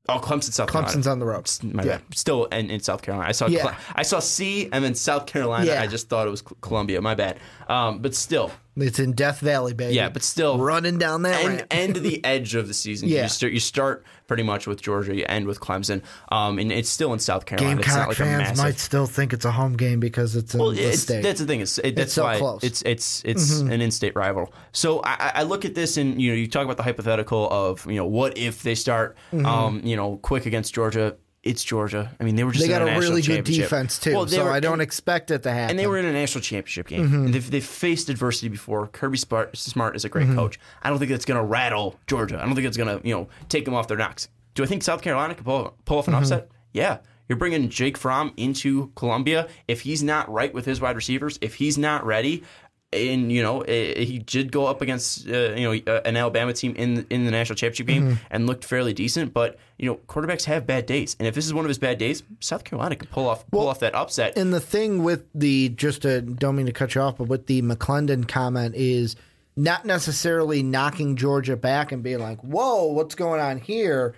oh 0.09 0.19
Clemson, 0.19 0.51
South 0.53 0.71
Carolina. 0.71 0.91
Clemson's 0.97 1.05
on 1.07 1.19
the 1.19 1.25
road. 1.25 1.49
My 1.63 1.83
Yeah. 1.83 1.97
bad. 1.97 2.17
Still 2.17 2.45
in, 2.45 2.69
in 2.71 2.79
South 2.79 3.01
Carolina. 3.01 3.27
I 3.29 3.33
saw 3.33 3.47
Yeah. 3.47 3.61
Cle- 3.61 3.75
I 3.93 4.03
saw 4.03 4.19
C 4.19 4.69
and 4.71 4.83
then 4.83 4.95
South 4.95 5.25
Carolina. 5.27 5.65
Yeah. 5.67 5.81
I 5.81 5.87
just 5.87 6.09
thought 6.09 6.25
it 6.27 6.31
was 6.31 6.41
Columbia. 6.61 7.01
My 7.01 7.13
bad. 7.13 7.39
Um, 7.67 7.99
but 7.99 8.15
still, 8.15 8.51
It's 8.79 8.99
in 8.99 9.13
Death 9.13 9.39
Valley, 9.39 9.73
baby. 9.73 9.95
yeah, 9.95 10.09
but 10.09 10.21
still, 10.23 10.57
running 10.59 10.97
down 10.97 11.23
that 11.23 11.39
end, 11.43 11.55
ramp. 11.55 11.67
end 11.71 11.95
the 11.97 12.23
edge 12.25 12.53
of 12.55 12.67
the 12.67 12.73
season. 12.73 13.09
Yeah. 13.09 13.23
You 13.23 13.29
start 13.29 13.53
you 13.53 13.59
start 13.59 14.05
pretty 14.27 14.43
much 14.43 14.67
with 14.67 14.81
Georgia, 14.81 15.15
you 15.15 15.25
end 15.27 15.47
with 15.47 15.59
Clemson. 15.59 16.01
Um, 16.31 16.59
and 16.59 16.71
it's 16.71 16.89
still 16.89 17.13
in 17.13 17.19
South 17.19 17.45
Carolina. 17.45 17.79
it's 17.79 17.87
not 17.87 17.93
Gamecock 17.95 18.07
like 18.09 18.19
a 18.19 18.23
fans 18.23 18.39
massive. 18.49 18.57
might 18.57 18.77
still 18.77 19.05
think 19.05 19.33
it's 19.33 19.45
a 19.45 19.51
home 19.51 19.77
game 19.77 19.99
because 20.01 20.35
it's 20.35 20.53
in 20.53 20.59
Well, 20.59 20.71
the 20.71 20.81
it's, 20.83 21.01
state. 21.01 21.23
that's 21.23 21.39
the 21.39 21.45
thing. 21.47 21.61
It's, 21.61 21.77
it, 21.79 21.95
that's 21.95 22.13
so 22.13 22.23
why 22.23 22.37
close. 22.37 22.59
Mm-hmm. 22.59 22.67
it's 22.67 22.81
it's 22.83 23.21
it's 23.25 23.59
an 23.61 23.81
in-state 23.81 24.15
rival. 24.15 24.53
So 24.73 25.01
I, 25.03 25.31
I 25.35 25.43
look 25.43 25.63
at 25.65 25.75
this 25.75 25.97
and 25.97 26.21
you 26.21 26.29
know 26.31 26.35
you 26.35 26.47
talk 26.47 26.65
about 26.65 26.77
the 26.77 26.83
hypothetical 26.83 27.47
of 27.49 27.85
you 27.89 27.95
know 27.95 28.05
what 28.05 28.37
if 28.37 28.63
they 28.63 28.75
start 28.75 29.15
Mm-hmm. 29.31 29.45
um, 29.45 29.81
you 29.83 29.95
know 29.95 30.17
quick 30.17 30.45
against 30.45 30.73
Georgia. 30.73 31.15
It's 31.47 31.63
Georgia. 31.63 32.11
I 32.19 32.23
mean, 32.23 32.35
they 32.35 32.43
were 32.43 32.51
just 32.51 32.63
They 32.65 32.69
got 32.71 32.81
a 32.81 32.99
really 32.99 33.21
good 33.21 33.43
defense 33.43 33.97
too, 33.99 34.13
Well, 34.13 34.25
they 34.25 34.35
so 34.37 34.45
were- 34.45 34.51
I 34.51 34.59
don't 34.59 34.73
and- 34.73 34.81
expect 34.81 35.31
it 35.31 35.43
to 35.43 35.51
happen. 35.51 35.71
and 35.71 35.79
they 35.79 35.87
were 35.87 35.97
in 35.97 36.05
a 36.05 36.11
national 36.13 36.41
championship 36.41 36.87
game. 36.87 37.05
Mm-hmm. 37.07 37.31
They've, 37.31 37.51
they've 37.51 37.65
faced 37.65 38.09
adversity 38.09 38.49
before. 38.49 38.87
Kirby 38.87 39.17
Smart, 39.17 39.57
Smart 39.57 39.95
is 39.95 40.05
a 40.05 40.09
great 40.09 40.27
coach. 40.35 40.59
I 40.83 40.89
don't 40.89 40.99
think 40.99 41.11
that's 41.11 41.25
going 41.25 41.39
to 41.39 41.45
rattle 41.45 41.95
Georgia. 42.07 42.37
I 42.41 42.45
don't 42.45 42.55
think 42.55 42.67
it's 42.67 42.77
going 42.77 42.99
to 42.99 43.07
you 43.07 43.13
know 43.15 43.27
take 43.49 43.65
them 43.65 43.73
off 43.73 43.87
their 43.87 43.97
knocks. 43.97 44.27
Do 44.55 44.63
I 44.63 44.65
think 44.67 44.83
South 44.83 45.01
Carolina 45.01 45.35
can 45.35 45.43
pull, 45.43 45.73
pull 45.85 45.97
Mm-hmm. 45.97 45.99
off 45.99 46.07
an 46.07 46.13
upset? 46.15 46.49
Yeah. 46.73 46.97
You're 47.29 47.37
bringing 47.37 47.67
Jake 47.69 47.97
Fromm 47.97 48.31
into 48.37 48.91
Columbia. 48.95 49.49
If 49.67 49.81
he's 49.81 50.01
not 50.01 50.31
right 50.31 50.53
with 50.53 50.65
his 50.65 50.79
wide 50.79 50.95
receivers, 50.95 51.37
if 51.41 51.55
he's 51.55 51.77
not 51.77 52.05
ready, 52.05 52.43
and 52.93 53.31
you 53.31 53.43
know 53.43 53.61
eh, 53.61 54.03
he 54.03 54.19
did 54.19 54.51
go 54.51 54.65
up 54.65 54.81
against 54.81 55.27
uh, 55.27 55.53
you 55.55 55.63
know 55.63 55.93
uh, 55.93 56.01
an 56.05 56.15
Alabama 56.15 56.53
team 56.53 56.73
in 56.75 57.05
in 57.09 57.25
the 57.25 57.31
national 57.31 57.55
championship 57.55 57.87
game 57.87 58.03
Mm-hmm. 58.03 58.25
and 58.31 58.47
looked 58.47 58.63
fairly 58.63 58.93
decent. 58.93 59.33
But 59.33 59.57
you 59.77 59.89
know 59.89 59.95
quarterbacks 60.07 60.45
have 60.45 60.65
bad 60.65 60.85
days, 60.85 61.15
and 61.19 61.27
if 61.27 61.35
this 61.35 61.45
is 61.45 61.53
one 61.53 61.65
of 61.65 61.69
his 61.69 61.77
bad 61.79 61.97
days, 61.97 62.23
South 62.39 62.63
Carolina 62.63 62.95
could 62.95 63.09
pull 63.11 63.27
off 63.27 63.45
pull 63.51 63.67
off 63.67 63.79
that 63.81 63.93
upset. 63.93 64.37
And 64.37 64.53
the 64.53 64.61
thing 64.61 65.03
with 65.03 65.25
the 65.35 65.69
just 65.69 66.03
to 66.03 66.21
don't 66.21 66.55
mean 66.55 66.67
to 66.67 66.71
cut 66.71 66.95
you 66.95 67.01
off, 67.01 67.17
but 67.17 67.27
with 67.27 67.47
the 67.47 67.61
McClendon 67.61 68.27
comment 68.27 68.73
is 68.75 69.15
not 69.55 69.85
necessarily 69.85 70.63
knocking 70.63 71.15
Georgia 71.15 71.57
back 71.57 71.91
and 71.91 72.01
being 72.03 72.19
like, 72.19 72.39
"Whoa, 72.41 72.85
what's 72.85 73.15
going 73.15 73.41
on 73.41 73.59
here?" 73.59 74.15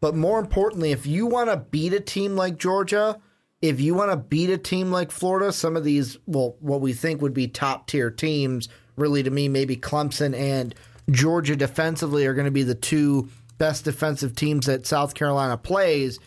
But 0.00 0.14
more 0.14 0.38
importantly, 0.38 0.92
if 0.92 1.06
you 1.06 1.26
want 1.26 1.48
to 1.50 1.56
beat 1.56 1.92
a 1.92 2.00
team 2.00 2.36
like 2.36 2.56
Georgia, 2.58 3.20
if 3.62 3.80
you 3.80 3.94
want 3.94 4.10
to 4.10 4.16
beat 4.16 4.50
a 4.50 4.58
team 4.58 4.90
like 4.90 5.12
Florida, 5.12 5.52
some 5.52 5.76
of 5.76 5.84
these, 5.84 6.18
well, 6.26 6.56
what 6.58 6.80
we 6.80 6.92
think 6.92 7.22
would 7.22 7.32
be 7.32 7.46
top 7.46 7.86
tier 7.86 8.10
teams, 8.10 8.68
really 8.96 9.22
to 9.22 9.30
me, 9.30 9.48
maybe 9.48 9.76
Clemson 9.76 10.36
and 10.36 10.74
Georgia 11.10 11.54
defensively 11.54 12.26
are 12.26 12.34
going 12.34 12.46
to 12.46 12.50
be 12.50 12.64
the 12.64 12.74
two 12.74 13.28
best 13.58 13.84
defensive 13.84 14.34
teams 14.34 14.66
that 14.66 14.84
South 14.84 15.14
Carolina 15.14 15.56
plays. 15.56 16.18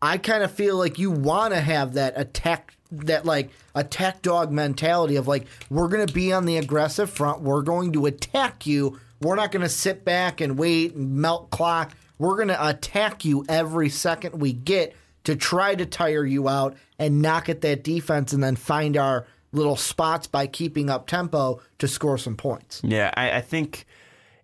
I 0.00 0.18
kind 0.18 0.44
of 0.44 0.52
feel 0.52 0.76
like 0.76 1.00
you 1.00 1.10
want 1.10 1.52
to 1.52 1.60
have 1.60 1.94
that 1.94 2.14
attack, 2.16 2.76
that 2.92 3.26
like 3.26 3.50
attack 3.74 4.22
dog 4.22 4.52
mentality 4.52 5.16
of 5.16 5.26
like, 5.26 5.48
we're 5.70 5.88
going 5.88 6.06
to 6.06 6.14
be 6.14 6.32
on 6.32 6.44
the 6.44 6.58
aggressive 6.58 7.10
front. 7.10 7.42
We're 7.42 7.62
going 7.62 7.92
to 7.94 8.06
attack 8.06 8.66
you. 8.66 9.00
We're 9.20 9.34
not 9.34 9.50
going 9.50 9.62
to 9.62 9.68
sit 9.68 10.04
back 10.04 10.40
and 10.40 10.56
wait 10.56 10.94
and 10.94 11.16
melt 11.16 11.50
clock. 11.50 11.92
We're 12.18 12.36
going 12.36 12.48
to 12.48 12.68
attack 12.68 13.24
you 13.24 13.44
every 13.48 13.88
second 13.88 14.40
we 14.40 14.52
get 14.52 14.94
to 15.28 15.36
try 15.36 15.74
to 15.74 15.84
tire 15.84 16.24
you 16.24 16.48
out 16.48 16.74
and 16.98 17.20
knock 17.20 17.50
at 17.50 17.60
that 17.60 17.84
defense 17.84 18.32
and 18.32 18.42
then 18.42 18.56
find 18.56 18.96
our 18.96 19.26
little 19.52 19.76
spots 19.76 20.26
by 20.26 20.46
keeping 20.46 20.88
up 20.88 21.06
tempo 21.06 21.60
to 21.76 21.86
score 21.86 22.16
some 22.16 22.34
points. 22.34 22.80
Yeah, 22.82 23.12
I, 23.14 23.32
I 23.32 23.40
think 23.42 23.84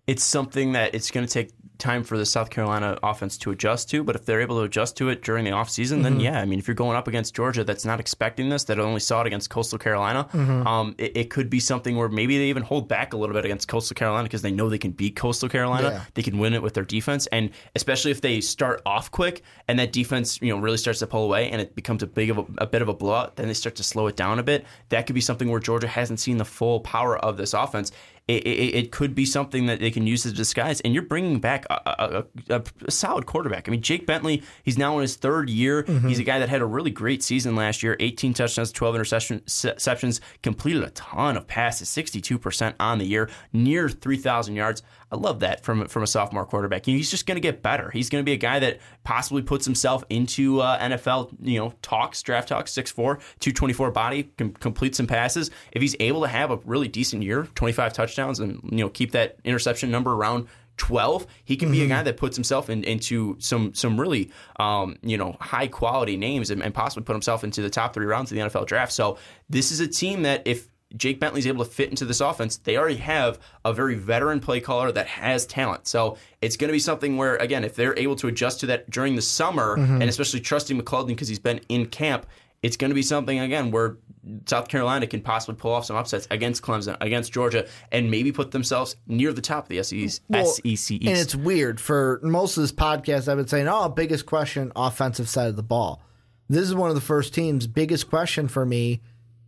it's 0.05 0.23
something 0.23 0.73
that 0.73 0.93
it's 0.93 1.09
going 1.09 1.25
to 1.25 1.33
take 1.33 1.49
time 1.77 2.03
for 2.03 2.17
the 2.17 2.25
South 2.25 2.49
Carolina 2.49 2.97
offense 3.03 3.37
to 3.39 3.51
adjust 3.51 3.89
to. 3.89 4.03
But 4.03 4.15
if 4.15 4.25
they're 4.25 4.41
able 4.41 4.57
to 4.57 4.63
adjust 4.63 4.97
to 4.97 5.09
it 5.09 5.21
during 5.21 5.45
the 5.45 5.51
offseason, 5.51 6.03
then 6.03 6.19
yeah, 6.19 6.39
I 6.39 6.45
mean, 6.45 6.59
if 6.59 6.67
you're 6.67 6.75
going 6.75 6.97
up 6.97 7.07
against 7.07 7.35
Georgia 7.35 7.63
that's 7.63 7.85
not 7.85 7.99
expecting 7.99 8.49
this, 8.49 8.63
that 8.65 8.79
only 8.79 8.99
saw 8.99 9.21
it 9.21 9.27
against 9.27 9.49
Coastal 9.49 9.77
Carolina, 9.79 10.27
um, 10.33 10.95
it, 10.97 11.15
it 11.15 11.29
could 11.29 11.49
be 11.49 11.59
something 11.59 11.95
where 11.95 12.09
maybe 12.09 12.37
they 12.37 12.45
even 12.45 12.63
hold 12.63 12.87
back 12.87 13.13
a 13.13 13.17
little 13.17 13.33
bit 13.33 13.45
against 13.45 13.67
Coastal 13.67 13.95
Carolina 13.95 14.23
because 14.23 14.41
they 14.41 14.51
know 14.51 14.69
they 14.69 14.77
can 14.77 14.91
beat 14.91 15.15
Coastal 15.15 15.49
Carolina. 15.49 15.89
Yeah. 15.89 16.03
They 16.13 16.21
can 16.21 16.37
win 16.37 16.53
it 16.53 16.61
with 16.61 16.73
their 16.73 16.85
defense, 16.85 17.27
and 17.27 17.51
especially 17.75 18.11
if 18.11 18.21
they 18.21 18.41
start 18.41 18.81
off 18.85 19.11
quick 19.11 19.41
and 19.67 19.79
that 19.79 19.91
defense, 19.91 20.41
you 20.41 20.49
know, 20.49 20.59
really 20.59 20.77
starts 20.77 20.99
to 20.99 21.07
pull 21.07 21.25
away 21.25 21.49
and 21.49 21.61
it 21.61 21.75
becomes 21.75 22.03
a 22.03 22.07
big 22.07 22.29
of 22.29 22.37
a, 22.37 22.45
a 22.59 22.67
bit 22.67 22.81
of 22.81 22.89
a 22.89 22.93
blowout, 22.93 23.35
then 23.35 23.47
they 23.47 23.53
start 23.53 23.75
to 23.75 23.83
slow 23.83 24.07
it 24.07 24.15
down 24.15 24.39
a 24.39 24.43
bit. 24.43 24.65
That 24.89 25.05
could 25.07 25.15
be 25.15 25.21
something 25.21 25.49
where 25.49 25.59
Georgia 25.59 25.87
hasn't 25.87 26.19
seen 26.19 26.37
the 26.37 26.45
full 26.45 26.79
power 26.79 27.17
of 27.17 27.37
this 27.37 27.53
offense. 27.53 27.91
It, 28.27 28.43
it, 28.45 28.75
it 28.75 28.91
could 28.91 29.13
be 29.13 29.25
something 29.25 29.67
that 29.67 29.79
they 29.79 29.91
can 29.91 30.07
use 30.07 30.25
as 30.25 30.31
a 30.31 30.35
disguise, 30.35 30.81
and 30.81 30.93
you're 30.93 31.03
bringing 31.03 31.39
back 31.39 31.65
a, 31.69 32.25
a, 32.49 32.55
a, 32.55 32.63
a 32.87 32.91
solid 32.91 33.27
quarterback. 33.27 33.69
I 33.69 33.71
mean, 33.71 33.83
Jake 33.83 34.07
Bentley, 34.07 34.41
he's 34.63 34.79
now 34.79 34.95
in 34.95 35.03
his 35.03 35.15
third 35.15 35.47
year. 35.49 35.83
Mm-hmm. 35.83 36.07
He's 36.07 36.17
a 36.17 36.23
guy 36.23 36.39
that 36.39 36.49
had 36.49 36.61
a 36.61 36.65
really 36.65 36.89
great 36.89 37.21
season 37.21 37.55
last 37.55 37.83
year 37.83 37.95
18 37.99 38.33
touchdowns, 38.33 38.71
12 38.71 38.95
interceptions, 38.95 40.19
completed 40.41 40.83
a 40.83 40.89
ton 40.91 41.37
of 41.37 41.45
passes, 41.45 41.87
62% 41.89 42.73
on 42.79 42.97
the 42.97 43.05
year, 43.05 43.29
near 43.53 43.89
3,000 43.89 44.55
yards. 44.55 44.81
I 45.15 45.17
love 45.17 45.39
that 45.39 45.63
from 45.63 45.87
from 45.87 46.03
a 46.03 46.07
sophomore 46.07 46.45
quarterback. 46.45 46.85
He's 46.85 47.09
just 47.09 47.25
going 47.25 47.37
to 47.37 47.41
get 47.41 47.61
better. 47.61 47.89
He's 47.91 48.09
going 48.09 48.21
to 48.21 48.25
be 48.25 48.33
a 48.33 48.37
guy 48.37 48.59
that 48.59 48.79
possibly 49.03 49.41
puts 49.41 49.65
himself 49.65 50.03
into 50.09 50.59
uh, 50.59 50.77
NFL, 50.79 51.31
you 51.41 51.57
know, 51.57 51.73
talks, 51.81 52.21
draft 52.21 52.49
talks, 52.49 52.73
6'4", 52.73 52.95
224 52.95 53.91
body, 53.91 54.23
can 54.37 54.51
complete 54.53 54.93
some 54.95 55.07
passes. 55.07 55.51
If 55.71 55.81
he's 55.81 55.95
able 56.01 56.21
to 56.21 56.27
have 56.27 56.51
a 56.51 56.57
really 56.65 56.89
decent 56.89 57.23
year, 57.23 57.47
25 57.55 57.93
touchdowns, 57.93 58.39
and 58.39 58.59
you 58.69 58.79
know 58.79 58.89
keep 58.89 59.11
that 59.11 59.37
interception 59.45 59.89
number 59.89 60.13
around 60.13 60.47
12 60.77 61.25
he 61.45 61.55
can 61.55 61.71
be 61.71 61.83
a 61.83 61.87
guy 61.87 62.03
that 62.03 62.17
puts 62.17 62.35
himself 62.35 62.69
in, 62.69 62.83
into 62.83 63.37
some 63.39 63.73
some 63.73 63.97
really 63.97 64.29
um, 64.59 64.97
you 65.01 65.17
know 65.17 65.37
high 65.39 65.67
quality 65.67 66.17
names 66.17 66.49
and, 66.49 66.61
and 66.61 66.73
possibly 66.73 67.05
put 67.05 67.13
himself 67.13 67.45
into 67.45 67.61
the 67.61 67.69
top 67.69 67.93
three 67.93 68.05
rounds 68.05 68.29
of 68.29 68.35
the 68.35 68.43
NFL 68.43 68.67
draft 68.67 68.91
so 68.91 69.17
this 69.49 69.71
is 69.71 69.79
a 69.79 69.87
team 69.87 70.23
that 70.23 70.41
if 70.43 70.67
Jake 70.95 71.19
Bentley's 71.19 71.47
able 71.47 71.63
to 71.65 71.69
fit 71.69 71.89
into 71.89 72.05
this 72.05 72.21
offense. 72.21 72.57
They 72.57 72.77
already 72.77 72.97
have 72.97 73.39
a 73.63 73.73
very 73.73 73.95
veteran 73.95 74.39
play 74.39 74.59
caller 74.59 74.91
that 74.91 75.07
has 75.07 75.45
talent. 75.45 75.87
So 75.87 76.17
it's 76.41 76.57
going 76.57 76.69
to 76.69 76.73
be 76.73 76.79
something 76.79 77.17
where, 77.17 77.35
again, 77.37 77.63
if 77.63 77.75
they're 77.75 77.97
able 77.97 78.15
to 78.17 78.27
adjust 78.27 78.61
to 78.61 78.67
that 78.67 78.89
during 78.89 79.15
the 79.15 79.21
summer, 79.21 79.77
mm-hmm. 79.77 80.01
and 80.01 80.03
especially 80.03 80.39
trusting 80.39 80.79
McClendon 80.79 81.07
because 81.07 81.27
he's 81.27 81.39
been 81.39 81.59
in 81.69 81.87
camp, 81.87 82.25
it's 82.61 82.77
going 82.77 82.89
to 82.89 82.95
be 82.95 83.03
something 83.03 83.39
again 83.39 83.69
where 83.69 83.97
South 84.47 84.67
Carolina 84.67 85.05
can 85.05 85.21
possibly 85.21 85.55
pull 85.55 85.71
off 85.71 85.85
some 85.85 85.95
upsets 85.95 86.27
against 86.31 86.63
Clemson, 86.63 86.97
against 86.99 87.31
Georgia, 87.31 87.67
and 87.91 88.09
maybe 88.09 88.31
put 88.31 88.51
themselves 88.51 88.95
near 89.05 89.31
the 89.33 89.41
top 89.41 89.65
of 89.65 89.69
the 89.69 89.83
SEC, 89.83 90.21
Well, 90.29 90.45
SEC 90.45 90.65
East. 90.65 90.91
And 90.91 91.17
it's 91.17 91.35
weird 91.35 91.79
for 91.79 92.19
most 92.23 92.57
of 92.57 92.63
this 92.63 92.71
podcast. 92.71 93.27
I've 93.27 93.37
been 93.37 93.47
saying, 93.47 93.67
"Oh, 93.67 93.89
biggest 93.89 94.25
question, 94.25 94.71
offensive 94.75 95.29
side 95.29 95.49
of 95.49 95.55
the 95.55 95.63
ball." 95.63 96.01
This 96.49 96.63
is 96.63 96.75
one 96.75 96.89
of 96.89 96.95
the 96.95 97.01
first 97.01 97.33
teams. 97.33 97.67
Biggest 97.67 98.09
question 98.09 98.47
for 98.47 98.65
me, 98.65 99.01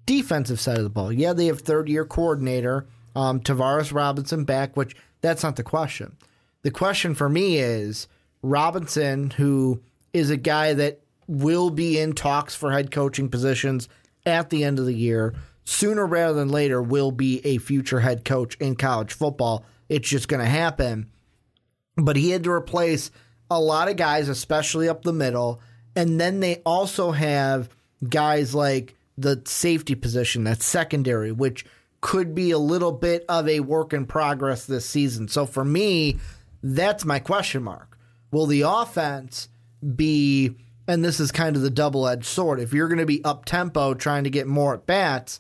defensive 0.07 0.59
side 0.59 0.77
of 0.79 0.83
the 0.83 0.89
ball. 0.89 1.13
Yeah, 1.13 1.33
they 1.33 1.45
have 1.45 1.61
third 1.61 1.87
year 1.87 2.05
coordinator 2.05 2.87
um, 3.17 3.39
Travaris 3.39 3.93
Robinson 3.93 4.43
back, 4.43 4.77
which 4.77 4.95
that's 5.21 5.43
not 5.43 5.55
the 5.55 5.63
question. 5.63 6.17
The 6.61 6.71
question 6.71 7.15
for 7.15 7.27
me 7.27 7.57
is 7.57 8.07
Robinson, 8.43 9.31
who 9.31 9.81
is 10.13 10.29
a 10.29 10.37
guy 10.37 10.73
that 10.73 11.01
will 11.27 11.69
be 11.69 11.99
in 11.99 12.13
talks 12.13 12.55
for 12.55 12.71
head 12.71 12.91
coaching 12.91 13.29
positions 13.29 13.89
at 14.25 14.49
the 14.49 14.63
end 14.63 14.77
of 14.77 14.85
the 14.85 14.93
year, 14.93 15.33
sooner 15.65 16.05
rather 16.05 16.33
than 16.33 16.49
later, 16.49 16.81
will 16.81 17.11
be 17.11 17.43
a 17.45 17.57
future 17.57 17.99
head 17.99 18.23
coach 18.23 18.55
in 18.57 18.75
college 18.75 19.13
football. 19.13 19.65
It's 19.89 20.07
just 20.07 20.27
going 20.27 20.43
to 20.43 20.49
happen. 20.49 21.09
But 21.95 22.17
he 22.17 22.29
had 22.29 22.43
to 22.43 22.51
replace 22.51 23.09
a 23.49 23.59
lot 23.59 23.89
of 23.89 23.97
guys, 23.97 24.29
especially 24.29 24.87
up 24.87 25.01
the 25.01 25.13
middle. 25.13 25.59
And 25.95 26.21
then 26.21 26.39
they 26.39 26.61
also 26.65 27.11
have 27.11 27.69
guys 28.07 28.53
like 28.53 28.93
the 29.17 29.41
safety 29.45 29.95
position, 29.95 30.43
that's 30.43 30.65
secondary, 30.65 31.31
which 31.31 31.65
could 32.01 32.35
be 32.35 32.51
a 32.51 32.59
little 32.59 32.91
bit 32.91 33.25
of 33.27 33.49
a 33.49 33.59
work 33.59 33.93
in 33.93 34.05
progress 34.05 34.65
this 34.65 34.85
season. 34.85 35.27
So 35.27 35.45
for 35.45 35.65
me, 35.65 36.19
that's 36.61 37.05
my 37.05 37.19
question 37.19 37.63
mark. 37.63 37.97
Will 38.31 38.45
the 38.45 38.61
offense 38.61 39.49
be, 39.95 40.55
and 40.87 41.03
this 41.03 41.19
is 41.19 41.31
kind 41.31 41.55
of 41.55 41.61
the 41.61 41.69
double 41.69 42.07
edged 42.07 42.25
sword, 42.25 42.59
if 42.59 42.73
you're 42.73 42.87
going 42.87 42.99
to 42.99 43.05
be 43.05 43.23
up 43.23 43.45
tempo 43.45 43.93
trying 43.93 44.25
to 44.25 44.29
get 44.29 44.47
more 44.47 44.75
at 44.75 44.85
bats, 44.85 45.39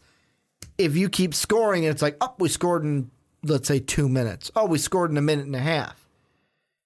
if 0.77 0.95
you 0.95 1.09
keep 1.09 1.33
scoring 1.33 1.85
and 1.85 1.91
it's 1.91 2.01
like, 2.01 2.17
oh, 2.21 2.33
we 2.39 2.49
scored 2.49 2.83
in, 2.83 3.11
let's 3.43 3.67
say, 3.67 3.79
two 3.79 4.09
minutes. 4.09 4.51
Oh, 4.55 4.65
we 4.65 4.77
scored 4.77 5.11
in 5.11 5.17
a 5.17 5.21
minute 5.21 5.45
and 5.45 5.55
a 5.55 5.59
half. 5.59 6.07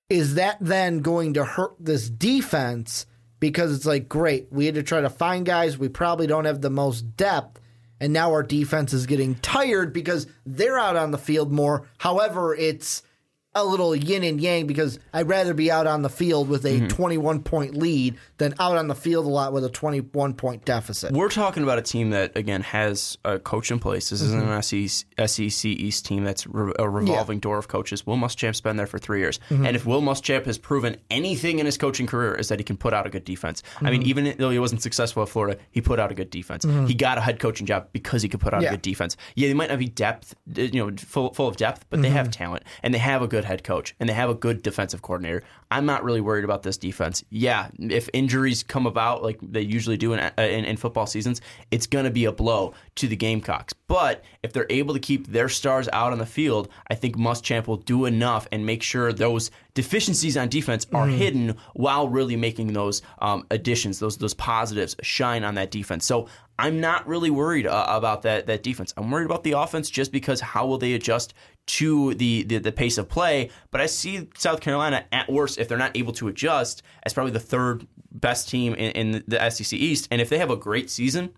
Is 0.10 0.36
that 0.36 0.58
then 0.60 1.00
going 1.00 1.36
to 1.36 1.46
hurt 1.46 1.76
this 1.80 2.10
defense? 2.10 3.06
Because 3.42 3.76
it's 3.76 3.86
like, 3.86 4.08
great, 4.08 4.48
we 4.52 4.68
had 4.68 4.76
to 4.76 4.84
try 4.84 5.02
to 5.02 5.10
find 5.10 5.46
guys. 5.46 5.78
We 5.78 5.90
probably 5.90 6.28
don't 6.28 6.46
have 6.46 6.62
the 6.62 6.70
most 6.70 7.18
depth. 7.18 7.60
And 8.00 8.14
now 8.14 8.32
our 8.32 8.44
defense 8.44 8.94
is 8.94 9.06
getting 9.06 9.36
tired 9.36 9.92
because 9.92 10.28
they're 10.46 10.80
out 10.80 10.96
on 10.96 11.12
the 11.12 11.18
field 11.18 11.52
more. 11.52 11.90
However, 11.98 12.56
it's 12.56 13.04
a 13.53 13.65
little 13.65 13.95
yin 13.95 14.23
and 14.23 14.40
yang 14.40 14.65
because 14.65 14.98
I'd 15.14 15.28
rather 15.28 15.53
be 15.53 15.69
out 15.69 15.86
on 15.86 16.02
the 16.02 16.10
field 16.10 16.48
with 16.48 16.65
a 16.65 16.80
mm-hmm. 16.80 16.88
21 16.88 17.44
point 17.44 17.76
lead 17.76 18.18
than 18.38 18.53
out 18.60 18.78
on 18.78 18.88
the 18.88 18.95
field 18.95 19.26
a 19.26 19.30
lot 19.30 19.52
with 19.52 19.65
a 19.65 19.69
21 19.69 20.36
point 20.36 20.64
deficit. 20.64 21.11
We're 21.11 21.30
talking 21.30 21.64
about 21.64 21.78
a 21.78 21.82
team 21.82 22.11
that 22.11 22.38
again 22.38 22.61
has 22.61 23.18
a 23.26 23.40
coach 23.40 23.72
in 23.72 23.80
place. 23.80 24.10
This 24.10 24.22
isn't 24.22 24.41
mm-hmm. 24.41 25.22
an 25.22 25.28
SEC, 25.28 25.65
East 25.65 26.06
team 26.06 26.23
that's 26.23 26.48
re- 26.48 26.73
a 26.80 26.90
revolving 26.90 27.40
door 27.40 27.57
of 27.57 27.68
coaches. 27.68 28.06
Will 28.06 28.15
Muschamp's 28.15 28.61
been 28.61 28.78
there 28.78 28.88
for 28.88 28.99
three 28.99 29.19
years, 29.19 29.40
mm-hmm. 29.49 29.65
and 29.65 29.76
if 29.76 29.86
Will 29.86 30.02
Muschamp 30.02 30.45
has 30.45 30.57
proven 30.57 30.95
anything 31.10 31.60
in 31.60 31.65
his 31.65 31.78
coaching 31.78 32.07
career 32.07 32.34
is 32.36 32.48
that 32.48 32.60
he 32.60 32.64
can 32.64 32.78
put 32.78 32.94
out 32.94 33.06
a 33.06 33.10
good 33.10 33.26
defense. 33.26 33.64
I 33.82 33.91
mean, 33.91 34.03
even 34.03 34.34
though 34.38 34.49
he 34.49 34.60
wasn't 34.60 34.82
successful 34.82 35.23
at 35.23 35.30
Florida, 35.30 35.60
he 35.72 35.82
put 35.82 35.99
out 35.99 36.11
a 36.11 36.15
good 36.15 36.30
defense. 36.30 36.65
He 36.88 36.94
got 36.94 37.18
a 37.18 37.22
head 37.22 37.40
coaching 37.40 37.65
job 37.65 37.90
because 37.91 38.22
he 38.22 38.30
could 38.30 38.40
put 38.40 38.53
out 38.53 38.61
Yeah. 38.61 38.69
a 38.69 38.72
good 38.72 38.82
defense. 38.82 39.18
Yeah, 39.36 39.49
they 39.49 39.53
might 39.53 39.69
not 39.69 39.80
be 39.80 39.88
depth, 39.88 40.36
you 40.56 40.72
know, 40.72 40.91
full 40.98 41.34
full 41.34 41.48
of 41.48 41.57
depth, 41.57 41.86
but 41.90 42.02
they 42.02 42.10
have 42.10 42.32
talent 42.32 42.64
and 42.84 42.94
they 42.94 42.99
have 42.99 43.22
a 43.22 43.28
good 43.28 43.41
good 43.42 43.48
head 43.48 43.64
coach 43.64 43.96
and 44.00 44.08
they 44.08 44.14
have 44.14 44.30
a 44.30 44.36
good 44.36 44.62
defensive 44.62 45.02
coordinator. 45.02 45.44
I'm 45.72 45.86
not 45.86 46.04
really 46.04 46.22
worried 46.22 46.44
about 46.44 46.64
this 46.64 46.78
defense. 46.78 47.24
Yeah, 47.30 47.70
if 47.80 48.08
injuries 48.14 48.62
come 48.62 48.86
about 48.86 49.24
like 49.24 49.40
they 49.42 49.62
usually 49.62 49.98
do 49.98 50.14
in, 50.14 50.20
in, 50.38 50.66
in 50.66 50.78
football 50.78 51.08
seasons, 51.08 51.42
it's 51.72 51.88
going 51.88 52.06
to 52.06 52.12
be 52.12 52.26
a 52.26 52.32
blow 52.32 52.74
to 52.96 53.08
the 53.08 53.16
Gamecocks. 53.16 53.74
But 53.88 54.24
if 54.44 54.54
they're 54.54 54.68
able 54.70 54.94
to 54.94 55.00
keep 55.00 55.28
their 55.28 55.50
stars 55.50 55.90
out 55.92 56.12
on 56.12 56.20
the 56.20 56.26
field, 56.26 56.70
I 56.90 56.96
think 56.96 57.16
Muschamp 57.18 57.68
will 57.68 57.78
do 57.78 58.06
enough 58.06 58.48
and 58.52 58.66
make 58.66 58.84
sure 58.84 59.12
those 59.12 59.50
deficiencies 59.73 60.35
on 60.38 60.49
defense 60.49 60.85
are 60.93 61.07
Mm-hmm. 61.07 61.18
hidden 61.18 61.57
while 61.73 62.07
really 62.07 62.35
making 62.35 62.73
those 62.73 63.02
um, 63.19 63.45
additions, 63.52 63.99
those 63.99 64.18
those 64.18 64.34
positives 64.34 64.95
shine 65.02 65.43
on 65.43 65.56
that 65.56 65.72
defense. 65.72 66.06
So 66.06 66.27
I'm 66.60 66.80
not 66.80 67.07
really 67.07 67.30
worried 67.30 67.65
uh, 67.68 67.85
about 67.88 68.22
that 68.23 68.48
that 68.48 68.64
defense. 68.64 68.93
I'm 68.98 69.10
worried 69.10 69.26
about 69.26 69.43
the 69.43 69.53
offense 69.53 69.89
just 69.89 70.11
because 70.11 70.41
how 70.41 70.68
will 70.68 70.77
they 70.77 70.93
adjust 70.93 71.34
to 71.68 72.14
the, 72.15 72.43
the 72.43 72.57
the 72.60 72.72
pace 72.72 72.98
of 72.98 73.07
play? 73.10 73.49
But 73.72 73.81
I 73.81 73.85
see 73.88 74.27
South 74.38 74.61
Carolina 74.61 75.06
at 75.11 75.31
worst 75.31 75.57
if 75.57 75.68
they're 75.68 75.77
not 75.77 75.95
able 75.98 76.14
to 76.14 76.27
adjust 76.27 76.84
as 77.03 77.14
probably 77.14 77.31
the 77.34 77.39
third 77.39 77.88
best 78.11 78.49
team 78.49 78.73
in, 78.76 78.91
in 78.91 79.23
the 79.27 79.49
SEC 79.49 79.73
East. 79.80 80.07
And 80.11 80.22
if 80.22 80.30
they 80.30 80.38
have 80.38 80.52
a 80.52 80.57
great 80.57 80.89
season, 80.89 81.31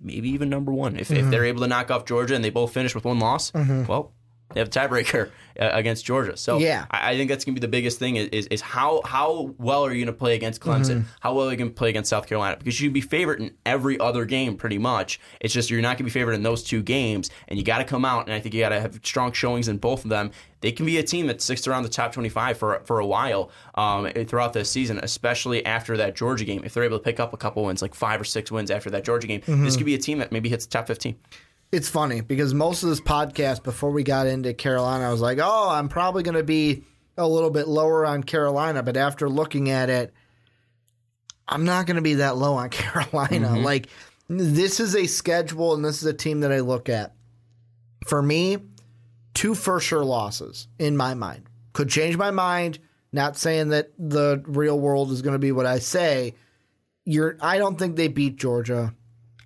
maybe 0.00 0.28
even 0.30 0.48
number 0.48 0.72
one. 0.72 0.96
If, 0.96 1.10
if 1.10 1.28
they're 1.30 1.44
able 1.44 1.60
to 1.62 1.66
knock 1.66 1.90
off 1.90 2.04
Georgia 2.06 2.34
and 2.34 2.44
they 2.44 2.50
both 2.50 2.72
finish 2.72 2.94
with 2.94 3.04
one 3.04 3.18
loss, 3.18 3.52
well, 3.52 4.12
they 4.52 4.60
have 4.60 4.68
a 4.68 4.70
tiebreaker 4.70 5.30
uh, 5.60 5.70
against 5.72 6.04
Georgia. 6.04 6.36
So 6.36 6.58
Yeah. 6.58 6.86
I, 6.90 7.12
I 7.12 7.16
think 7.16 7.28
that's 7.28 7.44
going 7.44 7.54
to 7.54 7.60
be 7.60 7.64
the 7.64 7.70
biggest 7.70 7.98
thing 7.98 8.16
is, 8.16 8.28
is, 8.28 8.46
is 8.48 8.60
how 8.60 9.02
how 9.04 9.54
well 9.58 9.84
are 9.84 9.92
you 9.92 10.04
going 10.04 10.14
to 10.14 10.18
play 10.18 10.34
against 10.34 10.60
Clemson? 10.60 11.04
How 11.20 11.34
well 11.34 11.48
are 11.48 11.50
you 11.50 11.56
going 11.56 11.70
to 11.70 11.74
play 11.74 11.90
against 11.90 12.10
South 12.10 12.26
Carolina? 12.26 12.56
Because 12.56 12.80
you'd 12.80 12.92
be 12.92 13.00
favored 13.00 13.40
in 13.40 13.52
every 13.66 13.98
other 14.00 14.24
game 14.24 14.56
pretty 14.56 14.78
much. 14.78 15.20
It's 15.40 15.54
just 15.54 15.70
you're 15.70 15.80
not 15.80 15.90
going 15.90 15.98
to 15.98 16.04
be 16.04 16.10
favored 16.10 16.32
in 16.32 16.42
those 16.42 16.62
two 16.62 16.82
games, 16.82 17.30
and 17.48 17.58
you 17.58 17.64
got 17.64 17.78
to 17.78 17.84
come 17.84 18.04
out 18.04 18.26
and 18.26 18.34
I 18.34 18.40
think 18.40 18.54
you 18.54 18.60
got 18.60 18.70
to 18.70 18.80
have 18.80 19.00
strong 19.02 19.32
showings 19.32 19.68
in 19.68 19.78
both 19.78 20.04
of 20.04 20.10
them. 20.10 20.30
They 20.62 20.72
can 20.72 20.84
be 20.84 20.98
a 20.98 21.02
team 21.02 21.26
that 21.28 21.40
sticks 21.40 21.66
around 21.66 21.84
the 21.84 21.88
top 21.88 22.12
25 22.12 22.58
for 22.58 22.80
for 22.84 22.98
a 23.00 23.06
while 23.06 23.50
um, 23.76 24.10
throughout 24.26 24.52
the 24.52 24.64
season, 24.64 25.00
especially 25.02 25.64
after 25.64 25.96
that 25.96 26.14
Georgia 26.14 26.44
game. 26.44 26.62
If 26.64 26.74
they're 26.74 26.84
able 26.84 26.98
to 26.98 27.04
pick 27.04 27.18
up 27.18 27.32
a 27.32 27.36
couple 27.38 27.64
wins, 27.64 27.80
like 27.82 27.94
five 27.94 28.20
or 28.20 28.24
six 28.24 28.50
wins 28.50 28.70
after 28.70 28.90
that 28.90 29.04
Georgia 29.04 29.26
game, 29.26 29.42
this 29.46 29.76
could 29.76 29.86
be 29.86 29.94
a 29.94 29.98
team 29.98 30.18
that 30.18 30.32
maybe 30.32 30.48
hits 30.50 30.66
the 30.66 30.70
top 30.70 30.86
15. 30.86 31.16
It's 31.72 31.88
funny 31.88 32.20
because 32.20 32.52
most 32.52 32.82
of 32.82 32.88
this 32.88 33.00
podcast 33.00 33.62
before 33.62 33.90
we 33.90 34.02
got 34.02 34.26
into 34.26 34.52
Carolina, 34.54 35.08
I 35.08 35.12
was 35.12 35.20
like, 35.20 35.38
oh, 35.40 35.68
I'm 35.70 35.88
probably 35.88 36.24
going 36.24 36.36
to 36.36 36.42
be 36.42 36.82
a 37.16 37.28
little 37.28 37.50
bit 37.50 37.68
lower 37.68 38.04
on 38.04 38.24
Carolina. 38.24 38.82
But 38.82 38.96
after 38.96 39.28
looking 39.28 39.70
at 39.70 39.88
it, 39.88 40.12
I'm 41.46 41.64
not 41.64 41.86
going 41.86 41.96
to 41.96 42.02
be 42.02 42.14
that 42.14 42.36
low 42.36 42.54
on 42.54 42.70
Carolina. 42.70 43.48
Mm-hmm. 43.48 43.64
Like, 43.64 43.88
this 44.28 44.80
is 44.80 44.96
a 44.96 45.06
schedule 45.06 45.74
and 45.74 45.84
this 45.84 46.02
is 46.02 46.06
a 46.06 46.12
team 46.14 46.40
that 46.40 46.52
I 46.52 46.60
look 46.60 46.88
at. 46.88 47.14
For 48.06 48.20
me, 48.20 48.58
two 49.34 49.54
for 49.54 49.78
sure 49.80 50.04
losses 50.04 50.68
in 50.78 50.96
my 50.96 51.14
mind. 51.14 51.44
Could 51.72 51.88
change 51.88 52.16
my 52.16 52.30
mind. 52.30 52.78
Not 53.12 53.36
saying 53.36 53.70
that 53.70 53.90
the 53.98 54.42
real 54.46 54.78
world 54.78 55.10
is 55.10 55.22
going 55.22 55.32
to 55.34 55.40
be 55.40 55.52
what 55.52 55.66
I 55.66 55.80
say. 55.80 56.34
You're. 57.04 57.36
I 57.40 57.58
don't 57.58 57.78
think 57.78 57.96
they 57.96 58.06
beat 58.06 58.36
Georgia. 58.36 58.94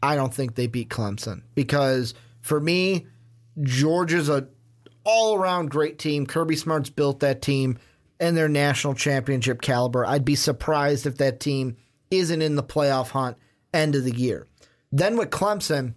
I 0.04 0.16
don't 0.16 0.34
think 0.34 0.54
they 0.54 0.66
beat 0.66 0.90
Clemson 0.90 1.42
because 1.54 2.12
for 2.42 2.60
me, 2.60 3.06
Georgia's 3.62 4.28
a 4.28 4.48
all 5.02 5.34
around 5.34 5.70
great 5.70 5.98
team. 5.98 6.26
Kirby 6.26 6.56
Smart's 6.56 6.90
built 6.90 7.20
that 7.20 7.40
team 7.40 7.78
and 8.20 8.36
their 8.36 8.48
national 8.48 8.94
championship 8.94 9.62
caliber. 9.62 10.04
I'd 10.04 10.24
be 10.24 10.34
surprised 10.34 11.06
if 11.06 11.16
that 11.18 11.40
team 11.40 11.76
isn't 12.10 12.42
in 12.42 12.54
the 12.54 12.62
playoff 12.62 13.08
hunt 13.08 13.38
end 13.72 13.94
of 13.94 14.04
the 14.04 14.14
year. 14.14 14.46
Then 14.92 15.16
with 15.16 15.30
Clemson, 15.30 15.94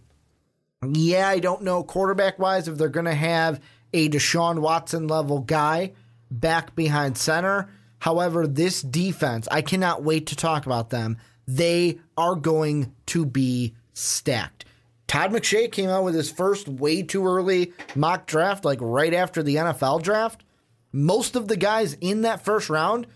yeah, 0.93 1.27
I 1.27 1.39
don't 1.39 1.63
know 1.63 1.83
quarterback 1.83 2.39
wise 2.39 2.67
if 2.67 2.77
they're 2.77 2.89
going 2.89 3.05
to 3.05 3.13
have 3.13 3.59
a 3.93 4.09
Deshaun 4.09 4.59
Watson 4.59 5.07
level 5.07 5.39
guy 5.39 5.93
back 6.31 6.75
behind 6.75 7.17
center. 7.17 7.69
However, 7.99 8.47
this 8.47 8.81
defense, 8.81 9.47
I 9.51 9.61
cannot 9.61 10.03
wait 10.03 10.27
to 10.27 10.35
talk 10.35 10.65
about 10.65 10.91
them. 10.91 11.17
They 11.45 11.99
are 12.17 12.35
going 12.35 12.93
to 13.07 13.25
be 13.25 13.75
stacked. 13.97 14.65
Todd 15.07 15.31
McShay 15.31 15.71
came 15.71 15.89
out 15.89 16.03
with 16.03 16.15
his 16.15 16.29
first 16.29 16.67
way 16.67 17.01
too 17.01 17.25
early 17.25 17.71
mock 17.95 18.27
draft, 18.27 18.65
like 18.65 18.79
right 18.81 19.13
after 19.13 19.41
the 19.41 19.55
NFL 19.55 20.01
draft. 20.03 20.43
Most 20.91 21.35
of 21.35 21.47
the 21.47 21.55
guys 21.57 21.93
in 22.01 22.21
that 22.23 22.43
first 22.43 22.69
round, 22.69 23.07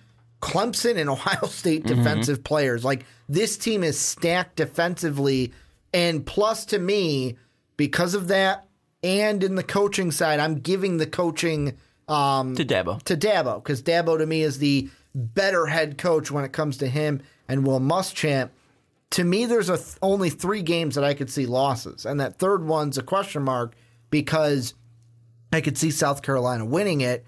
Clemson 0.42 0.98
and 0.98 1.10
Ohio 1.10 1.46
State 1.48 1.86
defensive 1.86 2.44
players. 2.44 2.86
Like 2.86 3.06
this 3.28 3.58
team 3.58 3.84
is 3.84 4.00
stacked 4.00 4.56
defensively. 4.56 5.52
And 5.94 6.26
plus 6.26 6.66
to 6.66 6.80
me, 6.80 7.38
because 7.76 8.14
of 8.14 8.30
that, 8.30 8.68
and 9.04 9.44
in 9.44 9.56
the 9.56 9.64
coaching 9.64 10.12
side, 10.12 10.40
I'm 10.40 10.60
giving 10.60 10.98
the 10.98 11.08
coaching 11.08 11.78
um, 12.08 12.56
To 12.56 12.64
Dabo. 12.64 13.02
to 13.04 13.18
Dabo 13.18 13.62
because 13.62 13.82
Dabo 13.82 14.18
to 14.18 14.26
me 14.26 14.44
is 14.44 14.60
the 14.60 14.90
better 15.16 15.66
head 15.66 15.98
coach 15.98 16.32
when 16.32 16.46
it 16.46 16.54
comes 16.54 16.78
to 16.78 16.88
him 16.88 17.22
and 17.48 17.66
Will 17.66 17.80
Muschamp. 17.80 18.50
To 19.12 19.24
me, 19.24 19.46
there's 19.46 19.70
a 19.70 19.78
th- 19.78 19.98
only 20.02 20.30
three 20.30 20.62
games 20.62 20.96
that 20.96 21.04
I 21.04 21.14
could 21.14 21.30
see 21.30 21.46
losses, 21.46 22.06
and 22.06 22.20
that 22.20 22.40
third 22.40 22.66
one's 22.66 22.98
a 22.98 23.04
question 23.04 23.44
mark 23.44 23.76
because 24.10 24.74
I 25.52 25.62
could 25.62 25.78
see 25.78 25.92
South 25.92 26.22
Carolina 26.22 26.66
winning 26.66 27.02
it. 27.02 27.26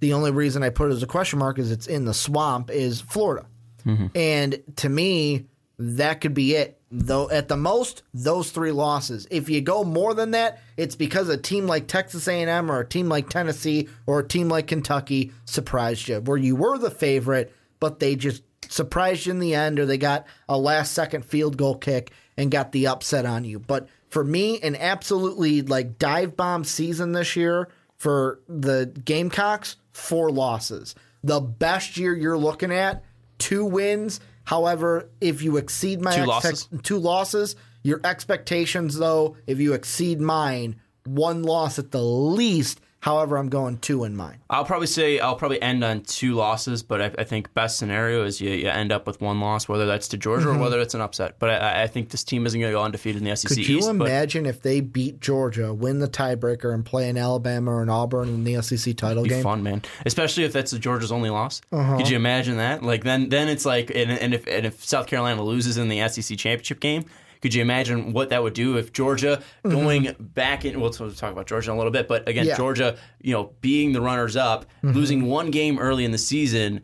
The 0.00 0.12
only 0.12 0.30
reason 0.30 0.62
I 0.62 0.70
put 0.70 0.90
it 0.90 0.94
as 0.94 1.02
a 1.02 1.08
question 1.08 1.38
mark 1.38 1.58
is 1.58 1.70
it's 1.70 1.86
in 1.86 2.04
the 2.04 2.14
swamp 2.14 2.70
is 2.70 3.00
Florida, 3.00 3.46
mm-hmm. 3.84 4.06
and 4.14 4.62
to 4.76 4.88
me 4.88 5.46
that 5.78 6.20
could 6.20 6.34
be 6.34 6.54
it. 6.54 6.80
Though 6.90 7.28
at 7.30 7.48
the 7.48 7.56
most, 7.56 8.04
those 8.12 8.50
three 8.52 8.70
losses. 8.70 9.26
If 9.30 9.48
you 9.48 9.60
go 9.60 9.82
more 9.82 10.14
than 10.14 10.30
that, 10.30 10.60
it's 10.76 10.94
because 10.94 11.28
a 11.28 11.36
team 11.36 11.66
like 11.66 11.88
Texas 11.88 12.28
A&M 12.28 12.70
or 12.70 12.80
a 12.80 12.86
team 12.88 13.08
like 13.08 13.28
Tennessee 13.28 13.88
or 14.06 14.20
a 14.20 14.28
team 14.28 14.48
like 14.48 14.68
Kentucky 14.68 15.32
surprised 15.44 16.06
you, 16.06 16.20
where 16.20 16.36
you 16.36 16.54
were 16.54 16.78
the 16.78 16.92
favorite, 16.92 17.52
but 17.80 17.98
they 17.98 18.14
just 18.14 18.42
surprised 18.74 19.26
you 19.26 19.32
in 19.32 19.38
the 19.38 19.54
end, 19.54 19.78
or 19.78 19.86
they 19.86 19.98
got 19.98 20.26
a 20.48 20.58
last 20.58 20.92
second 20.92 21.24
field 21.24 21.56
goal 21.56 21.76
kick 21.76 22.10
and 22.36 22.50
got 22.50 22.72
the 22.72 22.86
upset 22.88 23.24
on 23.24 23.44
you. 23.44 23.58
But 23.58 23.88
for 24.08 24.24
me, 24.24 24.60
an 24.60 24.76
absolutely 24.76 25.62
like 25.62 25.98
dive 25.98 26.36
bomb 26.36 26.64
season 26.64 27.12
this 27.12 27.36
year 27.36 27.68
for 27.96 28.40
the 28.48 28.92
Gamecocks, 29.04 29.76
four 29.92 30.30
losses. 30.30 30.94
The 31.22 31.40
best 31.40 31.96
year 31.96 32.14
you're 32.14 32.36
looking 32.36 32.72
at, 32.72 33.04
two 33.38 33.64
wins. 33.64 34.20
However, 34.44 35.08
if 35.20 35.40
you 35.40 35.56
exceed 35.56 36.02
my 36.02 36.14
Two 36.16 36.26
losses? 36.26 36.68
two 36.82 36.98
losses, 36.98 37.56
your 37.82 38.00
expectations 38.04 38.98
though, 38.98 39.36
if 39.46 39.58
you 39.58 39.72
exceed 39.72 40.20
mine, 40.20 40.76
one 41.06 41.42
loss 41.42 41.78
at 41.78 41.92
the 41.92 42.02
least. 42.02 42.80
However, 43.04 43.36
I'm 43.36 43.50
going 43.50 43.76
two 43.76 44.04
in 44.04 44.16
mine. 44.16 44.38
I'll 44.48 44.64
probably 44.64 44.86
say 44.86 45.18
I'll 45.18 45.36
probably 45.36 45.60
end 45.60 45.84
on 45.84 46.00
two 46.00 46.32
losses, 46.32 46.82
but 46.82 47.02
I, 47.02 47.12
I 47.18 47.24
think 47.24 47.52
best 47.52 47.76
scenario 47.76 48.24
is 48.24 48.40
you, 48.40 48.50
you 48.52 48.70
end 48.70 48.92
up 48.92 49.06
with 49.06 49.20
one 49.20 49.40
loss, 49.40 49.68
whether 49.68 49.84
that's 49.84 50.08
to 50.08 50.16
Georgia 50.16 50.48
or 50.48 50.56
whether 50.56 50.80
it's 50.80 50.94
an 50.94 51.02
upset. 51.02 51.38
But 51.38 51.50
I, 51.50 51.82
I 51.82 51.86
think 51.86 52.08
this 52.08 52.24
team 52.24 52.46
isn't 52.46 52.58
going 52.58 52.72
to 52.72 52.78
go 52.78 52.82
undefeated 52.82 53.20
in 53.20 53.28
the 53.28 53.36
SEC 53.36 53.50
Could 53.50 53.68
you 53.68 53.76
East. 53.76 53.90
imagine 53.90 54.46
if 54.46 54.62
they 54.62 54.80
beat 54.80 55.20
Georgia, 55.20 55.74
win 55.74 55.98
the 55.98 56.08
tiebreaker, 56.08 56.72
and 56.72 56.82
play 56.82 57.10
in 57.10 57.18
Alabama 57.18 57.72
or 57.72 57.82
in 57.82 57.90
Auburn 57.90 58.30
in 58.30 58.44
the 58.44 58.62
SEC 58.62 58.96
title 58.96 59.22
game? 59.22 59.42
fun, 59.42 59.62
man. 59.62 59.82
Especially 60.06 60.44
if 60.44 60.54
that's 60.54 60.72
Georgia's 60.72 61.12
only 61.12 61.28
loss. 61.28 61.60
Uh-huh. 61.72 61.98
Could 61.98 62.08
you 62.08 62.16
imagine 62.16 62.56
that? 62.56 62.82
Like 62.82 63.04
then, 63.04 63.28
then 63.28 63.50
it's 63.50 63.66
like, 63.66 63.90
and, 63.94 64.12
and 64.12 64.32
if 64.32 64.46
and 64.46 64.64
if 64.64 64.82
South 64.82 65.08
Carolina 65.08 65.42
loses 65.42 65.76
in 65.76 65.90
the 65.90 66.08
SEC 66.08 66.38
championship 66.38 66.80
game. 66.80 67.04
Could 67.44 67.52
you 67.52 67.60
imagine 67.60 68.14
what 68.14 68.30
that 68.30 68.42
would 68.42 68.54
do 68.54 68.78
if 68.78 68.90
Georgia 68.94 69.42
going 69.62 70.16
back 70.18 70.64
in? 70.64 70.80
We'll 70.80 70.88
talk 70.90 71.30
about 71.30 71.46
Georgia 71.46 71.70
in 71.70 71.74
a 71.74 71.78
little 71.78 71.92
bit, 71.92 72.08
but 72.08 72.26
again, 72.26 72.44
Mm-hmm. 72.44 72.48
Yeah. 72.48 72.56
Georgia, 72.56 72.96
you 73.20 73.34
know, 73.34 73.52
being 73.60 73.92
the 73.92 74.00
runners 74.00 74.34
up, 74.34 74.64
Mm-hmm. 74.82 74.92
losing 74.96 75.26
one 75.26 75.50
game 75.50 75.78
early 75.78 76.06
in 76.06 76.10
the 76.10 76.16
season, 76.16 76.80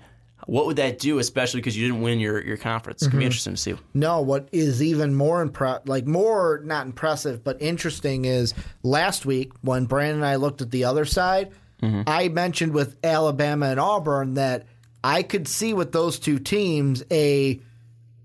what 0.47 0.67
would 0.67 0.77
that 0.77 0.99
do? 0.99 1.19
Especially 1.19 1.61
because 1.63 1.79
you 1.79 1.87
didn't 1.89 2.03
win 2.03 2.21
your 2.21 2.45
your 2.45 2.59
conference. 2.59 3.01
It's 3.01 3.07
Mm-hmm. 3.09 3.13
gonna 3.17 3.21
be 3.21 3.25
interesting 3.25 3.55
to 3.55 3.61
see. 3.61 3.75
No, 3.95 4.21
what 4.21 4.51
is 4.53 4.83
even 4.83 5.15
more 5.15 5.43
impre- 5.47 5.81
like 5.89 6.07
more 6.07 6.61
not 6.63 6.85
impressive, 6.85 7.43
but 7.43 7.57
interesting 7.63 8.27
is 8.27 8.53
last 8.83 9.25
week 9.25 9.53
when 9.63 9.87
Brandon 9.87 10.17
and 10.19 10.27
I 10.27 10.37
looked 10.37 10.61
at 10.61 10.71
the 10.71 10.85
other 10.85 11.07
side, 11.07 11.53
I 11.83 12.29
mentioned 12.29 12.75
with 12.75 12.97
Alabama 13.03 13.67
and 13.71 13.81
Auburn 13.81 14.35
that 14.35 14.67
I 15.03 15.23
could 15.23 15.49
see 15.49 15.73
with 15.73 15.93
those 15.93 16.19
two 16.19 16.39
teams 16.39 17.03
a 17.11 17.59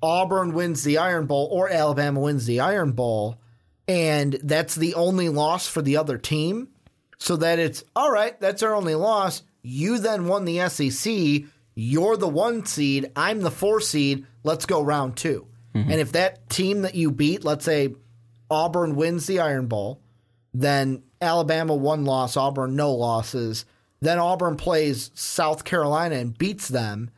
Auburn 0.02 0.54
wins 0.54 0.84
the 0.84 0.98
Iron 0.98 1.26
Bowl 1.26 1.48
or 1.52 1.70
Alabama 1.70 2.20
wins 2.20 2.46
the 2.46 2.60
Iron 2.60 2.92
Bowl, 2.92 3.40
and 3.88 4.34
that's 4.44 4.76
the 4.76 4.94
only 4.96 5.30
loss 5.30 5.68
for 5.68 5.82
the 5.82 5.98
other 5.98 6.18
team. 6.18 6.70
So 7.18 7.38
that 7.38 7.60
it's 7.60 7.84
all 7.96 8.12
right, 8.12 8.40
that's 8.40 8.64
our 8.64 8.76
only 8.76 8.96
loss. 8.96 9.44
You 9.62 9.98
then 10.00 10.28
won 10.28 10.46
the 10.46 10.68
SEC. 10.70 11.44
You're 11.76 12.18
the 12.18 12.28
one 12.28 12.66
seed. 12.66 13.12
I'm 13.16 13.42
the 13.42 13.52
four 13.52 13.82
seed. 13.82 14.26
Let's 14.44 14.66
go 14.66 14.82
round 14.82 15.18
2 15.18 15.48
mm-hmm. 15.74 15.92
And 15.92 16.00
if 16.00 16.12
that 16.12 16.50
team 16.50 16.84
that 16.84 16.96
you 16.96 17.12
beat, 17.12 17.44
let's 17.44 17.66
say 17.66 17.96
Auburn 18.50 18.96
wins 18.96 19.26
the 19.26 19.40
Iron 19.40 19.68
Bowl, 19.68 20.02
then 20.54 21.04
Alabama 21.22 21.76
one 21.76 22.06
loss, 22.06 22.38
Auburn 22.38 22.76
no 22.76 22.94
losses. 22.94 23.66
Then 24.02 24.20
Auburn 24.20 24.56
plays 24.56 25.12
South 25.16 25.64
Carolina 25.64 26.16
and 26.16 26.38
beats 26.38 26.68
them. 26.68 27.10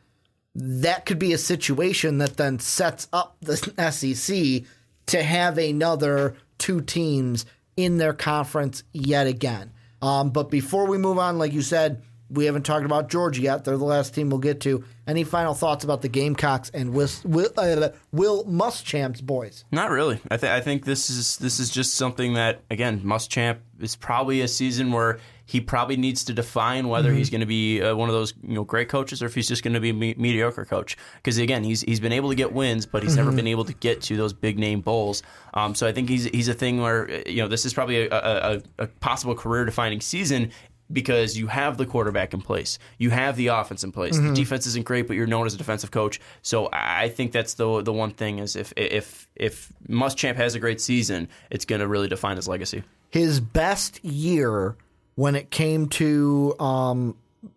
That 0.60 1.06
could 1.06 1.20
be 1.20 1.32
a 1.32 1.38
situation 1.38 2.18
that 2.18 2.36
then 2.36 2.58
sets 2.58 3.06
up 3.12 3.36
the 3.40 3.56
SEC 3.92 4.64
to 5.06 5.22
have 5.22 5.56
another 5.56 6.34
two 6.58 6.80
teams 6.80 7.46
in 7.76 7.98
their 7.98 8.12
conference 8.12 8.82
yet 8.92 9.28
again. 9.28 9.72
Um, 10.02 10.30
but 10.30 10.50
before 10.50 10.86
we 10.86 10.98
move 10.98 11.16
on, 11.16 11.38
like 11.38 11.52
you 11.52 11.62
said, 11.62 12.02
we 12.28 12.44
haven't 12.44 12.64
talked 12.64 12.84
about 12.84 13.08
Georgia 13.08 13.40
yet. 13.40 13.64
They're 13.64 13.76
the 13.76 13.84
last 13.84 14.14
team 14.14 14.30
we'll 14.30 14.40
get 14.40 14.60
to. 14.62 14.84
Any 15.06 15.24
final 15.24 15.54
thoughts 15.54 15.84
about 15.84 16.02
the 16.02 16.08
Gamecocks 16.08 16.70
and 16.70 16.92
Will, 16.92 17.08
Will, 17.24 17.50
uh, 17.56 17.90
Will 18.12 18.44
Muschamp's 18.44 19.20
boys? 19.20 19.64
Not 19.70 19.90
really. 19.90 20.20
I, 20.30 20.36
th- 20.36 20.52
I 20.52 20.60
think 20.60 20.84
this 20.84 21.08
is 21.08 21.38
this 21.38 21.58
is 21.58 21.70
just 21.70 21.94
something 21.94 22.34
that 22.34 22.60
again 22.70 23.00
Muschamp 23.00 23.58
is 23.80 23.96
probably 23.96 24.42
a 24.42 24.48
season 24.48 24.92
where 24.92 25.20
he 25.48 25.62
probably 25.62 25.96
needs 25.96 26.24
to 26.24 26.34
define 26.34 26.88
whether 26.88 27.10
he's 27.10 27.30
going 27.30 27.40
to 27.40 27.46
be 27.46 27.80
uh, 27.80 27.96
one 27.96 28.10
of 28.10 28.14
those 28.14 28.34
you 28.42 28.54
know 28.54 28.64
great 28.64 28.90
coaches 28.90 29.22
or 29.22 29.26
if 29.26 29.34
he's 29.34 29.48
just 29.48 29.62
going 29.62 29.72
to 29.72 29.80
be 29.80 29.88
a 29.88 29.94
me- 29.94 30.14
mediocre 30.18 30.66
coach. 30.66 30.94
Because 31.16 31.38
again, 31.38 31.64
he's 31.64 31.80
he's 31.80 32.00
been 32.00 32.12
able 32.12 32.28
to 32.28 32.34
get 32.34 32.52
wins, 32.52 32.84
but 32.84 33.02
he's 33.02 33.16
never 33.16 33.32
been 33.32 33.46
able 33.46 33.64
to 33.64 33.72
get 33.72 34.02
to 34.02 34.16
those 34.18 34.34
big 34.34 34.58
name 34.58 34.82
bowls. 34.82 35.22
Um, 35.54 35.74
so 35.74 35.86
I 35.86 35.92
think 35.92 36.10
he's 36.10 36.24
he's 36.26 36.48
a 36.48 36.54
thing 36.54 36.82
where 36.82 37.10
uh, 37.10 37.22
you 37.26 37.38
know 37.42 37.48
this 37.48 37.64
is 37.64 37.72
probably 37.72 38.06
a, 38.06 38.10
a, 38.10 38.56
a, 38.56 38.62
a 38.80 38.86
possible 38.86 39.34
career 39.34 39.64
defining 39.64 40.02
season 40.02 40.50
because 40.92 41.36
you 41.36 41.46
have 41.46 41.78
the 41.78 41.86
quarterback 41.86 42.34
in 42.34 42.42
place, 42.42 42.78
you 42.98 43.08
have 43.08 43.36
the 43.36 43.46
offense 43.46 43.84
in 43.84 43.92
place. 43.92 44.18
The 44.18 44.32
defense 44.34 44.66
isn't 44.66 44.84
great, 44.84 45.06
but 45.06 45.16
you're 45.16 45.26
known 45.26 45.46
as 45.46 45.54
a 45.54 45.58
defensive 45.58 45.90
coach. 45.90 46.20
So 46.42 46.68
I 46.74 47.08
think 47.08 47.32
that's 47.32 47.54
the 47.54 47.80
the 47.82 47.92
one 47.92 48.10
thing 48.10 48.38
is 48.38 48.54
if 48.54 48.74
if 48.76 49.28
if 49.34 49.72
Muschamp 49.88 50.36
has 50.36 50.54
a 50.54 50.60
great 50.60 50.80
season, 50.82 51.28
it's 51.50 51.64
going 51.64 51.80
to 51.80 51.88
really 51.88 52.08
define 52.08 52.36
his 52.36 52.48
legacy. 52.48 52.82
His 53.08 53.40
best 53.40 54.04
year 54.04 54.76
when 55.18 55.34
it 55.34 55.50
came 55.50 55.88
to 55.88 56.54
um, 56.60 57.16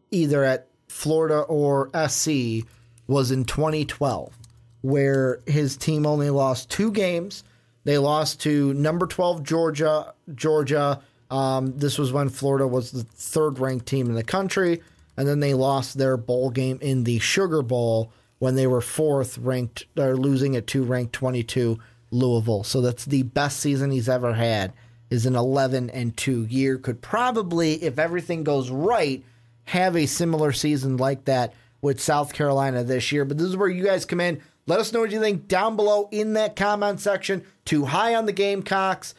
either 0.09 0.43
at 0.43 0.65
Florida 0.87 1.41
or 1.41 1.91
SC 2.07 2.65
was 3.05 3.29
in 3.29 3.45
2012, 3.45 4.35
where 4.81 5.41
his 5.45 5.77
team 5.77 6.07
only 6.07 6.31
lost 6.31 6.71
two 6.71 6.91
games. 6.91 7.43
They 7.83 7.99
lost 7.99 8.39
to 8.41 8.73
number 8.73 9.05
12 9.05 9.43
Georgia. 9.43 10.11
Georgia. 10.33 11.01
Um, 11.29 11.77
this 11.77 11.99
was 11.99 12.11
when 12.11 12.29
Florida 12.29 12.65
was 12.65 12.89
the 12.89 13.03
third 13.03 13.59
ranked 13.59 13.85
team 13.85 14.07
in 14.07 14.15
the 14.15 14.23
country, 14.23 14.81
and 15.15 15.27
then 15.27 15.39
they 15.39 15.53
lost 15.53 15.99
their 15.99 16.17
bowl 16.17 16.49
game 16.49 16.79
in 16.81 17.03
the 17.03 17.19
Sugar 17.19 17.61
Bowl 17.61 18.11
when 18.39 18.55
they 18.55 18.65
were 18.65 18.81
fourth 18.81 19.37
ranked, 19.37 19.85
or 19.99 20.17
losing 20.17 20.55
it 20.55 20.65
to 20.65 20.83
ranked 20.83 21.13
22 21.13 21.77
Louisville. 22.09 22.63
So 22.63 22.81
that's 22.81 23.05
the 23.05 23.21
best 23.21 23.59
season 23.59 23.91
he's 23.91 24.09
ever 24.09 24.33
had. 24.33 24.73
Is 25.11 25.27
an 25.27 25.35
11 25.35 25.91
and 25.91 26.17
2 26.17 26.45
year. 26.45 26.77
Could 26.77 27.01
probably, 27.01 27.73
if 27.83 27.99
everything 27.99 28.43
goes 28.43 28.71
right, 28.71 29.23
have 29.65 29.95
a 29.95 30.05
similar 30.05 30.51
season 30.51 30.97
like 30.97 31.25
that 31.25 31.53
with 31.81 32.01
South 32.01 32.33
Carolina 32.33 32.83
this 32.83 33.11
year. 33.11 33.25
But 33.25 33.37
this 33.37 33.47
is 33.47 33.57
where 33.57 33.69
you 33.69 33.83
guys 33.83 34.05
come 34.05 34.21
in. 34.21 34.41
Let 34.67 34.79
us 34.79 34.93
know 34.93 35.01
what 35.01 35.11
you 35.11 35.19
think 35.19 35.47
down 35.47 35.75
below 35.75 36.07
in 36.11 36.33
that 36.33 36.55
comment 36.55 36.99
section. 36.99 37.43
Too 37.65 37.85
high 37.85 38.15
on 38.15 38.25
the 38.25 38.31
Gamecocks? 38.31 39.13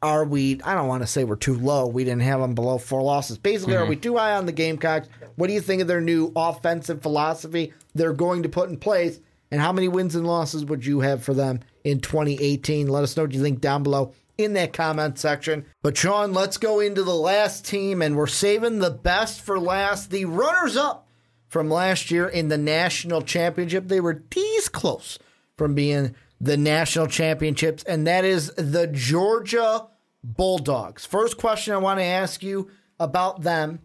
Are 0.00 0.24
we, 0.24 0.60
I 0.62 0.74
don't 0.74 0.86
want 0.86 1.02
to 1.02 1.08
say 1.08 1.24
we're 1.24 1.36
too 1.36 1.58
low. 1.58 1.86
We 1.86 2.04
didn't 2.04 2.22
have 2.22 2.40
them 2.40 2.54
below 2.54 2.78
four 2.78 3.02
losses. 3.02 3.38
Basically, 3.38 3.74
are 3.74 3.84
we 3.84 3.96
mm-hmm. 3.96 4.02
too 4.02 4.16
high 4.16 4.36
on 4.36 4.46
the 4.46 4.52
Gamecocks? 4.52 5.08
What 5.36 5.48
do 5.48 5.54
you 5.54 5.60
think 5.60 5.82
of 5.82 5.88
their 5.88 6.00
new 6.00 6.30
offensive 6.36 7.02
philosophy 7.02 7.72
they're 7.94 8.12
going 8.12 8.42
to 8.42 8.48
put 8.48 8.68
in 8.68 8.76
place? 8.76 9.18
And 9.50 9.60
how 9.60 9.72
many 9.72 9.88
wins 9.88 10.14
and 10.14 10.26
losses 10.26 10.64
would 10.66 10.84
you 10.84 11.00
have 11.00 11.24
for 11.24 11.34
them 11.34 11.60
in 11.84 12.00
2018? 12.00 12.86
Let 12.86 13.02
us 13.02 13.16
know 13.16 13.24
what 13.24 13.32
you 13.32 13.42
think 13.42 13.60
down 13.60 13.82
below 13.82 14.12
in 14.38 14.52
that 14.54 14.72
comment 14.72 15.18
section. 15.18 15.66
But 15.82 15.96
Sean, 15.96 16.32
let's 16.32 16.56
go 16.56 16.80
into 16.80 17.02
the 17.02 17.14
last 17.14 17.66
team, 17.66 18.00
and 18.00 18.16
we're 18.16 18.28
saving 18.28 18.78
the 18.78 18.90
best 18.90 19.42
for 19.42 19.58
last. 19.58 20.10
The 20.10 20.24
runners 20.24 20.76
up 20.76 21.08
from 21.48 21.68
last 21.68 22.10
year 22.10 22.26
in 22.28 22.48
the 22.48 22.56
national 22.56 23.22
championship. 23.22 23.88
They 23.88 24.00
were 24.00 24.22
teased 24.30 24.72
close 24.72 25.18
from 25.56 25.74
being 25.74 26.14
the 26.40 26.56
national 26.56 27.08
championships, 27.08 27.82
and 27.82 28.06
that 28.06 28.24
is 28.24 28.52
the 28.56 28.86
Georgia 28.86 29.88
Bulldogs. 30.22 31.04
First 31.04 31.36
question 31.36 31.74
I 31.74 31.78
want 31.78 31.98
to 31.98 32.04
ask 32.04 32.42
you 32.42 32.70
about 33.00 33.42
them 33.42 33.80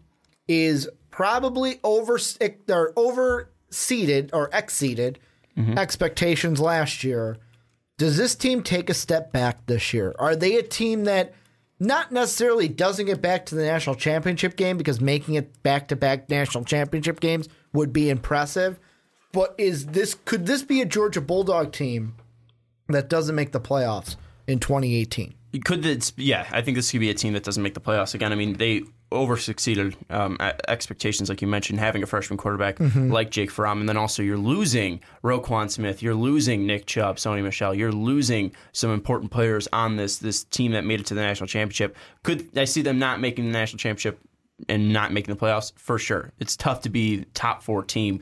is 0.46 0.88
probably 1.10 1.80
over 1.82 2.14
or 2.14 2.92
overseeded 2.96 4.30
or 4.32 4.50
exceeded 4.52 5.18
mm-hmm. 5.56 5.78
expectations 5.78 6.60
last 6.60 7.02
year. 7.02 7.38
Does 7.96 8.16
this 8.16 8.34
team 8.34 8.62
take 8.62 8.90
a 8.90 8.94
step 8.94 9.32
back 9.32 9.66
this 9.66 9.94
year? 9.94 10.14
Are 10.18 10.34
they 10.34 10.56
a 10.56 10.62
team 10.62 11.04
that 11.04 11.34
not 11.78 12.10
necessarily 12.10 12.66
doesn't 12.66 13.06
get 13.06 13.22
back 13.22 13.46
to 13.46 13.54
the 13.54 13.62
national 13.62 13.94
championship 13.94 14.56
game 14.56 14.76
because 14.76 15.00
making 15.00 15.34
it 15.34 15.62
back 15.62 15.88
to 15.88 15.96
back 15.96 16.28
national 16.28 16.64
championship 16.64 17.20
games 17.20 17.48
would 17.72 17.92
be 17.92 18.10
impressive? 18.10 18.80
But 19.32 19.54
is 19.58 19.86
this 19.86 20.14
could 20.14 20.46
this 20.46 20.62
be 20.62 20.80
a 20.80 20.84
Georgia 20.84 21.20
Bulldog 21.20 21.72
team 21.72 22.16
that 22.88 23.08
doesn't 23.08 23.34
make 23.34 23.52
the 23.52 23.60
playoffs 23.60 24.16
in 24.46 24.58
2018? 24.58 25.34
Could 25.64 25.82
this? 25.84 26.12
Yeah, 26.16 26.48
I 26.50 26.62
think 26.62 26.76
this 26.76 26.90
could 26.90 27.00
be 27.00 27.10
a 27.10 27.14
team 27.14 27.32
that 27.34 27.44
doesn't 27.44 27.62
make 27.62 27.74
the 27.74 27.80
playoffs 27.80 28.14
again. 28.14 28.32
I 28.32 28.34
mean, 28.34 28.54
they 28.54 28.82
over 29.12 29.36
succeeded 29.36 29.96
um, 30.10 30.36
expectations, 30.68 31.28
like 31.28 31.40
you 31.40 31.48
mentioned, 31.48 31.78
having 31.78 32.02
a 32.02 32.06
freshman 32.06 32.36
quarterback 32.36 32.78
like 32.96 33.30
Jake 33.30 33.50
Fromm, 33.50 33.80
and 33.80 33.88
then 33.88 33.96
also 33.96 34.22
you're 34.22 34.36
losing 34.36 35.00
Roquan 35.22 35.70
Smith, 35.70 36.02
you're 36.02 36.14
losing 36.14 36.66
Nick 36.66 36.86
Chubb, 36.86 37.16
Sony 37.16 37.42
Michel, 37.42 37.74
you're 37.74 37.92
losing 37.92 38.52
some 38.72 38.90
important 38.90 39.30
players 39.30 39.68
on 39.72 39.96
this 39.96 40.18
this 40.18 40.44
team 40.44 40.72
that 40.72 40.84
made 40.84 41.00
it 41.00 41.06
to 41.06 41.14
the 41.14 41.20
national 41.20 41.46
championship. 41.46 41.96
Could 42.22 42.58
I 42.58 42.64
see 42.64 42.82
them 42.82 42.98
not 42.98 43.20
making 43.20 43.46
the 43.46 43.52
national 43.52 43.78
championship? 43.78 44.18
And 44.68 44.92
not 44.92 45.12
making 45.12 45.34
the 45.34 45.40
playoffs 45.40 45.72
for 45.76 45.98
sure. 45.98 46.32
It's 46.38 46.56
tough 46.56 46.82
to 46.82 46.88
be 46.88 47.24
top 47.34 47.64
four 47.64 47.82
team 47.82 48.20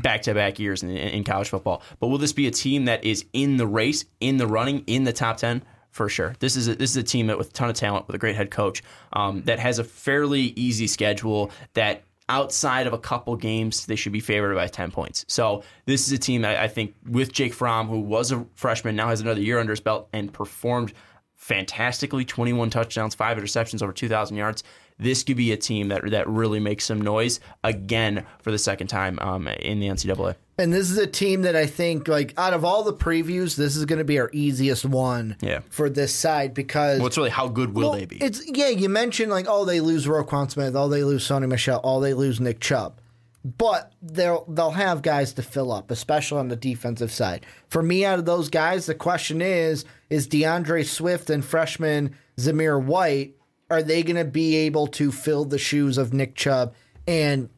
back 0.00 0.22
to 0.22 0.32
back 0.32 0.60
years 0.60 0.84
in, 0.84 0.90
in 0.90 1.24
college 1.24 1.48
football. 1.48 1.82
But 1.98 2.06
will 2.06 2.18
this 2.18 2.32
be 2.32 2.46
a 2.46 2.52
team 2.52 2.84
that 2.84 3.04
is 3.04 3.24
in 3.32 3.56
the 3.56 3.66
race, 3.66 4.04
in 4.20 4.36
the 4.36 4.46
running, 4.46 4.84
in 4.86 5.02
the 5.02 5.12
top 5.12 5.38
ten? 5.38 5.64
For 5.92 6.08
sure. 6.08 6.34
This 6.40 6.56
is 6.56 6.68
a, 6.68 6.74
this 6.74 6.90
is 6.90 6.96
a 6.96 7.02
team 7.02 7.28
that 7.28 7.38
with 7.38 7.50
a 7.50 7.52
ton 7.52 7.70
of 7.70 7.76
talent, 7.76 8.06
with 8.08 8.16
a 8.16 8.18
great 8.18 8.34
head 8.34 8.50
coach, 8.50 8.82
um, 9.12 9.42
that 9.42 9.58
has 9.60 9.78
a 9.78 9.84
fairly 9.84 10.40
easy 10.56 10.86
schedule. 10.86 11.50
That 11.74 12.02
outside 12.28 12.86
of 12.86 12.94
a 12.94 12.98
couple 12.98 13.36
games, 13.36 13.86
they 13.86 13.94
should 13.94 14.12
be 14.12 14.20
favored 14.20 14.54
by 14.54 14.66
ten 14.66 14.90
points. 14.90 15.24
So 15.28 15.62
this 15.84 16.06
is 16.06 16.12
a 16.12 16.18
team 16.18 16.42
that 16.42 16.58
I 16.58 16.66
think 16.66 16.94
with 17.08 17.32
Jake 17.32 17.52
Fromm, 17.52 17.88
who 17.88 18.00
was 18.00 18.32
a 18.32 18.44
freshman, 18.54 18.96
now 18.96 19.08
has 19.08 19.20
another 19.20 19.40
year 19.40 19.60
under 19.60 19.72
his 19.72 19.80
belt 19.80 20.08
and 20.12 20.32
performed 20.32 20.94
fantastically. 21.34 22.24
Twenty 22.24 22.54
one 22.54 22.70
touchdowns, 22.70 23.14
five 23.14 23.36
interceptions, 23.36 23.82
over 23.82 23.92
two 23.92 24.08
thousand 24.08 24.38
yards. 24.38 24.64
This 24.98 25.22
could 25.24 25.36
be 25.36 25.52
a 25.52 25.56
team 25.56 25.88
that 25.88 26.08
that 26.10 26.28
really 26.28 26.60
makes 26.60 26.84
some 26.84 27.00
noise 27.00 27.40
again 27.64 28.24
for 28.40 28.50
the 28.50 28.58
second 28.58 28.86
time 28.86 29.18
um, 29.20 29.48
in 29.48 29.80
the 29.80 29.88
NCAA. 29.88 30.36
And 30.58 30.72
this 30.72 30.90
is 30.90 30.98
a 30.98 31.06
team 31.06 31.42
that 31.42 31.56
I 31.56 31.64
think, 31.66 32.08
like, 32.08 32.34
out 32.36 32.52
of 32.52 32.62
all 32.64 32.82
the 32.84 32.92
previews, 32.92 33.56
this 33.56 33.74
is 33.74 33.86
going 33.86 33.98
to 34.00 34.04
be 34.04 34.18
our 34.20 34.28
easiest 34.34 34.84
one 34.84 35.36
Yeah. 35.40 35.60
for 35.70 35.88
this 35.88 36.14
side 36.14 36.52
because 36.52 36.98
Well, 36.98 37.06
it's 37.06 37.16
really 37.16 37.30
how 37.30 37.48
good 37.48 37.74
will 37.74 37.90
Well, 37.90 37.98
they 37.98 38.04
be? 38.04 38.16
It's 38.18 38.42
yeah. 38.46 38.68
You 38.68 38.88
mentioned 38.90 39.30
like, 39.30 39.46
oh, 39.48 39.64
they 39.64 39.80
lose 39.80 40.06
Roquan 40.06 40.50
Smith, 40.50 40.76
oh, 40.76 40.88
they 40.88 41.04
lose 41.04 41.26
Sony 41.26 41.48
Michel, 41.48 41.80
oh, 41.82 42.00
they 42.00 42.12
lose 42.12 42.38
Nick 42.38 42.60
Chubb, 42.60 43.00
but 43.44 43.92
they'll 44.02 44.44
they'll 44.46 44.72
have 44.72 45.00
guys 45.00 45.32
to 45.34 45.42
fill 45.42 45.72
up, 45.72 45.90
especially 45.90 46.38
on 46.38 46.48
the 46.48 46.56
defensive 46.56 47.10
side. 47.10 47.46
For 47.68 47.82
me, 47.82 48.04
out 48.04 48.18
of 48.18 48.26
those 48.26 48.50
guys, 48.50 48.84
the 48.86 48.94
question 48.94 49.40
is: 49.40 49.86
Is 50.10 50.26
D'Andre 50.26 50.82
Swift 50.84 51.30
and 51.30 51.42
freshman 51.44 52.14
Zamir 52.38 52.80
White 52.82 53.36
are 53.70 53.82
they 53.82 54.02
going 54.02 54.16
to 54.16 54.24
be 54.24 54.54
able 54.56 54.86
to 54.86 55.10
fill 55.10 55.46
the 55.46 55.56
shoes 55.58 55.96
of 55.96 56.12
Nick 56.12 56.34
Chubb 56.34 56.74
and 57.08 57.48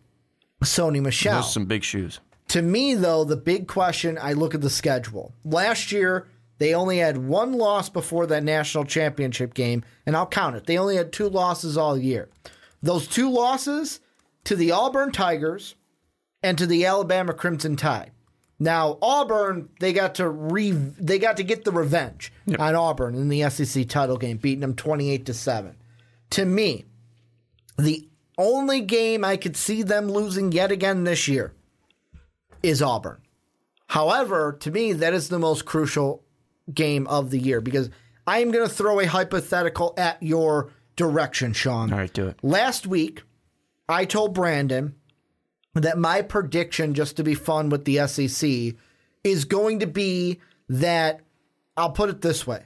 Sony 0.63 1.03
Michel? 1.03 1.35
Those 1.35 1.47
are 1.47 1.51
some 1.51 1.67
big 1.67 1.83
shoes. 1.83 2.21
To 2.55 2.63
me, 2.63 2.95
though, 2.95 3.25
the 3.25 3.35
big 3.35 3.67
question 3.67 4.17
I 4.17 4.35
look 4.35 4.55
at 4.55 4.61
the 4.61 4.71
schedule. 4.71 5.35
Last 5.45 5.91
year, 5.91 6.29
they 6.59 6.73
only 6.73 6.99
had 6.99 7.19
one 7.19 7.55
loss 7.55 7.89
before 7.89 8.29
that 8.29 8.45
national 8.45 8.85
championship 8.85 9.55
game, 9.55 9.83
and 10.07 10.15
I'll 10.15 10.25
count 10.25 10.55
it. 10.55 10.65
They 10.65 10.79
only 10.79 10.95
had 10.95 11.13
two 11.13 11.29
losses 11.29 11.77
all 11.77 11.99
year. 11.99 12.29
Those 12.81 13.09
two 13.09 13.29
losses 13.29 13.99
to 14.45 14.55
the 14.55 14.71
Auburn 14.71 15.11
Tigers 15.11 15.75
and 16.45 16.57
to 16.57 16.65
the 16.65 16.87
Alabama 16.87 17.33
Crimson 17.33 17.75
Tide. 17.75 18.13
Now, 18.61 18.99
Auburn, 19.03 19.69
they 19.81 19.93
got 19.93 20.15
to 20.15 20.29
re 20.29 20.71
they 20.71 21.19
got 21.19 21.39
to 21.39 21.43
get 21.43 21.65
the 21.65 21.73
revenge 21.73 22.33
on 22.57 22.77
Auburn 22.77 23.17
in 23.17 23.31
the 23.31 23.51
SEC 23.51 23.89
title 23.89 24.17
game, 24.17 24.37
beating 24.37 24.61
them 24.61 24.77
28 24.77 25.27
to 25.27 25.35
7. 25.35 25.75
To 26.31 26.45
me, 26.45 26.85
the 27.77 28.09
only 28.39 28.81
game 28.81 29.25
I 29.25 29.39
could 29.39 29.57
see 29.57 29.83
them 29.83 30.09
losing 30.09 30.53
yet 30.53 30.71
again 30.71 31.03
this 31.03 31.27
year 31.27 31.53
is 32.65 32.83
Auburn. 32.83 33.21
However, 33.89 34.57
to 34.61 34.71
me, 34.71 34.95
that 34.95 35.15
is 35.15 35.29
the 35.29 35.39
most 35.39 35.67
crucial 35.67 36.25
game 36.73 37.07
of 37.07 37.31
the 37.31 37.39
year 37.39 37.61
because 37.61 37.91
I 38.27 38.39
am 38.39 38.51
going 38.51 38.67
to 38.67 38.75
throw 38.75 38.99
a 39.01 39.07
hypothetical 39.07 39.95
at 39.99 40.23
your 40.23 40.73
direction, 40.97 41.53
Sean. 41.53 41.93
All 41.93 41.99
right, 41.99 42.13
do 42.13 42.27
it. 42.27 42.39
Last 42.43 42.87
week, 42.87 43.23
I 43.89 44.07
told 44.07 44.33
Brandon 44.33 44.95
that 45.75 45.99
my 45.99 46.23
prediction, 46.23 46.95
just 46.95 47.17
to 47.19 47.23
be 47.23 47.35
fun 47.35 47.69
with 47.69 47.85
the 47.85 48.07
SEC, 48.07 48.75
is 49.23 49.45
going 49.45 49.81
to 49.81 49.87
be 49.87 50.41
that 50.69 51.21
I'll 51.77 51.91
put 51.91 52.09
it 52.09 52.23
this 52.23 52.47
way 52.47 52.63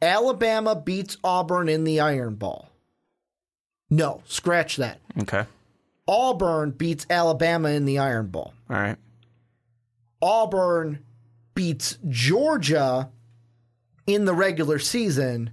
Alabama 0.00 0.74
beats 0.74 1.18
Auburn 1.22 1.68
in 1.68 1.84
the 1.84 2.00
Iron 2.00 2.36
Bowl. 2.36 2.70
No, 3.90 4.22
scratch 4.26 4.76
that. 4.76 5.00
Okay. 5.20 5.44
Auburn 6.08 6.70
beats 6.70 7.06
Alabama 7.10 7.68
in 7.68 7.84
the 7.84 7.98
Iron 7.98 8.28
Bowl. 8.28 8.54
All 8.70 8.76
right. 8.76 8.96
Auburn 10.22 11.04
beats 11.54 11.98
Georgia 12.08 13.10
in 14.06 14.24
the 14.24 14.34
regular 14.34 14.78
season. 14.78 15.50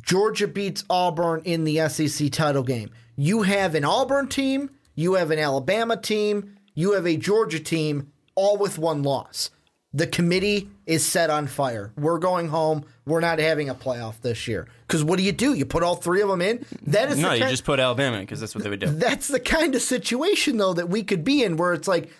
Georgia 0.00 0.48
beats 0.48 0.84
Auburn 0.88 1.42
in 1.44 1.64
the 1.64 1.86
SEC 1.88 2.32
title 2.32 2.62
game. 2.62 2.90
you 3.14 3.42
have 3.42 3.74
an 3.74 3.84
Auburn 3.84 4.28
team, 4.28 4.70
you 4.94 5.14
have 5.14 5.30
an 5.30 5.38
Alabama 5.38 5.96
team, 5.96 6.56
you 6.74 6.92
have 6.92 7.06
a 7.06 7.16
Georgia 7.16 7.60
team, 7.60 8.12
all 8.34 8.56
with 8.56 8.78
one 8.78 9.02
loss. 9.02 9.50
The 9.98 10.06
committee 10.06 10.68
is 10.86 11.04
set 11.04 11.28
on 11.28 11.46
fire. 11.48 11.92
We're 11.96 12.18
going 12.18 12.48
home. 12.48 12.84
We're 13.04 13.20
not 13.20 13.38
having 13.38 13.68
a 13.68 13.74
playoff 13.74 14.20
this 14.20 14.46
year. 14.46 14.68
Because 14.86 15.02
what 15.02 15.18
do 15.18 15.24
you 15.24 15.32
do? 15.32 15.54
You 15.54 15.64
put 15.66 15.82
all 15.82 15.96
three 15.96 16.22
of 16.22 16.28
them 16.28 16.40
in? 16.40 16.64
That 16.86 17.10
is 17.10 17.18
No, 17.18 17.32
you 17.32 17.44
ki- 17.44 17.50
just 17.50 17.64
put 17.64 17.80
Alabama 17.80 18.20
because 18.20 18.38
that's 18.40 18.54
what 18.54 18.62
they 18.64 18.70
would 18.70 18.80
do. 18.80 18.86
that's 18.86 19.28
the 19.28 19.40
kind 19.40 19.74
of 19.74 19.82
situation 19.82 20.56
though 20.56 20.72
that 20.74 20.88
we 20.88 21.02
could 21.02 21.24
be 21.24 21.42
in 21.42 21.56
where 21.56 21.72
it's 21.72 21.88
like 21.88 22.10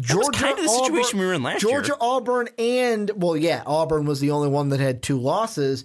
Georgia 0.00 0.30
kind 0.38 0.58
of 0.58 0.64
the 0.64 0.70
Auburn- 0.70 0.84
situation 0.86 1.18
we 1.20 1.26
were 1.26 1.34
in 1.34 1.42
last 1.42 1.62
year. 1.62 1.72
Georgia 1.72 1.96
Auburn 2.00 2.48
and 2.58 3.10
well 3.16 3.36
yeah 3.36 3.62
Auburn 3.66 4.06
was 4.06 4.20
the 4.20 4.30
only 4.30 4.48
one 4.48 4.68
that 4.70 4.80
had 4.80 5.02
two 5.02 5.18
losses 5.18 5.84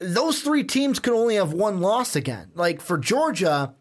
those 0.00 0.40
three 0.42 0.64
teams 0.64 0.98
could 0.98 1.12
only 1.14 1.36
have 1.36 1.52
one 1.52 1.80
loss 1.80 2.16
again 2.16 2.50
like 2.54 2.80
for 2.80 2.98
Georgia 2.98 3.74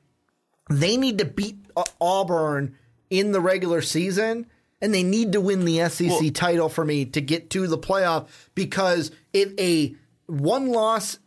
they 0.70 0.96
need 0.98 1.18
to 1.20 1.26
beat 1.26 1.58
Auburn 2.00 2.76
in 3.10 3.32
the 3.32 3.40
regular 3.42 3.82
season 3.82 4.46
and 4.82 4.94
they 4.94 5.04
need 5.04 5.34
to 5.34 5.42
win 5.42 5.66
the 5.66 5.88
SEC 5.90 6.34
title 6.34 6.70
for 6.70 6.84
me 6.84 7.06
to 7.06 7.22
get 7.22 7.50
to 7.52 7.68
the 7.68 7.78
playoff 7.78 8.28
because 8.56 9.12
if 9.34 9.54
a 9.60 9.96
one 10.28 10.68
loss 10.68 11.20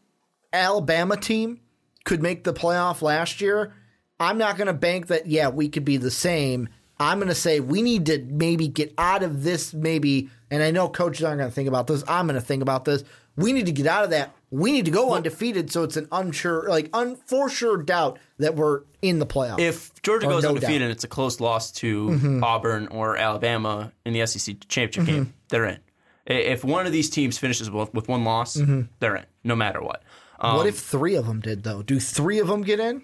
Alabama 0.53 1.17
team 1.17 1.61
could 2.05 2.23
make 2.23 2.45
the 2.45 2.53
playoff 2.53 3.03
last 3.03 3.41
year, 3.41 3.75
I'm 4.21 4.39
not 4.39 4.57
going 4.57 4.67
to 4.67 4.73
bank 4.73 5.09
that, 5.09 5.27
yeah, 5.27 5.49
we 5.49 5.69
could 5.69 5.85
be 5.85 5.97
the 5.97 6.11
same. 6.11 6.69
I'm 6.99 7.19
going 7.19 7.29
to 7.29 7.35
say 7.35 7.61
we 7.61 7.83
need 7.83 8.07
to 8.07 8.19
maybe 8.23 8.69
get 8.69 8.95
out 8.97 9.23
of 9.23 9.43
this, 9.43 9.75
maybe, 9.75 10.31
and 10.51 10.63
I 10.63 10.71
know 10.71 10.89
coaches 10.89 11.25
aren't 11.25 11.39
going 11.39 11.51
to 11.51 11.55
think 11.55 11.69
about 11.69 11.87
this. 11.87 12.05
I'm 12.07 12.27
going 12.27 12.41
to 12.41 12.47
think 12.47 12.63
about 12.63 12.85
this. 12.85 13.03
We 13.37 13.53
need 13.53 13.67
to 13.67 13.73
get 13.73 13.87
out 13.87 14.05
of 14.05 14.11
that. 14.11 14.35
We 14.51 14.71
need 14.71 14.85
to 14.85 14.91
go 14.93 15.13
undefeated 15.15 15.73
so 15.73 15.83
it's 15.83 15.97
an 15.97 16.07
unsure, 16.13 16.69
like, 16.69 16.89
un, 16.93 17.17
for 17.27 17.49
sure 17.51 17.77
doubt 17.77 18.21
that 18.39 18.55
we're 18.55 18.83
in 19.03 19.19
the 19.19 19.27
playoff. 19.27 19.59
If 19.59 20.01
Georgia 20.03 20.27
Or 20.29 20.31
goes 20.31 20.43
no 20.45 20.51
undefeated 20.51 20.79
doubt. 20.79 20.83
and 20.85 20.93
it's 20.93 21.03
a 21.05 21.09
close 21.09 21.41
loss 21.41 21.73
to 21.73 22.09
Mm-hmm. 22.11 22.45
Auburn 22.45 22.87
or 22.89 23.17
Alabama 23.17 23.93
in 24.05 24.13
the 24.13 24.25
SEC 24.27 24.57
championship 24.69 25.13
game, 25.13 25.35
they're 25.49 25.65
in. 25.65 25.79
If 26.27 26.63
one 26.65 26.87
of 26.87 26.93
these 26.93 27.11
teams 27.11 27.37
finishes 27.37 27.71
with, 27.71 27.93
with 27.93 28.07
one 28.09 28.23
loss, 28.25 28.55
they're 29.01 29.17
in, 29.17 29.27
no 29.43 29.57
matter 29.57 29.83
what. 29.83 30.03
Um, 30.39 30.51
Mm-hmm. 30.51 30.57
what 30.59 30.67
if 30.67 30.79
three 30.79 31.15
of 31.17 31.27
them 31.27 31.41
did, 31.41 31.63
though? 31.65 31.83
Do 31.83 31.99
three 31.99 32.39
of 32.39 32.47
them 32.47 32.63
get 32.63 32.79
in? 32.79 33.03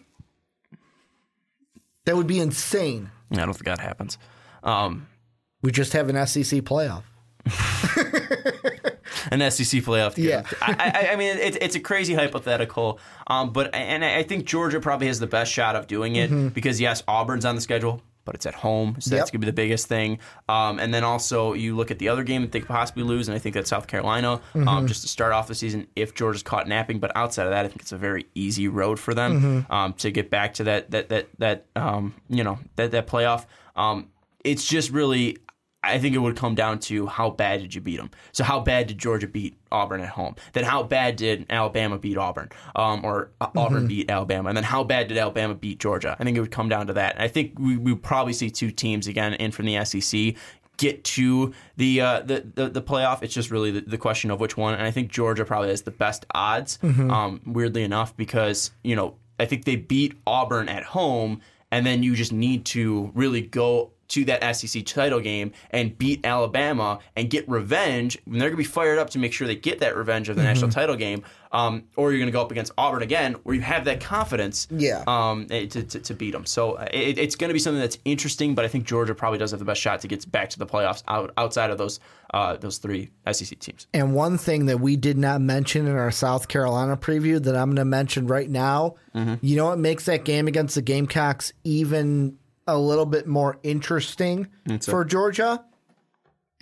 That 2.06 2.16
would 2.16 2.26
be 2.26 2.38
insane. 2.38 3.10
I 3.32 3.36
don't 3.36 3.52
think 3.52 3.64
that 3.64 3.78
happens. 3.80 4.16
Um, 4.62 5.06
We 5.62 5.70
just 5.72 5.92
have 5.94 6.08
an 6.08 6.26
SEC 6.26 6.60
playoff. 6.62 7.02
an 9.30 9.50
SEC 9.50 9.82
playoff 9.82 10.14
game. 10.14 10.26
Yeah. 10.26 10.42
I, 10.62 11.08
I, 11.08 11.12
I 11.12 11.16
mean, 11.16 11.36
it's 11.36 11.56
it's 11.60 11.76
a 11.76 11.80
crazy 11.80 12.14
hypothetical, 12.14 12.98
um, 13.26 13.52
but 13.52 13.74
and 13.74 14.04
I 14.04 14.22
think 14.22 14.44
Georgia 14.44 14.80
probably 14.80 15.06
has 15.06 15.18
the 15.20 15.26
best 15.26 15.52
shot 15.52 15.76
of 15.76 15.86
doing 15.86 16.16
it 16.16 16.54
because 16.54 16.80
yes, 16.80 17.02
Auburn's 17.08 17.44
on 17.44 17.54
the 17.54 17.60
schedule, 17.60 18.02
but 18.24 18.34
it's 18.34 18.46
at 18.46 18.54
home, 18.54 18.96
so 19.00 19.14
that's 19.16 19.30
gonna 19.30 19.40
be 19.40 19.46
the 19.46 19.52
biggest 19.52 19.86
thing. 19.86 20.18
Um, 20.48 20.78
and 20.78 20.92
then 20.92 21.04
also 21.04 21.52
you 21.54 21.74
look 21.76 21.90
at 21.90 21.98
the 21.98 22.08
other 22.08 22.22
game 22.22 22.42
that 22.42 22.52
they 22.52 22.60
could 22.60 22.68
possibly 22.68 23.02
lose, 23.02 23.28
and 23.28 23.34
I 23.34 23.38
think 23.38 23.54
that's 23.54 23.70
South 23.70 23.86
Carolina, 23.86 24.40
um, 24.54 24.86
just 24.86 25.02
to 25.02 25.08
start 25.08 25.32
off 25.32 25.48
the 25.48 25.54
season 25.54 25.86
if 25.96 26.14
Georgia's 26.14 26.42
caught 26.42 26.68
napping. 26.68 26.98
But 26.98 27.16
outside 27.16 27.44
of 27.44 27.50
that, 27.50 27.64
I 27.64 27.68
think 27.68 27.80
it's 27.80 27.92
a 27.92 27.98
very 27.98 28.26
easy 28.34 28.68
road 28.68 28.98
for 29.00 29.14
them 29.14 29.66
um, 29.70 29.92
to 29.94 30.10
get 30.10 30.30
back 30.30 30.54
to 30.54 30.64
that 30.64 30.90
that 30.90 31.08
that 31.08 31.28
that 31.38 31.66
um, 31.76 32.14
you 32.28 32.44
know 32.44 32.58
that 32.76 32.90
that 32.92 33.06
playoff. 33.06 33.46
Um, 33.76 34.08
it's 34.44 34.66
just 34.66 34.90
really 34.90 35.38
I 35.82 35.98
think 35.98 36.14
it 36.14 36.18
would 36.18 36.36
come 36.36 36.54
down 36.54 36.78
to 36.80 37.06
how 37.06 37.30
bad 37.30 37.60
did 37.60 37.74
you 37.74 37.80
beat 37.80 37.96
them. 37.96 38.10
So 38.32 38.44
how 38.44 38.60
bad 38.60 38.86
did 38.86 38.98
Georgia 38.98 39.26
beat 39.26 39.56
Auburn 39.72 40.00
at 40.00 40.10
home? 40.10 40.36
Then 40.52 40.64
how 40.64 40.82
bad 40.82 41.16
did 41.16 41.46
Alabama 41.48 41.98
beat 41.98 42.18
Auburn, 42.18 42.50
um, 42.76 43.04
or 43.04 43.30
uh, 43.40 43.48
Auburn 43.56 43.86
beat 43.86 44.10
Alabama? 44.10 44.50
And 44.50 44.56
then 44.56 44.64
how 44.64 44.84
bad 44.84 45.08
did 45.08 45.16
Alabama 45.16 45.54
beat 45.54 45.78
Georgia? 45.78 46.16
I 46.18 46.24
think 46.24 46.36
it 46.36 46.40
would 46.40 46.50
come 46.50 46.68
down 46.68 46.86
to 46.88 46.92
that. 46.94 47.14
And 47.14 47.22
I 47.22 47.28
think 47.28 47.58
we 47.58 47.76
we 47.76 47.94
probably 47.94 48.34
see 48.34 48.50
two 48.50 48.70
teams 48.70 49.06
again 49.06 49.32
in 49.34 49.52
from 49.52 49.66
the 49.66 49.82
SEC 49.84 50.34
get 50.76 51.04
to 51.04 51.52
the 51.76 52.00
uh, 52.00 52.20
the, 52.20 52.46
the 52.54 52.68
the 52.68 52.82
playoff. 52.82 53.22
It's 53.22 53.34
just 53.34 53.50
really 53.50 53.70
the, 53.70 53.80
the 53.80 53.98
question 53.98 54.30
of 54.30 54.40
which 54.40 54.56
one. 54.56 54.74
And 54.74 54.82
I 54.82 54.90
think 54.90 55.10
Georgia 55.10 55.44
probably 55.44 55.70
has 55.70 55.82
the 55.82 55.90
best 55.90 56.26
odds. 56.34 56.78
Um, 57.10 57.40
weirdly 57.46 57.84
enough, 57.84 58.14
because 58.16 58.70
you 58.82 58.96
know 58.96 59.16
I 59.38 59.46
think 59.46 59.64
they 59.64 59.76
beat 59.76 60.18
Auburn 60.26 60.68
at 60.68 60.82
home, 60.84 61.40
and 61.70 61.86
then 61.86 62.02
you 62.02 62.14
just 62.14 62.32
need 62.32 62.66
to 62.66 63.10
really 63.14 63.40
go 63.40 63.92
to 64.10 64.24
that 64.26 64.56
SEC 64.56 64.84
title 64.84 65.20
game 65.20 65.52
and 65.70 65.96
beat 65.98 66.24
Alabama 66.24 66.98
and 67.16 67.30
get 67.30 67.48
revenge. 67.48 68.16
And 68.26 68.34
they're 68.34 68.50
going 68.50 68.52
to 68.52 68.56
be 68.56 68.64
fired 68.64 68.98
up 68.98 69.10
to 69.10 69.18
make 69.18 69.32
sure 69.32 69.46
they 69.46 69.56
get 69.56 69.80
that 69.80 69.96
revenge 69.96 70.28
of 70.28 70.36
the 70.36 70.42
national 70.42 70.70
title 70.70 70.96
game. 70.96 71.22
Um, 71.52 71.84
or 71.96 72.12
you're 72.12 72.20
going 72.20 72.28
to 72.28 72.32
go 72.32 72.40
up 72.42 72.52
against 72.52 72.70
Auburn 72.78 73.02
again, 73.02 73.32
where 73.42 73.56
you 73.56 73.60
have 73.62 73.84
that 73.86 74.00
confidence 74.00 74.68
Yeah. 74.70 75.02
um, 75.08 75.48
eh, 75.50 75.66
to, 75.66 75.82
to, 75.82 75.98
to 75.98 76.14
beat 76.14 76.30
them. 76.30 76.46
So 76.46 76.74
uh, 76.74 76.86
it, 76.92 77.18
it's 77.18 77.34
going 77.34 77.48
to 77.48 77.52
be 77.52 77.58
something 77.58 77.80
that's 77.80 77.98
interesting, 78.04 78.54
but 78.54 78.64
I 78.64 78.68
think 78.68 78.84
Georgia 78.84 79.16
probably 79.16 79.40
does 79.40 79.50
have 79.50 79.58
the 79.58 79.64
best 79.64 79.80
shot 79.80 80.00
to 80.02 80.06
get 80.08 80.30
back 80.30 80.50
to 80.50 80.60
the 80.60 80.66
playoffs 80.66 81.02
out, 81.08 81.32
outside 81.36 81.70
of 81.70 81.78
those 81.78 81.98
uh, 82.32 82.56
those 82.56 82.78
three 82.78 83.10
SEC 83.32 83.58
teams. 83.58 83.88
And 83.92 84.14
one 84.14 84.38
thing 84.38 84.66
that 84.66 84.78
we 84.78 84.94
did 84.94 85.18
not 85.18 85.40
mention 85.40 85.88
in 85.88 85.96
our 85.96 86.12
South 86.12 86.46
Carolina 86.46 86.96
preview 86.96 87.42
that 87.42 87.56
I'm 87.56 87.70
going 87.70 87.76
to 87.78 87.84
mention 87.84 88.28
right 88.28 88.48
now, 88.48 88.94
you 89.42 89.56
know 89.56 89.64
what 89.66 89.80
makes 89.80 90.04
that 90.04 90.24
game 90.24 90.46
against 90.46 90.76
the 90.76 90.82
Gamecocks 90.82 91.52
even 91.64 92.38
a 92.66 92.78
little 92.78 93.06
bit 93.06 93.26
more 93.26 93.58
interesting 93.62 94.48
for 94.92 95.04
Georgia 95.04 95.64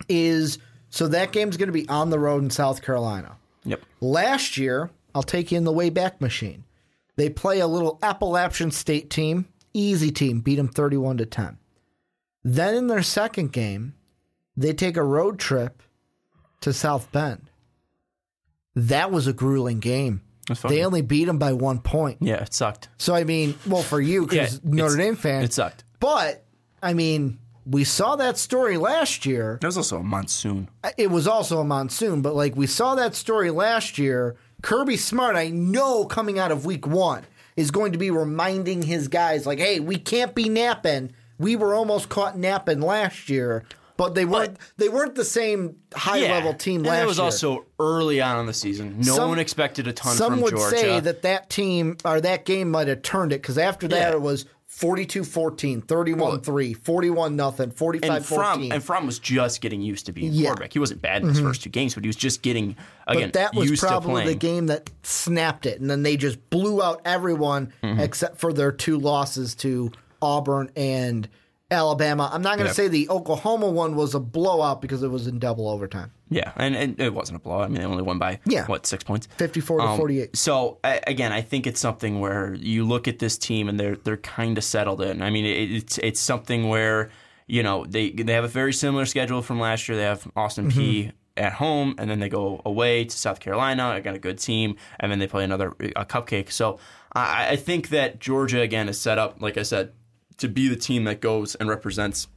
is 0.09 0.59
so 0.91 1.09
that 1.09 1.33
game's 1.33 1.57
going 1.57 1.69
to 1.69 1.73
be 1.73 1.89
on 1.89 2.11
the 2.11 2.19
road 2.19 2.43
in 2.43 2.51
South 2.51 2.83
Carolina. 2.83 3.37
Yep. 3.65 3.83
Last 4.01 4.57
year, 4.57 4.91
I'll 5.15 5.23
take 5.23 5.53
you 5.53 5.59
in 5.59 5.65
the 5.65 5.73
way 5.73 5.91
back 5.91 6.21
machine. 6.21 6.65
They 7.17 7.29
play 7.29 7.61
a 7.61 7.67
little 7.67 7.99
Appalachian 8.03 8.71
State 8.71 9.11
team, 9.11 9.49
easy 9.75 10.11
team, 10.11 10.41
beat 10.41 10.57
them 10.57 10.69
31 10.69 11.19
to 11.19 11.27
10. 11.27 11.59
Then 12.45 12.75
in 12.75 12.87
their 12.87 13.03
second 13.03 13.53
game, 13.53 13.95
they 14.57 14.73
take 14.73 14.97
a 14.97 15.03
road 15.03 15.39
trip 15.39 15.83
to 16.61 16.73
South 16.73 17.11
Bend. 17.13 17.51
That 18.75 19.11
was 19.11 19.27
a 19.27 19.33
grueling 19.33 19.81
game. 19.81 20.23
They 20.69 20.85
only 20.85 21.03
beat 21.03 21.25
them 21.27 21.39
by 21.39 21.53
one 21.53 21.81
point. 21.81 22.19
Yeah, 22.21 22.43
it 22.43 22.55
sucked. 22.55 22.89
So 22.97 23.15
I 23.15 23.25
mean, 23.25 23.55
well, 23.67 23.83
for 23.83 24.01
you 24.01 24.27
because 24.27 24.55
Yeah, 24.55 24.61
Notre 24.65 24.97
Dame 24.97 25.17
fan, 25.17 25.45
It 25.45 25.53
sucked. 25.53 25.85
But 26.01 26.45
I 26.83 26.93
mean, 26.95 27.39
we 27.67 27.85
saw 27.85 28.17
that 28.17 28.39
story 28.39 28.77
last 28.77 29.27
year. 29.27 29.59
There 29.61 29.69
was 29.69 29.77
also 29.77 29.99
a 29.99 30.03
monsoon. 30.03 30.69
Uh, 30.85 30.91
it 30.97 31.11
was 31.11 31.27
also 31.29 31.61
a 31.61 31.65
monsoon, 31.65 32.23
but 32.23 32.35
like 32.35 32.57
we 32.57 32.67
saw 32.67 32.95
that 32.95 33.15
story 33.15 33.51
last 33.51 33.99
year. 33.99 34.37
Kirby 34.63 34.97
Smart, 34.97 35.37
I 35.37 35.51
know, 35.51 36.05
coming 36.05 36.39
out 36.39 36.51
of 36.51 36.65
Week 36.67 36.85
One, 36.87 37.25
is 37.57 37.71
going 37.71 37.93
to 37.93 37.99
be 37.99 38.11
reminding 38.11 38.83
his 38.83 39.07
guys 39.09 39.47
like, 39.47 39.59
"Hey, 39.61 39.79
we 39.81 39.97
can't 39.99 40.35
be 40.35 40.49
napping. 40.49 41.13
We 41.39 41.55
were 41.57 41.75
almost 41.75 42.09
caught 42.09 42.37
napping 42.37 42.81
last 42.81 43.29
year." 43.29 43.65
But 43.97 44.15
they 44.15 44.25
weren't. 44.25 44.57
they 44.77 44.89
weren't 44.89 45.17
the 45.17 45.25
same 45.25 45.77
high 45.93 46.21
level 46.21 46.55
team 46.55 46.81
and 46.83 46.87
last 46.87 47.03
it 47.03 47.07
was 47.07 47.17
year. 47.19 47.25
also 47.25 47.67
early 47.81 48.21
on 48.21 48.39
in 48.41 48.47
the 48.47 48.53
season. 48.55 48.97
No 48.99 49.15
Some- 49.17 49.29
one 49.31 49.39
expected 49.41 49.87
a 49.89 49.93
ton 49.93 50.15
Some 50.17 50.35
from 50.35 50.41
would 50.43 50.59
say 50.59 51.01
that 51.01 51.23
that 51.23 51.51
team 51.51 51.97
or 52.05 52.21
that 52.21 52.45
game 52.45 52.71
might 52.71 52.87
have 52.89 53.03
turned 53.03 53.33
it 53.33 53.43
because 53.43 53.59
after 53.59 53.89
that 53.89 54.11
Yeah. 54.11 54.13
it 54.13 54.21
was 54.23 54.45
42-14, 54.81 55.85
31-3, 55.85 56.77
41 56.77 57.37
nothing, 57.37 57.71
45 57.71 58.11
and 58.11 58.25
Fromm 58.27 58.73
and 58.73 58.83
Fromm 58.83 59.07
was 59.07 59.19
just 59.19 59.61
getting 59.61 59.81
used 59.81 60.07
to 60.07 60.13
being 60.13 60.33
Yeah. 60.33 60.37
Mm-hmm. 60.39 60.47
quarterback. 60.47 60.73
He 60.73 60.79
wasn't 60.79 61.03
bad 61.03 61.23
in 61.23 61.29
his 61.29 61.41
first 61.41 61.63
two 61.63 61.71
games, 61.71 61.95
but 61.95 62.05
he 62.05 62.09
was 62.09 62.17
just 62.17 62.43
getting 62.43 62.77
again 63.07 63.29
but 63.29 63.33
that 63.35 63.55
was 63.55 63.79
probably 63.81 64.25
the 64.25 64.35
game 64.35 64.67
that 64.67 64.91
snapped 65.03 65.67
it, 65.67 65.81
and 65.81 65.91
then 65.91 66.03
they 66.03 66.17
just 66.17 66.51
blew 66.51 66.83
out 66.83 67.01
everyone 67.05 67.73
Mm-hmm. 67.83 68.01
except 68.01 68.39
for 68.39 68.53
their 68.53 68.73
two 68.73 68.99
losses 68.99 69.55
to 69.57 69.91
Auburn 70.23 70.71
and 70.77 71.29
Alabama. 71.71 72.31
I'm 72.33 72.41
not 72.43 72.57
going 72.57 72.69
to 72.69 72.75
say 72.75 72.89
the 72.89 73.09
Oklahoma 73.11 73.69
one 73.69 73.95
was 73.95 74.15
a 74.15 74.21
blowout 74.21 74.81
because 74.81 75.03
it 75.03 75.09
was 75.09 75.27
in 75.27 75.39
double 75.39 75.69
overtime. 75.69 76.11
Yeah, 76.31 76.53
and, 76.57 76.75
and 76.75 76.99
it 77.01 77.13
wasn't 77.13 77.37
a 77.37 77.41
blowout. 77.41 77.65
I 77.65 77.69
mean, 77.69 77.81
they 77.81 77.87
only 77.87 78.03
won 78.03 78.19
by 78.19 78.41
Yeah. 78.47 78.67
what 78.67 78.87
six 78.87 79.05
points, 79.05 79.29
54 79.37 79.79
to 79.81 79.85
Um, 79.85 79.97
48. 79.99 80.37
So 80.37 80.79
I, 80.83 81.01
again, 81.07 81.33
I 81.33 81.43
think 81.43 81.67
it's 81.67 81.81
something 81.81 82.21
where 82.21 82.55
you 82.55 82.85
look 82.85 83.07
at 83.07 83.19
this 83.19 83.37
team 83.37 83.69
and 83.69 83.79
they're 83.79 83.97
they're 83.97 84.17
kind 84.17 84.57
of 84.57 84.65
settled 84.65 85.03
in. 85.03 85.21
I 85.23 85.31
mean, 85.31 85.45
it, 85.45 85.71
it's 85.73 85.99
it's 85.99 86.21
something 86.21 86.69
where 86.69 87.11
you 87.47 87.63
know 87.63 87.85
they 87.87 88.11
they 88.11 88.33
have 88.33 88.45
a 88.45 88.49
very 88.49 88.73
similar 88.73 89.05
schedule 89.07 89.43
from 89.43 89.61
last 89.61 89.89
year. 89.89 89.97
They 89.99 90.05
have 90.05 90.27
Austin 90.37 90.69
Mm-hmm. 90.71 90.79
P 90.79 91.13
at 91.37 91.53
home, 91.53 91.95
and 91.99 92.11
then 92.11 92.19
they 92.19 92.29
go 92.29 92.61
away 92.65 93.05
to 93.05 93.17
South 93.17 93.41
Carolina. 93.41 93.93
Again, 93.95 94.15
a 94.15 94.19
good 94.19 94.39
team, 94.39 94.77
and 94.99 95.13
then 95.13 95.19
they 95.19 95.27
play 95.29 95.45
another 95.45 95.69
a 95.97 96.05
cupcake. 96.05 96.51
So 96.51 96.79
I, 97.13 97.51
I 97.51 97.57
think 97.57 97.91
that 97.91 98.19
Georgia 98.21 98.61
again 98.61 98.89
is 98.89 98.99
set 99.01 99.19
up, 99.19 99.41
like 99.41 99.57
I 99.57 99.63
said, 99.63 99.93
to 100.39 100.49
be 100.49 100.69
the 100.69 100.77
team 100.77 101.05
that 101.05 101.21
goes 101.21 101.55
and 101.57 101.69
represents 101.69 102.29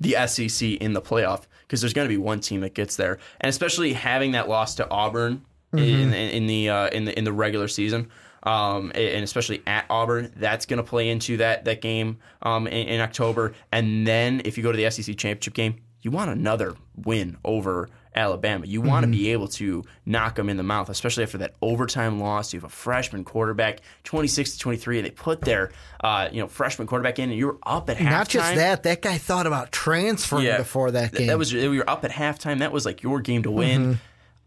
the 0.00 0.14
SEC 0.28 0.68
in 0.80 0.92
the 0.92 1.02
playoff 1.02 1.42
because 1.62 1.80
there's 1.80 1.92
going 1.92 2.06
to 2.06 2.12
be 2.12 2.16
one 2.16 2.40
team 2.40 2.60
that 2.60 2.74
gets 2.74 2.96
there, 2.96 3.18
and 3.40 3.48
especially 3.48 3.92
having 3.92 4.32
that 4.32 4.48
loss 4.48 4.74
to 4.76 4.88
Auburn 4.90 5.44
in, 5.72 6.12
in, 6.14 6.30
in 6.30 6.46
the 6.46 6.68
uh, 6.68 6.88
in 6.88 7.04
the 7.04 7.18
in 7.18 7.24
the 7.24 7.32
regular 7.32 7.68
season. 7.68 8.10
Um, 8.42 8.90
and 8.94 9.22
especially 9.22 9.62
at 9.66 9.84
Auburn, 9.90 10.32
that's 10.36 10.64
going 10.64 10.78
to 10.78 10.82
play 10.82 11.10
into 11.10 11.36
that 11.38 11.64
that 11.66 11.80
game 11.80 12.18
um, 12.42 12.66
in, 12.66 12.88
in 12.88 13.00
October. 13.00 13.54
And 13.70 14.06
then 14.06 14.40
if 14.44 14.56
you 14.56 14.62
go 14.62 14.72
to 14.72 14.76
the 14.76 14.90
SEC 14.90 15.16
championship 15.16 15.54
game, 15.54 15.76
you 16.02 16.10
want 16.10 16.30
another 16.30 16.74
win 16.96 17.36
over 17.44 17.88
Alabama. 18.14 18.66
You 18.66 18.80
want 18.80 19.04
Mm-hmm. 19.04 19.12
to 19.12 19.18
be 19.18 19.32
able 19.32 19.48
to 19.48 19.84
knock 20.04 20.34
them 20.34 20.48
in 20.48 20.56
the 20.56 20.62
mouth, 20.62 20.88
especially 20.88 21.22
after 21.22 21.38
that 21.38 21.54
overtime 21.62 22.20
loss. 22.20 22.52
You 22.52 22.58
have 22.58 22.64
a 22.64 22.68
freshman 22.68 23.24
quarterback, 23.24 23.80
26 24.04 24.52
to 24.52 24.58
23, 24.58 24.98
and 24.98 25.06
they 25.06 25.10
put 25.10 25.40
their 25.42 25.70
uh, 26.02 26.28
you 26.32 26.40
know 26.40 26.48
freshman 26.48 26.86
quarterback 26.88 27.18
in, 27.18 27.30
and 27.30 27.38
you 27.38 27.46
were 27.46 27.58
up 27.64 27.88
at 27.90 27.96
halftime. 27.98 28.10
Not 28.10 28.28
just 28.28 28.54
that, 28.56 28.82
that 28.82 29.02
guy 29.02 29.18
thought 29.18 29.46
about 29.46 29.72
transferring 29.72 30.56
before 30.56 30.90
that 30.90 31.12
game. 31.12 31.28
That 31.28 31.38
was 31.38 31.52
we 31.54 31.78
were 31.78 31.88
up 31.88 32.04
at 32.04 32.10
halftime. 32.10 32.58
That 32.58 32.72
was 32.72 32.84
like 32.84 33.02
your 33.02 33.20
game 33.20 33.42
to 33.44 33.50
win. 33.50 33.80
Mm-hmm. 33.82 33.92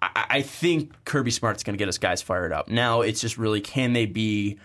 I, 0.02 0.26
I 0.30 0.42
think 0.42 0.92
Kirby 1.06 1.32
Smart's 1.32 1.64
going 1.64 1.76
to 1.76 1.78
get 1.78 1.88
us 1.88 1.98
guys 1.98 2.22
fired 2.22 2.52
up. 2.52 2.68
Now 2.68 3.02
it's 3.02 3.22
just 3.22 3.38
really 3.38 3.62
can 3.62 3.94
they 3.94 4.06
be 4.06 4.60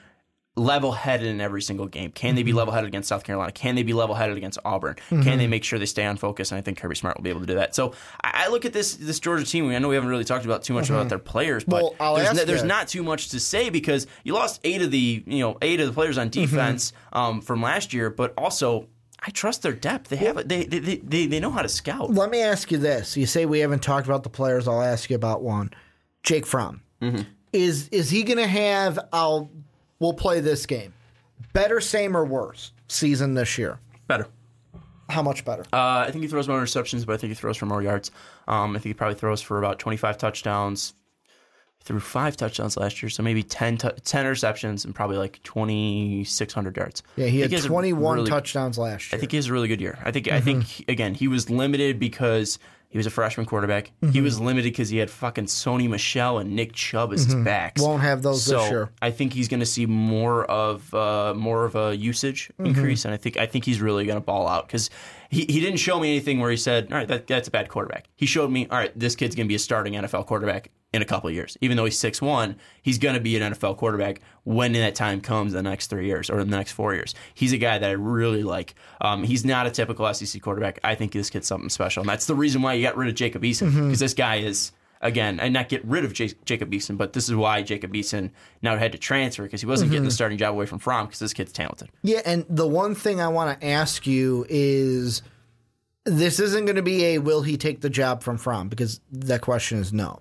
level 0.59 0.93
headed 0.93 1.27
in 1.27 1.41
every 1.41 1.63
single 1.63 1.87
game? 1.87 2.11
Can 2.11 2.35
they 2.35 2.43
be 2.43 2.51
Mm-hmm. 2.51 2.59
level 2.59 2.75
headed 2.75 2.89
against 2.89 3.09
South 3.09 3.25
Carolina? 3.25 3.53
Can 3.53 3.75
they 3.75 3.83
be 3.83 3.93
level 3.93 4.15
headed 4.15 4.37
against 4.37 4.59
Auburn? 4.65 4.97
Can 5.09 5.39
they 5.39 5.47
make 5.47 5.65
sure 5.65 5.79
they 5.79 5.87
stay 5.87 6.05
on 6.05 6.17
focus? 6.17 6.51
And 6.51 6.59
I 6.59 6.63
think 6.63 6.79
Kirby 6.79 6.95
Smart 6.97 7.17
will 7.17 7.23
be 7.25 7.31
able 7.31 7.41
to 7.41 7.47
do 7.47 7.55
that. 7.55 7.75
So 7.75 7.93
I, 8.23 8.45
I 8.45 8.49
look 8.49 8.65
at 8.65 8.73
this 8.73 8.95
this 8.97 9.21
Georgia 9.21 9.45
team. 9.45 9.69
I 9.71 9.79
know 9.79 9.89
we 9.89 9.95
haven't 9.95 10.11
really 10.11 10.25
talked 10.25 10.45
about 10.45 10.63
too 10.65 10.75
much 10.75 10.91
about 10.91 11.09
their 11.09 11.19
players, 11.19 11.65
but 11.65 11.83
Mm-hmm. 11.83 12.03
Well, 12.03 12.15
there's, 12.17 12.35
no- 12.35 12.45
there's 12.45 12.65
not 12.65 12.89
too 12.89 13.03
much 13.03 13.29
to 13.31 13.41
say 13.41 13.71
because 13.71 14.07
you 14.25 14.35
lost 14.35 14.61
eight 14.65 14.83
of 14.83 14.91
the 14.91 15.23
you 15.27 15.39
know 15.41 15.57
eight 15.63 15.81
of 15.81 15.87
the 15.87 15.93
players 15.93 16.19
on 16.19 16.29
defense 16.29 16.93
um, 17.13 17.41
from 17.41 17.63
last 17.63 17.93
year, 17.93 18.11
but 18.11 18.35
also. 18.37 18.89
I 19.21 19.31
trust 19.31 19.63
their 19.63 19.73
depth. 19.73 20.11
They 20.11 20.17
have 20.19 20.47
they, 20.49 20.63
they 20.65 20.79
they 20.99 21.27
they 21.27 21.41
know 21.41 21.51
how 21.51 21.63
to 21.63 21.69
scout. 21.69 22.15
Let 22.15 22.31
me 22.31 22.41
ask 22.41 22.71
you 22.71 22.79
this. 22.79 23.17
You 23.17 23.27
say 23.27 23.47
we 23.47 23.59
haven't 23.59 23.83
talked 23.83 24.07
about 24.07 24.23
the 24.23 24.29
players. 24.31 24.69
I'll 24.69 24.81
ask 24.81 25.11
you 25.11 25.17
about 25.17 25.43
one. 25.43 25.71
Jake 26.23 26.47
Fromm. 26.47 26.83
Mm-hmm. 27.03 27.23
Is 27.53 27.89
is 27.89 28.11
he 28.11 28.23
going 28.23 28.39
to 28.39 28.47
have? 28.47 28.97
I'll. 29.13 29.51
We'll 30.01 30.13
play 30.15 30.41
this 30.41 30.67
game. 30.67 30.95
Better, 31.53 31.81
same, 31.81 32.17
or 32.17 32.25
worse 32.25 32.73
season 32.89 33.35
this 33.35 33.59
year? 33.59 33.79
Better. 34.07 34.27
How 35.09 35.23
much 35.23 35.45
better? 35.45 35.63
Uh, 35.73 36.05
I 36.07 36.11
think 36.11 36.23
he 36.23 36.29
throws 36.29 36.49
more 36.49 36.61
interceptions, 36.61 37.07
but 37.07 37.15
I 37.15 37.17
think 37.17 37.31
he 37.31 37.35
throws 37.35 37.57
for 37.57 37.67
more 37.67 37.83
yards. 37.83 38.11
Um, 38.47 38.73
I 38.73 38.75
think 38.75 38.87
he 38.91 38.95
probably 38.95 39.15
throws 39.15 39.41
for 39.41 39.59
about 39.59 39.79
25 39.79 40.19
touchdowns. 40.19 40.95
He 41.79 41.85
threw 41.85 42.01
five 42.01 42.37
touchdowns 42.37 42.77
last 42.77 43.03
year, 43.03 43.09
so 43.09 43.23
maybe 43.23 43.43
10, 43.43 43.79
tou- 43.79 43.91
10 44.05 44.25
interceptions 44.27 44.85
and 44.85 44.95
probably 44.95 45.17
like 45.17 45.41
2,600 45.45 46.77
yards. 46.77 47.03
yeah, 47.17 47.27
he 47.27 47.41
had 47.41 47.53
a 47.53 47.61
21 47.61 48.19
really- 48.19 48.31
touchdowns 48.31 48.77
last 48.79 49.11
year. 49.13 49.17
I 49.17 49.21
think 49.21 49.31
he 49.33 49.37
has 49.39 49.47
a 49.47 49.53
really 49.53 49.69
good 49.69 49.81
year. 49.81 49.99
I 50.05 50.11
think 50.11 50.29
I 50.31 50.41
think 50.41 50.65
Mm-hmm. 50.65 50.91
again 50.91 51.15
he 51.15 51.29
was 51.29 51.49
limited 51.49 51.99
because 51.99 52.59
he 52.91 52.97
was 52.99 53.07
a 53.07 53.11
freshman 53.11 53.45
quarterback. 53.47 53.93
Mm-hmm. 54.03 54.13
He 54.13 54.21
was 54.23 54.41
limited 54.41 54.73
because 54.73 54.89
he 54.89 54.97
had 54.99 55.11
fucking 55.11 55.45
Sony 55.45 55.89
Michel 55.89 56.39
and 56.39 56.57
Nick 56.57 56.73
Chubb 56.73 57.13
as 57.13 57.25
his 57.25 57.35
backs. 57.35 57.81
Mm-hmm. 57.83 57.91
Won't 57.91 58.03
have 58.03 58.23
those 58.23 58.43
so 58.43 58.61
this 58.61 58.71
year. 58.71 58.91
I 59.03 59.11
think 59.11 59.35
he's 59.35 59.49
going 59.49 59.61
to 59.61 59.67
see 59.67 59.85
more 59.87 60.45
of 60.47 60.93
uh, 60.95 61.35
more 61.37 61.65
of 61.65 61.77
a 61.77 61.95
usage 61.97 62.51
Mm-hmm. 62.59 62.67
increase, 62.67 63.05
and 63.05 63.13
I 63.13 63.17
think 63.17 63.37
I 63.37 63.47
think 63.47 63.65
he's 63.65 63.81
really 63.81 64.07
going 64.07 64.17
to 64.19 64.25
ball 64.25 64.49
out 64.49 64.67
because 64.67 64.91
he, 65.31 65.41
he 65.41 65.61
didn't 65.61 65.77
show 65.79 66.01
me 66.01 66.09
anything 66.11 66.41
where 66.41 66.51
he 66.51 66.57
said, 66.57 66.91
all 66.91 66.99
right, 66.99 67.09
that, 67.09 67.27
that's 67.27 67.49
a 67.49 67.51
bad 67.51 67.69
quarterback. 67.69 68.09
He 68.17 68.25
showed 68.27 68.51
me, 68.51 68.67
all 68.71 68.79
right, 68.79 68.99
this 68.99 69.15
kid's 69.15 69.35
going 69.35 69.47
to 69.47 69.49
be 69.49 69.55
a 69.55 69.59
starting 69.59 69.93
NFL 69.93 70.27
quarterback 70.27 70.71
in 70.93 71.03
a 71.03 71.05
couple 71.05 71.29
of 71.29 71.35
years. 71.35 71.57
Even 71.61 71.77
though 71.77 71.85
he's 71.85 71.99
six 71.99 72.23
one, 72.23 72.57
he's 72.83 72.99
going 72.99 73.15
to 73.15 73.21
be 73.21 73.37
an 73.37 73.53
NFL 73.53 73.77
quarterback 73.77 74.21
when 74.45 74.73
that 74.73 74.95
time 74.95 75.21
comes 75.21 75.53
in 75.53 75.57
the 75.65 75.71
next 75.71 75.89
three 75.89 76.07
years 76.07 76.31
or 76.31 76.41
in 76.41 76.51
the 76.51 76.57
next 76.57 76.73
four 76.73 76.95
years. 76.95 77.15
He's 77.35 77.53
a 77.53 77.59
guy 77.59 77.79
that 77.79 77.89
I 77.89 77.93
really 77.93 78.43
like. 78.43 78.75
Um, 79.01 79.23
he's 79.25 79.45
not 79.45 79.67
a 79.67 79.71
typical 79.71 80.13
SEC 80.15 80.41
quarterback. 80.41 80.79
I 80.83 80.95
think 80.95 81.13
this 81.13 81.31
kid's 81.31 81.47
something 81.47 81.69
special, 81.69 82.03
and 82.03 82.09
that's 82.09 82.27
the 82.27 82.35
reason 82.35 82.63
why 82.63 82.75
you 82.75 82.83
got 82.83 82.97
rid 82.97 83.09
of 83.09 83.15
Jacob 83.15 83.43
Eason 83.43 83.73
because 83.73 83.99
this 84.01 84.15
guy 84.15 84.37
is 84.37 84.73
again, 85.01 85.39
and 85.41 85.55
not 85.55 85.69
get 85.69 85.85
rid 85.85 86.05
of 86.05 86.13
J- 86.13 86.33
Jacob 86.45 86.71
Eason, 86.73 86.97
but 86.97 87.13
this 87.13 87.29
is 87.29 87.35
why 87.35 87.63
Jacob 87.63 87.93
Eason 87.93 88.31
now 88.63 88.77
had 88.77 88.93
to 88.93 88.99
transfer 88.99 89.45
because 89.45 89.61
he 89.61 89.67
wasn't 89.67 89.91
getting 89.91 90.05
the 90.05 90.11
starting 90.11 90.39
job 90.39 90.55
away 90.55 90.67
from 90.67 90.79
Fromm 90.79 91.07
because 91.07 91.21
this 91.21 91.33
kid's 91.33 91.53
talented. 91.53 91.89
Yeah, 92.03 92.21
and 92.25 92.45
the 92.49 92.67
one 92.67 92.95
thing 92.95 93.21
I 93.21 93.29
want 93.29 93.61
to 93.61 93.67
ask 93.67 94.07
you 94.07 94.45
is 94.49 95.23
this 96.05 96.41
isn't 96.41 96.65
going 96.65 96.77
to 96.77 96.83
be 96.83 97.05
a 97.05 97.19
will 97.19 97.43
he 97.43 97.57
take 97.57 97.81
the 97.81 97.91
job 97.91 98.23
from 98.23 98.39
Fromm 98.39 98.69
because 98.69 99.01
that 99.13 99.41
question 99.41 99.79
is 99.79 99.93
no. 99.93 100.21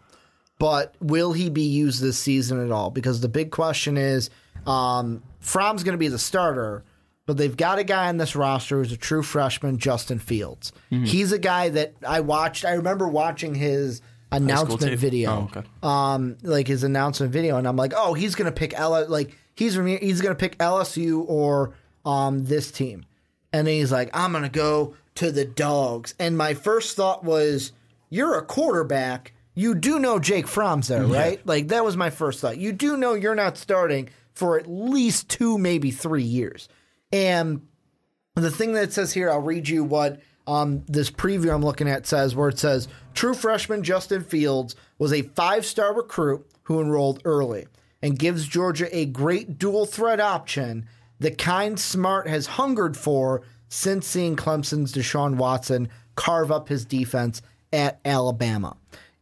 But 0.60 0.96
will 1.00 1.34
he 1.34 1.50
be 1.50 1.64
used 1.68 2.02
this 2.02 2.18
season 2.18 2.64
at 2.66 2.72
all? 2.72 2.90
Because 2.90 3.22
the 3.22 3.30
big 3.30 3.52
question 3.52 3.96
is 3.98 4.30
um, 4.66 5.22
Fromm's 5.40 5.84
going 5.84 5.94
to 5.94 6.00
be 6.00 6.08
the 6.08 6.18
starter, 6.18 6.84
but 7.28 7.38
they've 7.38 7.56
got 7.56 7.78
a 7.80 7.84
guy 7.84 8.08
on 8.08 8.18
this 8.18 8.36
roster 8.36 8.78
who's 8.78 8.92
a 8.92 8.98
true 8.98 9.22
freshman, 9.22 9.78
Justin 9.78 10.18
Fields. 10.20 10.72
He's 10.90 11.32
a 11.32 11.38
guy 11.40 11.70
that 11.70 11.94
I 12.08 12.22
watched. 12.22 12.66
I 12.66 12.74
remember 12.74 13.08
watching 13.08 13.54
his 13.54 14.02
announcement 14.32 15.00
video 15.00 15.32
Oh, 15.32 15.50
okay. 15.58 15.68
um, 15.84 16.38
like 16.42 16.68
his 16.68 16.84
announcement 16.84 17.32
video, 17.32 17.58
and 17.58 17.68
I'm 17.68 17.78
like, 17.78 17.94
oh, 17.96 18.14
he's 18.14 18.34
gonna 18.36 18.52
pick 18.52 18.74
L. 18.78 19.06
Like 19.08 19.38
he's 19.56 19.76
he's 19.76 20.22
gonna 20.22 20.36
pick 20.36 20.58
LSU 20.58 21.24
or 21.28 21.74
um 22.04 22.44
this 22.46 22.72
team, 22.72 23.06
and 23.54 23.68
then 23.68 23.76
he's 23.76 23.92
like, 23.92 24.10
I'm 24.14 24.32
gonna 24.34 24.50
go 24.50 24.96
to 25.16 25.32
the 25.32 25.46
Dogs. 25.46 26.14
And 26.20 26.38
my 26.38 26.54
first 26.56 26.96
thought 26.98 27.24
was, 27.24 27.72
you're 28.10 28.38
a 28.38 28.42
quarterback. 28.42 29.34
You 29.58 29.74
do 29.74 29.98
know 29.98 30.20
Jake 30.20 30.46
Fromm's 30.46 30.88
there, 30.88 31.04
right? 31.04 31.46
Like 31.46 31.70
that 31.70 31.84
was 31.84 31.98
my 31.98 32.12
first 32.12 32.40
thought. 32.42 32.60
You 32.60 32.72
do 32.72 32.96
know 32.96 33.16
you're 33.16 33.34
not 33.34 33.58
starting 33.58 34.10
for 34.34 34.60
at 34.60 34.70
least 34.70 35.30
two, 35.30 35.58
maybe 35.58 35.90
three 35.90 36.24
years, 36.24 36.70
and 37.12 37.68
the 38.36 38.52
thing 38.52 38.74
that 38.74 38.84
it 38.84 38.94
says 38.94 39.14
here, 39.14 39.32
I'll 39.32 39.40
read 39.40 39.68
you 39.68 39.84
what 39.84 40.22
um, 40.46 40.84
this 40.88 41.10
preview 41.10 41.52
I'm 41.52 41.64
looking 41.64 41.90
at 41.90 42.06
says, 42.06 42.36
where 42.36 42.50
it 42.50 42.60
says 42.60 42.88
true 43.16 43.34
freshman 43.34 43.82
Justin 43.82 44.24
Fields 44.24 44.76
was 45.00 45.12
a 45.12 45.24
five 45.24 45.66
star 45.66 45.92
recruit 45.94 46.46
who 46.64 46.80
enrolled 46.80 47.22
early 47.26 47.66
and 48.04 48.20
gives 48.20 48.48
Georgia 48.48 48.96
a 48.96 49.06
great 49.06 49.58
dual 49.58 49.88
threat 49.88 50.20
option, 50.20 50.88
the 51.20 51.32
kind 51.32 51.80
Smart 51.80 52.28
has 52.28 52.46
hungered 52.46 52.96
for 52.96 53.42
since 53.70 54.06
seeing 54.06 54.36
Clemson's 54.36 54.94
Deshaun 54.94 55.36
Watson 55.36 55.90
carve 56.16 56.52
up 56.52 56.70
his 56.70 56.86
defense 56.86 57.42
at 57.74 58.00
Alabama. 58.06 58.78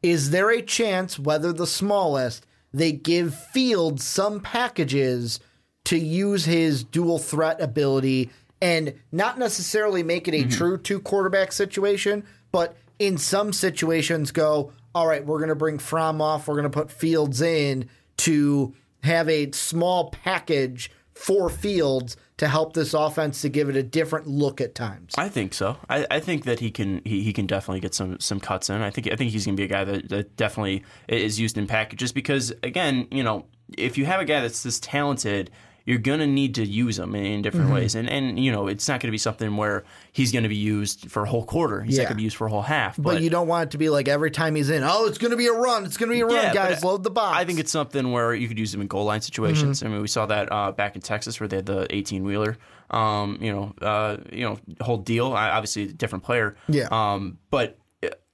Is 0.06 0.30
there 0.30 0.52
a 0.52 0.62
chance, 0.62 1.18
whether 1.18 1.52
the 1.52 1.66
smallest, 1.66 2.46
they 2.72 2.92
give 2.92 3.34
Fields 3.34 4.04
some 4.04 4.40
packages 4.40 5.40
to 5.86 5.98
use 5.98 6.46
his 6.46 6.84
dual 6.84 7.18
threat 7.18 7.60
ability 7.60 8.30
and 8.62 8.94
not 9.12 9.40
necessarily 9.40 10.04
make 10.04 10.28
it 10.28 10.36
a 10.36 10.42
mm-hmm. 10.42 10.50
true 10.50 10.78
two 10.78 11.00
quarterback 11.00 11.52
situation, 11.52 12.24
but 12.52 12.78
in 13.00 13.18
some 13.18 13.52
situations 13.52 14.30
go, 14.30 14.72
all 14.94 15.08
right, 15.08 15.26
we're 15.26 15.40
going 15.40 15.50
to 15.50 15.56
bring 15.56 15.80
Fromm 15.80 16.22
off, 16.22 16.48
we're 16.48 16.54
going 16.54 16.66
to 16.66 16.70
put 16.70 16.92
Fields 16.92 17.42
in 17.42 17.90
to 18.18 18.76
have 19.02 19.28
a 19.28 19.52
small 19.54 20.12
package 20.12 20.92
for 21.16 21.50
Fields 21.50 22.18
to 22.38 22.48
help 22.48 22.74
this 22.74 22.94
offense 22.94 23.42
to 23.42 23.50
give 23.50 23.70
it 23.70 23.76
a 23.78 23.84
different 23.84 24.28
look 24.28 24.60
at 24.60 24.76
times. 24.76 25.14
I 25.18 25.30
think 25.30 25.54
so. 25.54 25.78
I, 25.90 26.06
I 26.12 26.20
think 26.20 26.44
that 26.44 26.60
he 26.60 26.70
can 26.70 27.02
he, 27.06 27.24
he 27.24 27.32
can 27.32 27.48
definitely 27.48 27.80
get 27.80 27.96
some 27.96 28.20
some 28.20 28.40
cuts 28.40 28.70
in. 28.70 28.82
I 28.82 28.90
think 28.90 29.08
I 29.12 29.16
think 29.16 29.32
he's 29.32 29.46
going 29.46 29.56
to 29.56 29.60
be 29.60 29.66
a 29.66 29.70
guy 29.70 29.86
that, 29.86 30.10
that 30.10 30.36
definitely 30.36 30.84
is 31.08 31.40
used 31.40 31.58
in 31.58 31.66
packages 31.66 32.12
because 32.12 32.54
again, 32.62 33.08
you 33.10 33.24
know, 33.24 33.46
if 33.78 33.98
you 33.98 34.06
have 34.06 34.20
a 34.20 34.26
guy 34.26 34.42
that's 34.42 34.64
this 34.64 34.80
talented, 34.80 35.50
you're 35.86 36.00
going 36.00 36.20
to 36.20 36.28
need 36.28 36.56
to 36.56 36.66
use 36.66 36.98
him 36.98 37.14
in, 37.16 37.26
in 37.26 37.42
different 37.44 37.68
Mm-hmm. 37.68 37.76
ways. 37.76 37.96
And 37.96 38.10
and 38.10 38.40
you 38.40 38.52
know, 38.52 38.68
it's 38.68 38.88
not 38.88 39.00
going 39.00 39.08
to 39.10 39.12
be 39.12 39.18
something 39.20 39.56
where 39.56 39.84
he's 40.12 40.32
going 40.32 40.44
to 40.44 40.50
be 40.50 40.56
used 40.56 41.12
for 41.12 41.24
a 41.24 41.28
whole 41.30 41.46
quarter. 41.46 41.82
He's 41.82 41.98
not 41.98 42.06
going 42.06 42.14
to 42.14 42.18
be 42.18 42.24
used 42.24 42.38
for 42.38 42.48
a 42.48 42.50
whole 42.50 42.62
half. 42.64 42.96
but, 42.98 43.22
you 43.22 43.30
don't 43.30 43.48
want 43.48 43.70
it 43.70 43.72
to 43.72 43.78
be 43.78 43.90
like 43.90 44.08
every 44.08 44.32
time 44.32 44.56
he's 44.56 44.70
in, 44.70 44.84
oh, 44.84 45.06
it's 45.06 45.18
going 45.20 45.32
to 45.32 45.38
be 45.38 45.48
a 45.48 45.54
run, 45.54 45.86
it's 45.86 45.98
going 45.98 46.10
to 46.10 46.16
be 46.16 46.22
a 46.22 46.26
run, 46.26 46.36
Yeah, 46.36 46.48
but 46.50 46.54
guys, 46.54 46.84
load 46.84 47.04
the 47.04 47.12
box. 47.12 47.38
I 47.38 47.46
think 47.46 47.60
it's 47.60 47.72
something 47.72 48.12
where 48.12 48.34
you 48.34 48.48
could 48.48 48.58
use 48.60 48.74
him 48.74 48.82
in 48.82 48.88
goal 48.88 49.06
line 49.06 49.22
situations. 49.22 49.80
Mm-hmm. 49.80 49.88
I 49.88 49.92
mean, 49.92 50.02
we 50.02 50.08
saw 50.08 50.26
that 50.26 50.52
uh, 50.52 50.72
back 50.72 50.96
in 50.96 51.02
Texas 51.02 51.40
where 51.40 51.48
they 51.48 51.58
had 51.58 51.66
the 51.66 51.88
18 51.90 52.24
wheeler, 52.24 52.58
um, 52.90 53.38
you 53.42 53.52
know, 53.54 53.74
uh, 53.82 54.18
you 54.32 54.44
know, 54.44 54.58
whole 54.82 54.98
deal. 54.98 55.34
I, 55.34 55.52
obviously, 55.52 55.84
a 55.84 55.88
different 55.94 56.24
player. 56.24 56.56
Yeah. 56.68 56.88
Um, 56.92 57.38
but 57.50 57.78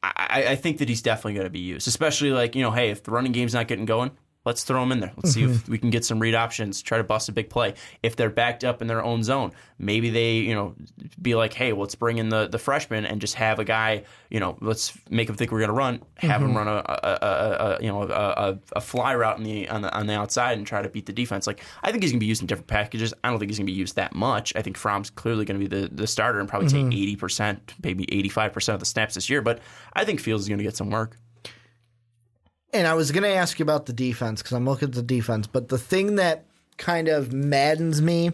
I, 0.04 0.46
I 0.50 0.56
think 0.56 0.80
that 0.80 0.90
he's 0.90 1.02
definitely 1.02 1.34
going 1.36 1.46
to 1.46 1.52
be 1.52 1.60
used, 1.60 1.88
especially 1.88 2.32
like 2.32 2.56
you 2.56 2.64
know, 2.64 2.72
hey, 2.72 2.90
if 2.90 3.04
the 3.04 3.12
running 3.12 3.32
game's 3.34 3.54
not 3.54 3.68
getting 3.68 3.86
going. 3.86 4.12
Let's 4.44 4.64
throw 4.64 4.80
them 4.80 4.92
in 4.92 5.00
there. 5.02 5.12
Let's 5.18 5.34
see 5.36 5.42
Mm-hmm. 5.44 5.52
if 5.54 5.70
we 5.70 5.78
can 5.78 5.92
get 5.92 6.04
some 6.04 6.20
read 6.20 6.34
options. 6.34 6.82
Try 6.82 6.98
to 6.98 7.04
bust 7.04 7.30
a 7.30 7.32
big 7.32 7.50
play. 7.50 7.76
If 8.02 8.16
they're 8.16 8.32
backed 8.32 8.64
up 8.64 8.82
in 8.82 8.88
their 8.88 9.04
own 9.04 9.24
zone, 9.24 9.52
maybe 9.78 10.10
they, 10.10 10.38
you 10.38 10.56
know, 10.56 10.74
be 11.22 11.36
like, 11.36 11.54
"Hey, 11.54 11.74
let's 11.74 11.94
bring 11.94 12.18
in 12.18 12.30
the 12.30 12.48
the 12.48 12.58
freshman 12.58 13.06
and 13.06 13.22
just 13.22 13.36
have 13.36 13.60
a 13.60 13.64
guy, 13.64 14.04
you 14.32 14.40
know, 14.40 14.58
let's 14.60 14.98
make 15.12 15.30
him 15.30 15.36
think 15.36 15.52
we're 15.52 15.60
going 15.60 15.70
to 15.70 15.74
run. 15.76 16.02
Have 16.18 16.42
Mm-hmm. 16.42 16.50
him 16.50 16.58
run 16.58 16.68
a, 16.68 16.72
a, 16.72 17.18
a, 17.22 17.78
a 17.80 17.84
you 17.84 17.88
know 17.90 18.02
a, 18.02 18.08
a, 18.08 18.60
a 18.78 18.82
fly 18.82 19.14
route 19.16 19.38
in 19.38 19.44
the 19.44 19.70
on 19.70 19.84
the 19.84 19.94
on 19.96 20.08
the 20.08 20.14
outside 20.14 20.58
and 20.58 20.66
try 20.66 20.82
to 20.82 20.90
beat 20.90 21.06
the 21.06 21.14
defense. 21.14 21.46
Like 21.46 21.62
I 21.84 21.92
think 21.92 22.02
he's 22.02 22.12
going 22.12 22.20
to 22.20 22.24
be 22.24 22.28
used 22.28 22.42
in 22.42 22.48
different 22.48 22.68
packages. 22.68 23.14
I 23.24 23.30
don't 23.30 23.38
think 23.38 23.52
he's 23.52 23.60
going 23.60 23.68
to 23.68 23.72
be 23.74 23.78
used 23.78 23.96
that 23.98 24.16
much. 24.16 24.54
I 24.56 24.64
think 24.64 24.76
Fromm's 24.76 25.12
clearly 25.12 25.46
going 25.46 25.60
to 25.60 25.70
be 25.70 25.82
the, 25.82 25.88
the 25.94 26.08
starter 26.08 26.40
and 26.40 26.50
probably 26.50 26.68
Mm-hmm. 26.70 26.90
take 26.90 27.00
eighty 27.00 27.16
percent, 27.16 27.74
maybe 27.84 28.06
eighty 28.12 28.30
five 28.30 28.54
percent 28.54 28.74
of 28.74 28.80
the 28.80 28.86
snaps 28.88 29.14
this 29.14 29.30
year. 29.30 29.42
But 29.44 29.60
I 29.94 30.04
think 30.04 30.20
Fields 30.20 30.42
is 30.44 30.50
going 30.50 30.58
to 30.60 30.64
get 30.64 30.76
some 30.76 30.90
work. 30.90 31.18
And 32.74 32.88
I 32.88 32.94
was 32.94 33.12
going 33.12 33.24
to 33.24 33.30
ask 33.30 33.60
you 33.60 33.64
about 33.64 33.86
the 33.86 33.94
defense 33.94 34.42
because 34.42 34.56
I'm 34.56 34.66
looking 34.66 34.90
at 34.90 34.96
the 34.96 35.02
defense. 35.02 35.48
But 35.48 35.68
the 35.68 35.78
thing 35.78 36.16
that 36.16 36.46
kind 36.78 37.08
of 37.08 37.34
maddens 37.34 38.02
me 38.02 38.32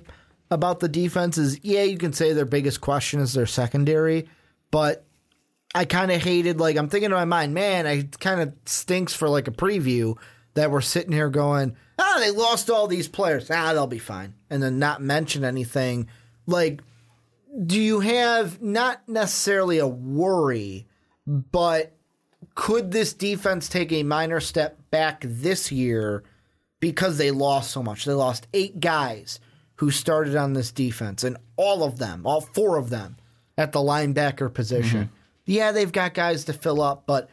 about 0.51 0.79
the 0.79 0.87
defense 0.87 1.37
is 1.37 1.59
yeah, 1.63 1.83
you 1.83 1.97
can 1.97 2.13
say 2.13 2.33
their 2.33 2.45
biggest 2.45 2.79
question 2.81 3.19
is 3.19 3.33
their 3.33 3.45
secondary, 3.45 4.29
but 4.71 5.03
I 5.75 5.85
kind 5.85 6.11
of 6.11 6.21
hated, 6.21 6.59
like, 6.59 6.77
I'm 6.77 6.87
thinking 6.87 7.11
in 7.11 7.17
my 7.17 7.25
mind, 7.25 7.53
man, 7.53 7.85
I 7.85 8.07
kind 8.19 8.41
of 8.41 8.53
stinks 8.65 9.13
for 9.13 9.27
like 9.27 9.47
a 9.47 9.51
preview 9.51 10.17
that 10.53 10.71
we're 10.71 10.81
sitting 10.81 11.11
here 11.11 11.29
going, 11.29 11.75
ah, 11.99 12.17
they 12.19 12.31
lost 12.31 12.69
all 12.69 12.87
these 12.87 13.07
players. 13.07 13.51
Ah, 13.51 13.73
they'll 13.73 13.87
be 13.87 13.99
fine. 13.99 14.33
And 14.49 14.61
then 14.63 14.79
not 14.79 15.01
mention 15.01 15.43
anything. 15.43 16.07
Like, 16.45 16.81
do 17.65 17.79
you 17.79 17.99
have 17.99 18.61
not 18.61 19.07
necessarily 19.07 19.79
a 19.79 19.87
worry, 19.87 20.87
but 21.25 21.96
could 22.57 22.91
this 22.91 23.13
defense 23.13 23.69
take 23.69 23.91
a 23.93 24.01
minor 24.01 24.39
step 24.39 24.79
back 24.89 25.21
this 25.23 25.71
year 25.71 26.23
because 26.79 27.19
they 27.19 27.29
lost 27.29 27.69
so 27.69 27.83
much? 27.83 28.03
They 28.03 28.13
lost 28.13 28.47
eight 28.51 28.79
guys 28.79 29.39
who 29.75 29.91
started 29.91 30.35
on 30.35 30.53
this 30.53 30.71
defense, 30.71 31.23
and 31.23 31.37
all 31.55 31.83
of 31.83 31.99
them, 31.99 32.25
all 32.25 32.41
four 32.41 32.77
of 32.77 32.89
them, 32.89 33.15
at 33.59 33.73
the 33.73 33.79
linebacker 33.79 34.51
position. 34.51 35.03
Mm-hmm. 35.03 35.13
Yeah, 35.45 35.71
they've 35.71 35.91
got 35.91 36.15
guys 36.15 36.45
to 36.45 36.53
fill 36.53 36.81
up, 36.81 37.03
but 37.05 37.29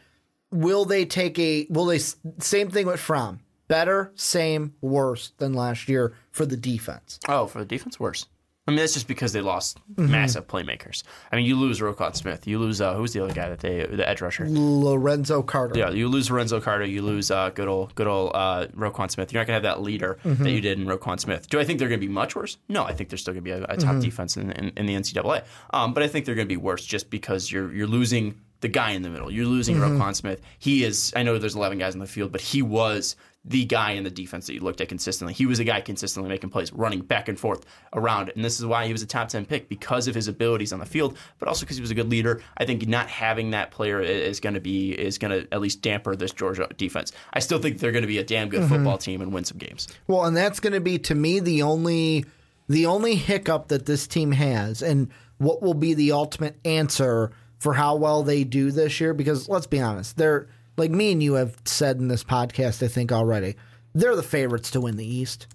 will 0.51 0.85
they 0.85 1.05
take 1.05 1.39
a 1.39 1.65
will 1.71 1.85
they 1.85 1.97
same 1.97 2.69
thing 2.69 2.85
with 2.85 2.99
Fromm? 2.99 3.39
Better, 3.67 4.11
same, 4.13 4.75
worse 4.79 5.31
than 5.39 5.53
last 5.53 5.89
year 5.89 6.13
for 6.29 6.45
the 6.45 6.55
defense. 6.55 7.19
Oh, 7.27 7.47
for 7.47 7.59
the 7.59 7.65
defense, 7.65 7.99
worse. 7.99 8.27
I 8.67 8.71
mean, 8.71 8.79
that's 8.79 8.93
just 8.93 9.07
because 9.07 9.31
they 9.31 9.41
lost 9.41 9.79
massive 9.95 10.47
playmakers. 10.47 11.03
I 11.31 11.35
mean, 11.35 11.45
you 11.45 11.55
lose 11.55 11.79
Roquan 11.79 12.15
Smith. 12.15 12.47
You 12.47 12.57
lose, 12.57 12.81
uh, 12.81 12.95
who's 12.95 13.13
the 13.13 13.23
other 13.23 13.33
guy 13.33 13.47
that 13.49 13.59
they, 13.59 13.85
the 13.85 14.07
edge 14.09 14.21
rusher? 14.21 14.47
Lorenzo 14.49 15.43
Carter. 15.43 15.77
Yeah, 15.77 15.91
you 15.91 16.07
lose 16.07 16.31
Lorenzo 16.31 16.59
Carter. 16.59 16.85
You 16.85 17.03
lose 17.03 17.29
uh, 17.29 17.51
good 17.51 17.67
old, 17.67 17.93
good 17.93 18.07
old 18.07 18.31
uh, 18.33 18.67
Roquan 18.75 19.11
Smith. 19.11 19.31
You're 19.31 19.41
not 19.41 19.47
gonna 19.47 19.55
have 19.55 19.63
that 19.63 19.81
leader 19.81 20.17
that 20.23 20.49
you 20.49 20.61
did 20.61 20.79
in 20.79 20.85
Roquan 20.87 21.19
Smith. 21.19 21.47
Do 21.49 21.59
I 21.59 21.63
think 21.63 21.77
they're 21.79 21.89
gonna 21.89 21.99
be 21.99 22.07
much 22.07 22.35
worse? 22.35 22.57
No, 22.67 22.83
I 22.83 22.93
think 22.93 23.09
they're 23.09 23.17
still 23.17 23.33
gonna 23.35 23.43
be 23.43 23.51
a, 23.51 23.63
a 23.65 23.77
top 23.77 23.99
defense 23.99 24.35
in, 24.35 24.51
in, 24.51 24.69
in 24.75 24.85
the 24.87 24.95
NCAA. 24.95 25.43
Um, 25.71 25.93
but 25.93 26.01
I 26.01 26.07
think 26.07 26.25
they're 26.25 26.35
gonna 26.35 26.47
be 26.47 26.57
worse 26.57 26.83
just 26.85 27.09
because 27.09 27.51
you're 27.51 27.71
you're 27.73 27.87
losing 27.87 28.41
the 28.61 28.67
guy 28.67 28.91
in 28.91 29.03
the 29.03 29.09
middle. 29.11 29.29
You're 29.31 29.45
losing 29.45 29.75
Roquan 29.75 30.15
Smith. 30.15 30.41
He 30.57 30.83
is. 30.83 31.13
I 31.15 31.21
know 31.21 31.37
there's 31.37 31.55
11 31.55 31.77
guys 31.77 31.93
in 31.93 31.99
the 31.99 32.07
field, 32.07 32.31
but 32.31 32.41
he 32.41 32.61
was 32.63 33.15
the 33.47 33.63
guy 33.63 33.91
in 33.91 34.03
the 34.03 34.09
defense 34.09 34.47
that 34.47 34.55
you 34.55 34.59
looked 34.59 34.81
at 34.81 34.89
consistently. 34.89 35.33
He 35.33 35.45
was 35.45 35.59
a 35.59 35.63
guy 35.63 35.79
consistently 35.79 36.29
making 36.29 36.49
plays, 36.49 36.73
running 36.73 37.01
back 37.01 37.29
and 37.29 37.39
forth 37.39 37.63
around 37.93 38.29
it. 38.29 38.35
And 38.35 38.43
this 38.43 38.59
is 38.59 38.65
why 38.65 38.87
he 38.87 38.91
was 38.91 39.03
a 39.03 39.05
top 39.05 39.27
10 39.27 39.45
pick 39.45 39.69
because 39.69 40.07
of 40.07 40.15
his 40.15 40.27
abilities 40.27 40.73
on 40.73 40.79
the 40.79 40.85
field, 40.85 41.15
but 41.37 41.47
also 41.47 41.61
because 41.61 41.77
he 41.77 41.81
was 41.81 41.91
a 41.91 41.95
good 41.95 42.09
leader. 42.09 42.41
I 42.57 42.65
think 42.65 42.87
not 42.87 43.07
having 43.07 43.51
that 43.51 43.69
player 43.69 44.01
is 44.01 44.39
going 44.39 44.55
to 44.55 44.59
be 44.59 44.91
is 44.93 45.19
going 45.19 45.31
to 45.31 45.47
at 45.53 45.61
least 45.61 45.81
damper 45.81 46.15
this 46.15 46.31
Georgia 46.31 46.67
defense. 46.75 47.11
I 47.33 47.39
still 47.39 47.59
think 47.59 47.79
they're 47.79 47.91
going 47.91 48.03
to 48.03 48.07
be 48.07 48.17
a 48.17 48.23
damn 48.23 48.49
good 48.49 48.61
mm-hmm. 48.61 48.69
football 48.69 48.97
team 48.97 49.21
and 49.21 49.31
win 49.31 49.43
some 49.43 49.59
games. 49.59 49.87
Well, 50.07 50.25
and 50.25 50.35
that's 50.35 50.59
going 50.59 50.73
to 50.73 50.81
be 50.81 50.97
to 50.99 51.13
me 51.13 51.39
the 51.39 51.61
only 51.61 52.25
the 52.67 52.87
only 52.87 53.13
hiccup 53.13 53.67
that 53.67 53.85
this 53.85 54.07
team 54.07 54.31
has, 54.31 54.81
and 54.81 55.09
what 55.37 55.61
will 55.61 55.75
be 55.75 55.93
the 55.93 56.13
ultimate 56.13 56.57
answer 56.65 57.31
for 57.59 57.73
how 57.73 57.95
well 57.95 58.23
they 58.23 58.43
do 58.43 58.71
this 58.71 58.99
year. 58.99 59.13
Because 59.13 59.47
let's 59.47 59.67
be 59.67 59.79
honest, 59.79 60.17
they're 60.17 60.47
like 60.77 60.91
me 60.91 61.11
and 61.11 61.21
you 61.21 61.33
have 61.33 61.55
said 61.65 61.97
in 61.97 62.07
this 62.07 62.23
podcast. 62.23 62.83
I 62.83 62.87
think 62.87 63.11
already 63.11 63.55
they're 63.93 64.15
the 64.15 64.23
favorites 64.23 64.71
to 64.71 64.81
win 64.81 64.97
the 64.97 65.05
East. 65.05 65.47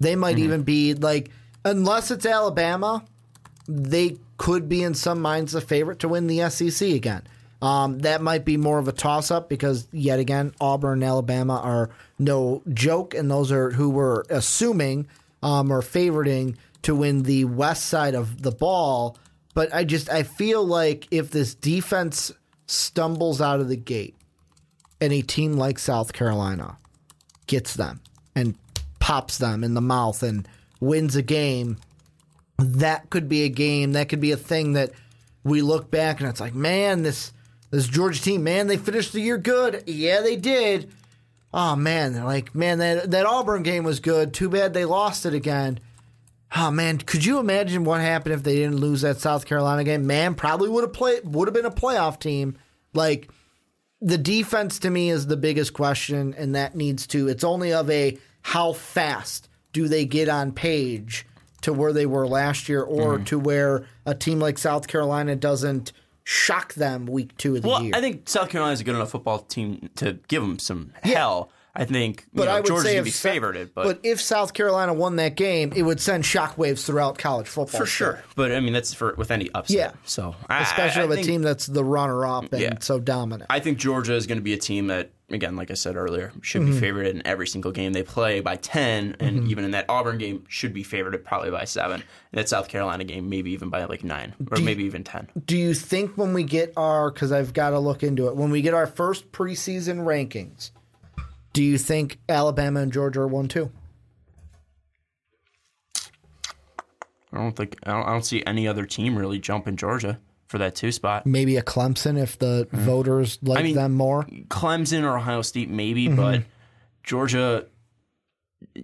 They 0.00 0.14
might 0.14 0.38
even 0.38 0.62
be 0.62 0.94
like, 0.94 1.30
unless 1.64 2.10
it's 2.12 2.24
Alabama, 2.24 3.04
they 3.66 4.16
could 4.36 4.68
be 4.68 4.82
in 4.82 4.94
some 4.94 5.20
minds 5.20 5.52
the 5.52 5.60
favorite 5.60 5.98
to 6.00 6.08
win 6.08 6.28
the 6.28 6.48
SEC 6.48 6.88
again. 6.90 7.22
Um, 7.60 7.98
that 8.00 8.22
might 8.22 8.44
be 8.44 8.56
more 8.56 8.78
of 8.78 8.86
a 8.86 8.92
toss 8.92 9.32
up 9.32 9.48
because, 9.48 9.88
yet 9.90 10.20
again, 10.20 10.54
Auburn 10.60 11.02
and 11.02 11.04
Alabama 11.04 11.60
are 11.60 11.90
no 12.18 12.62
joke, 12.72 13.14
and 13.14 13.28
those 13.28 13.50
are 13.50 13.70
who 13.70 13.90
we're 13.90 14.22
assuming 14.30 15.08
um, 15.42 15.72
or 15.72 15.82
favoriting 15.82 16.56
to 16.82 16.94
win 16.94 17.24
the 17.24 17.44
west 17.46 17.86
side 17.86 18.14
of 18.14 18.42
the 18.42 18.52
ball. 18.52 19.18
But 19.54 19.74
I 19.74 19.82
just 19.82 20.08
I 20.08 20.22
feel 20.22 20.64
like 20.64 21.08
if 21.10 21.30
this 21.30 21.54
defense 21.54 22.32
stumbles 22.68 23.40
out 23.40 23.58
of 23.58 23.68
the 23.68 23.76
gate, 23.76 24.14
and 25.00 25.12
a 25.12 25.22
team 25.22 25.54
like 25.54 25.78
South 25.78 26.12
Carolina 26.12 26.78
gets 27.46 27.74
them 27.74 28.00
and 28.34 28.56
pops 29.00 29.38
them 29.38 29.64
in 29.64 29.74
the 29.74 29.80
mouth 29.80 30.22
and 30.22 30.46
wins 30.80 31.16
a 31.16 31.22
game, 31.22 31.78
that 32.58 33.10
could 33.10 33.28
be 33.28 33.44
a 33.44 33.48
game. 33.48 33.92
That 33.92 34.08
could 34.08 34.20
be 34.20 34.32
a 34.32 34.36
thing 34.36 34.72
that 34.72 34.90
we 35.44 35.62
look 35.62 35.90
back 35.90 36.20
and 36.20 36.28
it's 36.28 36.40
like, 36.40 36.54
man, 36.54 37.02
this 37.02 37.32
this 37.70 37.86
Georgia 37.86 38.20
team, 38.20 38.44
man, 38.44 38.66
they 38.66 38.78
finished 38.78 39.12
the 39.12 39.20
year 39.20 39.38
good. 39.38 39.84
Yeah, 39.86 40.22
they 40.22 40.36
did. 40.36 40.90
Oh 41.52 41.76
man, 41.76 42.12
they're 42.12 42.24
like, 42.24 42.54
man, 42.54 42.78
that 42.78 43.10
that 43.10 43.26
Auburn 43.26 43.62
game 43.62 43.84
was 43.84 44.00
good. 44.00 44.34
Too 44.34 44.48
bad 44.48 44.74
they 44.74 44.84
lost 44.84 45.26
it 45.26 45.34
again. 45.34 45.80
Oh 46.56 46.70
man, 46.70 46.98
could 46.98 47.24
you 47.24 47.38
imagine 47.38 47.84
what 47.84 48.00
happened 48.00 48.34
if 48.34 48.42
they 48.42 48.56
didn't 48.56 48.76
lose 48.76 49.02
that 49.02 49.18
South 49.18 49.46
Carolina 49.46 49.84
game? 49.84 50.06
Man, 50.06 50.34
probably 50.34 50.68
would 50.68 50.84
have 50.84 50.92
played 50.92 51.22
would 51.24 51.48
have 51.48 51.54
been 51.54 51.66
a 51.66 51.70
playoff 51.70 52.18
team. 52.18 52.58
Like 52.94 53.30
the 54.00 54.18
defense 54.18 54.78
to 54.80 54.90
me 54.90 55.10
is 55.10 55.26
the 55.26 55.36
biggest 55.36 55.72
question, 55.72 56.34
and 56.36 56.54
that 56.54 56.74
needs 56.74 57.06
to. 57.08 57.28
It's 57.28 57.44
only 57.44 57.72
of 57.72 57.90
a 57.90 58.18
how 58.42 58.72
fast 58.72 59.48
do 59.72 59.88
they 59.88 60.04
get 60.04 60.28
on 60.28 60.52
page 60.52 61.26
to 61.62 61.72
where 61.72 61.92
they 61.92 62.06
were 62.06 62.26
last 62.26 62.68
year, 62.68 62.82
or 62.82 63.14
mm-hmm. 63.14 63.24
to 63.24 63.38
where 63.38 63.84
a 64.06 64.14
team 64.14 64.38
like 64.38 64.58
South 64.58 64.86
Carolina 64.86 65.34
doesn't 65.34 65.92
shock 66.24 66.74
them 66.74 67.06
week 67.06 67.36
two 67.36 67.56
of 67.56 67.62
the 67.62 67.68
Well, 67.68 67.82
year. 67.82 67.92
I 67.94 68.00
think 68.00 68.28
South 68.28 68.48
Carolina 68.48 68.74
is 68.74 68.80
a 68.80 68.84
good 68.84 68.94
enough 68.94 69.10
football 69.10 69.40
team 69.40 69.90
to 69.96 70.18
give 70.28 70.42
them 70.42 70.58
some 70.58 70.92
hell. 71.02 71.50
I 71.78 71.84
think 71.84 72.22
you 72.32 72.38
but 72.38 72.44
know, 72.46 72.50
I 72.50 72.56
would 72.56 72.66
Georgia's 72.66 72.90
say 72.90 72.96
if 72.98 73.04
be 73.04 73.10
favored, 73.10 73.70
but, 73.72 73.84
but 73.84 74.00
if 74.02 74.20
South 74.20 74.52
Carolina 74.52 74.92
won 74.92 75.16
that 75.16 75.36
game, 75.36 75.72
it 75.76 75.82
would 75.82 76.00
send 76.00 76.24
shockwaves 76.24 76.84
throughout 76.84 77.18
college 77.18 77.46
football 77.46 77.80
for 77.80 77.86
sure. 77.86 78.22
But 78.34 78.50
I 78.50 78.58
mean, 78.58 78.72
that's 78.72 78.92
for 78.92 79.14
with 79.14 79.30
any 79.30 79.48
upset. 79.52 79.76
Yeah. 79.76 79.92
So 80.04 80.34
especially 80.50 81.00
I, 81.00 81.02
I 81.02 81.04
of 81.04 81.10
a 81.12 81.14
think- 81.14 81.26
team 81.26 81.42
that's 81.42 81.66
the 81.66 81.84
runner-up 81.84 82.52
and 82.52 82.60
Yeah. 82.60 82.74
so 82.80 82.98
dominant. 82.98 83.46
I 83.48 83.60
think 83.60 83.78
Georgia 83.78 84.14
is 84.14 84.26
going 84.26 84.38
to 84.38 84.42
be 84.42 84.52
a 84.52 84.58
team 84.58 84.88
that, 84.88 85.10
again, 85.30 85.54
like 85.54 85.70
I 85.70 85.74
said 85.74 85.94
earlier, 85.94 86.32
should 86.42 86.62
be 86.62 86.70
mm-hmm. 86.72 86.80
favored 86.80 87.06
in 87.06 87.26
every 87.26 87.46
single 87.46 87.70
game 87.70 87.92
they 87.92 88.02
play 88.02 88.40
by 88.40 88.56
10. 88.56 89.16
And 89.20 89.40
mm-hmm. 89.40 89.50
even 89.50 89.64
in 89.64 89.70
that 89.70 89.86
Auburn 89.88 90.18
game, 90.18 90.44
should 90.48 90.74
be 90.74 90.82
favored 90.82 91.24
probably 91.24 91.50
by 91.50 91.64
7. 91.64 91.94
And 91.94 92.02
that 92.32 92.48
South 92.48 92.68
Carolina 92.68 93.04
game, 93.04 93.28
maybe 93.28 93.52
even 93.52 93.70
by 93.70 93.84
like 93.84 94.02
9 94.02 94.34
or 94.50 94.58
maybe 94.58 94.84
even 94.84 95.04
10. 95.04 95.28
Do 95.44 95.56
you 95.56 95.74
think 95.74 96.18
when 96.18 96.32
we 96.32 96.42
get 96.42 96.72
our 96.76 97.10
because 97.10 97.30
I've 97.30 97.52
got 97.52 97.70
to 97.70 97.78
look 97.78 98.02
into 98.02 98.28
it 98.28 98.36
when 98.36 98.50
we 98.50 98.62
get 98.62 98.74
our 98.74 98.86
first 98.86 99.30
preseason 99.32 100.04
rankings, 100.04 100.70
do 101.52 101.62
you 101.62 101.78
think 101.78 102.18
Alabama 102.28 102.80
and 102.80 102.92
Georgia 102.92 103.20
are 103.20 103.28
one 103.28 103.48
two? 103.48 103.70
I 107.32 107.36
don't 107.38 107.54
think, 107.54 107.76
I 107.84 107.92
don't, 107.92 108.06
I 108.06 108.12
don't 108.12 108.24
see 108.24 108.42
any 108.46 108.66
other 108.66 108.86
team 108.86 109.16
really 109.16 109.38
jumping 109.38 109.76
Georgia 109.76 110.18
for 110.46 110.58
that 110.58 110.74
two 110.74 110.92
spot. 110.92 111.26
Maybe 111.26 111.56
a 111.56 111.62
Clemson 111.62 112.20
if 112.20 112.38
the 112.38 112.66
mm-hmm. 112.66 112.78
voters 112.78 113.38
like 113.42 113.60
I 113.60 113.62
mean- 113.62 113.74
them 113.74 113.94
more. 113.94 114.24
Clemson 114.48 115.04
or 115.04 115.16
Ohio 115.16 115.42
State, 115.42 115.68
maybe, 115.68 116.06
mm-hmm. 116.06 116.16
but 116.16 116.42
Georgia. 117.02 117.66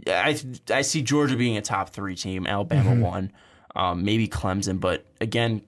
I 0.06 0.38
I 0.70 0.82
see 0.82 1.02
Georgia 1.02 1.36
being 1.36 1.56
a 1.56 1.62
top 1.62 1.90
three 1.90 2.14
team. 2.14 2.46
Alabama 2.46 2.90
mm-hmm. 2.90 3.00
one, 3.00 3.32
um, 3.74 4.04
maybe 4.04 4.28
Clemson, 4.28 4.78
but 4.78 5.04
again, 5.20 5.62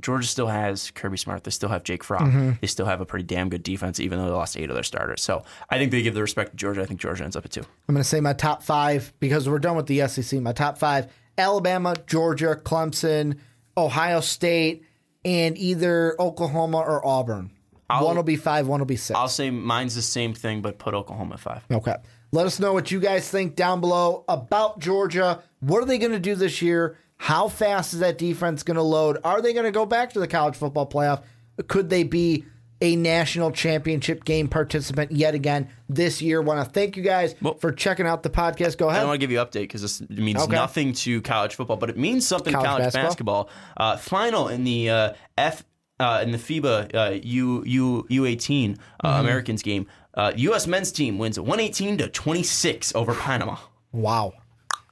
Georgia 0.00 0.26
still 0.26 0.46
has 0.46 0.90
Kirby 0.90 1.18
Smart. 1.18 1.44
They 1.44 1.50
still 1.50 1.68
have 1.68 1.84
Jake 1.84 2.02
Fromm. 2.02 2.30
Mm-hmm. 2.30 2.50
They 2.60 2.66
still 2.66 2.86
have 2.86 3.00
a 3.00 3.04
pretty 3.06 3.24
damn 3.24 3.48
good 3.48 3.62
defense, 3.62 4.00
even 4.00 4.18
though 4.18 4.24
they 4.24 4.30
lost 4.30 4.56
eight 4.56 4.70
of 4.70 4.74
their 4.74 4.82
starters. 4.82 5.22
So 5.22 5.44
I 5.68 5.78
think 5.78 5.90
they 5.90 6.02
give 6.02 6.14
the 6.14 6.22
respect 6.22 6.52
to 6.52 6.56
Georgia. 6.56 6.82
I 6.82 6.86
think 6.86 7.00
Georgia 7.00 7.24
ends 7.24 7.36
up 7.36 7.44
at 7.44 7.50
two. 7.50 7.60
I'm 7.88 7.94
going 7.94 8.02
to 8.02 8.08
say 8.08 8.20
my 8.20 8.32
top 8.32 8.62
five 8.62 9.12
because 9.20 9.48
we're 9.48 9.58
done 9.58 9.76
with 9.76 9.86
the 9.86 10.06
SEC. 10.08 10.40
My 10.40 10.52
top 10.52 10.78
five: 10.78 11.12
Alabama, 11.36 11.94
Georgia, 12.06 12.58
Clemson, 12.62 13.38
Ohio 13.76 14.20
State, 14.20 14.84
and 15.24 15.56
either 15.58 16.16
Oklahoma 16.20 16.78
or 16.78 17.06
Auburn. 17.06 17.50
one 17.88 18.16
will 18.16 18.22
be 18.22 18.36
five, 18.36 18.66
one 18.66 18.80
will 18.80 18.86
be 18.86 18.96
6 18.96 19.16
I'll 19.16 19.28
say 19.28 19.50
mine's 19.50 19.94
the 19.94 20.02
same 20.02 20.32
thing, 20.34 20.62
but 20.62 20.78
put 20.78 20.94
Oklahoma 20.94 21.34
at 21.34 21.40
five. 21.40 21.64
Okay. 21.70 21.96
Let 22.32 22.46
us 22.46 22.58
know 22.58 22.72
what 22.72 22.90
you 22.90 22.98
guys 22.98 23.28
think 23.28 23.56
down 23.56 23.80
below 23.82 24.24
about 24.26 24.78
Georgia. 24.78 25.42
What 25.60 25.82
are 25.82 25.86
they 25.86 25.98
going 25.98 26.12
to 26.12 26.18
do 26.18 26.34
this 26.34 26.62
year? 26.62 26.96
How 27.22 27.46
fast 27.46 27.94
is 27.94 28.00
that 28.00 28.18
defense 28.18 28.64
going 28.64 28.74
to 28.76 28.82
load? 28.82 29.18
Are 29.22 29.40
they 29.40 29.52
going 29.52 29.64
to 29.64 29.70
go 29.70 29.86
back 29.86 30.12
to 30.14 30.18
the 30.20 30.26
college 30.26 30.56
football 30.56 30.88
playoff? 30.88 31.22
Could 31.68 31.88
they 31.88 32.02
be 32.02 32.44
a 32.80 32.96
national 32.96 33.52
championship 33.52 34.24
game 34.24 34.48
participant 34.48 35.12
yet 35.12 35.32
again 35.32 35.68
this 35.88 36.20
year? 36.20 36.42
Want 36.42 36.66
to 36.66 36.68
thank 36.72 36.96
you 36.96 37.02
guys 37.04 37.36
Well- 37.40 37.54
for 37.54 37.70
checking 37.70 38.08
out 38.08 38.24
the 38.24 38.30
podcast. 38.30 38.76
Go 38.76 38.88
ahead. 38.88 39.02
don't 39.02 39.08
want 39.10 39.20
to 39.20 39.24
give 39.24 39.30
you 39.30 39.40
an 39.40 39.46
update 39.46 39.62
because 39.70 39.82
this 39.82 40.02
means 40.10 40.40
Okay. 40.42 40.52
nothing 40.52 40.92
to 40.94 41.22
college 41.22 41.54
football, 41.54 41.76
but 41.76 41.90
it 41.90 41.96
means 41.96 42.26
something 42.26 42.52
College 42.52 42.66
to 42.66 42.68
college 42.70 42.92
basketball? 42.92 43.44
basketball. 43.44 43.50
Uh, 43.76 43.96
final 43.98 44.48
in 44.48 44.64
the 44.64 44.90
uh, 44.90 45.12
F 45.38 45.62
uh, 46.00 46.20
in 46.24 46.32
the 46.32 46.38
FIBA 46.38 46.92
uh, 46.92 47.20
U 47.22 47.62
U 47.64 48.04
U 48.08 48.26
eighteen 48.26 48.78
uh, 49.04 49.12
Mm-hmm. 49.12 49.20
Americas 49.20 49.62
game. 49.62 49.86
Uh, 50.14 50.32
U.S. 50.34 50.66
men's 50.66 50.90
team 50.90 51.18
wins 51.18 51.38
one 51.38 51.60
eighteen 51.60 51.96
to 51.98 52.08
twenty 52.08 52.42
six 52.42 52.92
over 52.96 53.14
Panama. 53.14 53.58
Wow. 53.92 54.32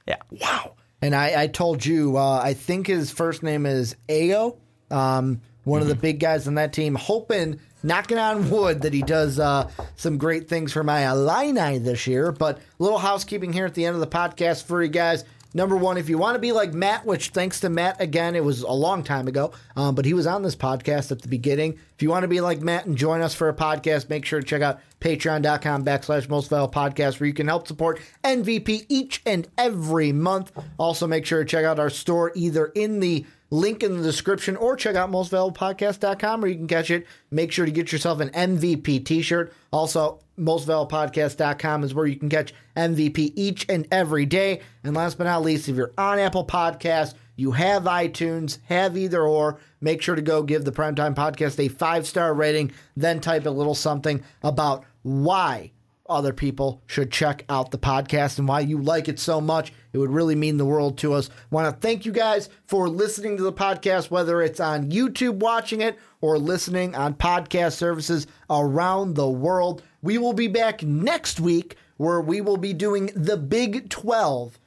Yeah, 0.07 0.15
Wow. 0.31 0.75
And 1.01 1.15
I, 1.15 1.43
I 1.43 1.47
told 1.47 1.85
you, 1.85 2.17
uh, 2.17 2.39
I 2.43 2.53
think 2.53 2.87
his 2.87 3.11
first 3.11 3.41
name 3.41 3.65
is 3.65 3.95
Ayo, 4.07 4.57
um, 4.91 5.41
one 5.63 5.81
of 5.81 5.87
the 5.87 5.95
big 5.95 6.19
guys 6.19 6.47
on 6.47 6.55
that 6.55 6.73
team, 6.73 6.95
hoping, 6.95 7.59
knocking 7.83 8.17
on 8.17 8.49
wood, 8.49 8.81
that 8.81 8.93
he 8.93 9.01
does 9.01 9.39
uh, 9.39 9.69
some 9.95 10.17
great 10.17 10.47
things 10.47 10.71
for 10.73 10.83
my 10.83 11.09
Illini 11.09 11.79
this 11.79 12.05
year. 12.05 12.31
But 12.31 12.57
a 12.57 12.61
little 12.83 12.99
housekeeping 12.99 13.53
here 13.53 13.65
at 13.65 13.73
the 13.73 13.85
end 13.85 13.95
of 13.95 13.99
the 13.99 14.07
podcast 14.07 14.63
for 14.65 14.81
you 14.83 14.89
guys. 14.89 15.23
Number 15.53 15.75
one, 15.75 15.97
if 15.97 16.07
you 16.07 16.17
want 16.17 16.35
to 16.35 16.39
be 16.39 16.53
like 16.53 16.73
Matt, 16.73 17.05
which 17.05 17.29
thanks 17.29 17.59
to 17.59 17.69
Matt 17.69 17.99
again, 17.99 18.35
it 18.35 18.43
was 18.43 18.61
a 18.61 18.71
long 18.71 19.03
time 19.03 19.27
ago, 19.27 19.51
um, 19.75 19.95
but 19.95 20.05
he 20.05 20.13
was 20.13 20.25
on 20.25 20.43
this 20.43 20.55
podcast 20.55 21.11
at 21.11 21.21
the 21.21 21.27
beginning. 21.27 21.77
If 21.95 22.01
you 22.01 22.09
want 22.09 22.23
to 22.23 22.29
be 22.29 22.39
like 22.39 22.61
Matt 22.61 22.85
and 22.85 22.97
join 22.97 23.21
us 23.21 23.35
for 23.35 23.49
a 23.49 23.53
podcast, 23.53 24.09
make 24.09 24.23
sure 24.23 24.39
to 24.39 24.45
check 24.45 24.61
out 24.61 24.79
patreon.com 25.01 25.83
backslash 25.83 26.29
most 26.29 26.49
podcast 26.51 27.19
where 27.19 27.27
you 27.27 27.33
can 27.33 27.47
help 27.47 27.67
support 27.67 27.99
MVP 28.23 28.85
each 28.87 29.21
and 29.25 29.47
every 29.57 30.11
month. 30.11 30.51
Also, 30.77 31.07
make 31.07 31.25
sure 31.25 31.43
to 31.43 31.49
check 31.49 31.65
out 31.65 31.79
our 31.79 31.89
store 31.89 32.31
either 32.35 32.67
in 32.67 32.99
the 32.99 33.25
link 33.51 33.83
in 33.83 33.97
the 33.97 34.03
description, 34.03 34.55
or 34.55 34.75
check 34.75 34.95
out 34.95 35.11
mostvaluablepodcast.com 35.11 36.41
where 36.41 36.49
you 36.49 36.57
can 36.57 36.67
catch 36.67 36.89
it. 36.89 37.05
Make 37.29 37.51
sure 37.51 37.65
to 37.65 37.71
get 37.71 37.91
yourself 37.91 38.19
an 38.21 38.29
MVP 38.29 39.05
t 39.05 39.21
shirt. 39.21 39.53
Also, 39.71 40.19
mostvaluablepodcast.com 40.39 41.83
is 41.83 41.93
where 41.93 42.07
you 42.07 42.15
can 42.15 42.29
catch 42.29 42.53
MVP 42.75 43.33
each 43.35 43.65
and 43.69 43.87
every 43.91 44.25
day. 44.25 44.61
And 44.83 44.95
last 44.95 45.17
but 45.17 45.25
not 45.25 45.43
least, 45.43 45.69
if 45.69 45.75
you're 45.75 45.91
on 45.97 46.17
Apple 46.17 46.45
Podcasts, 46.45 47.13
you 47.35 47.51
have 47.51 47.83
iTunes, 47.83 48.59
have 48.65 48.97
either 48.97 49.23
or, 49.23 49.59
make 49.79 50.01
sure 50.01 50.15
to 50.15 50.21
go 50.21 50.43
give 50.43 50.63
the 50.63 50.71
Primetime 50.71 51.15
Podcast 51.15 51.59
a 51.59 51.67
five 51.67 52.05
star 52.07 52.33
rating, 52.33 52.71
then 52.95 53.19
type 53.19 53.45
a 53.45 53.49
little 53.49 53.75
something 53.75 54.23
about 54.43 54.85
why 55.03 55.71
other 56.11 56.33
people 56.33 56.81
should 56.87 57.11
check 57.11 57.45
out 57.47 57.71
the 57.71 57.77
podcast 57.77 58.37
and 58.37 58.47
why 58.47 58.59
you 58.59 58.81
like 58.81 59.07
it 59.07 59.19
so 59.19 59.39
much. 59.39 59.71
It 59.93 59.97
would 59.97 60.11
really 60.11 60.35
mean 60.35 60.57
the 60.57 60.65
world 60.65 60.97
to 60.99 61.13
us. 61.13 61.29
Want 61.49 61.73
to 61.73 61.79
thank 61.79 62.05
you 62.05 62.11
guys 62.11 62.49
for 62.67 62.89
listening 62.89 63.37
to 63.37 63.43
the 63.43 63.53
podcast, 63.53 64.11
whether 64.11 64.41
it's 64.41 64.59
on 64.59 64.91
YouTube 64.91 65.35
watching 65.35 65.81
it 65.81 65.97
or 66.19 66.37
listening 66.37 66.95
on 66.95 67.13
podcast 67.13 67.73
services 67.73 68.27
around 68.49 69.15
the 69.15 69.29
world. 69.29 69.83
We 70.01 70.17
will 70.17 70.33
be 70.33 70.47
back 70.47 70.83
next 70.83 71.39
week 71.39 71.77
where 71.97 72.19
we 72.19 72.41
will 72.41 72.57
be 72.57 72.73
doing 72.73 73.11
the 73.15 73.37
Big 73.37 73.89
12 73.89 74.59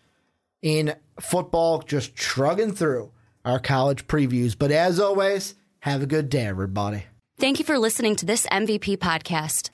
in 0.63 0.95
football, 1.21 1.81
just 1.81 2.17
shrugging 2.19 2.73
through 2.73 3.11
our 3.45 3.59
college 3.59 4.07
previews. 4.07 4.57
But 4.59 4.71
as 4.71 4.99
always, 4.99 5.55
have 5.81 6.03
a 6.03 6.07
good 6.07 6.31
day, 6.31 6.47
everybody. 6.47 7.05
Thank 7.39 7.59
you 7.59 7.65
for 7.65 7.79
listening 7.79 8.17
to 8.17 8.25
this 8.27 8.47
MVP 8.47 8.99
podcast. 8.99 9.74